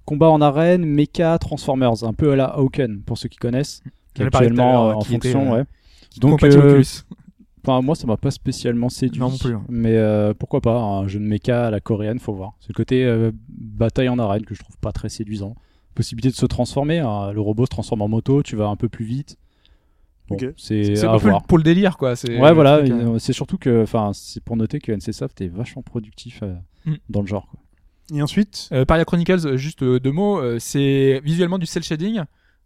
combat 0.06 0.30
en 0.30 0.40
arène, 0.42 0.86
mecha, 0.86 1.38
Transformers, 1.38 2.04
un 2.04 2.14
peu 2.14 2.32
à 2.32 2.36
la 2.36 2.46
Hawken 2.46 3.02
pour 3.06 3.18
ceux 3.18 3.30
qui 3.30 3.38
connaissent. 3.38 3.82
Qui 4.14 4.22
J'en 4.24 4.30
est 4.30 4.36
actuellement 4.36 4.90
euh, 4.90 4.94
en 4.94 5.00
qui 5.00 5.14
fonction, 5.14 5.54
euh, 5.54 5.58
ouais. 5.60 5.64
Donc, 6.20 6.32
compatible 6.40 6.64
euh. 6.64 6.84
Enfin, 7.64 7.82
moi, 7.82 7.96
ça 7.96 8.08
m'a 8.08 8.18
pas 8.18 8.32
spécialement 8.32 8.90
séduit. 8.90 9.20
Non, 9.20 9.30
non 9.30 9.38
plus, 9.38 9.54
hein. 9.54 9.64
Mais 9.70 9.96
euh, 9.96 10.34
pourquoi 10.34 10.62
pas 10.62 10.80
Un 10.80 11.08
jeu 11.08 11.20
de 11.20 11.26
mecha 11.26 11.68
à 11.68 11.72
la 11.72 11.80
coréenne, 11.80 12.20
faut 12.20 12.34
voir. 12.34 12.54
C'est 12.60 12.70
le 12.70 12.74
côté 12.76 13.06
euh, 13.06 13.32
bataille 13.50 14.10
en 14.10 14.18
arène 14.20 14.44
que 14.46 14.56
je 14.56 14.62
trouve 14.64 14.78
pas 14.78 14.92
très 14.92 15.10
séduisant. 15.10 15.56
Possibilité 15.94 16.30
de 16.30 16.36
se 16.36 16.46
transformer. 16.46 17.00
hein. 17.00 17.32
Le 17.32 17.42
robot 17.42 17.66
se 17.66 17.70
transforme 17.70 18.02
en 18.02 18.08
moto, 18.08 18.42
tu 18.44 18.56
vas 18.56 18.68
un 18.68 18.76
peu 18.76 18.90
plus 18.90 19.06
vite. 19.06 19.38
Bon, 20.28 20.36
Ok. 20.38 20.46
c'est 20.58 20.96
C'est 20.96 21.06
à 21.06 21.12
un 21.12 21.20
peu 21.20 21.30
voir. 21.30 21.44
pour 21.44 21.58
le 21.58 21.64
délire 21.64 21.98
quoi. 21.98 22.16
c'est 22.16 22.40
Ouais, 22.40 22.50
le 22.50 22.56
voilà. 22.56 22.78
truc, 22.80 22.92
euh, 22.92 23.16
euh, 23.16 23.20
C'est 23.20 23.34
surtout 23.34 23.58
que, 23.58 23.84
enfin, 23.84 24.12
c'est 24.14 24.42
pour 24.44 24.56
noter 24.56 24.80
que 24.80 24.92
NCSoft 24.92 25.42
est 25.42 25.48
vachement 25.50 25.82
productif 25.82 26.40
euh, 26.44 26.56
Mm. 26.86 26.94
dans 27.10 27.22
le 27.22 27.28
genre. 27.28 27.48
Quoi. 27.52 27.60
Et 28.18 28.22
ensuite, 28.24 28.70
Euh, 28.72 28.86
Paria 28.86 29.06
Chronicles, 29.06 29.46
euh, 29.46 29.58
juste 29.58 29.84
euh, 29.84 30.00
deux 30.00 30.12
mots, 30.12 30.40
euh, 30.40 30.58
c'est 30.60 31.22
visuellement 31.24 31.60
du 31.60 31.66
cel 31.68 31.84
shading. 31.84 32.22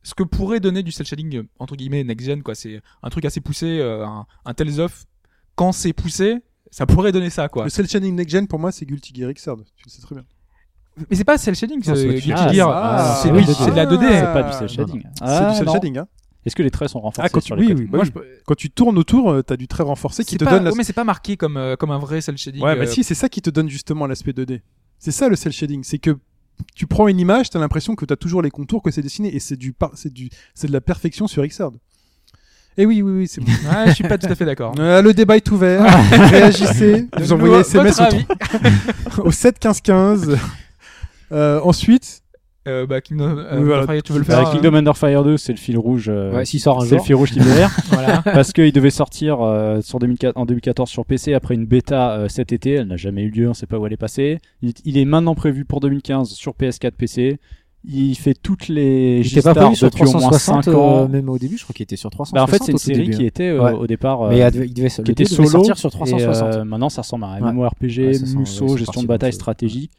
Ce 0.07 0.13
que 0.13 0.23
pourrait 0.23 0.59
donner 0.59 0.83
du 0.83 0.91
cel 0.91 1.05
shading 1.05 1.37
euh, 1.37 1.43
entre 1.59 1.75
guillemets 1.75 2.03
next 2.03 2.25
gen 2.25 2.43
quoi, 2.43 2.53
c'est 2.55 2.79
un 3.03 3.09
truc 3.09 3.25
assez 3.25 3.41
poussé, 3.41 3.79
euh, 3.79 4.05
un, 4.05 4.25
un 4.45 4.53
Tales 4.53 4.79
of 4.79 5.05
quand 5.55 5.71
c'est 5.71 5.93
poussé, 5.93 6.37
ça 6.69 6.85
pourrait 6.85 7.11
donner 7.11 7.29
ça 7.31 7.49
quoi. 7.49 7.63
le 7.63 7.69
cel 7.69 7.87
shading 7.87 8.13
next 8.15 8.31
gen 8.31 8.47
pour 8.47 8.59
moi, 8.59 8.71
c'est 8.71 8.85
Guilty 8.85 9.13
Gear 9.15 9.31
Xrd. 9.33 9.63
Tu 9.75 9.83
le 9.85 9.89
sais 9.91 10.01
très 10.01 10.15
bien. 10.15 10.23
Mais 11.09 11.15
c'est 11.17 11.23
pas 11.25 11.37
cel 11.37 11.55
shading, 11.55 11.81
c'est 11.83 11.95
c'est 11.95 12.07
Guilty. 12.07 12.53
Gear. 12.53 12.69
Ah, 12.69 13.19
c'est 13.21 13.31
oui, 13.31 13.43
c'est 13.45 13.71
de 13.71 13.75
la 13.75 13.85
2D. 13.85 14.05
Ah, 14.05 14.19
C'est 14.19 14.33
pas 14.33 14.43
du 14.43 14.53
cel 14.57 14.69
shading. 14.69 15.01
c'est 15.15 15.21
Ah, 15.21 15.51
du 15.51 15.57
cel 15.57 15.69
shading. 15.69 15.97
Hein. 15.97 16.07
Est-ce 16.45 16.55
que 16.55 16.61
les 16.63 16.69
traits 16.71 16.89
sont 16.89 16.99
renforcés 16.99 17.21
Ah, 17.25 17.29
quand 17.29 17.39
tu- 17.39 17.47
sur 17.47 17.57
oui, 17.57 17.63
les 17.67 17.73
oui, 17.73 17.79
côtés 17.79 17.85
bah 17.89 17.97
Moi, 17.97 18.03
oui. 18.05 18.07
je 18.07 18.11
peux- 18.19 18.25
Quand 18.45 18.55
tu 18.55 18.69
tournes 18.69 18.97
autour, 18.99 19.31
euh, 19.31 19.41
t'as 19.41 19.57
du 19.57 19.67
trait 19.67 19.83
renforcé 19.83 20.23
qui 20.23 20.31
c'est 20.33 20.37
te 20.37 20.45
pas- 20.45 20.51
donne 20.51 20.63
la... 20.65 20.69
ouais, 20.69 20.77
mais 20.77 20.83
c'est 20.83 20.93
pas 20.93 21.03
marqué 21.03 21.35
comme 21.37 21.57
euh, 21.57 21.75
comme 21.75 21.89
un 21.91 21.97
vrai 21.97 22.21
cel 22.21 22.37
shading. 22.37 22.61
Ouais, 22.61 22.75
mais 22.75 22.85
euh, 22.87 22.91
si, 22.91 23.03
c'est 23.03 23.15
ça 23.15 23.27
qui 23.29 23.41
te 23.41 23.49
donne 23.49 23.67
justement 23.67 24.05
l'aspect 24.05 24.31
2D. 24.31 24.61
C'est 24.99 25.11
ça 25.11 25.27
le 25.27 25.35
cel 25.35 25.51
shading, 25.51 25.83
c'est 25.83 25.97
que 25.97 26.17
tu 26.75 26.87
prends 26.87 27.07
une 27.07 27.19
image, 27.19 27.49
t'as 27.49 27.59
l'impression 27.59 27.95
que 27.95 28.05
t'as 28.05 28.15
toujours 28.15 28.41
les 28.41 28.51
contours, 28.51 28.81
que 28.81 28.91
c'est 28.91 29.01
dessiné, 29.01 29.33
et 29.35 29.39
c'est 29.39 29.55
du, 29.57 29.73
par- 29.73 29.91
c'est 29.95 30.11
du, 30.13 30.29
c'est 30.53 30.67
de 30.67 30.73
la 30.73 30.81
perfection 30.81 31.27
sur 31.27 31.45
Xrd. 31.45 31.75
Et 32.77 32.85
oui, 32.85 33.01
oui, 33.01 33.11
oui, 33.19 33.27
c'est 33.27 33.39
bon. 33.41 33.51
Ouais, 33.51 33.85
je 33.87 33.91
suis 33.93 34.03
pas 34.03 34.17
tout 34.17 34.27
à 34.27 34.35
fait 34.35 34.43
d'accord. 34.45 34.75
Euh, 34.79 35.01
le 35.01 35.13
débat 35.13 35.37
est 35.37 35.49
ouvert. 35.51 35.85
Réagissez. 36.11 37.07
Vous 37.17 37.31
envoyez 37.31 37.55
SMS 37.61 37.99
au, 39.17 39.21
au 39.27 39.31
7 39.31 39.57
15 39.59 39.81
15. 39.81 40.37
Euh, 41.31 41.59
ensuite, 41.63 42.21
Euh, 42.67 42.87
bah, 42.87 42.99
Kingdom, 43.01 43.37
euh, 43.37 43.59
Oui, 43.59 43.65
voilà. 43.65 43.85
Fire, 43.85 44.01
tu 44.03 44.11
veux 44.13 44.19
le 44.19 44.25
Bah, 44.25 44.37
faire 44.41 44.51
Kingdom 44.51 44.73
Under 44.73 44.97
Fire 44.97 45.23
2, 45.23 45.37
c'est 45.37 45.51
le 45.53 45.57
fil 45.59 45.77
rouge. 45.77 46.07
euh, 46.09 46.33
Ouais, 46.33 46.45
s'il 46.45 46.59
sort 46.59 46.81
un 46.81 46.85
c'est 46.85 46.95
le 46.95 47.01
fil 47.01 47.13
rouge 47.15 47.31
qui 47.31 47.39
me 47.39 47.45
derrière. 47.45 47.69
Voilà. 47.89 48.21
parce 48.23 48.53
qu'il 48.53 48.71
devait 48.71 48.89
sortir 48.89 49.41
euh, 49.41 49.81
sur 49.81 49.99
2004 49.99 50.35
en 50.35 50.45
2014 50.45 50.89
sur 50.89 51.05
PC 51.05 51.33
après 51.35 51.53
une 51.53 51.65
bêta 51.65 52.11
euh, 52.13 52.27
cet 52.27 52.51
été. 52.51 52.71
Elle 52.73 52.87
n'a 52.87 52.97
jamais 52.97 53.21
eu 53.23 53.29
lieu, 53.29 53.49
on 53.49 53.53
sait 53.53 53.67
pas 53.67 53.77
où 53.77 53.85
elle 53.85 53.93
est 53.93 53.97
passée. 53.97 54.39
Il, 54.63 54.73
il 54.83 54.97
est 54.97 55.05
maintenant 55.05 55.35
prévu 55.35 55.63
pour 55.65 55.79
2015 55.79 56.29
sur 56.29 56.53
PS4, 56.53 56.91
PC. 56.91 57.37
Il 57.87 58.15
fait 58.15 58.33
toutes 58.33 58.67
les 58.67 59.21
Il 59.23 59.41
pas 59.43 59.53
prévu 59.53 59.75
sur 59.75 59.91
depuis 59.91 60.01
au 60.05 60.11
moins 60.13 60.21
360 60.31 60.63
5 60.63 60.73
ans. 60.73 61.03
euh, 61.03 61.07
même 61.07 61.29
au 61.29 61.37
début, 61.37 61.55
je 61.59 61.63
crois 61.65 61.73
qu'il 61.75 61.83
était 61.83 61.95
sur 61.95 62.09
360. 62.09 62.33
Bah, 62.35 62.41
en 62.43 62.47
fait, 62.47 62.63
c'est 62.65 62.71
une 62.71 62.79
série 62.79 63.03
début, 63.03 63.17
qui 63.17 63.25
était 63.27 63.49
euh, 63.49 63.61
Ouais. 63.63 63.73
au 63.73 63.85
départ 63.85 64.23
euh, 64.23 64.29
Mais 64.29 64.39
il 64.39 64.51
devait, 64.51 64.65
il 64.65 64.73
devait, 64.73 64.89
qui 64.89 65.01
le 65.03 65.11
était 65.11 65.23
deux 65.23 65.29
devait 65.29 65.35
solo 65.47 65.49
sortir 65.65 65.77
sur 65.77 65.89
et 65.89 65.91
360. 65.91 66.55
euh, 66.55 66.63
maintenant 66.63 66.89
ça 66.89 67.01
ressemble 67.03 67.25
à 67.25 67.27
un 67.27 67.41
Ouais. 67.43 67.51
MMORPG, 67.53 67.99
Ouais, 67.99 68.17
Musso, 68.37 68.75
gestion 68.75 69.03
de 69.03 69.07
bataille, 69.07 69.33
stratégie. 69.33 69.91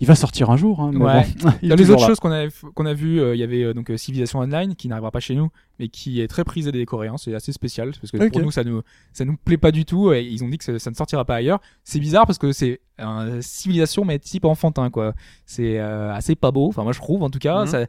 Il 0.00 0.06
va 0.06 0.14
sortir 0.14 0.48
un 0.50 0.56
jour, 0.56 0.80
hein, 0.80 0.90
mais 0.92 1.04
Ouais. 1.04 1.26
bon. 1.42 1.50
il 1.62 1.68
Dans 1.70 1.74
les 1.74 1.90
autres 1.90 2.02
là. 2.02 2.06
choses 2.06 2.20
qu'on 2.20 2.30
a, 2.30 2.46
qu'on 2.74 2.86
a 2.86 2.94
vu, 2.94 3.20
euh, 3.20 3.34
il 3.34 3.38
y 3.38 3.42
avait 3.42 3.64
euh, 3.64 3.74
donc 3.74 3.90
euh, 3.90 3.96
Civilization 3.96 4.38
Online 4.38 4.76
qui 4.76 4.86
n'arrivera 4.86 5.10
pas 5.10 5.18
chez 5.20 5.34
nous, 5.34 5.50
mais 5.80 5.88
qui 5.88 6.20
est 6.20 6.28
très 6.28 6.44
prisé 6.44 6.70
des 6.70 6.86
Coréens. 6.86 7.16
C'est 7.16 7.34
assez 7.34 7.52
spécial 7.52 7.90
parce 8.00 8.12
que 8.12 8.28
pour 8.28 8.40
nous 8.40 8.50
ça 8.52 8.62
nous 8.62 8.82
ça 9.12 9.24
nous 9.24 9.36
plaît 9.36 9.56
pas 9.56 9.72
du 9.72 9.84
tout. 9.84 10.12
Et 10.12 10.22
ils 10.22 10.44
ont 10.44 10.48
dit 10.48 10.58
que 10.58 10.64
ça, 10.64 10.78
ça 10.78 10.90
ne 10.90 10.94
sortira 10.94 11.24
pas 11.24 11.34
ailleurs. 11.34 11.60
C'est 11.82 11.98
bizarre 11.98 12.26
parce 12.26 12.38
que 12.38 12.52
c'est 12.52 12.80
un 12.98 13.40
Civilization 13.40 14.04
mais 14.04 14.18
type 14.20 14.44
enfantin 14.44 14.88
quoi. 14.90 15.14
C'est 15.46 15.78
euh, 15.80 16.12
assez 16.14 16.36
pas 16.36 16.52
beau. 16.52 16.68
Enfin 16.68 16.84
moi 16.84 16.92
je 16.92 17.00
trouve 17.00 17.22
en 17.24 17.30
tout 17.30 17.40
cas. 17.40 17.62
Mhm. 17.62 17.66
ça... 17.66 17.86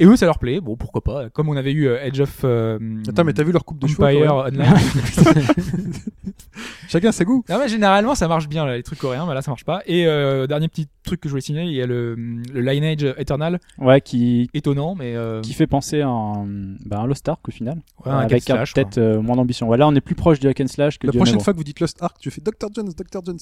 Et 0.00 0.06
eux 0.06 0.16
ça 0.16 0.26
leur 0.26 0.38
plaît. 0.38 0.60
Bon 0.60 0.76
pourquoi 0.76 1.02
pas. 1.02 1.28
Comme 1.30 1.48
on 1.48 1.56
avait 1.56 1.72
eu 1.72 1.86
euh, 1.86 2.02
Edge 2.02 2.20
of 2.20 2.40
euh, 2.44 2.78
Attends, 3.08 3.22
mais 3.22 3.34
t'as 3.34 3.44
vu 3.44 3.52
leur 3.52 3.64
coupe 3.64 3.78
de 3.78 3.86
cheveux 3.86 4.02
Empire 4.04 4.34
Online. 4.34 4.74
Chacun 6.88 7.12
ses 7.12 7.24
goûts. 7.24 7.44
Non 7.48 7.58
mais 7.58 7.68
généralement 7.68 8.14
ça 8.14 8.26
marche 8.26 8.48
bien 8.48 8.66
là, 8.66 8.76
les 8.76 8.82
trucs 8.82 8.98
coréens, 8.98 9.26
mais 9.26 9.34
là 9.34 9.42
ça 9.42 9.50
marche 9.50 9.64
pas. 9.64 9.82
Et 9.86 10.06
euh, 10.06 10.46
dernier 10.46 10.68
petit 10.68 10.88
truc 11.04 11.20
que 11.20 11.28
je 11.28 11.32
voulais 11.32 11.40
signaler, 11.42 11.68
il 11.68 11.74
y 11.74 11.82
a 11.82 11.86
le, 11.86 12.14
le 12.14 12.60
Lineage 12.60 13.14
Eternal, 13.18 13.60
Ouais, 13.78 14.00
qui, 14.00 14.50
étonnant 14.54 14.94
mais 14.94 15.14
euh, 15.14 15.40
qui 15.40 15.52
fait 15.52 15.66
penser 15.66 16.00
à 16.00 16.08
un, 16.08 16.46
bah, 16.86 17.00
un 17.00 17.06
Lost 17.06 17.28
Ark 17.28 17.46
au 17.46 17.50
final. 17.50 17.78
ouais, 18.04 18.10
un 18.12 18.18
avec 18.18 18.44
peut-être 18.44 18.98
euh, 18.98 19.20
moins 19.20 19.36
d'ambition. 19.36 19.66
Voilà, 19.66 19.86
on 19.86 19.94
est 19.94 20.00
plus 20.00 20.14
proche 20.14 20.40
du 20.40 20.48
hack 20.48 20.60
and 20.60 20.66
slash 20.68 20.98
que 20.98 21.06
La 21.06 21.12
du 21.12 21.18
prochaine 21.18 21.40
fois 21.40 21.52
que 21.52 21.58
vous 21.58 21.64
dites 21.64 21.80
Lost 21.80 22.02
Ark, 22.02 22.16
tu 22.18 22.30
fais 22.30 22.40
Dr. 22.40 22.68
Jones, 22.74 22.90
Dr. 22.96 23.20
Jones. 23.24 23.38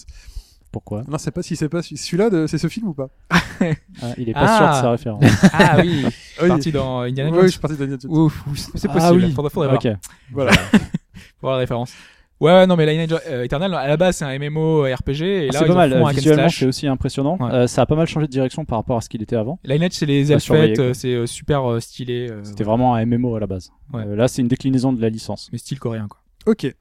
Pourquoi 0.70 1.02
Non, 1.08 1.16
c'est 1.18 1.30
pas 1.30 1.42
si 1.42 1.56
c'est 1.56 1.68
pas 1.68 1.82
celui- 1.82 1.96
celui-là, 1.96 2.28
de- 2.30 2.46
c'est 2.46 2.58
ce 2.58 2.68
film 2.68 2.88
ou 2.88 2.94
pas 2.94 3.08
Ah, 3.30 4.12
Il 4.18 4.28
est 4.28 4.32
pas 4.34 4.40
Ah. 4.44 4.56
sûr 4.58 4.68
de 4.68 4.72
sa 4.74 4.90
référence. 4.90 5.24
Ah 5.52 5.76
oui, 5.80 6.04
Ah 6.06 6.10
oui. 6.42 6.48
parti 6.48 6.72
dans 6.72 7.00
Indiana 7.00 7.30
je 7.42 7.46
suis 7.48 7.58
parti 7.60 7.76
de 7.76 7.80
Daniel 7.80 7.98
Jones. 8.00 8.10
Ouf, 8.16 8.46
ouf, 8.46 8.58
c'est 8.74 8.88
Ah 8.88 8.92
possible. 8.92 9.24
oui. 9.24 9.32
Faudrait, 9.32 9.50
faudrait 9.50 9.68
voir. 9.68 9.80
Ok. 9.84 9.92
Voilà. 10.32 10.52
Voir 11.40 11.54
la 11.54 11.58
référence. 11.60 11.92
Ouais, 12.40 12.52
ouais, 12.52 12.66
non, 12.68 12.76
mais 12.76 12.86
Lineage 12.86 13.18
euh, 13.28 13.42
Eternal, 13.42 13.74
à 13.74 13.88
la 13.88 13.96
base, 13.96 14.18
c'est 14.18 14.24
un 14.24 14.38
MMO 14.38 14.82
RPG, 14.84 15.22
et 15.22 15.46
là, 15.48 15.58
c'est 15.58 15.64
pas 15.66 15.74
mal. 15.74 15.90
font 15.90 16.06
and 16.06 16.10
Visuellement, 16.12 16.48
c'est 16.48 16.66
aussi 16.66 16.86
impressionnant. 16.86 17.36
Ouais. 17.40 17.50
Euh, 17.52 17.66
ça 17.66 17.82
a 17.82 17.86
pas 17.86 17.96
mal 17.96 18.06
changé 18.06 18.26
de 18.28 18.30
direction 18.30 18.64
par 18.64 18.78
rapport 18.78 18.96
à 18.96 19.00
ce 19.00 19.08
qu'il 19.08 19.20
était 19.22 19.34
avant. 19.34 19.58
Lineage, 19.64 19.90
c'est 19.94 20.06
les 20.06 20.30
elfettes, 20.30 20.78
euh, 20.78 20.94
c'est 20.94 21.14
euh, 21.14 21.26
super 21.26 21.68
euh, 21.68 21.80
stylé, 21.80 22.28
euh, 22.30 22.44
C'était 22.44 22.62
vraiment 22.62 22.94
un 22.94 23.04
MMO 23.04 23.34
à 23.34 23.40
la 23.40 23.48
base. 23.48 23.72
Ouais. 23.92 24.04
Euh, 24.06 24.14
là, 24.14 24.28
c'est 24.28 24.40
une 24.42 24.46
déclinaison 24.48 24.92
de 24.92 25.02
la 25.02 25.08
licence. 25.08 25.48
mais 25.50 25.58
style 25.58 25.80
coréen, 25.80 26.06
quoi. 26.08 26.20
Ok. 26.46 26.72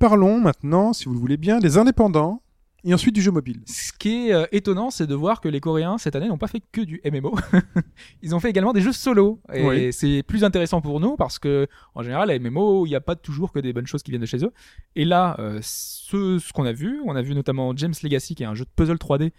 Parlons 0.00 0.40
maintenant, 0.40 0.92
si 0.92 1.04
vous 1.04 1.12
le 1.12 1.20
voulez 1.20 1.36
bien, 1.36 1.60
des 1.60 1.78
indépendants 1.78 2.42
et 2.88 2.94
ensuite 2.94 3.14
du 3.14 3.20
jeu 3.22 3.30
mobile. 3.30 3.60
Ce 3.66 3.92
qui 3.92 4.28
est 4.28 4.32
euh, 4.32 4.46
étonnant, 4.50 4.90
c'est 4.90 5.06
de 5.06 5.14
voir 5.14 5.40
que 5.40 5.48
les 5.48 5.60
Coréens, 5.60 5.98
cette 5.98 6.16
année, 6.16 6.26
n'ont 6.28 6.38
pas 6.38 6.46
fait 6.48 6.62
que 6.72 6.80
du 6.80 7.00
MMO. 7.04 7.34
Ils 8.22 8.34
ont 8.34 8.40
fait 8.40 8.50
également 8.50 8.72
des 8.72 8.80
jeux 8.80 8.92
solo. 8.92 9.40
Et 9.52 9.64
Oui. 9.66 9.92
c'est 9.92 10.22
plus 10.22 10.42
intéressant 10.44 10.80
pour 10.80 10.98
nous 11.00 11.16
parce 11.16 11.38
que, 11.38 11.66
en 11.94 12.02
général, 12.02 12.28
les 12.30 12.38
MMO, 12.38 12.86
il 12.86 12.88
n'y 12.90 12.94
a 12.96 13.00
pas 13.00 13.14
toujours 13.16 13.52
que 13.52 13.58
des 13.58 13.72
bonnes 13.72 13.86
choses 13.86 14.02
qui 14.02 14.10
viennent 14.10 14.22
de 14.22 14.26
chez 14.26 14.44
eux. 14.44 14.52
Et 14.96 15.04
là, 15.04 15.36
euh, 15.38 15.58
ce, 15.62 16.38
ce 16.38 16.52
qu'on 16.52 16.64
a 16.64 16.72
vu, 16.72 17.00
on 17.04 17.14
a 17.14 17.22
vu 17.22 17.34
notamment 17.34 17.76
James 17.76 17.94
Legacy, 18.02 18.34
qui 18.34 18.42
est 18.42 18.46
un 18.46 18.54
jeu 18.54 18.64
de 18.64 18.70
puzzle 18.74 18.96
3D, 18.96 19.32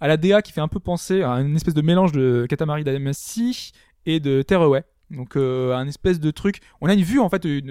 à 0.00 0.08
la 0.08 0.16
DA 0.16 0.42
qui 0.42 0.52
fait 0.52 0.60
un 0.60 0.68
peu 0.68 0.80
penser 0.80 1.22
à 1.22 1.32
une 1.40 1.56
espèce 1.56 1.74
de 1.74 1.82
mélange 1.82 2.12
de 2.12 2.46
Katamari 2.48 2.82
Damacy 2.84 3.72
et 4.06 4.20
de 4.20 4.42
Tearaway. 4.42 4.84
Donc, 5.10 5.36
euh, 5.36 5.74
un 5.74 5.86
espèce 5.86 6.18
de 6.18 6.30
truc. 6.30 6.60
On 6.80 6.88
a 6.88 6.94
une 6.94 7.02
vue, 7.02 7.20
en 7.20 7.28
fait, 7.28 7.44
une, 7.44 7.70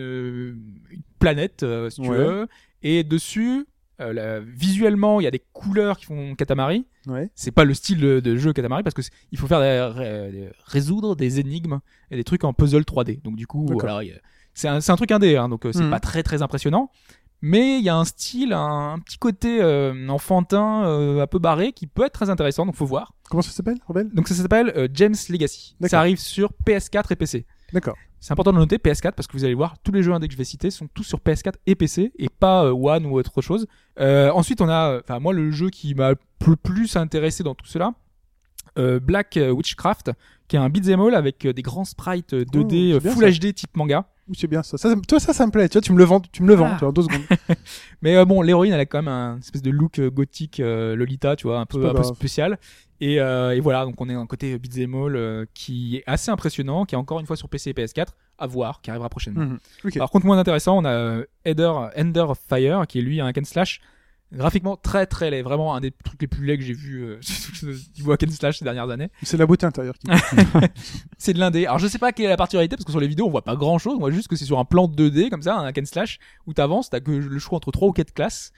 une 0.90 1.02
planète, 1.20 1.64
euh, 1.64 1.90
si 1.90 2.02
tu 2.02 2.08
Ouais. 2.08 2.18
veux. 2.18 2.48
Et 2.82 3.04
dessus, 3.04 3.66
euh, 4.02 4.42
visuellement, 4.46 5.20
il 5.22 5.24
y 5.24 5.28
a 5.28 5.32
des 5.32 5.44
couleurs 5.54 5.98
qui 5.98 6.06
font 6.06 6.36
Katamari. 6.36 6.86
Ouais. 7.08 7.30
C'est 7.36 7.52
pas 7.52 7.64
le 7.64 7.74
style 7.74 8.00
de, 8.00 8.20
de 8.20 8.36
jeu 8.36 8.52
Katamari 8.54 8.84
parce 8.84 8.94
que 8.94 9.02
il 9.32 9.38
faut 9.38 9.48
faire 9.48 9.60
des- 9.62 10.50
résoudre 10.66 11.16
des 11.16 11.40
énigmes 11.40 11.80
et 12.12 12.16
des 12.16 12.24
trucs 12.24 12.44
en 12.44 12.54
puzzle 12.54 12.82
3D. 12.84 13.22
Donc 13.22 13.36
du 13.36 13.48
coup, 13.48 13.66
c'est 14.54 14.68
un, 14.68 14.78
un 14.88 14.96
truc 14.96 15.12
indé, 15.12 15.36
hein, 15.38 15.50
donc 15.50 15.66
euh, 15.66 15.72
c'est 15.74 15.84
Mhm. 15.84 15.90
pas 15.92 16.00
très 16.00 16.24
très 16.24 16.42
impressionnant. 16.42 16.90
Mais 17.42 17.78
il 17.80 17.84
y 17.84 17.90
a 17.90 17.96
un 17.96 18.06
style, 18.06 18.54
un, 18.54 18.94
un 18.94 19.00
petit 19.00 19.18
côté 19.18 19.62
euh, 19.62 20.08
enfantin, 20.08 20.86
euh, 20.86 21.22
un 21.22 21.28
peu 21.28 21.38
barré, 21.38 21.74
qui 21.74 21.86
peut 21.86 22.06
être 22.06 22.14
très 22.14 22.30
intéressant. 22.30 22.66
Donc 22.66 22.76
faut 22.76 22.86
voir. 22.86 23.14
Comment 23.30 23.42
ça 23.44 23.52
s'appelle, 23.52 23.78
Rebelle 23.88 24.10
Donc 24.14 24.28
ça 24.30 24.34
s'appelle 24.36 24.90
James 24.94 25.16
Legacy. 25.30 25.76
Ça 25.88 26.00
arrive 26.00 26.18
sur 26.18 26.54
PS4 26.66 27.12
et 27.12 27.16
PC. 27.16 27.46
D'accord. 27.74 27.96
C'est 28.20 28.32
important 28.32 28.54
de 28.54 28.58
noter 28.58 28.78
PS4 28.78 29.12
parce 29.12 29.28
que 29.28 29.34
vous 29.34 29.44
allez 29.44 29.54
voir 29.54 29.78
tous 29.84 29.92
les 29.92 30.02
jeux 30.02 30.14
indés 30.14 30.28
que 30.28 30.34
je 30.34 30.38
vais 30.38 30.44
citer 30.46 30.72
sont 30.72 30.88
tous 30.94 31.04
sur 31.04 31.20
PS4 31.20 31.54
et 31.68 31.76
PC 31.76 32.12
et 32.18 32.30
pas 32.30 32.66
euh, 32.66 32.72
One 32.72 33.06
ou 33.06 33.18
autre 33.18 33.42
chose. 33.42 33.68
Euh, 34.00 34.32
ensuite 34.32 34.62
on 34.62 34.70
a, 34.70 35.00
enfin 35.00 35.20
moi 35.20 35.34
le 35.34 35.52
jeu 35.52 35.70
qui 35.70 35.94
m'a 35.94 36.12
le 36.12 36.56
plus 36.56 36.96
intéressé 36.96 37.44
dans 37.44 37.54
tout 37.56 37.68
cela, 37.68 37.94
euh, 38.78 39.00
Black 39.00 39.40
Witchcraft, 39.40 40.12
qui 40.48 40.56
est 40.56 40.60
un 40.60 40.70
beat'em 40.70 41.00
all 41.02 41.16
avec 41.16 41.46
euh, 41.46 41.54
des 41.54 41.62
grands 41.62 41.86
sprites 41.86 42.34
euh, 42.34 42.46
2D 42.46 42.96
Oh, 42.96 43.00
c'est 43.02 43.08
euh, 43.08 43.14
Full 43.14 43.34
ça. 43.34 43.40
HD 43.40 43.54
type 43.54 43.76
manga. 43.78 44.06
C'est 44.34 44.48
bien 44.48 44.64
ça. 44.64 44.78
Toi, 45.08 45.20
ça, 45.20 45.34
ça 45.34 45.46
me 45.46 45.52
plaît. 45.52 45.70
Tu 45.70 45.74
vois, 45.74 45.82
tu 45.82 45.94
me 45.94 45.98
le 46.00 46.04
vends, 46.04 46.20
tu 46.20 46.42
me 46.42 46.48
le 46.48 46.56
vends, 46.56 46.66
Ah. 46.72 46.76
tu 46.76 46.80
vois, 46.80 46.90
en 46.90 46.94
deux 46.94 47.04
secondes. 47.04 47.22
Mais 48.02 48.16
euh, 48.16 48.26
bon, 48.26 48.42
l'héroïne, 48.42 48.74
elle 48.74 48.80
a 48.80 48.86
quand 48.86 48.98
même 48.98 49.08
un 49.08 49.38
espèce 49.38 49.62
de 49.62 49.70
look 49.70 50.00
euh, 50.00 50.10
gothique 50.10 50.60
euh, 50.60 50.96
Lolita, 50.96 51.36
tu 51.36 51.46
vois, 51.48 51.60
un 51.60 51.66
peu, 51.66 51.86
un 51.88 52.04
spécial. 52.04 52.58
Et, 53.02 53.20
euh, 53.20 53.56
et 53.56 53.60
voilà, 53.60 53.86
donc 53.86 54.00
on 54.02 54.10
est 54.10 54.14
un 54.16 54.26
côté 54.26 54.58
beat'em 54.58 54.96
all 54.96 55.48
qui 55.54 55.98
est 55.98 56.04
assez 56.08 56.32
impressionnant, 56.32 56.86
qui 56.86 56.96
est 56.96 56.98
encore 56.98 57.20
une 57.20 57.26
fois 57.28 57.36
sur 57.36 57.50
PC 57.50 57.70
et 57.70 57.74
PS4, 57.74 58.08
à 58.40 58.48
voir, 58.48 58.82
qui 58.82 58.90
arrivera 58.90 59.10
prochainement. 59.10 59.58
Ok. 59.84 59.98
Par 59.98 60.10
contre, 60.10 60.26
moins 60.26 60.40
intéressant, 60.40 60.78
on 60.78 60.86
a 60.86 61.22
Ender, 61.46 61.72
Ender 61.98 62.22
of 62.22 62.40
Fire, 62.50 62.88
qui 62.88 63.00
est 63.00 63.02
lui 63.02 63.20
un 63.22 63.28
hack 63.28 63.38
and 63.38 63.44
slash. 63.46 63.80
Graphiquement 64.34 64.76
très 64.76 65.06
très 65.06 65.30
laid, 65.30 65.44
vraiment 65.44 65.76
un 65.76 65.82
des 65.82 65.92
trucs 65.92 66.22
les 66.22 66.28
plus 66.28 66.46
laids 66.46 66.58
que 66.58 66.64
j'ai 66.64 66.74
vu 66.74 67.04
euh, 67.04 67.20
du 67.96 68.12
hack 68.12 68.24
and 68.24 68.32
slash 68.32 68.60
ces 68.60 68.66
dernières 68.66 68.90
années. 68.90 69.10
C'est 69.24 69.38
la 69.38 69.46
beauté 69.46 69.66
intérieure 69.66 69.96
qui. 69.98 70.08
C'est 71.18 71.34
de 71.34 71.40
l'indé. 71.40 71.66
Alors 71.66 71.80
je 71.80 71.88
sais 71.88 72.00
pas 72.00 72.12
quelle 72.12 72.26
est 72.26 72.30
la 72.30 72.38
particularité 72.38 72.76
parce 72.76 72.86
que 72.86 72.92
sur 72.92 73.00
les 73.00 73.08
vidéos 73.08 73.28
on 73.28 73.30
voit 73.30 73.44
pas 73.44 73.56
grand 73.56 73.78
chose, 73.78 73.94
on 73.96 74.00
voit 74.00 74.12
juste 74.12 74.28
que 74.28 74.36
c'est 74.36 74.46
sur 74.46 74.60
un 74.60 74.66
plan 74.66 74.88
2D 74.88 75.30
comme 75.30 75.42
ça, 75.42 75.58
un 75.58 75.66
hack 75.66 75.78
and 75.78 75.86
slash 75.86 76.20
où 76.48 76.54
t'avances, 76.54 76.90
t'as 76.90 77.00
que 77.00 77.12
le 77.12 77.40
choix 77.40 77.58
entre 77.58 77.72
trois 77.72 77.88
ou 77.88 77.94
quatre 77.94 78.14
classes 78.14 78.52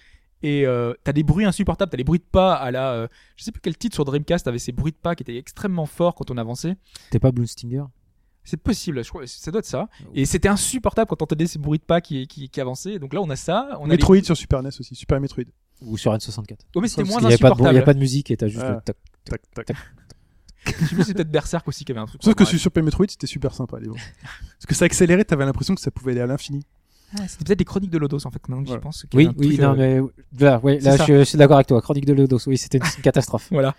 et 0.43 0.65
euh, 0.65 0.93
t'as 1.03 1.13
des 1.13 1.23
bruits 1.23 1.45
insupportables, 1.45 1.89
t'as 1.89 1.97
des 1.97 2.03
bruits 2.03 2.19
de 2.19 2.25
pas 2.31 2.53
à 2.53 2.71
la, 2.71 2.91
euh, 2.91 3.07
je 3.35 3.43
sais 3.43 3.51
plus 3.51 3.61
quel 3.61 3.77
titre 3.77 3.95
sur 3.95 4.05
Dreamcast 4.05 4.47
avait 4.47 4.59
ces 4.59 4.71
bruits 4.71 4.91
de 4.91 4.97
pas 4.97 5.15
qui 5.15 5.23
étaient 5.23 5.37
extrêmement 5.37 5.85
forts 5.85 6.15
quand 6.15 6.29
on 6.31 6.37
avançait. 6.37 6.75
T'es 7.09 7.19
pas 7.19 7.31
Blue 7.31 7.47
Stinger 7.47 7.83
C'est 8.49 8.55
possible, 8.57 9.03
je 9.03 9.09
crois, 9.09 9.23
ça 9.27 9.51
doit 9.51 9.59
être 9.59 9.65
ça. 9.65 9.89
Et 10.15 10.25
c'était 10.25 10.47
insupportable 10.47 11.09
quand 11.09 11.21
on 11.21 11.25
entendait 11.25 11.47
ces 11.47 11.59
bruits 11.59 11.79
de 11.79 11.83
pas 11.83 11.99
qui, 11.99 12.27
qui, 12.27 12.47
qui 12.49 12.61
avançaient. 12.61 12.97
Donc 12.97 13.13
là 13.13 13.21
on 13.21 13.29
a 13.29 13.35
ça, 13.35 13.67
on 13.81 13.85
a 13.85 13.87
les- 13.87 13.97
Metroid 13.97 14.23
sur 14.23 14.37
Super 14.37 14.63
NES 14.63 14.69
aussi. 14.79 14.95
Super 14.95 15.19
Metroid. 15.19 15.43
ou 15.81 15.97
sur 15.97 16.11
N64 16.13 16.55
Oh, 16.75 16.81
mais 16.81 16.87
c'était 16.87 17.03
moins 17.03 17.19
bon- 17.19 17.27
il 17.27 17.31
y 17.31 17.33
insupportable. 17.33 17.77
a 17.77 17.81
pas 17.81 17.93
de 17.93 17.99
musique 17.99 18.31
et 18.31 18.37
t'as 18.37 18.47
juste 18.47 18.63
Ah. 18.63 18.75
le 18.75 18.81
toc. 18.81 18.95
Tac, 19.25 19.41
tac. 19.65 19.77
Je 20.65 20.71
sais 20.85 20.95
plus, 20.95 21.03
c'est 21.03 21.13
peut-être 21.13 21.29
Berserk 21.31 21.67
aussi 21.67 21.85
qui 21.85 21.91
avait 21.91 22.01
un 22.01 22.05
truc. 22.05 22.21
Sauf 22.23 22.33
que 22.35 22.45
sur 22.45 22.57
Super 22.59 22.83
Metroid, 22.83 23.05
c'était 23.09 23.27
super 23.27 23.53
sympa. 23.53 23.79
Les 23.79 23.87
Parce 23.87 24.65
que 24.67 24.75
ça 24.75 24.85
accélérait, 24.85 25.23
t'avais 25.25 25.45
l'impression 25.45 25.75
que 25.75 25.81
ça 25.81 25.91
pouvait 25.91 26.13
aller 26.13 26.21
à 26.21 26.25
l'infini. 26.25 26.65
Ah, 27.17 27.25
c'était 27.27 27.45
peut-être 27.45 27.59
les 27.59 27.65
chroniques 27.65 27.89
de 27.91 27.97
Lodos 27.97 28.25
en 28.27 28.31
fait, 28.31 28.39
maintenant 28.49 28.63
que 28.63 28.67
Voilà. 28.67 28.81
pense. 28.81 29.05
Oui, 29.13 29.29
oui, 29.37 29.57
non, 29.59 29.73
euh, 29.79 30.01
mais 30.01 30.01
là, 30.45 30.59
ouais, 30.59 30.79
là 30.79 30.97
je 31.05 31.23
suis 31.23 31.37
d'accord 31.37 31.55
avec 31.55 31.67
toi. 31.67 31.81
Chronique 31.81 32.05
de 32.05 32.11
Lodos, 32.13 32.39
oui, 32.47 32.57
c'était 32.57 32.79
une, 32.79 32.83
une 32.97 33.01
catastrophe. 33.03 33.47
Voilà. 33.51 33.75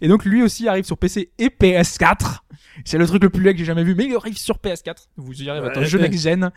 Et 0.00 0.08
donc 0.08 0.24
lui 0.24 0.42
aussi 0.42 0.66
arrive 0.66 0.84
sur 0.84 0.98
PC 0.98 1.30
et 1.38 1.48
PS4. 1.50 2.40
C'est 2.84 2.98
le 2.98 3.06
truc 3.06 3.22
le 3.22 3.30
plus 3.30 3.42
laid 3.42 3.52
que 3.52 3.58
j'ai 3.58 3.64
jamais 3.64 3.84
vu, 3.84 3.94
mais 3.94 4.06
il 4.06 4.14
arrive 4.16 4.36
sur 4.36 4.56
PS4. 4.58 5.08
Vous 5.16 5.42
y 5.42 5.48
arrivez, 5.50 5.66
votre 5.68 5.80
Ouais. 5.80 5.86
jeu 5.86 5.98
next 5.98 6.22
gen. 6.22 6.50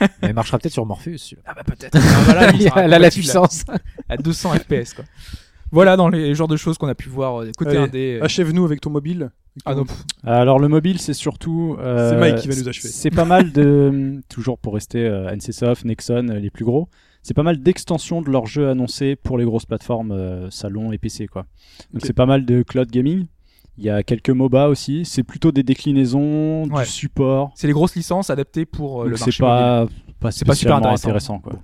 Mais 0.00 0.28
il 0.28 0.34
marchera 0.34 0.58
peut-être 0.58 0.72
sur 0.72 0.86
Morpheus. 0.86 1.34
Ah 1.44 1.54
bah 1.54 1.62
peut-être. 1.64 1.96
Ah, 1.96 2.20
voilà, 2.24 2.50
il 2.54 2.62
sera 2.62 2.86
la, 2.86 3.10
puissance. 3.10 3.64
à 4.08 4.16
200 4.16 4.54
FPS 4.54 4.94
quoi. 4.94 5.04
Voilà 5.72 5.96
dans 5.96 6.08
les 6.08 6.34
genres 6.34 6.46
de 6.48 6.56
choses 6.56 6.78
qu'on 6.78 6.86
a 6.86 6.94
pu 6.94 7.08
voir 7.08 7.42
euh, 7.42 7.50
côté 7.58 7.70
Allez, 7.72 7.78
indé. 7.80 8.18
Achève-nous 8.22 8.64
avec 8.64 8.80
ton 8.80 8.90
mobile. 8.90 9.30
Ah 9.64 9.74
non, 9.74 9.84
Alors 10.24 10.58
le 10.58 10.68
mobile, 10.68 11.00
c'est 11.00 11.14
surtout. 11.14 11.76
euh, 11.80 12.10
C'est 12.10 12.16
Mike 12.18 12.36
qui 12.36 12.48
va 12.48 12.54
nous 12.54 12.68
achever. 12.68 12.88
C'est 12.88 13.10
pas 13.10 13.24
mal 13.24 13.50
de, 13.52 14.20
toujours 14.28 14.58
pour 14.58 14.74
rester 14.74 15.04
euh, 15.04 15.34
NCSoft, 15.34 15.84
Nexon, 15.84 16.28
euh, 16.30 16.38
les 16.38 16.50
plus 16.50 16.64
gros. 16.64 16.88
C'est 17.22 17.34
pas 17.34 17.42
mal 17.42 17.60
d'extensions 17.60 18.22
de 18.22 18.30
leurs 18.30 18.46
jeux 18.46 18.68
annoncés 18.68 19.16
pour 19.16 19.38
les 19.38 19.44
grosses 19.44 19.64
plateformes 19.66 20.12
euh, 20.12 20.48
salon 20.50 20.92
et 20.92 20.98
PC 20.98 21.26
quoi. 21.26 21.46
Donc 21.92 22.02
c'est 22.06 22.12
pas 22.12 22.26
mal 22.26 22.44
de 22.44 22.62
cloud 22.62 22.88
gaming. 22.90 23.26
Il 23.78 23.84
y 23.84 23.90
a 23.90 24.02
quelques 24.02 24.30
MOBA 24.30 24.68
aussi. 24.68 25.04
C'est 25.04 25.22
plutôt 25.22 25.52
des 25.52 25.62
déclinaisons, 25.62 26.64
Ouais. 26.64 26.84
du 26.84 26.88
support. 26.90 27.52
c'est 27.54 27.66
les 27.66 27.72
grosses 27.72 27.94
licences 27.94 28.30
adaptées 28.30 28.64
pour 28.66 29.02
euh, 29.02 29.04
le 29.06 29.10
marché 29.12 29.30
c'est 29.32 29.38
pas, 29.42 29.86
pas 30.20 30.30
C'est 30.30 30.44
pas 30.44 30.54
super 30.54 30.76
intéressant. 30.76 31.38
quoi. 31.40 31.54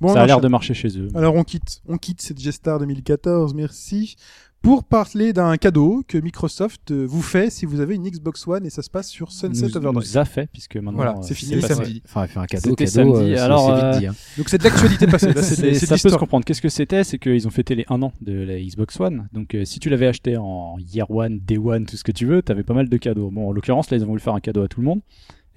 Bon, 0.00 0.12
Ça 0.12 0.22
a 0.22 0.26
l'air 0.26 0.40
de 0.40 0.48
marcher 0.48 0.74
chez 0.74 0.98
eux. 0.98 1.08
Alors 1.14 1.34
on 1.36 1.44
quitte, 1.44 1.80
on 1.88 1.96
quitte 1.98 2.20
cette 2.20 2.40
G-Star 2.40 2.78
2014, 2.80 3.54
merci, 3.54 4.16
pour 4.62 4.84
parler 4.84 5.32
d'un 5.32 5.56
cadeau 5.56 6.04
que 6.06 6.16
Microsoft 6.18 6.92
euh, 6.92 7.04
vous 7.04 7.20
fait 7.20 7.50
si 7.50 7.66
vous 7.66 7.80
avez 7.80 7.96
une 7.96 8.08
Xbox 8.08 8.46
One 8.46 8.64
et 8.64 8.70
ça 8.70 8.82
se 8.82 8.88
passe 8.90 9.08
sur 9.08 9.32
Sunset 9.32 9.66
nous, 9.66 9.76
Overdrive. 9.76 9.94
nous 10.08 10.16
a 10.18 10.24
fait, 10.24 10.48
puisque 10.52 10.76
maintenant. 10.76 10.92
Voilà, 10.92 11.12
euh, 11.12 11.22
c'est 11.22 11.34
fini, 11.34 11.60
samedi. 11.60 12.02
Enfin, 12.04 12.26
faire 12.28 12.42
un 12.42 12.46
cadeau, 12.46 12.70
C'était 12.70 12.84
cadeau, 12.86 13.14
samedi. 13.16 13.32
euh, 13.32 13.36
c'est- 13.36 13.42
Alors, 13.42 13.76
c'est 13.76 13.90
vite 13.90 13.98
dit, 14.00 14.06
hein. 14.06 14.14
Donc 14.38 14.48
c'est 14.48 14.58
d'actualité 14.62 15.06
passée. 15.08 15.32
Là, 15.32 15.34
c'est 15.42 15.56
C'est- 15.56 15.74
c'est 15.74 15.80
de 15.86 15.96
ça 15.96 15.96
peut 16.08 16.10
se 16.14 16.16
comprendre. 16.16 16.44
Qu'est-ce 16.44 16.62
que 16.62 16.68
c'était? 16.68 17.02
C'est 17.04 17.18
qu'ils 17.18 17.46
ont 17.46 17.50
fêté 17.50 17.74
les 17.74 17.84
1 17.88 18.00
an 18.02 18.12
de 18.20 18.32
la 18.32 18.60
Xbox 18.60 18.98
One. 19.00 19.28
Donc, 19.32 19.54
euh, 19.54 19.64
si 19.64 19.80
tu 19.80 19.90
l'avais 19.90 20.06
acheté 20.06 20.36
en 20.36 20.76
Year 20.78 21.10
One, 21.10 21.40
Day 21.40 21.58
One, 21.58 21.84
tout 21.86 21.96
ce 21.96 22.04
que 22.04 22.12
tu 22.12 22.26
veux, 22.26 22.40
t'avais 22.42 22.62
pas 22.62 22.74
mal 22.74 22.88
de 22.88 22.96
cadeaux. 22.96 23.30
Bon, 23.30 23.48
en 23.48 23.52
l'occurrence, 23.52 23.90
là, 23.90 23.96
ils 23.96 24.04
ont 24.04 24.06
voulu 24.08 24.20
faire 24.20 24.34
un 24.34 24.40
cadeau 24.40 24.62
à 24.62 24.68
tout 24.68 24.80
le 24.80 24.86
monde. 24.86 25.00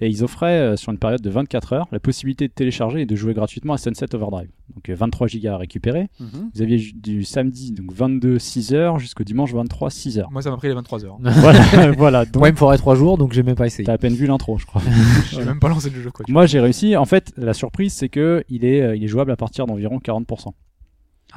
Et 0.00 0.08
ils 0.08 0.22
offraient, 0.22 0.58
euh, 0.58 0.76
sur 0.76 0.92
une 0.92 0.98
période 0.98 1.22
de 1.22 1.30
24 1.30 1.72
heures, 1.72 1.88
la 1.90 2.00
possibilité 2.00 2.48
de 2.48 2.52
télécharger 2.52 3.00
et 3.00 3.06
de 3.06 3.16
jouer 3.16 3.32
gratuitement 3.32 3.72
à 3.72 3.78
Sunset 3.78 4.14
Overdrive. 4.14 4.48
Donc, 4.74 4.88
euh, 4.90 4.94
23 4.94 5.26
gigas 5.26 5.54
à 5.54 5.56
récupérer. 5.56 6.08
Mhm. 6.20 6.50
Vous 6.54 6.62
aviez 6.62 6.92
du 6.94 7.24
samedi, 7.24 7.72
donc 7.72 7.92
22 7.92 8.38
6 8.38 8.74
heures, 8.74 8.98
jusqu'au 8.98 9.24
dimanche 9.24 9.52
23 9.54 9.90
6 9.90 10.18
heures. 10.18 10.30
Moi, 10.30 10.42
ça 10.42 10.50
m'a 10.50 10.56
pris 10.58 10.68
les 10.68 10.74
23 10.74 11.04
heures. 11.04 11.16
voilà, 11.20 11.92
voilà. 11.96 12.24
Donc, 12.26 12.36
Moi, 12.36 12.48
il 12.48 12.52
me 12.52 12.56
faudrait 12.58 12.76
3 12.78 12.94
jours, 12.94 13.16
donc 13.16 13.32
j'ai 13.32 13.42
même 13.42 13.54
pas 13.54 13.66
essayé. 13.66 13.86
t'as 13.86 13.94
à 13.94 13.98
peine 13.98 14.14
vu 14.14 14.26
l'intro, 14.26 14.58
je 14.58 14.66
crois. 14.66 14.82
J'ai 15.30 15.44
même 15.44 15.60
pas 15.60 15.68
lancé 15.68 15.88
le 15.90 16.00
jeu, 16.02 16.10
quoi. 16.10 16.24
Moi, 16.28 16.46
j'ai 16.46 16.60
réussi. 16.60 16.96
En 16.96 17.04
fait, 17.04 17.32
la 17.36 17.54
surprise, 17.54 17.92
c'est 17.92 18.08
que 18.08 18.44
il 18.48 18.64
est, 18.64 18.82
euh, 18.82 18.96
il 18.96 19.04
est 19.04 19.08
jouable 19.08 19.30
à 19.30 19.36
partir 19.36 19.66
d'environ 19.66 19.98
40%. 19.98 20.52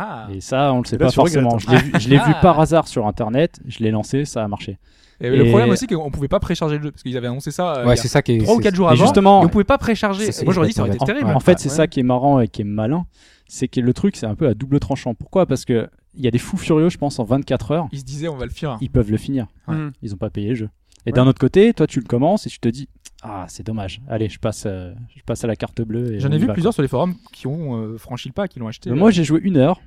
Ah. 0.01 0.27
Et 0.33 0.39
ça, 0.41 0.73
on 0.73 0.79
le 0.79 0.85
sait 0.85 0.97
là, 0.97 1.07
pas 1.07 1.11
forcément. 1.11 1.57
Je 1.59 2.09
l'ai 2.09 2.15
vu, 2.17 2.21
Ah. 2.25 2.39
par 2.41 2.59
hasard 2.59 2.87
sur 2.87 3.05
internet, 3.05 3.59
je 3.67 3.79
l'ai 3.83 3.91
lancé, 3.91 4.23
ça 4.25 4.43
a 4.43 4.47
marché. 4.47 4.77
Et, 5.21 5.29
le 5.29 5.45
problème 5.49 5.69
aussi, 5.69 5.85
c'est 5.89 5.93
qu'on 5.93 6.09
pouvait 6.09 6.29
pas 6.29 6.39
précharger 6.39 6.77
le 6.77 6.83
jeu 6.83 6.91
parce 6.91 7.03
qu'ils 7.03 7.17
avaient 7.17 7.27
annoncé 7.27 7.51
ça. 7.51 7.73
euh, 7.73 7.75
il 7.79 7.83
y 7.83 7.87
Ouais, 7.87 7.93
a 7.93 7.95
c'est 7.97 8.07
ça 8.07 8.21
qui 8.21 8.31
est. 8.31 8.37
3 8.37 8.53
ou 8.55 8.57
c'est- 8.59 8.63
4 8.63 8.75
jours 8.75 8.87
Et 8.89 8.93
avant. 8.93 9.03
justement- 9.03 9.41
et 9.41 9.45
on 9.45 9.49
pouvait 9.49 9.65
pas 9.65 9.77
précharger. 9.77 10.29
Moi, 10.45 10.53
j'aurais 10.53 10.67
dit 10.67 10.73
ça 10.73 10.83
aurait 10.83 10.95
été 10.95 11.05
terrible. 11.05 11.29
En 11.31 11.41
fait, 11.41 11.59
c'est 11.59 11.69
Ouais. 11.69 11.75
ça 11.75 11.87
qui 11.87 11.99
est 11.99 12.03
marrant 12.03 12.39
et 12.39 12.47
qui 12.47 12.61
est 12.61 12.65
malin, 12.65 13.05
c'est 13.45 13.67
que 13.67 13.81
le 13.81 13.93
truc, 13.93 14.15
c'est 14.15 14.25
un 14.27 14.35
peu 14.35 14.47
à 14.47 14.53
double 14.53 14.79
tranchant. 14.79 15.13
Pourquoi? 15.15 15.45
Parce 15.45 15.65
que 15.65 15.89
il 16.15 16.23
y 16.23 16.27
a 16.27 16.31
des 16.31 16.37
fous 16.39 16.55
furieux, 16.57 16.87
je 16.89 16.97
pense, 16.97 17.19
en 17.19 17.25
24 17.25 17.71
heures, 17.71 17.87
Ils 17.91 17.99
se 17.99 18.05
disaient, 18.05 18.29
on 18.29 18.37
va 18.37 18.45
le 18.45 18.51
finir. 18.51 18.77
ils 18.79 18.89
peuvent 18.89 19.11
le 19.11 19.17
finir. 19.17 19.47
Ouais. 19.67 19.75
Mhm. 19.75 19.91
Ils 20.01 20.13
ont 20.13 20.17
pas 20.17 20.29
payé 20.29 20.49
le 20.49 20.55
jeu. 20.55 20.69
Et 21.09 21.11
Ouais. 21.11 21.15
d'un 21.15 21.27
autre 21.27 21.39
côté, 21.39 21.73
toi, 21.73 21.87
tu 21.87 21.99
le 21.99 22.05
commences 22.05 22.45
et 22.45 22.49
tu 22.49 22.59
te 22.59 22.69
dis, 22.69 22.87
ah, 23.23 23.45
c'est 23.49 23.65
dommage. 23.65 24.01
Allez, 24.07 24.29
je 24.29 24.37
passe, 24.39 24.63
euh, 24.67 24.93
je 25.15 25.23
passe 25.23 25.43
à 25.43 25.47
la 25.47 25.55
carte 25.55 25.81
bleue. 25.81 26.13
et 26.13 26.19
J'en 26.19 26.31
ai 26.31 26.37
vu 26.37 26.45
va, 26.45 26.53
plusieurs 26.53 26.73
sur 26.73 26.81
les 26.83 26.87
forums 26.87 27.15
qui 27.33 27.47
ont 27.47 27.75
euh, 27.81 27.97
franchi 27.97 28.27
le 28.29 28.33
pas, 28.33 28.47
qui 28.47 28.59
l'ont 28.59 28.67
acheté. 28.67 28.91
Moi, 28.91 29.09
j'ai 29.11 29.23
joué 29.23 29.39
une 29.43 29.57
heure. 29.57 29.81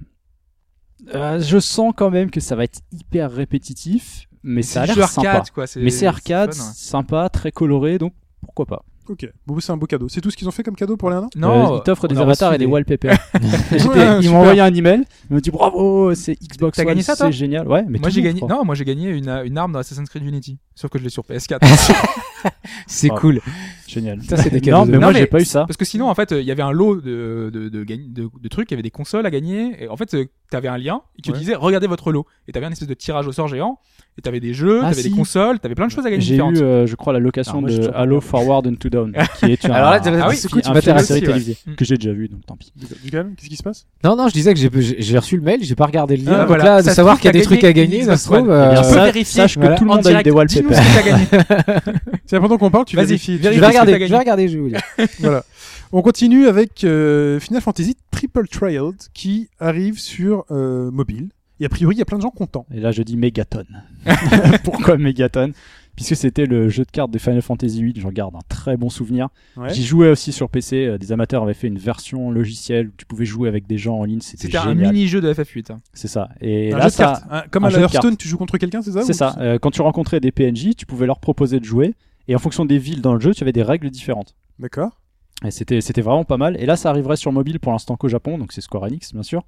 Euh, 1.15 1.41
je 1.41 1.59
sens 1.59 1.93
quand 1.97 2.11
même 2.11 2.31
que 2.31 2.41
ça 2.41 2.57
va 2.57 2.65
être 2.65 2.81
hyper 2.93 3.31
répétitif, 3.33 4.27
mais 4.43 4.63
ça 4.63 4.83
a 4.83 4.87
l'air 4.87 5.09
sympa. 5.09 5.43
quoi. 5.55 5.65
Mais 5.77 5.91
c'est 5.91 6.07
arcade, 6.07 6.55
fun, 6.55 6.63
ouais. 6.65 6.71
sympa, 6.75 7.29
très 7.29 7.53
coloré, 7.53 7.99
donc 7.99 8.13
pourquoi 8.41 8.67
pas. 8.67 8.85
Ok. 9.09 9.29
Bon, 9.47 9.59
c'est 9.59 9.73
un 9.73 9.77
beau 9.77 9.87
cadeau. 9.87 10.09
C'est 10.09 10.21
tout 10.21 10.31
ce 10.31 10.37
qu'ils 10.37 10.47
ont 10.47 10.53
fait 10.53 10.63
comme 10.63 10.77
cadeau 10.77 10.97
pour 10.97 11.11
les 11.11 11.17
1 11.17 11.23
an 11.25 11.29
Non, 11.37 11.75
Euh, 11.75 11.79
ils 11.79 11.83
t'offrent 11.83 12.05
on 12.05 12.09
des 12.09 12.19
avatars 12.19 12.55
et 12.55 12.59
des 12.59 12.67
wallpapers. 12.67 13.19
Ouais, 13.73 14.19
ils 14.23 14.31
m'ont 14.31 14.39
envoyé 14.41 14.61
un 14.61 14.73
email, 14.73 15.03
ils 15.31 15.35
m'ont 15.35 15.41
dit 15.41 15.51
bravo, 15.51 16.15
c'est 16.15 16.35
Xbox 16.41 16.77
T'as 16.77 16.85
gagné 16.85 17.03
ça, 17.03 17.17
toi 17.17 17.27
c'est 17.27 17.33
génial. 17.33 17.67
Ouais, 17.67 17.85
mais 17.89 17.99
moi 17.99 18.11
j'ai 18.11 18.23
gagné. 18.23 18.41
Non, 18.49 18.65
moi 18.65 18.75
j'ai 18.75 18.85
gagné 18.85 19.11
une, 19.11 19.29
une 19.45 19.59
arme 19.59 19.73
dans 19.73 19.79
Assassin's 19.81 20.09
Creed 20.09 20.25
Unity. 20.25 20.59
Sauf 20.75 20.91
que 20.91 20.99
je 20.99 21.05
l'ai 21.05 21.11
sur 21.11 21.25
PS4. 21.25 21.59
C'est 22.87 23.09
Ah. 23.11 23.15
cool. 23.19 23.41
Génial. 23.87 24.21
Ça, 24.23 24.37
c'est 24.37 24.51
des 24.51 24.57
Non, 24.71 24.79
cadeaux. 24.81 24.87
de- 24.87 24.91
mais 24.93 24.99
Non, 24.99 25.11
moi 25.11 25.13
j'ai 25.13 25.27
pas 25.27 25.41
eu 25.41 25.45
ça. 25.45 25.61
Parce 25.65 25.77
que 25.77 25.85
sinon, 25.85 26.09
en 26.09 26.15
fait, 26.15 26.33
euh, 26.33 26.41
il 26.41 26.47
y 26.47 26.51
avait 26.51 26.63
un 26.63 26.73
lot 26.73 26.97
de, 27.01 27.51
de, 27.53 27.69
de, 27.69 27.85
gagn- 27.85 28.13
de, 28.13 28.29
de 28.41 28.49
trucs, 28.49 28.71
il 28.71 28.75
y 28.75 28.77
avait 28.77 28.83
des 28.83 28.91
consoles 28.91 29.25
à 29.27 29.31
gagner. 29.31 29.85
Et 29.85 29.89
en 29.89 29.97
fait, 29.97 30.13
euh, 30.15 30.25
t'avais 30.51 30.69
un 30.69 30.77
lien 30.79 31.03
et 31.19 31.23
tu 31.23 31.31
Ouais. 31.31 31.39
disais 31.39 31.55
regardez 31.55 31.87
votre 31.87 32.11
lot. 32.11 32.27
Et 32.49 32.53
t'avais 32.53 32.67
un 32.67 32.73
espèce 32.73 32.89
de 32.89 32.95
tirage 32.95 33.27
au 33.29 33.33
sort 33.33 33.49
géant. 33.49 33.79
Et 34.19 34.23
t'avais 34.23 34.41
des 34.41 34.55
jeux, 34.55 34.81
Ah, 34.83 34.91
t'avais 34.91 35.03
si. 35.03 35.11
des 35.11 35.17
consoles, 35.17 35.61
t'avais 35.61 35.75
plein 35.75 35.87
de 35.87 35.93
choses 35.93 36.05
à 36.05 36.11
gagner 36.11 36.23
J'ai 36.23 36.37
eu, 36.37 36.41
euh, 36.41 36.87
je 36.87 36.97
crois, 36.97 37.13
la 37.13 37.19
location 37.19 37.63
Ah, 37.65 37.71
de 37.71 37.91
Halo. 37.95 38.21
Forward 38.21 38.67
Down, 38.93 39.13
qui 39.41 39.47
est 39.47 39.65
un, 39.65 39.71
Alors 39.73 39.91
là, 39.91 40.01
t'as- 40.01 40.11
Ah 40.23 40.29
oui, 40.29 40.37
est 40.37 40.47
tu 40.49 40.69
un 40.69 40.81
film 40.81 40.97
à 40.97 41.03
série 41.03 41.21
ouais. 41.21 41.27
télévisée 41.27 41.57
Mm. 41.67 41.75
que 41.75 41.85
j'ai 41.85 41.97
déjà 41.97 42.13
vu, 42.13 42.29
donc 42.29 42.47
tant 42.47 42.57
pis. 42.57 42.73
Dugal, 43.03 43.31
qu'est-ce 43.37 43.49
qui 43.49 43.57
se 43.57 43.63
passe? 43.63 43.87
Non, 44.05 44.15
non, 44.17 44.29
je 44.29 44.33
disais 44.35 44.55
que 44.55 44.61
j'ai- 44.61 45.19
reçu 45.19 45.37
le 45.37 45.43
mail, 45.43 45.61
j'ai 45.63 45.75
pas 45.75 45.87
regardé 45.87 46.17
le 46.17 46.25
lien. 46.25 46.33
Ah, 46.35 46.39
donc 46.41 46.49
voilà. 46.49 46.65
là, 46.65 46.83
de 46.83 46.91
savoir 46.91 47.17
qu'il 47.17 47.27
y 47.27 47.29
a 47.29 47.33
des 47.33 47.43
trucs 47.43 47.65
à 47.65 47.73
gagner, 47.73 48.05
ça 48.05 48.17
se 48.17 48.25
trouve. 48.31 48.51
Euh, 48.51 48.75
Eh 48.79 48.95
vérifier. 48.95 49.25
sache 49.25 49.59
que 49.59 49.77
tout 49.77 49.85
le 49.85 49.91
monde 49.91 50.07
a 50.07 50.21
eu 50.21 50.23
des 50.23 50.31
wallpapers. 50.31 50.79
C'est 52.27 52.39
pendant 52.41 52.59
qu'on 52.59 52.71
parle, 52.71 52.85
tu 52.85 52.97
Vas-y, 52.97 53.07
vérifies. 53.07 53.39
Je 53.43 53.49
vais 53.49 53.67
regarder, 53.67 53.93
je 53.93 53.99
vais 54.13 54.19
regarder, 54.19 54.49
je 54.49 54.55
vais 54.57 54.63
vous 54.63 54.69
dire. 54.69 54.81
voilà. 55.21 55.45
On 55.93 56.01
continue 56.03 56.47
avec 56.47 56.85
euh, 56.85 57.39
Final 57.41 57.61
Fantasy 57.61 57.97
Triple 58.11 58.49
Trailed 58.49 58.95
qui 59.13 59.49
arrive 59.61 59.99
sur 59.99 60.45
euh, 60.51 60.91
mobile. 60.91 61.29
Et 61.61 61.67
a 61.67 61.69
priori, 61.69 61.95
il 61.95 61.99
y 61.99 62.03
a 62.03 62.05
plein 62.05 62.17
de 62.17 62.23
gens 62.23 62.31
contents. 62.31 62.67
Et 62.75 62.81
là, 62.81 62.91
je 62.93 63.03
dis 63.03 63.17
Megaton. 63.17 63.65
Pourquoi 64.65 64.97
Megaton? 64.97 65.53
Puisque 65.95 66.17
c'était 66.17 66.47
le 66.47 66.69
jeu 66.71 66.85
de 66.85 66.91
cartes 66.91 67.11
de 67.11 67.19
Final 67.19 67.43
Fantasy 67.43 67.83
VIII, 67.83 68.01
j'en 68.01 68.11
garde 68.11 68.35
un 68.35 68.41
très 68.49 68.77
bon 68.79 68.89
souvenir. 68.89 69.29
Ouais. 69.59 69.73
J'y 69.75 69.85
jouais 69.85 70.09
aussi 70.09 70.33
sur 70.33 70.49
PC, 70.49 70.87
euh, 70.87 70.99
des 70.99 71.13
amateurs 71.13 71.43
avaient 71.43 71.53
fait 71.55 71.67
une 71.69 71.79
version 71.79 72.31
logicielle 72.31 72.89
où 72.89 72.93
tu 72.97 73.05
pouvais 73.05 73.27
jouer 73.27 73.49
avec 73.49 73.67
des 73.67 73.77
gens 73.77 73.97
en 73.99 74.05
ligne, 74.05 74.21
c'était 74.23 74.45
C'était 74.45 74.57
un 74.59 74.75
mini-jeu 74.75 75.21
de 75.21 75.33
FF8. 75.33 75.71
hein. 75.73 75.81
C'est 75.93 76.09
ça. 76.09 76.31
Et 76.41 76.73
Un 76.73 76.79
là, 76.79 76.85
jeu 76.85 76.89
de 76.89 76.93
ça, 76.95 77.45
Comme 77.51 77.65
un 77.67 77.69
à 77.69 77.79
Hearthstone, 77.79 78.17
tu 78.17 78.27
joues 78.27 78.39
contre 78.39 78.57
quelqu'un, 78.57 78.81
c'est 78.81 78.93
ça 78.93 79.03
C'est 79.03 79.13
ça. 79.13 79.37
Euh, 79.39 79.59
quand 79.59 79.71
tu 79.71 79.83
rencontrais 79.83 80.21
des 80.21 80.33
PNJ, 80.33 80.75
tu 80.77 80.87
pouvais 80.87 81.07
leur 81.07 81.21
proposer 81.21 81.61
de 81.61 81.65
jouer. 81.65 81.95
Et 82.29 82.35
en 82.35 82.39
fonction 82.39 82.65
des 82.65 82.79
villes 82.79 83.03
dans 83.03 83.15
le 83.15 83.21
jeu, 83.21 83.35
tu 83.35 83.43
avais 83.43 83.53
des 83.53 83.63
règles 83.63 83.91
différentes. 83.91 84.35
D'accord. 84.59 84.99
Et 85.45 85.51
c'était 85.51 86.01
vraiment 86.03 86.25
pas 86.25 86.37
mal. 86.37 86.57
Et 86.61 86.67
là, 86.67 86.77
ça 86.77 86.89
arriverait 86.89 87.17
sur 87.17 87.33
mobile 87.33 87.59
pour 87.59 87.73
l'instant 87.73 87.97
qu'au 87.97 88.09
Japon, 88.09 88.39
donc 88.39 88.53
c'est 88.53 88.61
Square 88.61 88.85
Enix, 88.85 89.13
bien 89.13 89.25
sûr. 89.25 89.43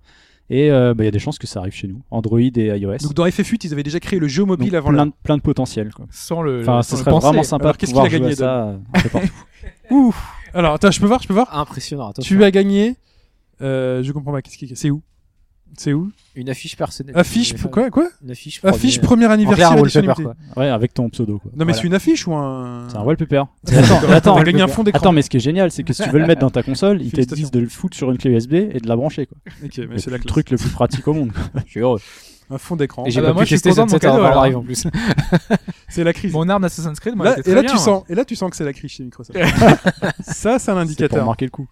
Et 0.51 0.71
euh, 0.71 0.93
bah, 0.95 1.05
il 1.05 1.07
y 1.07 1.09
a 1.09 1.11
des 1.11 1.19
chances 1.19 1.39
que 1.39 1.47
ça 1.47 1.61
arrive 1.61 1.73
chez 1.73 1.89
nous, 1.89 2.03
Android 2.11 2.39
et 2.39 2.51
iOS. 2.51 2.99
Donc 2.99 3.15
dans 3.15 3.27
FF8, 3.27 3.61
ils 3.65 3.73
avaient 3.73 3.83
déjà 3.83 3.99
créé 3.99 4.19
le 4.19 4.29
jeu 4.29 4.45
mobile 4.45 4.73
Donc, 4.73 4.79
avant 4.79 4.91
plein, 4.91 5.07
de, 5.07 5.13
plein 5.23 5.37
de 5.39 5.43
potentiel. 5.43 5.93
Quoi. 5.95 6.07
Sans 6.11 6.43
le. 6.43 6.61
Enfin, 6.61 6.83
ce 6.83 6.97
serait 6.97 7.11
penser. 7.11 7.29
vraiment 7.29 7.43
sympa 7.43 7.65
Alors, 7.65 7.73
de 7.75 7.79
qu'est-ce 7.79 7.93
pouvoir 7.93 8.09
qu'il 8.09 8.17
a 8.17 8.19
jouer 8.19 8.27
à 8.27 8.29
gagné, 8.29 8.37
ça 8.37 8.79
un 8.93 9.03
peu 9.03 9.09
partout. 9.09 9.29
Ouh. 9.91 10.15
Alors, 10.53 10.75
attends, 10.75 10.91
je 10.91 11.01
peux 11.01 11.07
voir, 11.07 11.23
je 11.23 11.29
peux 11.29 11.35
voir. 11.35 11.57
Impressionnant. 11.57 12.09
attention. 12.09 12.37
Tu 12.37 12.45
as 12.45 12.51
gagné. 12.51 12.97
Euh, 13.63 14.03
je 14.03 14.13
comprends 14.13 14.33
pas. 14.33 14.43
Qu'est-ce 14.43 14.59
qui 14.59 14.71
C'est 14.77 14.91
où? 14.91 15.03
C'est 15.77 15.93
où? 15.93 16.11
Une 16.37 16.49
affiche 16.51 16.77
personnelle. 16.77 17.17
Affiche 17.17 17.55
pour 17.55 17.71
quoi 17.71 17.91
Quoi? 17.91 18.09
Une 18.25 18.31
affiche. 18.33 18.61
Affiche 18.65 19.01
premier- 19.01 19.27
premier 19.27 19.33
anniversaire 19.33 19.73
en 19.73 19.83
clair, 19.83 20.03
wallpaper, 20.05 20.23
quoi. 20.23 20.35
Ouais, 20.57 20.69
avec 20.69 20.93
ton 20.95 21.09
pseudo. 21.11 21.39
Quoi. 21.39 21.51
Non 21.53 21.59
mais 21.59 21.65
Voilà. 21.73 21.79
c'est 21.81 21.87
une 21.87 21.95
affiche 21.95 22.27
ou 22.27 22.35
un 22.35 22.87
C'est 22.89 22.97
un 22.97 23.03
wallpaper. 23.03 23.43
Attends, 23.73 24.09
attends, 24.11 24.37
un 24.39 24.69
fond 24.69 24.83
d'écran. 24.83 24.99
Attends, 25.01 25.13
mais 25.13 25.23
ce 25.23 25.31
qui 25.31 25.37
est 25.39 25.41
génial, 25.41 25.71
c'est 25.71 25.83
que 25.85 25.93
si 25.93 26.03
tu 26.03 26.11
veux 26.11 26.19
le 26.19 26.27
mettre 26.27 26.41
dans 26.41 26.51
ta 26.51 26.63
console, 26.63 27.01
ils 27.03 27.13
te 27.13 27.35
disent 27.35 27.51
de 27.51 27.61
le 27.61 27.69
foutre 27.69 27.97
sur 27.97 28.11
une 28.11 28.19
clé 28.19 28.31
USB 28.33 28.55
et 28.55 28.81
de 28.81 28.89
la 28.89 28.97
brancher. 28.97 29.27
Quoi. 29.27 29.39
Ok, 29.65 29.79
mais 29.79 29.85
Le 29.87 29.99
c'est 29.99 30.11
la 30.11 30.19
classe. 30.19 30.27
truc 30.27 30.51
le 30.51 30.57
plus 30.57 30.71
pratique 30.71 31.07
au 31.09 31.13
monde. 31.15 31.31
Je 31.67 31.71
suis 31.71 31.81
heureux. 31.81 32.01
Un 32.51 32.59
fond 32.59 32.77
d'écran. 32.77 33.05
Et 33.07 33.11
j'ai 33.11 33.23
bah, 33.23 33.29
pas 33.29 33.33
moi, 33.33 33.43
pu 33.45 33.49
je 33.49 33.55
suis 33.57 33.63
tester 33.63 33.71
content 33.71 33.87
de 33.87 33.93
mon 33.93 33.99
Sunset 33.99 34.07
cadeau, 34.07 34.19
Overdrive 34.19 34.51
alors. 34.53 34.61
en 34.61 34.65
plus. 34.65 34.87
C'est 35.89 36.05
la 36.05 36.13
crise. 36.13 36.31
Mon 36.35 36.47
arme 36.51 36.61
d'Assassin's 36.63 37.01
Creed, 37.01 37.17
moi, 37.17 37.25
Là, 37.25 37.33
elle 37.37 37.41
était 37.41 37.51
et 37.51 37.55
très 37.55 37.63
là 37.63 37.63
bien, 37.63 37.71
tu 37.71 37.77
hein. 37.77 37.81
sens, 37.83 38.05
et 38.07 38.15
là 38.15 38.25
tu 38.27 38.37
sens 38.37 38.51
que 38.51 38.57
c'est 38.57 38.65
la 38.67 38.75
crise 38.75 38.91
chez 38.91 39.03
Microsoft. 39.03 39.39
ça, 40.21 40.23
c'est 40.23 40.53
un 40.53 40.59
C'est 40.59 40.73
pour 40.73 40.77
indicateur. 40.79 41.25
marquer 41.25 41.47
le 41.47 41.51
coup. 41.51 41.67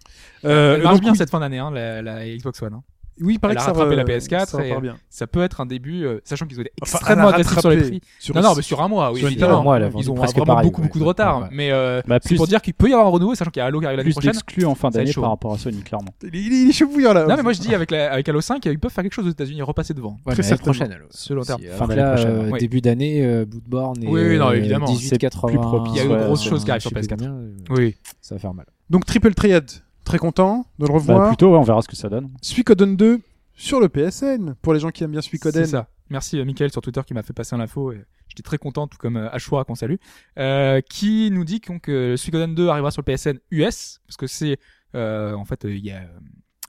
Euh, 0.45 0.75
Elle 0.77 0.81
marche 0.81 0.95
donc, 0.95 1.03
bien 1.03 1.11
oui, 1.11 1.17
cette 1.19 1.29
fin 1.29 1.39
d'année, 1.41 1.59
hein, 1.59 1.69
la, 1.69 2.01
la 2.01 2.25
Xbox 2.27 2.59
One. 2.63 2.73
hein. 2.73 2.81
Oui, 3.21 3.33
il 3.35 3.39
paraît 3.39 3.53
elle 3.53 3.57
que 3.57 3.61
a 3.61 3.65
ça 3.65 3.71
rattrapé 3.73 3.95
va- 3.95 4.03
la 4.03 4.03
PS4 4.05 4.47
ça 4.49 4.65
et- 4.65 4.81
bien. 4.81 4.95
Ça 5.09 5.27
peut 5.27 5.41
être 5.43 5.61
un 5.61 5.65
début, 5.65 6.03
euh, 6.05 6.19
sachant 6.23 6.45
qu'ils 6.47 6.57
ont 6.57 6.61
été 6.61 6.71
Enfin, 6.81 6.97
extrêmement 6.97 7.27
a 7.27 7.33
agressifs 7.33 7.59
sur 7.59 7.69
les 7.69 7.77
prix. 7.81 8.01
sur 8.19 8.33
Non, 8.35 8.41
une- 8.41 8.47
non, 8.47 8.53
mais 8.55 8.61
sur 8.63 8.81
un 8.81 8.87
mois, 8.87 9.11
oui, 9.11 9.19
sur 9.19 9.27
une 9.27 9.33
évidemment. 9.33 9.59
un 9.59 9.63
mois, 9.63 9.79
Ils 9.97 10.09
ont 10.11 10.15
presque 10.15 10.35
vraiment 10.35 10.53
pareil, 10.55 10.65
beaucoup, 10.69 10.81
ouais. 10.81 10.87
beaucoup 10.87 10.99
de 10.99 11.03
retard. 11.03 11.37
Ouais, 11.37 11.43
ouais. 11.43 11.49
Mais 11.51 11.71
euh, 11.71 12.01
Bah, 12.07 12.19
c'est 12.23 12.35
pour 12.35 12.47
dire 12.47 12.61
qu'il 12.61 12.73
peut 12.73 12.89
y 12.89 12.93
avoir 12.93 13.07
un 13.07 13.11
renouveau, 13.11 13.35
sachant 13.35 13.51
qu'il 13.51 13.59
y 13.59 13.63
a 13.63 13.67
Halo 13.67 13.79
qui 13.79 13.85
arrive 13.85 13.97
l'année 13.97 14.07
plus 14.07 14.13
prochaine. 14.13 14.31
d'exclus 14.31 14.65
en 14.65 14.75
fin 14.75 14.89
Ça 14.91 14.99
d'année 14.99 15.13
par 15.13 15.29
rapport 15.29 15.53
à 15.53 15.57
Sony, 15.57 15.81
clairement. 15.81 16.09
Il 16.23 16.35
est, 16.35 16.41
il 16.63 16.69
est 16.69 16.73
chaud 16.73 16.87
bouillant 16.87 17.13
là. 17.13 17.25
Non, 17.27 17.35
mais 17.35 17.43
moi 17.43 17.53
je 17.53 17.59
dis 17.61 17.73
avec, 17.75 17.91
la, 17.91 18.11
avec 18.11 18.27
Halo 18.27 18.41
5, 18.41 18.65
ils 18.65 18.79
peuvent 18.79 18.91
faire 18.91 19.03
quelque 19.03 19.13
chose 19.13 19.27
aux 19.27 19.31
États-Unis, 19.31 19.61
repasser 19.61 19.93
devant. 19.93 20.17
Ouais, 20.25 20.33
Très 20.33 20.43
certainement. 20.43 20.73
prochaine. 20.73 20.97
le 21.29 21.35
long 21.35 21.43
terme. 21.43 21.61
Fin 21.77 21.87
d'année 21.87 22.01
euh, 22.01 22.57
début 22.57 22.81
d'année, 22.81 23.25
euh, 23.25 23.45
Bloodborne 23.45 24.03
et 24.03 24.07
Oui, 24.07 24.21
oui, 24.27 24.37
non, 24.37 24.49
euh, 24.49 24.53
évidemment. 24.53 24.87
1880. 24.87 25.51
C'est 25.53 25.57
plus 25.59 25.67
propice, 25.67 25.93
Il 25.95 26.09
y 26.09 26.13
a 26.13 26.23
grosses 26.25 26.43
c'est- 26.43 26.49
choses 26.49 26.63
qui 26.65 26.71
arrivent 26.71 26.81
je 26.81 26.87
sur 26.87 26.89
sais 26.89 26.95
plus 26.95 27.07
PS4. 27.07 27.17
combien, 27.19 27.33
euh, 27.33 27.51
Oui. 27.69 27.95
Ça 28.21 28.35
va 28.35 28.39
faire 28.39 28.53
mal. 28.53 28.65
Donc 28.89 29.05
Triple 29.05 29.33
Triad, 29.33 29.69
très 30.03 30.17
content 30.17 30.65
de 30.79 30.85
le 30.85 30.87
Bah, 30.89 30.93
revoir. 30.95 31.27
plutôt, 31.29 31.51
ouais, 31.51 31.57
on 31.57 31.63
verra 31.63 31.81
ce 31.81 31.87
que 31.87 31.95
ça 31.95 32.09
donne. 32.09 32.29
Suikoden 32.41 32.95
2 32.95 33.19
sur 33.55 33.79
le 33.79 33.89
PSN 33.89 34.55
pour 34.61 34.73
les 34.73 34.79
gens 34.79 34.89
qui 34.89 35.03
aiment 35.03 35.11
bien 35.11 35.21
Suikoden. 35.21 35.65
C'est 35.65 35.71
ça. 35.71 35.87
Merci 36.09 36.39
euh, 36.39 36.45
Michael 36.45 36.71
sur 36.71 36.81
Twitter 36.81 37.01
qui 37.05 37.13
m'a 37.13 37.23
fait 37.23 37.33
passer 37.33 37.55
l'info. 37.57 37.91
et 37.91 38.03
J'étais 38.27 38.43
très 38.43 38.57
content, 38.57 38.87
tout 38.87 38.97
comme 38.97 39.17
euh, 39.17 39.29
Ashura 39.31 39.63
qu'on 39.63 39.75
salue, 39.75 39.95
euh, 40.39 40.81
qui 40.81 41.29
nous 41.31 41.43
dit 41.45 41.59
donc, 41.67 41.81
que 41.83 41.91
le 42.11 42.17
Suikoden 42.17 42.53
2 42.55 42.67
arrivera 42.67 42.91
sur 42.91 43.01
le 43.05 43.13
PSN 43.13 43.37
US, 43.51 43.99
parce 44.07 44.17
que 44.17 44.27
c'est 44.27 44.57
euh, 44.95 45.33
en 45.33 45.45
fait 45.45 45.65
euh, 45.65 45.73
il 45.75 45.83
y 45.85 45.91
a 45.91 46.01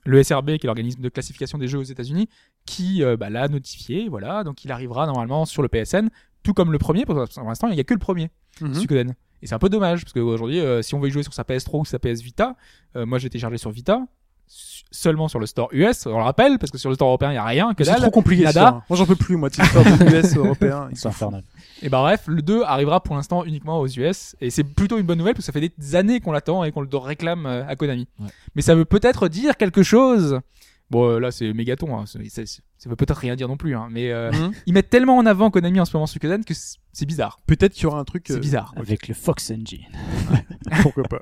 le 0.05 0.21
SRB 0.23 0.57
qui 0.57 0.65
est 0.65 0.67
l'organisme 0.67 1.01
de 1.01 1.09
classification 1.09 1.57
des 1.57 1.67
jeux 1.67 1.79
aux 1.79 1.83
États-Unis 1.83 2.29
qui 2.65 3.03
euh, 3.03 3.17
bah, 3.17 3.29
l'a 3.31 3.47
notifié, 3.47 4.07
voilà, 4.09 4.43
donc 4.43 4.63
il 4.63 4.71
arrivera 4.71 5.05
normalement 5.07 5.45
sur 5.45 5.61
le 5.63 5.67
PSN, 5.67 6.09
tout 6.43 6.53
comme 6.53 6.71
le 6.71 6.77
premier. 6.77 7.05
Pour 7.05 7.15
pour 7.15 7.43
l'instant, 7.43 7.67
il 7.69 7.75
y 7.75 7.79
a 7.79 7.83
que 7.83 7.93
le 7.93 7.99
premier. 7.99 8.29
Mhm. 8.61 8.73
Suikoden. 8.75 9.13
Et 9.41 9.47
c'est 9.47 9.55
un 9.55 9.59
peu 9.59 9.69
dommage 9.69 10.01
parce 10.03 10.13
qu'aujourd'hui, 10.13 10.59
euh, 10.59 10.81
si 10.81 10.95
on 10.95 10.99
veut 10.99 11.09
y 11.09 11.11
jouer 11.11 11.23
sur 11.23 11.33
sa 11.33 11.43
PS3 11.43 11.79
ou 11.81 11.85
sa 11.85 11.99
PS 11.99 12.21
Vita, 12.21 12.55
euh, 12.95 13.05
moi 13.05 13.17
j'ai 13.19 13.29
téléchargé 13.29 13.57
sur 13.57 13.69
Vita, 13.71 13.99
seulement 14.91 15.27
sur 15.27 15.39
le 15.39 15.45
store 15.45 15.69
US, 15.71 16.05
on 16.05 16.17
le 16.17 16.23
rappelle, 16.23 16.57
parce 16.59 16.71
que 16.71 16.77
sur 16.77 16.89
le 16.89 16.95
store 16.95 17.09
européen 17.09 17.31
il 17.31 17.35
y 17.35 17.37
a 17.37 17.43
rien, 17.43 17.73
que 17.73 17.83
C'est 17.83 17.95
trop 17.95 18.11
compliqué. 18.11 18.43
nada. 18.43 18.61
ça. 18.61 18.83
Moi 18.89 18.97
j'en 18.97 19.05
peux 19.05 19.15
plus 19.15 19.35
moi. 19.37 19.49
De 19.49 20.17
US 20.19 20.35
européen. 20.37 20.89
C'est 20.93 21.07
infernal. 21.07 21.43
Et 21.81 21.89
bah 21.89 21.99
bref, 22.01 22.23
le 22.27 22.41
2 22.41 22.63
arrivera 22.63 23.01
pour 23.01 23.15
l'instant 23.15 23.43
uniquement 23.43 23.79
aux 23.79 23.87
US 23.87 24.35
et 24.41 24.49
c'est 24.49 24.63
plutôt 24.63 24.97
une 24.97 25.05
bonne 25.05 25.17
nouvelle 25.17 25.33
parce 25.33 25.45
que 25.47 25.51
ça 25.53 25.59
fait 25.59 25.71
des 25.77 25.95
années 25.95 26.19
qu'on 26.19 26.31
l'attend 26.31 26.63
et 26.63 26.71
qu'on 26.71 26.81
le 26.81 26.97
réclame 26.97 27.45
euh, 27.45 27.67
à 27.67 27.75
Konami. 27.75 28.07
Ouais. 28.19 28.27
Mais 28.55 28.61
ça 28.61 28.75
veut 28.75 28.85
peut-être 28.85 29.27
dire 29.27 29.57
quelque 29.57 29.83
chose. 29.83 30.39
Bon, 30.91 31.09
euh, 31.09 31.19
là, 31.19 31.31
c'est 31.31 31.51
mégaton. 31.53 31.97
Hein. 31.97 32.05
c'est- 32.05 32.29
c'est- 32.45 32.61
Ça 32.77 32.89
veut 32.89 32.95
peut-être 32.95 33.17
rien 33.17 33.35
dire 33.35 33.47
non 33.47 33.57
plus, 33.57 33.75
hein, 33.75 33.87
mais 33.89 34.11
euh, 34.11 34.31
Mhm. 34.31 34.51
ils 34.67 34.73
mettent 34.73 34.89
tellement 34.89 35.17
en 35.17 35.25
avant 35.25 35.49
Konami 35.49 35.79
en 35.79 35.85
ce 35.85 35.95
moment 35.95 36.05
Suikoden 36.07 36.43
que 36.43 36.53
c'est 36.53 36.77
c'est 36.93 37.05
bizarre. 37.05 37.39
Peut-être 37.45 37.73
qu'il 37.73 37.83
y 37.83 37.85
aura 37.87 37.99
un 37.99 38.05
truc. 38.05 38.23
C'est 38.27 38.35
euh, 38.35 38.39
bizarre. 38.39 38.73
Avec 38.77 39.09
le 39.09 39.13
Fox 39.13 39.51
Engine. 39.51 39.81
Pourquoi 40.81 41.03
pas. 41.03 41.21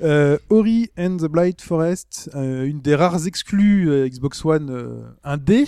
Euh, 0.00 0.38
Ori 0.48 0.90
and 0.96 1.16
the 1.16 1.24
Blight 1.26 1.60
Forest, 1.60 2.30
euh, 2.36 2.64
une 2.66 2.80
des 2.80 2.94
rares 2.94 3.26
exclus 3.26 3.88
euh, 3.90 4.08
Xbox 4.08 4.44
One 4.44 4.70
euh, 4.70 5.02
indé 5.24 5.64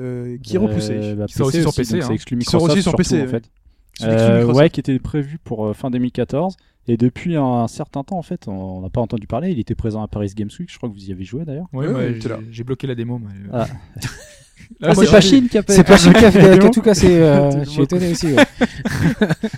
euh, 0.00 0.36
qui 0.42 0.56
est 0.56 0.58
repoussée. 0.58 0.92
Euh, 1.02 1.14
bah, 1.14 1.24
Qui 1.26 1.32
sort 1.34 1.46
aussi 1.46 1.62
sur 1.62 1.72
PC, 1.74 1.96
hein. 1.98 2.04
C'est 2.06 2.12
exclu 2.14 2.36
Qui 2.38 2.44
sort 2.44 2.60
Microsoft 2.60 2.72
aussi 2.72 2.82
sur 2.82 2.90
surtout, 2.90 3.02
PC, 3.16 3.22
en 3.22 3.28
fait. 3.30 3.50
C'est 3.94 4.04
Euh, 4.06 4.36
Microsoft. 4.38 4.58
ouais, 4.58 4.70
qui 4.70 4.80
était 4.80 4.98
prévu 4.98 5.38
pour 5.42 5.66
euh, 5.66 5.72
fin 5.72 5.90
2014. 5.90 6.56
Et 6.86 6.98
depuis 6.98 7.36
un 7.36 7.66
certain 7.68 8.04
temps, 8.04 8.18
en 8.18 8.22
fait, 8.22 8.48
on 8.48 8.82
n'a 8.82 8.90
pas 8.90 9.00
entendu 9.00 9.26
parler. 9.26 9.50
Il 9.50 9.58
était 9.58 9.74
présent 9.74 10.02
à 10.02 10.08
Paris 10.08 10.30
Games 10.36 10.50
Week. 10.60 10.70
Je 10.70 10.76
crois 10.76 10.90
que 10.90 10.94
vous 10.94 11.06
y 11.06 11.12
avez 11.12 11.24
joué 11.24 11.46
d'ailleurs. 11.46 11.68
Ouais, 11.72 11.86
Ouais, 11.88 11.94
ouais, 11.94 12.18
j'ai- 12.50 12.64
bloqué 12.64 12.86
la 12.86 12.94
démo. 12.94 13.18
moi. 13.18 13.30
Ah. 13.52 13.66
Ah, 14.82 14.94
c'est 14.94 15.10
pas 15.10 15.20
Chine 15.20 15.48
qui 15.48 15.58
a 15.58 15.62
C'est 15.66 15.84
pas 15.84 15.96
Chine 15.96 16.12
qui 16.12 16.24
a, 16.24 16.30
qui 16.30 16.38
a 16.38 16.70
tout 16.70 16.82
cassé. 16.82 17.08
euh, 17.20 17.50
je 17.64 17.68
suis 17.70 17.82
étonné 17.82 18.10
aussi. 18.12 18.26
ouais. 18.26 18.36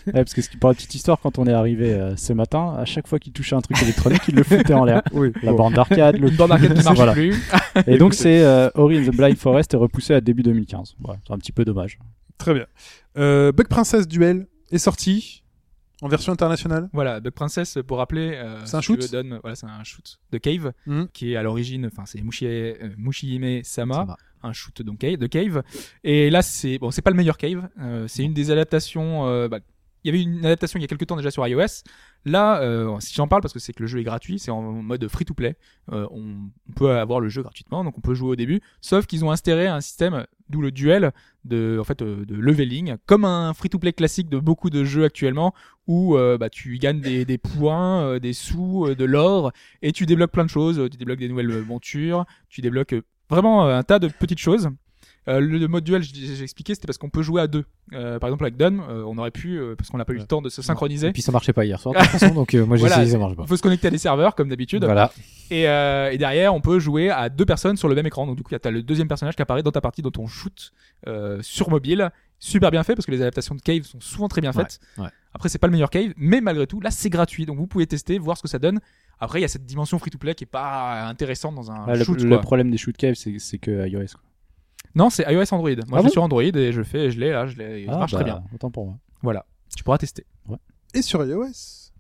Ouais, 0.07 0.13
parce 0.13 0.35
que 0.35 0.43
ce 0.43 0.49
qui 0.49 0.57
pour 0.57 0.69
la 0.71 0.75
petite 0.75 0.95
histoire, 0.95 1.19
quand 1.21 1.39
on 1.39 1.47
est 1.47 1.53
arrivé 1.53 1.93
euh, 1.93 2.17
ce 2.17 2.33
matin, 2.33 2.75
à 2.79 2.85
chaque 2.85 3.07
fois 3.07 3.19
qu'il 3.19 3.33
touchait 3.33 3.57
un 3.57 3.61
truc 3.61 3.81
électronique, 3.83 4.23
il 4.29 4.35
le 4.35 4.43
foutait 4.43 4.75
en 4.75 4.85
l'air. 4.85 5.03
Oui. 5.13 5.33
La 5.43 5.53
borne 5.53 5.75
d'arcade, 5.75 6.17
le 6.19 6.31
borne 6.31 6.51
d'arcade 6.51 6.75
qui 6.75 6.85
marche 6.85 6.97
Voilà. 6.97 7.13
plus. 7.13 7.35
Et 7.87 7.99
donc 7.99 8.15
c'est 8.15 8.41
euh, 8.43 8.69
Ori 8.75 8.99
and 8.99 9.11
the 9.11 9.17
Blind 9.17 9.37
Forest 9.37 9.75
est 9.75 9.77
repoussé 9.77 10.15
à 10.15 10.21
début 10.21 10.43
2015. 10.43 10.97
Ouais, 11.05 11.15
c'est 11.27 11.33
un 11.33 11.39
petit 11.39 11.53
peu 11.53 11.65
dommage. 11.65 11.99
Très 12.39 12.55
bien. 12.55 12.67
Euh, 13.19 13.53
Bug 13.53 13.69
Princess 13.69 14.07
Duel 14.07 14.47
est 14.71 14.79
sorti 14.79 15.43
en 16.03 16.09
version 16.09 16.33
internationale. 16.33 16.89
Voilà, 16.93 17.21
Bug 17.21 17.33
Princess, 17.33 17.79
pour 17.87 17.99
rappeler, 17.99 18.33
euh, 18.35 18.65
C'est 18.67 18.77
un 18.77 18.81
si 18.81 18.87
shoot 18.87 19.03
veux, 19.03 19.09
donne- 19.09 19.39
voilà, 19.43 19.57
c'est 19.57 19.67
un 19.67 19.83
shoot 19.85 20.19
de 20.31 20.39
Cave, 20.39 20.73
Mhm. 20.87 21.09
qui 21.13 21.33
est 21.33 21.37
à 21.37 21.43
l'origine, 21.43 21.87
enfin 21.87 22.05
c'est 22.07 22.21
Mushi, 22.23 22.47
euh, 22.47 22.75
Mushihime 22.99 23.63
Sama, 23.65 24.17
un 24.43 24.53
shoot 24.53 24.83
donc 24.83 24.99
Cave- 24.99 25.17
de 25.19 25.27
Cave. 25.27 25.63
Et 26.05 26.29
là, 26.31 26.43
c'est 26.43 26.79
bon, 26.79 26.91
c'est 26.91 27.03
pas 27.03 27.11
le 27.11 27.17
meilleur 27.17 27.39
Cave. 27.39 27.69
euh, 27.81 28.07
c'est 28.09 28.23
une 28.25 28.35
des 28.35 28.51
adaptations. 28.51 29.27
euh, 29.27 29.49
bah, 29.49 29.61
il 30.07 30.15
y 30.15 30.17
avait 30.17 30.23
une 30.23 30.47
adaptation 30.47 30.79
il 30.79 30.83
y 30.83 30.85
a 30.85 30.89
quelques 30.89 31.07
temps 31.07 31.17
déjà 31.17 31.33
sur 31.33 31.47
iOS. 31.47 31.83
Là, 32.25 32.61
euh, 32.61 32.97
si 33.01 33.13
j'en 33.15 33.27
parle 33.27 33.43
parce 33.43 33.53
que 33.53 33.59
c'est 33.59 33.73
que 33.73 33.83
le 33.83 33.89
jeu 33.89 33.99
est 33.99 34.05
gratuit, 34.05 34.39
c'est 34.39 34.53
en 34.53 34.63
mode 34.63 35.07
free 35.09 35.25
to 35.25 35.35
play. 35.35 35.57
Euh, 35.93 36.07
on, 36.13 36.51
peut 36.77 36.93
avoir 36.93 37.19
le 37.19 37.29
jeu 37.29 37.43
gratuitement, 37.43 37.83
donc 37.83 37.99
on 37.99 38.01
peut 38.01 38.15
jouer 38.15 38.31
au 38.31 38.37
début. 38.37 38.61
Sauf 38.81 39.07
qu'ils 39.07 39.25
ont 39.25 39.33
instauré 39.33 39.67
un 39.67 39.81
système, 39.81 40.25
d'où 40.49 40.61
le 40.61 40.71
duel 40.71 41.13
de, 41.45 41.81
en 41.81 42.05
euh, 42.05 42.25
leveling, 42.29 42.97
comme 43.07 43.25
un 43.25 43.53
free 43.53 43.69
to 43.69 43.81
play 43.81 43.93
classique 43.93 44.29
de 44.29 44.39
beaucoup 44.39 44.71
de 44.71 44.85
jeux 44.85 45.05
actuellement, 45.05 45.55
où 45.89 46.17
bah, 46.17 46.51
tu 46.51 46.79
gagnes 46.79 47.01
des, 47.01 47.25
des 47.25 47.39
points, 47.39 48.19
des 48.19 48.33
sous, 48.33 48.95
de 48.95 49.05
l'or, 49.05 49.53
et 49.83 49.93
tu 49.93 50.07
débloques 50.07 50.33
plein 50.33 50.45
de 50.45 50.51
choses. 50.51 50.89
Tu 50.91 50.97
débloques 50.99 51.21
des 51.21 51.29
nouvelles 51.29 51.65
montures, 51.65 52.27
tu 52.49 52.61
débloques 52.61 52.95
vraiment 53.29 53.67
un 53.67 53.83
tas 53.83 53.99
de 53.99 54.09
petites 54.09 54.41
choses. 54.41 54.69
Euh, 55.29 55.41
le, 55.41 55.59
le 55.59 55.67
mode 55.69 55.83
duel, 55.85 56.03
j'ai 56.03 56.15
j'ai 56.37 56.43
expliqué, 56.43 56.75
c'était 56.75 56.87
parce 56.87 56.99
qu'on 56.99 57.11
peut 57.11 57.23
jouer 57.23 57.41
à 57.43 57.47
deux. 57.49 57.65
Euh, 57.93 58.19
par 58.21 58.29
exemple, 58.29 58.45
avec 58.45 58.57
Don, 58.57 58.79
euh, 58.89 59.03
on 59.07 59.19
aurait 59.19 59.31
pu, 59.33 59.59
euh, 59.59 59.75
parce 59.77 59.91
qu'on 59.91 59.99
n'a 59.99 60.05
pas 60.05 60.13
eu 60.13 60.19
le 60.19 60.27
temps 60.27 60.41
de 60.41 60.49
se 60.49 60.63
synchroniser. 60.63 61.09
Et 61.09 61.13
puis 61.13 61.23
ça 61.23 61.33
marchait 61.33 61.53
pas 61.53 61.65
hier 61.65 61.81
soir 61.81 61.95
de 61.95 61.99
toute 62.03 62.09
façon, 62.11 62.33
donc 62.35 62.55
euh, 62.55 62.65
moi 62.65 62.77
j'ai 62.77 62.83
Voilà, 62.83 62.97
essayé, 63.03 63.11
ça 63.13 63.19
marche 63.19 63.35
pas. 63.35 63.43
Il 63.43 63.49
faut 63.49 63.57
se 63.57 63.63
connecter 63.63 63.89
à 63.89 63.91
des 63.91 63.99
serveurs, 63.99 64.35
comme 64.37 64.49
d'habitude. 64.49 64.85
Voilà. 64.85 65.11
Et, 65.51 65.69
euh, 65.69 66.11
et 66.13 66.19
derrière, 66.19 66.55
on 66.55 66.61
peut 66.61 66.79
jouer 66.79 67.11
à 67.11 67.29
deux 67.29 67.45
personnes 67.45 67.77
sur 67.77 67.89
le 67.89 67.95
même 67.97 68.07
écran. 68.07 68.27
Donc 68.27 68.37
du 68.37 68.43
coup, 68.45 68.51
tu 68.57 68.69
as 68.69 68.71
le 68.71 68.83
deuxième 68.83 69.09
personnage 69.09 69.35
qui 69.37 69.43
apparaît 69.43 69.63
dans 69.65 69.73
ta 69.73 69.81
partie 69.81 70.03
dont 70.03 70.13
on 70.19 70.27
shoot 70.27 70.73
euh, 71.09 71.39
sur 71.43 71.71
mobile. 71.71 72.11
Super 72.39 72.71
bien 72.71 72.83
fait 72.85 72.95
parce 72.95 73.07
que 73.07 73.13
les 73.13 73.23
adaptations 73.23 73.55
de 73.55 73.61
Cave 73.63 73.83
sont 73.83 73.99
souvent 74.01 74.29
très 74.29 74.41
bien 74.43 74.53
Ouais, 74.53 74.63
faites. 74.63 74.79
ouais. 74.99 75.09
Après, 75.33 75.49
c'est 75.49 75.59
pas 75.59 75.67
le 75.67 75.73
meilleur 75.73 75.91
Cave, 75.91 76.13
mais 76.17 76.41
malgré 76.41 76.67
tout, 76.67 76.81
là, 76.81 76.91
c'est 76.91 77.11
gratuit. 77.11 77.47
Donc 77.47 77.57
vous 77.57 77.67
pouvez 77.67 77.87
tester, 77.87 78.19
voir 78.19 78.37
ce 78.37 78.43
que 78.43 78.49
ça 78.49 78.59
donne. 78.59 78.79
Après, 79.19 79.39
il 79.39 79.43
y 79.43 79.45
a 79.45 79.49
cette 79.49 79.65
dimension 79.65 79.99
free-to-play 79.99 80.35
qui 80.35 80.45
est 80.45 80.47
pas 80.47 81.07
intéressante 81.09 81.55
dans 81.55 81.71
un 81.71 81.87
le, 81.95 82.05
shoot. 82.05 82.21
le 82.23 82.29
quoi. 82.29 82.41
problème 82.41 82.71
des 82.71 82.77
shoot 82.77 82.97
caves, 82.97 83.15
c'est 83.15 83.39
c'est 83.39 83.59
que 83.59 83.89
iOS. 83.89 84.01
quoi. 84.13 84.21
Non, 84.97 85.11
c'est 85.11 85.31
iOS 85.33 85.45
Android. 85.53 85.71
Moi, 85.71 85.77
Ah 85.79 85.85
je 85.89 85.97
bon 85.97 86.03
suis 86.03 86.11
sur 86.13 86.23
Android 86.25 86.43
et 86.43 86.73
je 86.73 86.83
fais, 86.83 87.11
je 87.13 87.21
l'ai 87.21 87.31
là, 87.31 87.47
je 87.47 87.57
l'ai, 87.57 87.83
il 87.83 87.89
Ah, 87.91 87.99
marche 87.99 88.13
bah, 88.13 88.19
très 88.19 88.25
bien. 88.25 88.43
Autant 88.55 88.71
pour 88.71 88.87
moi. 88.87 88.95
Voilà, 89.23 89.45
tu 89.77 89.85
pourras 89.85 89.99
tester. 89.99 90.25
Et 90.95 91.03
sur 91.03 91.23
iOS, 91.25 91.47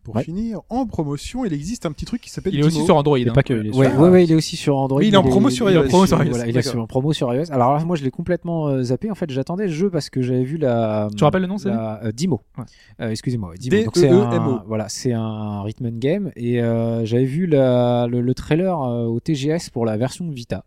pour 0.02 0.14
Ouais. 0.16 0.22
finir, 0.22 0.60
en 0.70 0.86
promotion, 0.86 1.44
il 1.44 1.52
existe 1.52 1.84
un 1.84 1.92
petit 1.92 2.04
truc 2.06 2.22
qui 2.22 2.30
s'appelle 2.30 2.54
Il 2.54 2.60
est 2.60 2.64
aussi 2.64 2.82
sur 2.84 2.96
Android. 2.96 3.18
Hein. 3.18 3.32
pas 3.34 3.42
que 3.42 3.52
les 3.52 3.70
Ouais, 3.70 3.90
sur- 3.90 4.00
ouais, 4.00 4.08
ouais, 4.08 4.24
il 4.24 4.30
est 4.32 4.34
aussi 4.36 4.56
sur 4.56 4.76
Android. 4.78 5.00
Oui, 5.00 5.08
il 5.08 5.14
est 5.14 5.16
en 5.16 5.24
promo 5.24 5.50
sur 5.50 5.68
il 5.68 5.72
est 5.76 5.80
iOS. 5.80 6.06
Voilà, 6.06 6.46
il 6.46 6.56
est 6.56 6.76
en 6.76 6.86
promo 6.86 7.12
sur 7.12 7.34
iOS. 7.34 7.50
Alors 7.52 7.74
là, 7.74 7.84
moi, 7.84 7.96
je 7.96 8.04
l'ai 8.04 8.10
complètement 8.12 8.68
euh, 8.68 8.82
zappé. 8.84 9.10
En 9.10 9.14
fait, 9.16 9.28
j'attendais 9.30 9.64
le 9.66 9.72
jeu 9.72 9.90
parce 9.90 10.08
que 10.08 10.22
j'avais 10.22 10.44
vu 10.44 10.56
la. 10.56 11.08
Tu 11.16 11.24
rappelles 11.24 11.42
le 11.42 11.48
nom, 11.48 11.58
c'est 11.58 11.68
la, 11.70 12.00
euh, 12.04 12.12
Dimo. 12.12 12.40
Ouais. 12.56 12.64
Euh, 13.00 13.10
Excusez-moi. 13.10 13.54
Dimo. 13.58 13.70
D-E-E-M-O. 13.76 13.84
Donc 13.84 13.96
c'est 13.96 14.08
un, 14.08 14.62
voilà, 14.66 14.88
c'est 14.88 15.12
un 15.12 15.62
rhythm 15.62 15.86
and 15.86 15.98
game 15.98 16.30
et 16.36 16.62
euh, 16.62 17.04
j'avais 17.04 17.24
vu 17.24 17.46
la, 17.46 18.06
le, 18.06 18.20
le 18.20 18.34
trailer 18.34 18.80
euh, 18.80 19.04
au 19.06 19.18
TGS 19.20 19.70
pour 19.72 19.84
la 19.84 19.96
version 19.96 20.30
Vita. 20.30 20.64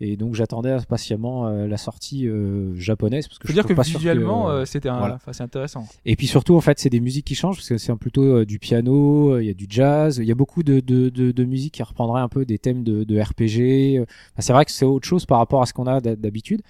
Et 0.00 0.16
donc 0.16 0.34
j'attendais 0.34 0.72
impatiemment 0.72 1.46
euh, 1.46 1.68
la 1.68 1.76
sortie 1.76 2.26
euh, 2.26 2.74
japonaise 2.76 3.28
parce 3.28 3.38
que 3.38 3.46
Faut 3.46 3.52
je 3.52 3.54
dire 3.54 3.62
trouve 3.64 3.76
que 3.76 3.80
pas 3.80 3.86
visuellement, 3.86 4.50
euh, 4.50 4.64
c'était 4.64 4.88
un, 4.88 4.98
voilà. 4.98 5.14
enfin, 5.14 5.32
c'est 5.32 5.44
intéressant. 5.44 5.86
Et 6.04 6.16
puis 6.16 6.26
surtout, 6.26 6.56
en 6.56 6.60
fait, 6.60 6.80
c'est 6.80 6.90
des 6.90 6.98
musiques 7.00 7.24
qui 7.26 7.36
changent 7.36 7.56
parce 7.58 7.68
que 7.68 7.78
c'est 7.78 7.92
un- 7.92 7.96
plutôt 7.96 8.22
euh, 8.24 8.44
du 8.44 8.58
piano, 8.58 9.34
euh, 9.34 9.42
il 9.42 9.46
y 9.46 9.50
a 9.50 9.54
du 9.54 9.66
jazz, 9.68 10.18
il 10.20 10.24
y 10.26 10.32
a 10.32 10.34
beaucoup 10.34 10.64
de, 10.64 10.80
de, 10.80 11.10
de, 11.10 11.30
de 11.30 11.44
musique 11.44 11.74
qui 11.74 11.82
reprendrait 11.84 12.20
un 12.22 12.28
peu 12.28 12.44
des 12.44 12.58
thèmes 12.58 12.82
de, 12.82 13.04
de 13.04 13.20
RPG. 13.20 14.00
Enfin, 14.02 14.08
c'est 14.40 14.52
vrai 14.52 14.64
que 14.64 14.72
c'est 14.72 14.84
autre 14.84 15.06
chose 15.06 15.26
par 15.26 15.38
rapport 15.38 15.62
à 15.62 15.66
ce 15.66 15.72
qu'on 15.72 15.86
a 15.86 16.00
d'hab- 16.00 16.20
d'habitude. 16.20 16.60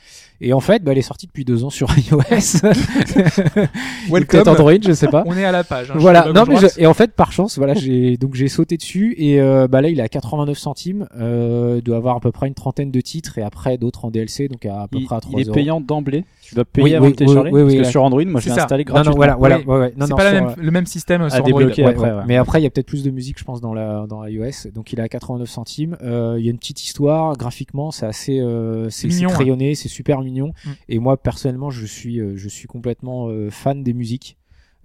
Et 0.42 0.52
en 0.52 0.60
fait, 0.60 0.84
bah, 0.84 0.92
elle 0.92 0.98
est 0.98 1.02
sortie 1.02 1.26
depuis 1.26 1.46
deux 1.46 1.64
ans 1.64 1.70
sur 1.70 1.88
iOS. 1.98 2.20
Peut-être 4.10 4.48
Android, 4.48 4.72
je 4.82 4.92
sais 4.92 5.08
pas. 5.08 5.22
On 5.26 5.36
est 5.36 5.44
à 5.44 5.52
la 5.52 5.64
page. 5.64 5.90
hein, 5.90 5.94
Voilà, 5.96 6.24
je 6.28 6.32
non 6.32 6.44
mais 6.46 6.56
je- 6.56 6.66
et 6.80 6.86
en 6.86 6.94
fait 6.94 7.12
par 7.12 7.32
chance, 7.32 7.56
voilà, 7.58 7.74
j'ai 7.74 8.16
donc 8.16 8.34
j'ai 8.34 8.48
sauté 8.48 8.76
dessus 8.76 9.14
et 9.18 9.40
euh, 9.40 9.66
bah 9.68 9.80
là 9.80 9.88
il 9.88 9.98
est 9.98 10.02
à 10.02 10.08
89 10.08 10.58
centimes, 10.58 11.06
euh, 11.16 11.80
doit 11.80 11.96
avoir 11.96 12.16
à 12.16 12.20
peu 12.20 12.32
près 12.32 12.48
une 12.48 12.54
trentaine 12.54 12.90
de 12.90 13.00
titres 13.00 13.13
et 13.38 13.42
après 13.42 13.78
d'autres 13.78 14.04
en 14.04 14.10
DLC 14.10 14.48
donc 14.48 14.64
à, 14.66 14.82
à 14.82 14.88
peu 14.88 14.98
Il, 14.98 15.04
près 15.06 15.16
à 15.16 15.20
3 15.20 15.32
il 15.40 15.42
est 15.42 15.46
euros. 15.46 15.54
payant 15.54 15.80
d'emblée. 15.80 16.24
Tu 16.42 16.54
dois 16.54 16.64
payer 16.64 16.84
Oui, 16.84 16.94
avant 16.94 17.06
oui, 17.06 17.12
de 17.12 17.16
télécharger. 17.16 17.50
oui, 17.50 17.60
oui, 17.62 17.64
parce 17.64 17.74
que 17.74 17.82
là. 17.82 17.90
sur 17.90 18.02
Android, 18.04 18.24
moi 18.24 18.40
je 18.40 18.48
C'est 18.48 18.54
l'ai 18.54 18.60
installé 18.60 18.84
Non 18.84 18.88
non 18.90 18.94
gratuitement. 19.02 19.16
voilà, 19.16 19.36
voilà, 19.36 19.58
Oui. 19.58 19.64
ouais, 19.66 19.78
ouais, 19.78 19.92
non, 19.96 20.06
c'est 20.06 20.10
non, 20.10 20.16
pas 20.16 20.30
sur, 20.32 20.42
même, 20.44 20.54
le 20.58 20.70
même 20.70 20.86
système 20.86 21.22
à 21.22 21.30
sur 21.30 21.44
Android. 21.44 21.60
débloquer 21.60 21.84
Ouais, 21.84 21.90
après. 21.90 22.10
ouais. 22.10 22.16
ouais. 22.18 22.22
Mais 22.26 22.36
après, 22.36 22.60
il 22.60 22.64
y 22.64 22.66
a 22.66 22.70
peut-être 22.70 22.86
plus 22.86 23.02
de 23.02 23.10
musique, 23.10 23.38
je 23.38 23.44
pense, 23.44 23.60
dans 23.60 23.72
la 23.74 24.06
dans 24.08 24.24
iOS. 24.26 24.70
Donc, 24.74 24.92
il 24.92 24.98
est 24.98 25.02
à 25.02 25.08
89 25.08 25.48
centimes. 25.48 25.96
Euh, 26.02 26.36
Il 26.38 26.44
y 26.44 26.48
a 26.48 26.50
une 26.50 26.58
petite 26.58 26.82
histoire. 26.82 27.36
Graphiquement, 27.36 27.90
c'est 27.90 28.06
assez, 28.06 28.40
euh, 28.40 28.88
c'est 28.90 29.08
hein. 29.24 29.28
crayonné, 29.28 29.74
c'est 29.74 29.88
super 29.88 30.20
mignon. 30.20 30.52
Mm. 30.64 30.70
Et 30.90 30.98
moi, 30.98 31.16
personnellement, 31.16 31.70
je 31.70 31.86
suis, 31.86 32.20
euh, 32.20 32.34
je 32.36 32.48
suis 32.48 32.66
complètement 32.68 33.28
euh, 33.28 33.50
fan 33.50 33.82
des 33.82 33.92
musiques. 33.94 34.36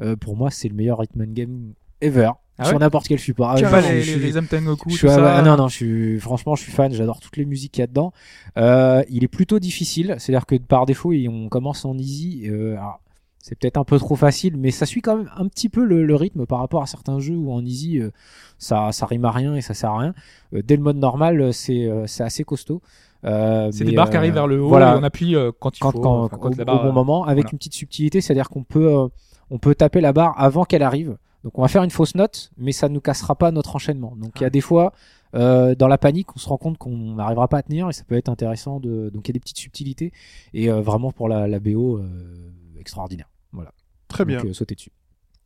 Euh, 0.02 0.16
pour 0.16 0.38
moi, 0.38 0.50
c'est 0.52 0.70
le 0.70 0.76
meilleur 0.76 1.04
Hitman 1.04 1.34
game 1.34 1.74
ever 2.02 2.32
Ah 2.60 2.66
sur 2.66 2.74
ouais 2.74 2.80
n'importe 2.80 3.08
quel 3.08 3.20
support. 3.20 3.50
Ah, 3.52 3.56
Tu 3.56 3.66
je- 3.66 3.70
pas 3.70 3.82
les, 3.82 3.88
je 3.88 3.94
les 4.18 4.18
suis- 4.20 4.32
Rhythm 4.32 4.46
Tengoku, 4.48 4.90
je 4.90 4.94
tout 4.94 4.98
suis, 5.00 5.08
ah, 5.08 5.16
ça. 5.16 5.38
ah 5.38 5.42
non, 5.42 5.56
non, 5.58 5.68
je 5.68 5.76
suis, 5.76 6.20
franchement, 6.20 6.56
je 6.56 6.64
suis 6.64 6.72
fan. 6.72 6.92
J'adore 6.94 7.20
toutes 7.20 7.38
les 7.38 7.46
musiques 7.46 7.72
qu'il 7.72 7.82
y 7.82 7.84
a 7.84 7.88
dedans. 7.88 8.12
Euh, 8.58 9.04
il 9.10 9.24
est 9.24 9.28
plutôt 9.30 9.60
difficile. 9.60 10.16
C'est-à-dire 10.20 10.46
que 10.46 10.56
par 10.56 10.86
défaut, 10.86 11.14
on 11.30 11.50
commence 11.50 11.86
en 11.86 11.98
easy. 11.98 12.44
Euh, 12.50 12.74
alors, 12.74 13.00
c'est 13.42 13.58
peut-être 13.58 13.78
un 13.78 13.86
peu 13.86 13.98
trop 13.98 14.16
facile, 14.16 14.58
mais 14.58 14.70
ça 14.72 14.86
suit 14.86 15.02
quand 15.02 15.16
même 15.18 15.30
un 15.38 15.48
petit 15.48 15.70
peu 15.70 15.84
le, 15.86 16.06
le 16.06 16.16
rythme 16.16 16.46
par 16.46 16.60
rapport 16.60 16.84
à 16.84 16.86
certains 16.86 17.20
jeux 17.20 17.36
où 17.38 17.52
en 17.54 17.64
easy, 17.66 18.00
euh, 18.00 18.12
ça, 18.58 18.92
ça 18.92 19.06
rime 19.06 19.24
à 19.26 19.32
rien 19.32 19.56
et 19.56 19.62
ça 19.62 19.74
sert 19.74 19.92
à 19.92 20.00
rien. 20.00 20.14
Euh, 20.54 20.62
dès 20.62 20.76
le 20.76 20.84
mode 20.84 20.98
normal, 20.98 21.40
euh, 21.42 21.52
c'est, 21.54 21.86
euh, 21.86 22.06
c'est 22.06 22.24
assez 22.24 22.44
costaud. 22.44 22.82
Euh, 23.26 23.70
C'est 23.72 23.84
des 23.86 23.94
barres 23.94 24.10
qui 24.10 24.18
arrivent 24.18 24.34
vers 24.34 24.48
le 24.48 24.62
haut 24.62 24.68
voilà. 24.70 24.94
et 24.96 25.00
on 25.00 25.04
appuie 25.04 25.36
euh, 25.36 25.52
quand 25.60 25.78
il 25.78 25.82
quand, 25.82 25.92
faut. 25.92 26.00
quand, 26.00 26.24
enfin, 26.26 26.38
quand 26.38 26.50
au, 26.54 26.56
la 26.58 26.64
au 26.64 26.66
barre, 26.66 26.84
bon 26.84 26.94
moment, 26.94 27.24
avec 27.26 27.44
voilà. 27.46 27.50
une 27.54 27.58
petite 27.58 27.74
subtilité, 27.74 28.22
c'est-à-dire 28.22 28.50
qu'on 28.50 28.64
peut, 28.64 28.88
euh, 28.94 29.08
on 29.50 29.58
peut 29.58 29.76
taper 29.76 30.00
la 30.02 30.14
barre 30.14 30.36
avant 30.38 30.64
qu'elle 30.66 30.84
arrive. 30.84 31.18
Donc 31.44 31.58
on 31.58 31.62
va 31.62 31.68
faire 31.68 31.84
une 31.84 31.90
fausse 31.90 32.16
note, 32.16 32.52
mais 32.58 32.72
ça 32.72 32.90
ne 32.90 32.94
nous 32.94 33.02
cassera 33.02 33.36
pas 33.36 33.52
notre 33.52 33.76
enchaînement. 33.76 34.16
Donc 34.18 34.40
il 34.40 34.44
y 34.44 34.46
a 34.46 34.50
des 34.50 34.62
fois, 34.62 34.94
euh, 35.36 35.74
dans 35.76 35.88
la 35.88 35.98
panique, 35.98 36.36
on 36.36 36.40
se 36.40 36.50
rend 36.50 36.58
compte 36.58 36.78
qu'on 36.78 37.16
n'arrivera 37.16 37.48
pas 37.48 37.60
à 37.60 37.64
tenir 37.64 37.90
et 37.90 37.94
ça 37.94 38.04
peut 38.04 38.16
être 38.16 38.30
intéressant. 38.30 38.80
De... 38.80 39.10
Donc 39.10 39.28
il 39.28 39.30
y 39.30 39.32
a 39.32 39.34
des 39.34 39.40
petites 39.40 39.58
subtilités 39.58 40.12
et 40.54 40.70
euh, 40.70 40.82
vraiment 40.82 41.12
pour 41.12 41.30
la, 41.30 41.48
la 41.48 41.60
BO 41.60 41.98
euh, 41.98 42.52
extraordinaire. 42.78 43.30
Voilà. 43.54 43.74
Très 44.10 44.26
bien. 44.26 44.40
Donc 44.40 44.48
euh, 44.48 44.54
sautez 44.54 44.76
dessus. 44.76 44.92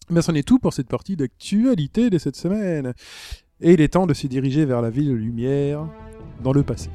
Mais 0.09 0.21
c'en 0.21 0.33
est 0.33 0.47
tout 0.47 0.59
pour 0.59 0.73
cette 0.73 0.87
partie 0.87 1.15
d'actualité 1.15 2.09
de 2.09 2.17
cette 2.17 2.35
semaine. 2.35 2.93
Et 3.61 3.73
il 3.73 3.81
est 3.81 3.93
temps 3.93 4.07
de 4.07 4.13
se 4.13 4.27
diriger 4.27 4.65
vers 4.65 4.81
la 4.81 4.89
ville 4.89 5.09
de 5.09 5.13
lumière 5.13 5.87
dans 6.43 6.51
le 6.51 6.63
passé. 6.63 6.89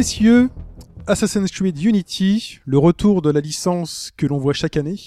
Messieurs, 0.00 0.48
Assassin's 1.06 1.50
Creed 1.50 1.78
Unity, 1.78 2.60
le 2.64 2.78
retour 2.78 3.20
de 3.20 3.30
la 3.30 3.40
licence 3.40 4.10
que 4.16 4.24
l'on 4.24 4.38
voit 4.38 4.54
chaque 4.54 4.78
année, 4.78 4.98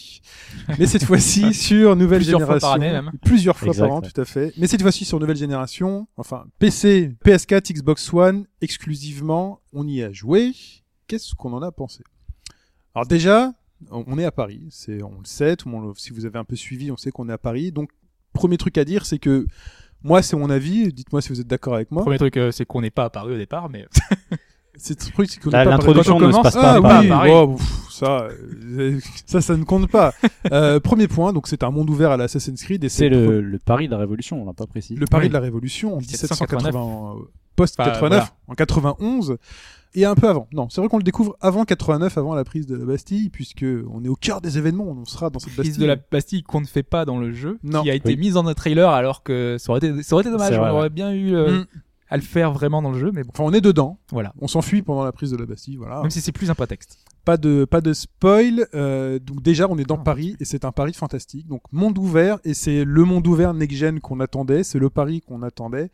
mais 0.78 0.86
cette 0.86 1.04
fois-ci 1.04 1.52
sur 1.56 1.96
nouvelle 1.96 2.20
Plusieurs 2.20 2.42
fois 2.42 2.60
génération. 2.60 2.68
par 2.68 2.74
année, 2.76 2.92
même. 2.92 3.12
Plusieurs 3.26 3.58
fois 3.58 3.70
Exact, 3.70 3.88
par 3.88 3.92
an, 3.92 4.02
ouais. 4.02 4.12
tout 4.12 4.22
à 4.22 4.26
fait. 4.26 4.54
Mais 4.56 4.68
cette 4.68 4.84
fois-ci 4.84 5.04
sur 5.04 5.20
nouvelle 5.20 5.36
génération, 5.36 6.08
enfin 6.16 6.46
PC, 6.60 7.12
PS4, 7.26 7.74
Xbox 7.74 8.14
One, 8.14 8.46
exclusivement, 8.62 9.62
on 9.74 9.88
y 9.88 10.04
a 10.04 10.12
joué. 10.12 10.52
Qu'est-ce 11.08 11.34
qu'on 11.34 11.54
en 11.54 11.64
a 11.64 11.72
pensé? 11.72 12.04
Alors 12.94 13.08
déjà, 13.08 13.52
on 13.90 14.20
est 14.20 14.26
à 14.26 14.32
Paris, 14.32 14.68
c'est, 14.70 15.02
on 15.02 15.18
le 15.18 15.26
sait, 15.26 15.56
tout 15.56 15.70
le 15.70 15.76
monde, 15.76 15.98
si 15.98 16.14
vous 16.14 16.28
avez 16.28 16.38
un 16.38 16.46
peu 16.46 16.56
suivi, 16.56 16.92
on 16.92 16.98
sait 16.98 17.10
qu'on 17.10 17.28
est 17.30 17.34
à 17.34 17.40
Paris. 17.40 17.72
Donc, 17.72 17.90
premier 18.32 18.58
truc 18.58 18.78
à 18.78 18.86
dire, 18.86 19.08
c'est 19.08 19.18
que 19.18 19.48
moi, 20.04 20.22
c'est 20.22 20.36
mon 20.36 20.52
avis. 20.52 20.94
Dites-moi 20.94 21.24
si 21.24 21.30
vous 21.30 21.42
êtes 21.42 21.48
d'accord 21.48 21.74
avec 21.74 21.90
moi. 21.90 22.04
Premier 22.04 22.20
truc, 22.20 22.38
euh, 22.38 22.52
c'est 22.52 22.66
qu'on 22.66 22.82
n'est 22.82 22.92
pas 22.92 23.06
apparu 23.06 23.34
au 23.34 23.38
départ, 23.38 23.70
mais 23.70 23.88
C'est 24.76 25.00
ce 25.02 25.12
truc, 25.12 25.30
est 25.32 25.50
pas 25.52 25.64
L'introduction 25.66 26.20
ne 26.20 26.26
se 26.28 26.32
commence- 26.32 26.44
passe 26.44 26.54
pas 26.56 26.74
Ah 26.78 26.82
pas 26.82 27.02
oui, 27.02 27.30
oh, 27.32 27.56
pff, 27.56 27.88
ça, 27.92 28.28
euh, 28.78 29.00
ça, 29.26 29.40
ça 29.42 29.56
ne 29.56 29.64
compte 29.64 29.90
pas. 29.90 30.14
Euh, 30.52 30.80
premier 30.80 31.08
point, 31.08 31.32
donc 31.32 31.48
c'est 31.48 31.64
un 31.64 31.70
monde 31.70 31.90
ouvert 31.90 32.12
à 32.12 32.18
l'Assassin's 32.18 32.62
Creed 32.64 32.84
et 32.84 32.90
C'est 32.90 33.08
le, 33.10 33.28
le, 33.28 33.42
le 33.42 33.60
pari 33.60 33.86
de 33.88 33.92
la 33.92 34.00
Révolution, 34.00 34.42
on 34.42 34.46
l'a 34.46 34.54
pas 34.54 34.66
précisé. 34.66 35.00
le 35.00 35.06
pari 35.06 35.24
Oui. 35.26 35.30
de 35.30 35.34
la 35.34 35.40
Révolution 35.40 35.94
en 35.94 35.98
1789. 36.00 36.74
1780, 36.74 37.16
euh, 37.20 37.24
post 37.56 37.78
Bah, 37.78 37.86
89, 37.86 38.18
voilà. 38.18 38.30
en 38.48 38.56
91 38.56 39.38
et 39.96 40.06
un 40.06 40.16
peu 40.16 40.28
avant. 40.28 40.48
Non, 40.52 40.70
c'est 40.72 40.82
vrai 40.82 40.90
qu'on 40.90 40.98
le 40.98 41.04
découvre 41.04 41.38
avant 41.40 41.66
89, 41.66 42.18
avant 42.18 42.34
la 42.34 42.44
prise 42.44 42.66
de 42.66 42.76
la 42.76 42.84
Bastille, 42.84 43.30
puisque 43.30 43.64
on 43.94 44.04
est 44.04 44.10
au 44.10 44.16
cœur 44.16 44.42
des 44.42 44.58
événements, 44.58 44.86
on 44.86 45.06
sera 45.06 45.30
dans 45.30 45.38
cette 45.38 45.54
prise 45.54 45.68
Bastille. 45.68 45.82
de 45.84 45.86
la 45.86 45.98
Bastille 46.12 46.42
qu'on 46.42 46.62
ne 46.62 46.66
fait 46.66 46.82
pas 46.82 47.06
dans 47.06 47.20
le 47.20 47.32
jeu, 47.32 47.60
Non. 47.64 47.84
qui 47.84 47.92
a 47.92 47.94
été 47.94 48.10
Oui. 48.10 48.18
mise 48.18 48.34
dans 48.34 48.48
un 48.48 48.54
trailer 48.56 48.90
alors 48.90 49.22
que 49.22 49.58
ça 49.60 49.70
aurait 49.72 49.78
été, 49.88 50.02
ça 50.02 50.16
aurait 50.16 50.24
été 50.24 50.32
dommage, 50.32 50.58
on 50.58 50.68
aurait 50.68 50.90
bien 50.90 51.14
eu 51.14 51.36
euh, 51.36 51.60
Mm. 51.62 51.66
À 52.14 52.16
le 52.16 52.22
faire 52.22 52.52
vraiment 52.54 52.84
dans 52.84 52.92
le 52.92 53.00
jeu, 53.00 53.12
mais 53.12 53.24
bon, 53.24 53.32
Enfin, 53.34 53.44
on 53.44 53.52
est 53.54 53.60
dedans. 53.62 53.98
voilà. 54.12 54.34
On 54.40 54.48
s'enfuit 54.48 54.84
pendant 54.84 55.04
la 55.04 55.12
prise 55.12 55.32
de 55.32 55.38
la 55.38 55.48
Bastille, 55.48 55.78
voilà. 55.78 56.00
Même 56.02 56.12
si 56.12 56.22
c'est 56.22 56.32
plus 56.32 56.52
un 56.52 56.54
prétexte. 56.56 57.00
Pas 57.26 57.38
de 57.38 57.64
pas 57.66 57.80
de 57.82 57.94
spoil. 57.94 58.68
euh, 58.76 59.18
donc 59.20 59.42
déjà, 59.42 59.68
on 59.70 59.78
est 59.78 59.86
dans 59.88 59.96
Ah. 59.98 60.04
Paris 60.04 60.36
et 60.42 60.46
c'est 60.46 60.66
un 60.66 60.72
Paris 60.74 60.94
fantastique. 60.94 61.48
Donc 61.48 61.62
monde 61.72 61.98
ouvert 61.98 62.40
et 62.44 62.54
c'est 62.54 62.84
le 62.84 63.04
monde 63.06 63.26
ouvert 63.28 63.54
next 63.54 63.78
gen 63.78 64.00
qu'on 64.02 64.20
attendait. 64.20 64.64
C'est 64.64 64.80
le 64.80 64.90
Paris 64.90 65.22
qu'on 65.22 65.42
attendait. 65.42 65.90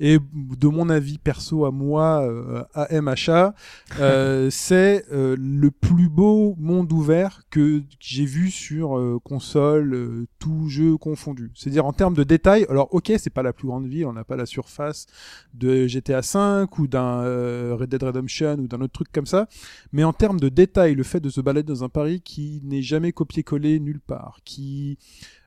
Et 0.00 0.18
de 0.34 0.68
mon 0.68 0.90
avis 0.90 1.16
perso 1.18 1.64
à 1.64 1.70
moi, 1.70 2.22
euh, 2.28 2.62
AMHA, 2.74 3.54
euh, 4.00 4.48
c'est 4.50 5.06
euh, 5.12 5.36
le 5.38 5.70
plus 5.70 6.08
beau 6.08 6.54
monde 6.58 6.92
ouvert 6.92 7.42
que 7.48 7.82
j'ai 8.00 8.26
vu 8.26 8.50
sur 8.50 8.98
euh, 8.98 9.18
console, 9.24 9.94
euh, 9.94 10.26
tout 10.38 10.68
jeu 10.68 10.96
confondu. 10.98 11.50
C'est-à-dire 11.54 11.86
en 11.86 11.92
termes 11.94 12.14
de 12.14 12.24
détails. 12.24 12.66
Alors 12.68 12.88
ok, 12.92 13.12
c'est 13.18 13.30
pas 13.32 13.42
la 13.42 13.52
plus 13.54 13.68
grande 13.68 13.86
ville, 13.86 14.04
on 14.06 14.12
n'a 14.12 14.24
pas 14.24 14.36
la 14.36 14.46
surface 14.46 15.06
de 15.54 15.86
GTA 15.86 16.20
5 16.22 16.78
ou 16.78 16.86
d'un 16.88 17.20
euh, 17.22 17.74
Red 17.78 17.88
Dead 17.88 18.02
Redemption 18.02 18.56
ou 18.58 18.66
d'un 18.66 18.80
autre 18.82 18.92
truc 18.92 19.08
comme 19.12 19.26
ça. 19.26 19.46
Mais 19.92 20.04
en 20.04 20.12
termes 20.12 20.40
de 20.40 20.48
détails, 20.50 20.73
le 20.76 21.02
fait 21.02 21.20
de 21.20 21.28
se 21.30 21.40
balader 21.40 21.72
dans 21.72 21.84
un 21.84 21.88
Paris 21.88 22.20
qui 22.20 22.60
n'est 22.64 22.82
jamais 22.82 23.12
copié-collé 23.12 23.80
nulle 23.80 24.00
part, 24.00 24.38
qui 24.44 24.98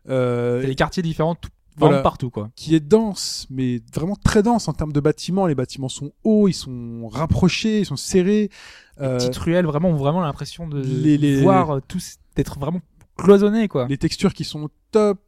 euh, 0.10 0.64
a 0.64 0.66
des 0.66 0.76
quartiers 0.76 1.04
différents 1.04 1.36
tout, 1.36 1.50
Voilà. 1.76 1.96
vraiment 1.96 2.04
partout, 2.04 2.30
quoi. 2.30 2.50
qui 2.56 2.74
est 2.76 2.80
dense, 2.80 3.46
mais 3.50 3.82
vraiment 3.94 4.16
très 4.16 4.42
dense 4.44 4.68
en 4.68 4.74
termes 4.74 4.94
de 4.94 5.00
bâtiments. 5.00 5.46
Les 5.48 5.56
bâtiments 5.56 5.90
sont 5.90 6.12
hauts, 6.24 6.48
ils 6.48 6.54
sont 6.54 7.08
rapprochés, 7.10 7.80
ils 7.82 7.86
sont 7.86 7.96
serrés. 7.98 8.50
Euh, 9.02 9.18
Petites 9.18 9.38
ruelles, 9.38 9.66
vraiment, 9.66 9.90
ont 9.90 9.96
vraiment 9.98 10.22
l'impression 10.22 10.68
de 10.68 10.82
les- 10.82 11.18
les- 11.18 11.42
voir 11.42 11.72
euh, 11.78 11.80
tous, 11.88 12.16
d'être 12.36 12.58
vraiment 12.60 12.82
cloisonnés, 13.18 13.68
quoi. 13.68 13.88
les 13.88 13.98
textures 13.98 14.34
qui 14.34 14.44
sont 14.44 14.70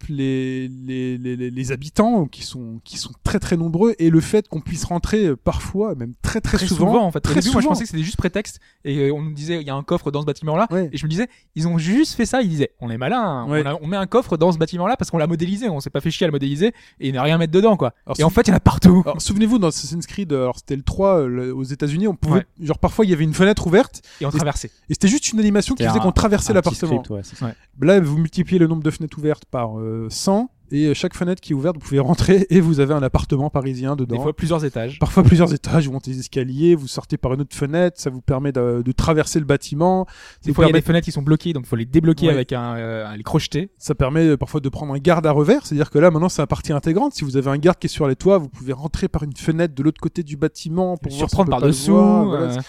les, 0.10 0.68
les, 0.68 1.18
les, 1.18 1.36
les- 1.36 1.52
les 1.52 1.72
habitants 1.72 2.26
qui 2.26 2.44
sont, 2.44 2.80
qui 2.84 2.98
sont 2.98 3.12
très 3.24 3.40
très 3.40 3.58
nombreux, 3.58 3.96
et 4.00 4.10
le 4.10 4.20
fait 4.22 4.48
qu'on 4.48 4.62
puisse 4.62 4.84
rentrer 4.86 5.26
euh, 5.28 5.36
parfois, 5.36 5.96
même 5.96 6.14
très 6.22 6.42
très, 6.42 6.58
Très 6.58 6.68
souvent, 6.68 7.04
en 7.06 7.12
fait. 7.12 7.20
Au 7.20 7.22
Très 7.22 7.36
début, 7.36 7.48
moi, 7.48 7.62
je 7.62 7.64
souvent. 7.64 7.70
pensais 7.74 7.84
que 7.84 7.90
c'était 7.90 8.04
juste 8.04 8.18
prétexte. 8.18 8.60
Et 8.86 8.98
euh, 9.10 9.14
on 9.14 9.22
nous 9.22 9.34
disait, 9.34 9.62
il 9.62 9.68
y 9.68 9.70
a 9.70 9.76
un 9.76 9.84
coffre 9.84 10.12
dans 10.12 10.22
ce 10.22 10.26
bâtiment-là. 10.26 10.68
Ouais. 10.72 10.90
Et 10.92 10.98
je 10.98 11.06
me 11.06 11.10
disais, 11.10 11.28
ils 11.56 11.68
ont 11.68 11.78
juste 11.78 12.16
fait 12.16 12.26
ça. 12.26 12.42
Ils 12.42 12.50
disaient, 12.50 12.72
on 12.80 12.90
est 12.90 12.98
malin. 12.98 13.22
hein. 13.22 13.50
Ouais. 13.50 13.64
On, 13.66 13.70
a- 13.70 13.78
on 13.82 13.88
met 13.88 13.98
un 13.98 14.08
coffre 14.08 14.38
dans 14.38 14.52
ce 14.52 14.58
bâtiment-là 14.58 14.96
parce 14.98 15.12
qu'on 15.12 15.18
l'a 15.18 15.28
modélisé. 15.28 15.70
On 15.70 15.80
s'est 15.80 15.90
pas 15.90 16.02
fait 16.02 16.12
chier 16.12 16.26
à 16.26 16.28
le 16.28 16.32
modéliser 16.32 16.68
et 17.00 17.08
il 17.08 17.12
n'y 17.12 17.18
a 17.18 17.24
rien 17.24 17.36
à 17.36 17.38
mettre 17.38 17.54
dedans, 17.54 17.78
quoi. 17.78 17.94
Alors, 18.06 18.20
et 18.20 18.24
en 18.24 18.30
fait, 18.30 18.42
il 18.48 18.50
y 18.50 18.54
en 18.54 18.58
a 18.58 18.60
partout. 18.60 19.04
Alors, 19.06 19.22
souvenez-vous, 19.22 19.60
dans 19.60 19.68
Assassin's 19.68 20.06
Creed, 20.08 20.32
euh, 20.34 20.44
alors 20.44 20.58
c'était 20.58 20.76
le 20.76 20.84
3 20.84 21.20
euh, 21.20 21.28
le- 21.28 21.54
aux 21.56 21.64
États-Unis, 21.64 22.08
on 22.08 22.16
pouvait, 22.16 22.40
Ouais. 22.40 22.46
genre 22.66 22.80
parfois 22.80 23.06
il 23.06 23.10
y 23.12 23.14
avait 23.14 23.24
une 23.24 23.34
fenêtre 23.34 23.68
ouverte 23.68 24.02
Et 24.22 24.26
on 24.26 24.30
traversait. 24.32 24.70
et 24.90 24.94
c'était 24.94 25.08
juste 25.08 25.32
une 25.34 25.40
animation 25.40 25.76
qui 25.76 25.84
faisait 25.84 25.98
un- 26.00 26.02
qu'on 26.02 26.12
traversait 26.12 26.54
l'appartement. 26.54 26.92
script, 26.92 27.10
ouais, 27.10 27.22
c'est 27.24 27.36
ça. 27.36 27.54
Là, 27.82 28.00
vous 28.00 28.18
multipliez 28.18 28.60
le 28.60 28.68
nombre 28.68 28.84
de 28.84 28.92
fenêtres 28.92 29.18
ouvertes 29.18 29.46
par 29.46 29.59
euh, 29.68 30.08
100 30.10 30.50
et 30.72 30.86
euh, 30.86 30.94
chaque 30.94 31.16
fenêtre 31.16 31.42
qui 31.42 31.54
est 31.54 31.56
ouverte, 31.56 31.78
vous 31.78 31.82
pouvez 31.82 32.00
rentrer 32.00 32.46
et 32.52 32.60
vous 32.62 32.80
avez 32.80 32.94
un 32.94 33.02
appartement 33.02 33.50
parisien 33.50 33.96
dedans. 33.96 34.16
Des 34.18 34.22
fois, 34.22 34.36
plusieurs 34.36 34.64
étages. 34.66 35.00
Parfois 35.00 35.24
plusieurs 35.24 35.52
étages, 35.52 35.88
vous 35.88 35.94
montez 35.94 36.12
des 36.12 36.20
escaliers, 36.20 36.76
vous 36.76 36.88
sortez 36.88 37.18
par 37.18 37.34
une 37.34 37.42
autre 37.42 37.56
fenêtre, 37.56 38.00
ça 38.00 38.12
vous 38.12 38.22
permet 38.22 38.52
de, 38.52 38.84
de 38.86 38.92
traverser 38.92 39.40
le 39.40 39.46
bâtiment. 39.46 40.06
Des 40.44 40.54
fois, 40.54 40.66
il 40.66 40.68
y 40.68 40.70
a 40.70 40.74
permet, 40.74 40.80
des 40.82 40.86
fenêtres 40.86 41.06
qui 41.06 41.12
sont 41.12 41.24
bloquées, 41.24 41.54
donc 41.54 41.64
il 41.66 41.68
faut 41.70 41.76
les 41.76 41.86
débloquer 41.88 42.28
Ouais. 42.28 42.34
avec 42.34 42.54
un, 42.54 42.76
euh, 42.76 43.16
les 43.16 43.24
crocheter. 43.24 43.72
ça 43.80 43.96
permet 43.96 44.28
euh, 44.28 44.38
parfois 44.38 44.60
de 44.60 44.70
prendre 44.70 44.94
un 44.94 45.00
garde 45.00 45.26
à 45.26 45.32
revers, 45.32 45.66
c'est-à-dire 45.66 45.90
que 45.90 45.98
là 45.98 46.12
maintenant 46.12 46.30
c'est 46.30 46.44
un 46.44 46.48
partie 46.48 46.72
intégrante. 46.72 47.14
Si 47.16 47.24
vous 47.24 47.36
avez 47.36 47.50
un 47.50 47.58
garde 47.58 47.80
qui 47.80 47.88
est 47.88 47.90
sur 47.90 48.08
les 48.08 48.16
toits, 48.16 48.38
vous 48.38 48.50
pouvez 48.50 48.74
rentrer 48.74 49.08
par 49.08 49.24
une 49.24 49.36
fenêtre 49.36 49.74
de 49.74 49.82
l'autre 49.82 50.00
côté 50.00 50.22
du 50.22 50.38
bâtiment 50.38 50.98
pour 50.98 51.12
voir 51.12 51.18
surprendre 51.30 51.50
par 51.50 51.62
dessous. 51.62 51.94
voir, 51.94 52.26
voilà. 52.26 52.46
euh, 52.54 52.62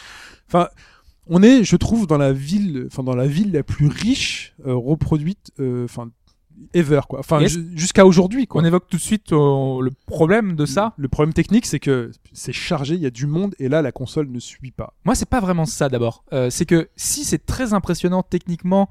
Enfin, 0.49 0.69
on 1.33 1.43
est, 1.45 1.63
je 1.63 1.77
trouve, 1.77 2.07
dans 2.09 2.19
la 2.19 2.33
ville, 2.33 2.87
enfin 2.91 3.05
dans 3.05 3.15
la 3.15 3.27
ville 3.27 3.53
la 3.53 3.63
plus 3.63 3.87
riche 3.87 4.55
euh, 4.67 4.75
reproduite, 4.75 5.53
euh, 5.61 5.85
enfin 5.85 6.09
ever 6.75 7.01
quoi. 7.09 7.21
Enfin 7.21 7.41
jusqu'à 7.75 8.05
aujourd'hui 8.07 8.47
quoi. 8.47 8.63
On 8.63 8.65
évoque 8.65 8.87
tout 8.89 8.97
de 8.97 9.03
suite 9.03 9.33
euh, 9.33 9.81
le 9.81 9.91
problème 10.07 10.57
de 10.57 10.67
ça. 10.67 10.95
Le 10.97 11.09
problème 11.09 11.33
technique, 11.33 11.67
c'est 11.67 11.79
que 11.81 12.11
c'est 12.33 12.53
chargé, 12.53 12.95
il 12.95 13.01
y 13.01 13.07
a 13.07 13.11
du 13.11 13.27
monde 13.27 13.55
et 13.59 13.69
là 13.69 13.83
la 13.83 13.93
console 13.93 14.31
ne 14.31 14.39
suit 14.39 14.71
pas. 14.71 14.95
Moi, 15.05 15.15
c'est 15.15 15.29
pas 15.29 15.41
vraiment 15.41 15.67
ça 15.67 15.89
d'abord. 15.89 16.25
Euh, 16.33 16.51
c'est 16.51 16.67
que 16.67 16.89
si 16.97 17.25
c'est 17.25 17.45
très 17.45 17.73
impressionnant 17.73 18.23
techniquement 18.23 18.89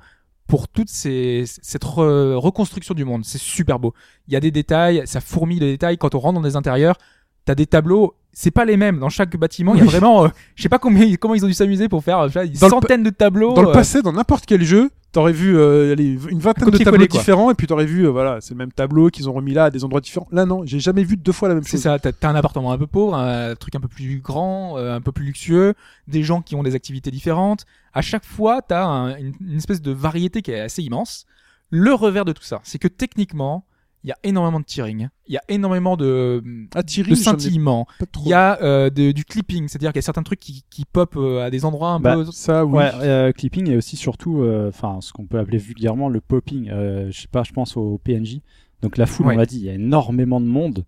pour 0.48 0.68
toute 0.68 0.90
ces, 0.90 1.44
cette 1.46 1.84
re- 1.84 2.34
reconstruction 2.34 2.96
du 2.96 3.06
monde, 3.06 3.24
c'est 3.24 3.38
super 3.38 3.78
beau. 3.80 3.94
Il 4.28 4.34
y 4.34 4.36
a 4.36 4.40
des 4.40 4.52
détails, 4.52 5.04
ça 5.06 5.22
fourmille 5.22 5.60
de 5.60 5.66
détails. 5.66 5.98
Quand 5.98 6.16
on 6.16 6.20
rentre 6.20 6.42
dans 6.42 6.48
des 6.48 6.56
intérieurs, 6.56 6.98
t'as 7.46 7.56
des 7.56 7.68
tableaux. 7.68 8.16
C'est 8.32 8.52
pas 8.52 8.66
les 8.66 8.78
mêmes 8.78 9.00
dans 9.00 9.10
chaque 9.10 9.36
bâtiment. 9.38 9.74
Il 9.74 9.80
y 9.80 9.82
a 9.82 9.86
vraiment, 9.86 10.26
euh, 10.26 10.30
je 10.56 10.64
sais 10.64 10.70
pas 10.70 10.80
combien, 10.80 11.16
comment 11.16 11.36
ils 11.36 11.44
ont 11.44 11.48
dû 11.48 11.54
s'amuser 11.54 11.90
pour 11.90 12.04
faire 12.04 12.20
euh, 12.20 12.30
le 12.36 12.56
centaines 12.56 13.04
de 13.04 13.10
tableaux. 13.10 13.54
Dans 13.54 13.64
le 13.64 13.70
euh, 13.70 13.74
passé, 13.74 14.02
dans 14.02 14.14
n'importe 14.14 14.46
quel 14.46 14.64
jeu, 14.64 14.92
t'aurais 15.12 15.34
vu 15.34 15.58
euh, 15.58 15.94
allez, 15.94 16.18
une 16.30 16.40
vingtaine 16.40 16.70
de 16.70 16.78
tableaux 16.78 17.06
différents 17.08 17.50
et 17.52 17.54
puis 17.56 17.66
t'aurais 17.68 17.86
vu, 17.86 18.06
euh, 18.06 18.10
voilà, 18.10 18.42
c'est 18.42 18.52
le 18.52 18.58
même 18.58 18.72
tableau 18.72 19.10
qu'ils 19.10 19.28
ont 19.30 19.34
remis 19.34 19.54
là 19.54 19.66
à 19.66 19.70
des 19.70 19.84
endroits 19.84 20.02
différents. 20.02 20.28
Là 20.32 20.46
non, 20.46 20.64
j'ai 20.66 20.80
jamais 20.80 21.04
vu 21.04 21.18
deux 21.18 21.32
fois 21.32 21.48
la 21.50 21.56
même 21.56 21.64
C'est 21.64 21.72
chose. 21.72 21.82
ça, 21.82 22.00
t'as 22.00 22.12
t'as 22.12 22.30
un 22.30 22.36
appartement 22.36 22.72
un 22.72 22.78
peu 22.78 22.88
pauvre, 22.88 23.16
un 23.16 23.56
truc 23.56 23.76
un 23.76 23.80
peu 23.80 23.88
plus 23.88 24.20
grand, 24.20 24.78
euh, 24.78 24.96
un 24.96 25.02
peu 25.02 25.12
plus 25.12 25.26
luxueux, 25.26 25.74
des 26.08 26.24
gens 26.24 26.42
qui 26.42 26.56
ont 26.56 26.64
des 26.64 26.76
activités 26.76 27.12
différentes. 27.12 27.66
À 27.94 28.02
chaque 28.02 28.26
fois, 28.26 28.62
t'as 28.62 28.86
un- 28.86 29.18
une, 29.18 29.34
une 29.42 29.58
espèce 29.58 29.82
de 29.82 29.92
variété 29.92 30.42
qui 30.42 30.52
est 30.52 30.60
assez 30.60 30.84
immense. 30.84 31.26
Le 31.72 31.94
revers 31.94 32.26
de 32.26 32.32
tout 32.34 32.44
ça, 32.44 32.62
c'est 32.64 32.80
que 32.80 32.88
techniquement, 32.88 33.66
il 34.04 34.08
y 34.10 34.12
a 34.12 34.18
énormément 34.24 34.60
de 34.60 34.66
tearing, 34.66 35.10
il 35.28 35.34
y 35.34 35.38
a 35.38 35.42
énormément 35.50 35.98
de, 35.98 36.42
Ah, 36.74 36.82
de 36.84 37.16
scintillement, 37.16 37.86
il 38.24 38.30
y 38.30 38.34
a 38.34 38.62
euh, 38.62 38.90
de- 38.90 39.12
du 39.12 39.26
clipping, 39.26 39.68
c'est-à-dire 39.68 39.92
qu'il 39.92 39.98
y 39.98 40.00
a 40.00 40.04
certains 40.04 40.24
trucs 40.24 40.40
qui, 40.40 40.64
qui 40.70 40.86
pop 40.86 41.16
euh, 41.18 41.44
à 41.46 41.50
des 41.50 41.66
endroits 41.66 41.92
un 41.92 42.00
Bah, 42.00 42.16
peu... 42.16 42.26
ça, 42.32 42.66
oui. 42.66 42.78
Ouais, 42.78 42.92
euh, 43.02 43.32
clipping 43.34 43.70
et 43.70 43.76
aussi 43.76 43.98
surtout, 43.98 44.42
euh, 44.42 44.70
enfin, 44.70 45.00
ce 45.02 45.12
qu'on 45.12 45.26
peut 45.26 45.38
appeler 45.40 45.58
vulgairement 45.58 46.08
le 46.10 46.22
popping. 46.22 46.70
Euh, 46.70 47.12
je 47.12 47.22
sais 47.22 47.28
pas, 47.28 47.44
je 47.44 47.52
pense 47.52 47.76
au 47.78 47.98
PNJ. 48.04 48.40
Donc 48.82 48.96
la 48.98 49.06
foule, 49.06 49.28
Ouais. 49.28 49.36
on 49.36 49.38
l'a 49.38 49.46
dit, 49.46 49.58
il 49.58 49.66
y 49.66 49.70
a 49.70 49.74
énormément 49.74 50.40
de 50.40 50.46
monde, 50.46 50.86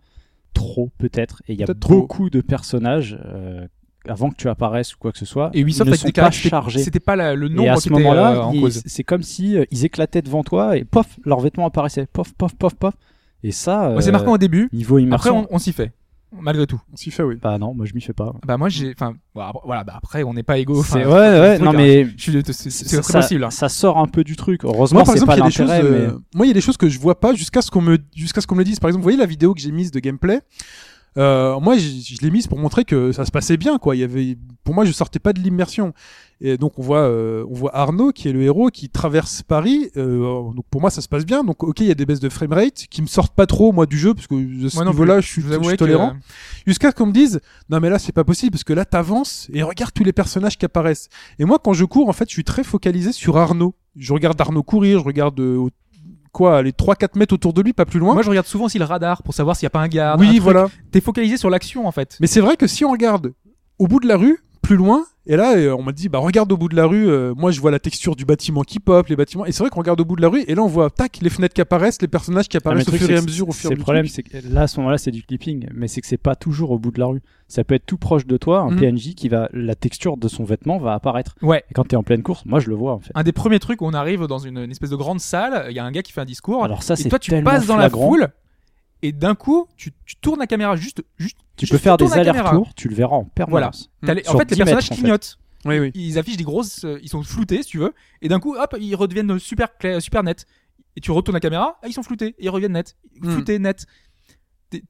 trop 0.53 0.89
peut-être, 0.97 1.41
et 1.47 1.53
il 1.53 1.59
y 1.59 1.63
a 1.63 1.65
Peut-être 1.65 1.79
trop. 1.81 1.95
beaucoup 2.01 2.29
de 2.29 2.39
personnages 2.41 3.17
euh, 3.25 3.67
avant 4.07 4.29
que 4.29 4.35
tu 4.35 4.49
apparaisses 4.49 4.93
ou 4.95 4.97
quoi 4.97 5.11
que 5.11 5.17
ce 5.17 5.25
soit. 5.25 5.51
Et 5.53 5.59
ils 5.59 5.61
Ubisoft 5.61 5.89
ne 5.91 5.95
sont 5.95 6.09
pas 6.09 6.31
chargés. 6.31 6.79
c'était 6.83 6.99
pas 6.99 7.15
la- 7.15 7.35
le 7.35 7.47
Et 7.47 7.49
nombre 7.53 7.71
à 7.71 7.75
qui 7.75 7.81
ce 7.83 7.89
euh, 7.89 7.93
moment-là, 7.97 8.49
cause. 8.59 8.81
c'est 8.85 9.03
comme 9.03 9.23
si 9.23 9.57
euh, 9.57 9.65
ils 9.71 9.85
éclataient 9.85 10.21
devant 10.21 10.43
toi 10.43 10.75
et 10.77 10.83
pof, 10.83 11.05
leurs 11.25 11.39
vêtements 11.39 11.67
apparaissaient, 11.67 12.07
pof, 12.11 12.33
pof, 12.33 12.55
pof, 12.55 12.73
pof. 12.75 12.93
Et 13.43 13.51
ça, 13.51 13.91
Ouais, 13.91 14.01
c'est 14.01 14.09
euh, 14.09 14.11
marquant 14.11 14.33
au 14.33 14.37
début, 14.37 14.69
niveau 14.73 14.95
après 14.97 15.03
immersion. 15.03 15.47
on, 15.51 15.55
on 15.55 15.59
s'y 15.59 15.73
fait, 15.73 15.91
malgré 16.31 16.65
tout. 16.67 16.79
On 16.93 16.95
s'y 16.95 17.09
fait, 17.11 17.23
oui. 17.23 17.37
Bah 17.41 17.57
non, 17.57 17.73
moi 17.73 17.85
je 17.87 17.93
m'y 17.95 18.01
fais 18.01 18.13
pas. 18.13 18.33
Bah 18.45 18.57
moi 18.57 18.69
j'ai... 18.69 18.91
Enfin, 18.95 19.13
voilà, 19.65 19.83
bah 19.83 19.93
après 19.95 20.23
on 20.23 20.33
n'est 20.33 20.43
pas 20.43 20.57
égaux. 20.59 20.83
ouais, 20.93 21.05
ouais, 21.05 21.55
truc, 21.57 21.65
non 21.65 21.71
hein. 21.71 21.75
mais 21.75 22.07
C'est 22.17 23.01
très 23.01 23.13
possible. 23.21 23.43
hein. 23.43 23.49
ça 23.49 23.67
sort 23.69 23.97
un 23.97 24.07
peu 24.07 24.23
du 24.23 24.35
truc. 24.35 24.63
Heureusement, 24.63 25.05
c'est 25.05 25.25
pas 25.25 25.35
il 25.35 25.39
y 25.39 25.41
a 25.41 25.45
des 25.45 25.51
choses, 25.51 25.67
l'intérêt, 25.69 25.89
mais 25.91 25.97
euh, 26.07 26.19
moi, 26.35 26.45
il 26.45 26.49
y 26.49 26.51
a 26.51 26.53
des 26.55 26.61
choses 26.61 26.77
que 26.77 26.87
je 26.89 26.99
vois 26.99 27.19
pas 27.19 27.33
jusqu'à 27.33 27.61
ce 27.63 27.71
qu'on 27.71 27.81
me, 27.81 27.97
jusqu'à 28.15 28.41
ce 28.41 28.47
qu'on 28.47 28.55
me 28.55 28.59
le 28.61 28.65
dise. 28.65 28.79
Par 28.79 28.89
exemple, 28.89 29.01
vous 29.01 29.05
voyez 29.05 29.17
la 29.17 29.25
vidéo 29.25 29.53
que 29.53 29.59
j'ai 29.61 29.71
mise 29.71 29.91
de 29.91 29.99
gameplay? 29.99 30.39
Euh, 31.17 31.59
moi, 31.59 31.77
je, 31.77 31.81
je 31.87 32.21
l'ai 32.21 32.31
mise 32.31 32.47
pour 32.47 32.57
montrer 32.57 32.85
que 32.85 33.11
ça 33.11 33.25
se 33.25 33.31
passait 33.31 33.57
bien, 33.57 33.77
quoi. 33.77 33.95
Il 33.95 33.99
y 33.99 34.03
avait, 34.03 34.37
pour 34.63 34.73
moi, 34.73 34.85
je 34.85 34.91
sortais 34.93 35.19
pas 35.19 35.33
de 35.33 35.39
l'immersion. 35.39 35.93
Et 36.43 36.57
donc, 36.57 36.79
on 36.79 36.81
voit, 36.81 37.01
euh, 37.01 37.45
on 37.49 37.53
voit 37.53 37.75
Arnaud, 37.75 38.11
qui 38.13 38.29
est 38.29 38.31
le 38.31 38.41
héros, 38.41 38.69
qui 38.69 38.89
traverse 38.89 39.43
Paris. 39.43 39.89
Euh, 39.97 40.19
donc, 40.55 40.65
pour 40.71 40.79
moi, 40.81 40.89
ça 40.89 41.01
se 41.01 41.07
passe 41.09 41.25
bien. 41.25 41.43
Donc, 41.43 41.63
ok, 41.63 41.81
il 41.81 41.87
y 41.87 41.91
a 41.91 41.95
des 41.95 42.05
baisses 42.05 42.19
de 42.21 42.29
framerate 42.29 42.85
qui 42.89 43.01
me 43.01 43.07
sortent 43.07 43.35
pas 43.35 43.45
trop, 43.45 43.73
moi, 43.73 43.85
du 43.85 43.97
jeu, 43.99 44.13
parce 44.13 44.25
que 44.27 44.35
de 44.35 44.69
ce 44.69 44.77
niveau-là, 44.91 45.19
je 45.21 45.27
suis, 45.27 45.41
je 45.41 45.47
suis 45.51 45.59
que- 45.73 45.75
tolérant. 45.75 46.13
Jusqu'à 46.65 46.91
ce 46.91 46.95
qu'on 46.95 47.07
me 47.07 47.11
dise, 47.11 47.41
non 47.69 47.79
mais 47.79 47.89
là 47.89 47.97
c'est 47.97 48.11
pas 48.11 48.23
possible 48.23 48.51
parce 48.51 48.63
que 48.63 48.73
là 48.73 48.85
t'avances 48.85 49.47
et 49.51 49.63
regarde 49.63 49.91
tous 49.95 50.03
les 50.03 50.13
personnages 50.13 50.59
qui 50.59 50.65
apparaissent. 50.65 51.09
Et 51.39 51.45
moi 51.45 51.57
quand 51.57 51.73
je 51.73 51.85
cours 51.85 52.07
en 52.07 52.13
fait 52.13 52.29
je 52.29 52.33
suis 52.33 52.43
très 52.43 52.63
focalisé 52.63 53.11
sur 53.11 53.35
Arnaud. 53.37 53.73
Je 53.95 54.13
regarde 54.13 54.39
Arnaud 54.39 54.61
courir, 54.61 54.99
je 54.99 55.03
regarde 55.05 55.39
euh, 55.39 55.67
quoi 56.31 56.61
les 56.61 56.71
3-4 56.71 57.17
mètres 57.17 57.33
autour 57.33 57.53
de 57.53 57.61
lui, 57.61 57.73
pas 57.73 57.85
plus 57.85 57.99
loin. 57.99 58.13
Moi, 58.13 58.23
je 58.23 58.29
regarde 58.29 58.47
souvent 58.47 58.65
aussi 58.65 58.79
le 58.79 58.85
radar 58.85 59.23
pour 59.23 59.33
savoir 59.33 59.55
s'il 59.55 59.65
n'y 59.65 59.67
a 59.67 59.71
pas 59.71 59.81
un 59.81 59.87
garde. 59.87 60.19
oui 60.19 60.39
voilà. 60.39 60.67
T'es 60.91 61.01
focalisé 61.01 61.37
sur 61.37 61.49
l'action 61.49 61.87
en 61.87 61.91
fait. 61.91 62.17
Mais 62.19 62.27
c'est 62.27 62.41
vrai 62.41 62.57
que 62.57 62.67
si 62.67 62.85
on 62.85 62.91
regarde 62.91 63.33
au 63.79 63.87
bout 63.87 63.99
de 63.99 64.07
la 64.07 64.17
rue, 64.17 64.39
plus 64.61 64.75
loin, 64.75 65.05
Et 65.27 65.35
là, 65.35 65.55
euh, 65.55 65.75
on 65.77 65.83
m'a 65.83 65.91
dit, 65.91 66.09
bah 66.09 66.17
regarde 66.17 66.51
au 66.51 66.57
bout 66.57 66.67
de 66.67 66.75
la 66.75 66.87
rue. 66.87 67.07
euh, 67.07 67.33
moi, 67.37 67.51
je 67.51 67.61
vois 67.61 67.69
la 67.69 67.77
texture 67.77 68.15
du 68.15 68.25
bâtiment 68.25 68.63
qui 68.63 68.79
pop, 68.79 69.07
les 69.07 69.15
bâtiments. 69.15 69.45
Et 69.45 69.51
c'est 69.51 69.61
vrai 69.61 69.69
qu'on 69.69 69.79
regarde 69.81 70.01
au 70.01 70.05
bout 70.05 70.15
de 70.15 70.21
la 70.21 70.29
rue, 70.29 70.43
et 70.47 70.55
là, 70.55 70.63
on 70.63 70.67
voit 70.67 70.89
tac 70.89 71.19
les 71.21 71.29
fenêtres 71.29 71.53
qui 71.53 71.61
apparaissent, 71.61 72.01
les 72.01 72.07
personnages 72.07 72.47
qui 72.47 72.57
apparaissent 72.57 72.87
le 72.87 72.93
au 72.93 72.97
fur 72.97 73.11
et 73.11 73.17
à 73.17 73.21
mesure, 73.21 73.47
au 73.49 73.51
fur 73.51 73.69
et 73.69 73.73
à 73.73 73.75
le 73.75 73.75
mesure. 73.75 73.83
problème, 73.83 74.07
c'est 74.07 74.23
que 74.23 74.37
là, 74.51 74.61
à 74.61 74.67
ce 74.67 74.79
moment-là, 74.79 74.97
c'est 74.97 75.11
du 75.11 75.21
clipping, 75.21 75.67
mais 75.75 75.87
c'est 75.87 76.01
que 76.01 76.07
c'est 76.07 76.17
pas 76.17 76.35
toujours 76.35 76.71
au 76.71 76.79
bout 76.79 76.89
de 76.91 76.99
la 76.99 77.05
rue. 77.05 77.21
Ça 77.47 77.63
peut 77.63 77.75
être 77.75 77.85
tout 77.85 77.97
proche 77.97 78.25
de 78.25 78.37
toi, 78.37 78.61
un 78.61 78.71
Mhm. 78.71 78.79
PNJ 78.79 79.13
qui 79.13 79.29
va, 79.29 79.47
la 79.53 79.75
texture 79.75 80.17
de 80.17 80.27
son 80.27 80.43
vêtement 80.43 80.79
va 80.79 80.93
apparaître. 80.95 81.35
Ouais. 81.43 81.63
Et 81.69 81.73
quand 81.75 81.83
t'es 81.87 81.95
en 81.97 82.03
pleine 82.03 82.23
course, 82.23 82.43
moi 82.45 82.59
je 82.59 82.69
le 82.69 82.75
vois 82.75 82.93
en 82.93 82.99
fait. 82.99 83.11
Un 83.13 83.23
des 83.23 83.33
premiers 83.33 83.59
trucs 83.59 83.81
où 83.81 83.85
on 83.85 83.93
arrive 83.93 84.25
dans 84.25 84.39
une, 84.39 84.57
une 84.57 84.71
espèce 84.71 84.89
de 84.89 84.95
grande 84.95 85.19
salle, 85.19 85.67
il 85.69 85.75
y 85.75 85.79
a 85.79 85.85
un 85.85 85.91
gars 85.91 86.01
qui 86.01 86.13
fait 86.13 86.21
un 86.21 86.25
discours, 86.25 86.63
Alors 86.63 86.81
ça, 86.81 86.93
et 86.93 86.97
c'est 86.97 87.09
toi 87.09 87.19
tu 87.19 87.29
tellement 87.29 87.51
passes 87.51 87.67
dans 87.67 87.77
la 87.77 87.89
foule, 87.89 88.29
et 89.01 89.11
d'un 89.11 89.35
coup 89.35 89.67
tu, 89.77 89.91
tu 90.05 90.15
tournes 90.17 90.39
la 90.39 90.47
caméra 90.47 90.75
juste, 90.75 91.03
juste 91.17 91.37
Tu 91.57 91.65
juste 91.65 91.71
peux 91.73 91.77
faire 91.77 91.97
des 91.97 92.11
allers-retours, 92.13 92.73
tu 92.75 92.87
le 92.87 92.95
verras 92.95 93.15
en 93.15 93.25
permanence. 93.25 93.89
Les- 94.01 94.27
en 94.27 94.37
fait, 94.37 94.49
les 94.51 94.55
10 94.55 94.57
personnages 94.57 94.65
mètres, 94.67 94.75
en 94.75 94.95
fait. 94.95 95.01
clignotent. 95.01 95.37
Oui, 95.65 95.77
oui. 95.79 95.91
Ils 95.93 96.17
affichent 96.17 96.37
des 96.37 96.43
grosses, 96.43 96.83
euh, 96.85 96.99
ils 97.03 97.09
sont 97.09 97.21
floutés 97.21 97.61
si 97.61 97.69
tu 97.69 97.77
veux, 97.77 97.93
et 98.21 98.29
d'un 98.29 98.39
coup, 98.39 98.55
hop, 98.55 98.75
ils 98.79 98.95
redeviennent 98.95 99.37
super 99.37 99.67
super 99.99 100.23
nets. 100.23 100.45
Et 100.95 101.01
tu 101.01 101.11
retournes 101.11 101.35
la 101.35 101.39
caméra, 101.39 101.77
ah, 101.83 101.87
ils 101.87 101.93
sont 101.93 102.03
floutés, 102.03 102.35
et 102.39 102.45
ils 102.45 102.49
reviennent 102.49 102.73
nets, 102.73 102.97
Hmm. 103.21 103.31
floutés, 103.31 103.59
nets. 103.59 103.85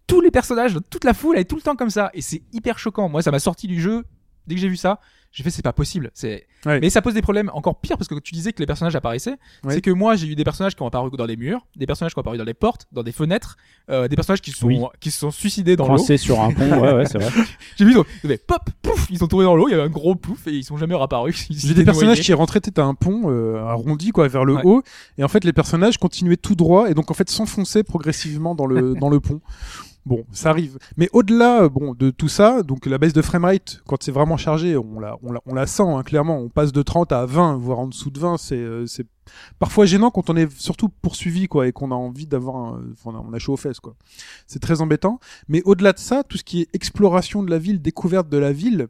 Tous 0.07 0.21
les 0.21 0.29
personnages, 0.31 0.77
toute 0.91 1.03
la 1.03 1.13
foule, 1.13 1.35
elle 1.35 1.41
est 1.41 1.45
tout 1.45 1.55
le 1.55 1.61
temps 1.61 1.75
comme 1.75 1.89
ça, 1.89 2.11
et 2.13 2.21
c'est 2.21 2.43
hyper 2.53 2.77
choquant. 2.79 3.09
Moi, 3.09 3.21
ça 3.23 3.31
m'a 3.31 3.39
sorti 3.39 3.67
du 3.67 3.81
jeu 3.81 4.03
dès 4.47 4.53
que 4.55 4.61
j'ai 4.61 4.67
vu 4.69 4.77
ça. 4.77 4.99
J'ai 5.34 5.44
fait, 5.44 5.49
c'est 5.49 5.62
pas 5.62 5.72
possible. 5.74 6.12
C'est, 6.14 6.45
Ouais. 6.66 6.80
mais 6.82 6.90
ça 6.90 7.02
pose 7.02 7.14
des 7.14 7.22
problèmes 7.22 7.49
encore 7.53 7.80
pires 7.80 7.98
parce 7.98 8.08
que 8.10 8.20
tu 8.20 8.34
disais 8.34 8.52
que 8.53 8.60
les 8.60 8.66
personnages 8.66 8.95
apparaissaient. 8.95 9.38
Ouais. 9.64 9.74
C'est 9.76 9.82
que 9.82 9.90
moi, 9.90 10.16
j'ai 10.16 10.28
eu 10.28 10.36
des 10.36 10.44
personnages 10.44 10.76
qui 10.76 10.82
ont 10.84 10.88
apparu 10.88 11.10
dans 11.18 11.26
les 11.26 11.38
murs, 11.38 11.66
des 11.76 11.86
personnages 11.88 12.14
qui 12.14 12.20
ont 12.20 12.22
apparu 12.22 12.38
dans 12.38 12.44
les 12.44 12.53
portes, 12.53 12.86
dans 12.91 13.02
des 13.02 13.14
fenêtres, 13.14 13.56
euh, 13.90 14.08
des 14.10 14.16
personnages 14.18 14.41
qui 14.41 14.52
sont, 14.52 14.68
Oui. 14.68 14.80
qui 14.99 15.10
se 15.10 15.20
sont 15.20 15.32
suicidés 15.32 15.76
dans 15.78 15.88
l'eau. 15.88 15.98
Sur 16.18 16.41
un 16.41 16.52
pont, 16.52 16.70
ouais, 16.82 16.94
ouais, 16.94 17.06
c'est 17.06 17.18
vrai. 17.18 17.32
J'ai 17.78 17.86
vu, 17.86 17.95
avaient 18.26 18.38
pop, 18.38 18.62
pouf, 18.82 19.08
ils 19.10 19.18
sont 19.20 19.28
tombés 19.28 19.45
dans 19.45 19.56
l'eau, 19.56 19.70
il 19.70 19.72
y 19.72 19.74
avait 19.74 19.84
un 19.84 19.90
gros 19.90 20.16
pouf 20.16 20.45
et 20.48 20.52
ils 20.52 20.64
sont 20.66 20.76
jamais 20.78 20.95
réapparus. 20.95 21.48
Ils 21.49 21.58
J'ai 21.58 21.74
des 21.74 21.86
personnages 21.86 22.18
noyés. 22.18 22.24
qui 22.24 22.34
rentraient, 22.34 22.60
t'as 22.60 22.84
un 22.84 22.94
pont 22.94 23.24
euh, 23.32 23.64
arrondi 23.66 24.12
quoi 24.12 24.28
vers 24.28 24.44
le 24.45 24.56
Ouais. 24.56 24.62
haut, 24.66 24.84
et 25.18 25.24
en 25.24 25.28
fait 25.30 25.44
les 25.45 25.53
personnages 25.53 25.98
continuaient 25.98 26.36
tout 26.38 26.56
droit 26.56 26.90
et 26.90 26.94
donc 26.94 27.10
en 27.10 27.14
fait 27.14 27.30
s'enfonçaient 27.30 27.84
progressivement 27.84 28.53
dans 28.53 28.66
le 28.66 28.94
dans 28.95 29.10
le 29.10 29.20
pont. 29.22 29.40
Bon, 30.06 30.26
ça 30.32 30.49
arrive. 30.49 30.80
Mais 30.98 31.10
au-delà, 31.14 31.64
euh, 31.64 31.69
bon, 31.69 31.94
de 31.94 32.10
tout 32.10 32.28
ça, 32.28 32.64
donc 32.64 32.86
la 32.88 32.98
baisse 32.98 33.14
de 33.14 33.22
framerate, 33.22 33.82
quand 33.86 34.02
c'est 34.02 34.11
vraiment 34.11 34.38
chargé, 34.38 34.76
on 34.76 34.99
la, 34.99 35.18
on 35.22 35.32
la, 35.32 35.41
on 35.45 35.53
la 35.53 35.68
sent 35.68 35.84
hein, 35.84 36.02
clairement. 36.03 36.40
On 36.40 36.49
passe 36.49 36.72
de 36.72 36.82
30 36.82 37.11
à 37.11 37.26
20, 37.26 37.57
voire 37.57 37.80
en 37.80 37.88
dessous 37.88 38.10
de 38.10 38.19
20. 38.19 38.38
C'est, 38.38 38.56
euh, 38.57 38.86
parfois 39.60 39.86
gênant 39.86 40.10
quand 40.10 40.30
on 40.30 40.36
est 40.36 40.52
surtout 40.60 40.90
poursuivi, 40.90 41.48
quoi, 41.48 41.68
et 41.68 41.72
qu'on 41.72 41.91
a 41.91 41.95
envie 41.95 42.26
d'avoir, 42.26 42.80
enfin, 42.94 43.15
on 43.28 43.32
a 43.32 43.40
chaud 43.40 43.53
aux 43.53 43.57
fesses, 43.57 43.80
quoi. 43.80 43.95
C'est 44.48 44.60
très 44.60 44.82
embêtant. 44.82 45.19
Mais 45.48 45.61
au-delà 45.65 45.94
de 45.94 45.99
ça, 45.99 46.23
tout 46.23 46.38
ce 46.38 46.44
qui 46.44 46.61
est 46.61 46.68
exploration 46.73 47.44
de 47.44 47.52
la 47.52 47.60
ville, 47.60 47.82
découverte 47.82 48.28
de 48.28 48.38
la 48.38 48.52
ville, 48.52 48.88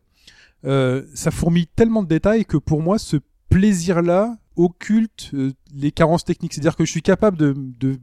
euh, 0.65 1.03
ça 1.13 1.31
fourmille 1.31 1.67
tellement 1.67 2.03
de 2.03 2.07
détails 2.07 2.45
que 2.45 2.57
pour 2.57 2.81
moi, 2.81 2.99
ce 2.99 3.17
plaisir-là 3.49 4.37
occulte 4.57 5.31
euh, 5.33 5.51
les 5.73 5.91
carences 5.91 6.25
techniques. 6.25 6.53
C'est-à-dire 6.53 6.75
que 6.75 6.85
je 6.85 6.91
suis 6.91 7.01
capable 7.01 7.37
de, 7.37 7.55
de, 7.57 7.97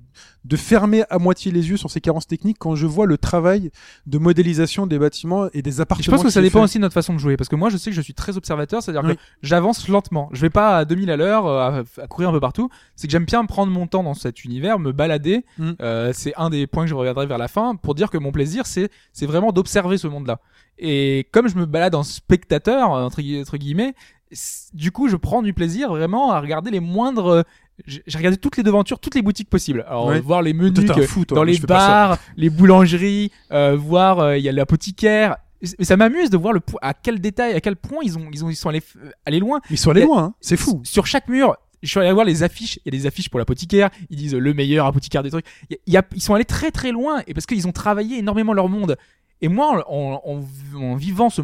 de 0.45 0.57
fermer 0.57 1.05
à 1.11 1.19
moitié 1.19 1.53
les 1.53 1.69
yeux 1.69 1.77
sur 1.77 1.91
ces 1.91 2.01
carences 2.01 2.27
techniques 2.27 2.57
quand 2.59 2.75
je 2.75 2.87
vois 2.87 3.07
le 3.07 3.19
travail 3.19 3.71
de 4.07 4.19
modélisation 4.19 4.87
des 4.87 4.99
bâtiments 4.99 5.49
et 5.53 5.63
des 5.63 5.79
Et 5.79 5.81
appartements. 5.81 6.05
Je 6.05 6.11
pense 6.11 6.23
que 6.23 6.31
ça 6.31 6.41
dépend 6.41 6.61
fait. 6.61 6.65
aussi 6.65 6.79
de 6.79 6.83
notre 6.83 6.95
façon 6.95 7.13
de 7.13 7.19
jouer 7.19 7.37
parce 7.37 7.49
que 7.49 7.57
moi 7.57 7.69
je 7.71 7.77
sais 7.77 7.91
que 7.91 7.97
je 7.97 8.01
suis 8.01 8.15
très 8.15 8.37
observateur, 8.37 8.83
c'est-à-dire 8.83 9.03
Oui. 9.05 9.17
que 9.17 9.21
j'avance 9.43 9.89
lentement. 9.89 10.31
Je 10.33 10.41
vais 10.41 10.51
pas 10.51 10.79
à 10.79 10.85
2000 10.85 11.11
à 11.11 11.17
l'heure 11.17 11.47
euh, 11.47 11.83
à, 11.99 12.03
à 12.03 12.07
courir 12.07 12.31
un 12.31 12.33
peu 12.33 12.41
partout. 12.41 12.71
C'est 12.97 13.07
que 13.07 13.13
j'aime 13.13 13.27
bien 13.27 13.45
prendre 13.45 13.71
mon 13.73 13.87
temps 13.87 14.03
dans 14.03 14.15
cet 14.15 14.45
univers, 14.45 14.79
me 14.79 14.93
balader. 14.93 15.45
Mm. 15.59 15.71
Euh, 15.83 16.13
c'est 16.15 16.33
un 16.37 16.51
des 16.51 16.67
points 16.67 16.85
que 16.85 16.91
je 16.91 16.95
reviendrai 16.95 17.27
vers 17.27 17.39
la 17.39 17.49
fin 17.49 17.77
pour 17.77 17.95
dire 17.95 18.11
que 18.11 18.19
mon 18.19 18.33
plaisir 18.33 18.67
c'est 18.67 18.91
c'est 19.13 19.27
vraiment 19.27 19.53
d'observer 19.53 19.99
ce 19.99 20.07
monde-là. 20.09 20.41
Et 20.81 21.27
comme 21.33 21.49
je 21.49 21.57
me 21.57 21.67
balade 21.67 21.95
en 21.97 22.05
spectateur 22.05 22.91
entre, 22.91 23.21
entre 23.41 23.57
guillemets, 23.57 23.95
du 24.75 24.91
coup 24.93 25.09
je 25.09 25.17
prends 25.17 25.43
du 25.43 25.55
plaisir 25.55 25.89
vraiment 25.91 26.33
à 26.33 26.41
regarder 26.41 26.71
les 26.71 26.81
moindres 26.81 27.27
euh, 27.29 27.43
j'ai 27.87 28.03
regardé 28.19 28.37
toutes 28.37 28.57
les 28.57 28.65
devantures, 28.65 28.99
toutes 28.99 29.15
les 29.15 29.23
boutiques 29.23 29.49
possibles. 29.49 29.85
Alors 29.87 30.07
Ouais. 30.07 30.19
voir 30.21 30.43
les 30.43 30.53
menus 30.53 30.73
que- 30.91 31.03
fou, 31.07 31.25
toi. 31.25 31.37
dans 31.37 31.45
les 31.45 31.59
bars, 31.59 32.19
les 32.37 32.51
boulangeries, 32.51 33.31
euh, 33.53 33.77
voir 33.77 34.19
euh, 34.19 34.37
il 34.37 34.43
y 34.43 34.49
a 34.49 34.53
l'apothicaire. 34.53 35.37
Ça 35.81 35.97
m'amuse 35.97 36.29
de 36.29 36.37
voir 36.37 36.53
le 36.53 36.61
à 36.83 36.93
quel 36.93 37.21
détail, 37.21 37.53
à 37.55 37.61
quel 37.61 37.77
point 37.77 38.01
ils 38.03 38.19
ont 38.19 38.29
ils 38.33 38.45
ont 38.45 38.51
ils 38.51 38.57
sont 38.57 38.69
allés 38.69 38.81
f- 38.81 38.97
allés 39.25 39.39
loin. 39.39 39.61
Ils 39.71 39.79
sont 39.79 39.91
allés 39.93 40.03
a- 40.03 40.07
loin, 40.07 40.23
hein. 40.25 40.35
c'est 40.41 40.57
fou. 40.57 40.81
Sur 40.83 41.07
chaque 41.07 41.29
mur, 41.29 41.57
je 41.85 41.89
suis 41.89 42.01
allé 42.01 42.11
voir 42.13 42.25
les 42.25 42.43
affiches. 42.43 42.81
Il 42.85 42.93
y 42.93 42.97
a 42.97 43.01
des 43.01 43.07
affiches 43.07 43.29
pour 43.29 43.39
l'apothicaire. 43.39 43.91
Ils 44.11 44.17
disent 44.17 44.35
euh, 44.35 44.41
le 44.41 44.55
meilleur 44.55 44.87
apothicaire 44.87 45.23
des 45.23 45.31
trucs. 45.31 45.47
Il 45.71 45.79
y 45.87 45.97
a- 45.97 46.03
ils 46.17 46.21
sont 46.21 46.35
allés 46.35 46.45
très 46.45 46.73
très 46.73 46.91
loin 46.91 47.23
et 47.29 47.33
parce 47.35 47.47
qu'ils 47.47 47.69
ont 47.69 47.73
travaillé 47.73 48.19
énormément 48.19 48.55
leur 48.55 48.69
monde. 48.69 48.97
Et 49.41 49.47
moi, 49.47 49.85
en, 49.89 50.21
en, 50.25 50.45
en 50.81 50.95
vivant 50.97 51.31
ce 51.31 51.43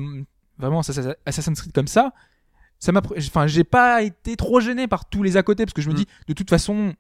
vraiment 0.59 0.81
Assassin's 0.81 1.61
Creed 1.61 1.73
comme 1.73 1.87
ça, 1.87 2.13
ça 2.85 2.93
m'a, 2.93 3.01
enfin, 3.17 3.47
j'ai 3.47 3.65
pas 3.65 4.03
été 4.03 4.37
trop 4.37 4.61
gêné 4.61 4.87
par 4.87 5.09
tous 5.09 5.23
les 5.23 5.39
à 5.39 5.43
côté 5.43 5.65
parce 5.65 5.73
que 5.73 5.81
je 5.81 5.89
me 5.89 5.95
Mm. 5.95 5.97
dis 5.97 6.07
de 6.29 6.35
toute 6.35 6.51
façon, 6.51 6.93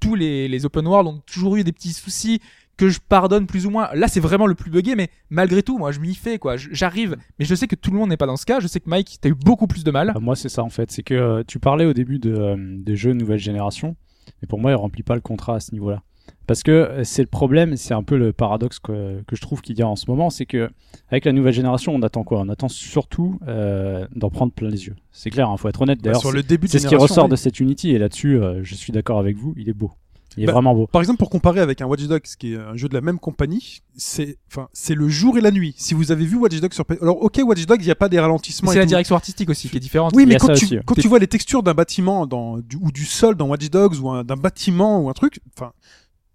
tous 0.00 0.14
les, 0.14 0.48
les 0.48 0.64
open 0.64 0.86
world 0.86 1.08
ont 1.08 1.22
toujours 1.26 1.56
eu 1.56 1.62
des 1.64 1.72
petits 1.72 1.92
soucis 1.92 2.40
que 2.78 2.88
je 2.88 3.00
pardonne 3.06 3.46
plus 3.46 3.66
ou 3.66 3.70
moins. 3.70 3.88
Là, 3.94 4.08
c'est 4.08 4.20
vraiment 4.20 4.46
le 4.46 4.54
plus 4.54 4.70
buggé, 4.70 4.96
mais 4.96 5.10
malgré 5.28 5.62
tout, 5.62 5.76
moi, 5.78 5.92
je 5.92 6.00
m'y 6.00 6.14
fais 6.14 6.38
quoi. 6.38 6.56
J'arrive, 6.56 7.16
mais 7.38 7.44
je 7.44 7.54
sais 7.54 7.66
que 7.66 7.74
tout 7.74 7.90
le 7.90 7.98
monde 7.98 8.08
n'est 8.08 8.16
pas 8.16 8.26
dans 8.26 8.36
ce 8.38 8.46
cas. 8.46 8.60
Je 8.60 8.66
sais 8.66 8.80
que 8.80 8.88
Mike, 8.88 9.18
t'as 9.20 9.28
eu 9.28 9.34
beaucoup 9.34 9.66
plus 9.66 9.84
de 9.84 9.90
mal. 9.90 10.12
Bah, 10.14 10.20
moi, 10.20 10.36
c'est 10.36 10.48
ça 10.48 10.62
en 10.62 10.70
fait. 10.70 10.90
C'est 10.90 11.02
que 11.02 11.12
euh, 11.14 11.42
tu 11.46 11.58
parlais 11.58 11.84
au 11.84 11.92
début 11.92 12.18
de, 12.18 12.32
euh, 12.32 12.56
des 12.58 12.96
jeux 12.96 13.12
nouvelle 13.12 13.38
génération, 13.38 13.94
mais 14.40 14.48
pour 14.48 14.58
moi, 14.58 14.70
il 14.70 14.74
remplit 14.74 15.02
pas 15.02 15.14
le 15.16 15.20
contrat 15.20 15.56
à 15.56 15.60
ce 15.60 15.72
niveau-là. 15.72 16.02
Parce 16.46 16.62
que 16.62 16.70
euh, 16.70 17.04
c'est 17.04 17.22
le 17.22 17.28
problème, 17.28 17.76
c'est 17.76 17.94
un 17.94 18.02
peu 18.04 18.16
le 18.16 18.32
paradoxe 18.32 18.78
que, 18.78 19.20
que 19.26 19.34
je 19.34 19.40
trouve 19.40 19.62
qu'il 19.62 19.76
y 19.78 19.82
a 19.82 19.88
en 19.88 19.96
ce 19.96 20.04
moment, 20.08 20.30
c'est 20.30 20.46
que 20.46 20.70
avec 21.10 21.24
la 21.24 21.32
nouvelle 21.32 21.52
génération, 21.54 21.92
on 21.94 22.02
attend 22.02 22.22
quoi? 22.22 22.40
On 22.40 22.48
attend 22.48 22.68
surtout 22.68 23.38
euh, 23.48 24.06
d'en 24.14 24.30
prendre 24.30 24.52
plein 24.52 24.68
les 24.68 24.86
yeux. 24.86 24.94
C'est 25.10 25.30
clair, 25.30 25.48
il 25.52 25.58
faut 25.58 25.68
être 25.68 25.82
honnête. 25.82 25.98
Bah, 25.98 26.12
D'ailleurs, 26.12 26.22
c'est 26.68 26.78
ce 26.78 26.86
qui 26.86 26.94
ressort 26.94 27.24
oui. 27.24 27.30
de 27.30 27.36
cette 27.36 27.58
Unity, 27.58 27.90
et 27.90 27.98
là-dessus, 27.98 28.36
euh, 28.40 28.60
je 28.62 28.74
suis 28.74 28.92
d'accord 28.92 29.18
avec 29.18 29.36
vous. 29.36 29.54
Il 29.56 29.68
est 29.68 29.72
beau. 29.74 29.90
Il 30.36 30.42
est 30.42 30.46
Bah, 30.46 30.52
vraiment 30.52 30.74
beau. 30.74 30.86
Par 30.86 31.00
exemple, 31.00 31.18
pour 31.18 31.30
comparer 31.30 31.60
avec 31.60 31.80
un 31.80 31.86
Watch 31.86 32.02
Dogs, 32.06 32.20
qui 32.38 32.52
est 32.52 32.56
un 32.58 32.76
jeu 32.76 32.88
de 32.90 32.94
la 32.94 33.00
même 33.00 33.18
compagnie, 33.18 33.80
c'est, 33.96 34.36
enfin, 34.52 34.68
c'est 34.74 34.94
le 34.94 35.08
jour 35.08 35.38
et 35.38 35.40
la 35.40 35.50
nuit. 35.50 35.74
Si 35.78 35.94
vous 35.94 36.12
avez 36.12 36.26
vu 36.26 36.36
Watch 36.36 36.60
Dogs 36.60 36.74
sur, 36.74 36.84
alors 37.00 37.22
ok, 37.22 37.40
Watch 37.44 37.64
Dogs, 37.64 37.80
il 37.80 37.86
n'y 37.86 37.90
a 37.90 37.94
pas 37.96 38.10
des 38.10 38.20
ralentissements. 38.20 38.70
C'est 38.70 38.76
la 38.78 38.84
tout. 38.84 38.88
direction 38.90 39.14
artistique 39.16 39.48
aussi 39.48 39.68
qui 39.70 39.78
est 39.78 39.80
différente. 39.80 40.12
Oui, 40.14 40.26
mais 40.26 40.34
a 40.34 40.38
quand, 40.38 40.48
tu, 40.48 40.52
aussi, 40.52 40.76
ouais. 40.76 40.82
quand 40.84 40.94
tu 40.94 41.08
vois 41.08 41.18
les 41.18 41.26
textures 41.26 41.62
d'un 41.62 41.72
bâtiment 41.74 42.26
dans, 42.26 42.58
du, 42.58 42.76
ou 42.80 42.92
du 42.92 43.06
sol 43.06 43.34
dans 43.34 43.48
Watch 43.48 43.68
Dogs 43.70 43.98
ou 44.02 44.10
un- 44.10 44.24
d'un 44.24 44.36
bâtiment 44.36 45.00
ou 45.00 45.08
un 45.08 45.14
truc, 45.14 45.40
enfin, 45.56 45.72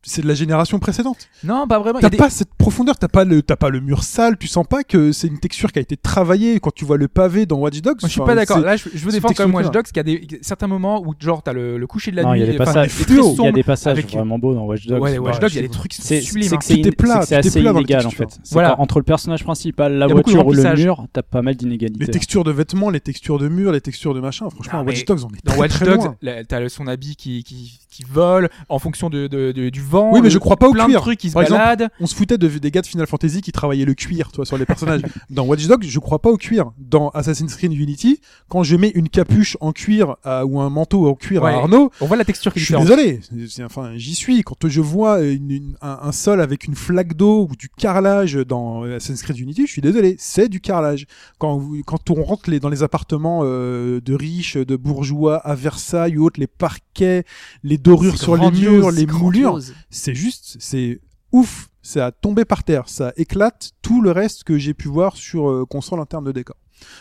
c'est 0.03 0.21
de 0.21 0.27
la 0.27 0.33
génération 0.33 0.79
précédente. 0.79 1.27
Non, 1.43 1.67
pas 1.67 1.79
vraiment. 1.79 1.99
T'as 1.99 2.09
des- 2.09 2.17
pas 2.17 2.29
cette 2.29 2.53
profondeur, 2.55 2.97
t'as 2.97 3.07
pas 3.07 3.23
le, 3.23 3.41
t'as 3.41 3.55
pas 3.55 3.69
le 3.69 3.79
mur 3.79 4.03
sale, 4.03 4.37
tu 4.37 4.47
sens 4.47 4.65
pas 4.67 4.83
que 4.83 5.11
c'est 5.11 5.27
une 5.27 5.39
texture 5.39 5.71
qui 5.71 5.79
a 5.79 5.81
été 5.81 5.95
travaillée 5.97 6.59
quand 6.59 6.73
tu 6.73 6.85
vois 6.85 6.97
le 6.97 7.07
pavé 7.07 7.45
dans 7.45 7.57
Watch 7.57 7.81
Dogs. 7.81 7.97
Moi, 8.01 8.07
je 8.07 8.11
suis 8.13 8.21
pas 8.21 8.33
d'accord. 8.35 8.59
Là, 8.59 8.77
je, 8.77 8.89
je 8.93 9.05
veux 9.05 9.11
défendre 9.11 9.35
quand 9.35 9.45
même 9.47 9.55
Watch 9.55 9.71
Dogs, 9.71 9.83
qu'il 9.85 9.97
y 9.97 9.99
a 9.99 10.03
des 10.03 10.39
certains 10.41 10.67
moments 10.67 11.01
où 11.05 11.13
genre 11.19 11.43
t'as 11.43 11.53
le, 11.53 11.77
le 11.77 11.87
coucher 11.87 12.11
de 12.11 12.15
la 12.15 12.23
Non, 12.23 12.31
nuit. 12.31 12.39
il 12.39 12.45
y 12.45 12.49
a 12.49 12.51
des 12.51 12.57
passages, 12.57 12.91
il 13.09 13.15
y 13.43 13.47
a 13.47 13.51
des 13.51 13.63
passages 13.63 13.91
avec- 13.99 14.09
vraiment 14.11 14.39
beaux 14.39 14.53
dans 14.53 14.65
Watch 14.65 14.87
Dogs. 14.87 15.01
Ouais, 15.01 15.11
les 15.11 15.17
Watch 15.19 15.35
Ouais, 15.35 15.39
Dogs, 15.41 15.51
il 15.51 15.55
y 15.55 15.59
a 15.59 15.61
des 15.63 15.69
trucs 15.69 15.93
C'est 15.93 16.21
sublimes. 16.21 16.47
c'est 16.49 16.55
hein. 16.55 16.57
que 16.57 16.65
c'est 16.65 16.81
que 16.81 17.25
c'est 17.25 17.35
assez 17.35 17.61
inégal 17.61 18.05
en 18.07 18.09
fait. 18.11 18.39
Voilà. 18.51 18.75
qu'entre 18.75 18.99
le 18.99 19.03
personnage 19.03 19.43
principal, 19.43 19.93
la 19.93 20.07
voiture 20.07 20.45
ou 20.47 20.53
le 20.53 20.73
mur, 20.75 21.05
t'as 21.13 21.21
pas 21.21 21.41
mal 21.41 21.55
d'inégalités. 21.55 22.05
Les 22.05 22.11
textures 22.11 22.43
de 22.43 22.51
vêtements, 22.51 22.89
les 22.89 22.99
textures 23.01 23.37
de 23.39 23.47
murs, 23.49 23.71
les 23.71 23.81
textures 23.81 24.13
de 24.13 24.19
machin. 24.19 24.49
Franchement, 24.49 24.79
Ah, 24.81 24.83
Watch 24.83 25.05
Dogs, 25.05 25.19
on 25.25 25.29
est 25.29 25.45
Dans 25.45 25.55
Watch 25.57 25.79
Dogs, 25.79 26.15
t'as 26.47 26.69
son 26.69 26.87
habit 26.87 27.15
qui, 27.15 27.43
qui, 27.91 28.03
qui 28.03 28.09
vole 28.09 28.49
en 28.69 28.79
fonction 28.79 29.09
de, 29.09 29.27
de, 29.27 29.51
de- 29.51 29.69
du 29.69 29.81
vent. 29.81 30.11
Oui, 30.13 30.21
mais 30.23 30.29
je 30.29 30.37
crois 30.39 30.55
pas 30.55 30.67
au 30.69 30.71
plein 30.71 30.85
cuir. 30.85 30.99
de 30.99 31.03
trucs 31.03 31.19
qui 31.19 31.29
se 31.29 31.37
exemple, 31.37 31.59
baladent. 31.59 31.89
On 31.99 32.07
se 32.07 32.15
foutait 32.15 32.37
de, 32.37 32.47
des 32.47 32.71
gars 32.71 32.81
de 32.81 32.87
Final 32.87 33.05
Fantasy 33.05 33.41
qui 33.41 33.51
travaillaient 33.51 33.85
le 33.85 33.93
cuir, 33.93 34.31
toi, 34.31 34.45
sur 34.45 34.57
les 34.57 34.65
personnages. 34.65 35.01
Dans 35.29 35.43
Watch 35.45 35.67
Dogs, 35.67 35.83
je 35.83 35.99
crois 35.99 36.19
pas 36.19 36.29
au 36.29 36.37
cuir. 36.37 36.71
Dans 36.77 37.09
Assassin's 37.09 37.53
Creed 37.55 37.73
Unity, 37.73 38.21
quand 38.47 38.63
je 38.63 38.75
mets 38.77 38.91
une 38.95 39.09
capuche 39.09 39.57
en 39.59 39.71
cuir 39.73 40.15
à- 40.23 40.45
ou 40.45 40.59
un 40.61 40.69
manteau 40.69 41.07
en 41.09 41.15
cuir 41.15 41.43
Ouais. 41.43 41.51
à 41.53 41.57
Arnaud, 41.57 41.91
On 42.01 42.05
voit 42.07 42.17
la 42.17 42.25
texture 42.25 42.53
qui 42.53 42.59
je 42.61 42.65
suis 42.65 42.75
désolé. 42.77 43.19
Enfin, 43.63 43.91
j'y 43.97 44.15
suis. 44.15 44.41
Quand 44.43 44.55
je 44.67 44.81
vois 44.81 45.21
une- 45.21 45.51
une- 45.51 45.75
un, 45.81 45.99
un 46.03 46.11
sol 46.11 46.41
avec 46.41 46.65
une 46.65 46.75
flaque 46.75 47.15
d'eau 47.15 47.47
ou 47.51 47.55
du 47.55 47.67
carrelage 47.69 48.33
dans 48.35 48.83
Assassin's 48.83 49.21
Creed 49.21 49.37
Unity, 49.39 49.67
je 49.67 49.71
suis 49.71 49.81
désolé. 49.81 50.15
C'est 50.17 50.47
du 50.49 50.61
carrelage. 50.61 51.05
Quand, 51.39 51.57
vous- 51.57 51.81
quand 51.85 52.09
on 52.09 52.23
rentre 52.23 52.49
les, 52.49 52.59
dans 52.59 52.69
les 52.69 52.83
appartements 52.83 53.41
euh, 53.43 53.99
de 54.01 54.13
riches, 54.15 54.57
de 54.57 54.75
bourgeois 54.75 55.37
à 55.37 55.55
Versailles 55.55 56.17
ou 56.17 56.25
autres, 56.25 56.39
les 56.39 56.47
parquets, 56.47 57.23
les 57.63 57.77
dorures 57.81 58.13
C'est 58.17 58.23
sur 58.23 58.35
les 58.37 58.51
murs, 58.51 58.91
les 58.91 58.97
c'est 59.07 59.11
moulures, 59.11 59.59
c'est 59.89 60.15
juste, 60.15 60.57
c'est 60.59 60.99
ouf. 61.31 61.67
Ça 61.83 62.05
a 62.07 62.11
tombé 62.11 62.45
par 62.45 62.63
terre. 62.63 62.83
Ça 62.87 63.11
éclate 63.17 63.71
tout 63.81 64.01
le 64.03 64.11
reste 64.11 64.43
que 64.43 64.57
j'ai 64.59 64.75
pu 64.75 64.87
voir 64.87 65.15
sur 65.15 65.49
euh, 65.49 65.65
console 65.65 65.99
en 65.99 66.05
termes 66.05 66.25
de 66.25 66.31
décor. 66.31 66.55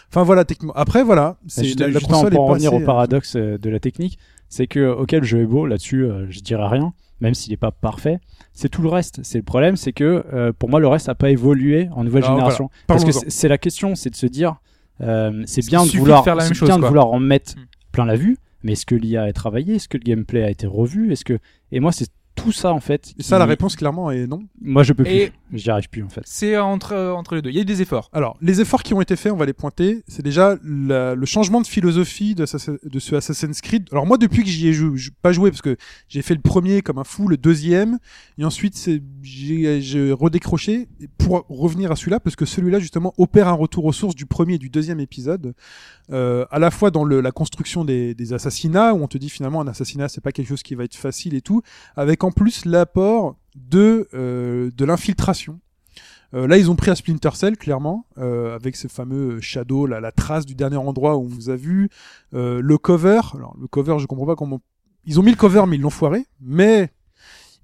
Enfin 0.08 0.22
voilà, 0.22 0.44
techniquement. 0.46 0.72
Après 0.74 1.02
voilà, 1.04 1.36
c'est 1.48 1.64
Juste- 1.64 1.80
la, 1.80 1.88
la 1.88 2.00
console 2.00 2.30
pour 2.32 2.44
en 2.44 2.46
revenir 2.46 2.70
passée, 2.70 2.82
au 2.82 2.86
paradoxe 2.86 3.36
euh, 3.36 3.58
de 3.58 3.68
la 3.70 3.78
technique, 3.78 4.18
c'est 4.48 4.66
que 4.66 4.88
ok 4.90 5.12
le 5.12 5.22
jeu 5.22 5.40
est 5.42 5.46
beau 5.46 5.66
là-dessus, 5.66 6.04
euh, 6.04 6.26
je 6.30 6.40
dirais 6.40 6.66
rien, 6.66 6.94
même 7.20 7.34
s'il 7.34 7.52
est 7.52 7.58
pas 7.58 7.70
parfait. 7.72 8.20
C'est 8.54 8.68
tout 8.70 8.80
le 8.80 8.88
reste. 8.88 9.20
C'est 9.22 9.36
le 9.38 9.44
problème, 9.44 9.76
c'est 9.76 9.92
que 9.92 10.24
euh, 10.32 10.52
pour 10.58 10.70
moi 10.70 10.80
le 10.80 10.88
reste 10.88 11.08
a 11.10 11.14
pas 11.14 11.30
évolué 11.30 11.88
en 11.94 12.04
nouvelle 12.04 12.24
Alors, 12.24 12.36
génération. 12.36 12.70
Parce 12.86 13.04
que 13.04 13.12
c'est 13.12 13.28
c'est 13.30 13.48
la 13.48 13.58
question, 13.58 13.94
c'est 13.94 14.10
de 14.10 14.16
se 14.16 14.26
dire, 14.26 14.56
euh, 15.02 15.42
c'est 15.46 15.64
bien 15.66 15.84
de 15.84 15.90
vouloir, 15.90 16.24
faire 16.24 16.36
la 16.36 16.44
même 16.44 16.54
c'est 16.54 16.58
chose, 16.58 16.68
bien 16.70 16.78
de 16.78 16.86
vouloir 16.86 17.08
en 17.12 17.20
mettre 17.20 17.56
Mm. 17.56 17.60
plein 17.92 18.04
la 18.06 18.16
vue, 18.16 18.38
mais 18.62 18.72
est-ce 18.72 18.86
que 18.86 18.94
l'IA 18.94 19.28
est 19.28 19.32
travaillée, 19.32 19.76
est-ce 19.76 19.88
que 19.88 19.98
le 19.98 20.04
gameplay 20.04 20.42
a 20.42 20.50
été 20.50 20.66
revu, 20.66 21.12
est-ce 21.12 21.24
que 21.24 21.38
et 21.72 21.80
moi 21.80 21.92
c'est 21.92 22.10
tout 22.42 22.52
ça 22.52 22.72
en 22.72 22.80
fait. 22.80 23.12
Et 23.18 23.22
ça, 23.22 23.38
la 23.38 23.46
réponse 23.46 23.76
clairement 23.76 24.10
est 24.10 24.26
non. 24.26 24.42
Moi, 24.60 24.82
je 24.82 24.92
peux 24.92 25.04
plus. 25.04 25.12
Et- 25.12 25.32
J'y 25.52 25.68
arrive 25.68 25.88
plus 25.88 26.04
en 26.04 26.08
fait. 26.08 26.20
C'est 26.26 26.56
entre, 26.58 26.96
entre 26.96 27.34
les 27.34 27.42
deux. 27.42 27.50
Il 27.50 27.56
y 27.56 27.58
a 27.58 27.62
eu 27.62 27.64
des 27.64 27.82
efforts. 27.82 28.08
Alors, 28.12 28.36
les 28.40 28.60
efforts 28.60 28.84
qui 28.84 28.94
ont 28.94 29.00
été 29.00 29.16
faits, 29.16 29.32
on 29.32 29.36
va 29.36 29.46
les 29.46 29.52
pointer. 29.52 30.04
C'est 30.06 30.22
déjà 30.22 30.56
la- 30.64 31.16
le 31.16 31.26
changement 31.26 31.60
de 31.60 31.66
philosophie 31.66 32.36
de, 32.36 32.44
Assassin- 32.44 32.76
de 32.84 32.98
ce 33.00 33.16
Assassin's 33.16 33.60
Creed. 33.60 33.88
Alors 33.90 34.06
moi, 34.06 34.16
depuis 34.16 34.44
que 34.44 34.48
j'y 34.48 34.68
ai 34.68 34.72
jou- 34.72 34.96
jou- 34.96 35.10
pas 35.22 35.32
joué, 35.32 35.50
parce 35.50 35.60
que 35.62 35.76
j'ai 36.08 36.22
fait 36.22 36.34
le 36.34 36.40
premier 36.40 36.82
comme 36.82 36.98
un 36.98 37.04
fou, 37.04 37.26
le 37.26 37.36
deuxième, 37.36 37.98
et 38.38 38.44
ensuite 38.44 38.76
c'est- 38.76 39.02
j'ai 39.22 39.80
j'ai 39.80 40.12
redécroché 40.12 40.88
pour 41.18 41.44
revenir 41.48 41.90
à 41.90 41.96
celui-là, 41.96 42.20
parce 42.20 42.36
que 42.36 42.44
celui-là 42.44 42.78
justement 42.78 43.12
opère 43.18 43.48
un 43.48 43.52
retour 43.52 43.84
aux 43.86 43.92
sources 43.92 44.14
du 44.14 44.26
premier 44.26 44.54
et 44.54 44.58
du 44.58 44.70
deuxième 44.70 45.00
épisode, 45.00 45.54
euh, 46.12 46.44
à 46.52 46.58
la 46.60 46.70
fois 46.70 46.90
dans 46.92 47.02
le- 47.04 47.20
la 47.20 47.32
construction 47.32 47.84
des, 47.84 48.14
des 48.14 48.32
assassinats, 48.32 48.94
où 48.94 49.02
on 49.02 49.08
te 49.08 49.18
dit 49.18 49.28
finalement 49.30 49.60
un 49.60 49.66
assassinat 49.68 50.08
c'est 50.08 50.20
pas 50.20 50.30
quelque 50.32 50.48
chose 50.48 50.62
qui 50.62 50.76
va 50.76 50.84
être 50.84 50.94
facile 50.96 51.34
et 51.34 51.40
tout, 51.40 51.62
avec 51.96 52.22
en 52.22 52.29
plus 52.30 52.64
l'apport 52.64 53.36
de 53.56 54.08
euh, 54.14 54.70
de 54.76 54.84
l'infiltration. 54.84 55.60
Euh, 56.32 56.46
là, 56.46 56.58
ils 56.58 56.70
ont 56.70 56.76
pris 56.76 56.90
à 56.90 56.94
Splinter 56.94 57.30
Cell, 57.34 57.56
clairement, 57.56 58.06
euh, 58.18 58.54
avec 58.54 58.76
ce 58.76 58.86
fameux 58.86 59.40
shadow, 59.40 59.86
la, 59.86 59.98
la 60.00 60.12
trace 60.12 60.46
du 60.46 60.54
dernier 60.54 60.76
endroit 60.76 61.16
où 61.16 61.22
on 61.22 61.28
vous 61.28 61.50
a 61.50 61.56
vu. 61.56 61.88
Le 62.32 62.76
cover, 62.76 63.20
alors 63.34 63.56
le 63.60 63.66
cover, 63.66 63.96
je 63.98 64.06
comprends 64.06 64.26
pas 64.26 64.36
comment... 64.36 64.60
Ils 65.06 65.18
ont 65.18 65.24
mis 65.24 65.32
le 65.32 65.36
cover, 65.36 65.64
mais 65.66 65.76
ils 65.76 65.82
l'ont 65.82 65.90
foiré, 65.90 66.26
mais 66.40 66.90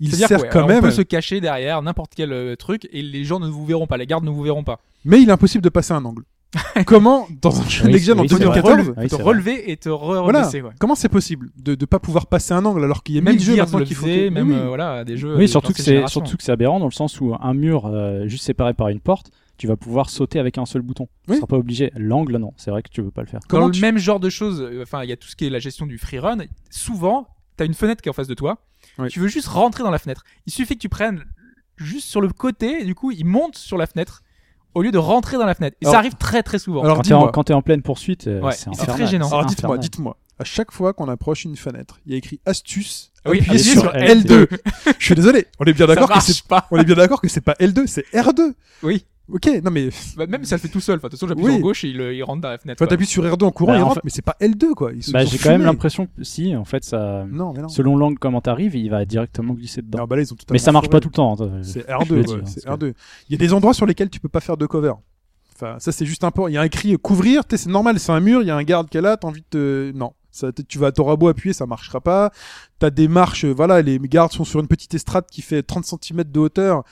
il 0.01 0.12
sert 0.14 0.48
quand 0.48 0.66
même... 0.66 0.78
On 0.78 0.82
peut 0.82 0.90
se 0.90 1.02
cacher 1.02 1.40
derrière 1.40 1.80
n'importe 1.80 2.14
quel 2.16 2.56
truc 2.56 2.88
et 2.90 3.02
les 3.02 3.24
gens 3.24 3.38
ne 3.38 3.48
vous 3.48 3.64
verront 3.64 3.86
pas. 3.86 3.97
Les 3.98 4.06
gardes 4.06 4.24
ne 4.24 4.30
vous 4.30 4.43
verront 4.43 4.64
pas. 4.64 4.80
Mais 5.05 5.22
il 5.22 5.28
est 5.28 5.32
impossible 5.32 5.62
de 5.62 5.68
passer 5.68 5.93
un 5.93 6.05
angle. 6.05 6.24
comment, 6.86 7.26
dans 7.42 7.60
un 7.60 7.68
jeu 7.68 7.84
Oui, 7.86 7.90
en 8.10 8.18
oui, 8.20 8.28
te 8.28 8.34
vrai. 8.34 8.44
2014, 8.62 8.94
Oui, 8.96 9.04
te 9.04 9.08
c'est 9.10 9.14
vrai. 9.16 9.22
relever 9.24 9.70
et 9.70 9.76
te 9.76 9.88
re 9.88 10.22
Voilà. 10.22 10.40
rebaisser, 10.40 10.62
ouais. 10.62 10.70
comment 10.78 10.94
c'est 10.94 11.08
possible 11.08 11.50
de 11.56 11.72
ne 11.78 11.84
pas 11.86 11.98
pouvoir 11.98 12.26
passer 12.26 12.52
un 12.54 12.64
angle 12.64 12.84
alors 12.84 13.02
qu'il 13.02 13.14
y 13.14 13.18
a 13.18 13.20
Même 13.20 13.34
mille 13.34 13.42
jeux 13.44 13.56
maintenant 13.56 13.78
le 13.78 13.84
faisait, 13.86 14.28
que- 14.28 14.34
même 14.34 14.52
euh, 14.52 14.68
voilà, 14.68 15.04
des 15.04 15.16
jeux. 15.16 15.34
Oui, 15.34 15.40
des 15.40 15.46
surtout 15.48 15.72
que 15.72 15.82
c'est 15.82 16.06
surtout 16.08 16.36
que 16.36 16.42
c'est 16.42 16.52
aberrant 16.52 16.78
dans 16.78 16.86
le 16.86 16.90
sens 16.92 17.20
où 17.20 17.34
un 17.38 17.54
mur 17.54 17.86
euh, 17.86 18.26
juste 18.28 18.44
séparé 18.44 18.74
par 18.74 18.88
une 18.88 19.00
porte, 19.00 19.30
tu 19.58 19.66
vas 19.66 19.76
pouvoir 19.76 20.10
sauter 20.10 20.38
avec 20.38 20.58
un 20.58 20.66
seul 20.66 20.82
bouton. 20.82 21.08
Tu 21.24 21.30
Oui. 21.32 21.36
seras 21.36 21.46
pas 21.46 21.56
obligé. 21.56 21.90
L'angle, 21.96 22.36
non, 22.36 22.52
c'est 22.56 22.70
vrai 22.70 22.82
que 22.82 22.90
tu 22.90 23.00
veux 23.02 23.10
pas 23.10 23.22
le 23.22 23.26
faire. 23.28 23.40
Dans 23.40 23.46
Comment 23.48 23.66
le 23.66 23.72
tu- 23.72 23.80
même 23.80 23.96
genre 23.98 24.20
de 24.20 24.28
choses, 24.28 24.60
euh, 24.60 24.82
enfin, 24.82 25.02
il 25.02 25.08
y 25.08 25.12
a 25.12 25.16
tout 25.16 25.28
ce 25.28 25.36
qui 25.36 25.46
est 25.46 25.50
la 25.50 25.58
gestion 25.58 25.86
du 25.86 25.96
free 25.98 26.18
run. 26.18 26.38
Souvent, 26.70 27.26
t'as 27.56 27.64
une 27.64 27.74
fenêtre 27.74 28.02
qui 28.02 28.08
est 28.08 28.10
en 28.10 28.14
face 28.14 28.28
de 28.28 28.34
toi. 28.34 28.58
Tu 29.10 29.18
veux 29.20 29.28
juste 29.28 29.48
rentrer 29.48 29.82
dans 29.82 29.90
la 29.90 29.98
fenêtre. 29.98 30.24
Il 30.46 30.52
suffit 30.52 30.74
que 30.74 30.80
tu 30.80 30.88
prennes 30.88 31.24
juste 31.76 32.06
sur 32.08 32.20
le 32.20 32.28
côté 32.28 32.80
et 32.82 32.84
du 32.84 32.94
coup, 32.94 33.10
il 33.12 33.24
monte 33.24 33.56
sur 33.56 33.76
la 33.78 33.86
fenêtre 33.86 34.22
au 34.76 34.82
lieu 34.82 34.92
de 34.92 34.98
rentrer 34.98 35.38
dans 35.38 35.46
la 35.46 35.54
fenêtre. 35.54 35.76
Et 35.80 35.86
Alors- 35.86 35.94
ça 35.94 35.98
arrive 35.98 36.14
très 36.16 36.42
très 36.42 36.58
souvent. 36.58 36.82
Alors 36.82 36.96
Quand 36.98 37.02
t'es 37.02 37.14
en, 37.14 37.18
dis-moi, 37.18 37.32
quand 37.32 37.44
t'es 37.44 37.54
en 37.54 37.62
pleine 37.62 37.80
poursuite, 37.80 38.26
euh, 38.26 38.42
Ouais, 38.42 38.52
c'est 38.52 38.70
très 38.86 39.06
gênant. 39.06 39.28
Alors 39.28 39.46
dites-moi, 39.46 39.78
dites-moi, 39.78 40.18
à 40.38 40.44
chaque 40.44 40.70
fois 40.70 40.92
qu'on 40.92 41.08
approche 41.08 41.44
une 41.44 41.56
fenêtre, 41.56 41.98
il 42.04 42.12
y 42.12 42.14
a 42.14 42.18
écrit 42.18 42.40
astuce, 42.44 43.10
Oui, 43.26 43.40
appuyez 43.40 43.58
sur 43.58 43.80
sur 43.80 43.92
L2. 43.92 44.46
Je 44.98 45.04
suis 45.04 45.14
désolé, 45.14 45.46
on 45.58 45.64
est 45.64 45.72
bien 45.72 45.86
d'accord 45.86 46.10
que 46.10 46.20
c'est 46.20 46.42
pas. 46.46 46.66
on 46.70 46.76
est 46.78 46.84
bien 46.84 46.94
d'accord 46.94 47.22
que 47.22 47.28
c'est 47.28 47.40
pas 47.40 47.54
L2, 47.58 47.86
c'est 47.86 48.04
R2. 48.12 48.52
Oui. 48.82 49.06
Ok, 49.32 49.48
non 49.64 49.72
mais 49.72 49.88
Bah, 50.16 50.26
même 50.28 50.44
si 50.44 50.50
ça 50.50 50.56
le 50.56 50.60
fait 50.60 50.68
tout 50.68 50.80
seul. 50.80 50.98
Enfin, 50.98 51.08
de 51.08 51.10
toute 51.10 51.18
façon, 51.20 51.28
j'appuie 51.28 51.44
Oui. 51.44 51.52
sur 51.54 51.60
gauche 51.60 51.82
et 51.84 51.88
il, 51.88 52.00
euh, 52.00 52.14
il 52.14 52.22
rentre 52.22 52.42
dans 52.42 52.48
la 52.50 52.58
fenêtre. 52.58 52.78
Quoi. 52.78 52.86
t'appuies 52.86 53.06
sur 53.06 53.24
R2 53.24 53.44
en 53.44 53.50
courant, 53.50 53.72
Bah, 53.72 53.78
il 53.78 53.82
en 53.82 53.86
rentre, 53.86 53.94
fait- 53.96 54.00
mais 54.04 54.10
c'est 54.10 54.22
pas 54.22 54.36
L2 54.40 54.74
quoi. 54.74 54.92
Ils 54.92 55.02
se 55.02 55.10
Bah, 55.10 55.24
j'ai 55.24 55.36
quand 55.38 55.50
même 55.50 55.62
l'impression 55.62 56.06
que 56.06 56.22
si, 56.22 56.54
en 56.54 56.64
fait, 56.64 56.84
ça, 56.84 57.24
Non, 57.28 57.52
mais 57.52 57.62
non. 57.62 57.68
selon 57.68 57.96
l'angle 57.96 58.18
comment 58.18 58.40
t'arrives, 58.40 58.76
il 58.76 58.88
va 58.88 59.04
directement 59.04 59.54
glisser 59.54 59.82
dedans. 59.82 59.98
Non, 60.00 60.04
bah 60.06 60.14
là, 60.16 60.22
ils 60.22 60.32
ont 60.32 60.36
totalement 60.36 60.54
Mais 60.54 60.58
ça 60.60 60.70
marche 60.72 60.88
pas 60.88 61.00
tout 61.00 61.08
le 61.08 61.14
temps. 61.14 61.34
hein. 61.40 61.60
C'est 61.62 61.80
Je 61.80 61.86
R2, 61.86 62.08
le 62.10 62.16
ouais, 62.20 62.22
dis, 62.24 62.32
hein, 62.34 62.40
c'est 62.44 62.64
parce 62.64 62.78
que- 62.78 62.84
R2. 62.86 62.94
Il 63.28 63.32
y 63.32 63.34
a 63.34 63.38
des 63.38 63.52
endroits 63.52 63.74
sur 63.74 63.84
lesquels 63.86 64.10
tu 64.10 64.20
peux 64.20 64.28
pas 64.28 64.40
faire 64.40 64.56
de 64.56 64.66
cover. 64.66 64.92
Enfin, 65.56 65.76
ça 65.80 65.90
c'est 65.90 66.06
juste 66.06 66.22
un 66.22 66.30
peu. 66.30 66.48
Il 66.48 66.52
y 66.52 66.58
a 66.58 66.64
écrit 66.66 66.94
euh, 66.94 66.98
couvrir, 66.98 67.44
t'es- 67.46 67.56
c'est 67.56 67.70
normal, 67.70 67.98
c'est 67.98 68.12
un 68.12 68.20
mur, 68.20 68.42
il 68.42 68.46
y 68.46 68.50
a 68.50 68.56
un 68.56 68.62
garde 68.62 68.88
qui 68.90 68.98
est 68.98 69.00
là, 69.00 69.16
t'as 69.16 69.26
envie 69.26 69.40
de 69.40 69.46
te... 69.50 69.92
Non. 69.96 70.12
Ça, 70.30 70.48
tu 70.68 70.78
vas, 70.78 70.92
t'auras 70.92 71.16
beau 71.16 71.28
appuyer, 71.28 71.54
ça 71.54 71.64
marchera 71.64 71.98
pas. 72.02 72.30
T'as 72.78 72.90
des 72.90 73.08
marches, 73.08 73.46
voilà, 73.46 73.80
les 73.80 73.98
gardes 73.98 74.32
sont 74.32 74.44
sur 74.44 74.60
une 74.60 74.68
petite 74.68 74.92
estrade 74.92 75.24
qui 75.32 75.40
fait 75.40 75.62
30 75.62 75.86
cm 75.86 76.24
de 76.24 76.38
hauteur. 76.40 76.84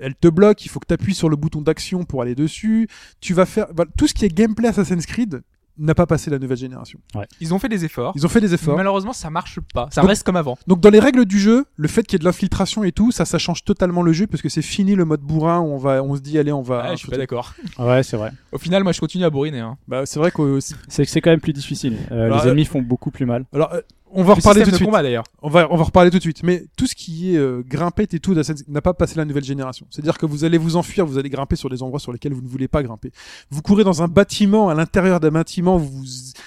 Elle 0.00 0.14
te 0.14 0.28
bloque, 0.28 0.64
il 0.64 0.68
faut 0.68 0.80
que 0.80 0.86
t'appuies 0.86 1.14
sur 1.14 1.28
le 1.28 1.36
bouton 1.36 1.60
d'action 1.60 2.04
pour 2.04 2.22
aller 2.22 2.34
dessus. 2.34 2.88
Tu 3.20 3.34
vas 3.34 3.46
faire, 3.46 3.66
voilà, 3.74 3.90
tout 3.96 4.06
ce 4.08 4.14
qui 4.14 4.24
est 4.24 4.28
gameplay 4.34 4.68
Assassin's 4.68 5.06
Creed 5.06 5.42
n'a 5.76 5.94
pas 5.96 6.06
passé 6.06 6.30
la 6.30 6.38
nouvelle 6.38 6.56
génération. 6.56 7.00
Ils 7.40 7.52
ont 7.52 7.58
fait 7.58 7.68
des 7.68 7.84
efforts. 7.84 8.12
Ils 8.14 8.24
ont 8.24 8.28
fait 8.28 8.40
des 8.40 8.54
efforts. 8.54 8.76
Malheureusement, 8.76 9.12
ça 9.12 9.28
marche 9.28 9.58
pas. 9.74 9.88
Ça 9.90 10.02
Donc- 10.02 10.10
reste 10.10 10.22
comme 10.24 10.36
avant. 10.36 10.56
Donc 10.68 10.80
dans 10.80 10.88
les 10.90 11.00
règles 11.00 11.24
du 11.24 11.40
jeu, 11.40 11.64
le 11.74 11.88
fait 11.88 12.04
qu'il 12.04 12.12
y 12.12 12.16
ait 12.16 12.18
de 12.20 12.24
l'infiltration 12.24 12.84
et 12.84 12.92
tout, 12.92 13.10
ça, 13.10 13.24
ça 13.24 13.38
change 13.38 13.64
totalement 13.64 14.02
le 14.02 14.12
jeu 14.12 14.28
parce 14.28 14.40
que 14.40 14.48
c'est 14.48 14.62
fini 14.62 14.94
le 14.94 15.04
mode 15.04 15.20
bourrin 15.22 15.58
où 15.58 15.64
on 15.72 15.78
va, 15.78 16.00
on 16.04 16.14
se 16.14 16.20
dit 16.20 16.38
allez, 16.38 16.52
on 16.52 16.62
va. 16.62 16.84
Ouais, 16.84 16.90
je 16.92 16.98
suis 16.98 17.08
pas 17.08 17.16
d'accord. 17.16 17.54
Ouais, 17.80 18.04
c'est 18.04 18.16
vrai. 18.16 18.30
Au 18.52 18.58
final, 18.58 18.84
moi, 18.84 18.92
je 18.92 19.00
continue 19.00 19.24
à 19.24 19.30
bourriner. 19.30 19.58
Hein. 19.60 19.76
Bah, 19.88 20.06
c'est 20.06 20.20
vrai 20.20 20.30
que 20.30 20.60
C'est 20.60 21.04
c'est 21.06 21.20
quand 21.20 21.30
même 21.30 21.40
plus 21.40 21.52
difficile. 21.52 21.96
Euh, 22.12 22.26
Alors, 22.26 22.38
les 22.42 22.46
euh, 22.46 22.50
ennemis 22.52 22.66
font 22.66 22.80
beaucoup 22.82 23.10
plus 23.10 23.26
mal. 23.26 23.44
alors 23.52 23.72
euh, 23.74 23.80
on 24.14 24.22
va 24.22 24.34
Le 24.34 24.38
reparler 24.38 24.62
tout 24.62 24.70
de 24.70 24.76
suite. 24.76 24.86
combat 24.86 25.02
d'ailleurs. 25.02 25.24
On 25.42 25.48
va 25.48 25.66
on 25.70 25.76
va 25.76 25.84
reparler 25.84 26.10
tout 26.10 26.18
de 26.18 26.22
suite. 26.22 26.42
Mais 26.42 26.64
tout 26.76 26.86
ce 26.86 26.94
qui 26.94 27.34
est 27.34 27.38
euh, 27.38 27.62
grimpette 27.66 28.14
et 28.14 28.20
tout 28.20 28.34
n'a 28.68 28.80
pas 28.80 28.94
passé 28.94 29.16
la 29.16 29.24
nouvelle 29.24 29.44
génération. 29.44 29.86
C'est-à-dire 29.90 30.18
que 30.18 30.26
vous 30.26 30.44
allez 30.44 30.58
vous 30.58 30.76
enfuir, 30.76 31.06
vous 31.06 31.18
allez 31.18 31.30
grimper 31.30 31.56
sur 31.56 31.68
des 31.68 31.82
endroits 31.82 32.00
sur 32.00 32.12
lesquels 32.12 32.32
vous 32.32 32.42
ne 32.42 32.48
voulez 32.48 32.68
pas 32.68 32.82
grimper. 32.82 33.10
Vous 33.50 33.62
courez 33.62 33.84
dans 33.84 34.02
un 34.02 34.08
bâtiment, 34.08 34.68
à 34.68 34.74
l'intérieur 34.74 35.20
d'un 35.20 35.30
bâtiment, 35.30 35.76
vous 35.76 36.04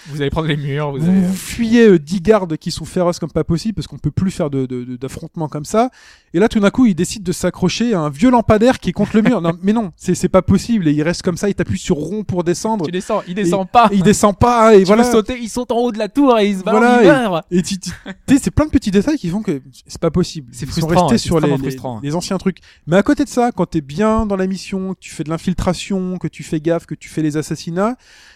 vous, 0.07 0.21
allez 0.21 0.29
prendre 0.29 0.47
les 0.47 0.57
murs. 0.57 0.91
Vous 0.91 0.99
vous, 0.99 1.09
allez... 1.09 1.21
vous 1.21 1.33
fuyez 1.33 1.87
euh, 1.87 1.99
10 1.99 2.21
gardes 2.21 2.57
qui 2.57 2.71
sont 2.71 2.85
féroces 2.85 3.19
comme 3.19 3.31
pas 3.31 3.43
possible 3.43 3.75
parce 3.75 3.87
qu'on 3.87 3.97
peut 3.97 4.11
plus 4.11 4.31
faire 4.31 4.49
de, 4.49 4.65
d'affrontements 4.95 5.47
comme 5.47 5.65
ça. 5.65 5.89
Et 6.33 6.39
là, 6.39 6.49
tout 6.49 6.59
d'un 6.59 6.69
coup, 6.69 6.85
ils 6.85 6.95
décident 6.95 7.23
de 7.23 7.31
s'accrocher 7.31 7.93
à 7.93 8.01
un 8.01 8.09
vieux 8.09 8.29
lampadaire 8.29 8.79
qui 8.79 8.89
est 8.89 8.93
contre 8.93 9.15
le 9.15 9.21
mur. 9.21 9.41
Non, 9.41 9.53
mais 9.61 9.73
non, 9.73 9.91
c'est, 9.95 10.15
c'est 10.15 10.29
pas 10.29 10.41
possible. 10.41 10.87
Et 10.87 10.91
il 10.91 11.01
reste 11.03 11.21
comme 11.21 11.37
ça, 11.37 11.49
il 11.49 11.55
t'appuie 11.55 11.79
sur 11.79 11.95
rond 11.95 12.23
pour 12.23 12.43
descendre. 12.43 12.85
Tu 12.85 12.91
descends. 12.91 13.23
Il 13.27 13.35
descend 13.35 13.67
pas. 13.69 13.89
Et 13.91 13.95
il 13.95 14.03
descend 14.03 14.37
pas. 14.37 14.75
Et 14.75 14.79
Tu 14.79 14.85
voilà. 14.85 15.03
sauter, 15.03 15.37
ils 15.39 15.49
sont 15.49 15.71
en 15.71 15.77
haut 15.77 15.91
de 15.91 15.97
la 15.97 16.09
tour 16.09 16.37
et 16.37 16.47
ils 16.47 16.59
se 16.59 16.63
battent. 16.63 16.75
Voilà, 16.75 17.43
et- 17.59 17.63
tu, 17.63 17.75
sais, 17.89 18.39
c'est 18.41 18.51
plein 18.51 18.65
de 18.65 18.71
petits 18.71 18.91
détails 18.91 19.17
qui 19.17 19.29
font 19.29 19.41
que 19.41 19.61
c'est 19.87 19.99
pas 20.01 20.11
possible. 20.11 20.49
C'est 20.51 20.65
Ils 20.65 20.71
sont 20.71 20.81
frustrant, 20.81 21.07
restés 21.07 21.17
sur 21.27 21.39
les, 21.39 21.49
les- 21.49 21.57
frustrant. 21.57 21.99
les 22.03 22.15
anciens 22.15 22.37
trucs. 22.37 22.59
Mais 22.85 22.95
à 22.97 23.03
côté 23.03 23.23
de 23.23 23.29
ça, 23.29 23.51
quand 23.51 23.65
t'es 23.65 23.81
bien 23.81 24.25
dans 24.25 24.35
la 24.35 24.47
mission, 24.47 24.93
que 24.93 24.99
tu 24.99 25.09
fais 25.11 25.23
de 25.23 25.29
l'infiltration, 25.29 26.17
que 26.17 26.27
tu 26.27 26.43
fais 26.43 26.59
gaffe, 26.59 26.85
que 26.85 26.95
tu 26.95 27.09
fais 27.09 27.21
les 27.21 27.37
assassinats, 27.37 27.95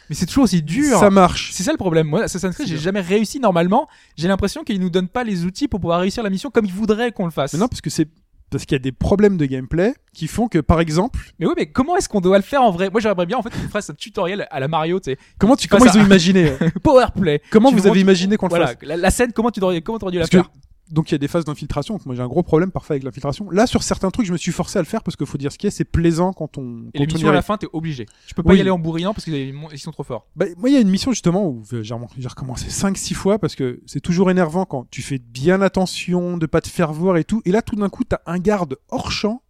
Mais 0.09 0.15
c'est 0.15 0.25
toujours 0.25 0.45
aussi 0.45 0.61
dur. 0.61 0.97
ça 0.99 1.09
marche. 1.09 1.51
C'est 1.53 1.63
ça 1.63 1.71
le 1.71 1.77
problème. 1.77 2.07
Moi, 2.07 2.23
Assassin's 2.23 2.55
Creed, 2.55 2.67
j'ai 2.67 2.77
jamais 2.77 3.01
réussi 3.01 3.39
normalement. 3.39 3.87
J'ai 4.17 4.27
l'impression 4.27 4.63
qu'ils 4.63 4.79
nous 4.79 4.89
donnent 4.89 5.07
pas 5.07 5.23
les 5.23 5.45
outils 5.45 5.67
pour 5.67 5.79
pouvoir 5.79 6.01
réussir 6.01 6.23
la 6.23 6.29
mission 6.29 6.49
comme 6.49 6.65
ils 6.65 6.73
voudraient 6.73 7.11
qu'on 7.11 7.25
le 7.25 7.31
fasse. 7.31 7.53
Mais 7.53 7.59
non, 7.59 7.67
parce 7.67 7.81
que 7.81 7.89
c'est 7.89 8.07
parce 8.51 8.65
qu'il 8.65 8.75
y 8.75 8.79
a 8.79 8.79
des 8.79 8.91
problèmes 8.91 9.37
de 9.37 9.45
gameplay 9.45 9.93
qui 10.13 10.27
font 10.27 10.47
que, 10.47 10.59
par 10.59 10.79
exemple, 10.81 11.19
Mais 11.39 11.45
oui, 11.47 11.53
mais 11.57 11.65
comment 11.67 11.95
est-ce 11.95 12.09
qu'on 12.09 12.19
doit 12.21 12.37
le 12.37 12.43
faire 12.43 12.61
en 12.61 12.69
vrai? 12.69 12.89
Moi, 12.89 12.99
j'aimerais 12.99 13.25
bien 13.25 13.37
en 13.37 13.41
fait 13.41 13.49
qu'on 13.49 13.69
fasse 13.69 13.89
un 13.89 13.93
tutoriel 13.93 14.45
à 14.51 14.59
la 14.59 14.67
Mario, 14.67 14.99
tu 14.99 15.11
sais. 15.11 15.17
comment 15.39 15.55
tu 15.55 15.67
comment 15.67 15.85
ils 15.85 15.97
ont 15.97 16.05
imaginé 16.05 16.49
euh, 16.49 16.69
Power 16.83 17.05
play. 17.19 17.41
Comment 17.49 17.69
Tu 17.69 17.75
vous 17.75 17.87
avez 17.87 18.01
imaginé 18.01 18.35
qu'on 18.37 18.47
le 18.47 18.49
Voilà, 18.49 18.67
fasse 18.67 18.77
la, 18.81 18.97
la 18.97 19.09
scène, 19.09 19.31
comment 19.33 19.51
tu 19.51 19.63
aurais, 19.63 19.81
comment 19.81 19.97
t'aurais 19.99 20.11
dû 20.11 20.19
la 20.19 20.27
Parce 20.27 20.31
faire? 20.31 20.51
Donc 20.91 21.09
il 21.09 21.13
y 21.13 21.15
a 21.15 21.17
des 21.17 21.27
phases 21.27 21.45
d'infiltration. 21.45 21.95
Donc 21.95 22.05
moi 22.05 22.15
j'ai 22.15 22.21
un 22.21 22.27
gros 22.27 22.43
problème 22.43 22.71
parfois 22.71 22.93
avec 22.95 23.03
l'infiltration. 23.03 23.49
Là 23.49 23.67
sur 23.67 23.83
certains 23.83 24.11
trucs 24.11 24.25
je 24.25 24.31
me 24.31 24.37
suis 24.37 24.51
forcé 24.51 24.77
à 24.77 24.81
le 24.81 24.85
faire 24.87 25.03
parce 25.03 25.15
qu'il 25.15 25.25
faut 25.25 25.37
dire 25.37 25.51
ce 25.51 25.57
qui 25.57 25.67
est, 25.67 25.71
c'est 25.71 25.85
plaisant 25.85 26.33
quand 26.33 26.57
on. 26.57 26.85
Et 26.93 26.99
quand 26.99 26.99
les 26.99 26.99
on 26.99 27.03
y 27.03 27.13
missions 27.13 27.29
à 27.29 27.33
la 27.33 27.41
fin, 27.41 27.57
t'es 27.57 27.67
obligé. 27.73 28.05
Tu 28.27 28.33
peux 28.35 28.43
pas 28.43 28.51
Oui. 28.51 28.57
y 28.57 28.61
aller 28.61 28.69
en 28.69 28.79
bourrinant 28.79 29.13
parce 29.13 29.25
qu'ils 29.25 29.35
ils 29.71 29.79
sont 29.79 29.91
trop 29.91 30.03
forts. 30.03 30.27
Bah, 30.35 30.45
moi 30.57 30.69
il 30.69 30.73
y 30.73 30.77
a 30.77 30.81
une 30.81 30.89
mission 30.89 31.11
justement 31.11 31.47
où 31.47 31.63
euh, 31.73 31.81
j'ai 31.83 31.95
j'ai 32.17 32.27
recommencé 32.27 32.67
5-6 32.67 33.13
fois 33.13 33.39
parce 33.39 33.55
que 33.55 33.81
c'est 33.85 34.01
toujours 34.01 34.29
énervant 34.31 34.65
quand 34.65 34.85
tu 34.91 35.01
fais 35.01 35.19
bien 35.19 35.61
attention 35.61 36.37
de 36.37 36.45
pas 36.45 36.61
te 36.61 36.67
faire 36.69 36.93
voir 36.93 37.17
et 37.17 37.23
tout. 37.23 37.41
Et 37.45 37.51
là 37.51 37.61
tout 37.61 37.75
d'un 37.75 37.89
coup 37.89 38.03
t'as 38.03 38.19
un 38.25 38.39
garde 38.39 38.77
hors 38.89 39.11
champ. 39.11 39.41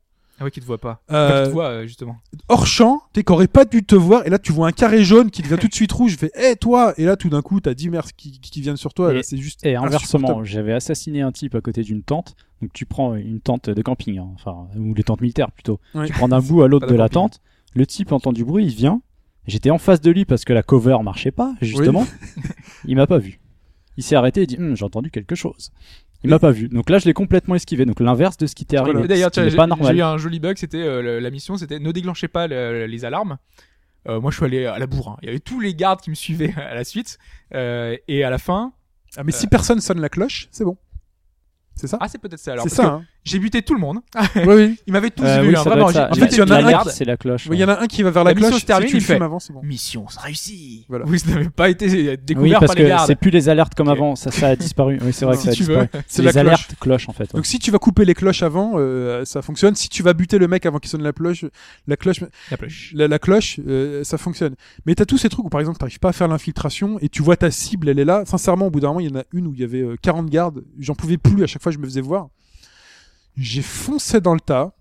Ah 0.41 0.45
ouais, 0.45 0.51
qui 0.51 0.59
te 0.59 0.65
voit 0.65 0.79
pas. 0.79 1.01
Euh, 1.11 1.27
Enfin, 1.29 1.41
qui 1.43 1.47
te 1.49 1.53
voit, 1.53 1.65
euh, 1.67 1.83
justement. 1.87 2.17
hors 2.49 2.65
champ, 2.65 3.03
t'es 3.13 3.23
qui 3.23 3.31
aurait 3.31 3.47
pas 3.47 3.63
dû 3.63 3.83
te 3.83 3.95
voir, 3.95 4.25
et 4.25 4.29
là 4.31 4.39
tu 4.39 4.51
vois 4.51 4.67
un 4.67 4.71
carré 4.71 5.03
jaune 5.03 5.29
qui 5.31 5.41
devient 5.43 5.57
tout 5.61 5.67
de 5.67 5.73
suite 5.73 5.91
rouge, 5.91 6.11
je 6.13 6.17
fais 6.17 6.31
hé 6.35 6.55
toi, 6.55 6.93
et 6.97 7.05
là 7.05 7.15
tout 7.15 7.29
d'un 7.29 7.41
coup 7.43 7.59
t'as 7.61 7.73
10 7.75 7.89
mers 7.91 8.07
qui, 8.15 8.39
qui 8.39 8.59
viennent 8.61 8.75
sur 8.77 8.93
toi, 8.93 9.09
et 9.09 9.13
Et- 9.13 9.17
là 9.17 9.23
c'est 9.23 9.37
juste. 9.37 9.63
Et 9.65 9.75
inversement, 9.75 9.99
insupportable. 10.29 10.45
j'avais 10.47 10.73
assassiné 10.73 11.21
un 11.21 11.31
type 11.31 11.53
à 11.55 11.61
côté 11.61 11.83
d'une 11.83 12.01
tente. 12.03 12.35
Donc 12.61 12.73
tu 12.73 12.85
prends 12.85 13.15
une 13.15 13.39
tente 13.39 13.69
de 13.69 13.81
camping, 13.81 14.17
hein, 14.17 14.29
enfin, 14.33 14.67
ou 14.75 14.93
les 14.95 15.03
tentes 15.03 15.21
militaires 15.21 15.51
plutôt. 15.51 15.79
Ouais. 15.95 16.07
Tu 16.07 16.13
prends 16.13 16.27
d'un 16.27 16.39
bout 16.41 16.63
à 16.63 16.67
l'autre 16.67 16.87
Pas 16.87 16.91
de 16.91 16.97
de 16.97 17.01
la 17.01 17.09
camping. 17.09 17.29
tente. 17.37 17.41
Le 17.73 17.85
type 17.85 18.11
entend 18.11 18.33
du 18.33 18.43
bruit, 18.43 18.65
il 18.65 18.73
vient. 18.75 19.01
J'étais 19.47 19.69
en 19.71 19.77
face 19.77 20.01
de 20.01 20.11
lui 20.11 20.25
parce 20.25 20.43
que 20.43 20.53
la 20.53 20.61
cover 20.63 20.97
marchait 21.03 21.31
pas, 21.31 21.53
justement. 21.61 22.05
il 22.85 22.95
m'a 22.95 23.07
pas 23.07 23.17
vu. 23.17 23.39
Il 23.97 24.03
s'est 24.03 24.15
arrêté 24.15 24.43
et 24.43 24.45
dit 24.47 24.57
Hum, 24.57 24.75
J'ai 24.75 24.85
entendu 24.85 25.09
quelque 25.11 25.35
chose. 25.35 25.71
Il 26.23 26.29
m'a 26.29 26.39
pas 26.39 26.51
vu. 26.51 26.69
Donc 26.69 26.89
là, 26.89 26.99
je 26.99 27.05
l'ai 27.05 27.13
complètement 27.13 27.55
esquivé. 27.55 27.85
Donc 27.85 27.99
l'inverse 27.99 28.37
de 28.37 28.45
ce 28.45 28.53
qui 28.55 28.65
t'est 28.65 28.77
arrivé. 28.77 29.07
D'ailleurs, 29.07 29.31
j'ai 29.33 29.41
pas 29.55 29.63
j'ai 29.63 29.69
normal. 29.69 29.97
eu 29.97 30.01
un 30.01 30.17
joli 30.17 30.39
bug. 30.39 30.57
C'était 30.57 30.77
euh, 30.81 31.19
la 31.19 31.29
mission, 31.31 31.57
c'était 31.57 31.79
ne 31.79 31.91
déclenchez 31.91 32.27
pas 32.27 32.47
le- 32.47 32.85
les 32.85 33.05
alarmes. 33.05 33.37
Euh, 34.07 34.19
moi, 34.19 34.31
je 34.31 34.37
suis 34.37 34.45
allé 34.45 34.65
à 34.65 34.77
la 34.79 34.87
bourre. 34.87 35.09
hein. 35.09 35.17
Il 35.21 35.27
y 35.27 35.29
avait 35.29 35.39
tous 35.39 35.59
les 35.59 35.73
gardes 35.75 36.01
qui 36.01 36.09
me 36.09 36.15
suivaient 36.15 36.53
à 36.57 36.73
la 36.75 36.83
suite. 36.83 37.17
Euh, 37.53 37.95
et 38.07 38.23
à 38.23 38.29
la 38.29 38.37
fin, 38.37 38.73
Ah, 39.17 39.23
mais 39.23 39.31
si 39.31 39.47
personne 39.47 39.81
sonne 39.81 39.99
la 40.01 40.09
cloche, 40.09 40.47
c'est 40.51 40.63
bon. 40.63 40.77
C'est 41.75 41.87
ça? 41.87 41.97
Ah, 42.01 42.07
c'est 42.07 42.17
peut-être 42.19 42.39
ça. 42.39 42.53
Alors, 42.53 42.63
C'est 42.69 42.75
parce 42.75 42.87
ça, 42.87 42.97
que 42.97 43.01
hein. 43.03 43.05
J'ai 43.23 43.37
buté 43.37 43.61
tout 43.61 43.75
le 43.75 43.79
monde. 43.79 43.99
oui, 44.35 44.41
oui. 44.47 44.79
Ils 44.87 44.93
m'avaient 44.93 45.11
tous 45.11 45.23
Euh, 45.23 45.41
vu, 45.43 45.55
hein, 45.55 45.61
vraiment. 45.61 45.85
En 45.85 45.91
fait, 45.91 46.25
il 46.31 46.37
y 46.37 46.41
en 46.41 46.49
a 46.49 46.55
un 46.57 46.69
garde, 46.69 46.89
qui- 46.89 46.95
c'est 46.95 47.05
la 47.05 47.17
cloche. 47.17 47.47
Il 47.51 47.59
y 47.59 47.63
en 47.63 47.67
a 47.69 47.79
un 47.81 47.85
qui 47.87 48.01
va 48.01 48.09
vers 48.09 48.23
la, 48.23 48.33
cloche, 48.33 48.65
termine, 48.65 48.87
si 48.87 48.91
tu 48.93 48.97
il 48.97 49.03
fait- 49.03 49.21
avant, 49.21 49.39
c'est 49.39 49.53
bon. 49.53 49.61
Mission 49.63 50.05
réussie. 50.19 50.85
Voilà. 50.89 51.05
Vous 51.05 51.15
n'avez 51.29 51.49
pas 51.49 51.69
été 51.69 51.85
Oui, 51.87 52.17
découvert 52.25 52.59
parce 52.59 52.71
par 52.71 52.75
les 52.77 52.83
que 52.83 52.87
gardes. 52.87 53.05
c'est 53.07 53.15
plus 53.15 53.29
les 53.29 53.47
alertes 53.47 53.75
comme 53.75 53.89
avant. 53.89 54.15
Ça, 54.15 54.31
ça 54.31 54.47
a 54.47 54.55
disparu. 54.55 54.97
Oui, 55.03 55.13
c'est 55.13 55.25
vrai 55.25 55.35
que 55.35 55.41
Si 55.41 55.45
ça 55.47 55.51
a 55.51 55.53
tu 55.53 55.63
veux. 55.63 55.75
disparu. 55.81 56.03
C'est 56.07 56.21
les 56.23 56.25
la 56.25 56.31
cloche. 56.31 56.45
alertes 56.45 56.75
cloches 56.79 57.09
en 57.09 57.13
fait. 57.13 57.33
Donc 57.35 57.45
si 57.45 57.59
tu 57.59 57.69
vas 57.69 57.77
couper 57.77 58.05
les 58.05 58.15
cloches 58.15 58.41
avant, 58.41 58.73
euh, 58.77 59.23
ça 59.25 59.41
fonctionne. 59.43 59.75
Si 59.75 59.87
tu 59.87 60.01
vas 60.01 60.13
buter 60.13 60.39
le 60.39 60.47
mec 60.47 60.65
avant 60.65 60.79
qu'il 60.79 60.89
sonne 60.89 61.03
la 61.03 61.13
cloche, 61.13 61.45
la 61.87 61.97
cloche, 61.97 62.21
La 62.49 62.57
cloche. 62.57 62.91
la, 62.95 63.07
la 63.07 63.19
cloche, 63.19 63.59
euh, 63.67 64.03
ça 64.03 64.17
fonctionne. 64.17 64.55
Mais 64.87 64.95
t'as 64.95 65.05
tous 65.05 65.17
ces 65.19 65.29
trucs 65.29 65.45
où 65.45 65.49
par 65.49 65.59
exemple 65.61 65.77
t'arrives 65.77 65.99
pas 65.99 66.09
à 66.09 66.13
faire 66.13 66.27
l'infiltration 66.27 66.97
et 67.01 67.07
tu 67.09 67.21
vois 67.21 67.37
ta 67.37 67.51
cible, 67.51 67.87
elle 67.89 67.99
est 67.99 68.05
là. 68.05 68.23
Sincèrement, 68.25 68.65
au 68.67 68.71
bout 68.71 68.79
d'un 68.79 68.87
moment, 68.87 68.99
il 68.99 69.09
y 69.11 69.15
en 69.15 69.19
a 69.19 69.23
une 69.31 69.45
où 69.47 69.53
il 69.53 69.59
y 69.59 69.63
avait 69.63 69.81
euh, 69.81 69.95
40 70.01 70.27
gardes. 70.29 70.63
J'en 70.79 70.95
pouvais 70.95 71.17
plus. 71.17 71.43
À 71.43 71.47
chaque 71.47 71.61
fois, 71.61 71.71
je 71.71 71.77
me 71.77 71.85
faisais 71.85 72.01
voir. 72.01 72.29
J'ai 73.37 73.61
foncé 73.61 74.21
dans 74.21 74.33
le 74.33 74.39
tas. 74.39 74.73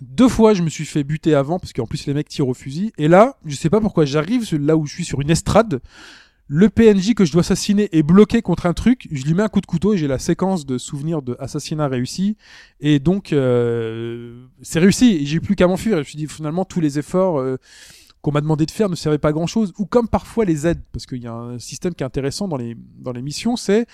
Deux 0.00 0.28
fois, 0.28 0.54
je 0.54 0.62
me 0.62 0.68
suis 0.68 0.84
fait 0.84 1.04
buter 1.04 1.34
avant 1.34 1.58
parce 1.58 1.72
qu'en 1.72 1.86
plus 1.86 2.06
les 2.06 2.14
mecs 2.14 2.28
tirent 2.28 2.48
au 2.48 2.54
fusil. 2.54 2.92
Et 2.98 3.08
là, 3.08 3.36
je 3.44 3.54
sais 3.54 3.70
pas 3.70 3.80
pourquoi, 3.80 4.04
j'arrive 4.04 4.52
là 4.56 4.76
où 4.76 4.86
je 4.86 4.94
suis 4.94 5.04
sur 5.04 5.20
une 5.20 5.30
estrade. 5.30 5.80
Le 6.48 6.68
PNJ 6.68 7.14
que 7.14 7.24
je 7.24 7.32
dois 7.32 7.40
assassiner 7.40 7.88
est 7.92 8.02
bloqué 8.02 8.42
contre 8.42 8.66
un 8.66 8.74
truc. 8.74 9.08
Je 9.10 9.24
lui 9.24 9.32
mets 9.32 9.42
un 9.42 9.48
coup 9.48 9.60
de 9.60 9.66
couteau 9.66 9.94
et 9.94 9.96
j'ai 9.96 10.08
la 10.08 10.18
séquence 10.18 10.66
de 10.66 10.76
souvenirs 10.76 11.22
de 11.22 11.36
assassinat 11.38 11.88
réussi. 11.88 12.36
Et 12.80 12.98
donc, 12.98 13.32
euh, 13.32 14.44
c'est 14.60 14.80
réussi. 14.80 15.24
J'ai 15.24 15.40
plus 15.40 15.54
qu'à 15.54 15.66
m'enfuir. 15.66 15.94
Je 15.94 15.98
me 16.00 16.04
suis 16.04 16.18
dit, 16.18 16.26
finalement, 16.26 16.64
tous 16.64 16.80
les 16.80 16.98
efforts 16.98 17.38
euh, 17.38 17.56
qu'on 18.22 18.32
m'a 18.32 18.40
demandé 18.40 18.64
de 18.66 18.70
faire 18.70 18.88
ne 18.88 18.94
servaient 18.94 19.18
pas 19.18 19.28
à 19.28 19.32
grand 19.32 19.46
chose. 19.46 19.72
Ou 19.78 19.84
comme 19.84 20.08
parfois 20.08 20.44
les 20.44 20.66
aides. 20.66 20.80
Parce 20.92 21.06
qu'il 21.06 21.22
y 21.22 21.26
a 21.26 21.32
un 21.34 21.58
système 21.58 21.94
qui 21.94 22.02
est 22.02 22.06
intéressant 22.06 22.48
dans 22.48 22.56
les, 22.56 22.76
dans 22.98 23.12
les 23.12 23.20
missions, 23.22 23.56
c'est, 23.56 23.86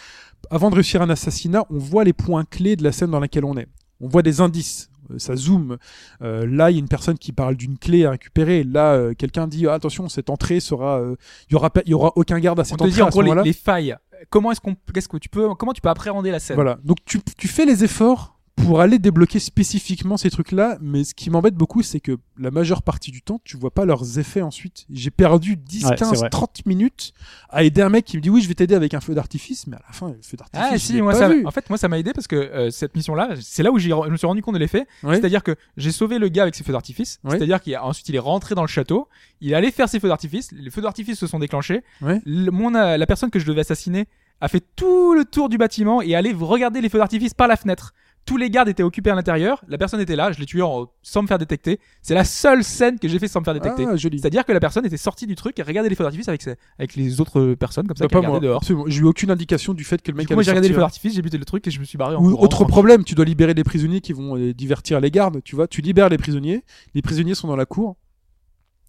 avant 0.50 0.70
de 0.70 0.74
réussir 0.76 1.02
un 1.02 1.10
assassinat, 1.10 1.64
on 1.70 1.78
voit 1.78 2.04
les 2.04 2.12
points 2.12 2.44
clés 2.44 2.76
de 2.76 2.84
la 2.84 2.92
scène 2.92 3.10
dans 3.10 3.20
laquelle 3.20 3.44
on 3.44 3.56
est. 3.56 3.66
On 4.00 4.06
voit 4.08 4.22
des 4.22 4.40
indices. 4.40 4.90
Euh, 5.10 5.18
Ça 5.18 5.34
zoome. 5.34 5.78
Euh, 6.22 6.46
là, 6.46 6.70
il 6.70 6.74
y 6.74 6.76
a 6.76 6.80
une 6.80 6.88
personne 6.88 7.16
qui 7.18 7.32
parle 7.32 7.56
d'une 7.56 7.78
clé 7.78 8.04
à 8.04 8.10
récupérer. 8.10 8.62
Là, 8.64 8.92
euh, 8.92 9.14
quelqu'un 9.14 9.48
dit 9.48 9.66
ah, 9.66 9.72
attention, 9.74 10.08
cette 10.10 10.28
entrée 10.30 10.60
sera, 10.60 11.00
euh, 11.00 11.16
il 11.48 11.54
y 11.54 11.56
aura, 11.56 11.70
il 11.86 11.90
y 11.90 11.94
aura 11.94 12.12
aucun 12.14 12.38
garde 12.38 12.60
à 12.60 12.62
On 12.62 12.64
cette 12.64 12.78
te 12.78 12.84
entrée. 12.84 12.94
dit 12.94 13.02
en 13.02 13.08
gros 13.08 13.42
les 13.42 13.52
failles. 13.54 13.96
Comment 14.30 14.52
est-ce 14.52 14.60
qu'on, 14.60 14.76
qu'est-ce 14.92 15.08
que 15.08 15.16
tu 15.16 15.28
peux, 15.30 15.54
comment 15.54 15.72
tu 15.72 15.80
peux 15.80 15.88
appréhender 15.88 16.30
la 16.30 16.38
scène? 16.40 16.56
Voilà. 16.56 16.78
Donc 16.84 16.98
tu, 17.04 17.20
tu 17.36 17.48
fais 17.48 17.64
les 17.64 17.84
efforts 17.84 18.37
pour 18.64 18.80
aller 18.80 18.98
débloquer 18.98 19.38
spécifiquement 19.38 20.16
ces 20.16 20.30
trucs-là, 20.30 20.78
mais 20.80 21.04
ce 21.04 21.14
qui 21.14 21.30
m'embête 21.30 21.54
beaucoup, 21.54 21.82
c'est 21.82 22.00
que 22.00 22.18
la 22.38 22.50
majeure 22.50 22.82
partie 22.82 23.10
du 23.10 23.22
temps, 23.22 23.40
tu 23.44 23.56
vois 23.56 23.70
pas 23.70 23.84
leurs 23.84 24.18
effets 24.18 24.42
ensuite. 24.42 24.84
J'ai 24.90 25.10
perdu 25.10 25.56
10, 25.56 25.84
Ouais, 25.84 25.90
c'est 25.90 25.96
15, 26.04 26.18
vrai. 26.18 26.28
30 26.30 26.66
minutes 26.66 27.12
à 27.50 27.62
aider 27.64 27.80
un 27.82 27.88
mec 27.88 28.04
qui 28.04 28.16
me 28.16 28.22
dit 28.22 28.30
oui, 28.30 28.40
je 28.42 28.48
vais 28.48 28.54
t'aider 28.54 28.74
avec 28.74 28.94
un 28.94 29.00
feu 29.00 29.14
d'artifice, 29.14 29.66
mais 29.66 29.76
à 29.76 29.80
la 29.86 29.92
fin, 29.92 30.08
le 30.08 30.18
feu 30.22 30.36
d'artifice, 30.36 30.68
Ah 30.72 30.76
je 30.76 30.80
si, 30.80 31.00
moi 31.02 31.12
pas 31.12 31.18
ça, 31.18 31.28
vu. 31.28 31.46
en 31.46 31.50
fait 31.50 31.68
moi 31.70 31.78
ça 31.78 31.88
m'a 31.88 31.98
aidé 31.98 32.12
parce 32.12 32.26
que 32.26 32.36
euh, 32.36 32.70
cette 32.70 32.94
mission-là, 32.94 33.30
c'est 33.40 33.62
là 33.62 33.70
où 33.72 33.78
je 33.78 33.88
me 33.88 34.16
suis 34.16 34.26
rendu 34.26 34.42
compte 34.42 34.54
de 34.54 34.58
l'effet. 34.60 34.86
Ouais. 35.02 35.16
C'est-à-dire 35.16 35.42
que 35.42 35.54
j'ai 35.76 35.92
sauvé 35.92 36.18
le 36.18 36.28
gars 36.28 36.42
avec 36.42 36.54
ses 36.54 36.64
feux 36.64 36.72
d'artifice. 36.72 37.20
Ouais. 37.24 37.32
C'est-à-dire 37.38 37.60
qu'ensuite 37.62 38.08
il 38.08 38.16
est 38.16 38.20
rentré 38.20 38.54
dans 38.54 38.62
le 38.62 38.68
château, 38.68 39.08
il 39.40 39.52
est 39.52 39.54
allé 39.54 39.70
faire 39.70 39.88
ses 39.88 40.00
feux 40.00 40.08
d'artifice, 40.08 40.50
les 40.52 40.70
feux 40.70 40.82
d'artifice 40.82 41.18
se 41.18 41.26
sont 41.26 41.38
déclenchés. 41.38 41.82
Ouais. 42.02 42.20
Le- 42.26 42.50
mon, 42.50 42.74
euh, 42.74 42.96
la 42.96 43.06
personne 43.06 43.30
que 43.30 43.38
je 43.38 43.46
devais 43.46 43.60
assassiner 43.60 44.06
a 44.40 44.46
fait 44.48 44.62
tout 44.76 45.14
le 45.14 45.24
tour 45.24 45.48
du 45.48 45.58
bâtiment 45.58 46.00
et 46.00 46.14
allé 46.14 46.32
regarder 46.32 46.80
les 46.80 46.88
feux 46.88 46.98
d'artifice 46.98 47.34
par 47.34 47.48
la 47.48 47.56
fenêtre. 47.56 47.92
Tous 48.28 48.36
les 48.36 48.50
gardes 48.50 48.68
étaient 48.68 48.82
occupés 48.82 49.08
à 49.08 49.14
l'intérieur, 49.14 49.64
la 49.68 49.78
personne 49.78 50.00
était 50.00 50.14
là, 50.14 50.32
je 50.32 50.38
l'ai 50.38 50.44
tué 50.44 50.60
en- 50.60 50.86
sans 51.02 51.22
me 51.22 51.26
faire 51.26 51.38
détecter. 51.38 51.80
C'est 52.02 52.12
la 52.14 52.24
seule 52.24 52.62
scène 52.62 52.98
que 52.98 53.08
j'ai 53.08 53.18
fait 53.18 53.26
sans 53.26 53.40
me 53.40 53.44
faire 53.46 53.54
détecter. 53.54 53.86
Ah, 53.88 53.96
joli. 53.96 54.18
C'est-à-dire 54.18 54.44
que 54.44 54.52
la 54.52 54.60
personne 54.60 54.84
était 54.84 54.98
sortie 54.98 55.26
du 55.26 55.34
truc 55.34 55.58
et 55.58 55.62
regardait 55.62 55.88
les 55.88 55.94
feux 55.94 56.04
d'artifice 56.04 56.28
avec, 56.28 56.42
ses- 56.42 56.56
avec 56.78 56.94
les 56.94 57.22
autres 57.22 57.54
personnes 57.54 57.86
comme 57.86 57.96
ça 57.96 58.04
Bah, 58.06 58.20
pas 58.20 58.28
moi. 58.28 58.38
dehors. 58.38 58.58
Absolument. 58.58 58.84
J'ai 58.86 59.00
eu 59.00 59.04
aucune 59.04 59.30
indication 59.30 59.72
du 59.72 59.82
fait 59.82 60.02
que 60.02 60.10
le 60.10 60.16
Du 60.18 60.18
mec 60.24 60.30
moi 60.30 60.42
j'ai 60.42 60.50
regardé 60.50 60.68
les 60.68 60.74
feux 60.74 60.80
d'artifice, 60.80 61.14
j'ai 61.14 61.22
buté 61.22 61.38
le 61.38 61.46
truc 61.46 61.66
et 61.66 61.70
je 61.70 61.80
me 61.80 61.84
suis 61.84 61.96
barré 61.96 62.16
en 62.16 62.22
Ou 62.22 62.30
courant, 62.32 62.42
autre 62.44 62.64
problème, 62.66 63.02
tu 63.02 63.14
dois 63.14 63.24
libérer 63.24 63.54
des 63.54 63.64
prisonniers 63.64 64.02
qui 64.02 64.12
vont 64.12 64.36
euh, 64.36 64.52
divertir 64.52 65.00
les 65.00 65.10
gardes, 65.10 65.40
tu 65.42 65.56
vois. 65.56 65.66
Tu 65.66 65.80
libères 65.80 66.10
les 66.10 66.18
prisonniers, 66.18 66.64
les 66.94 67.00
prisonniers 67.00 67.34
sont 67.34 67.48
dans 67.48 67.56
la 67.56 67.64
cour. 67.66 67.96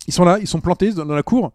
Ils 0.08 0.14
sont 0.14 0.26
là, 0.26 0.38
ils 0.40 0.48
sont 0.48 0.60
plantés 0.60 0.92
dans 0.94 1.06
la 1.06 1.24
cour. 1.24 1.54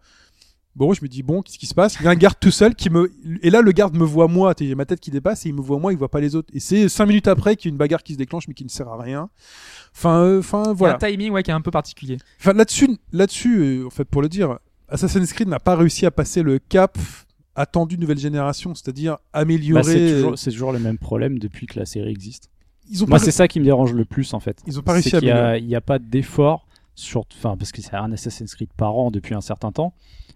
Bon, 0.76 0.92
je 0.92 1.02
me 1.02 1.08
dis, 1.08 1.22
bon, 1.22 1.40
qu'est-ce 1.42 1.58
qui 1.58 1.66
se 1.66 1.74
passe? 1.74 1.96
Il 2.00 2.04
y 2.04 2.08
a 2.08 2.10
un 2.10 2.16
garde 2.16 2.36
tout 2.40 2.50
seul 2.50 2.74
qui 2.74 2.90
me. 2.90 3.12
Et 3.42 3.50
là, 3.50 3.60
le 3.60 3.70
garde 3.70 3.96
me 3.96 4.04
voit 4.04 4.26
moi, 4.26 4.54
j'ai 4.58 4.74
ma 4.74 4.84
tête 4.84 4.98
qui 4.98 5.10
dépasse, 5.12 5.46
et 5.46 5.50
il 5.50 5.54
me 5.54 5.60
voit 5.60 5.78
moi, 5.78 5.92
il 5.92 5.98
voit 5.98 6.10
pas 6.10 6.20
les 6.20 6.34
autres. 6.34 6.48
Et 6.52 6.58
c'est 6.58 6.88
cinq 6.88 7.06
minutes 7.06 7.28
après 7.28 7.54
qu'il 7.54 7.68
y 7.68 7.70
a 7.70 7.72
une 7.72 7.78
bagarre 7.78 8.02
qui 8.02 8.14
se 8.14 8.18
déclenche, 8.18 8.48
mais 8.48 8.54
qui 8.54 8.64
ne 8.64 8.68
sert 8.68 8.88
à 8.88 9.00
rien. 9.00 9.30
Enfin, 9.94 10.18
euh, 10.22 10.38
enfin, 10.40 10.72
voilà. 10.72 10.94
A 10.94 10.96
un 10.96 11.10
timing 11.10 11.30
ouais, 11.30 11.42
qui 11.44 11.50
est 11.50 11.54
un 11.54 11.60
peu 11.60 11.70
particulier. 11.70 12.16
Enfin, 12.40 12.52
là-dessus, 12.54 12.98
là-dessus, 13.12 13.58
euh, 13.60 13.86
en 13.86 13.90
fait, 13.90 14.04
pour 14.04 14.20
le 14.20 14.28
dire, 14.28 14.58
Assassin's 14.88 15.32
Creed 15.32 15.48
n'a 15.48 15.60
pas 15.60 15.76
réussi 15.76 16.06
à 16.06 16.10
passer 16.10 16.42
le 16.42 16.58
cap 16.58 16.98
attendu 17.56 17.96
nouvelle 17.98 18.18
génération, 18.18 18.74
c'est-à-dire 18.74 19.18
améliorer. 19.32 19.82
Bah, 19.82 19.88
c'est 19.88 20.14
toujours, 20.14 20.38
c'est 20.38 20.50
toujours 20.50 20.72
le 20.72 20.80
même 20.80 20.98
problème 20.98 21.38
depuis 21.38 21.66
que 21.66 21.78
la 21.78 21.86
série 21.86 22.10
existe. 22.10 22.50
Ils 22.90 23.02
ont 23.02 23.06
Moi, 23.06 23.18
pas 23.18 23.24
c'est 23.24 23.30
ça 23.30 23.48
qui 23.48 23.60
me 23.60 23.64
dérange 23.64 23.92
le 23.92 24.04
plus 24.04 24.34
en 24.34 24.40
fait. 24.40 24.60
Ils 24.66 24.78
ont 24.78 24.82
pas 24.82 24.92
réussi 24.92 25.10
C'est 25.10 25.16
à 25.16 25.18
a- 25.18 25.22
améliorer. 25.38 25.58
Il 25.60 25.66
n'y 25.66 25.76
a, 25.76 25.80
pas 25.80 25.98
d'effort 25.98 26.66
sur, 26.94 27.24
enfin, 27.32 27.56
parce 27.56 27.72
que 27.72 27.80
c'est 27.80 27.94
un 27.94 28.12
Assassin's 28.12 28.54
Creed 28.54 28.70
par 28.76 28.96
an 28.96 29.10
depuis 29.10 29.34
un 29.34 29.40
certain 29.40 29.72
temps, 29.72 29.94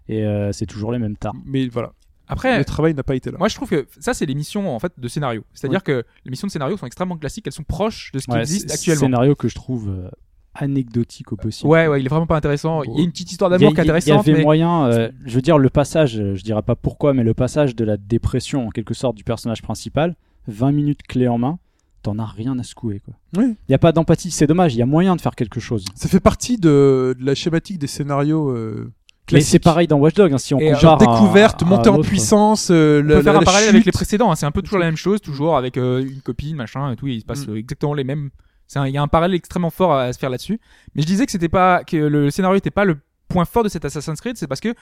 et 0.09 0.25
euh, 0.25 0.51
c'est 0.51 0.65
toujours 0.65 0.91
les 0.91 0.99
mêmes 0.99 1.15
tares. 1.15 1.33
Mais 1.45 1.67
voilà, 1.69 1.93
Après, 2.27 2.57
le 2.57 2.65
travail 2.65 2.93
n'a 2.93 3.03
pas 3.03 3.15
été 3.15 3.31
là. 3.31 3.37
moi 3.39 3.47
je 3.47 3.55
trouve 3.55 3.69
que 3.69 3.87
ça 3.99 4.13
c'est 4.13 4.25
les 4.25 4.35
missions 4.35 4.75
en 4.75 4.79
fait 4.79 4.91
de 4.97 5.07
scénario. 5.07 5.43
C'est-à-dire 5.53 5.83
que 5.83 6.03
les 6.25 6.31
missions 6.31 6.47
de 6.47 6.51
scénario 6.51 6.75
sont 6.77 6.85
extrêmement 6.85 7.17
classiques, 7.17 7.47
elles 7.47 7.53
sont 7.53 7.63
proches 7.63 8.11
de 8.13 8.19
ce 8.19 8.25
qui 8.25 8.31
Ouais, 8.33 8.41
existe 8.41 8.67
c'est- 8.69 8.73
actuellement. 8.75 8.99
Scénario 9.07 9.35
que 9.35 9.47
je 9.47 9.55
trouve 9.55 9.89
euh, 9.89 10.09
anecdotique 10.55 11.31
au 11.31 11.35
possible. 11.37 11.69
Ouais, 11.69 11.87
ouais, 11.87 12.01
il 12.01 12.05
est 12.05 12.09
vraiment 12.09 12.27
pas 12.27 12.35
intéressant. 12.37 12.83
Il 12.83 12.97
y 12.97 12.99
a 13.01 13.03
une 13.03 13.11
petite 13.11 13.31
histoire 13.31 13.49
d'amour 13.49 13.73
qui 13.73 13.79
est 13.79 13.83
il 13.83 13.87
y 13.87 13.89
intéressante, 13.89 14.27
avait 14.27 14.37
mais 14.37 14.43
moyen, 14.43 14.85
euh, 14.87 15.09
je 15.25 15.35
veux 15.35 15.41
dire, 15.41 15.57
le 15.57 15.69
passage, 15.69 16.15
je 16.15 16.43
dirais 16.43 16.61
pas 16.63 16.75
pourquoi, 16.75 17.13
mais 17.13 17.23
le 17.23 17.33
passage 17.33 17.75
de 17.75 17.85
la 17.85 17.97
dépression 17.97 18.67
en 18.67 18.69
quelque 18.69 18.93
sorte 18.93 19.15
du 19.15 19.23
personnage 19.23 19.61
principal, 19.61 20.15
20 20.47 20.71
minutes 20.71 21.03
clé 21.07 21.27
en 21.27 21.37
main, 21.37 21.59
t'en 22.01 22.17
as 22.17 22.25
rien 22.25 22.57
à 22.57 22.63
secouer 22.63 23.01
quoi. 23.01 23.13
Oui. 23.37 23.45
Il 23.45 23.69
n'y 23.69 23.75
a 23.75 23.79
pas 23.79 23.91
d'empathie, 23.91 24.31
c'est 24.31 24.47
dommage, 24.47 24.73
il 24.73 24.79
y 24.79 24.81
a 24.81 24.85
moyen 24.85 25.15
de 25.15 25.21
faire 25.21 25.35
quelque 25.35 25.59
chose. 25.59 25.85
Ça 25.95 26.07
fait 26.09 26.19
partie 26.21 26.57
de, 26.57 27.15
de 27.19 27.25
la 27.25 27.35
schématique 27.35 27.77
des 27.77 27.87
scénarios 27.87 28.49
euh, 28.49 28.91
Mais 29.31 29.41
c'est 29.41 29.59
pareil 29.59 29.87
dans 29.87 29.97
Watch 29.97 30.13
Dogs, 30.15 30.33
hein, 30.33 30.37
si 30.37 30.53
on 30.53 30.59
Et, 30.59 30.71
euh, 30.71 30.75
compare 30.75 30.97
découverte, 30.97 31.63
à 31.63 31.65
montée 31.65 31.89
en 31.89 32.01
puissance, 32.01 32.69
euh, 32.71 33.01
on 33.01 33.07
la, 33.07 33.15
peut 33.17 33.23
faire 33.23 33.33
la- 33.33 33.39
un 33.39 33.41
la 33.41 33.45
parallèle 33.45 33.67
chute. 33.67 33.75
avec 33.75 33.85
les 33.85 33.91
précédents. 33.91 34.31
hein. 34.31 34.35
C'est 34.35 34.45
un 34.45 34.51
peu 34.51 34.61
toujours 34.61 34.79
la 34.79 34.85
même 34.85 34.97
chose, 34.97 35.21
toujours 35.21 35.55
avec 35.57 35.77
euh, 35.77 36.01
une 36.01 36.21
copine, 36.21 36.55
machin 36.55 36.91
et 36.91 36.95
tout. 36.95 37.07
et 37.07 37.13
il 37.13 37.21
se 37.21 37.25
passe 37.25 37.47
Mm. 37.47 37.51
euh, 37.51 37.55
exactement 37.57 37.93
les 37.93 38.03
mêmes. 38.03 38.29
Il 38.75 38.91
y 38.91 38.97
a 38.97 39.01
un 39.01 39.07
parallèle 39.07 39.35
extrêmement 39.35 39.71
fort 39.71 39.93
à, 39.95 40.13
se 40.13 40.19
faire 40.19 40.29
là-dessus. 40.29 40.59
Mais 40.93 41.01
je 41.01 41.07
disais 41.07 41.25
que 41.25 41.31
c'était 41.31 41.49
pas 41.49 41.83
que 41.83 41.97
le 41.97 42.29
scénario 42.29 42.55
était 42.57 42.69
pas 42.71 42.85
le 42.85 42.97
point 43.27 43.45
fort 43.45 43.63
de 43.63 43.69
cet 43.69 43.83
Assassin's 43.85 44.21
Creed, 44.21 44.37
c'est 44.37 44.47
parce 44.47 44.59
que 44.59 44.73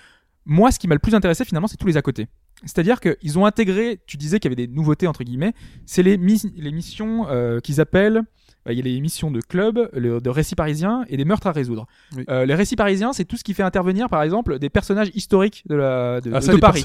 moi, 0.46 0.72
ce 0.72 0.80
qui 0.80 0.88
m'a 0.88 0.96
le 0.96 1.00
plus 1.00 1.14
intéressé 1.16 1.44
finalement, 1.46 1.68
c'est 1.68 1.78
tous 1.78 1.88
les 1.88 1.98
à 1.98 2.02
côté. 2.02 2.28
C'est-à-dire 2.64 3.00
qu'ils 3.00 3.38
ont 3.40 3.46
intégré, 3.46 4.00
tu 4.08 4.18
disais 4.18 4.40
qu'il 4.40 4.50
y 4.52 4.54
avait 4.54 4.68
des 4.68 4.74
nouveautés 4.74 5.08
entre 5.08 5.24
guillemets, 5.24 5.54
c'est 5.86 6.04
les, 6.04 6.18
mis- 6.18 6.52
les 6.58 6.72
missions 6.72 7.28
euh, 7.30 7.60
qu'ils 7.60 7.80
appellent, 7.82 8.22
il 8.74 8.78
y 8.78 8.82
a 8.82 8.84
les 8.84 9.00
missions 9.02 9.32
de 9.32 9.40
club, 9.42 9.90
le- 9.94 10.20
de 10.22 10.30
récits 10.30 10.56
parisiens 10.56 11.06
et 11.10 11.18
des 11.18 11.26
meurtres 11.26 11.48
à 11.48 11.52
résoudre. 11.52 11.86
Oui. 12.16 12.24
Euh, 12.30 12.46
les 12.46 12.56
récits 12.56 12.76
parisiens, 12.76 13.14
c'est 13.14 13.26
tout 13.26 13.38
ce 13.38 13.44
qui 13.44 13.54
fait 13.54 13.64
intervenir, 13.64 14.10
par 14.10 14.22
exemple, 14.24 14.60
des 14.60 14.70
personnages 14.70 15.12
historiques 15.14 15.64
de, 15.68 15.76
la, 15.76 16.22
de, 16.22 16.32
Ah, 16.34 16.42
ça, 16.42 16.54
de 16.54 16.58
Paris. 16.58 16.84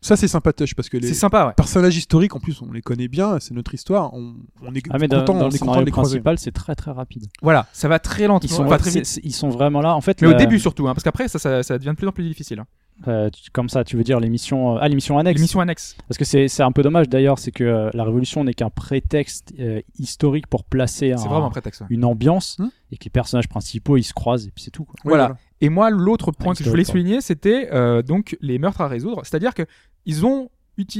ça 0.00 0.16
c'est 0.16 0.28
sympatoche 0.28 0.74
parce 0.74 0.88
que 0.88 0.96
les 0.96 1.08
C'est 1.08 1.14
sympa, 1.14 1.46
ouais. 1.46 1.52
personnages 1.56 1.96
historiques 1.96 2.34
en 2.36 2.40
plus 2.40 2.60
on 2.62 2.72
les 2.72 2.82
connaît 2.82 3.08
bien, 3.08 3.38
c'est 3.40 3.54
notre 3.54 3.74
histoire, 3.74 4.12
on, 4.14 4.34
on 4.62 4.74
est 4.74 4.82
Ah 4.90 4.96
mais 5.00 5.08
dans, 5.08 5.20
content, 5.20 5.34
dans 5.34 5.46
on 5.46 5.48
le 5.48 5.54
est 5.54 5.58
content 5.58 5.80
de 5.80 5.84
les 5.86 5.90
principal, 5.92 6.38
c'est 6.38 6.52
très 6.52 6.74
très 6.74 6.90
rapide. 6.90 7.26
Voilà, 7.42 7.66
ça 7.72 7.88
va 7.88 7.98
très 7.98 8.26
lentement, 8.26 8.48
Ils 8.50 8.54
sont, 8.54 8.66
très 8.78 8.90
vite. 8.90 9.20
ils 9.22 9.32
sont 9.34 9.48
vraiment 9.48 9.80
là. 9.80 9.94
En 9.94 10.00
fait, 10.00 10.20
Mais 10.22 10.28
au 10.28 10.32
la- 10.32 10.36
début 10.38 10.58
surtout, 10.58 10.88
hein, 10.88 10.94
parce 10.94 11.04
qu'après 11.04 11.28
ça, 11.28 11.38
ça, 11.38 11.62
ça 11.62 11.78
devient 11.78 11.90
de 11.90 11.96
plus 11.96 12.06
en 12.08 12.12
plus 12.12 12.24
difficile. 12.24 12.60
hein. 12.60 12.66
Euh, 13.08 13.30
tu- 13.30 13.50
comme 13.50 13.68
ça, 13.68 13.84
tu 13.84 13.96
veux 13.96 14.04
dire 14.04 14.20
l'émission, 14.20 14.76
euh, 14.76 14.78
ah 14.80 14.88
l'émission 14.88 15.18
annexe. 15.18 15.38
Les 15.38 15.42
missions 15.42 15.60
annexes. 15.60 15.96
Parce 16.08 16.18
que 16.18 16.24
c'est 16.24 16.48
c'est 16.48 16.62
un 16.62 16.72
peu 16.72 16.82
dommage 16.82 17.08
d'ailleurs, 17.08 17.38
c'est 17.38 17.50
que 17.52 17.64
euh, 17.64 17.90
la 17.94 18.04
Révolution 18.04 18.44
n'est 18.44 18.54
qu'un 18.54 18.70
prétexte 18.70 19.52
euh, 19.58 19.80
historique 19.98 20.46
pour 20.46 20.64
placer 20.64 21.12
C'est 21.16 21.24
un- 21.26 21.28
vraiment 21.28 21.46
un 21.46 21.50
prétexte. 21.50 21.80
ouais. 21.82 21.86
une 21.90 22.04
ambiance 22.04 22.56
Hmm. 22.58 22.68
et 22.90 22.96
que 22.96 23.04
les 23.04 23.10
personnages 23.10 23.48
principaux 23.48 23.96
ils 23.96 24.02
se 24.04 24.12
croisent 24.14 24.46
et 24.46 24.50
puis 24.50 24.62
c'est 24.64 24.70
tout. 24.70 24.84
Quoi. 24.84 24.94
Oui, 25.04 25.08
voilà. 25.10 25.36
Et 25.60 25.68
moi, 25.68 25.90
l'autre 25.90 26.32
point 26.32 26.52
Ah, 26.54 26.58
que 26.58 26.64
je 26.64 26.70
voulais 26.70 26.84
souligner, 26.84 27.20
c'était 27.20 27.68
euh, 27.72 28.02
donc 28.02 28.36
les 28.40 28.58
meurtres 28.58 28.80
à 28.80 28.88
résoudre. 28.88 29.22
C'est-à-dire 29.24 29.54
que 29.54 29.64
ils 30.06 30.26
ont 30.26 30.48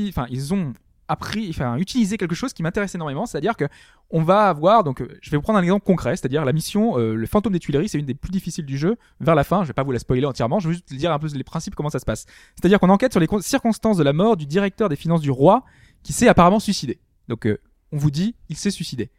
enfin 0.09 0.27
ils 0.31 0.55
ont 0.55 0.73
appris, 1.13 1.49
enfin 1.51 1.77
utilisé 1.77 2.17
quelque 2.17 2.35
chose 2.35 2.53
qui 2.53 2.63
m'intéresse 2.63 2.95
énormément. 2.95 3.27
C'est-à-dire 3.27 3.57
que 3.57 3.67
on 4.11 4.23
va 4.23 4.49
avoir 4.49 4.83
donc, 4.85 5.01
euh, 5.01 5.09
je 5.21 5.31
vais 5.31 5.37
vous 5.37 5.43
prendre 5.43 5.59
un 5.59 5.63
exemple 5.63 5.85
concret, 5.85 6.17
c'est-à-dire 6.17 6.45
la 6.45 6.53
mission 6.53 6.99
euh, 6.99 7.15
le 7.15 7.27
fantôme 7.27 7.53
des 7.53 7.61
Tuileries, 7.61 7.89
c'est 7.89 7.99
une 7.99 8.07
des 8.07 8.15
plus 8.15 8.31
difficiles 8.31 8.67
du 8.67 8.77
jeu. 8.77 8.97
Vers 9.21 9.35
la 9.35 9.45
fin, 9.45 9.63
je 9.63 9.69
vais 9.69 9.73
pas 9.73 9.85
vous 9.85 9.93
la 9.93 9.99
spoiler 9.99 10.27
entièrement, 10.27 10.59
je 10.59 10.69
vais 10.69 10.75
juste 10.75 10.93
dire 10.93 11.13
un 11.13 11.19
peu 11.19 11.29
les 11.29 11.45
principes 11.45 11.75
comment 11.75 11.91
ça 11.91 11.99
se 11.99 12.05
passe. 12.05 12.27
C'est-à-dire 12.57 12.81
qu'on 12.81 12.91
enquête 12.91 13.13
sur 13.13 13.21
les 13.21 13.27
con- 13.27 13.41
circonstances 13.41 13.97
de 13.97 14.03
la 14.03 14.13
mort 14.13 14.37
du 14.37 14.47
directeur 14.47 14.89
des 14.89 14.97
finances 14.97 15.21
du 15.21 15.31
roi, 15.31 15.65
qui 16.03 16.13
s'est 16.13 16.29
apparemment 16.29 16.61
suicidé. 16.61 16.99
Donc 17.29 17.47
euh, 17.47 17.59
on 17.93 17.99
vous 17.99 18.11
dit, 18.11 18.35
il 18.49 18.57
s'est 18.57 18.71
suicidé. 18.71 19.11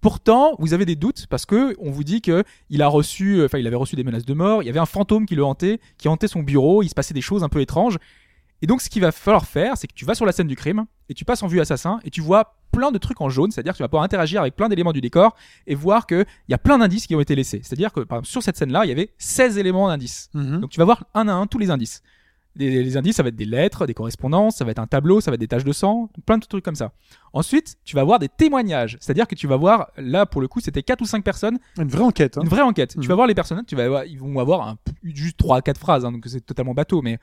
Pourtant, 0.00 0.56
vous 0.58 0.74
avez 0.74 0.84
des 0.84 0.96
doutes 0.96 1.28
parce 1.28 1.46
que 1.46 1.76
on 1.78 1.92
vous 1.92 2.02
dit 2.02 2.20
que 2.20 2.42
il 2.70 2.82
a 2.82 2.88
reçu, 2.88 3.44
enfin, 3.44 3.58
il 3.58 3.66
avait 3.68 3.76
reçu 3.76 3.94
des 3.94 4.02
menaces 4.02 4.24
de 4.24 4.34
mort. 4.34 4.60
Il 4.62 4.66
y 4.66 4.68
avait 4.68 4.80
un 4.80 4.86
fantôme 4.86 5.26
qui 5.26 5.36
le 5.36 5.44
hantait, 5.44 5.78
qui 5.96 6.08
hantait 6.08 6.26
son 6.26 6.42
bureau. 6.42 6.82
Il 6.82 6.88
se 6.88 6.94
passait 6.94 7.14
des 7.14 7.20
choses 7.20 7.44
un 7.44 7.48
peu 7.48 7.60
étranges. 7.60 7.98
Et 8.62 8.66
donc, 8.66 8.80
ce 8.80 8.88
qu'il 8.88 9.02
va 9.02 9.12
falloir 9.12 9.44
faire, 9.44 9.76
c'est 9.76 9.86
que 9.88 9.92
tu 9.94 10.04
vas 10.04 10.14
sur 10.14 10.24
la 10.24 10.32
scène 10.32 10.46
du 10.46 10.56
crime 10.56 10.84
et 11.08 11.14
tu 11.14 11.24
passes 11.24 11.42
en 11.42 11.48
vue 11.48 11.60
assassin 11.60 11.98
et 12.04 12.10
tu 12.10 12.20
vois 12.20 12.56
plein 12.70 12.90
de 12.90 12.96
trucs 12.98 13.20
en 13.20 13.28
jaune, 13.28 13.50
c'est-à-dire 13.50 13.72
que 13.72 13.76
tu 13.78 13.82
vas 13.82 13.88
pouvoir 13.88 14.04
interagir 14.04 14.40
avec 14.40 14.56
plein 14.56 14.68
d'éléments 14.70 14.92
du 14.92 15.00
décor 15.02 15.34
et 15.66 15.74
voir 15.74 16.06
que 16.06 16.24
il 16.48 16.52
y 16.52 16.54
a 16.54 16.58
plein 16.58 16.78
d'indices 16.78 17.06
qui 17.06 17.14
ont 17.14 17.20
été 17.20 17.34
laissés. 17.34 17.60
C'est-à-dire 17.62 17.92
que, 17.92 18.00
par 18.00 18.16
exemple, 18.18 18.28
sur 18.28 18.42
cette 18.42 18.56
scène-là, 18.56 18.84
il 18.86 18.88
y 18.88 18.92
avait 18.92 19.10
16 19.18 19.58
éléments 19.58 19.88
d'indices. 19.88 20.30
Mhm. 20.32 20.60
Donc 20.60 20.70
tu 20.70 20.78
vas 20.78 20.84
voir 20.86 21.04
un 21.12 21.28
à 21.28 21.32
un 21.32 21.46
tous 21.46 21.58
les 21.58 21.70
indices. 21.70 22.02
Les, 22.54 22.82
les 22.84 22.96
indices, 22.98 23.16
ça 23.16 23.22
va 23.22 23.30
être 23.30 23.36
des 23.36 23.46
lettres, 23.46 23.86
des 23.86 23.94
correspondances, 23.94 24.56
ça 24.56 24.64
va 24.64 24.70
être 24.70 24.78
un 24.78 24.86
tableau, 24.86 25.20
ça 25.22 25.30
va 25.30 25.34
être 25.36 25.40
des 25.40 25.48
taches 25.48 25.64
de 25.64 25.72
sang, 25.72 26.10
plein 26.26 26.36
de 26.38 26.44
trucs 26.44 26.64
comme 26.64 26.74
ça. 26.74 26.92
Ensuite, 27.32 27.76
tu 27.84 27.96
vas 27.96 28.04
voir 28.04 28.18
des 28.18 28.28
témoignages, 28.28 28.98
c'est-à-dire 29.00 29.26
que 29.26 29.34
tu 29.34 29.46
vas 29.46 29.56
voir, 29.56 29.90
là 29.96 30.26
pour 30.26 30.40
le 30.42 30.48
coup, 30.48 30.60
c'était 30.60 30.82
quatre 30.82 31.00
ou 31.00 31.06
cinq 31.06 31.24
personnes, 31.24 31.58
Une 31.78 31.88
vraie 31.88 32.02
enquête. 32.02 32.36
hein. 32.38 32.42
une 32.42 32.48
vraie 32.50 32.60
enquête. 32.62 32.94
Mhm. 32.96 33.02
Tu 33.02 33.08
vas 33.08 33.14
voir 33.14 33.26
les 33.26 33.34
personnes, 33.34 33.64
tu 33.66 33.74
vas 33.74 33.88
voir, 33.88 34.04
ils 34.04 34.18
vont 34.18 34.38
avoir 34.38 34.68
un, 34.68 34.76
juste 35.02 35.38
trois 35.38 35.56
à 35.58 35.62
quatre 35.62 35.78
phrases, 35.80 36.04
hein, 36.04 36.12
donc 36.12 36.24
c'est 36.26 36.44
totalement 36.44 36.74
bateau, 36.74 37.00
mais 37.00 37.18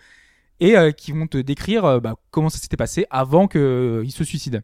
et 0.60 0.78
euh, 0.78 0.92
qui 0.92 1.12
vont 1.12 1.28
te 1.28 1.38
décrire 1.38 1.86
euh, 1.86 2.00
bah, 2.00 2.16
comment 2.32 2.50
ça 2.50 2.58
s'était 2.58 2.78
passé 2.78 3.06
avant 3.10 3.48
qu'il 3.48 4.12
se 4.12 4.24
suicide. 4.24 4.64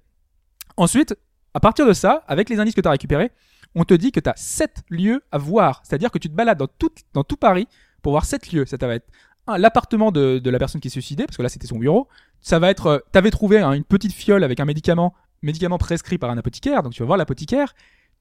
Ensuite, 0.77 1.15
à 1.53 1.59
partir 1.59 1.88
de 1.88 1.93
ça, 1.93 2.23
avec 2.27 2.49
les 2.49 2.59
indices 2.59 2.76
que 2.76 2.81
tu 2.81 2.88
as 2.88 2.91
récupérés, 2.91 3.31
on 3.76 3.84
te 3.84 3.93
dit 3.93 4.11
que 4.11 4.19
tu 4.19 4.30
as 4.30 4.35
7 4.35 4.84
lieux 4.89 5.23
à 5.31 5.38
voir. 5.38 5.81
C'est-à-dire 5.84 6.11
que 6.11 6.17
tu 6.17 6.30
te 6.30 6.34
balades 6.35 6.57
dans 6.57 6.67
tout, 6.67 6.91
dans 7.13 7.23
tout 7.23 7.38
Paris 7.38 7.67
pour 8.01 8.11
voir 8.13 8.26
7 8.26 8.51
lieux. 8.51 8.65
Ça 8.65 8.77
va 8.77 8.95
être 8.95 9.07
l'appartement 9.47 10.11
de, 10.11 10.39
de 10.39 10.49
la 10.49 10.59
personne 10.59 10.81
qui 10.81 10.89
s'est 10.89 10.99
suicidée, 10.99 11.26
parce 11.26 11.38
que 11.38 11.43
là 11.43 11.49
c'était 11.49 11.67
son 11.67 11.77
bureau. 11.77 12.07
Ça 12.41 12.59
va 12.59 12.69
être, 12.69 12.88
euh, 12.88 12.99
t'avais 13.11 13.31
trouvé 13.31 13.59
hein, 13.59 13.73
une 13.73 13.84
petite 13.84 14.13
fiole 14.13 14.43
avec 14.43 14.59
un 14.59 14.65
médicament, 14.65 15.13
médicament 15.41 15.77
prescrit 15.77 16.17
par 16.17 16.30
un 16.30 16.38
apothicaire, 16.38 16.84
donc 16.84 16.93
tu 16.93 17.01
vas 17.01 17.05
voir 17.05 17.17
l'apothicaire. 17.17 17.73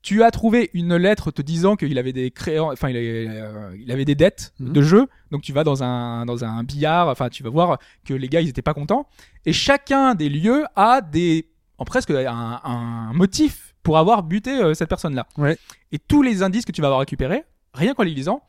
Tu 0.04 0.22
as 0.22 0.30
trouvé 0.30 0.68
une 0.74 0.96
lettre 0.96 1.30
te 1.30 1.40
disant 1.40 1.76
qu'il 1.76 1.98
avait 1.98 2.12
des 2.12 2.30
créants, 2.30 2.70
enfin 2.70 2.90
il, 2.90 2.96
avait, 2.98 3.26
euh, 3.26 3.74
il 3.80 3.90
avait 3.90 4.04
des 4.04 4.14
dettes 4.14 4.52
Mhm. 4.60 4.72
de 4.72 4.82
jeu, 4.82 5.06
donc 5.30 5.40
tu 5.40 5.52
vas 5.54 5.64
dans 5.64 5.82
un 5.82 6.26
dans 6.26 6.44
un 6.44 6.62
billard, 6.62 7.08
enfin 7.08 7.30
tu 7.30 7.42
vas 7.42 7.48
voir 7.48 7.78
que 8.04 8.12
les 8.12 8.28
gars 8.28 8.42
ils 8.42 8.50
étaient 8.50 8.60
pas 8.60 8.74
contents, 8.74 9.08
et 9.46 9.54
chacun 9.54 10.14
des 10.14 10.28
lieux 10.28 10.64
a 10.76 11.00
des 11.00 11.48
en 11.78 11.86
presque 11.86 12.10
un, 12.10 12.60
un 12.62 13.12
motif 13.14 13.74
pour 13.82 13.96
avoir 13.96 14.22
buté 14.22 14.50
euh, 14.50 14.74
cette 14.74 14.90
personne-là. 14.90 15.26
Ouais. 15.38 15.56
Et 15.90 15.98
tous 15.98 16.20
les 16.22 16.42
indices 16.42 16.66
que 16.66 16.72
tu 16.72 16.82
vas 16.82 16.88
avoir 16.88 17.00
récupérés, 17.00 17.42
rien 17.72 17.94
qu'en 17.94 18.02
les 18.02 18.12
lisant, 18.14 18.42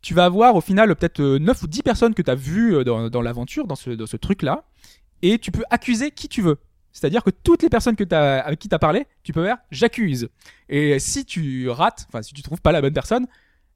tu 0.00 0.14
vas 0.14 0.24
avoir 0.26 0.54
au 0.54 0.60
final 0.60 0.94
peut-être 0.94 1.20
9 1.22 1.62
ou 1.62 1.66
10 1.66 1.82
personnes 1.82 2.14
que 2.14 2.22
tu 2.22 2.30
as 2.30 2.34
vues 2.36 2.76
euh, 2.76 2.84
dans, 2.84 3.10
dans 3.10 3.20
l'aventure, 3.22 3.66
dans 3.66 3.74
ce, 3.74 3.90
dans 3.90 4.06
ce 4.06 4.16
truc-là, 4.16 4.64
et 5.22 5.38
tu 5.38 5.50
peux 5.50 5.64
accuser 5.70 6.10
qui 6.12 6.28
tu 6.28 6.40
veux. 6.40 6.58
C'est-à-dire 6.94 7.22
que 7.24 7.30
toutes 7.30 7.62
les 7.62 7.68
personnes 7.68 7.96
que 7.96 8.04
t'as, 8.04 8.38
avec 8.38 8.58
qui 8.60 8.68
tu 8.68 8.74
as 8.74 8.78
parlé, 8.78 9.06
tu 9.24 9.32
peux 9.32 9.44
faire 9.44 9.58
j'accuse. 9.70 10.28
Et 10.68 10.98
si 11.00 11.24
tu 11.26 11.68
rates, 11.68 12.06
enfin 12.08 12.22
si 12.22 12.32
tu 12.32 12.40
trouves 12.40 12.62
pas 12.62 12.72
la 12.72 12.80
bonne 12.80 12.94
personne, 12.94 13.26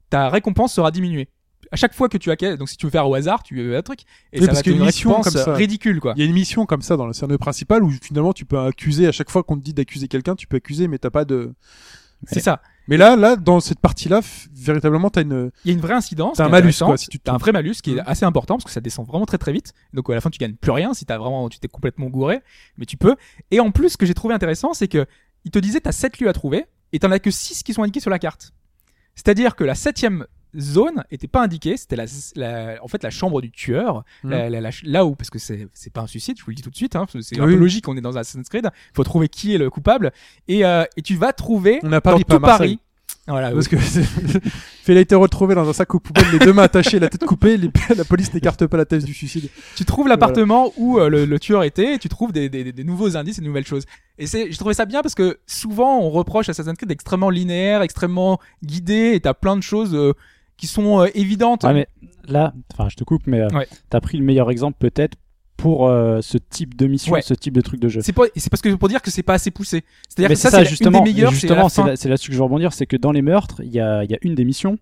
ta 0.08 0.30
récompense 0.30 0.72
sera 0.72 0.90
diminuée. 0.92 1.28
À 1.72 1.76
chaque 1.76 1.92
fois 1.94 2.08
que 2.08 2.16
tu 2.16 2.30
accuses, 2.30 2.56
donc 2.56 2.68
si 2.68 2.76
tu 2.76 2.86
veux 2.86 2.90
faire 2.90 3.08
au 3.08 3.14
hasard, 3.14 3.42
tu 3.42 3.56
veux 3.56 3.76
un 3.76 3.82
truc, 3.82 4.02
et 4.32 4.38
Oui, 4.38 4.46
ça 4.46 4.52
parce 4.52 4.58
va 4.58 4.62
te 4.62 4.62
qu'il 4.62 4.72
y 4.72 4.76
a 4.76 4.78
donner 4.78 4.84
une 4.84 4.86
mission 4.86 5.20
comme 5.20 5.32
ça. 5.32 5.52
ridicule 5.52 6.00
quoi. 6.00 6.14
Il 6.16 6.20
y 6.20 6.22
a 6.22 6.26
une 6.26 6.32
mission 6.32 6.64
comme 6.64 6.80
ça 6.80 6.96
dans 6.96 7.06
le 7.08 7.12
scénario 7.12 7.36
principal 7.38 7.82
où 7.82 7.90
finalement 7.90 8.32
tu 8.32 8.44
peux 8.44 8.58
accuser 8.58 9.08
à 9.08 9.12
chaque 9.12 9.30
fois 9.30 9.42
qu'on 9.42 9.56
te 9.58 9.62
dit 9.62 9.74
d'accuser 9.74 10.06
quelqu'un, 10.06 10.36
tu 10.36 10.46
peux 10.46 10.56
accuser, 10.58 10.86
mais 10.86 10.98
t'as 10.98 11.10
pas 11.10 11.24
de. 11.24 11.52
C'est 12.26 12.40
ça. 12.40 12.62
Mais 12.88 12.96
là, 12.96 13.14
là, 13.16 13.36
dans 13.36 13.60
cette 13.60 13.78
partie-là, 13.80 14.20
véritablement, 14.52 15.10
t'as 15.10 15.22
une, 15.22 15.50
Il 15.64 15.68
y 15.70 15.70
a 15.72 15.74
une 15.74 15.80
vraie 15.80 15.94
incidence. 15.94 16.38
t'as 16.38 16.46
un 16.46 16.48
malus 16.48 16.72
quoi. 16.78 16.96
Si 16.96 17.06
tu 17.08 17.18
te 17.18 17.24
T'as 17.24 17.34
un 17.34 17.36
vrai 17.36 17.52
malus 17.52 17.76
qui 17.82 17.92
est 17.92 17.96
Mhm. 17.96 18.04
assez 18.06 18.24
important 18.24 18.54
parce 18.56 18.64
que 18.64 18.70
ça 18.70 18.80
descend 18.80 19.06
vraiment 19.06 19.26
très 19.26 19.38
très 19.38 19.52
vite. 19.52 19.72
Donc 19.92 20.08
à 20.10 20.14
la 20.14 20.20
fin 20.20 20.30
tu 20.30 20.38
gagnes 20.38 20.54
plus 20.54 20.72
rien 20.72 20.94
si 20.94 21.04
t'as 21.04 21.18
vraiment 21.18 21.48
tu 21.48 21.58
t'es 21.60 21.68
complètement 21.68 22.06
gouré, 22.06 22.40
mais 22.78 22.86
tu 22.86 22.96
peux. 22.96 23.14
Et 23.50 23.60
en 23.60 23.70
plus 23.70 23.90
ce 23.90 23.96
que 23.98 24.06
j'ai 24.06 24.14
trouvé 24.14 24.34
intéressant 24.34 24.72
c'est 24.72 24.88
que 24.88 25.06
il 25.44 25.50
te 25.50 25.58
disait 25.58 25.80
t'as 25.80 25.92
7 25.92 26.18
lieux 26.18 26.28
à 26.28 26.32
trouver 26.32 26.64
et 26.92 26.98
t'en 26.98 27.10
as 27.12 27.18
que 27.18 27.30
6 27.30 27.62
qui 27.62 27.74
sont 27.74 27.82
indiqués 27.82 28.00
sur 28.00 28.10
la 28.10 28.18
carte. 28.18 28.52
C'est-à-dire 29.14 29.54
que 29.54 29.64
la 29.64 29.74
septième 29.74 30.26
zone 30.58 31.04
était 31.10 31.28
pas 31.28 31.42
indiquée, 31.42 31.76
c'était 31.76 31.96
la, 31.96 32.04
la- 32.36 32.82
en 32.82 32.88
fait 32.88 33.02
la 33.02 33.10
chambre 33.10 33.40
du 33.40 33.50
tueur, 33.50 34.04
Mhm. 34.24 34.30
la- 34.30 34.50
la- 34.50 34.60
la- 34.60 34.70
là 34.84 35.04
où 35.06 35.14
parce 35.14 35.30
que 35.30 35.38
c'est 35.38 35.68
c'est 35.74 35.92
pas 35.92 36.00
un 36.02 36.06
suicide, 36.06 36.36
je 36.38 36.44
vous 36.44 36.50
le 36.50 36.56
dis 36.56 36.62
tout 36.62 36.70
de 36.70 36.76
suite, 36.76 36.96
hein, 36.96 37.06
que 37.12 37.20
c'est 37.20 37.38
un 37.40 37.44
Oui. 37.46 37.54
peu 37.54 37.58
logique, 37.60 37.88
on 37.88 37.96
est 37.96 38.00
dans 38.00 38.16
un 38.16 38.20
Assassin's 38.20 38.48
Creed, 38.48 38.68
faut 38.94 39.04
trouver 39.04 39.28
qui 39.28 39.54
est 39.54 39.58
le 39.58 39.70
coupable 39.70 40.12
et 40.48 40.64
euh, 40.64 40.84
et 40.96 41.02
tu 41.02 41.14
vas 41.16 41.32
trouver 41.32 41.80
On 41.82 41.92
a 41.92 42.00
Paris, 42.00 42.24
dans 42.28 42.40
pas 42.40 42.52
tout. 42.52 42.58
Paris. 42.58 42.78
Voilà, 43.26 43.50
Parce 43.50 43.68
que 43.68 43.76
c'est- 43.78 44.02
fait, 44.84 44.96
a 44.96 45.00
été 45.00 45.14
retrouvé 45.14 45.54
dans 45.54 45.68
un 45.68 45.72
sac 45.74 45.94
aux 45.94 46.00
poubelles, 46.00 46.30
les 46.32 46.38
deux 46.38 46.52
mains 46.54 46.62
attachées, 46.62 46.98
la 46.98 47.10
tête 47.10 47.26
coupée, 47.26 47.58
les- 47.58 47.70
la 47.94 48.04
police 48.06 48.32
n'écarte 48.32 48.66
pas 48.66 48.78
la 48.78 48.86
thèse 48.86 49.04
du 49.04 49.12
suicide. 49.12 49.50
tu 49.76 49.84
trouves 49.84 50.08
l'appartement 50.08 50.72
où 50.78 50.98
euh, 50.98 51.10
le, 51.10 51.26
le 51.26 51.38
tueur 51.38 51.62
était 51.62 51.94
et 51.94 51.98
tu 51.98 52.08
trouves 52.08 52.32
des, 52.32 52.48
des, 52.48 52.72
des 52.72 52.84
nouveaux 52.84 53.18
indices 53.18 53.36
et 53.36 53.42
de 53.42 53.46
nouvelles 53.46 53.66
choses. 53.66 53.84
Et 54.18 54.26
c'est, 54.26 54.50
j'ai 54.50 54.56
trouvé 54.56 54.72
ça 54.72 54.86
bien 54.86 55.02
parce 55.02 55.14
que 55.14 55.38
souvent 55.46 55.98
on 56.00 56.08
reproche 56.08 56.48
à 56.48 56.52
Assassin's 56.52 56.76
Creed 56.78 56.88
d'extrêmement 56.88 57.28
linéaire, 57.28 57.82
extrêmement 57.82 58.38
guidé 58.64 59.12
et 59.14 59.20
t'as 59.20 59.34
plein 59.34 59.56
de 59.56 59.62
choses 59.62 59.94
euh, 59.94 60.14
qui 60.58 60.66
sont 60.66 61.00
euh, 61.00 61.06
évidentes. 61.14 61.64
Ouais, 61.64 61.72
mais 61.72 61.88
là, 62.28 62.52
enfin, 62.74 62.88
je 62.90 62.96
te 62.96 63.04
coupe, 63.04 63.22
mais 63.26 63.40
euh, 63.40 63.48
Ouais. 63.54 63.66
t'as 63.88 64.00
pris 64.00 64.18
le 64.18 64.24
meilleur 64.24 64.50
exemple 64.50 64.76
peut-être 64.78 65.16
pour 65.56 65.88
euh, 65.88 66.20
ce 66.20 66.36
type 66.38 66.76
de 66.76 66.86
mission, 66.86 67.12
Ouais. 67.14 67.22
ce 67.22 67.34
type 67.34 67.54
de 67.54 67.60
truc 67.62 67.80
de 67.80 67.88
jeu. 67.88 68.00
C'est 68.02 68.12
pas, 68.12 68.24
c'est 68.36 68.50
parce 68.50 68.60
que 68.60 68.72
pour 68.74 68.88
dire 68.88 69.00
que 69.02 69.10
c'est 69.10 69.22
pas 69.24 69.34
assez 69.34 69.50
poussé. 69.50 69.82
C'est-à-dire 70.08 70.28
que 70.28 70.34
ça, 70.36 70.50
c'est 70.50 70.56
c'est 70.58 70.62
la- 70.64 70.68
justement, 70.68 70.98
une 70.98 71.04
des 71.06 71.12
meilleures. 71.14 71.30
c'est 71.32 71.40
justement, 71.40 71.68
c'est 71.68 71.82
là- 71.82 71.94
là-dessus 72.10 72.28
que 72.28 72.34
je 72.34 72.38
veux 72.38 72.44
rebondir, 72.44 72.72
c'est 72.72 72.86
que 72.86 72.96
dans 72.96 73.10
les 73.12 73.22
meurtres, 73.22 73.60
il 73.64 73.70
y 73.72 73.80
a, 73.80 74.04
il 74.04 74.10
y 74.10 74.14
a 74.14 74.18
une 74.22 74.34
des 74.36 74.44
missions, 74.44 74.78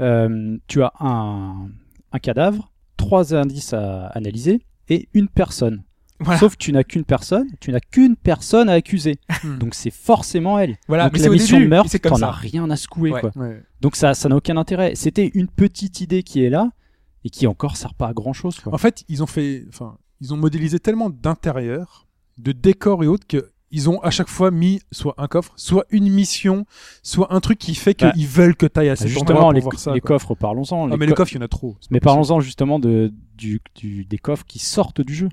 euh, 0.00 0.56
tu 0.66 0.82
as 0.82 0.92
un, 1.00 1.68
un 2.12 2.18
cadavre, 2.20 2.70
trois 2.96 3.34
indices 3.34 3.72
à 3.74 4.06
analyser 4.08 4.62
et 4.88 5.08
une 5.14 5.28
personne. 5.28 5.82
Voilà. 6.20 6.38
Sauf 6.38 6.52
que 6.54 6.58
tu 6.58 6.72
n'as 6.72 6.84
qu'une 6.84 7.04
personne, 7.04 7.48
tu 7.60 7.72
n'as 7.72 7.80
qu'une 7.80 8.14
personne 8.16 8.68
à 8.68 8.74
accuser. 8.74 9.16
Hmm. 9.42 9.58
Donc 9.58 9.74
c'est 9.74 9.90
forcément 9.90 10.58
elle. 10.58 10.76
Voilà, 10.86 11.04
Donc 11.04 11.14
mais 11.14 11.18
la 11.18 11.28
mission 11.30 11.56
début, 11.56 11.64
de 11.66 11.70
meurtre, 11.70 11.98
t'en 11.98 12.16
ça. 12.16 12.28
as 12.28 12.32
rien 12.32 12.70
à 12.70 12.76
secouer. 12.76 13.10
Ouais. 13.10 13.20
Quoi. 13.20 13.32
Ouais. 13.36 13.62
Donc 13.80 13.96
ça 13.96 14.14
ça 14.14 14.28
n'a 14.28 14.36
aucun 14.36 14.56
intérêt. 14.56 14.94
C'était 14.94 15.30
une 15.34 15.48
petite 15.48 16.00
idée 16.00 16.22
qui 16.22 16.44
est 16.44 16.50
là 16.50 16.70
et 17.24 17.30
qui 17.30 17.46
encore 17.46 17.76
sert 17.76 17.94
pas 17.94 18.08
à 18.08 18.12
grand 18.12 18.32
chose. 18.32 18.60
Quoi. 18.60 18.72
En 18.74 18.78
fait, 18.78 19.02
ils 19.08 19.22
ont 19.22 19.26
fait, 19.26 19.64
enfin, 19.68 19.96
ils 20.20 20.32
ont 20.32 20.36
modélisé 20.36 20.78
tellement 20.78 21.10
d'intérieur, 21.10 22.06
de 22.38 22.52
décors 22.52 23.02
et 23.02 23.06
autres 23.06 23.26
que 23.26 23.50
ils 23.70 23.90
ont 23.90 23.98
à 24.02 24.10
chaque 24.10 24.28
fois 24.28 24.52
mis 24.52 24.80
soit 24.92 25.14
un 25.18 25.26
coffre, 25.26 25.52
soit 25.56 25.84
une 25.90 26.08
mission, 26.08 26.64
soit 27.02 27.34
un 27.34 27.40
truc 27.40 27.58
qui 27.58 27.74
fait 27.74 27.94
qu'ils 27.94 28.06
Bah, 28.06 28.14
veulent 28.16 28.54
que 28.54 28.66
t'ailles 28.66 28.90
à 28.90 28.94
cet 28.94 29.08
endroit 29.08 29.18
justement, 29.20 29.40
pour 29.40 29.52
les, 29.52 29.60
voir 29.60 29.78
ça. 29.80 29.92
les 29.94 30.00
quoi. 30.00 30.08
coffres, 30.10 30.34
parlons-en. 30.36 30.92
Ah, 30.92 30.96
mais 30.96 31.06
co- 31.06 31.10
les 31.10 31.14
coffres, 31.14 31.32
il 31.32 31.36
y 31.36 31.38
en 31.38 31.44
a 31.44 31.48
trop. 31.48 31.76
Mais 31.90 31.98
parlons-en 31.98 32.38
justement 32.38 32.78
de, 32.78 33.12
du, 33.36 33.60
du- 33.74 34.04
des 34.04 34.18
coffres 34.18 34.44
qui 34.46 34.60
sortent 34.60 35.00
du 35.00 35.12
jeu. 35.14 35.28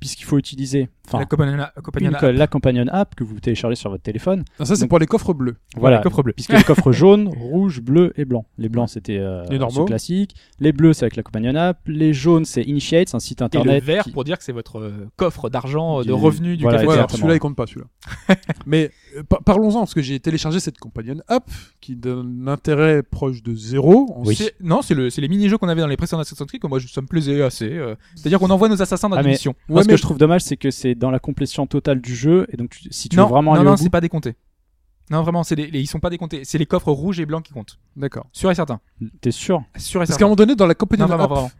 Puisqu'il 0.00 0.24
faut 0.24 0.38
utiliser 0.38 0.88
enfin, 1.06 1.18
La 1.18 1.56
la 1.56 2.32
la 2.32 2.46
companion 2.46 2.86
app 2.90 3.14
que 3.14 3.24
vous 3.24 3.38
téléchargez 3.40 3.74
sur 3.76 3.90
votre 3.90 4.02
téléphone. 4.02 4.44
Non, 4.60 4.64
ça, 4.66 4.76
c'est 4.76 4.86
pour 4.88 4.98
les 4.98 5.06
coffres 5.06 5.32
bleus. 5.34 5.56
Voilà, 5.76 5.98
les 5.98 6.02
coffres 6.02 6.22
bleus. 6.22 6.32
Puisque 6.32 6.52
les 6.52 6.62
coffres 6.62 6.92
jaunes, 6.92 7.28
rouges, 7.28 7.80
bleus 7.80 8.12
et 8.16 8.24
blancs. 8.24 8.46
Les 8.58 8.68
blancs, 8.68 8.88
c'était 8.88 9.18
euh, 9.18 9.44
Les 9.50 9.58
normaux. 9.58 9.84
classiques. 9.84 10.34
Les 10.60 10.72
bleus, 10.72 10.92
c'est 10.92 11.04
avec 11.04 11.16
la 11.16 11.22
companion 11.22 11.54
app. 11.56 11.78
Les 11.86 12.12
jaunes, 12.12 12.44
c'est 12.44 12.62
Initiate, 12.62 13.08
c'est 13.08 13.16
un 13.16 13.20
site 13.20 13.40
Et 13.40 13.44
le 13.44 13.46
internet. 13.46 13.84
vert 13.84 14.04
qui- 14.04 14.12
pour 14.12 14.24
dire 14.24 14.38
que 14.38 14.44
c'est 14.44 14.52
votre 14.52 14.78
euh, 14.78 15.08
coffre 15.16 15.48
d'argent, 15.50 15.98
euh, 15.98 16.02
de 16.02 16.06
Du- 16.06 16.12
revenus 16.12 16.56
du 16.56 16.62
voilà, 16.64 16.78
café. 16.78 16.90
Exactement. 16.92 17.16
celui-là, 17.18 17.34
il 17.34 17.38
compte 17.40 17.56
pas, 17.56 17.66
celui-là. 17.66 17.86
Mais 18.66 18.90
euh, 19.16 19.22
par- 19.22 19.42
parlons-en, 19.42 19.80
parce 19.80 19.94
que 19.94 20.02
j'ai 20.02 20.18
téléchargé 20.20 20.60
cette 20.60 20.78
companion 20.78 21.16
app 21.28 21.50
qui 21.80 21.96
donne 21.96 22.42
un 22.46 22.52
intérêt 22.52 23.02
proche 23.02 23.42
de 23.42 23.54
zéro. 23.54 24.06
Oui. 24.24 24.38
Non, 24.60 24.82
c'est 24.82 24.94
le, 24.94 25.10
c'est 25.10 25.20
les 25.20 25.28
mini-jeux 25.28 25.58
qu'on 25.58 25.68
avait 25.68 25.80
dans 25.80 25.86
les 25.86 25.96
précédents 25.96 26.20
Assassin's 26.20 26.46
Creed 26.48 26.60
que 26.62 26.66
moi 26.66 26.78
je, 26.78 26.88
ça 26.88 27.00
me 27.00 27.06
plaisait 27.06 27.42
assez. 27.42 27.72
euh. 27.72 27.94
C'est-à-dire 28.14 28.38
qu'on 28.38 28.50
envoie 28.50 28.68
nos 28.68 28.80
assassins 28.80 29.08
dans 29.08 29.16
Ah, 29.16 29.22
missions. 29.22 29.54
Moi, 29.68 29.78
Ouais, 29.78 29.84
ce 29.84 29.88
que 29.88 29.96
je 29.96 30.02
trouve 30.02 30.18
dommage, 30.18 30.42
c'est 30.42 30.56
que 30.56 30.70
c'est 30.70 30.91
dans 30.94 31.10
la 31.10 31.18
complétion 31.18 31.66
totale 31.66 32.00
du 32.00 32.14
jeu. 32.14 32.46
Et 32.52 32.56
donc, 32.56 32.70
tu- 32.70 32.92
si 32.92 33.08
tu 33.08 33.16
non, 33.16 33.24
veux 33.24 33.30
vraiment 33.30 33.52
non, 33.52 33.60
aller 33.60 33.66
non, 33.68 33.74
au 33.74 33.76
c'est 33.76 33.84
bout, 33.84 33.90
pas 33.90 34.00
décompté. 34.00 34.34
Non, 35.10 35.22
vraiment, 35.22 35.42
c'est 35.42 35.56
les, 35.56 35.70
les- 35.70 35.80
ils 35.80 35.86
sont 35.86 36.00
pas 36.00 36.10
décomptés. 36.10 36.42
C'est 36.44 36.58
les 36.58 36.66
coffres 36.66 36.90
rouges 36.92 37.20
et 37.20 37.26
blancs 37.26 37.42
qui 37.44 37.52
comptent. 37.52 37.78
D'accord. 37.96 38.26
Sûr 38.32 38.50
et 38.50 38.54
certain. 38.54 38.80
t'es 39.20 39.30
sûr? 39.30 39.62
Sûr 39.76 40.02
et 40.02 40.06
Parce 40.06 40.16
qu'à 40.18 40.24
un 40.24 40.28
moment 40.28 40.36
donné, 40.36 40.54
dans 40.54 40.66
la 40.66 40.74
compagnie 40.74 41.02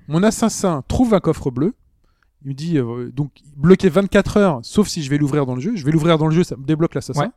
mon 0.08 0.22
assassin 0.22 0.82
trouve 0.88 1.12
un 1.14 1.20
coffre 1.20 1.50
bleu. 1.50 1.74
Il 2.44 2.48
me 2.48 2.54
dit, 2.54 2.76
euh, 2.78 3.10
donc, 3.12 3.30
bloqué 3.56 3.88
24 3.88 4.36
heures, 4.36 4.60
sauf 4.62 4.88
si 4.88 5.02
je 5.02 5.10
vais 5.10 5.16
l'ouvrir 5.18 5.46
dans 5.46 5.54
le 5.54 5.60
jeu. 5.60 5.76
Je 5.76 5.84
vais 5.84 5.92
l'ouvrir 5.92 6.18
dans 6.18 6.26
le 6.26 6.34
jeu, 6.34 6.42
ça 6.42 6.56
me 6.56 6.64
débloque 6.64 6.94
l'assassin. 6.94 7.20
Ouais. 7.26 7.30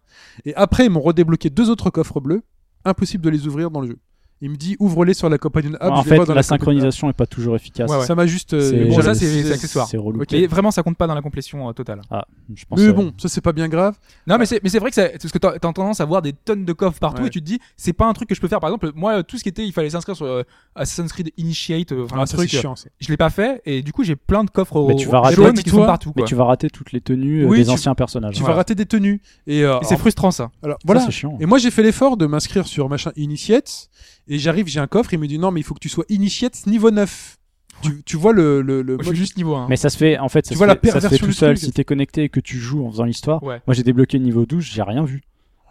Et 0.45 0.55
après, 0.55 0.85
ils 0.85 0.89
m'ont 0.89 1.01
redébloqué 1.01 1.51
deux 1.51 1.69
autres 1.69 1.91
coffres 1.91 2.19
bleus. 2.19 2.41
Impossible 2.85 3.23
de 3.23 3.29
les 3.29 3.45
ouvrir 3.45 3.69
dans 3.69 3.81
le 3.81 3.87
jeu. 3.87 3.97
Il 4.41 4.49
me 4.49 4.57
dit, 4.57 4.75
ouvre-les 4.79 5.13
sur 5.13 5.29
la 5.29 5.37
compagnie 5.37 5.73
app. 5.79 5.93
En 5.93 6.03
fait, 6.03 6.17
dans 6.25 6.33
la 6.33 6.43
synchronisation 6.43 7.09
est 7.09 7.13
pas 7.13 7.25
toujours 7.25 7.55
efficace. 7.55 7.89
Ouais, 7.89 7.97
ouais. 7.97 8.05
Ça 8.05 8.15
m'a 8.15 8.25
juste. 8.27 8.53
euh, 8.53 8.69
C'est- 8.69 8.85
Bon, 8.85 9.01
ça, 9.01 9.15
c'est- 9.15 9.51
accessoire. 9.51 9.87
C'est 9.87 9.97
relou. 9.97 10.21
Ok. 10.21 10.27
Mais 10.33 10.45
vraiment, 10.47 10.71
ça 10.71 10.83
compte 10.83 10.97
pas 10.97 11.07
dans 11.07 11.15
la 11.15 11.21
complétion 11.21 11.69
euh, 11.69 11.71
totale. 11.73 12.01
Ah, 12.11 12.25
je 12.53 12.65
pense. 12.65 12.77
Mais 12.79 12.87
euh, 12.87 12.93
bon, 12.93 13.13
ça 13.17 13.29
c'est 13.29 13.39
pas 13.41 13.53
bien 13.53 13.69
grave. 13.69 13.95
Non, 14.27 14.37
mais 14.37 14.45
c'est, 14.45 14.61
mais 14.61 14.69
c'est 14.69 14.79
vrai 14.79 14.89
que 14.89 14.95
c'est, 14.95 15.17
parce 15.21 15.31
que 15.31 15.37
t'as, 15.37 15.57
tendance 15.59 16.01
à 16.01 16.05
voir 16.05 16.21
des 16.21 16.33
tonnes 16.33 16.65
de 16.65 16.73
coffres 16.73 16.99
partout 16.99 17.21
Ouais. 17.21 17.27
et 17.27 17.31
tu 17.31 17.39
te 17.39 17.45
dis, 17.45 17.59
c'est 17.77 17.93
pas 17.93 18.05
un 18.07 18.13
truc 18.13 18.27
que 18.29 18.35
je 18.35 18.41
peux 18.41 18.47
faire. 18.49 18.59
Par 18.59 18.69
exemple, 18.69 18.91
moi, 18.93 19.23
tout 19.23 19.37
ce 19.37 19.43
qui 19.43 19.49
était, 19.49 19.65
il 19.65 19.71
fallait 19.71 19.89
s'inscrire 19.89 20.15
sur 20.17 20.25
euh, 20.25 20.43
Assassin's 20.75 21.11
Creed 21.13 21.31
Initiate, 21.37 21.93
euh, 21.93 22.03
enfin, 22.03 22.17
Ah, 22.19 22.23
un 22.23 22.25
ça 22.25 22.35
truc, 22.37 22.49
c'est 22.49 22.59
chiant. 22.59 22.75
Je 22.99 23.07
l'ai 23.09 23.17
pas 23.17 23.29
fait 23.29 23.61
et 23.65 23.81
du 23.81 23.93
coup, 23.93 24.03
j'ai 24.03 24.15
plein 24.17 24.43
de 24.43 24.49
coffres 24.49 24.85
Mais 24.87 24.95
tu 24.95 25.07
vas 25.07 25.21
rater- 25.21 25.35
jaunes 25.37 25.53
qui 25.57 25.69
sont 25.69 25.85
partout. 25.85 26.11
Mais 26.15 26.23
tu 26.23 26.35
vas 26.35 26.43
rater 26.43 26.69
toutes 26.69 26.91
les 26.91 26.99
tenues 27.01 27.45
Oui, 27.45 27.59
des 27.59 27.69
anciens 27.69 27.95
personnages. 27.95 28.35
Tu 28.35 28.43
vas 28.43 28.53
rater 28.53 28.75
des 28.75 28.85
tenues. 28.85 29.21
Et, 29.47 29.63
euh, 29.63 29.79
Et 29.79 29.85
c'est 29.85 29.97
frustrant 29.97 30.31
ça. 30.31 30.51
alors 30.61 30.77
voilà. 30.83 31.01
c'est 31.01 31.11
chiant. 31.11 31.37
Et 31.39 31.45
moi 31.45 31.57
j'ai 31.57 31.71
fait 31.71 31.83
l'effort 31.83 32.17
de 32.17 32.25
m'inscrire 32.25 32.67
sur 32.67 32.89
machin 32.89 33.11
Initiate 33.15 33.89
et 34.27 34.37
j'arrive, 34.39 34.67
j'ai 34.67 34.79
un 34.79 34.87
coffre, 34.87 35.13
il 35.13 35.19
me 35.19 35.27
dit 35.27 35.39
non 35.39 35.51
mais 35.51 35.59
il 35.59 35.63
faut 35.63 35.73
que 35.73 35.79
tu 35.79 35.89
sois 35.89 36.05
Initiate 36.09 36.65
niveau 36.67 36.91
9. 36.91 37.37
Tu, 37.81 38.03
tu 38.05 38.15
vois 38.15 38.31
le, 38.31 38.61
le, 38.61 38.81
le 38.81 38.95
Moi, 38.95 39.03
je 39.03 39.07
mode- 39.09 39.15
suis 39.15 39.23
juste 39.25 39.37
niveau 39.37 39.53
1. 39.55 39.67
Mais 39.67 39.75
ça 39.75 39.89
se 39.89 39.97
fait, 39.97 40.17
en 40.17 40.29
fait, 40.29 40.45
ça, 40.45 40.49
Tu 40.49 40.53
se, 40.53 40.57
vois 40.57 40.67
la 40.67 40.77
fait, 40.77 40.91
ça 40.91 41.01
se 41.01 41.07
fait 41.09 41.17
tout 41.17 41.33
seul. 41.33 41.57
Si 41.57 41.71
t'es 41.73 41.83
connecté 41.83 42.23
et 42.23 42.29
que 42.29 42.39
tu 42.39 42.57
joues 42.57 42.85
en 42.85 42.89
faisant 42.91 43.03
l'histoire, 43.03 43.43
Ouais. 43.43 43.61
moi 43.67 43.73
j'ai 43.73 43.83
débloqué 43.83 44.17
le 44.17 44.23
niveau 44.23 44.45
12, 44.45 44.63
j'ai 44.63 44.81
rien 44.81 45.03
vu. 45.03 45.21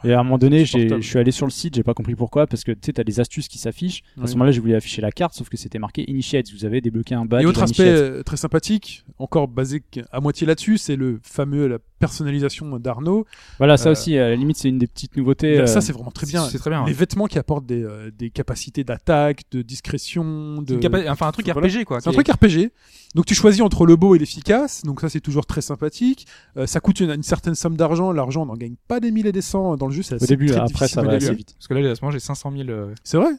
Et 0.06 0.12
à 0.12 0.20
un 0.20 0.22
moment 0.22 0.36
donné, 0.36 0.66
je 0.66 1.00
suis 1.00 1.18
allé 1.18 1.30
sur 1.30 1.46
le 1.46 1.50
site, 1.50 1.74
j'ai 1.76 1.82
pas 1.82 1.94
compris 1.94 2.14
pourquoi, 2.14 2.46
parce 2.46 2.62
que 2.62 2.72
tu 2.72 2.78
sais, 2.84 2.92
t'as 2.92 3.04
des 3.04 3.20
astuces 3.20 3.48
qui 3.48 3.56
s'affichent. 3.56 4.02
À 4.22 4.26
ce 4.26 4.32
moment-là, 4.34 4.50
j'ai 4.52 4.60
voulu 4.60 4.74
afficher 4.74 5.00
la 5.00 5.10
carte, 5.10 5.32
sauf 5.32 5.48
que 5.48 5.56
c'était 5.56 5.78
marqué 5.78 6.04
Initiate. 6.10 6.52
Vous 6.52 6.66
avez 6.66 6.82
débloqué 6.82 7.14
un 7.14 7.24
badge. 7.24 7.42
Et 7.42 7.46
autre 7.46 7.62
aspect 7.62 7.88
euh, 7.88 8.22
très 8.22 8.36
sympathique, 8.36 9.02
encore 9.18 9.48
basé 9.48 9.82
à 10.12 10.20
moitié 10.20 10.46
là-dessus, 10.46 10.76
c'est 10.76 10.96
le 10.96 11.20
fameux 11.22 11.68
la 11.68 11.78
personnalisation 11.98 12.78
d'Arnaud. 12.78 13.24
Voilà, 13.58 13.76
ça 13.76 13.88
euh, 13.88 13.92
aussi, 13.92 14.16
à 14.18 14.28
la 14.30 14.36
limite, 14.36 14.56
c'est 14.56 14.68
une 14.68 14.78
des 14.78 14.86
petites 14.86 15.16
nouveautés. 15.16 15.60
euh, 15.60 15.66
Ça 15.66 15.80
c'est 15.80 15.92
vraiment 15.92 16.10
très 16.10 16.26
bien. 16.26 16.42
C'est 16.44 16.58
très 16.58 16.70
bien. 16.70 16.80
Les 16.84 16.88
ouais. 16.88 16.92
vêtements 16.92 17.26
qui 17.26 17.38
apportent 17.38 17.66
des, 17.66 17.82
euh, 17.82 18.10
des 18.16 18.30
capacités 18.30 18.84
d'attaque, 18.84 19.42
de 19.52 19.62
discrétion, 19.62 20.62
de 20.62 20.78
Enfin, 21.08 21.26
un 21.28 21.32
truc 21.32 21.46
Voilà. 21.50 21.68
RPG 21.68 21.84
quoi. 21.84 22.00
C'est 22.00 22.08
un 22.08 22.12
est- 22.12 22.14
truc 22.14 22.28
RPG. 22.28 22.70
Donc 23.14 23.26
tu 23.26 23.34
choisis 23.34 23.60
entre 23.62 23.86
le 23.86 23.96
beau 23.96 24.14
et 24.14 24.18
l'efficace. 24.18 24.82
Donc 24.84 25.00
ça 25.00 25.08
c'est 25.08 25.20
toujours 25.20 25.46
très 25.46 25.60
sympathique. 25.60 26.26
Euh, 26.56 26.66
ça 26.66 26.80
coûte 26.80 27.00
une, 27.00 27.10
une 27.10 27.22
certaine 27.22 27.54
somme 27.54 27.76
d'argent. 27.76 28.12
L'argent 28.12 28.42
on 28.42 28.46
n'en 28.46 28.56
gagne 28.56 28.74
pas 28.88 28.98
des 29.00 29.10
mille 29.12 29.26
et 29.26 29.32
des 29.32 29.40
cents 29.42 29.76
dans 29.76 29.86
le 29.86 29.92
jeu. 29.92 30.02
Au 30.20 30.26
début, 30.26 30.46
très 30.46 30.58
après, 30.60 30.88
ça 30.88 31.02
va 31.02 31.12
assez 31.12 31.34
vite. 31.34 31.54
Parce 31.58 31.68
que 31.68 31.74
là, 31.74 31.90
à 31.90 31.94
ce 31.94 32.00
moment, 32.02 32.10
j'ai 32.12 32.18
500 32.20 32.52
000. 32.56 32.68
euh, 32.70 32.92
C'est 33.04 33.16
vrai. 33.16 33.30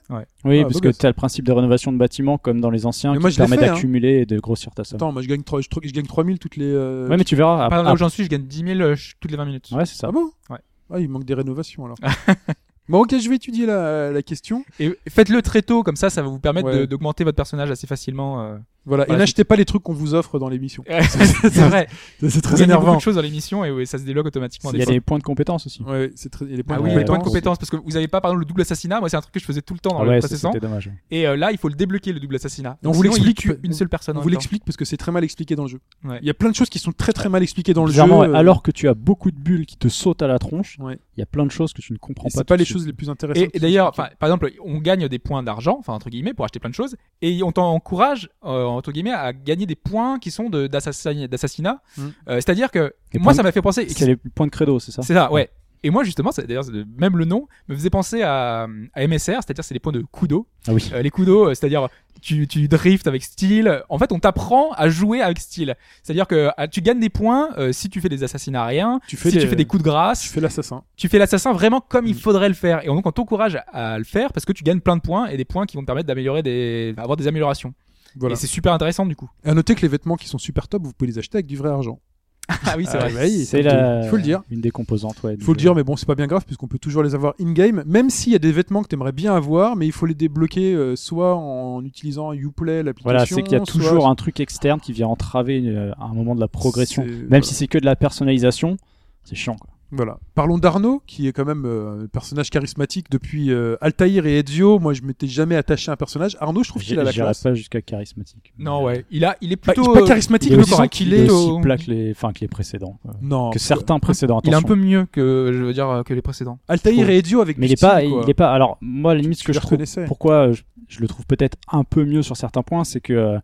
Oui, 0.45 0.59
Ah, 0.61 0.63
parce 0.63 0.79
que 0.81 0.89
tu 0.89 1.05
as 1.05 1.09
le 1.09 1.13
principe 1.13 1.45
de 1.45 1.51
rénovation 1.51 1.91
de 1.91 1.97
bâtiments 1.97 2.37
comme 2.37 2.61
dans 2.61 2.69
les 2.69 2.85
anciens 2.85 3.11
Mais 3.11 3.17
qui 3.17 3.21
moi, 3.21 3.31
permet 3.35 3.57
hein. 3.57 3.73
d'accumuler 3.73 4.21
et 4.21 4.25
de 4.25 4.39
grossir 4.39 4.73
ta 4.73 4.83
somme. 4.83 4.97
Attends, 4.97 5.11
moi 5.11 5.21
je 5.21 5.27
gagne 5.27 5.43
3, 5.43 5.61
je, 5.61 5.67
tr- 5.67 5.85
je 5.87 5.91
gagne 5.93 6.05
3000 6.05 6.39
toutes 6.39 6.55
les. 6.55 6.65
euh, 6.71 7.07
Ouais, 7.09 7.17
mais 7.17 7.23
tu 7.23 7.35
verras. 7.35 7.69
Là 7.69 7.83
où 7.83 7.87
ap- 7.87 7.97
j'en 7.97 8.09
suis, 8.09 8.23
je 8.23 8.29
gagne 8.29 8.44
10 8.45 8.57
000 8.77 8.79
euh, 8.81 8.95
toutes 9.19 9.31
les 9.31 9.37
20 9.37 9.45
minutes. 9.45 9.69
Ouais, 9.71 9.85
c'est 9.85 9.95
ça. 9.95 10.07
Ah 10.09 10.11
bon? 10.11 10.31
Ouais. 10.49 10.59
Ah, 10.91 10.99
il 10.99 11.09
manque 11.09 11.25
des 11.25 11.33
rénovations 11.33 11.85
alors. 11.85 11.97
bon, 12.89 13.01
ok, 13.01 13.17
je 13.17 13.27
vais 13.29 13.35
étudier 13.35 13.65
la, 13.65 14.11
la 14.11 14.21
question. 14.21 14.63
Et 14.79 14.97
faites-le 15.09 15.41
très 15.41 15.61
tôt, 15.61 15.83
comme 15.83 15.95
ça, 15.95 16.09
ça 16.09 16.21
va 16.21 16.27
vous 16.27 16.39
permettre 16.39 16.67
Ouais. 16.69 16.87
d'augmenter 16.87 17.23
votre 17.23 17.35
personnage 17.35 17.71
assez 17.71 17.87
facilement. 17.87 18.41
euh. 18.43 18.57
Voilà. 18.85 19.03
Voilà, 19.05 19.13
et 19.13 19.17
n'achetez 19.17 19.43
pas 19.43 19.55
les 19.55 19.65
trucs 19.65 19.83
qu'on 19.83 19.93
vous 19.93 20.13
offre 20.13 20.37
dans 20.39 20.47
l'émission. 20.49 20.83
c'est 21.09 21.49
vrai. 21.49 21.87
C'est 22.19 22.27
Vous 22.33 22.41
très 22.41 22.51
gagnez 22.57 22.65
beaucoup 22.73 22.81
énervant. 22.83 22.95
de 22.97 23.01
choses 23.01 23.15
dans 23.15 23.21
l'émission 23.21 23.65
et 23.65 23.71
ouais, 23.71 23.85
ça 23.85 23.97
se 23.97 24.03
débloque 24.03 24.27
automatiquement. 24.27 24.71
Il 24.73 24.79
y 24.79 24.83
a 24.83 24.85
des 24.85 25.01
points 25.01 25.17
de 25.17 25.23
compétence 25.23 25.65
aussi. 25.65 25.81
Ouais, 25.83 26.11
c'est 26.15 26.29
très. 26.29 26.45
il 26.45 26.51
y 26.51 26.53
a 26.53 26.57
les 26.57 26.63
points 26.63 26.75
Ah 26.77 26.79
de 26.79 26.83
oui, 26.85 26.89
les 26.89 26.95
points 27.05 27.17
de 27.17 27.23
compétence. 27.23 27.57
compétences 27.57 27.57
parce 27.57 27.69
que 27.71 27.77
vous 27.77 27.97
avez 27.97 28.07
pas 28.07 28.21
par 28.21 28.31
exemple 28.31 28.41
le 28.41 28.45
double 28.47 28.61
assassinat. 28.61 28.99
Moi, 28.99 29.09
c'est 29.09 29.17
un 29.17 29.21
truc 29.21 29.33
que 29.33 29.39
je 29.39 29.45
faisais 29.45 29.61
tout 29.61 29.73
le 29.73 29.79
temps 29.79 29.89
dans 29.91 30.01
Ah 30.01 30.03
le 30.03 30.09
ouais, 30.11 30.21
ça, 30.21 30.27
précédent. 30.27 30.51
c'était 30.53 30.65
dommage. 30.65 30.89
Et 31.11 31.27
euh, 31.27 31.35
là, 31.35 31.51
il 31.51 31.57
faut 31.57 31.67
le 31.69 31.75
débloquer 31.75 32.13
le 32.13 32.19
double 32.19 32.35
assassinat. 32.35 32.77
On 32.83 32.91
vous 32.91 33.03
il 33.03 33.07
l'explique, 33.09 33.47
une 33.63 33.73
seule 33.73 33.89
personne. 33.89 34.17
On 34.17 34.19
en 34.19 34.23
vous 34.23 34.29
l'explique 34.29 34.63
parce 34.65 34.77
que 34.77 34.85
c'est 34.85 34.97
très 34.97 35.11
mal 35.11 35.23
expliqué 35.23 35.55
dans 35.55 35.63
le 35.63 35.69
jeu. 35.69 35.79
Ouais. 36.03 36.19
Il 36.21 36.27
y 36.27 36.31
a 36.31 36.33
plein 36.33 36.49
de 36.49 36.55
choses 36.55 36.69
qui 36.69 36.79
sont 36.79 36.91
très 36.91 37.11
très 37.13 37.29
mal 37.29 37.41
expliquées 37.43 37.73
dans 37.73 37.85
le 37.85 37.91
jeu. 37.91 38.01
Euh, 38.01 38.33
alors 38.33 38.61
que 38.61 38.71
tu 38.71 38.87
as 38.87 38.93
beaucoup 38.93 39.31
de 39.31 39.39
bulles 39.39 39.65
qui 39.65 39.77
te 39.77 39.87
sautent 39.87 40.21
à 40.21 40.27
la 40.27 40.37
tronche, 40.39 40.77
il 40.79 41.19
y 41.19 41.23
a 41.23 41.25
plein 41.25 41.45
de 41.45 41.51
choses 41.51 41.73
que 41.73 41.81
tu 41.81 41.91
ne 41.93 41.97
comprends 41.97 42.25
pas. 42.29 42.37
c'est 42.37 42.43
pas 42.47 42.57
les 42.57 42.65
choses 42.65 42.85
les 42.85 42.93
plus 42.93 43.09
intéressantes. 43.09 43.49
Et, 43.53 43.59
d'ailleurs, 43.59 43.91
par 43.93 44.09
exemple, 44.23 44.51
on 44.63 44.77
gagne 44.79 45.07
des 45.07 45.19
points 45.19 45.43
d'argent, 45.43 45.77
enfin 45.79 45.93
entre 45.93 46.09
guillemets, 46.09 46.33
pour 46.33 46.45
acheter 46.45 46.59
plein 46.59 46.69
de 46.69 46.75
choses, 46.75 46.95
et 47.21 47.41
on 47.43 47.51
t'encourage 47.51 48.29
euh, 48.45 48.63
entre 48.75 48.91
guillemets 48.91 49.11
à 49.13 49.33
gagner 49.33 49.65
des 49.65 49.75
points 49.75 50.19
qui 50.19 50.31
sont 50.31 50.49
d'assassinat. 50.49 51.81
Mm. 51.97 52.01
Euh, 52.29 52.35
C'est-à-dire 52.35 52.71
que 52.71 52.93
Les 53.13 53.19
moi, 53.19 53.33
ça 53.33 53.43
m'a 53.43 53.51
fait 53.51 53.61
penser. 53.61 53.87
C'est 53.89 54.05
les 54.05 54.15
points 54.15 54.47
de 54.47 54.51
credo, 54.51 54.79
c'est 54.79 54.91
ça? 54.91 55.01
C'est 55.01 55.13
ça, 55.13 55.31
ouais. 55.31 55.49
Et 55.83 55.91
moi, 55.91 56.03
justement, 56.03 56.31
c'est- 56.31 56.47
d'ailleurs, 56.47 56.65
même 56.97 57.15
le 57.15 57.25
nom 57.25 57.47
me 57.67 57.75
faisait 57.75 57.91
penser 57.91 58.23
à, 58.23 58.63
à 58.95 59.03
MSR, 59.07 59.41
c'est-à-dire 59.43 59.63
c'est 59.63 59.75
les 59.75 59.79
points 59.79 59.91
de 59.91 60.03
kudo. 60.11 60.47
Ah 60.67 60.73
oui. 60.73 60.89
Euh, 60.93 61.01
les 61.03 61.11
kudo, 61.11 61.45
euh, 61.49 61.53
c'est-à-dire 61.53 61.89
tu, 62.21 62.47
tu 62.47 62.67
drifts 62.67 63.05
avec 63.05 63.21
style. 63.23 63.83
En 63.89 63.99
fait, 63.99 64.11
on 64.11 64.17
t'apprend 64.17 64.71
à 64.71 64.89
jouer 64.89 65.21
avec 65.21 65.37
style. 65.37 65.75
C'est-à-dire 66.01 66.25
que 66.25 66.49
ah, 66.57 66.67
tu 66.67 66.81
gagnes 66.81 66.99
des 66.99 67.09
points 67.09 67.49
euh, 67.59 67.71
si 67.71 67.87
tu 67.91 68.01
fais 68.01 68.09
des 68.09 68.23
assassinats 68.23 68.63
à 68.63 68.65
rien, 68.65 68.99
Tu 69.07 69.15
fais 69.15 69.29
si 69.29 69.35
des- 69.35 69.41
tu 69.43 69.47
fais 69.47 69.55
des 69.55 69.65
coups 69.65 69.83
de 69.83 69.87
grâce, 69.87 70.21
tu 70.21 70.29
fais 70.29 70.41
l'assassin. 70.41 70.81
tu 70.97 71.07
fais 71.07 71.19
l'assassin 71.19 71.53
vraiment 71.53 71.81
comme 71.81 72.07
il 72.07 72.15
Mm. 72.15 72.19
faudrait 72.19 72.47
le 72.49 72.55
faire. 72.55 72.83
Et 72.83 72.87
donc 72.87 73.05
on 73.05 73.11
t'encourage 73.11 73.59
à 73.71 73.99
le 73.99 74.05
faire 74.05 74.33
parce 74.33 74.45
que 74.45 74.53
tu 74.53 74.63
gagnes 74.63 74.79
plein 74.79 74.95
de 74.95 75.01
points 75.01 75.27
et 75.27 75.37
des 75.37 75.45
points 75.45 75.67
qui 75.67 75.77
vont 75.77 75.81
te 75.83 75.85
permettre 75.87 76.07
d'améliorer 76.07 76.41
des, 76.41 76.95
avoir 76.97 77.15
des 77.15 77.27
améliorations. 77.27 77.75
Voilà. 78.17 78.33
Et 78.33 78.35
c'est 78.37 78.47
super 78.47 78.73
intéressant 78.73 79.05
du 79.05 79.15
coup. 79.15 79.29
À 79.43 79.53
noter 79.53 79.75
que 79.75 79.81
les 79.81 79.87
vêtements 79.87 80.15
qui 80.15 80.27
sont 80.27 80.37
super 80.37 80.67
top, 80.67 80.83
vous 80.83 80.93
pouvez 80.93 81.11
les 81.11 81.17
acheter 81.19 81.37
avec 81.37 81.45
du 81.47 81.57
vrai 81.57 81.69
argent. 81.69 81.99
Ah 82.67 82.75
oui, 82.77 82.85
c'est 82.87 82.97
Ah, 82.97 83.07
vrai. 83.09 83.13
bah 83.13 83.27
C'est 83.43 83.57
faut 83.57 83.63
le- 83.63 83.63
la... 83.75 84.03
Il 84.03 84.09
faut 84.09 84.15
le 84.17 84.21
dire. 84.21 84.41
une 84.51 84.61
des 84.61 84.69
composantes, 84.69 85.21
ouais. 85.23 85.33
Il 85.35 85.43
faut 85.43 85.53
le 85.53 85.57
dire, 85.57 85.73
mais 85.73 85.83
bon, 85.83 85.95
c'est 85.95 86.05
pas 86.05 86.13
bien 86.13 86.27
grave 86.27 86.45
puisqu'on 86.45 86.67
peut 86.67 86.77
toujours 86.77 87.01
les 87.01 87.15
avoir 87.15 87.33
in-game, 87.41 87.83
même 87.87 88.11
s'il 88.11 88.33
y 88.33 88.35
a 88.35 88.39
des 88.39 88.51
vêtements 88.51 88.83
que 88.83 88.87
tu 88.87 88.93
aimerais 88.95 89.11
bien 89.13 89.35
avoir, 89.35 89.75
mais 89.75 89.87
il 89.87 89.91
faut 89.91 90.05
les 90.05 90.13
débloquer 90.13 90.73
euh, 90.75 90.95
soit 90.95 91.35
en 91.35 91.83
utilisant 91.83 92.33
Uplay, 92.33 92.83
l'application. 92.83 93.03
Voilà, 93.03 93.25
c'est 93.25 93.41
qu'il 93.41 93.53
y 93.53 93.55
a 93.61 93.65
soit- 93.65 93.81
toujours 93.81 94.07
un 94.07 94.13
truc 94.15 94.39
externe 94.39 94.79
qui 94.79 94.93
vient 94.93 95.07
entraver 95.07 95.63
euh, 95.65 95.91
un 95.99 96.13
moment 96.13 96.35
de 96.35 96.39
la 96.39 96.47
progression. 96.47 97.03
Même 97.03 97.25
voilà. 97.29 97.43
si 97.43 97.55
c'est 97.55 97.67
que 97.67 97.79
de 97.79 97.85
la 97.85 97.95
personnalisation, 97.95 98.77
c'est 99.23 99.35
chiant. 99.35 99.55
Quoi. 99.55 99.71
Voilà. 99.95 100.19
Parlons 100.33 100.57
d'Arnaud, 100.57 101.01
qui 101.07 101.27
est 101.27 101.31
quand 101.31 101.45
même 101.45 101.63
euh, 101.65 102.03
un 102.03 102.07
personnage 102.07 102.49
charismatique 102.49 103.07
depuis 103.09 103.51
euh, 103.51 103.75
Altaïr 103.81 104.25
et 104.25 104.39
Ezio. 104.39 104.79
Moi, 104.79 104.93
je 104.93 105.01
m'étais 105.03 105.27
jamais 105.27 105.55
attaché 105.55 105.89
à 105.89 105.93
un 105.93 105.97
personnage. 105.97 106.37
Arnaud, 106.39 106.63
je 106.63 106.69
trouve 106.69 106.81
qu'il 106.83 106.99
a 106.99 107.03
la 107.03 107.11
classe. 107.13 107.43
pas 107.43 107.53
jusqu'à 107.53 107.81
charismatique. 107.81 108.53
Non, 108.57 108.83
ouais. 108.83 109.05
Il, 109.11 109.25
a, 109.25 109.37
il 109.41 109.51
est 109.51 109.55
plutôt. 109.55 109.93
pas 109.93 110.01
euh, 110.01 110.05
charismatique, 110.05 110.51
Il 110.51 110.59
est 110.59 110.79
mais 110.79 110.89
qu'il 110.89 111.07
Il 111.07 111.13
est. 111.13 111.25
est 111.25 111.29
au- 111.29 111.53
aussi 111.53 111.61
plat 111.61 111.77
que 111.77 111.89
les, 111.89 112.11
enfin, 112.11 112.33
que 112.33 112.39
les 112.41 112.47
précédents. 112.47 112.99
Non. 113.21 113.49
Que 113.51 113.59
certains 113.59 113.99
précédents. 113.99 114.41
il 114.43 114.51
est 114.51 114.55
un 114.55 114.61
peu 114.61 114.75
mieux 114.75 115.05
que, 115.11 115.51
je 115.53 115.63
veux 115.63 115.73
dire, 115.73 116.03
que 116.05 116.13
les 116.13 116.21
précédents. 116.21 116.59
Altaïr 116.67 117.09
et 117.09 117.17
Ezio 117.19 117.41
avec 117.41 117.57
Mais 117.57 117.67
il 117.67 117.73
est 117.73 117.81
pas, 117.81 118.01
quoi. 118.01 118.21
il 118.23 118.29
est 118.29 118.33
pas. 118.33 118.51
Alors 118.51 118.77
moi, 118.81 119.11
à 119.11 119.15
la 119.15 119.21
limite, 119.21 119.39
ce 119.39 119.43
que 119.43 119.53
je 119.53 119.59
trouve, 119.59 119.71
reconnaissais. 119.71 120.05
pourquoi 120.05 120.51
je, 120.51 120.61
je 120.87 120.99
le 121.01 121.07
trouve 121.07 121.25
peut-être 121.25 121.57
un 121.71 121.83
peu 121.83 122.05
mieux 122.05 122.21
sur 122.21 122.37
certains 122.37 122.61
points, 122.63 122.83
c'est 122.83 122.99
que 123.01 123.13
euh, 123.13 123.39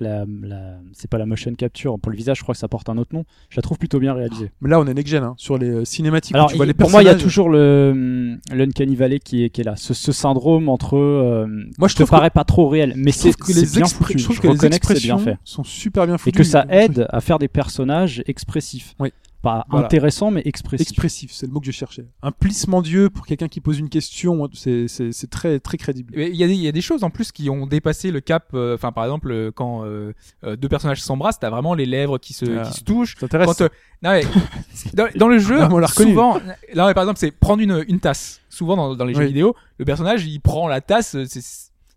la, 0.00 0.24
la- 0.42 0.78
c'est 0.92 1.08
pas 1.10 1.18
la 1.18 1.26
motion 1.26 1.52
capture 1.54 1.98
pour 1.98 2.10
le 2.10 2.16
visage. 2.16 2.38
Je 2.38 2.42
crois 2.42 2.54
que 2.54 2.58
ça 2.58 2.68
porte 2.68 2.88
un 2.88 2.98
autre 2.98 3.14
nom. 3.14 3.24
Je 3.50 3.56
la 3.56 3.62
trouve 3.62 3.78
plutôt 3.78 3.98
bien 3.98 4.14
réalisée. 4.14 4.50
Mais 4.60 4.68
là, 4.70 4.78
on 4.80 4.86
est 4.86 4.94
next-gen, 4.94 5.22
hein, 5.24 5.34
sur 5.36 5.58
les 5.58 5.68
euh, 5.70 5.84
cinématiques. 5.84 6.36
où 6.36 6.46
tu 6.48 6.56
vois 6.56 6.66
il- 6.66 6.68
les 6.68 6.74
pour 6.74 6.90
moi, 6.90 7.02
il 7.02 7.06
y 7.06 7.08
a 7.08 7.14
toujours 7.14 7.48
le 7.48 7.90
hum, 7.92 8.38
l'uncanny 8.56 8.96
valley 8.96 9.18
qui 9.18 9.44
est, 9.44 9.50
qui 9.50 9.60
est 9.60 9.64
là. 9.64 9.76
Ce, 9.76 9.94
ce 9.94 10.12
syndrome 10.12 10.68
entre. 10.68 10.96
Euh, 10.96 11.46
Moi, 11.78 11.88
je 11.88 11.96
te 11.96 12.02
paraît 12.04 12.30
pas 12.30 12.44
trop 12.44 12.68
réel, 12.68 12.92
mais 12.96 13.12
c'est 13.12 13.30
bien 13.74 13.86
foutu. 13.86 14.18
je 14.18 14.24
trouve 14.24 14.36
Je 14.36 14.40
que 14.40 14.46
les 14.46 14.52
reconnais 14.52 14.78
que 14.78 14.86
bien 14.86 14.94
expressions 14.94 15.18
fait. 15.18 15.36
sont 15.44 15.64
super 15.64 16.06
bien 16.06 16.14
Et 16.16 16.18
foutues. 16.18 16.38
que 16.38 16.44
ça 16.44 16.66
aide 16.70 17.06
à 17.10 17.20
faire 17.20 17.38
des 17.38 17.48
personnages 17.48 18.22
expressifs. 18.26 18.94
Oui. 19.00 19.12
Pas 19.44 19.64
Voilà. 19.70 19.86
intéressants, 19.86 20.30
mais 20.32 20.42
expressifs. 20.44 20.88
Expressif, 20.88 21.30
c'est 21.32 21.46
le 21.46 21.52
mot 21.52 21.60
que 21.60 21.66
je 21.66 21.70
cherchais. 21.70 22.06
Un 22.22 22.32
plissement 22.32 22.82
d'yeux 22.82 23.10
pour 23.10 23.26
quelqu'un 23.26 23.46
qui 23.48 23.60
pose 23.60 23.78
une 23.78 23.88
question, 23.90 24.48
c'est 24.54 24.88
c'est- 24.88 25.12
c'est 25.12 25.28
très 25.30 25.60
très 25.60 25.76
crédible. 25.76 26.12
Mais 26.16 26.30
Il 26.30 26.36
y, 26.36 26.42
a 26.42 26.46
des, 26.48 26.54
il 26.54 26.60
y 26.62 26.66
a 26.68 26.72
des 26.72 26.80
choses 26.80 27.04
en 27.04 27.10
plus 27.10 27.30
qui 27.30 27.48
ont 27.50 27.66
dépassé 27.66 28.10
le 28.10 28.20
cap. 28.20 28.48
euh, 28.54 28.74
Enfin, 28.74 28.90
par 28.90 29.04
exemple, 29.04 29.30
euh, 29.30 29.52
quand 29.54 29.84
euh, 29.84 30.12
euh, 30.44 30.56
deux 30.56 30.68
personnages 30.68 31.02
s'embrassent, 31.02 31.38
t'as 31.38 31.50
vraiment 31.50 31.74
les 31.74 31.86
lèvres 31.86 32.18
qui 32.18 32.32
se, 32.32 32.46
Ah. 32.58 32.62
qui 32.62 32.72
se 32.72 32.82
touchent. 32.84 33.14
Quand, 33.16 33.32
euh, 33.34 33.68
non, 34.02 34.10
mais, 34.12 34.22
dans, 34.94 35.08
dans 35.14 35.28
le 35.28 35.38
jeu, 35.38 35.58
Ah, 35.60 35.68
on 35.70 35.86
souvent, 35.86 36.38
là, 36.72 36.86
mais 36.88 36.94
par 36.94 37.04
exemple, 37.04 37.18
c'est 37.20 37.30
prendre 37.30 37.62
une, 37.62 37.84
une 37.86 38.00
tasse. 38.00 38.40
Souvent 38.48 38.76
dans, 38.76 38.94
dans 38.96 39.04
les 39.04 39.14
jeux 39.14 39.24
vidéo, 39.24 39.54
le 39.78 39.84
personnage 39.84 40.26
il 40.26 40.40
prend 40.40 40.68
la 40.68 40.80
tasse. 40.80 41.16
C'est 41.26 41.42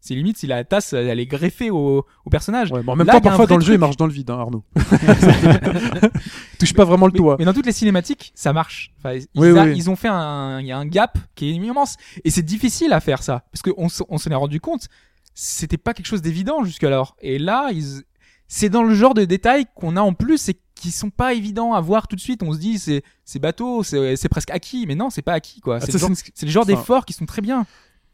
c'est 0.07 0.15
limite 0.15 0.37
si 0.37 0.47
la 0.47 0.63
tasse 0.63 0.93
elle 0.93 1.19
est 1.19 1.25
greffée 1.25 1.69
au, 1.69 2.05
au 2.25 2.29
personnage. 2.29 2.71
Ouais, 2.71 2.81
mais 2.83 2.91
en 2.91 2.95
même 2.95 3.07
Là, 3.07 3.13
temps, 3.13 3.21
parfois 3.21 3.45
dans 3.47 3.57
le 3.57 3.63
jeu, 3.63 3.73
il 3.73 3.79
marche 3.79 3.97
dans 3.97 4.07
le 4.07 4.13
vide, 4.13 4.29
hein, 4.29 4.39
Arnaud. 4.39 4.63
Touche 6.59 6.73
pas 6.73 6.85
vraiment 6.85 7.05
le 7.07 7.11
Mais, 7.11 7.17
toit. 7.17 7.35
mais 7.39 7.45
dans 7.45 7.53
toutes 7.53 7.65
les 7.65 7.71
cinématiques, 7.71 8.31
ça 8.35 8.53
marche. 8.53 8.93
Enfin, 8.99 9.13
ils, 9.13 9.25
Oui, 9.35 9.49
a- 9.57 9.63
oui. 9.65 9.73
ils 9.75 9.89
ont 9.89 9.95
fait 9.95 10.07
un, 10.07 10.59
il 10.59 10.65
y 10.67 10.71
a 10.71 10.77
un 10.77 10.85
gap 10.85 11.17
qui 11.35 11.49
est 11.49 11.53
immense. 11.53 11.95
Et 12.23 12.31
c'est 12.31 12.41
difficile 12.43 12.93
à 12.93 12.99
faire 12.99 13.23
ça. 13.23 13.43
Parce 13.51 13.61
qu'on 13.61 13.87
on 14.09 14.17
s'en 14.17 14.31
est 14.31 14.35
rendu 14.35 14.59
compte. 14.59 14.87
C'était 15.33 15.77
pas 15.77 15.93
quelque 15.93 16.07
chose 16.07 16.21
d'évident 16.21 16.63
jusqu'alors. 16.63 17.15
Et 17.21 17.37
là, 17.37 17.69
ils, 17.71 18.01
c'est 18.47 18.69
dans 18.69 18.83
le 18.83 18.95
genre 18.95 19.13
de 19.13 19.25
détails 19.25 19.65
qu'on 19.75 19.95
a 19.95 20.01
en 20.01 20.13
plus 20.13 20.49
et 20.49 20.59
qui 20.73 20.91
sont 20.91 21.09
pas 21.11 21.33
évidents 21.33 21.73
à 21.73 21.81
voir 21.81 22.07
tout 22.07 22.15
de 22.15 22.21
suite. 22.21 22.41
On 22.43 22.53
se 22.53 22.57
dit, 22.59 22.79
c'est, 22.79 23.03
c'est 23.23 23.39
bateau, 23.39 23.83
c'est, 23.83 24.29
presque 24.29 24.49
acquis. 24.51 24.85
Mais 24.87 24.95
non, 24.95 25.09
c'est 25.09 25.21
pas 25.21 25.33
acquis, 25.33 25.59
quoi. 25.59 25.79
C'est 25.79 25.91
le 25.93 25.99
genre, 25.99 26.09
Assassin's 26.11 26.31
c'est 26.33 26.45
le 26.45 26.51
genre 26.51 26.65
d'efforts 26.65 27.05
qui 27.05 27.13
sont 27.13 27.25
très 27.25 27.41
bien. 27.41 27.65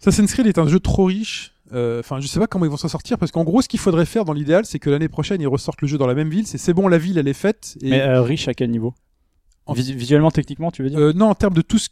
Assassin's 0.02 0.34
Creed 0.34 0.48
est 0.48 0.58
un 0.58 0.68
jeu 0.68 0.80
trop 0.82 1.06
riche. 1.06 1.53
Euh, 1.74 2.00
Enfin, 2.00 2.20
je 2.20 2.28
sais 2.28 2.40
pas 2.40 2.48
comment 2.48 2.66
ils 2.66 2.72
vont 2.72 2.78
s'en 2.78 2.88
sortir 2.88 3.18
parce 3.18 3.32
qu'en 3.32 3.44
gros, 3.44 3.62
ce 3.62 3.68
qu'il 3.68 3.80
faudrait 3.80 4.06
faire 4.06 4.26
dans 4.26 4.34
l'idéal, 4.34 4.66
c'est 4.66 4.80
que 4.80 4.90
l'année 4.90 5.08
prochaine, 5.10 5.42
ils 5.42 5.48
ressortent 5.48 5.82
le 5.82 5.88
jeu 5.88 5.98
dans 5.98 6.08
la 6.08 6.14
même 6.16 6.30
ville. 6.30 6.46
C'est 6.48 6.58
c'est 6.58 6.74
bon, 6.74 6.88
la 6.88 6.98
ville, 6.98 7.18
elle 7.18 7.28
est 7.28 7.34
faite. 7.34 7.78
Et 7.82 7.90
Mais 7.90 8.02
euh, 8.02 8.22
riche 8.22 8.48
à 8.48 8.54
quel 8.54 8.70
niveau? 8.72 8.94
En- 9.66 9.74
Vis- 9.74 9.94
Visuellement, 9.94 10.30
techniquement, 10.32 10.72
tu 10.72 10.84
veux 10.84 10.90
dire? 10.90 11.00
Euh, 11.00 11.14
non, 11.14 11.28
en 11.30 11.36
termes 11.36 11.54
de 11.54 11.62
tout 11.62 11.78
ce 11.80 11.90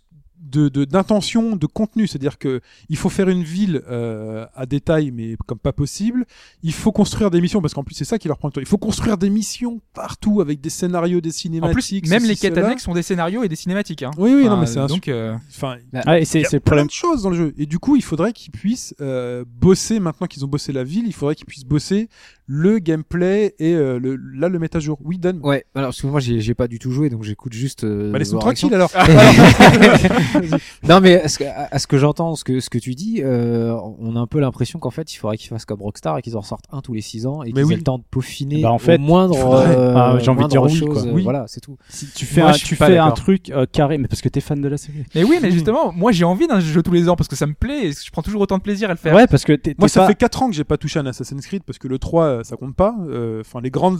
de 0.51 0.69
de- 0.69 0.85
d'intention, 0.85 1.55
de, 1.55 1.65
contenu, 1.65 2.07
c'est-à-dire 2.07 2.37
que 2.37 2.61
il 2.89 2.97
faut 2.97 3.09
faire 3.09 3.29
une 3.29 3.43
ville 3.43 3.81
euh, 3.89 4.45
à 4.55 4.65
détail, 4.65 5.11
mais 5.11 5.35
comme 5.47 5.57
pas 5.59 5.73
possible. 5.73 6.25
Il 6.63 6.73
faut 6.73 6.91
construire 6.91 7.31
des 7.31 7.41
missions 7.41 7.61
parce 7.61 7.73
qu'en 7.73 7.83
plus 7.83 7.95
c'est 7.95 8.05
ça 8.05 8.17
qui 8.19 8.27
leur 8.27 8.37
prend 8.37 8.47
le 8.49 8.53
temps. 8.53 8.61
Il 8.61 8.67
faut 8.67 8.77
construire 8.77 9.17
des 9.17 9.29
missions 9.29 9.81
partout 9.93 10.41
avec 10.41 10.61
des 10.61 10.69
scénarios, 10.69 11.21
des 11.21 11.29
En 11.29 11.31
cinématiques. 11.31 12.03
plus, 12.03 12.09
même 12.09 12.19
ceci, 12.21 12.31
les 12.31 12.35
quêtes 12.35 12.57
annexes 12.57 12.83
sont 12.83 12.93
des 12.93 13.01
scénarios 13.03 13.43
et 13.43 13.49
des 13.49 13.55
cinématiques. 13.55 14.03
Hein. 14.03 14.11
Oui, 14.17 14.33
oui, 14.35 14.43
non, 14.45 14.51
Enfin, 14.51 14.59
mais 14.61 14.67
c'est 14.67 14.79
un. 14.79 14.87
donc, 14.87 15.07
euh, 15.07 15.35
Enfin, 15.49 15.77
Ah, 16.05 16.19
et 16.19 16.25
c'est 16.25 16.41
plein 16.41 16.59
problème. 16.59 16.87
de 16.87 16.91
choses 16.91 17.23
dans 17.23 17.29
le 17.29 17.35
jeu. 17.37 17.53
Et 17.57 17.65
du 17.65 17.79
coup, 17.79 17.95
il 17.95 18.03
faudrait 18.03 18.33
qu'ils 18.33 18.51
puissent 18.51 18.93
euh, 19.01 19.43
bosser 19.47 19.99
maintenant 19.99 20.27
qu'ils 20.27 20.43
ont 20.45 20.47
bossé 20.49 20.71
la 20.73 20.83
ville. 20.83 21.05
Il 21.07 21.13
faudrait 21.13 21.35
qu'ils 21.35 21.45
puissent 21.45 21.65
bosser 21.65 22.09
le 22.53 22.79
gameplay 22.79 23.55
et 23.59 23.73
euh, 23.75 23.97
le, 23.97 24.17
là 24.35 24.49
le 24.49 24.59
mettre 24.59 24.75
à 24.75 24.79
jour. 24.81 24.97
Oui, 25.05 25.17
Dan. 25.17 25.39
Ouais, 25.41 25.63
alors 25.73 25.87
parce 25.89 26.01
que 26.01 26.07
moi 26.07 26.19
j'ai 26.19 26.41
j'ai 26.41 26.53
pas 26.53 26.67
du 26.67 26.79
tout 26.79 26.91
joué 26.91 27.09
donc 27.09 27.23
j'écoute 27.23 27.53
juste. 27.53 27.85
euh, 27.85 28.11
Bah, 28.11 28.19
laisse-nous 28.19 28.39
vos 28.39 28.41
tranquille 28.41 28.73
alors. 28.73 28.91
non 30.87 30.99
mais 30.99 31.21
à 31.21 31.27
ce 31.29 31.37
que, 31.39 31.43
à 31.45 31.79
ce 31.79 31.87
que 31.87 31.97
j'entends, 31.97 32.35
ce 32.35 32.43
que 32.43 32.59
ce 32.59 32.69
que 32.69 32.77
tu 32.77 32.93
dis, 32.93 33.21
euh, 33.23 33.73
on 33.99 34.15
a 34.15 34.19
un 34.19 34.27
peu 34.27 34.39
l'impression 34.39 34.79
qu'en 34.79 34.89
fait 34.89 35.13
il 35.13 35.17
faudrait 35.17 35.37
qu'ils 35.37 35.47
fassent 35.49 35.63
comme 35.65 35.81
Rockstar 35.81 36.17
et 36.17 36.21
qu'ils 36.21 36.35
en 36.35 36.41
sortent 36.41 36.65
un 36.71 36.81
tous 36.81 36.93
les 36.93 37.01
six 37.01 37.25
ans 37.25 37.41
et 37.43 37.51
qu'ils 37.53 37.63
oui. 37.63 37.73
aient 37.73 37.77
le 37.77 37.83
temps 37.83 37.99
de 37.99 38.03
peaufiner 38.11 38.61
Bah, 38.61 38.71
en 38.71 38.79
fait, 38.79 38.95
au 38.95 38.99
moindre. 39.01 39.37
euh, 39.53 39.93
Ah, 39.95 40.17
j'ai 40.19 40.29
envie 40.29 40.43
de 40.43 40.49
dire 40.49 40.67
chose, 40.67 40.89
quoi. 40.89 41.03
euh, 41.03 41.11
Oui. 41.13 41.23
Voilà, 41.23 41.45
c'est 41.47 41.61
tout. 41.61 41.77
Si 41.89 42.07
tu 42.07 42.25
fais, 42.25 42.41
Moi, 42.41 42.49
un, 42.49 42.53
tu 42.53 42.75
fais 42.75 42.97
un 42.97 43.11
truc 43.11 43.49
euh, 43.51 43.65
carré, 43.71 43.97
mais 43.97 44.07
parce 44.07 44.21
que 44.21 44.29
t'es 44.29 44.41
fan 44.41 44.59
de 44.59 44.67
la 44.67 44.77
série. 44.77 45.03
Mais 45.15 45.23
oui, 45.23 45.37
mais 45.41 45.51
justement, 45.51 45.91
moi 45.93 46.11
j'ai 46.11 46.25
envie 46.25 46.47
d'un 46.47 46.59
jeu 46.59 46.81
tous 46.83 46.91
les 46.93 47.07
ans 47.09 47.15
parce 47.15 47.27
que 47.27 47.35
ça 47.35 47.47
me 47.47 47.53
plaît 47.53 47.87
et 47.87 47.91
je 47.91 48.11
prends 48.11 48.21
toujours 48.21 48.41
autant 48.41 48.57
de 48.57 48.63
plaisir 48.63 48.89
à 48.89 48.93
le 48.93 48.97
faire. 48.97 49.15
Ouais, 49.15 49.27
parce 49.27 49.43
que 49.45 49.53
t'es 49.53 49.75
Moi, 49.77 49.87
ça 49.87 50.05
fait 50.07 50.15
4 50.15 50.43
ans 50.43 50.49
que 50.49 50.55
j'ai 50.55 50.63
pas 50.63 50.77
touché 50.77 50.99
à 50.99 51.01
un 51.01 51.05
Assassin's 51.05 51.45
Creed 51.45 51.63
parce 51.63 51.77
que 51.79 51.87
le 51.87 51.99
3, 51.99 52.40
ça 52.43 52.57
compte 52.57 52.75
pas. 52.75 52.95
Euh, 53.07 53.41
Enfin, 53.41 53.61
les 53.61 53.71
grandes, 53.71 53.99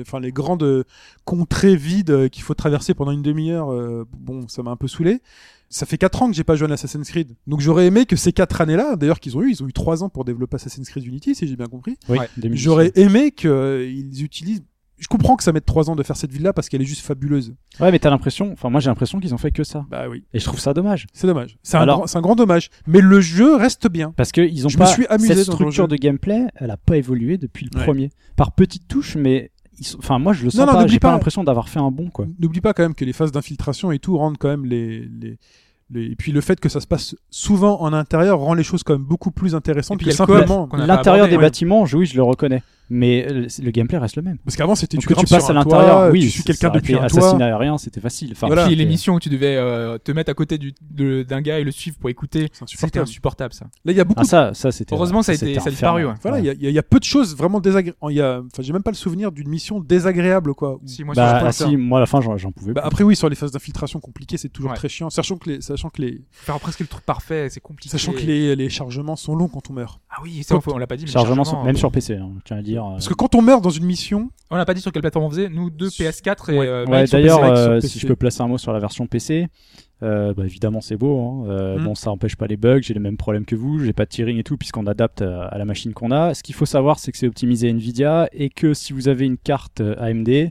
enfin 0.00 0.20
les 0.20 0.32
grandes 0.32 0.62
euh, 0.62 0.84
contrées 1.24 1.76
vides 1.76 2.28
qu'il 2.30 2.42
faut 2.42 2.54
traverser 2.54 2.94
pendant 2.94 3.12
une 3.12 3.22
demi-heure, 3.22 3.72
euh, 3.72 4.04
bon, 4.16 4.48
ça 4.48 4.62
m'a 4.62 4.70
un 4.70 4.76
peu 4.76 4.88
saoulé. 4.88 5.20
Ça 5.68 5.86
fait 5.86 5.96
4 5.96 6.22
ans 6.22 6.26
que 6.28 6.34
j'ai 6.34 6.44
pas 6.44 6.54
joué 6.54 6.68
à 6.70 6.72
Assassin's 6.74 7.08
Creed. 7.08 7.34
Donc 7.46 7.60
j'aurais 7.60 7.86
aimé 7.86 8.04
que 8.04 8.16
ces 8.16 8.32
4 8.32 8.60
années-là, 8.60 8.96
d'ailleurs 8.96 9.20
qu'ils 9.20 9.36
ont 9.38 9.42
eu, 9.42 9.50
ils 9.50 9.62
ont 9.62 9.68
eu 9.68 9.72
3 9.72 10.02
ans 10.02 10.08
pour 10.10 10.24
développer 10.24 10.56
Assassin's 10.56 10.88
Creed 10.88 11.06
Unity, 11.06 11.34
si 11.34 11.46
j'ai 11.46 11.56
bien 11.56 11.66
compris. 11.66 11.96
Oui, 12.08 12.18
Ouais. 12.18 12.28
2017. 12.36 12.64
J'aurais 12.64 12.92
aimé 12.96 13.30
qu'ils 13.32 14.22
utilisent. 14.22 14.62
Je 15.02 15.08
comprends 15.08 15.34
que 15.36 15.42
ça 15.42 15.52
mette 15.52 15.66
3 15.66 15.90
ans 15.90 15.96
de 15.96 16.02
faire 16.04 16.16
cette 16.16 16.30
ville-là 16.32 16.52
parce 16.52 16.68
qu'elle 16.68 16.80
est 16.80 16.86
juste 16.86 17.04
fabuleuse. 17.04 17.54
Ouais, 17.80 17.90
mais 17.90 17.98
t'as 17.98 18.08
l'impression. 18.08 18.50
Enfin, 18.52 18.70
moi 18.70 18.80
j'ai 18.80 18.88
l'impression 18.88 19.18
qu'ils 19.18 19.34
ont 19.34 19.38
fait 19.38 19.50
que 19.50 19.64
ça. 19.64 19.84
Bah 19.90 20.04
oui. 20.08 20.22
Et 20.32 20.38
je 20.38 20.44
trouve 20.44 20.60
ça 20.60 20.72
dommage. 20.72 21.06
C'est 21.12 21.26
dommage. 21.26 21.58
C'est 21.64 21.76
un, 21.76 21.84
grand- 21.86 22.06
c'est 22.06 22.18
un 22.18 22.20
grand 22.22 22.36
dommage. 22.36 22.70
Mais 22.86 23.00
le 23.00 23.20
jeu 23.20 23.56
reste 23.56 23.88
bien. 23.90 24.12
Parce 24.16 24.30
qu'ils 24.30 24.64
ont 24.64 24.68
Je 24.68 24.76
me 24.76 24.82
pas. 24.84 24.86
suis 24.86 25.06
amusé 25.08 25.34
cette 25.34 25.52
structure 25.52 25.88
de 25.88 25.96
gameplay, 25.96 26.46
elle 26.54 26.70
a 26.70 26.76
pas 26.76 26.96
évolué 26.96 27.36
depuis 27.36 27.68
le 27.72 27.76
Ouais. 27.78 27.84
premier. 27.84 28.10
Par 28.36 28.52
petites 28.52 28.86
touches, 28.88 29.16
mais. 29.16 29.50
ils 29.78 29.84
sont- 29.86 29.98
Enfin, 29.98 30.18
moi 30.20 30.32
je 30.34 30.44
le 30.44 30.50
sens 30.50 30.60
Non, 30.60 30.66
non, 30.66 30.72
pas. 30.74 30.78
n'oublie 30.80 30.92
J'ai 30.92 31.00
pas, 31.00 31.08
pas- 31.08 31.14
l'impression 31.14 31.42
d'avoir 31.42 31.68
fait 31.68 31.80
un 31.80 31.90
bon, 31.90 32.08
quoi. 32.10 32.26
N'oublie 32.38 32.60
pas 32.60 32.72
quand 32.72 32.84
même 32.84 32.94
que 32.94 33.04
les 33.04 33.12
phases 33.12 33.32
d'infiltration 33.32 33.90
et 33.90 33.98
tout 33.98 34.16
rendent 34.16 34.38
quand 34.38 34.48
même 34.48 34.64
les, 34.66 35.00
les, 35.20 35.38
les- 35.90 36.12
Et 36.12 36.14
puis 36.16 36.30
le 36.32 36.40
fait 36.40 36.58
que 36.60 36.68
ça 36.68 36.80
se 36.80 36.86
passe 36.86 37.16
souvent 37.28 37.80
en 37.82 37.92
intérieur 37.92 38.38
rend 38.38 38.54
les 38.54 38.62
choses 38.62 38.82
quand 38.82 38.94
même 38.94 39.02
beaucoup 39.04 39.30
plus 39.32 39.54
intéressantes 39.56 39.96
Et 39.96 40.04
puis 40.04 40.06
que 40.10 40.12
simplement. 40.16 40.68
L'intérieur 40.74 41.26
des 41.28 41.36
ouais. 41.36 41.42
bâtiments, 41.42 41.84
je- 41.86 41.96
oui, 41.98 42.06
je 42.06 42.14
le 42.16 42.22
reconnais. 42.22 42.62
Mais 42.92 43.26
euh, 43.28 43.46
le 43.62 43.70
gameplay 43.70 43.98
reste 43.98 44.16
le 44.16 44.22
même. 44.22 44.38
Parce 44.44 44.56
qu'avant, 44.56 44.74
c'était 44.74 44.96
tu 44.98 45.06
que 45.06 45.14
tu 45.14 45.26
passes 45.26 45.44
sur 45.46 45.48
à 45.48 45.50
un 45.52 45.54
l'intérieur, 45.64 46.10
oui, 46.12 46.20
tu 46.20 46.30
suis 46.30 46.42
quelqu'un 46.44 46.70
depuis 46.70 46.94
un 46.94 47.06
toit. 47.06 47.20
assassinat 47.20 47.46
aérien, 47.46 47.78
c'était 47.78 48.00
facile. 48.00 48.30
Enfin, 48.32 48.46
Voilà. 48.46 48.66
Puis 48.66 48.76
l'émission 48.76 49.14
où 49.14 49.20
tu 49.20 49.28
devais 49.28 49.56
euh, 49.56 49.98
te 49.98 50.12
mettre 50.12 50.30
à 50.30 50.34
côté 50.34 50.58
du- 50.58 50.74
de- 50.90 51.22
d'un 51.22 51.40
gars 51.40 51.58
et 51.58 51.64
le 51.64 51.70
suivre 51.70 51.96
pour 51.98 52.10
écouter, 52.10 52.48
C'est 52.52 52.68
c'était 52.68 52.98
insupportable. 53.00 53.02
insupportable 53.08 53.54
ça. 53.54 53.64
Là, 53.84 53.92
il 53.92 53.96
y 53.96 54.00
a 54.00 54.04
beaucoup 54.04 54.20
Ah 54.20 54.24
ça, 54.24 54.54
ça 54.54 54.70
c'était. 54.72 54.94
Heureusement, 54.94 55.22
ça 55.22 55.32
a 55.32 55.34
été- 55.34 55.54
ça 55.54 55.68
a 55.68 55.70
disparu, 55.70 56.04
ouais. 56.06 56.12
Voilà, 56.22 56.38
il 56.38 56.44
y 56.44 56.50
a- 56.50 56.70
y, 56.70 56.74
y 56.74 56.82
peu 56.82 56.98
de 56.98 57.04
choses 57.04 57.36
vraiment 57.36 57.60
désagréables. 57.60 57.96
Il 58.10 58.16
y 58.16 58.20
a, 58.20 58.40
enfin, 58.40 58.62
j'ai 58.62 58.72
même 58.72 58.82
pas 58.82 58.90
le 58.90 58.96
souvenir 58.96 59.32
d'une 59.32 59.48
mission 59.48 59.80
désagréable, 59.80 60.54
quoi. 60.54 60.78
Si, 60.84 61.04
moi, 61.04 61.14
Bah, 61.14 61.40
ah, 61.44 61.52
si, 61.52 61.76
moi 61.76 61.98
à 61.98 62.00
la 62.00 62.06
fin 62.06 62.20
j'en 62.20 62.36
j'en 62.36 62.52
pouvais 62.52 62.72
Bah, 62.72 62.82
après, 62.84 63.04
oui, 63.04 63.16
sur 63.16 63.28
les 63.28 63.36
phases 63.36 63.52
d'infiltration 63.52 64.00
compliquées, 64.00 64.36
c'est 64.36 64.48
toujours 64.48 64.70
Ouais. 64.72 64.76
très 64.76 64.88
chiant, 64.88 65.08
sachant 65.10 65.36
que 65.36 65.48
les, 65.50 65.60
sachant 65.60 65.88
que 65.90 66.02
les, 66.02 66.20
faire 66.30 66.58
presque 66.60 66.80
le 66.80 66.86
truc 66.86 67.04
parfait, 67.04 67.48
c'est 67.50 67.60
compliqué. 67.60 67.88
sachant 67.90 68.12
que 68.12 68.18
les, 68.20 68.56
les 68.56 68.68
chargements 68.68 69.16
sont 69.16 69.34
longs 69.34 69.48
quand 69.48 69.70
on 69.70 69.72
meurt. 69.72 70.00
Ah 70.10 70.16
oui, 70.22 70.42
ça, 70.42 70.58
on 70.66 70.78
l'a 70.78 70.86
pas 70.86 70.96
dit. 70.96 71.04
mais 71.06 71.10
Chargement, 71.10 71.44
chargement, 71.44 71.64
même 71.64 71.74
euh, 71.76 71.78
sur 71.78 71.90
PC, 71.90 72.14
hein, 72.16 72.30
je 72.38 72.42
tiens 72.44 72.56
à 72.58 72.62
dire. 72.62 72.81
Euh, 72.90 72.92
Parce 72.92 73.08
que 73.08 73.14
quand 73.14 73.34
on 73.34 73.42
meurt 73.42 73.62
dans 73.62 73.70
une 73.70 73.84
mission, 73.84 74.30
On 74.50 74.56
l'a 74.56 74.64
pas 74.64 74.74
dit 74.74 74.80
sur 74.80 74.92
quelle 74.92 75.02
plateforme 75.02 75.26
on 75.26 75.30
faisait. 75.30 75.48
Nous 75.48 75.70
deux 75.70 75.88
PS4 75.88 76.52
et 76.52 76.58
Ouais. 76.58 76.66
euh, 76.66 76.84
Ouais, 76.86 77.04
d'ailleurs, 77.06 77.42
euh, 77.44 77.80
si 77.80 77.98
je 77.98 78.06
peux 78.06 78.16
placer 78.16 78.42
un 78.42 78.48
mot 78.48 78.58
sur 78.58 78.72
la 78.72 78.78
version 78.78 79.06
PC, 79.06 79.48
euh, 80.02 80.34
bah, 80.34 80.44
évidemment 80.44 80.80
c'est 80.80 80.96
beau. 80.96 81.20
Hein. 81.20 81.44
Euh, 81.48 81.78
Mm. 81.78 81.84
Bon, 81.84 81.94
ça 81.94 82.10
empêche 82.10 82.36
pas 82.36 82.46
les 82.46 82.56
bugs, 82.56 82.80
j'ai 82.82 82.92
les 82.94 83.00
mêmes 83.00 83.16
problèmes 83.16 83.44
que 83.44 83.54
vous, 83.54 83.78
j'ai 83.78 83.92
pas 83.92 84.04
de 84.04 84.10
tearing 84.10 84.38
et 84.38 84.42
tout 84.44 84.56
puisqu'on 84.56 84.86
adapte 84.86 85.22
à, 85.22 85.56
la 85.56 85.64
machine 85.64 85.92
qu'on 85.94 86.10
a. 86.10 86.34
Ce 86.34 86.42
qu'il 86.42 86.54
faut 86.54 86.66
savoir, 86.66 86.98
c'est 86.98 87.12
que 87.12 87.18
c'est 87.18 87.26
optimisé 87.28 87.68
Nvidia 87.70 88.28
et 88.32 88.50
que 88.50 88.74
si 88.74 88.92
vous 88.92 89.08
avez 89.08 89.24
une 89.26 89.38
carte 89.38 89.80
AMD, 89.98 90.50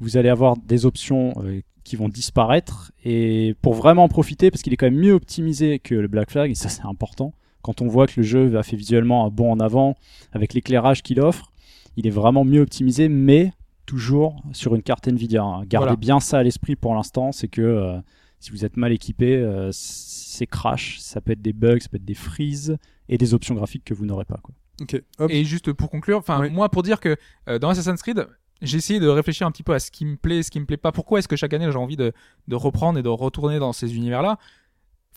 vous 0.00 0.16
allez 0.16 0.28
avoir 0.28 0.56
des 0.56 0.84
options 0.86 1.32
euh, 1.42 1.60
qui 1.84 1.96
vont 1.96 2.08
disparaître 2.08 2.92
et 3.04 3.54
pour 3.62 3.72
vraiment 3.74 4.04
en 4.04 4.08
profiter, 4.08 4.50
parce 4.50 4.62
qu'il 4.62 4.72
est 4.72 4.76
quand 4.76 4.86
même 4.86 4.98
mieux 5.00 5.12
optimisé 5.14 5.78
que 5.78 5.94
le 5.94 6.06
Black 6.08 6.30
Flag 6.30 6.50
et 6.50 6.54
ça 6.54 6.68
c'est 6.68 6.84
important. 6.84 7.32
Quand 7.62 7.80
on 7.82 7.88
voit 7.88 8.06
que 8.06 8.14
le 8.18 8.22
jeu 8.22 8.56
a 8.58 8.62
fait 8.62 8.76
visuellement 8.76 9.24
un 9.26 9.30
bond 9.30 9.50
en 9.50 9.58
avant 9.60 9.96
avec 10.32 10.54
l'éclairage 10.54 11.02
qu'il 11.02 11.20
offre, 11.20 11.50
il 11.98 12.06
est 12.06 12.10
vraiment 12.10 12.44
mieux 12.44 12.60
optimisé, 12.62 13.08
mais 13.08 13.52
toujours 13.86 14.36
sur 14.52 14.74
une 14.74 14.82
carte 14.82 15.08
Nvidia. 15.08 15.42
hein. 15.42 15.62
Gardez 15.66 15.86
Voilà. 15.86 15.96
bien 15.96 16.20
ça 16.20 16.38
à 16.38 16.42
l'esprit 16.42 16.76
pour 16.76 16.94
l'instant, 16.94 17.32
c'est 17.32 17.48
que 17.48 17.60
euh, 17.62 17.98
si 18.38 18.50
vous 18.52 18.64
êtes 18.64 18.76
mal 18.76 18.92
équipé, 18.92 19.36
euh, 19.36 19.70
c'est 19.72 20.46
crash, 20.46 20.98
ça 21.00 21.20
peut 21.20 21.32
être 21.32 21.42
des 21.42 21.52
bugs, 21.52 21.80
ça 21.80 21.88
peut 21.88 21.96
être 21.96 22.04
des 22.04 22.14
freezes 22.14 22.76
et 23.08 23.18
des 23.18 23.34
options 23.34 23.54
graphiques 23.54 23.84
que 23.84 23.94
vous 23.94 24.06
n'aurez 24.06 24.24
pas. 24.26 24.38
Quoi. 24.42 24.54
ok, 24.82 25.02
hop, 25.18 25.30
Et 25.30 25.44
juste 25.44 25.72
pour 25.72 25.90
conclure, 25.90 26.18
enfin 26.18 26.40
Oui. 26.42 26.50
moi 26.50 26.68
pour 26.68 26.82
dire 26.82 27.00
que 27.00 27.16
euh, 27.48 27.58
dans 27.58 27.70
Assassin's 27.70 28.00
Creed, 28.02 28.26
j'ai 28.60 28.76
essayé 28.78 29.00
de 29.00 29.08
réfléchir 29.08 29.46
un 29.46 29.50
petit 29.52 29.62
peu 29.62 29.72
à 29.72 29.78
ce 29.78 29.90
qui 29.90 30.04
me 30.04 30.16
plaît, 30.16 30.42
ce 30.42 30.50
qui 30.50 30.60
me 30.60 30.66
plaît 30.66 30.76
pas. 30.76 30.92
Pourquoi 30.92 31.18
est-ce 31.20 31.28
que 31.28 31.36
chaque 31.36 31.52
année 31.54 31.70
j'ai 31.70 31.78
envie 31.78 31.96
de, 31.96 32.12
de 32.48 32.54
reprendre 32.56 32.98
et 32.98 33.02
de 33.02 33.08
retourner 33.08 33.58
dans 33.58 33.72
ces 33.72 33.96
univers-là? 33.96 34.38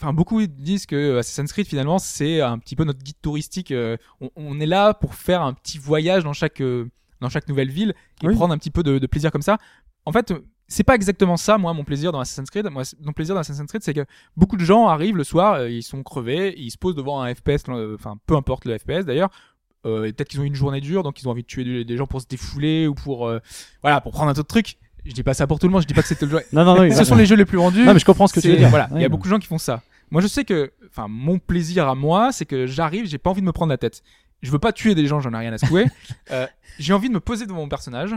Enfin, 0.01 0.13
beaucoup 0.13 0.45
disent 0.47 0.85
que 0.85 1.17
Assassin's 1.19 1.51
Creed 1.53 1.67
finalement 1.67 1.99
c'est 1.99 2.41
un 2.41 2.57
petit 2.57 2.75
peu 2.75 2.83
notre 2.83 2.99
guide 3.03 3.19
touristique. 3.21 3.71
euh, 3.71 3.97
on, 4.19 4.29
on 4.35 4.59
est 4.59 4.65
là 4.65 4.93
pour 4.93 5.13
faire 5.15 5.41
un 5.41 5.53
petit 5.53 5.77
voyage 5.77 6.23
dans 6.23 6.33
chaque 6.33 6.59
euh, 6.61 6.89
dans 7.19 7.29
chaque 7.29 7.47
nouvelle 7.47 7.69
ville 7.69 7.93
et 8.23 8.27
Oui. 8.27 8.35
prendre 8.35 8.53
un 8.53 8.57
petit 8.57 8.71
peu 8.71 8.81
de, 8.83 8.97
de 8.97 9.07
plaisir 9.07 9.31
comme 9.31 9.43
ça. 9.43 9.57
En 10.05 10.11
fait, 10.11 10.33
c'est 10.67 10.83
pas 10.83 10.95
exactement 10.95 11.37
ça, 11.37 11.57
moi, 11.59 11.71
mon 11.73 11.83
plaisir 11.83 12.11
dans 12.11 12.19
Assassin's 12.19 12.49
Creed. 12.49 12.65
Moi, 12.71 12.81
mon 13.03 13.11
plaisir 13.13 13.35
dans 13.35 13.41
Assassin's 13.41 13.69
Creed, 13.69 13.83
c'est 13.83 13.93
que 13.93 14.05
beaucoup 14.35 14.57
de 14.57 14.63
gens 14.65 14.87
arrivent 14.87 15.17
le 15.17 15.23
soir, 15.23 15.53
euh, 15.55 15.69
ils 15.69 15.83
sont 15.83 16.01
crevés, 16.01 16.55
ils 16.57 16.71
se 16.71 16.77
posent 16.79 16.95
devant 16.95 17.21
un 17.21 17.31
FPS, 17.35 17.65
enfin, 17.93 18.17
peu 18.25 18.35
importe 18.35 18.65
le 18.65 18.77
FPS 18.77 19.05
d'ailleurs. 19.05 19.29
Euh, 19.85 20.03
peut-être 20.11 20.29
qu'ils 20.29 20.39
ont 20.39 20.43
eu 20.43 20.47
une 20.47 20.55
journée 20.55 20.81
dure, 20.81 21.03
donc 21.03 21.21
ils 21.21 21.27
ont 21.27 21.31
envie 21.31 21.41
de 21.43 21.47
tuer 21.47 21.83
des, 21.83 21.97
gens 21.97 22.07
pour 22.07 22.21
se 22.21 22.27
défouler 22.27 22.87
ou 22.87 22.93
pour, 22.95 23.27
euh, 23.27 23.39
voilà, 23.83 23.99
pour 24.01 24.11
prendre 24.13 24.29
un 24.29 24.31
autre 24.31 24.43
truc. 24.43 24.77
Je 25.05 25.11
dis 25.13 25.23
pas 25.23 25.33
ça 25.33 25.45
pour 25.47 25.57
tout 25.59 25.65
le 25.67 25.71
monde, 25.73 25.81
je 25.81 25.87
dis 25.87 25.93
pas 25.95 26.03
que 26.03 26.07
c'était 26.07 26.25
le 26.25 26.31
jeu. 26.31 26.41
Non, 26.53 26.63
non, 26.63 26.75
non, 26.75 26.91
Ce 26.95 27.03
sont 27.03 27.15
les 27.15 27.25
jeux 27.25 27.35
les 27.35 27.45
plus 27.45 27.57
vendus. 27.57 27.83
Non, 27.83 27.93
mais 27.93 27.99
je 27.99 28.05
comprends 28.05 28.27
ce 28.27 28.33
que 28.33 28.39
tu 28.39 28.47
C'est- 28.47 28.53
veux 28.53 28.57
dire. 28.59 28.69
Voilà, 28.69 28.87
il 28.95 29.01
y 29.01 29.05
a 29.05 29.09
beaucoup 29.09 29.27
de 29.27 29.31
gens 29.31 29.39
qui 29.39 29.47
font 29.47 29.57
ça. 29.57 29.81
Moi, 30.11 30.21
je 30.21 30.27
sais 30.27 30.43
que, 30.43 30.71
enfin, 30.87 31.07
mon 31.07 31.39
plaisir 31.39 31.87
à 31.87 31.95
moi, 31.95 32.31
c'est 32.31 32.45
que 32.45 32.67
j'arrive, 32.67 33.07
j'ai 33.07 33.17
pas 33.17 33.29
envie 33.29 33.41
de 33.41 33.45
me 33.45 33.53
prendre 33.53 33.69
la 33.69 33.77
tête. 33.77 34.03
Je 34.41 34.51
veux 34.51 34.59
pas 34.59 34.73
tuer 34.73 34.93
des 34.93 35.07
gens, 35.07 35.19
j'en 35.19 35.33
ai 35.33 35.37
rien 35.37 35.53
à 35.53 35.57
secouer. 35.57 35.85
Euh, 36.31 36.47
j'ai 36.79 36.93
envie 36.93 37.09
de 37.09 37.13
me 37.13 37.19
poser 37.19 37.45
devant 37.45 37.59
mon 37.59 37.67
personnage 37.67 38.15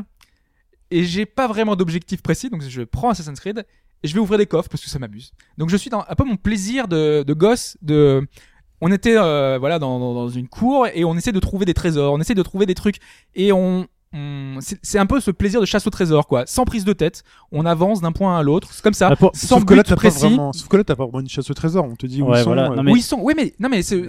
et 0.90 1.02
j'ai 1.02 1.26
pas 1.26 1.48
vraiment 1.48 1.74
d'objectif 1.74 2.22
précis, 2.22 2.48
donc 2.48 2.62
je 2.62 2.82
prends 2.82 3.10
Assassin's 3.10 3.40
Creed 3.40 3.66
et 4.04 4.08
je 4.08 4.14
vais 4.14 4.20
ouvrir 4.20 4.38
des 4.38 4.46
coffres 4.46 4.68
parce 4.68 4.82
que 4.82 4.88
ça 4.88 5.00
m'amuse. 5.00 5.32
Donc 5.58 5.70
je 5.70 5.76
suis 5.76 5.90
dans 5.90 6.04
un 6.08 6.14
peu 6.14 6.22
mon 6.24 6.36
plaisir 6.36 6.86
de, 6.86 7.24
de 7.26 7.32
gosse 7.32 7.76
de 7.82 8.24
on 8.80 8.92
était 8.92 9.16
euh, 9.16 9.58
voilà 9.58 9.80
dans, 9.80 9.98
dans, 9.98 10.14
dans 10.14 10.28
une 10.28 10.46
cour 10.46 10.86
et 10.86 11.04
on 11.04 11.16
essaie 11.16 11.32
de 11.32 11.40
trouver 11.40 11.64
des 11.64 11.74
trésors, 11.74 12.12
on 12.12 12.20
essaie 12.20 12.34
de 12.34 12.42
trouver 12.42 12.66
des 12.66 12.74
trucs 12.74 12.98
et 13.34 13.50
on, 13.50 13.88
on- 14.14 14.58
c'est 14.60 14.98
un 14.98 15.06
peu 15.06 15.20
ce 15.20 15.30
plaisir 15.30 15.60
de 15.60 15.66
chasse 15.66 15.86
au 15.86 15.90
trésor 15.90 16.26
quoi, 16.26 16.44
sans 16.46 16.64
prise 16.64 16.84
de 16.84 16.92
tête, 16.92 17.22
on 17.52 17.66
avance 17.66 18.00
d'un 18.00 18.12
point 18.12 18.38
à 18.38 18.42
l'autre, 18.42 18.68
c'est 18.72 18.82
comme 18.82 18.94
ça, 18.94 19.08
Ah, 19.12 19.16
pour- 19.16 19.32
sans 19.34 19.56
sauf 19.58 19.64
que 19.64 19.74
là, 19.74 19.82
but 19.82 19.88
t'as 19.88 19.94
pas 19.96 20.00
précis. 20.00 20.20
vraiment, 20.20 20.52
sauf 20.52 20.68
que 20.68 20.76
là, 20.76 20.84
t'as 20.84 20.96
pas 20.96 21.04
vraiment 21.04 21.20
une 21.20 21.28
chasse 21.28 21.50
au 21.50 21.54
trésor. 21.54 21.84
On 21.84 21.96
te 21.96 22.06
dit 22.06 22.22
où 22.22 22.28
Ouais, 22.30 22.40
ils 22.40 22.44
sont. 22.44 22.52
euh, 22.52 22.68
Non, 22.76 22.82
mais- 22.82 22.92
Où 22.92 22.96
ils 22.96 23.02
sont 23.02 23.18
Oui, 23.20 23.34
mais 23.36 23.52
non, 23.58 23.68
mais 23.68 23.82
c'est, 23.82 24.02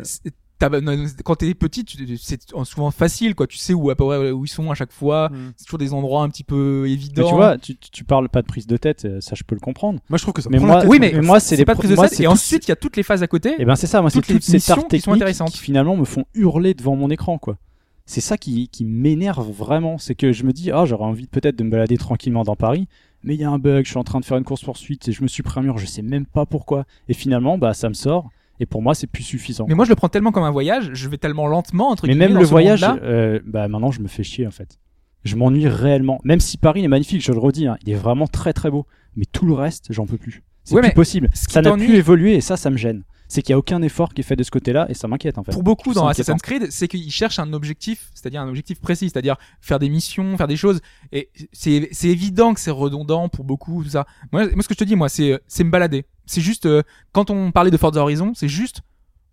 quand 1.24 1.36
t'es 1.36 1.54
petit, 1.54 1.84
tu- 1.84 2.18
c'est 2.18 2.40
souvent 2.64 2.90
facile, 2.92 3.36
quoi. 3.36 3.46
Tu 3.46 3.58
sais 3.58 3.74
où 3.74 3.90
à 3.90 3.96
peu 3.96 4.06
près 4.06 4.32
où 4.32 4.46
ils 4.46 4.50
sont 4.50 4.72
à 4.72 4.76
chaque 4.76 4.92
fois. 4.92 5.30
hmm. 5.30 5.52
C'est 5.58 5.66
toujours 5.66 5.80
des 5.80 5.94
endroits 5.94 6.24
un 6.24 6.30
petit 6.30 6.44
peu 6.46 6.84
Mais 6.84 6.92
évidents. 6.94 7.28
tu 7.28 7.36
vois, 7.36 7.58
tu, 7.58 8.04
parles 8.06 8.30
pas 8.30 8.42
de 8.42 8.48
prise 8.48 8.66
de 8.68 8.78
tête, 8.78 9.04
euh, 9.06 9.20
ça 9.22 9.36
je 9.36 9.44
peux 9.44 9.56
le 9.56 9.60
comprendre. 9.62 10.00
Moi, 10.10 10.18
je 10.18 10.24
trouve 10.24 10.34
que 10.34 10.42
ça 10.42 10.50
Mais 10.50 10.58
prend 10.58 10.68
moi- 10.68 10.76
la 10.78 10.82
tête. 10.84 10.92
oui, 10.92 11.00
mais, 11.00 11.12
mais 11.14 11.22
moi, 11.22 11.40
c'est 11.40 11.56
les 11.58 11.66
pas 11.66 11.74
de 11.74 11.80
prise 11.80 11.92
de 11.92 11.96
moi, 11.96 12.08
tête. 12.10 12.20
Et 12.20 12.24
tout- 12.24 12.30
ensuite, 12.30 12.66
il 12.68 12.70
y 12.70 12.72
a 12.72 12.76
toutes 12.78 12.96
les 12.96 13.04
phases 13.04 13.22
à 13.24 13.28
côté. 13.28 13.56
Et 13.60 13.66
ben 13.66 13.76
c'est 13.76 13.88
ça, 13.88 14.00
moi 14.02 14.10
c'est 14.10 14.20
Toutes 14.20 14.30
les 14.30 14.36
toutes 14.36 14.44
ces 14.44 14.54
missions 14.54 14.74
arts 14.76 14.78
qui 14.88 15.00
sont 15.02 15.12
techniques 15.12 15.16
intéressantes. 15.24 15.52
qui 15.52 15.58
finalement 15.60 15.98
me 15.98 16.06
font 16.06 16.24
hurler 16.34 16.74
devant 16.74 16.96
mon 16.96 17.10
écran 17.10 17.38
quoi. 17.38 17.58
C'est 18.06 18.22
ça 18.22 18.38
qui, 18.38 18.68
qui 18.70 18.86
m'énerve 18.86 19.50
vraiment, 19.50 19.98
c'est 19.98 20.16
que 20.16 20.32
je 20.32 20.44
me 20.44 20.54
dis 20.54 20.72
ah 20.72 20.86
j'aurais 20.86 21.06
envie 21.06 21.28
peut-être 21.28 21.56
de 21.56 21.64
me 21.64 21.72
balader 21.72 21.98
tranquillement 21.98 22.44
dans 22.44 22.56
Paris, 22.56 22.88
mais 23.24 23.34
il 23.34 23.42
y 23.42 23.44
a 23.44 23.50
un 23.50 23.58
bug, 23.58 23.84
je 23.86 23.90
suis 23.90 23.98
en 23.98 24.04
train 24.04 24.20
de 24.20 24.26
faire 24.26 24.38
une 24.38 24.44
course 24.44 24.64
poursuite 24.64 25.08
et 25.08 25.12
je 25.12 25.24
me 25.24 25.28
suis 25.28 25.42
pris 25.42 25.60
un 25.60 25.64
mur, 25.64 25.78
je 25.80 25.86
sais 25.88 26.04
même 26.04 26.26
pas 26.26 26.46
pourquoi. 26.46 26.86
Et 27.10 27.14
finalement 27.14 27.58
bah 27.58 27.74
ça 27.74 27.90
me 27.90 27.96
sort 27.96 28.30
et 28.60 28.66
pour 28.68 28.82
moi 28.84 28.94
c'est 28.94 29.08
plus 29.08 29.24
suffisant. 29.24 29.66
Mais 29.68 29.76
moi, 29.76 29.86
je 29.86 29.90
le 29.90 29.96
prends 29.96 30.08
tellement 30.08 30.32
comme 30.32 30.44
un 30.44 30.52
voyage. 30.52 30.92
Je 30.94 31.10
vais 31.10 31.18
tellement 31.18 31.48
lentement 31.48 31.90
entre 31.90 32.06
Mais 32.06 32.14
guillemets, 32.14 32.26
même 32.28 32.34
dans 32.36 32.40
le 32.42 32.46
ce 32.46 32.52
voyage, 32.52 32.86
euh, 33.04 33.40
bah 33.46 33.68
maintenant 33.68 33.92
je 33.92 34.02
me 34.02 34.08
fais 34.08 34.24
chier 34.24 34.46
en 34.46 34.52
fait. 34.52 34.80
Je 35.24 35.36
m'ennuie 35.36 35.68
réellement. 35.68 36.22
Même 36.24 36.40
si 36.40 36.58
Paris 36.58 36.84
est 36.84 36.88
magnifique, 36.88 37.24
je 37.26 37.32
le 37.32 37.40
redis, 37.40 37.66
hein, 37.68 37.78
il 37.84 37.92
est 37.92 37.96
vraiment 37.96 38.28
très 38.28 38.54
très 38.54 38.70
beau. 38.70 38.86
Mais 39.16 39.26
tout 39.26 39.48
le 39.48 39.54
reste, 39.54 39.88
j'en 39.90 40.06
peux 40.06 40.18
plus. 40.18 40.44
C'est 40.64 40.76
Ouais, 40.76 40.82
plus 40.82 40.94
possible. 40.94 41.30
ce 41.34 41.46
Ça 41.50 41.62
n'a 41.62 41.74
plus 41.74 41.96
évolué 41.96 42.36
et 42.36 42.42
ça, 42.42 42.58
ça 42.58 42.70
me 42.70 42.78
gêne. 42.78 43.04
C'est 43.28 43.42
qu'il 43.42 43.54
n'y 43.54 43.56
a 43.56 43.58
aucun 43.60 43.82
effort 43.82 44.14
qui 44.14 44.22
est 44.22 44.24
fait 44.24 44.36
de 44.36 44.44
ce 44.44 44.52
côté-là 44.52 44.86
et 44.90 44.94
ça 44.94 45.08
m'inquiète 45.08 45.38
en 45.38 45.44
fait. 45.44 45.52
Pour 45.52 45.64
beaucoup 45.64 45.94
dans 45.94 46.08
Assassin's 46.08 46.42
Creed, 46.42 46.68
c'est 46.70 46.88
qu'ils 46.88 47.12
cherchent 47.12 47.40
un 47.40 47.54
objectif, 47.54 48.10
c'est-à-dire 48.14 48.42
un 48.42 48.48
objectif 48.50 48.80
précis, 48.80 49.10
c'est-à-dire 49.10 49.36
faire 49.62 49.80
des 49.80 49.90
missions, 49.90 50.38
faire 50.38 50.48
des 50.48 50.58
choses. 50.58 50.80
Et 51.12 51.30
c'est 51.52 51.90
c'est 51.92 52.10
évident 52.10 52.54
que 52.54 52.60
c'est 52.60 52.72
redondant 52.72 53.28
pour 53.30 53.44
beaucoup, 53.46 53.84
tout 53.84 53.90
ça. 53.90 54.06
Moi, 54.32 54.44
moi, 54.54 54.62
ce 54.62 54.68
que 54.68 54.74
je 54.76 54.80
te 54.80 54.84
dis, 54.84 54.96
moi, 54.96 55.10
c'est 55.10 55.40
c'est 55.48 55.64
me 55.64 55.72
balader. 55.72 56.06
C'est 56.28 56.42
juste 56.42 56.66
euh, 56.66 56.84
quand 57.14 57.30
on 57.32 57.52
parlait 57.52 57.72
de 57.72 57.78
Forza 57.78 58.02
Horizon, 58.02 58.34
c'est 58.36 58.48
juste 58.48 58.82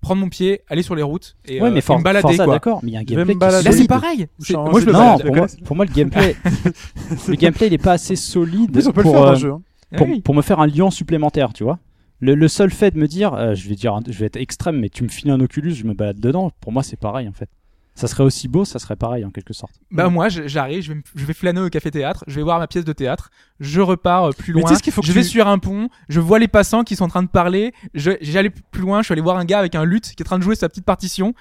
prendre 0.01 0.21
mon 0.21 0.29
pied, 0.29 0.62
aller 0.69 0.83
sur 0.83 0.95
les 0.97 1.03
routes 1.03 1.37
et, 1.45 1.61
Ouais, 1.61 1.69
euh, 1.69 1.71
mais 1.71 1.79
et 1.79 1.83
For- 1.83 1.99
me 1.99 2.03
balader 2.03 2.37
d'accord, 2.37 2.81
mais 2.83 2.91
il 2.91 2.95
y 2.95 2.97
a 2.97 3.01
un 3.01 3.05
gameplay 3.05 3.35
me 3.35 3.41
qui. 3.41 3.65
Là, 3.65 3.73
c'est 3.73 3.87
pareil. 3.87 4.27
Moi, 4.51 4.81
je 4.81 4.91
Non, 4.91 5.19
pour 5.19 5.37
moi, 5.37 5.47
pour 5.65 5.77
moi, 5.77 5.85
le 5.85 5.93
gameplay, 5.93 6.35
le 7.29 7.35
gameplay, 7.37 7.69
il 7.69 7.73
est 7.75 7.79
pas 7.79 7.93
assez 7.93 8.17
solide 8.17 8.73
pour, 8.93 9.17
euh, 9.17 9.35
hein. 9.35 9.61
pour, 9.97 10.09
Oui. 10.09 10.21
pour 10.21 10.35
me 10.35 10.43
faire 10.43 10.61
un 10.61 10.67
lion 10.67 10.91
supplémentaire, 10.91 11.53
tu 11.53 11.62
vois. 11.65 11.79
Le, 12.23 12.34
le 12.34 12.49
seul 12.49 12.70
fait 12.70 12.92
de 12.92 12.99
me 12.99 13.07
dire, 13.09 13.34
euh, 13.34 13.55
je 13.55 13.68
vais 13.68 13.75
dire, 13.75 13.94
un- 13.94 14.02
je 14.07 14.17
vais 14.18 14.26
être 14.26 14.36
extrême, 14.36 14.78
mais 14.78 14.89
tu 14.89 15.02
me 15.02 15.09
files 15.09 15.31
un 15.31 15.41
Oculus, 15.41 15.75
je 15.75 15.84
me 15.84 15.92
balade 15.92 16.20
dedans. 16.20 16.51
Pour 16.60 16.73
moi, 16.73 16.83
c'est 16.83 16.97
pareil 16.99 17.28
en 17.28 17.33
fait. 17.33 17.51
Ça 17.94 18.09
serait 18.09 18.23
aussi 18.25 18.49
beau, 18.49 18.65
ça 18.65 18.78
serait 18.78 18.97
pareil 18.97 19.23
en 19.23 19.31
quelque 19.31 19.52
sorte. 19.52 19.75
Bah 19.91 20.09
moi 20.09 20.31
j'arrive, 20.31 20.81
je 20.83 20.92
vais, 20.94 21.01
je 21.15 21.26
vais 21.26 21.34
flâner 21.34 21.60
au 21.60 21.68
café 21.68 21.91
théâtre, 21.91 22.25
je 22.26 22.36
vais 22.36 22.42
voir 22.42 22.59
ma 22.59 22.67
pièce 22.67 22.86
de 22.86 22.92
théâtre, 22.94 23.31
je 23.60 23.83
repars 23.83 24.31
euh, 24.31 24.33
plus 24.33 24.55
Mais 24.55 24.60
loin, 24.62 24.70
tu 24.70 24.75
sais 24.75 24.78
ce 24.78 24.83
qu'il 24.83 24.94
faut 24.94 25.02
que 25.02 25.07
je 25.07 25.12
vais 25.12 25.20
tu- 25.23 25.28
sur 25.28 25.47
un 25.47 25.59
pont, 25.59 25.91
je 26.09 26.18
vois 26.18 26.39
les 26.39 26.49
passants 26.49 26.84
qui 26.84 26.97
sont 26.97 27.05
en 27.05 27.09
train 27.09 27.23
de 27.23 27.28
parler, 27.28 27.75
j'allais 27.92 28.49
plus 28.70 28.81
loin, 28.81 29.01
je 29.02 29.07
suis 29.07 29.12
allé 29.12 29.20
voir 29.20 29.36
un 29.36 29.44
gars 29.44 29.59
avec 29.59 29.75
un 29.75 29.84
luth 29.84 30.15
qui 30.17 30.23
est 30.23 30.23
en 30.23 30.25
train 30.25 30.39
de 30.39 30.42
jouer 30.42 30.55
sa 30.55 30.70
petite 30.70 30.86
partition. 30.86 31.34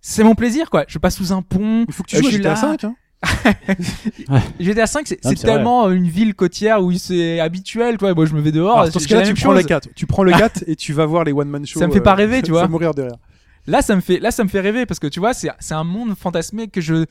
C'est 0.00 0.24
mon 0.24 0.34
plaisir 0.34 0.68
quoi. 0.68 0.84
Je 0.88 0.98
passe 0.98 1.14
sous 1.16 1.32
un 1.32 1.42
pont. 1.42 1.84
Il 1.86 1.94
faut 1.94 2.02
que 2.02 2.08
tu 2.08 2.16
Euh, 2.16 2.20
joues 2.22 2.26
à 2.26 2.30
je 2.30 2.34
suis 2.34 2.42
GTA 2.42 2.50
là. 2.54 2.56
5. 2.56 2.84
Hein. 2.84 2.96
GTA 4.60 4.86
5 4.86 5.06
c'est 5.06 5.24
vrai. 5.24 5.34
tellement 5.36 5.90
une 5.90 6.08
ville 6.08 6.34
côtière 6.34 6.82
où 6.82 6.92
c'est 6.92 7.40
habituel, 7.40 7.96
toi. 7.96 8.14
Moi 8.14 8.26
je 8.26 8.34
me 8.34 8.40
vais 8.40 8.52
dehors, 8.52 8.78
Alors, 8.80 8.92
dans 8.92 8.98
ce 9.00 9.08
cas-là, 9.08 9.26
tu 9.26 9.34
prends 9.34 9.52
le 9.52 9.60
chose. 9.60 9.68
4. 9.68 9.88
Tu 9.94 10.06
prends 10.06 10.24
le 10.24 10.32
4 10.32 10.64
et 10.66 10.76
tu 10.76 10.92
vas 10.92 11.06
voir 11.06 11.24
les 11.24 11.32
one 11.32 11.48
man 11.48 11.66
shows. 11.66 11.80
Ça 11.80 11.86
me 11.86 11.92
fait 11.92 11.98
euh, 11.98 12.02
pas 12.02 12.14
rêver, 12.14 12.42
tu 12.42 12.50
vois. 12.50 12.66
mourir 12.68 12.94
de 12.94 13.02
rire. 13.02 13.16
Là 13.66 13.80
ça 13.80 13.96
me 13.96 14.02
fait 14.02 14.18
là 14.18 14.30
ça 14.30 14.44
me 14.44 14.48
fait 14.48 14.60
rêver 14.60 14.84
parce 14.84 15.00
que 15.00 15.06
tu 15.06 15.20
vois 15.20 15.32
c'est 15.32 15.48
c'est 15.58 15.74
un 15.74 15.84
monde 15.84 16.14
fantasmé 16.16 16.68
que 16.68 16.82
je 16.82 17.06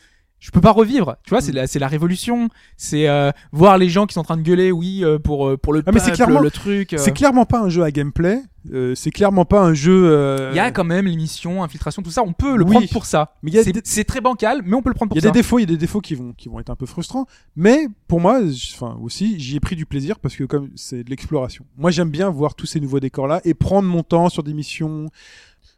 je 0.46 0.52
peux 0.52 0.60
pas 0.60 0.72
revivre. 0.72 1.16
Tu 1.24 1.30
vois, 1.30 1.40
c'est 1.40 1.54
la 1.54 1.68
c'est 1.68 1.80
la 1.80 1.88
révolution, 1.88 2.50
c'est 2.76 3.08
euh, 3.08 3.32
voir 3.54 3.78
les 3.78 3.88
gens 3.88 4.06
qui 4.06 4.14
sont 4.14 4.20
en 4.20 4.24
train 4.26 4.36
de 4.36 4.42
gueuler 4.42 4.74
oui 4.74 5.02
euh, 5.06 5.18
pour 5.18 5.48
euh, 5.48 5.56
pour 5.58 5.72
le 5.72 5.82
Ah, 5.86 5.92
mais 5.94 6.00
c'est 6.00 6.08
peuple, 6.08 6.16
clairement- 6.18 6.40
le 6.42 6.52
truc. 6.52 6.92
euh. 6.94 6.98
C'est 6.98 7.14
clairement 7.14 7.46
pas 7.46 7.62
un 7.62 7.70
jeu 7.70 7.82
à 7.84 7.92
gameplay. 7.92 8.40
euh, 8.74 8.94
c'est 8.94 9.12
clairement 9.12 9.46
pas 9.46 9.62
un 9.62 9.74
jeu. 9.74 10.04
euh, 10.12 10.50
Il 10.52 10.58
y 10.58 10.60
a 10.60 10.70
quand 10.72 10.84
même 10.84 11.06
l'émission, 11.06 11.64
infiltration, 11.64 12.02
tout 12.02 12.12
ça. 12.12 12.24
On 12.24 12.34
peut 12.34 12.58
le 12.58 12.66
Oui. 12.66 12.72
prendre 12.72 12.90
pour 12.90 13.06
ça. 13.06 13.36
Mais 13.42 13.52
il 13.52 13.54
y 13.54 13.58
a 13.60 13.64
C'est 13.64 13.72
des- 13.72 13.82
c'est 13.86 14.04
très 14.04 14.20
bancal, 14.20 14.62
mais 14.66 14.76
on 14.76 14.82
peut 14.82 14.90
le 14.90 14.96
prendre 14.96 15.14
Il 15.14 15.18
y 15.18 15.22
pour 15.22 15.26
a 15.26 15.30
ça. 15.30 15.32
des 15.34 15.40
défauts, 15.40 15.60
il 15.60 15.62
y 15.62 15.64
a 15.64 15.68
des 15.68 15.78
défauts 15.78 16.02
qui 16.02 16.16
vont, 16.16 16.34
qui 16.34 16.50
vont 16.50 16.60
être 16.60 16.70
un 16.70 16.76
peu 16.76 16.86
frustrants. 16.86 17.26
Mais 17.56 17.88
pour 18.10 18.20
moi, 18.20 18.42
j- 18.46 18.74
enfin 18.76 18.98
aussi, 19.02 19.40
j'y 19.40 19.56
ai 19.56 19.60
pris 19.62 19.78
du 19.78 19.86
plaisir 19.86 20.20
parce 20.20 20.36
que 20.36 20.44
comme 20.44 20.70
c'est 20.76 21.06
de 21.06 21.10
l'exploration. 21.10 21.64
Moi, 21.78 21.90
j'aime 21.92 22.10
bien 22.10 22.30
voir 22.30 22.56
tous 22.56 22.66
ces 22.66 22.82
nouveaux 22.82 23.00
décors 23.00 23.28
là 23.28 23.40
et 23.46 23.54
prendre 23.54 23.88
mon 23.88 24.04
temps 24.04 24.28
sur 24.28 24.44
des 24.44 24.54
missions, 24.54 25.08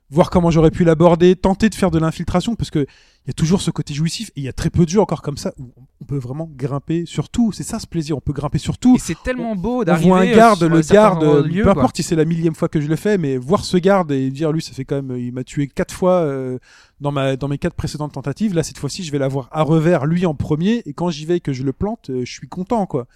voir 0.09 0.29
comment 0.29 0.51
j'aurais 0.51 0.71
pu 0.71 0.83
l'aborder, 0.83 1.35
tenter 1.35 1.69
de 1.69 1.75
faire 1.75 1.91
de 1.91 1.99
l'infiltration 1.99 2.55
parce 2.55 2.69
que 2.71 2.85
Il 3.25 3.29
y 3.29 3.31
a 3.31 3.33
toujours 3.33 3.59
ce 3.61 3.71
côté 3.71 3.95
jouissif 3.95 4.29
et 4.35 4.41
il 4.41 4.43
y 4.43 4.47
a 4.47 4.53
très 4.53 4.69
peu 4.69 4.85
de 4.85 4.89
jeux 4.89 5.01
encore 5.01 5.23
comme 5.23 5.37
ça 5.37 5.51
où 5.57 5.71
on 5.99 6.05
peut 6.05 6.17
vraiment 6.17 6.47
grimper 6.55 7.05
sur 7.07 7.29
tout. 7.29 7.51
C'est 7.51 7.63
ça 7.63 7.79
ce 7.79 7.87
plaisir, 7.87 8.15
on 8.15 8.21
peut 8.21 8.33
grimper 8.33 8.59
sur 8.59 8.77
tout. 8.77 8.95
Et 8.97 8.99
c'est 8.99 9.17
tellement 9.23 9.55
beau 9.55 9.81
On 9.81 9.83
d'arriver. 9.83 10.09
voit 10.09 10.19
un 10.19 10.27
euh, 10.27 10.35
garde, 10.35 10.63
le 10.63 10.81
garde, 10.81 11.43
peu 11.51 11.63
quoi. 11.63 11.71
importe 11.71 11.95
si 11.95 12.03
c'est 12.03 12.15
la 12.15 12.25
millième 12.25 12.53
fois 12.53 12.69
que 12.69 12.79
je 12.79 12.87
le 12.87 12.95
fais, 12.95 13.17
mais 13.17 13.37
voir 13.37 13.65
ce 13.65 13.77
garde 13.77 14.11
et 14.11 14.29
dire 14.29 14.51
lui, 14.51 14.61
ça 14.61 14.73
fait 14.73 14.85
quand 14.85 15.01
même, 15.01 15.17
il 15.17 15.33
m'a 15.33 15.43
tué 15.43 15.67
quatre 15.67 15.91
fois 15.91 16.11
euh, 16.11 16.59
dans 17.01 17.11
ma 17.11 17.35
dans 17.35 17.47
mes 17.47 17.57
quatre 17.57 17.73
précédentes 17.73 18.13
tentatives. 18.13 18.53
Là, 18.53 18.61
cette 18.61 18.77
fois-ci, 18.77 19.03
je 19.03 19.11
vais 19.11 19.17
l'avoir 19.17 19.49
à 19.51 19.63
revers 19.63 20.05
lui 20.05 20.27
en 20.27 20.35
premier, 20.35 20.83
et 20.85 20.93
quand 20.93 21.09
j'y 21.09 21.25
vais 21.25 21.37
et 21.37 21.39
que 21.41 21.51
je 21.51 21.63
le 21.63 21.73
plante, 21.73 22.11
euh, 22.11 22.25
je 22.25 22.31
suis 22.31 22.47
content 22.47 22.85
quoi. 22.85 23.07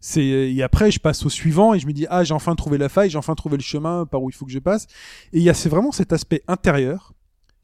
C'est 0.00 0.24
et 0.24 0.60
après, 0.64 0.90
je 0.90 0.98
passe 0.98 1.24
au 1.24 1.28
suivant 1.30 1.72
et 1.72 1.78
je 1.78 1.86
me 1.86 1.92
dis 1.92 2.06
ah, 2.10 2.24
j'ai 2.24 2.34
enfin 2.34 2.56
trouvé 2.56 2.78
la 2.78 2.88
faille, 2.88 3.10
j'ai 3.10 3.18
enfin 3.18 3.36
trouvé 3.36 3.58
le 3.58 3.62
chemin 3.62 4.06
par 4.06 4.24
où 4.24 4.28
il 4.28 4.32
faut 4.32 4.44
que 4.44 4.50
je 4.50 4.58
passe. 4.58 4.88
Et 5.32 5.38
il 5.38 5.42
y 5.44 5.50
a 5.50 5.54
c'est 5.54 5.68
vraiment 5.68 5.92
cet 5.92 6.12
aspect 6.12 6.42
intérieur 6.48 7.12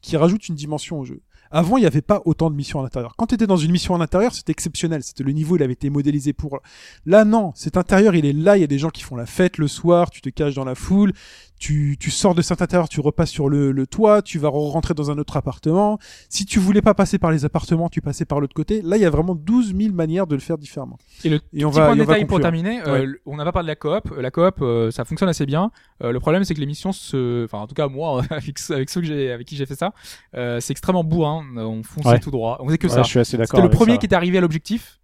qui 0.01 0.15
rajoute 0.15 0.47
une 0.47 0.55
dimension 0.55 0.97
au 0.97 1.03
jeu. 1.03 1.19
Avant, 1.51 1.77
il 1.77 1.81
n'y 1.81 1.87
avait 1.87 2.01
pas 2.01 2.21
autant 2.25 2.49
de 2.49 2.55
missions 2.55 2.79
à 2.79 2.83
l'intérieur. 2.83 3.15
Quand 3.17 3.25
tu 3.25 3.35
étais 3.35 3.47
dans 3.47 3.57
une 3.57 3.71
mission 3.71 3.95
à 3.95 3.97
l'intérieur, 3.97 4.33
c'était 4.33 4.51
exceptionnel. 4.51 5.03
C'était 5.03 5.23
le 5.23 5.31
niveau, 5.31 5.55
il 5.55 5.63
avait 5.63 5.73
été 5.73 5.89
modélisé 5.89 6.33
pour. 6.33 6.59
Là, 7.05 7.25
non. 7.25 7.51
Cet 7.55 7.77
intérieur, 7.77 8.15
il 8.15 8.25
est 8.25 8.33
là. 8.33 8.57
Il 8.57 8.61
y 8.61 8.63
a 8.63 8.67
des 8.67 8.77
gens 8.77 8.89
qui 8.89 9.01
font 9.03 9.15
la 9.15 9.25
fête 9.25 9.57
le 9.57 9.67
soir. 9.67 10.09
Tu 10.11 10.21
te 10.21 10.29
caches 10.29 10.53
dans 10.53 10.65
la 10.65 10.75
foule. 10.75 11.13
Tu, 11.59 11.97
tu 11.99 12.09
sors 12.09 12.33
de 12.35 12.41
cet 12.41 12.61
intérieur, 12.61 12.87
tu 12.87 13.01
repasses 13.01 13.29
sur 13.31 13.49
le, 13.49 13.71
le 13.73 13.85
toit. 13.85 14.21
Tu 14.21 14.39
vas 14.39 14.47
rentrer 14.49 14.93
dans 14.93 15.11
un 15.11 15.17
autre 15.17 15.35
appartement. 15.35 15.99
Si 16.29 16.45
tu 16.45 16.57
voulais 16.57 16.81
pas 16.81 16.93
passer 16.93 17.19
par 17.19 17.31
les 17.31 17.43
appartements, 17.43 17.89
tu 17.89 18.01
passais 18.01 18.23
par 18.23 18.39
l'autre 18.39 18.53
côté. 18.53 18.81
Là, 18.81 18.95
il 18.95 19.01
y 19.01 19.05
a 19.05 19.09
vraiment 19.09 19.35
12 19.35 19.75
000 19.75 19.93
manières 19.93 20.25
de 20.25 20.35
le 20.35 20.41
faire 20.41 20.57
différemment. 20.57 20.97
Et 21.25 21.29
le 21.29 21.41
Et 21.53 21.65
on 21.65 21.69
petit 21.69 21.79
va, 21.79 21.85
point 21.87 21.95
de 21.97 22.01
détail 22.01 22.25
pour 22.25 22.39
terminer, 22.39 22.81
euh, 22.87 23.05
Ouais. 23.05 23.07
on 23.25 23.35
n'a 23.35 23.43
pas 23.43 23.51
parlé 23.51 23.65
de 23.65 23.71
la 23.71 23.75
coop. 23.75 24.11
Euh, 24.17 24.21
La 24.21 24.31
coop, 24.31 24.61
euh, 24.61 24.89
ça 24.91 25.03
fonctionne 25.03 25.27
assez 25.29 25.45
bien. 25.45 25.69
Euh, 26.01 26.11
le 26.13 26.19
problème, 26.21 26.45
c'est 26.45 26.53
que 26.53 26.61
les 26.61 26.65
missions, 26.65 26.93
se... 26.93 27.43
enfin 27.43 27.57
en 27.59 27.67
tout 27.67 27.75
cas 27.75 27.89
moi, 27.89 28.23
avec, 28.29 28.57
ceux- 28.57 28.75
avec 28.75 28.89
ceux 28.89 29.01
que 29.01 29.07
j'ai, 29.07 29.31
avec 29.31 29.45
qui 29.45 29.57
j'ai 29.57 29.65
fait 29.65 29.75
ça, 29.75 29.93
euh, 30.35 30.59
c'est 30.61 30.71
extrêmement 30.71 31.03
bourrin. 31.03 31.43
On 31.57 31.83
fonçait 31.83 32.07
Ouais. 32.09 32.19
tout 32.19 32.31
droit. 32.31 32.57
On 32.61 32.67
faisait 32.67 32.77
que 32.77 32.87
Ouais, 32.87 32.93
ça. 32.93 33.03
je 33.03 33.07
suis 33.09 33.19
assez 33.19 33.35
d'accord. 33.37 33.59
C'était 33.59 33.67
le 33.69 33.75
premier 33.75 33.93
ça. 33.93 33.97
qui 33.97 34.05
était 34.05 34.15
arrivé 34.15 34.37
à 34.37 34.41
l'objectif. 34.41 34.99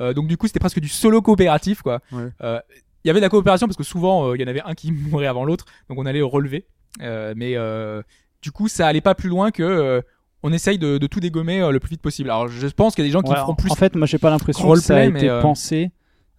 Euh, 0.00 0.14
donc 0.14 0.26
du 0.28 0.36
coup, 0.36 0.46
c'était 0.46 0.60
presque 0.60 0.80
du 0.80 0.88
solo 0.88 1.20
coopératif, 1.20 1.82
quoi. 1.82 2.00
Ouais. 2.12 2.28
Euh, 2.42 2.60
y 3.08 3.10
avait 3.10 3.20
de 3.20 3.24
la 3.24 3.30
coopération 3.30 3.66
parce 3.66 3.76
que 3.76 3.84
souvent, 3.84 4.28
euh, 4.28 4.36
il 4.36 4.40
y 4.40 4.44
en 4.44 4.48
avait 4.48 4.62
un 4.62 4.74
qui 4.74 4.92
mourait 5.10 5.26
avant 5.26 5.44
l'autre, 5.44 5.64
donc 5.88 5.98
on 5.98 6.06
allait 6.06 6.22
relever. 6.22 6.66
Euh, 7.02 7.34
mais 7.36 7.52
euh, 7.56 8.02
du 8.42 8.50
coup, 8.52 8.68
ça 8.68 8.86
allait 8.86 9.00
pas 9.00 9.14
plus 9.14 9.28
loin 9.28 9.50
que 9.50 10.02
on 10.42 10.52
essaye 10.52 10.78
de, 10.78 10.98
de 10.98 11.06
tout 11.06 11.20
dégommer 11.20 11.68
le 11.70 11.80
plus 11.80 11.90
vite 11.90 12.02
possible. 12.02 12.30
Alors, 12.30 12.48
je 12.48 12.66
pense 12.68 12.94
qu'il 12.94 13.04
y 13.04 13.06
a 13.06 13.08
des 13.08 13.12
gens 13.12 13.22
qui 13.22 13.30
Ouais, 13.30 13.36
feront 13.36 13.54
plus. 13.54 13.70
En 13.70 13.74
fait, 13.74 13.96
moi, 13.96 14.06
j'ai 14.06 14.18
pas 14.18 14.30
l'impression 14.30 14.72
que 14.72 14.80
ça 14.80 14.94
a 14.94 15.00
roleplay, 15.00 15.18
été 15.18 15.28
euh, 15.28 15.42
pensé 15.42 15.90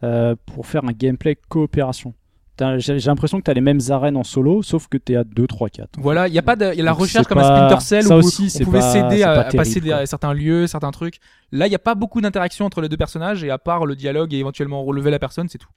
euh, 0.03 0.35
pour 0.45 0.65
faire 0.65 0.85
un 0.85 0.93
gameplay 0.93 1.35
coopération. 1.49 2.13
J'ai 2.77 2.99
l'impression 2.99 3.37
que 3.39 3.43
tu 3.43 3.51
as 3.51 3.53
les 3.53 3.61
mêmes 3.61 3.79
arènes 3.89 4.17
en 4.17 4.23
solo, 4.23 4.61
sauf 4.63 4.87
que 4.87 4.97
tu 4.97 5.13
es 5.13 5.15
à 5.15 5.23
2, 5.23 5.47
3, 5.47 5.69
4. 5.69 5.89
Voilà, 5.99 6.27
il 6.27 6.33
y 6.33 6.39
a 6.39 6.41
pas 6.41 6.55
de, 6.55 6.73
y 6.75 6.81
a 6.81 6.83
la 6.83 6.91
Donc, 6.91 6.99
recherche 7.01 7.27
comme 7.27 7.37
pas- 7.37 7.51
un 7.51 7.67
Splinter 7.67 7.81
Cell 7.85 8.03
ça 8.03 8.15
où 8.15 8.19
aussi, 8.19 8.51
on 8.61 8.63
pouvait 8.65 8.81
c'est 8.81 9.23
à, 9.23 9.33
pas 9.35 9.41
à 9.41 9.51
passer 9.51 9.79
des- 9.81 9.91
à 9.91 10.05
certains 10.05 10.33
lieux, 10.33 10.67
certains 10.67 10.91
trucs. 10.91 11.19
Là, 11.51 11.65
il 11.65 11.71
y 11.71 11.75
a 11.75 11.79
pas 11.79 11.95
beaucoup 11.95 12.21
d'interaction 12.21 12.65
entre 12.65 12.79
les 12.81 12.89
deux 12.89 12.97
personnages 12.97 13.43
et 13.43 13.49
à 13.49 13.57
part 13.57 13.85
le 13.87 13.95
dialogue 13.95 14.33
et 14.35 14.37
éventuellement 14.37 14.83
relever 14.83 15.09
la 15.09 15.17
personne, 15.17 15.49
c'est 15.49 15.57
tout. 15.57 15.69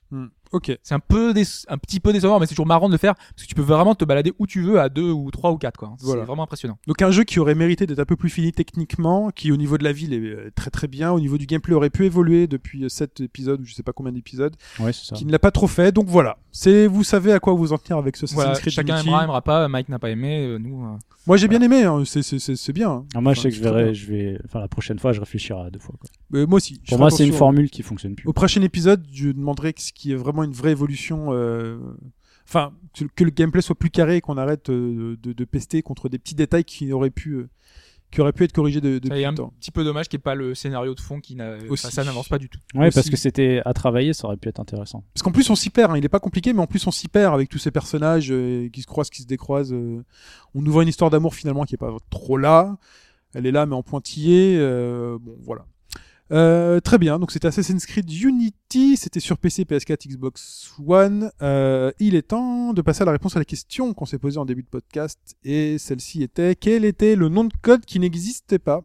Ok. 0.51 0.71
C'est 0.83 0.93
un 0.93 0.99
peu 0.99 1.33
un 1.67 1.77
petit 1.79 1.99
peu 1.99 2.13
décevant, 2.13 2.39
mais 2.39 2.45
c'est 2.45 2.53
toujours 2.53 2.67
marrant 2.67 2.87
de 2.87 2.91
le 2.93 2.99
faire 2.99 3.15
parce 3.15 3.41
que 3.43 3.47
tu 3.47 3.55
peux 3.55 3.63
vraiment 3.63 3.95
te 3.95 4.05
balader 4.05 4.33
où 4.37 4.45
tu 4.45 4.61
veux 4.61 4.79
à 4.79 4.89
deux 4.89 5.09
ou 5.09 5.31
trois 5.31 5.51
ou 5.51 5.57
quatre 5.57 5.77
quoi. 5.77 5.95
Voilà. 5.99 6.21
C'est 6.21 6.25
vraiment 6.27 6.43
impressionnant. 6.43 6.77
Donc 6.85 7.01
un 7.01 7.09
jeu 7.09 7.23
qui 7.23 7.39
aurait 7.39 7.55
mérité 7.55 7.87
d'être 7.87 7.97
un 7.99 8.05
peu 8.05 8.15
plus 8.15 8.29
fini 8.29 8.51
techniquement, 8.51 9.31
qui 9.31 9.51
au 9.51 9.57
niveau 9.57 9.79
de 9.79 9.83
la 9.83 9.91
ville 9.93 10.13
est 10.13 10.19
euh, 10.19 10.51
très 10.53 10.69
très 10.69 10.87
bien, 10.87 11.11
au 11.11 11.19
niveau 11.19 11.39
du 11.39 11.47
gameplay 11.47 11.73
aurait 11.73 11.89
pu 11.89 12.05
évoluer 12.05 12.45
depuis 12.45 12.83
euh, 12.85 12.89
sept 12.89 13.21
épisodes 13.21 13.59
ou 13.61 13.65
je 13.65 13.73
sais 13.73 13.81
pas 13.81 13.93
combien 13.93 14.11
d'épisodes, 14.11 14.55
Ouais, 14.79 14.93
c'est 14.93 15.05
ça. 15.07 15.15
qui 15.15 15.25
ne 15.25 15.31
l'a 15.31 15.39
pas 15.39 15.49
trop 15.51 15.65
fait. 15.67 15.91
Donc 15.91 16.05
voilà, 16.07 16.37
c'est 16.51 16.72
vous 16.87 17.03
savez 17.03 17.31
à 17.33 17.39
quoi 17.39 17.53
vous 17.53 17.73
en 17.73 17.77
tenir 17.77 17.97
avec 17.97 18.15
ce 18.17 18.25
Assassin's 18.25 18.35
Voilà, 18.43 18.59
Creed 18.59 18.73
chacun 18.73 18.93
Unity. 18.95 19.07
aimera, 19.09 19.23
aimera 19.23 19.41
pas. 19.41 19.67
Mike 19.67 19.89
n'a 19.89 19.99
pas 19.99 20.09
aimé, 20.09 20.45
euh, 20.45 20.57
nous. 20.59 20.83
euh, 20.85 20.97
Moi 21.27 21.37
j'ai 21.37 21.47
bien 21.47 21.61
aimé, 21.61 21.83
hein, 21.83 22.03
c'est 22.05 22.21
c'est 22.21 22.39
c'est 22.39 22.55
c'est 22.55 22.73
bien. 22.73 22.89
hein. 22.91 23.05
Ah, 23.15 23.21
moi, 23.21 23.33
je 23.33 23.41
sais 23.41 23.49
que 23.49 23.55
je 23.55 23.61
verrai, 23.63 23.93
je 23.93 24.07
vais, 24.11 24.37
enfin, 24.45 24.59
la 24.59 24.67
prochaine 24.67 24.99
fois, 24.99 25.11
je 25.13 25.19
réfléchirai 25.19 25.61
à 25.61 25.69
deux 25.69 25.79
fois. 25.79 25.95
Quoi. 25.99 26.09
Euh, 26.39 26.45
moi 26.47 26.57
aussi. 26.57 26.75
je 26.75 26.79
Pour 26.79 26.87
ferai 26.89 26.97
moi, 26.99 27.11
c'est 27.11 27.23
une 27.23 27.29
attention. 27.29 27.37
formule 27.39 27.69
qui 27.69 27.83
fonctionne 27.83 28.15
plus. 28.15 28.27
Au 28.27 28.33
prochain 28.33 28.61
épisode, 28.61 29.05
je 29.13 29.29
demanderai 29.29 29.73
que 29.73 29.81
ce 29.81 29.93
qui 29.93 30.11
est 30.11 30.15
vraiment 30.15 30.43
une 30.43 30.53
vraie 30.53 30.71
évolution, 30.71 31.27
euh, 31.31 31.77
enfin 32.47 32.71
que, 32.97 33.05
que 33.15 33.23
le 33.23 33.29
gameplay 33.31 33.61
soit 33.61 33.75
plus 33.75 33.89
carré 33.89 34.17
et 34.17 34.21
qu'on 34.21 34.37
arrête 34.37 34.69
euh, 34.69 35.17
de, 35.21 35.33
de 35.33 35.45
pester 35.45 35.81
contre 35.81 36.09
des 36.09 36.19
petits 36.19 36.35
détails 36.35 36.65
qui 36.65 36.91
auraient 36.91 37.09
pu 37.09 37.31
euh, 37.35 37.49
qui 38.13 38.21
auraient 38.21 38.31
pu 38.33 38.43
être 38.43 38.53
corrigés 38.53 38.79
de, 38.81 38.93
Ça 38.93 38.99
depuis 38.99 39.19
y 39.19 39.21
est, 39.23 39.25
un 39.25 39.33
temps. 39.33 39.53
petit 39.59 39.71
peu 39.71 39.83
dommage 39.83 40.07
qu'il 40.07 40.17
n'y 40.17 40.21
ait 40.21 40.23
pas 40.23 40.35
le 40.35 40.55
scénario 40.55 40.93
de 40.95 40.99
fond 40.99 41.19
qui 41.19 41.35
n'a, 41.35 41.55
Aussi. 41.69 41.85
enfin, 41.85 41.89
ça 41.89 42.03
n'avance 42.03 42.29
pas 42.29 42.37
du 42.37 42.47
tout. 42.49 42.59
Ouais, 42.75 42.87
aussi. 42.87 42.95
parce 42.95 43.09
que 43.09 43.17
c'était 43.17 43.61
à 43.65 43.73
travailler, 43.73 44.13
ça 44.13 44.27
aurait 44.27 44.37
pu 44.37 44.49
être 44.49 44.59
intéressant. 44.59 45.03
Parce 45.13 45.23
qu'en 45.23 45.31
plus 45.31 45.49
on 45.49 45.55
s'y 45.55 45.69
perd, 45.69 45.91
hein. 45.91 45.97
il 45.97 46.05
est 46.05 46.09
pas 46.09 46.19
compliqué, 46.19 46.53
mais 46.53 46.61
en 46.61 46.67
plus 46.67 46.85
on 46.87 46.91
s'y 46.91 47.07
perd 47.07 47.33
avec 47.33 47.49
tous 47.49 47.57
ces 47.57 47.71
personnages 47.71 48.31
euh, 48.31 48.69
qui 48.69 48.81
se 48.81 48.87
croisent, 48.87 49.09
qui 49.09 49.21
se 49.23 49.27
décroisent. 49.27 49.73
euh. 49.73 50.03
On 50.55 50.61
nous 50.61 50.71
voit 50.71 50.83
une 50.83 50.89
histoire 50.89 51.09
d'amour 51.09 51.33
finalement 51.35 51.63
qui 51.65 51.75
est 51.75 51.77
pas 51.77 51.91
trop 52.09 52.37
là. 52.37 52.77
Elle 53.33 53.45
est 53.47 53.51
là 53.51 53.65
mais 53.65 53.75
en 53.75 53.81
pointillé. 53.83 54.55
euh, 54.59 55.17
bon 55.19 55.35
voilà. 55.41 55.65
Euh, 56.31 56.79
très 56.79 56.97
bien, 56.97 57.19
donc 57.19 57.31
c'était 57.31 57.47
Assassin's 57.47 57.85
Creed 57.85 58.09
Unity, 58.11 58.97
c'était 58.97 59.19
sur 59.19 59.37
PC, 59.37 59.65
PS4, 59.65 60.07
Xbox 60.07 60.71
One. 60.85 61.29
Euh, 61.41 61.91
il 61.99 62.15
est 62.15 62.29
temps 62.29 62.73
de 62.73 62.81
passer 62.81 63.01
à 63.01 63.05
la 63.05 63.11
réponse 63.11 63.35
à 63.35 63.39
la 63.39 63.45
question 63.45 63.93
qu'on 63.93 64.05
s'est 64.05 64.17
posée 64.17 64.39
en 64.39 64.45
début 64.45 64.63
de 64.63 64.67
podcast, 64.67 65.19
et 65.43 65.77
celle-ci 65.77 66.23
était 66.23 66.55
quel 66.55 66.85
était 66.85 67.15
le 67.15 67.29
nom 67.29 67.43
de 67.43 67.53
code 67.61 67.85
qui 67.85 67.99
n'existait 67.99 68.59
pas? 68.59 68.83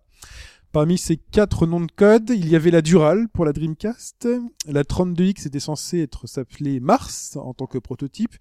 Parmi 0.73 0.99
ces 0.99 1.17
quatre 1.17 1.67
noms 1.67 1.81
de 1.81 1.91
code, 1.91 2.29
il 2.29 2.47
y 2.49 2.55
avait 2.55 2.71
la 2.71 2.83
Dural 2.83 3.29
pour 3.31 3.47
la 3.47 3.55
Dreamcast, 3.55 4.29
la 4.67 4.83
32X 4.83 5.47
était 5.47 5.61
censée 5.61 6.01
être 6.01 6.27
s'appeler 6.27 6.79
Mars 6.79 7.37
en 7.37 7.55
tant 7.55 7.67
que 7.67 7.79
prototype, 7.79 8.35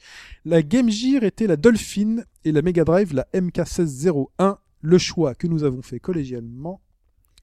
la 0.44 0.62
Game 0.62 0.90
Gear 0.90 1.24
était 1.24 1.48
la 1.48 1.56
Dolphin. 1.56 2.24
Et 2.48 2.54
la 2.54 2.62
Mega 2.62 2.86
Drive 2.86 3.14
la 3.14 3.28
MK1601. 3.34 4.58
Le 4.80 4.98
choix 4.98 5.36
que 5.36 5.48
nous 5.48 5.66
avons 5.66 5.82
fait 5.82 6.00
collégialement, 6.00 6.80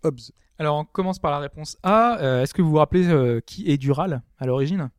Hobbs. 0.02 0.32
Alors, 0.58 0.76
on 0.78 0.84
commence 0.84 1.18
par 1.18 1.30
la 1.30 1.38
réponse 1.38 1.78
A. 1.82 2.18
Euh, 2.20 2.42
est-ce 2.42 2.54
que 2.54 2.62
vous 2.62 2.70
vous 2.70 2.76
rappelez 2.76 3.08
euh, 3.08 3.40
qui 3.40 3.70
est 3.70 3.76
Dural 3.76 4.22
à 4.38 4.46
l'origine? 4.46 4.90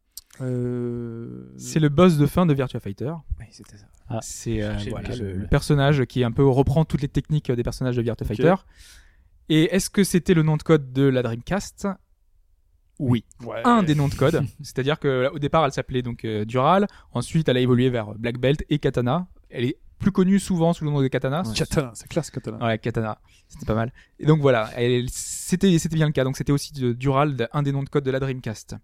Euh... 0.42 1.54
C'est 1.58 1.80
le 1.80 1.90
boss 1.90 2.18
de 2.18 2.26
fin 2.26 2.46
de 2.46 2.54
Virtua 2.54 2.80
Fighter. 2.80 3.14
Oui, 3.40 3.46
c'était 3.52 3.78
ça. 3.78 3.86
C'est 4.22 4.62
euh, 4.62 4.76
voilà, 4.90 5.10
oublié 5.10 5.34
le, 5.34 5.48
personnage 5.48 6.06
qui 6.06 6.24
un 6.24 6.32
peu 6.32 6.46
reprend 6.46 6.86
toutes 6.86 7.02
les 7.02 7.08
techniques 7.08 7.52
des 7.52 7.64
personnages 7.64 7.96
de 7.96 8.02
Virtua. 8.02 8.28
Fighter. 8.28 8.56
Et 9.50 9.76
est-ce 9.76 9.90
que 9.90 10.04
c'était 10.04 10.34
le 10.34 10.44
nom 10.44 10.58
de 10.58 10.64
code 10.64 10.92
de 10.92 11.04
la 11.04 11.24
Dreamcast? 11.24 11.88
Oui. 13.00 13.26
Ouais. 13.44 13.62
Un 13.64 13.84
des 13.84 13.96
noms 13.96 14.08
de 14.08 14.16
code. 14.16 14.46
C'est-à-dire 14.62 15.00
que 15.00 15.30
au 15.34 15.40
départ, 15.40 15.66
elle 15.66 15.72
s'appelait 15.72 16.02
donc 16.02 16.26
euh, 16.26 16.46
Dural. 16.46 16.88
Ensuite, 17.12 17.50
elle 17.50 17.58
a 17.58 17.60
évolué 17.62 17.90
vers 17.90 18.14
Black 18.16 18.38
Belt 18.38 18.64
et 18.70 18.80
Katana. 18.80 19.28
Elle 19.50 19.66
est 19.66 19.78
plus 20.00 20.12
connue 20.12 20.40
souvent 20.40 20.74
sous 20.74 20.86
le 20.86 20.92
nom 20.92 21.02
de 21.02 21.08
Katana. 21.08 21.44
Katana, 21.56 21.92
c'est 21.94 22.08
classe 22.08 22.30
Katana. 22.30 22.64
Ouais, 22.66 22.78
Katana, 22.78 23.20
c'était 23.48 23.66
pas 23.66 23.76
mal. 23.76 23.92
Et 24.20 24.26
donc 24.26 24.42
voilà, 24.42 24.70
elle- 24.76 25.10
c'était 25.46 25.96
bien 25.96 26.08
le 26.08 26.12
cas. 26.12 26.24
Donc 26.24 26.38
c'était 26.38 26.52
aussi 26.52 26.74
de 26.74 26.94
Dural, 26.94 27.48
un 27.54 27.62
des 27.62 27.72
noms 27.72 27.84
de 27.84 27.90
code 27.90 28.04
de 28.04 28.12
la 28.12 28.20
Dreamcast. 28.20 28.76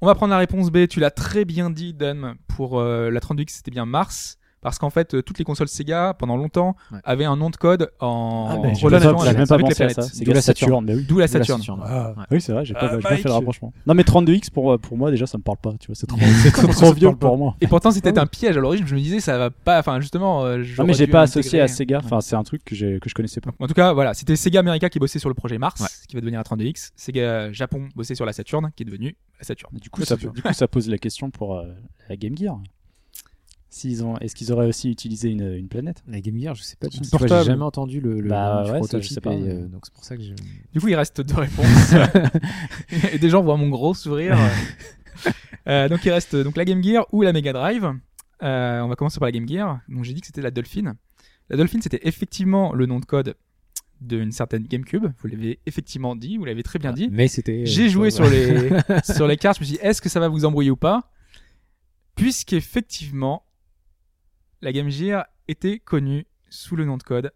On 0.00 0.06
va 0.06 0.14
prendre 0.14 0.30
la 0.30 0.38
réponse 0.38 0.70
B. 0.70 0.86
Tu 0.86 1.00
l'as 1.00 1.10
très 1.10 1.44
bien 1.44 1.70
dit, 1.70 1.92
Dan. 1.92 2.36
Pour 2.46 2.78
euh, 2.78 3.10
la 3.10 3.18
32X, 3.18 3.48
c'était 3.48 3.72
bien 3.72 3.84
Mars. 3.84 4.38
Parce 4.60 4.78
qu'en 4.78 4.90
fait, 4.90 5.14
euh, 5.14 5.22
toutes 5.22 5.38
les 5.38 5.44
consoles 5.44 5.68
Sega, 5.68 6.14
pendant 6.18 6.36
longtemps, 6.36 6.74
Ouais. 6.92 6.98
avaient 7.04 7.24
un 7.24 7.36
nom 7.36 7.48
de 7.50 7.56
code 7.56 7.90
en 8.00 8.48
Ah, 8.50 8.56
ben, 8.56 8.74
relation 8.74 8.88
avec, 9.20 9.30
j'ai 9.32 9.36
même 9.38 9.46
pas 9.46 9.54
avec 9.54 9.68
les 9.68 9.74
planètes. 9.74 9.96
D'où 10.24 10.32
la 10.32 10.80
mais 10.82 10.94
oui. 10.94 11.04
D'où 11.08 11.18
la. 11.18 11.28
Saturne, 11.28 11.62
Ah. 11.84 12.14
ouais. 12.16 12.24
Oui, 12.32 12.40
c'est 12.40 12.52
vrai, 12.52 12.64
j'ai 12.64 12.74
Ah, 12.76 12.80
pas, 12.88 12.92
Mike. 12.96 13.06
fait 13.22 13.24
le 13.28 13.32
rapprochement. 13.32 13.72
Non, 13.86 13.94
mais 13.94 14.02
32X 14.02 14.50
pour, 14.50 14.78
pour 14.78 14.96
moi, 14.96 15.10
déjà, 15.10 15.26
ça 15.26 15.38
me 15.38 15.42
parle 15.42 15.58
pas. 15.58 15.74
Tu 15.78 15.86
vois, 15.86 15.94
c'est 15.94 16.06
trop, 16.06 16.18
trop, 16.72 16.92
vieux 16.92 17.14
pour 17.14 17.38
moi. 17.38 17.54
Et 17.60 17.66
pourtant, 17.66 17.90
c'était 17.90 18.18
un 18.18 18.26
piège 18.26 18.56
à 18.56 18.60
l'origine. 18.60 18.86
Je 18.86 18.94
me 18.94 19.00
disais, 19.00 19.20
ça 19.20 19.38
va 19.38 19.50
pas. 19.50 19.78
Enfin, 19.78 20.00
justement. 20.00 20.44
euh, 20.44 20.58
Non, 20.58 20.64
j'aurais 20.64 20.86
mais 20.88 20.94
j'ai 20.94 21.06
pas 21.06 21.22
associé 21.22 21.60
à 21.60 21.68
Sega. 21.68 22.00
Enfin, 22.04 22.20
c'est 22.20 22.36
un 22.36 22.42
truc 22.42 22.64
que, 22.64 22.74
j'ai- 22.74 22.98
que 23.00 23.08
je 23.08 23.14
connaissais 23.14 23.40
pas. 23.40 23.50
En 23.60 23.66
tout 23.66 23.74
cas, 23.74 23.92
voilà, 23.92 24.14
c'était 24.14 24.36
Sega 24.36 24.60
America 24.60 24.88
qui 24.88 24.98
bossait 24.98 25.18
sur 25.18 25.28
le 25.28 25.34
projet 25.34 25.58
Mars, 25.58 25.84
qui 26.08 26.16
va 26.16 26.20
devenir 26.20 26.40
la 26.40 26.44
32X. 26.44 26.90
Sega 26.96 27.52
Japon 27.52 27.88
bossait 27.94 28.14
sur 28.14 28.26
la 28.26 28.32
Saturne, 28.32 28.70
qui 28.74 28.82
est 28.82 28.86
devenue 28.86 29.16
la 29.38 29.44
Saturne. 29.44 29.76
Du 29.80 29.88
coup, 29.90 30.00
ça, 30.02 30.14
c'est 30.16 30.22
sûr. 30.22 30.32
du 30.32 30.42
coup, 30.42 30.52
ça 30.52 30.66
pose 30.68 30.88
la 30.88 30.98
question 30.98 31.30
pour 31.30 31.56
euh, 31.56 31.64
la 32.08 32.16
Game 32.16 32.36
Gear. 32.36 32.58
S'ils 33.70 34.02
ont, 34.02 34.16
est-ce 34.18 34.34
qu'ils 34.34 34.50
auraient 34.50 34.66
aussi 34.66 34.90
utilisé 34.90 35.28
une, 35.28 35.52
une 35.52 35.68
planète? 35.68 36.02
La 36.08 36.20
Game 36.20 36.38
Gear, 36.40 36.54
je 36.54 36.62
sais 36.62 36.76
pas. 36.76 36.88
Portable. 37.10 37.44
J'ai 37.44 37.50
jamais 37.50 37.64
entendu 37.64 38.00
le, 38.00 38.20
le 38.20 38.28
Bah 38.30 38.62
ça, 38.64 38.72
je 38.72 38.78
prototype, 38.78 39.12
sais 39.12 39.20
pas, 39.20 39.34
et, 39.34 39.42
euh, 39.42 39.66
donc 39.66 39.82
c'est 39.84 39.92
pour 39.92 40.04
ça 40.04 40.16
que 40.16 40.22
je. 40.22 40.32
Du 40.72 40.80
coup, 40.80 40.88
il 40.88 40.94
reste 40.94 41.20
deux 41.20 41.34
réponses. 41.34 41.92
et 43.12 43.18
des 43.18 43.28
gens 43.28 43.42
voient 43.42 43.58
mon 43.58 43.68
gros 43.68 43.92
sourire. 43.92 44.38
Euh, 45.68 45.88
donc, 45.88 46.04
il 46.04 46.10
reste 46.10 46.34
donc 46.34 46.56
la 46.56 46.64
Game 46.64 46.82
Gear 46.82 47.06
ou 47.12 47.22
la 47.22 47.32
Mega 47.32 47.52
Drive. 47.52 47.92
Euh, 48.42 48.80
on 48.80 48.88
va 48.88 48.96
commencer 48.96 49.18
par 49.18 49.26
la 49.26 49.32
Game 49.32 49.46
Gear. 49.46 49.80
Donc, 49.88 50.04
j'ai 50.04 50.14
dit 50.14 50.20
que 50.22 50.26
c'était 50.26 50.40
la 50.40 50.50
Dolphin. 50.50 50.94
La 51.50 51.56
Dolphin, 51.56 51.80
c'était 51.82 52.00
effectivement 52.04 52.72
le 52.72 52.86
nom 52.86 53.00
de 53.00 53.04
code 53.04 53.34
d'une 54.00 54.32
certaine 54.32 54.62
GameCube. 54.62 55.06
Vous 55.18 55.28
l'avez 55.28 55.58
effectivement 55.66 56.16
dit, 56.16 56.38
vous 56.38 56.44
l'avez 56.44 56.62
très 56.62 56.78
bien 56.78 56.92
dit. 56.92 57.08
Mais 57.10 57.28
c'était. 57.28 57.66
J'ai 57.66 57.86
euh, 57.86 57.88
joué 57.88 58.02
ouais. 58.04 58.10
sur 58.10 58.28
les, 58.30 58.70
sur 59.02 59.26
les 59.26 59.36
cartes. 59.36 59.58
Je 59.58 59.62
me 59.62 59.66
suis 59.66 59.76
dit, 59.76 59.82
est-ce 59.82 60.00
que 60.00 60.08
ça 60.08 60.20
va 60.20 60.28
vous 60.28 60.44
embrouiller 60.44 60.70
ou 60.70 60.76
pas? 60.76 61.10
Puisqu'effectivement, 62.14 63.44
la 64.62 64.72
Game 64.72 64.90
Gear 64.90 65.24
était 65.48 65.78
connue 65.78 66.26
sous 66.50 66.76
le 66.76 66.84
nom 66.84 66.96
de 66.96 67.02
code 67.02 67.32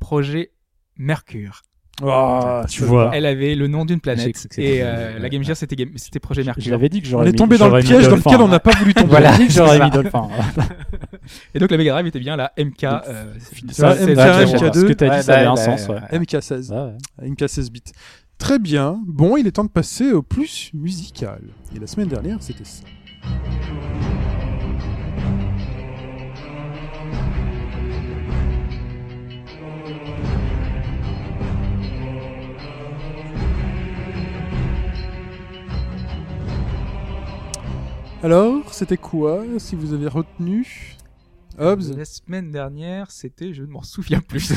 Projet 0.00 0.52
Mercure. 0.96 1.62
Ah, 2.02 2.64
Tu 2.68 2.80
ça 2.80 2.86
vois. 2.86 3.10
Elle 3.14 3.24
avait 3.24 3.54
le 3.54 3.68
nom 3.68 3.84
d'une 3.84 4.00
planète 4.00 4.48
et 4.58 4.80
euh, 4.82 5.16
la 5.20 5.28
Game. 5.28 5.44
Gear 5.44 5.56
c'était 5.56 5.76
Game- 5.76 5.92
c'était 5.96 6.18
Projet 6.18 6.42
Je 6.42 6.46
Mercure. 6.46 6.70
l'avais 6.72 6.88
dit 6.88 7.00
que 7.00 7.06
On 7.06 7.10
j'aurais 7.10 7.28
est 7.28 7.32
mis- 7.32 7.36
tombé 7.38 7.56
dans 7.56 7.68
le 7.68 7.80
piège 7.82 8.08
dans 8.08 8.16
lequel 8.16 8.40
on 8.40 8.48
n'a 8.48 8.58
pas 8.58 8.72
voulu 8.72 8.94
tomber. 8.94 9.06
Voilà, 9.08 9.36
dit 9.36 9.46
que 9.46 9.52
j'aurais 9.52 9.78
mis 9.78 9.90
ça. 9.92 10.02
Dolphin. 10.02 10.28
Et 11.54 11.58
donc 11.60 11.70
la 11.70 11.76
Mega 11.76 11.92
Drive 11.92 12.06
était 12.08 12.18
bien 12.18 12.34
la 12.36 12.52
MK. 12.58 12.82
euh, 12.84 13.34
Ça, 13.70 13.94
16, 13.96 14.08
MK, 14.08 14.18
euh, 14.18 14.44
MK2. 14.44 14.80
Ce 14.80 14.84
que 14.86 14.92
t'as 14.92 15.08
Ouais, 15.08 15.16
dit, 15.18 15.22
ça 15.22 15.34
avait 15.36 15.44
bah, 15.44 15.50
un 15.52 15.54
bah, 15.54 15.60
sens. 15.78 15.88
Ouais. 15.88 15.94
ouais. 15.94 16.18
MK16. 16.18 16.70
Ouais, 16.72 16.92
ouais. 17.22 17.30
MK16 17.30 17.70
bits. 17.70 17.82
Très 18.38 18.58
bien. 18.58 19.00
Bon, 19.06 19.36
il 19.36 19.46
est 19.46 19.52
temps 19.52 19.64
de 19.64 19.70
passer 19.70 20.10
au 20.10 20.22
plus 20.22 20.70
musical. 20.74 21.42
Et 21.76 21.78
la 21.78 21.86
semaine 21.86 22.08
dernière, 22.08 22.42
c'était 22.42 22.64
ça. 22.64 22.82
Alors, 38.24 38.72
c'était 38.72 38.96
quoi, 38.96 39.42
si 39.58 39.76
vous 39.76 39.92
avez 39.92 40.08
retenu 40.08 40.96
Hobbs 41.58 41.94
La 41.96 42.06
semaine 42.06 42.50
dernière, 42.50 43.10
c'était, 43.10 43.52
je 43.52 43.62
ne 43.62 43.66
m'en 43.68 43.82
souviens 43.82 44.20
plus. 44.28 44.50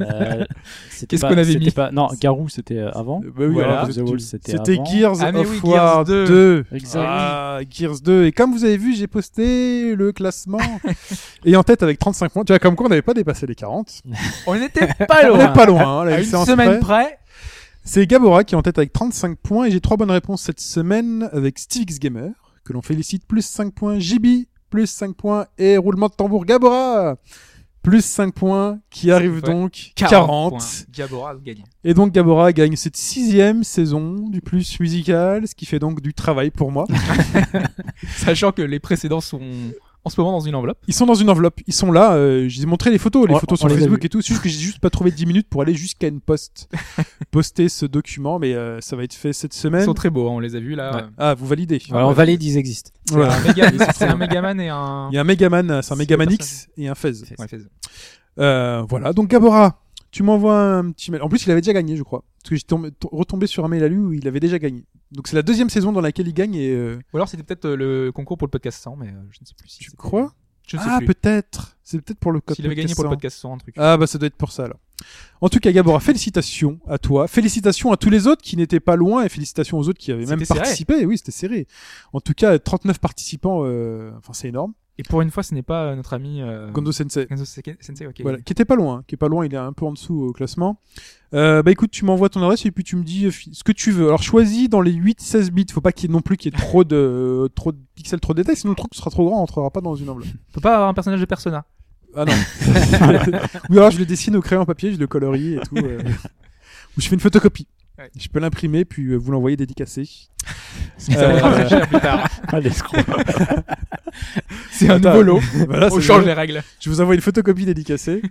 Euh, 0.00 0.44
c'était 0.90 1.06
Qu'est-ce 1.06 1.22
pas- 1.22 1.28
qu'on 1.28 1.38
avait 1.38 1.44
c'était 1.54 1.64
mis 1.64 1.70
pas- 1.70 1.90
Non, 1.92 2.08
Garou, 2.20 2.50
c'était 2.50 2.76
euh, 2.78 2.90
avant. 2.92 3.22
Euh, 3.24 3.30
bah 3.34 3.44
oui, 3.46 3.54
Voilà. 3.54 3.80
alors, 3.80 3.88
The 3.94 3.98
Wall, 4.06 4.20
c'était 4.20 4.52
C'était 4.52 4.74
avant. 4.74 4.84
Gears 4.84 5.16
Ah, 5.22 5.32
mais 5.32 5.38
of 5.40 5.50
oui, 5.50 5.60
War 5.70 5.94
Gears 5.94 6.04
2. 6.04 6.26
2. 6.26 6.64
Exact. 6.72 7.04
Ah, 7.08 7.60
Gears 7.70 8.00
2. 8.00 8.26
Et 8.26 8.32
comme 8.32 8.52
vous 8.52 8.64
avez 8.64 8.76
vu, 8.76 8.94
j'ai 8.94 9.06
posté 9.06 9.96
le 9.96 10.12
classement. 10.12 10.58
et 11.46 11.56
en 11.56 11.62
tête 11.64 11.82
avec 11.82 11.98
35 11.98 12.30
points. 12.32 12.44
Tu 12.44 12.52
vois, 12.52 12.58
comme 12.60 12.76
quoi 12.76 12.84
on 12.86 12.90
n'avait 12.90 13.02
pas 13.02 13.14
dépassé 13.14 13.46
les 13.46 13.54
40. 13.56 14.02
On 14.46 14.54
n'était 14.56 14.86
pas 15.08 15.20
On 15.24 15.28
loin. 15.30 15.38
n'est 15.38 15.52
pas 15.54 15.66
loin. 15.66 16.00
hein, 16.02 16.04
la 16.04 16.16
À 16.16 16.18
une 16.20 16.26
séance 16.26 16.46
semaine 16.46 16.78
près. 16.80 17.06
près. 17.06 17.18
C'est 17.82 18.06
Gabora 18.06 18.44
qui 18.44 18.54
est 18.54 18.58
en 18.58 18.62
tête 18.62 18.78
avec 18.78 18.92
35 18.92 19.36
points. 19.38 19.64
Et 19.64 19.70
j'ai 19.72 19.80
trois 19.80 19.96
bonnes 19.96 20.10
réponses 20.12 20.42
cette 20.42 20.60
semaine 20.60 21.28
avec 21.32 21.58
Stevix 21.58 21.98
Gamer, 21.98 22.30
que 22.64 22.72
l'on 22.72 22.82
félicite, 22.82 23.26
plus 23.26 23.44
5 23.44 23.74
points. 23.74 23.98
JB, 23.98 24.46
plus 24.70 24.86
5 24.88 25.14
points. 25.14 25.46
Et 25.58 25.76
roulement 25.76 26.08
de 26.08 26.14
tambour 26.14 26.44
Gabora, 26.44 27.16
plus 27.82 28.04
5 28.04 28.34
points, 28.34 28.80
qui 28.90 29.10
arrive 29.10 29.42
donc 29.42 29.92
40. 29.94 30.50
points. 30.50 30.58
Gabora 30.90 31.30
a 31.30 31.34
gagné. 31.36 31.64
Et 31.84 31.94
donc 31.94 32.12
Gabora 32.12 32.52
gagne 32.52 32.76
cette 32.76 32.96
sixième 32.96 33.62
saison 33.62 34.28
du 34.28 34.40
plus 34.40 34.80
musical, 34.80 35.46
ce 35.46 35.54
qui 35.54 35.66
fait 35.66 35.78
donc 35.78 36.00
du 36.00 36.14
travail 36.14 36.50
pour 36.50 36.72
moi. 36.72 36.86
Sachant 38.16 38.52
que 38.52 38.62
les 38.62 38.80
précédents 38.80 39.20
sont 39.20 39.40
en 40.04 40.10
ce 40.10 40.20
moment 40.20 40.32
dans 40.32 40.44
une 40.44 40.54
enveloppe. 40.54 40.78
Ils 40.86 40.94
sont 40.94 41.06
dans 41.06 41.14
une 41.14 41.30
enveloppe, 41.30 41.60
ils 41.66 41.72
sont 41.72 41.90
là, 41.90 42.14
euh, 42.14 42.48
je 42.48 42.56
vous 42.58 42.62
ai 42.62 42.66
montré 42.66 42.90
les 42.90 42.98
photos, 42.98 43.26
les 43.26 43.34
On- 43.34 43.38
photos 43.38 43.58
on 43.58 43.60
sur 43.60 43.68
les 43.68 43.76
Facebook 43.80 44.04
et 44.04 44.08
tout, 44.08 44.20
c'est 44.20 44.28
juste 44.28 44.42
que 44.42 44.48
j'ai 44.48 44.58
juste 44.58 44.78
pas 44.78 44.90
trouvé 44.90 45.10
10 45.10 45.26
minutes 45.26 45.48
pour 45.48 45.62
aller 45.62 45.74
jusqu'à 45.74 46.08
une 46.08 46.20
post, 46.20 46.68
poster 47.30 47.68
ce 47.68 47.86
document, 47.86 48.38
mais 48.38 48.54
euh, 48.54 48.80
ça 48.80 48.96
va 48.96 49.04
être 49.04 49.14
fait 49.14 49.32
cette 49.32 49.54
Ils 49.54 49.58
semaine. 49.60 49.84
sont 49.84 49.94
très 49.94 50.10
beaux, 50.10 50.28
hein, 50.28 50.32
on 50.34 50.40
les 50.40 50.56
a 50.56 50.60
vus 50.60 50.74
là. 50.74 50.94
Ouais. 50.96 51.02
Ah, 51.18 51.34
vous 51.34 51.46
validez. 51.46 51.80
Alors, 51.90 52.10
on 52.10 52.12
valide, 52.12 52.42
ils 52.42 52.56
existent. 52.58 52.90
C'est 53.06 53.14
Voilà. 53.14 53.34
un 53.34 53.40
Mega- 53.40 53.92
c'est 53.92 54.04
un 54.04 54.16
Megaman 54.16 54.60
et 54.60 54.68
un. 54.68 55.08
Il 55.10 55.14
y 55.14 55.18
a 55.18 55.22
un 55.22 55.24
Megaman, 55.24 55.80
c'est 55.82 55.92
un 55.92 55.96
Megaman 55.96 56.30
X 56.30 56.68
et 56.76 56.88
un 56.88 56.94
Fez. 56.94 57.12
Euh, 58.38 58.84
voilà, 58.88 59.12
donc 59.12 59.28
Gabora, 59.28 59.80
tu 60.10 60.22
m'envoies 60.22 60.58
un 60.58 60.90
petit 60.90 61.10
mail. 61.10 61.22
En 61.22 61.28
plus, 61.28 61.44
il 61.46 61.50
avait 61.50 61.60
déjà 61.60 61.72
gagné, 61.72 61.96
je 61.96 62.02
crois. 62.02 62.24
Parce 62.42 62.50
que 62.50 62.56
j'étais 62.56 62.68
tombé- 62.74 62.90
to- 62.92 63.08
retombé 63.12 63.46
sur 63.46 63.64
un 63.64 63.68
mail 63.68 63.82
à 63.84 63.88
lui 63.88 63.98
où 63.98 64.12
il 64.12 64.26
avait 64.28 64.40
déjà 64.40 64.58
gagné. 64.58 64.84
Donc 65.12 65.28
c'est 65.28 65.36
la 65.36 65.42
deuxième 65.42 65.70
saison 65.70 65.92
dans 65.92 66.00
laquelle 66.00 66.26
il 66.28 66.34
gagne 66.34 66.54
et 66.54 66.70
euh, 66.70 66.98
Ou 67.12 67.16
alors 67.16 67.28
c'était 67.28 67.42
peut-être 67.42 67.66
euh, 67.66 67.76
le 67.76 68.12
concours 68.12 68.36
pour 68.38 68.46
le 68.46 68.50
podcast 68.50 68.82
100, 68.82 68.96
mais 68.96 69.08
euh, 69.08 69.12
je 69.30 69.38
ne 69.40 69.46
sais 69.46 69.54
plus 69.56 69.68
si. 69.68 69.78
tu 69.78 69.90
crois? 69.92 70.32
Je 70.66 70.76
ne 70.78 70.82
sais 70.82 70.88
Ah, 70.90 70.96
plus. 70.98 71.08
peut-être. 71.08 71.76
C'est 71.82 72.00
peut-être 72.00 72.18
pour 72.18 72.32
le 72.32 72.40
code 72.40 72.56
S'il 72.56 72.64
avait 72.64 72.74
gagné 72.74 72.94
pour 72.94 73.04
le 73.04 73.10
podcast 73.10 73.36
podcast 73.36 73.42
100, 73.42 73.54
un 73.54 73.58
truc. 73.58 73.74
Ah 73.76 73.96
bah 73.98 74.06
ça 74.06 74.16
doit 74.18 74.26
être 74.28 74.36
pour 74.36 74.50
ça 74.50 74.64
alors. 74.64 74.78
En 75.42 75.50
tout 75.50 75.58
cas 75.58 75.70
Gabora, 75.72 76.00
félicitations 76.00 76.80
à 76.88 76.96
toi, 76.98 77.28
félicitations 77.28 77.92
à 77.92 77.98
tous 77.98 78.08
les 78.08 78.26
autres 78.26 78.40
qui 78.42 78.56
n'étaient 78.56 78.80
pas 78.80 78.96
loin 78.96 79.24
et 79.24 79.28
félicitations 79.28 79.78
aux 79.78 79.88
autres 79.88 79.98
qui 79.98 80.10
avaient 80.10 80.24
même 80.24 80.42
serré. 80.44 80.60
participé. 80.60 81.04
Oui, 81.04 81.18
c'était 81.18 81.32
serré. 81.32 81.66
En 82.14 82.20
tout 82.20 82.32
cas, 82.32 82.58
39 82.58 82.98
participants, 82.98 83.60
euh, 83.64 84.10
enfin 84.18 84.32
c'est 84.32 84.48
énorme. 84.48 84.72
Et 84.96 85.02
pour 85.02 85.22
une 85.22 85.30
fois, 85.32 85.42
ce 85.42 85.54
n'est 85.54 85.62
pas 85.62 85.86
euh, 85.86 85.96
notre 85.96 86.12
ami 86.12 86.40
euh, 86.40 86.70
Gondo 86.70 86.92
Sensei, 86.92 87.24
Seke- 87.26 87.76
Sensei. 87.80 88.06
ok. 88.06 88.20
voilà, 88.22 88.40
qui 88.40 88.52
était 88.52 88.64
pas 88.64 88.76
loin, 88.76 89.02
qui 89.08 89.16
est 89.16 89.18
pas 89.18 89.26
loin, 89.26 89.44
il 89.44 89.52
est 89.52 89.56
un 89.56 89.72
peu 89.72 89.84
en 89.84 89.92
dessous 89.92 90.22
au 90.28 90.32
classement. 90.32 90.78
Euh, 91.34 91.64
bah 91.64 91.72
écoute, 91.72 91.90
tu 91.90 92.04
m'envoies 92.04 92.28
ton 92.28 92.40
adresse 92.42 92.64
et 92.64 92.70
puis 92.70 92.84
tu 92.84 92.94
me 92.94 93.02
dis 93.02 93.26
euh, 93.26 93.30
ce 93.32 93.64
que 93.64 93.72
tu 93.72 93.90
veux. 93.90 94.06
Alors 94.06 94.22
choisis 94.22 94.68
dans 94.68 94.80
les 94.80 94.92
8 94.92 95.20
16 95.20 95.50
bits, 95.50 95.66
faut 95.72 95.80
pas 95.80 95.90
qu'il 95.90 96.08
y 96.08 96.12
ait 96.12 96.14
non 96.14 96.20
plus 96.20 96.36
qu'il 96.36 96.52
y 96.52 96.56
ait 96.56 96.60
trop 96.60 96.84
de 96.84 97.50
trop 97.56 97.72
de 97.72 97.78
pixels, 97.96 98.20
trop 98.20 98.34
de 98.34 98.42
détails, 98.42 98.56
sinon 98.56 98.70
le 98.72 98.76
truc 98.76 98.94
sera 98.94 99.10
trop 99.10 99.24
grand, 99.26 99.36
on 99.38 99.40
rentrera 99.40 99.68
pas 99.70 99.80
dans 99.80 99.96
une 99.96 100.08
enveloppe. 100.10 100.28
Peut 100.52 100.60
pas 100.60 100.74
avoir 100.76 100.88
un 100.88 100.94
personnage 100.94 101.20
de 101.20 101.26
Persona. 101.26 101.64
Ah 102.14 102.24
non. 102.24 102.32
Ou 103.70 103.72
alors 103.78 103.90
je 103.90 103.98
le 103.98 104.06
dessine 104.06 104.36
au 104.36 104.40
crayon 104.40 104.64
papier, 104.64 104.92
je 104.92 104.98
le 105.00 105.08
colorie 105.08 105.54
et 105.54 105.60
tout. 105.60 105.76
euh. 105.76 105.98
Ou 106.96 107.00
je 107.00 107.08
fais 107.08 107.14
une 107.16 107.20
photocopie. 107.20 107.66
Ouais. 107.98 108.10
Je 108.18 108.28
peux 108.28 108.40
l'imprimer 108.40 108.84
puis 108.84 109.04
euh, 109.12 109.16
vous 109.16 109.30
l'envoyer 109.32 109.56
dédicacé. 109.56 110.08
Euh. 111.10 111.68
C'est 114.70 114.88
un 114.88 114.96
Attends, 114.96 115.10
nouveau 115.10 115.22
lot. 115.22 115.40
voilà, 115.66 115.88
On 115.92 116.00
change 116.00 116.24
les 116.24 116.32
règles. 116.32 116.62
Je 116.80 116.88
vous 116.88 117.00
envoie 117.00 117.14
une 117.14 117.20
photocopie 117.20 117.64
dédicacée. 117.66 118.22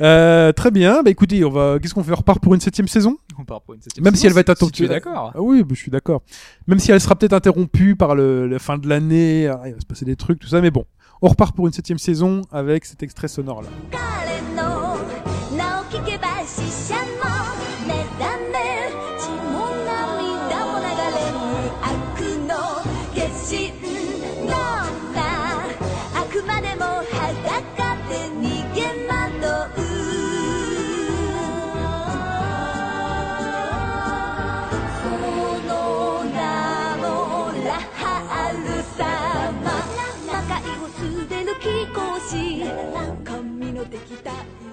Euh, 0.00 0.52
très 0.52 0.70
bien. 0.70 1.02
Bah 1.02 1.10
écoutez, 1.10 1.44
on 1.44 1.50
va. 1.50 1.78
Qu'est-ce 1.80 1.94
qu'on 1.94 2.02
fait? 2.04 2.12
On 2.12 2.16
repart 2.16 2.40
pour 2.40 2.54
une 2.54 2.60
septième 2.60 2.86
saison? 2.86 3.16
On 3.38 3.44
part 3.44 3.62
pour 3.62 3.74
une 3.74 3.80
septième 3.80 4.04
Même 4.04 4.14
saison, 4.14 4.20
si 4.20 4.26
elle 4.26 4.32
va 4.34 4.40
être 4.40 4.54
Si 4.58 4.70
tu 4.72 4.82
es 4.82 4.86
interrompue. 4.86 5.06
d'accord. 5.06 5.32
Ah 5.34 5.40
oui, 5.40 5.62
bah, 5.62 5.70
je 5.70 5.78
suis 5.80 5.90
d'accord. 5.90 6.22
Même 6.66 6.78
si 6.78 6.92
elle 6.92 7.00
sera 7.00 7.16
peut-être 7.16 7.32
interrompue 7.32 7.96
par 7.96 8.14
le, 8.14 8.46
la 8.46 8.58
fin 8.58 8.76
de 8.78 8.88
l'année, 8.88 9.46
ah, 9.48 9.62
il 9.66 9.72
va 9.74 9.80
se 9.80 9.86
passer 9.86 10.04
des 10.04 10.16
trucs, 10.16 10.38
tout 10.38 10.48
ça, 10.48 10.60
mais 10.60 10.70
bon. 10.70 10.84
On 11.22 11.28
repart 11.28 11.56
pour 11.56 11.66
une 11.66 11.72
septième 11.72 11.98
saison 11.98 12.42
avec 12.52 12.84
cet 12.84 13.02
extrait 13.02 13.28
sonore 13.28 13.62
là. 13.62 13.68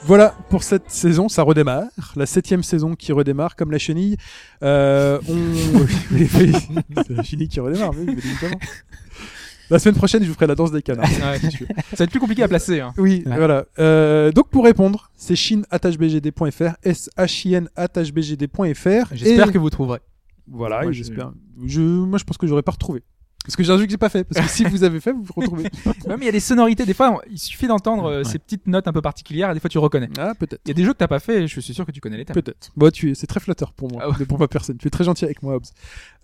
Voilà 0.06 0.36
pour 0.50 0.64
cette 0.64 0.90
saison, 0.90 1.30
ça 1.30 1.44
redémarre. 1.44 1.86
La 2.16 2.26
septième 2.26 2.62
saison 2.62 2.94
qui 2.96 3.12
redémarre 3.14 3.56
comme 3.56 3.72
la 3.72 3.78
chenille. 3.78 4.18
Euh, 4.62 5.20
on... 5.30 5.88
c'est 7.06 7.10
la 7.10 7.24
chenille 7.24 7.48
qui 7.48 7.60
redémarre, 7.60 7.92
oui, 7.98 8.12
évidemment. 8.12 8.60
La 9.70 9.80
semaine 9.80 9.96
prochaine, 9.96 10.22
je 10.24 10.28
vous 10.28 10.34
ferai 10.34 10.46
la 10.48 10.56
danse 10.56 10.72
des 10.74 10.82
canards. 10.82 11.06
Ouais, 11.10 11.40
ça 11.40 11.96
va 11.98 12.04
être 12.04 12.12
plus 12.12 12.20
compliqué 12.20 12.44
à 12.44 12.48
placer. 12.50 12.82
Hein. 12.82 12.94
Oui, 12.98 13.24
Ouais. 13.26 13.38
voilà. 13.38 13.66
Euh, 13.80 14.32
donc 14.32 14.50
pour 14.50 14.66
répondre, 14.66 15.10
c'est 15.16 15.38
shin@bgd.fr, 15.38 16.74
s 16.84 17.10
h 17.18 17.48
i 17.48 17.54
n 17.54 17.70
bgd.fr. 17.78 19.08
J'espère 19.16 19.50
Et 19.50 19.52
que 19.54 19.58
vous 19.58 19.70
trouverez. 19.70 20.00
voilà, 20.48 20.92
j'espère. 20.92 21.32
Je... 21.66 21.80
moi, 21.82 22.20
je 22.20 22.26
pense 22.26 22.38
que 22.38 22.46
j'aurais 22.46 22.62
pas 22.62 22.74
retrouvé. 22.74 23.04
Parce 23.46 23.56
que 23.58 23.64
j'ai 23.64 23.72
un 23.72 23.76
truc 23.76 23.88
que 23.88 23.92
j'ai 23.92 23.98
pas 23.98 24.10
fait. 24.10 24.24
Parce 24.24 24.46
que 24.46 24.52
si 24.52 24.64
vous 24.64 24.84
avez 24.84 25.00
fait, 25.02 25.12
vous 25.12 25.24
vous 25.24 25.34
retrouvez. 25.36 25.64
Ouais, 26.08 26.16
mais 26.18 26.24
il 26.24 26.26
y 26.26 26.30
a 26.30 26.32
des 26.34 26.40
sonorités. 26.40 26.86
Des 26.86 26.94
fois, 26.94 27.22
il 27.30 27.38
suffit 27.38 27.68
d'entendre 27.68 28.06
euh, 28.06 28.18
Ouais. 28.20 28.24
ces 28.24 28.40
petites 28.40 28.68
notes 28.68 28.88
un 28.88 28.94
peu 28.94 29.02
particulières 29.02 29.52
et 29.52 29.54
des 29.54 29.60
fois 29.60 29.70
tu 29.70 29.78
reconnais. 29.78 30.10
Ah, 30.18 30.34
peut-être. 30.38 30.62
Il 30.66 30.70
y 30.70 30.72
a 30.72 30.74
des 30.74 30.84
jeux 30.84 30.94
que 30.94 30.98
t'as 30.98 31.08
pas 31.08 31.20
fait 31.20 31.44
et 31.44 31.48
je 31.48 31.60
suis 31.60 31.74
sûr 31.74 31.86
que 31.86 31.92
tu 31.92 32.00
connais 32.02 32.18
les 32.18 32.26
thèmes. 32.26 32.34
Peut-être. 32.34 32.72
Bon, 32.76 32.90
tu 32.92 33.12
es, 33.12 33.16
c'est 33.16 33.28
très 33.28 33.40
flatteur 33.40 33.74
pour 33.74 33.92
moi, 33.92 34.02
Ah 34.06 34.10
ouais. 34.10 34.26
pour 34.26 34.40
ma 34.40 34.48
personne. 34.48 34.78
Tu 34.78 34.88
es 34.88 34.92
très 34.92 35.04
gentil 35.04 35.26
avec 35.26 35.44
moi, 35.44 35.56
Hobbs. 35.56 35.66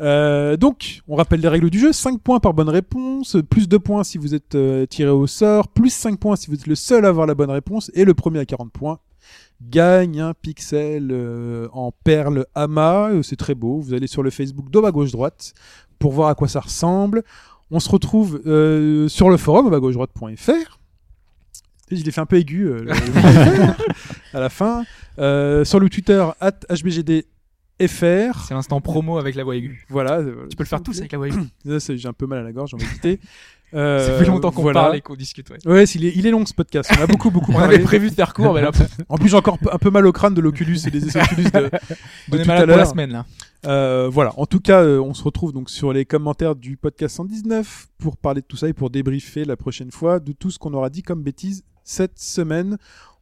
Euh, 0.01 0.55
donc, 0.57 1.01
on 1.07 1.15
rappelle 1.15 1.39
les 1.41 1.47
règles 1.47 1.69
du 1.69 1.79
jeu. 1.79 1.91
5 1.93 2.19
points 2.21 2.39
par 2.39 2.53
bonne 2.53 2.69
réponse, 2.69 3.37
plus 3.49 3.67
2 3.67 3.79
points 3.79 4.03
si 4.03 4.17
vous 4.17 4.33
êtes 4.35 4.55
euh, 4.55 4.85
tiré 4.85 5.09
au 5.09 5.27
sort, 5.27 5.67
plus 5.67 5.89
5 5.93 6.19
points 6.19 6.35
si 6.35 6.47
vous 6.47 6.55
êtes 6.55 6.67
le 6.67 6.75
seul 6.75 7.05
à 7.05 7.09
avoir 7.09 7.25
la 7.27 7.35
bonne 7.35 7.51
réponse, 7.51 7.91
et 7.95 8.05
le 8.05 8.13
premier 8.13 8.39
à 8.39 8.45
40 8.45 8.71
points 8.71 8.99
gagne 9.61 10.21
un 10.21 10.33
pixel 10.33 11.09
euh, 11.11 11.67
en 11.73 11.91
perle. 11.91 12.45
Euh, 12.57 13.21
C'est 13.23 13.35
très 13.35 13.55
beau. 13.55 13.79
Vous 13.79 13.93
allez 13.93 14.07
sur 14.07 14.23
le 14.23 14.29
Facebook 14.29 14.69
d'Oba 14.71 14.91
gauche-droite 14.91 15.53
pour 15.99 16.11
voir 16.13 16.29
à 16.29 16.35
quoi 16.35 16.47
ça 16.47 16.61
ressemble. 16.61 17.23
On 17.71 17.79
se 17.79 17.89
retrouve 17.89 18.41
euh, 18.47 19.07
sur 19.07 19.29
le 19.29 19.37
forum 19.37 19.67
obagauche-droite.fr. 19.67 20.79
Et 21.91 21.95
Je 21.95 22.03
l'ai 22.03 22.11
fait 22.11 22.21
un 22.21 22.25
peu 22.25 22.37
aigu 22.37 22.65
euh, 22.67 22.81
le- 22.83 22.91
à 24.37 24.39
la 24.39 24.49
fin. 24.49 24.83
Euh, 25.19 25.63
sur 25.65 25.79
le 25.79 25.89
Twitter, 25.89 26.23
at 26.39 26.51
HBGDFR. 26.69 28.45
C'est 28.47 28.53
l'instant 28.53 28.81
promo 28.81 29.17
avec 29.17 29.35
la 29.35 29.43
voix 29.43 29.55
aiguë. 29.55 29.85
Voilà. 29.89 30.17
euh, 30.19 30.47
Tu 30.49 30.55
peux 30.55 30.63
le 30.63 30.67
faire 30.69 30.81
tous 30.83 30.97
avec 30.99 31.11
la 31.11 31.17
voix 31.17 31.27
aiguë. 31.27 31.47
J'ai 31.97 32.07
un 32.07 32.13
peu 32.13 32.25
mal 32.27 32.39
à 32.39 32.43
la 32.43 32.51
gorge, 32.51 32.71
j'en 32.71 32.77
vais 32.77 32.85
quitter. 32.85 33.19
Euh, 33.75 34.03
Ça 34.05 34.17
fait 34.17 34.25
longtemps 34.25 34.51
qu'on 34.51 34.63
voilà. 34.63 34.81
parle 34.81 34.95
et 34.95 35.01
qu'on 35.01 35.15
discute. 35.15 35.47
Ouais. 35.51 35.57
Ouais, 35.71 35.83
il 35.83 36.05
est, 36.05 36.13
il 36.15 36.25
est 36.25 36.31
long 36.31 36.43
ce 36.45 36.53
podcast. 36.55 36.89
On 36.97 37.03
a 37.03 37.07
beaucoup, 37.07 37.29
beaucoup 37.29 37.51
On 37.55 37.55
parlé. 37.55 37.75
avait 37.75 37.83
prévu 37.83 38.09
de 38.09 38.15
faire 38.15 38.33
court, 38.33 38.53
mais 38.55 38.61
là, 38.61 38.71
En 39.09 39.17
plus, 39.17 39.29
j'ai 39.29 39.35
encore 39.37 39.59
un 39.71 39.77
peu 39.77 39.91
mal 39.91 40.07
au 40.07 40.11
crâne 40.11 40.33
de 40.33 40.41
l'Oculus 40.41 40.79
et 40.87 40.89
des 40.91 41.05
essais 41.05 41.21
Oculus 41.21 41.43
de, 41.43 41.49
de 41.51 41.69
on 42.31 42.37
est 42.37 42.41
tout 42.41 42.47
malade 42.47 42.63
à 42.63 42.73
pour 42.73 42.77
la 42.77 42.85
semaine 42.85 43.11
là. 43.11 43.25
Euh, 43.65 44.09
voilà. 44.11 44.33
En 44.37 44.45
tout 44.45 44.59
cas, 44.59 44.83
euh, 44.83 44.99
on 44.99 45.13
se 45.13 45.23
retrouve 45.23 45.51
donc 45.51 45.69
sur 45.69 45.91
les 45.91 46.05
commentaires 46.05 46.55
du 46.55 46.77
podcast 46.77 47.17
119 47.17 47.87
pour 47.97 48.17
parler 48.17 48.41
de 48.41 48.45
tout 48.45 48.57
ça 48.57 48.69
et 48.69 48.73
pour 48.73 48.89
débriefer 48.89 49.45
la 49.45 49.57
prochaine 49.57 49.91
fois 49.91 50.19
de 50.19 50.31
tout 50.31 50.51
ce 50.51 50.59
qu'on 50.59 50.73
aura 50.73 50.89
dit 50.89 51.03
comme 51.03 51.21
bêtises 51.21 51.63
cette 51.83 52.19
semaine. 52.19 52.77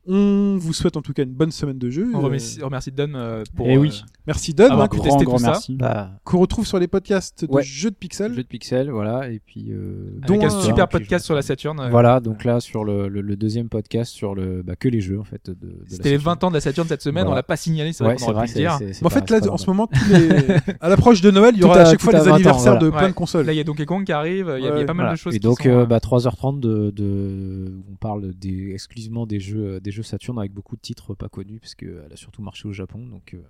On 0.10 0.56
vous 0.58 0.72
souhaite 0.74 0.96
en 0.96 1.02
tout 1.02 1.12
cas 1.14 1.24
une 1.24 1.34
bonne 1.34 1.52
semaine 1.52 1.78
de 1.78 1.90
jeu. 1.90 2.10
On 2.14 2.20
Euh, 2.20 2.22
remercie, 2.22 2.60
on 2.62 2.66
remercie 2.66 2.92
Don 2.92 3.12
euh, 3.16 3.44
pour. 3.56 3.68
Eh 3.68 3.76
euh, 3.76 3.80
oui. 3.80 4.04
Merci 4.26 4.54
Don, 4.54 4.66
avoir 4.66 4.82
hein, 4.84 4.88
pu 4.88 4.98
qu'on- 4.98 5.04
tester 5.04 5.26
grand, 5.26 5.38
tout 5.38 5.44
ça. 5.44 5.60
Bah, 5.70 6.12
qu'on 6.24 6.40
retrouve 6.40 6.66
sur 6.66 6.80
les 6.80 6.88
podcasts 6.88 7.44
de 7.46 7.52
Ouais. 7.54 7.62
jeux 7.64 7.90
de 7.92 7.96
pixels. 7.96 8.34
jeu 8.34 8.44
de 8.44 8.48
pixels, 8.48 8.90
voilà, 8.90 9.30
et 9.30 9.40
puis. 9.46 9.68
euh, 9.72 10.18
dont 10.26 10.42
un 10.44 10.50
super 10.50 10.88
podcast 10.88 11.24
je- 11.24 11.28
sur 11.28 11.36
la 11.36 11.42
Saturn. 11.42 11.80
euh, 11.80 11.90
Voilà, 11.90 12.20
donc 12.22 12.44
là 12.46 12.60
sur 12.62 12.84
le, 12.86 13.08
le, 13.10 13.22
le 13.22 13.36
deuxième 13.36 13.68
podcast 13.70 14.12
sur 14.14 14.34
le 14.34 14.64
bah, 14.64 14.76
que 14.78 14.88
les 14.88 15.02
jeux 15.02 15.20
en 15.20 15.24
fait 15.26 15.50
de, 15.50 15.56
C'était 15.88 16.10
les 16.12 16.18
Saturn. 16.18 16.36
20 16.36 16.44
ans 16.46 16.50
de 16.50 16.56
la 16.56 16.62
Saturn 16.62 16.88
cette 16.88 17.02
semaine, 17.02 17.24
Voilà. 17.24 17.32
on 17.32 17.36
l'a 17.36 17.44
pas 17.44 17.58
signalé, 17.58 17.92
c'est 17.94 18.04
vrai 18.04 18.14
Ouais, 18.14 18.18
qu'on 18.20 18.26
c'est 18.26 18.32
aurait 18.32 18.46
vrai, 18.46 18.48
pu 18.48 18.54
le 18.54 18.60
dire. 18.62 18.76
c'est- 18.80 18.94
c'est 18.94 19.02
Mais 19.02 19.08
en 19.08 19.10
fait, 19.10 19.30
là, 19.30 19.40
en 19.52 19.58
ce 19.58 19.68
moment, 19.70 19.88
tous 19.88 20.14
les... 20.14 20.18
à 20.82 20.90
l'approche 20.90 21.20
de 21.22 21.32
Noël, 21.32 21.54
il 21.56 21.62
y 21.62 21.64
aura 21.66 21.80
à- 21.82 21.86
chaque 21.86 22.02
fois 22.02 22.16
à 22.16 22.20
des 22.20 22.26
20 22.26 22.32
ans, 22.32 22.36
anniversaires 22.36 22.80
de 22.80 22.90
plein 22.90 23.10
de 23.10 23.14
consoles. 23.14 23.46
Là, 23.46 23.52
il 23.54 23.58
y 23.58 23.60
a 23.60 23.64
Donkey 23.66 23.86
Kong 23.86 24.06
qui 24.06 24.12
arrive, 24.14 24.54
il 24.58 24.64
y 24.64 24.68
a, 24.68 24.86
pas 24.86 24.94
mal 24.94 25.12
de 25.12 25.18
choses 25.18 25.36
Et 25.36 25.40
qui 25.40 25.44
donc 25.46 25.62
sont, 25.62 25.70
euh, 25.70 25.82
euh, 25.82 25.86
bah, 25.86 26.00
3h30 26.00 26.60
de, 26.62 26.92
de 26.92 27.74
on 27.92 27.96
parle 27.96 28.32
exclusivement 28.74 29.26
des 29.26 29.40
jeux 29.40 29.80
des 29.82 29.92
jeux 29.98 30.04
Saturn 30.04 30.38
avec 30.40 30.54
beaucoup 30.54 30.76
de 30.76 30.82
titres 30.82 31.16
pas 31.16 31.30
connus 31.30 31.60
parce 31.60 31.76
que 31.76 32.04
elle 32.06 32.14
a 32.14 32.16
surtout 32.16 32.42
marché 32.42 32.68
au 32.68 32.74
Japon 32.74 33.06
donc 33.08 33.34
euh, 33.34 33.42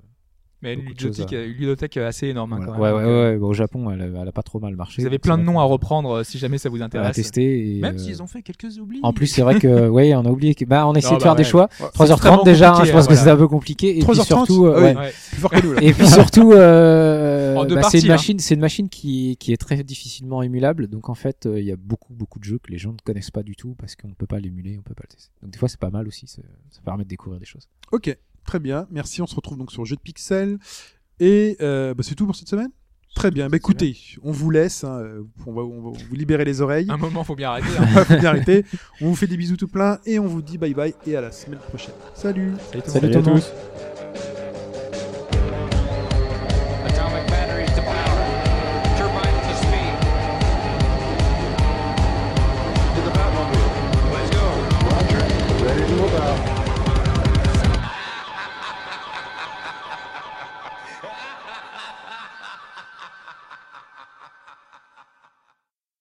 mais 0.61 0.73
une 0.73 0.81
ludothèque, 0.81 1.33
à- 1.33 1.43
une 1.45 1.53
ludothèque 1.53 1.97
assez 1.97 2.27
énorme. 2.27 2.53
hein, 2.53 2.59
voilà. 2.65 2.73
quand 2.73 2.81
ouais 2.81 2.89
même. 2.89 2.95
ouais 2.97 3.03
Donc, 3.03 3.11
euh, 3.11 3.37
ouais, 3.37 3.49
au 3.49 3.53
Japon 3.53 3.91
elle, 3.91 4.01
a- 4.01 4.21
elle 4.21 4.27
a 4.27 4.31
pas 4.31 4.41
trop 4.43 4.59
mal 4.59 4.75
marché. 4.75 5.01
Vous 5.01 5.05
avez 5.07 5.19
plein 5.19 5.35
c'est 5.35 5.41
de 5.41 5.45
noms 5.45 5.59
à 5.59 5.63
reprendre 5.63 6.09
euh, 6.17 6.23
si 6.23 6.37
jamais 6.39 6.57
ça 6.57 6.69
vous 6.69 6.81
à 6.81 6.85
intéresse. 6.85 7.15
tester 7.15 7.77
et, 7.77 7.79
Même 7.81 7.95
euh, 7.95 7.97
s'ils 7.99 8.23
ont 8.23 8.27
fait 8.27 8.41
quelques 8.41 8.77
oublis. 8.79 8.99
en 9.03 9.13
plus 9.13 9.27
c'est 9.27 9.41
vrai 9.43 9.59
que 9.59 9.87
ouais 9.89 10.15
on 10.15 10.25
a 10.25 10.29
oublié 10.29 10.55
que 10.55 10.65
bah 10.65 10.87
on 10.87 10.93
a 10.93 10.97
essayé 10.97 11.11
Non, 11.13 11.17
de 11.17 11.23
faire 11.23 11.33
bah 11.33 11.37
des 11.37 11.43
ouais. 11.43 11.49
choix 11.49 11.69
Ouais. 11.79 11.87
3h30 11.93 12.11
extrêmement 12.13 12.43
déjà 12.43 12.71
hein, 12.73 12.83
je 12.85 12.91
pense 12.91 13.01
que 13.03 13.13
voilà. 13.13 13.15
c'était 13.19 13.31
un 13.31 13.37
peu 13.37 13.47
compliqué 13.47 13.97
et 13.97 13.99
puis 14.03 14.07
3h30, 14.13 14.25
surtout 14.25 14.65
euh, 14.65 14.73
ah 14.75 14.79
oui. 14.79 14.85
ouais. 14.85 14.95
Ouais. 14.97 15.11
Plus 15.31 15.37
fort 15.41 15.51
que 15.51 15.63
nous, 15.65 15.73
là. 15.73 15.83
Et 15.83 15.93
puis 15.93 16.07
surtout, 16.07 16.51
euh, 16.53 17.55
En 17.55 17.65
deux 17.65 17.75
bah, 17.75 17.83
c'est 17.89 17.99
une 17.99 18.05
hein. 18.05 18.13
machine, 18.13 18.39
c'est 18.39 18.55
une 18.55 18.61
machine 18.61 18.89
qui, 18.89 19.37
qui 19.37 19.53
est 19.53 19.57
très 19.57 19.83
difficilement 19.83 20.41
émulable. 20.41 20.87
Donc 20.87 21.09
en 21.09 21.13
fait, 21.15 21.45
euh, 21.45 21.59
il 21.59 21.65
y 21.65 21.71
a 21.71 21.75
beaucoup 21.75 22.13
beaucoup 22.13 22.39
de 22.39 22.43
jeux 22.43 22.57
que 22.59 22.71
les 22.71 22.77
gens 22.77 22.91
ne 22.91 22.97
connaissent 23.03 23.31
pas 23.31 23.43
du 23.43 23.55
tout 23.55 23.75
parce 23.77 23.95
qu'on 23.95 24.07
ne 24.07 24.13
peut 24.13 24.25
pas 24.27 24.39
l'émuler, 24.39 24.75
on 24.79 24.81
peut 24.81 24.95
pas 24.95 25.03
le 25.07 25.13
tester. 25.15 25.31
Donc 25.41 25.51
des 25.51 25.57
fois, 25.59 25.67
c'est 25.69 25.79
pas 25.79 25.89
mal 25.89 26.07
aussi. 26.07 26.27
Ça, 26.27 26.41
ça 26.71 26.81
permet 26.83 27.03
de 27.03 27.09
découvrir 27.09 27.39
des 27.39 27.45
choses. 27.45 27.67
Ok, 27.91 28.15
très 28.47 28.59
bien. 28.59 28.87
Merci. 28.89 29.21
On 29.21 29.27
se 29.27 29.35
retrouve 29.35 29.57
donc 29.59 29.71
sur 29.71 29.85
Jeux 29.85 29.95
de 29.95 30.01
Pixels. 30.01 30.57
Et 31.19 31.57
euh, 31.61 31.93
bah, 31.93 32.01
c'est 32.03 32.15
tout 32.15 32.25
pour 32.25 32.35
cette 32.35 32.47
semaine? 32.49 32.69
Très 33.15 33.31
bien. 33.31 33.49
Bah, 33.49 33.57
écoutez, 33.57 33.97
on 34.23 34.31
vous 34.31 34.49
laisse. 34.51 34.83
hein, 34.83 35.03
On, 35.45 35.53
va, 35.53 35.61
on 35.63 35.91
va 35.91 35.97
vous 35.97 36.15
libérer 36.15 36.45
les 36.45 36.61
oreilles. 36.61 36.87
Un 36.89 36.97
moment, 36.97 37.23
faut 37.23 37.35
bien 37.35 37.49
arrêter. 37.49 37.67
On 37.79 37.81
hein. 37.97 38.03
va 38.03 38.17
bien 38.17 38.29
arrêter. 38.29 38.63
On 39.01 39.07
vous 39.07 39.15
fait 39.15 39.27
des 39.27 39.37
bisous 39.37 39.57
tout 39.57 39.67
plein 39.67 39.99
et 40.05 40.19
on 40.19 40.27
vous 40.27 40.41
dit 40.41 40.57
bye 40.57 40.73
bye 40.73 40.93
et 41.05 41.15
à 41.15 41.21
la 41.21 41.31
semaine 41.31 41.59
prochaine. 41.59 41.95
Salut 42.13 42.53
Salut 42.71 43.11
tout 43.11 43.17
à 43.19 43.21
tout 43.21 43.31
tous. 43.31 43.51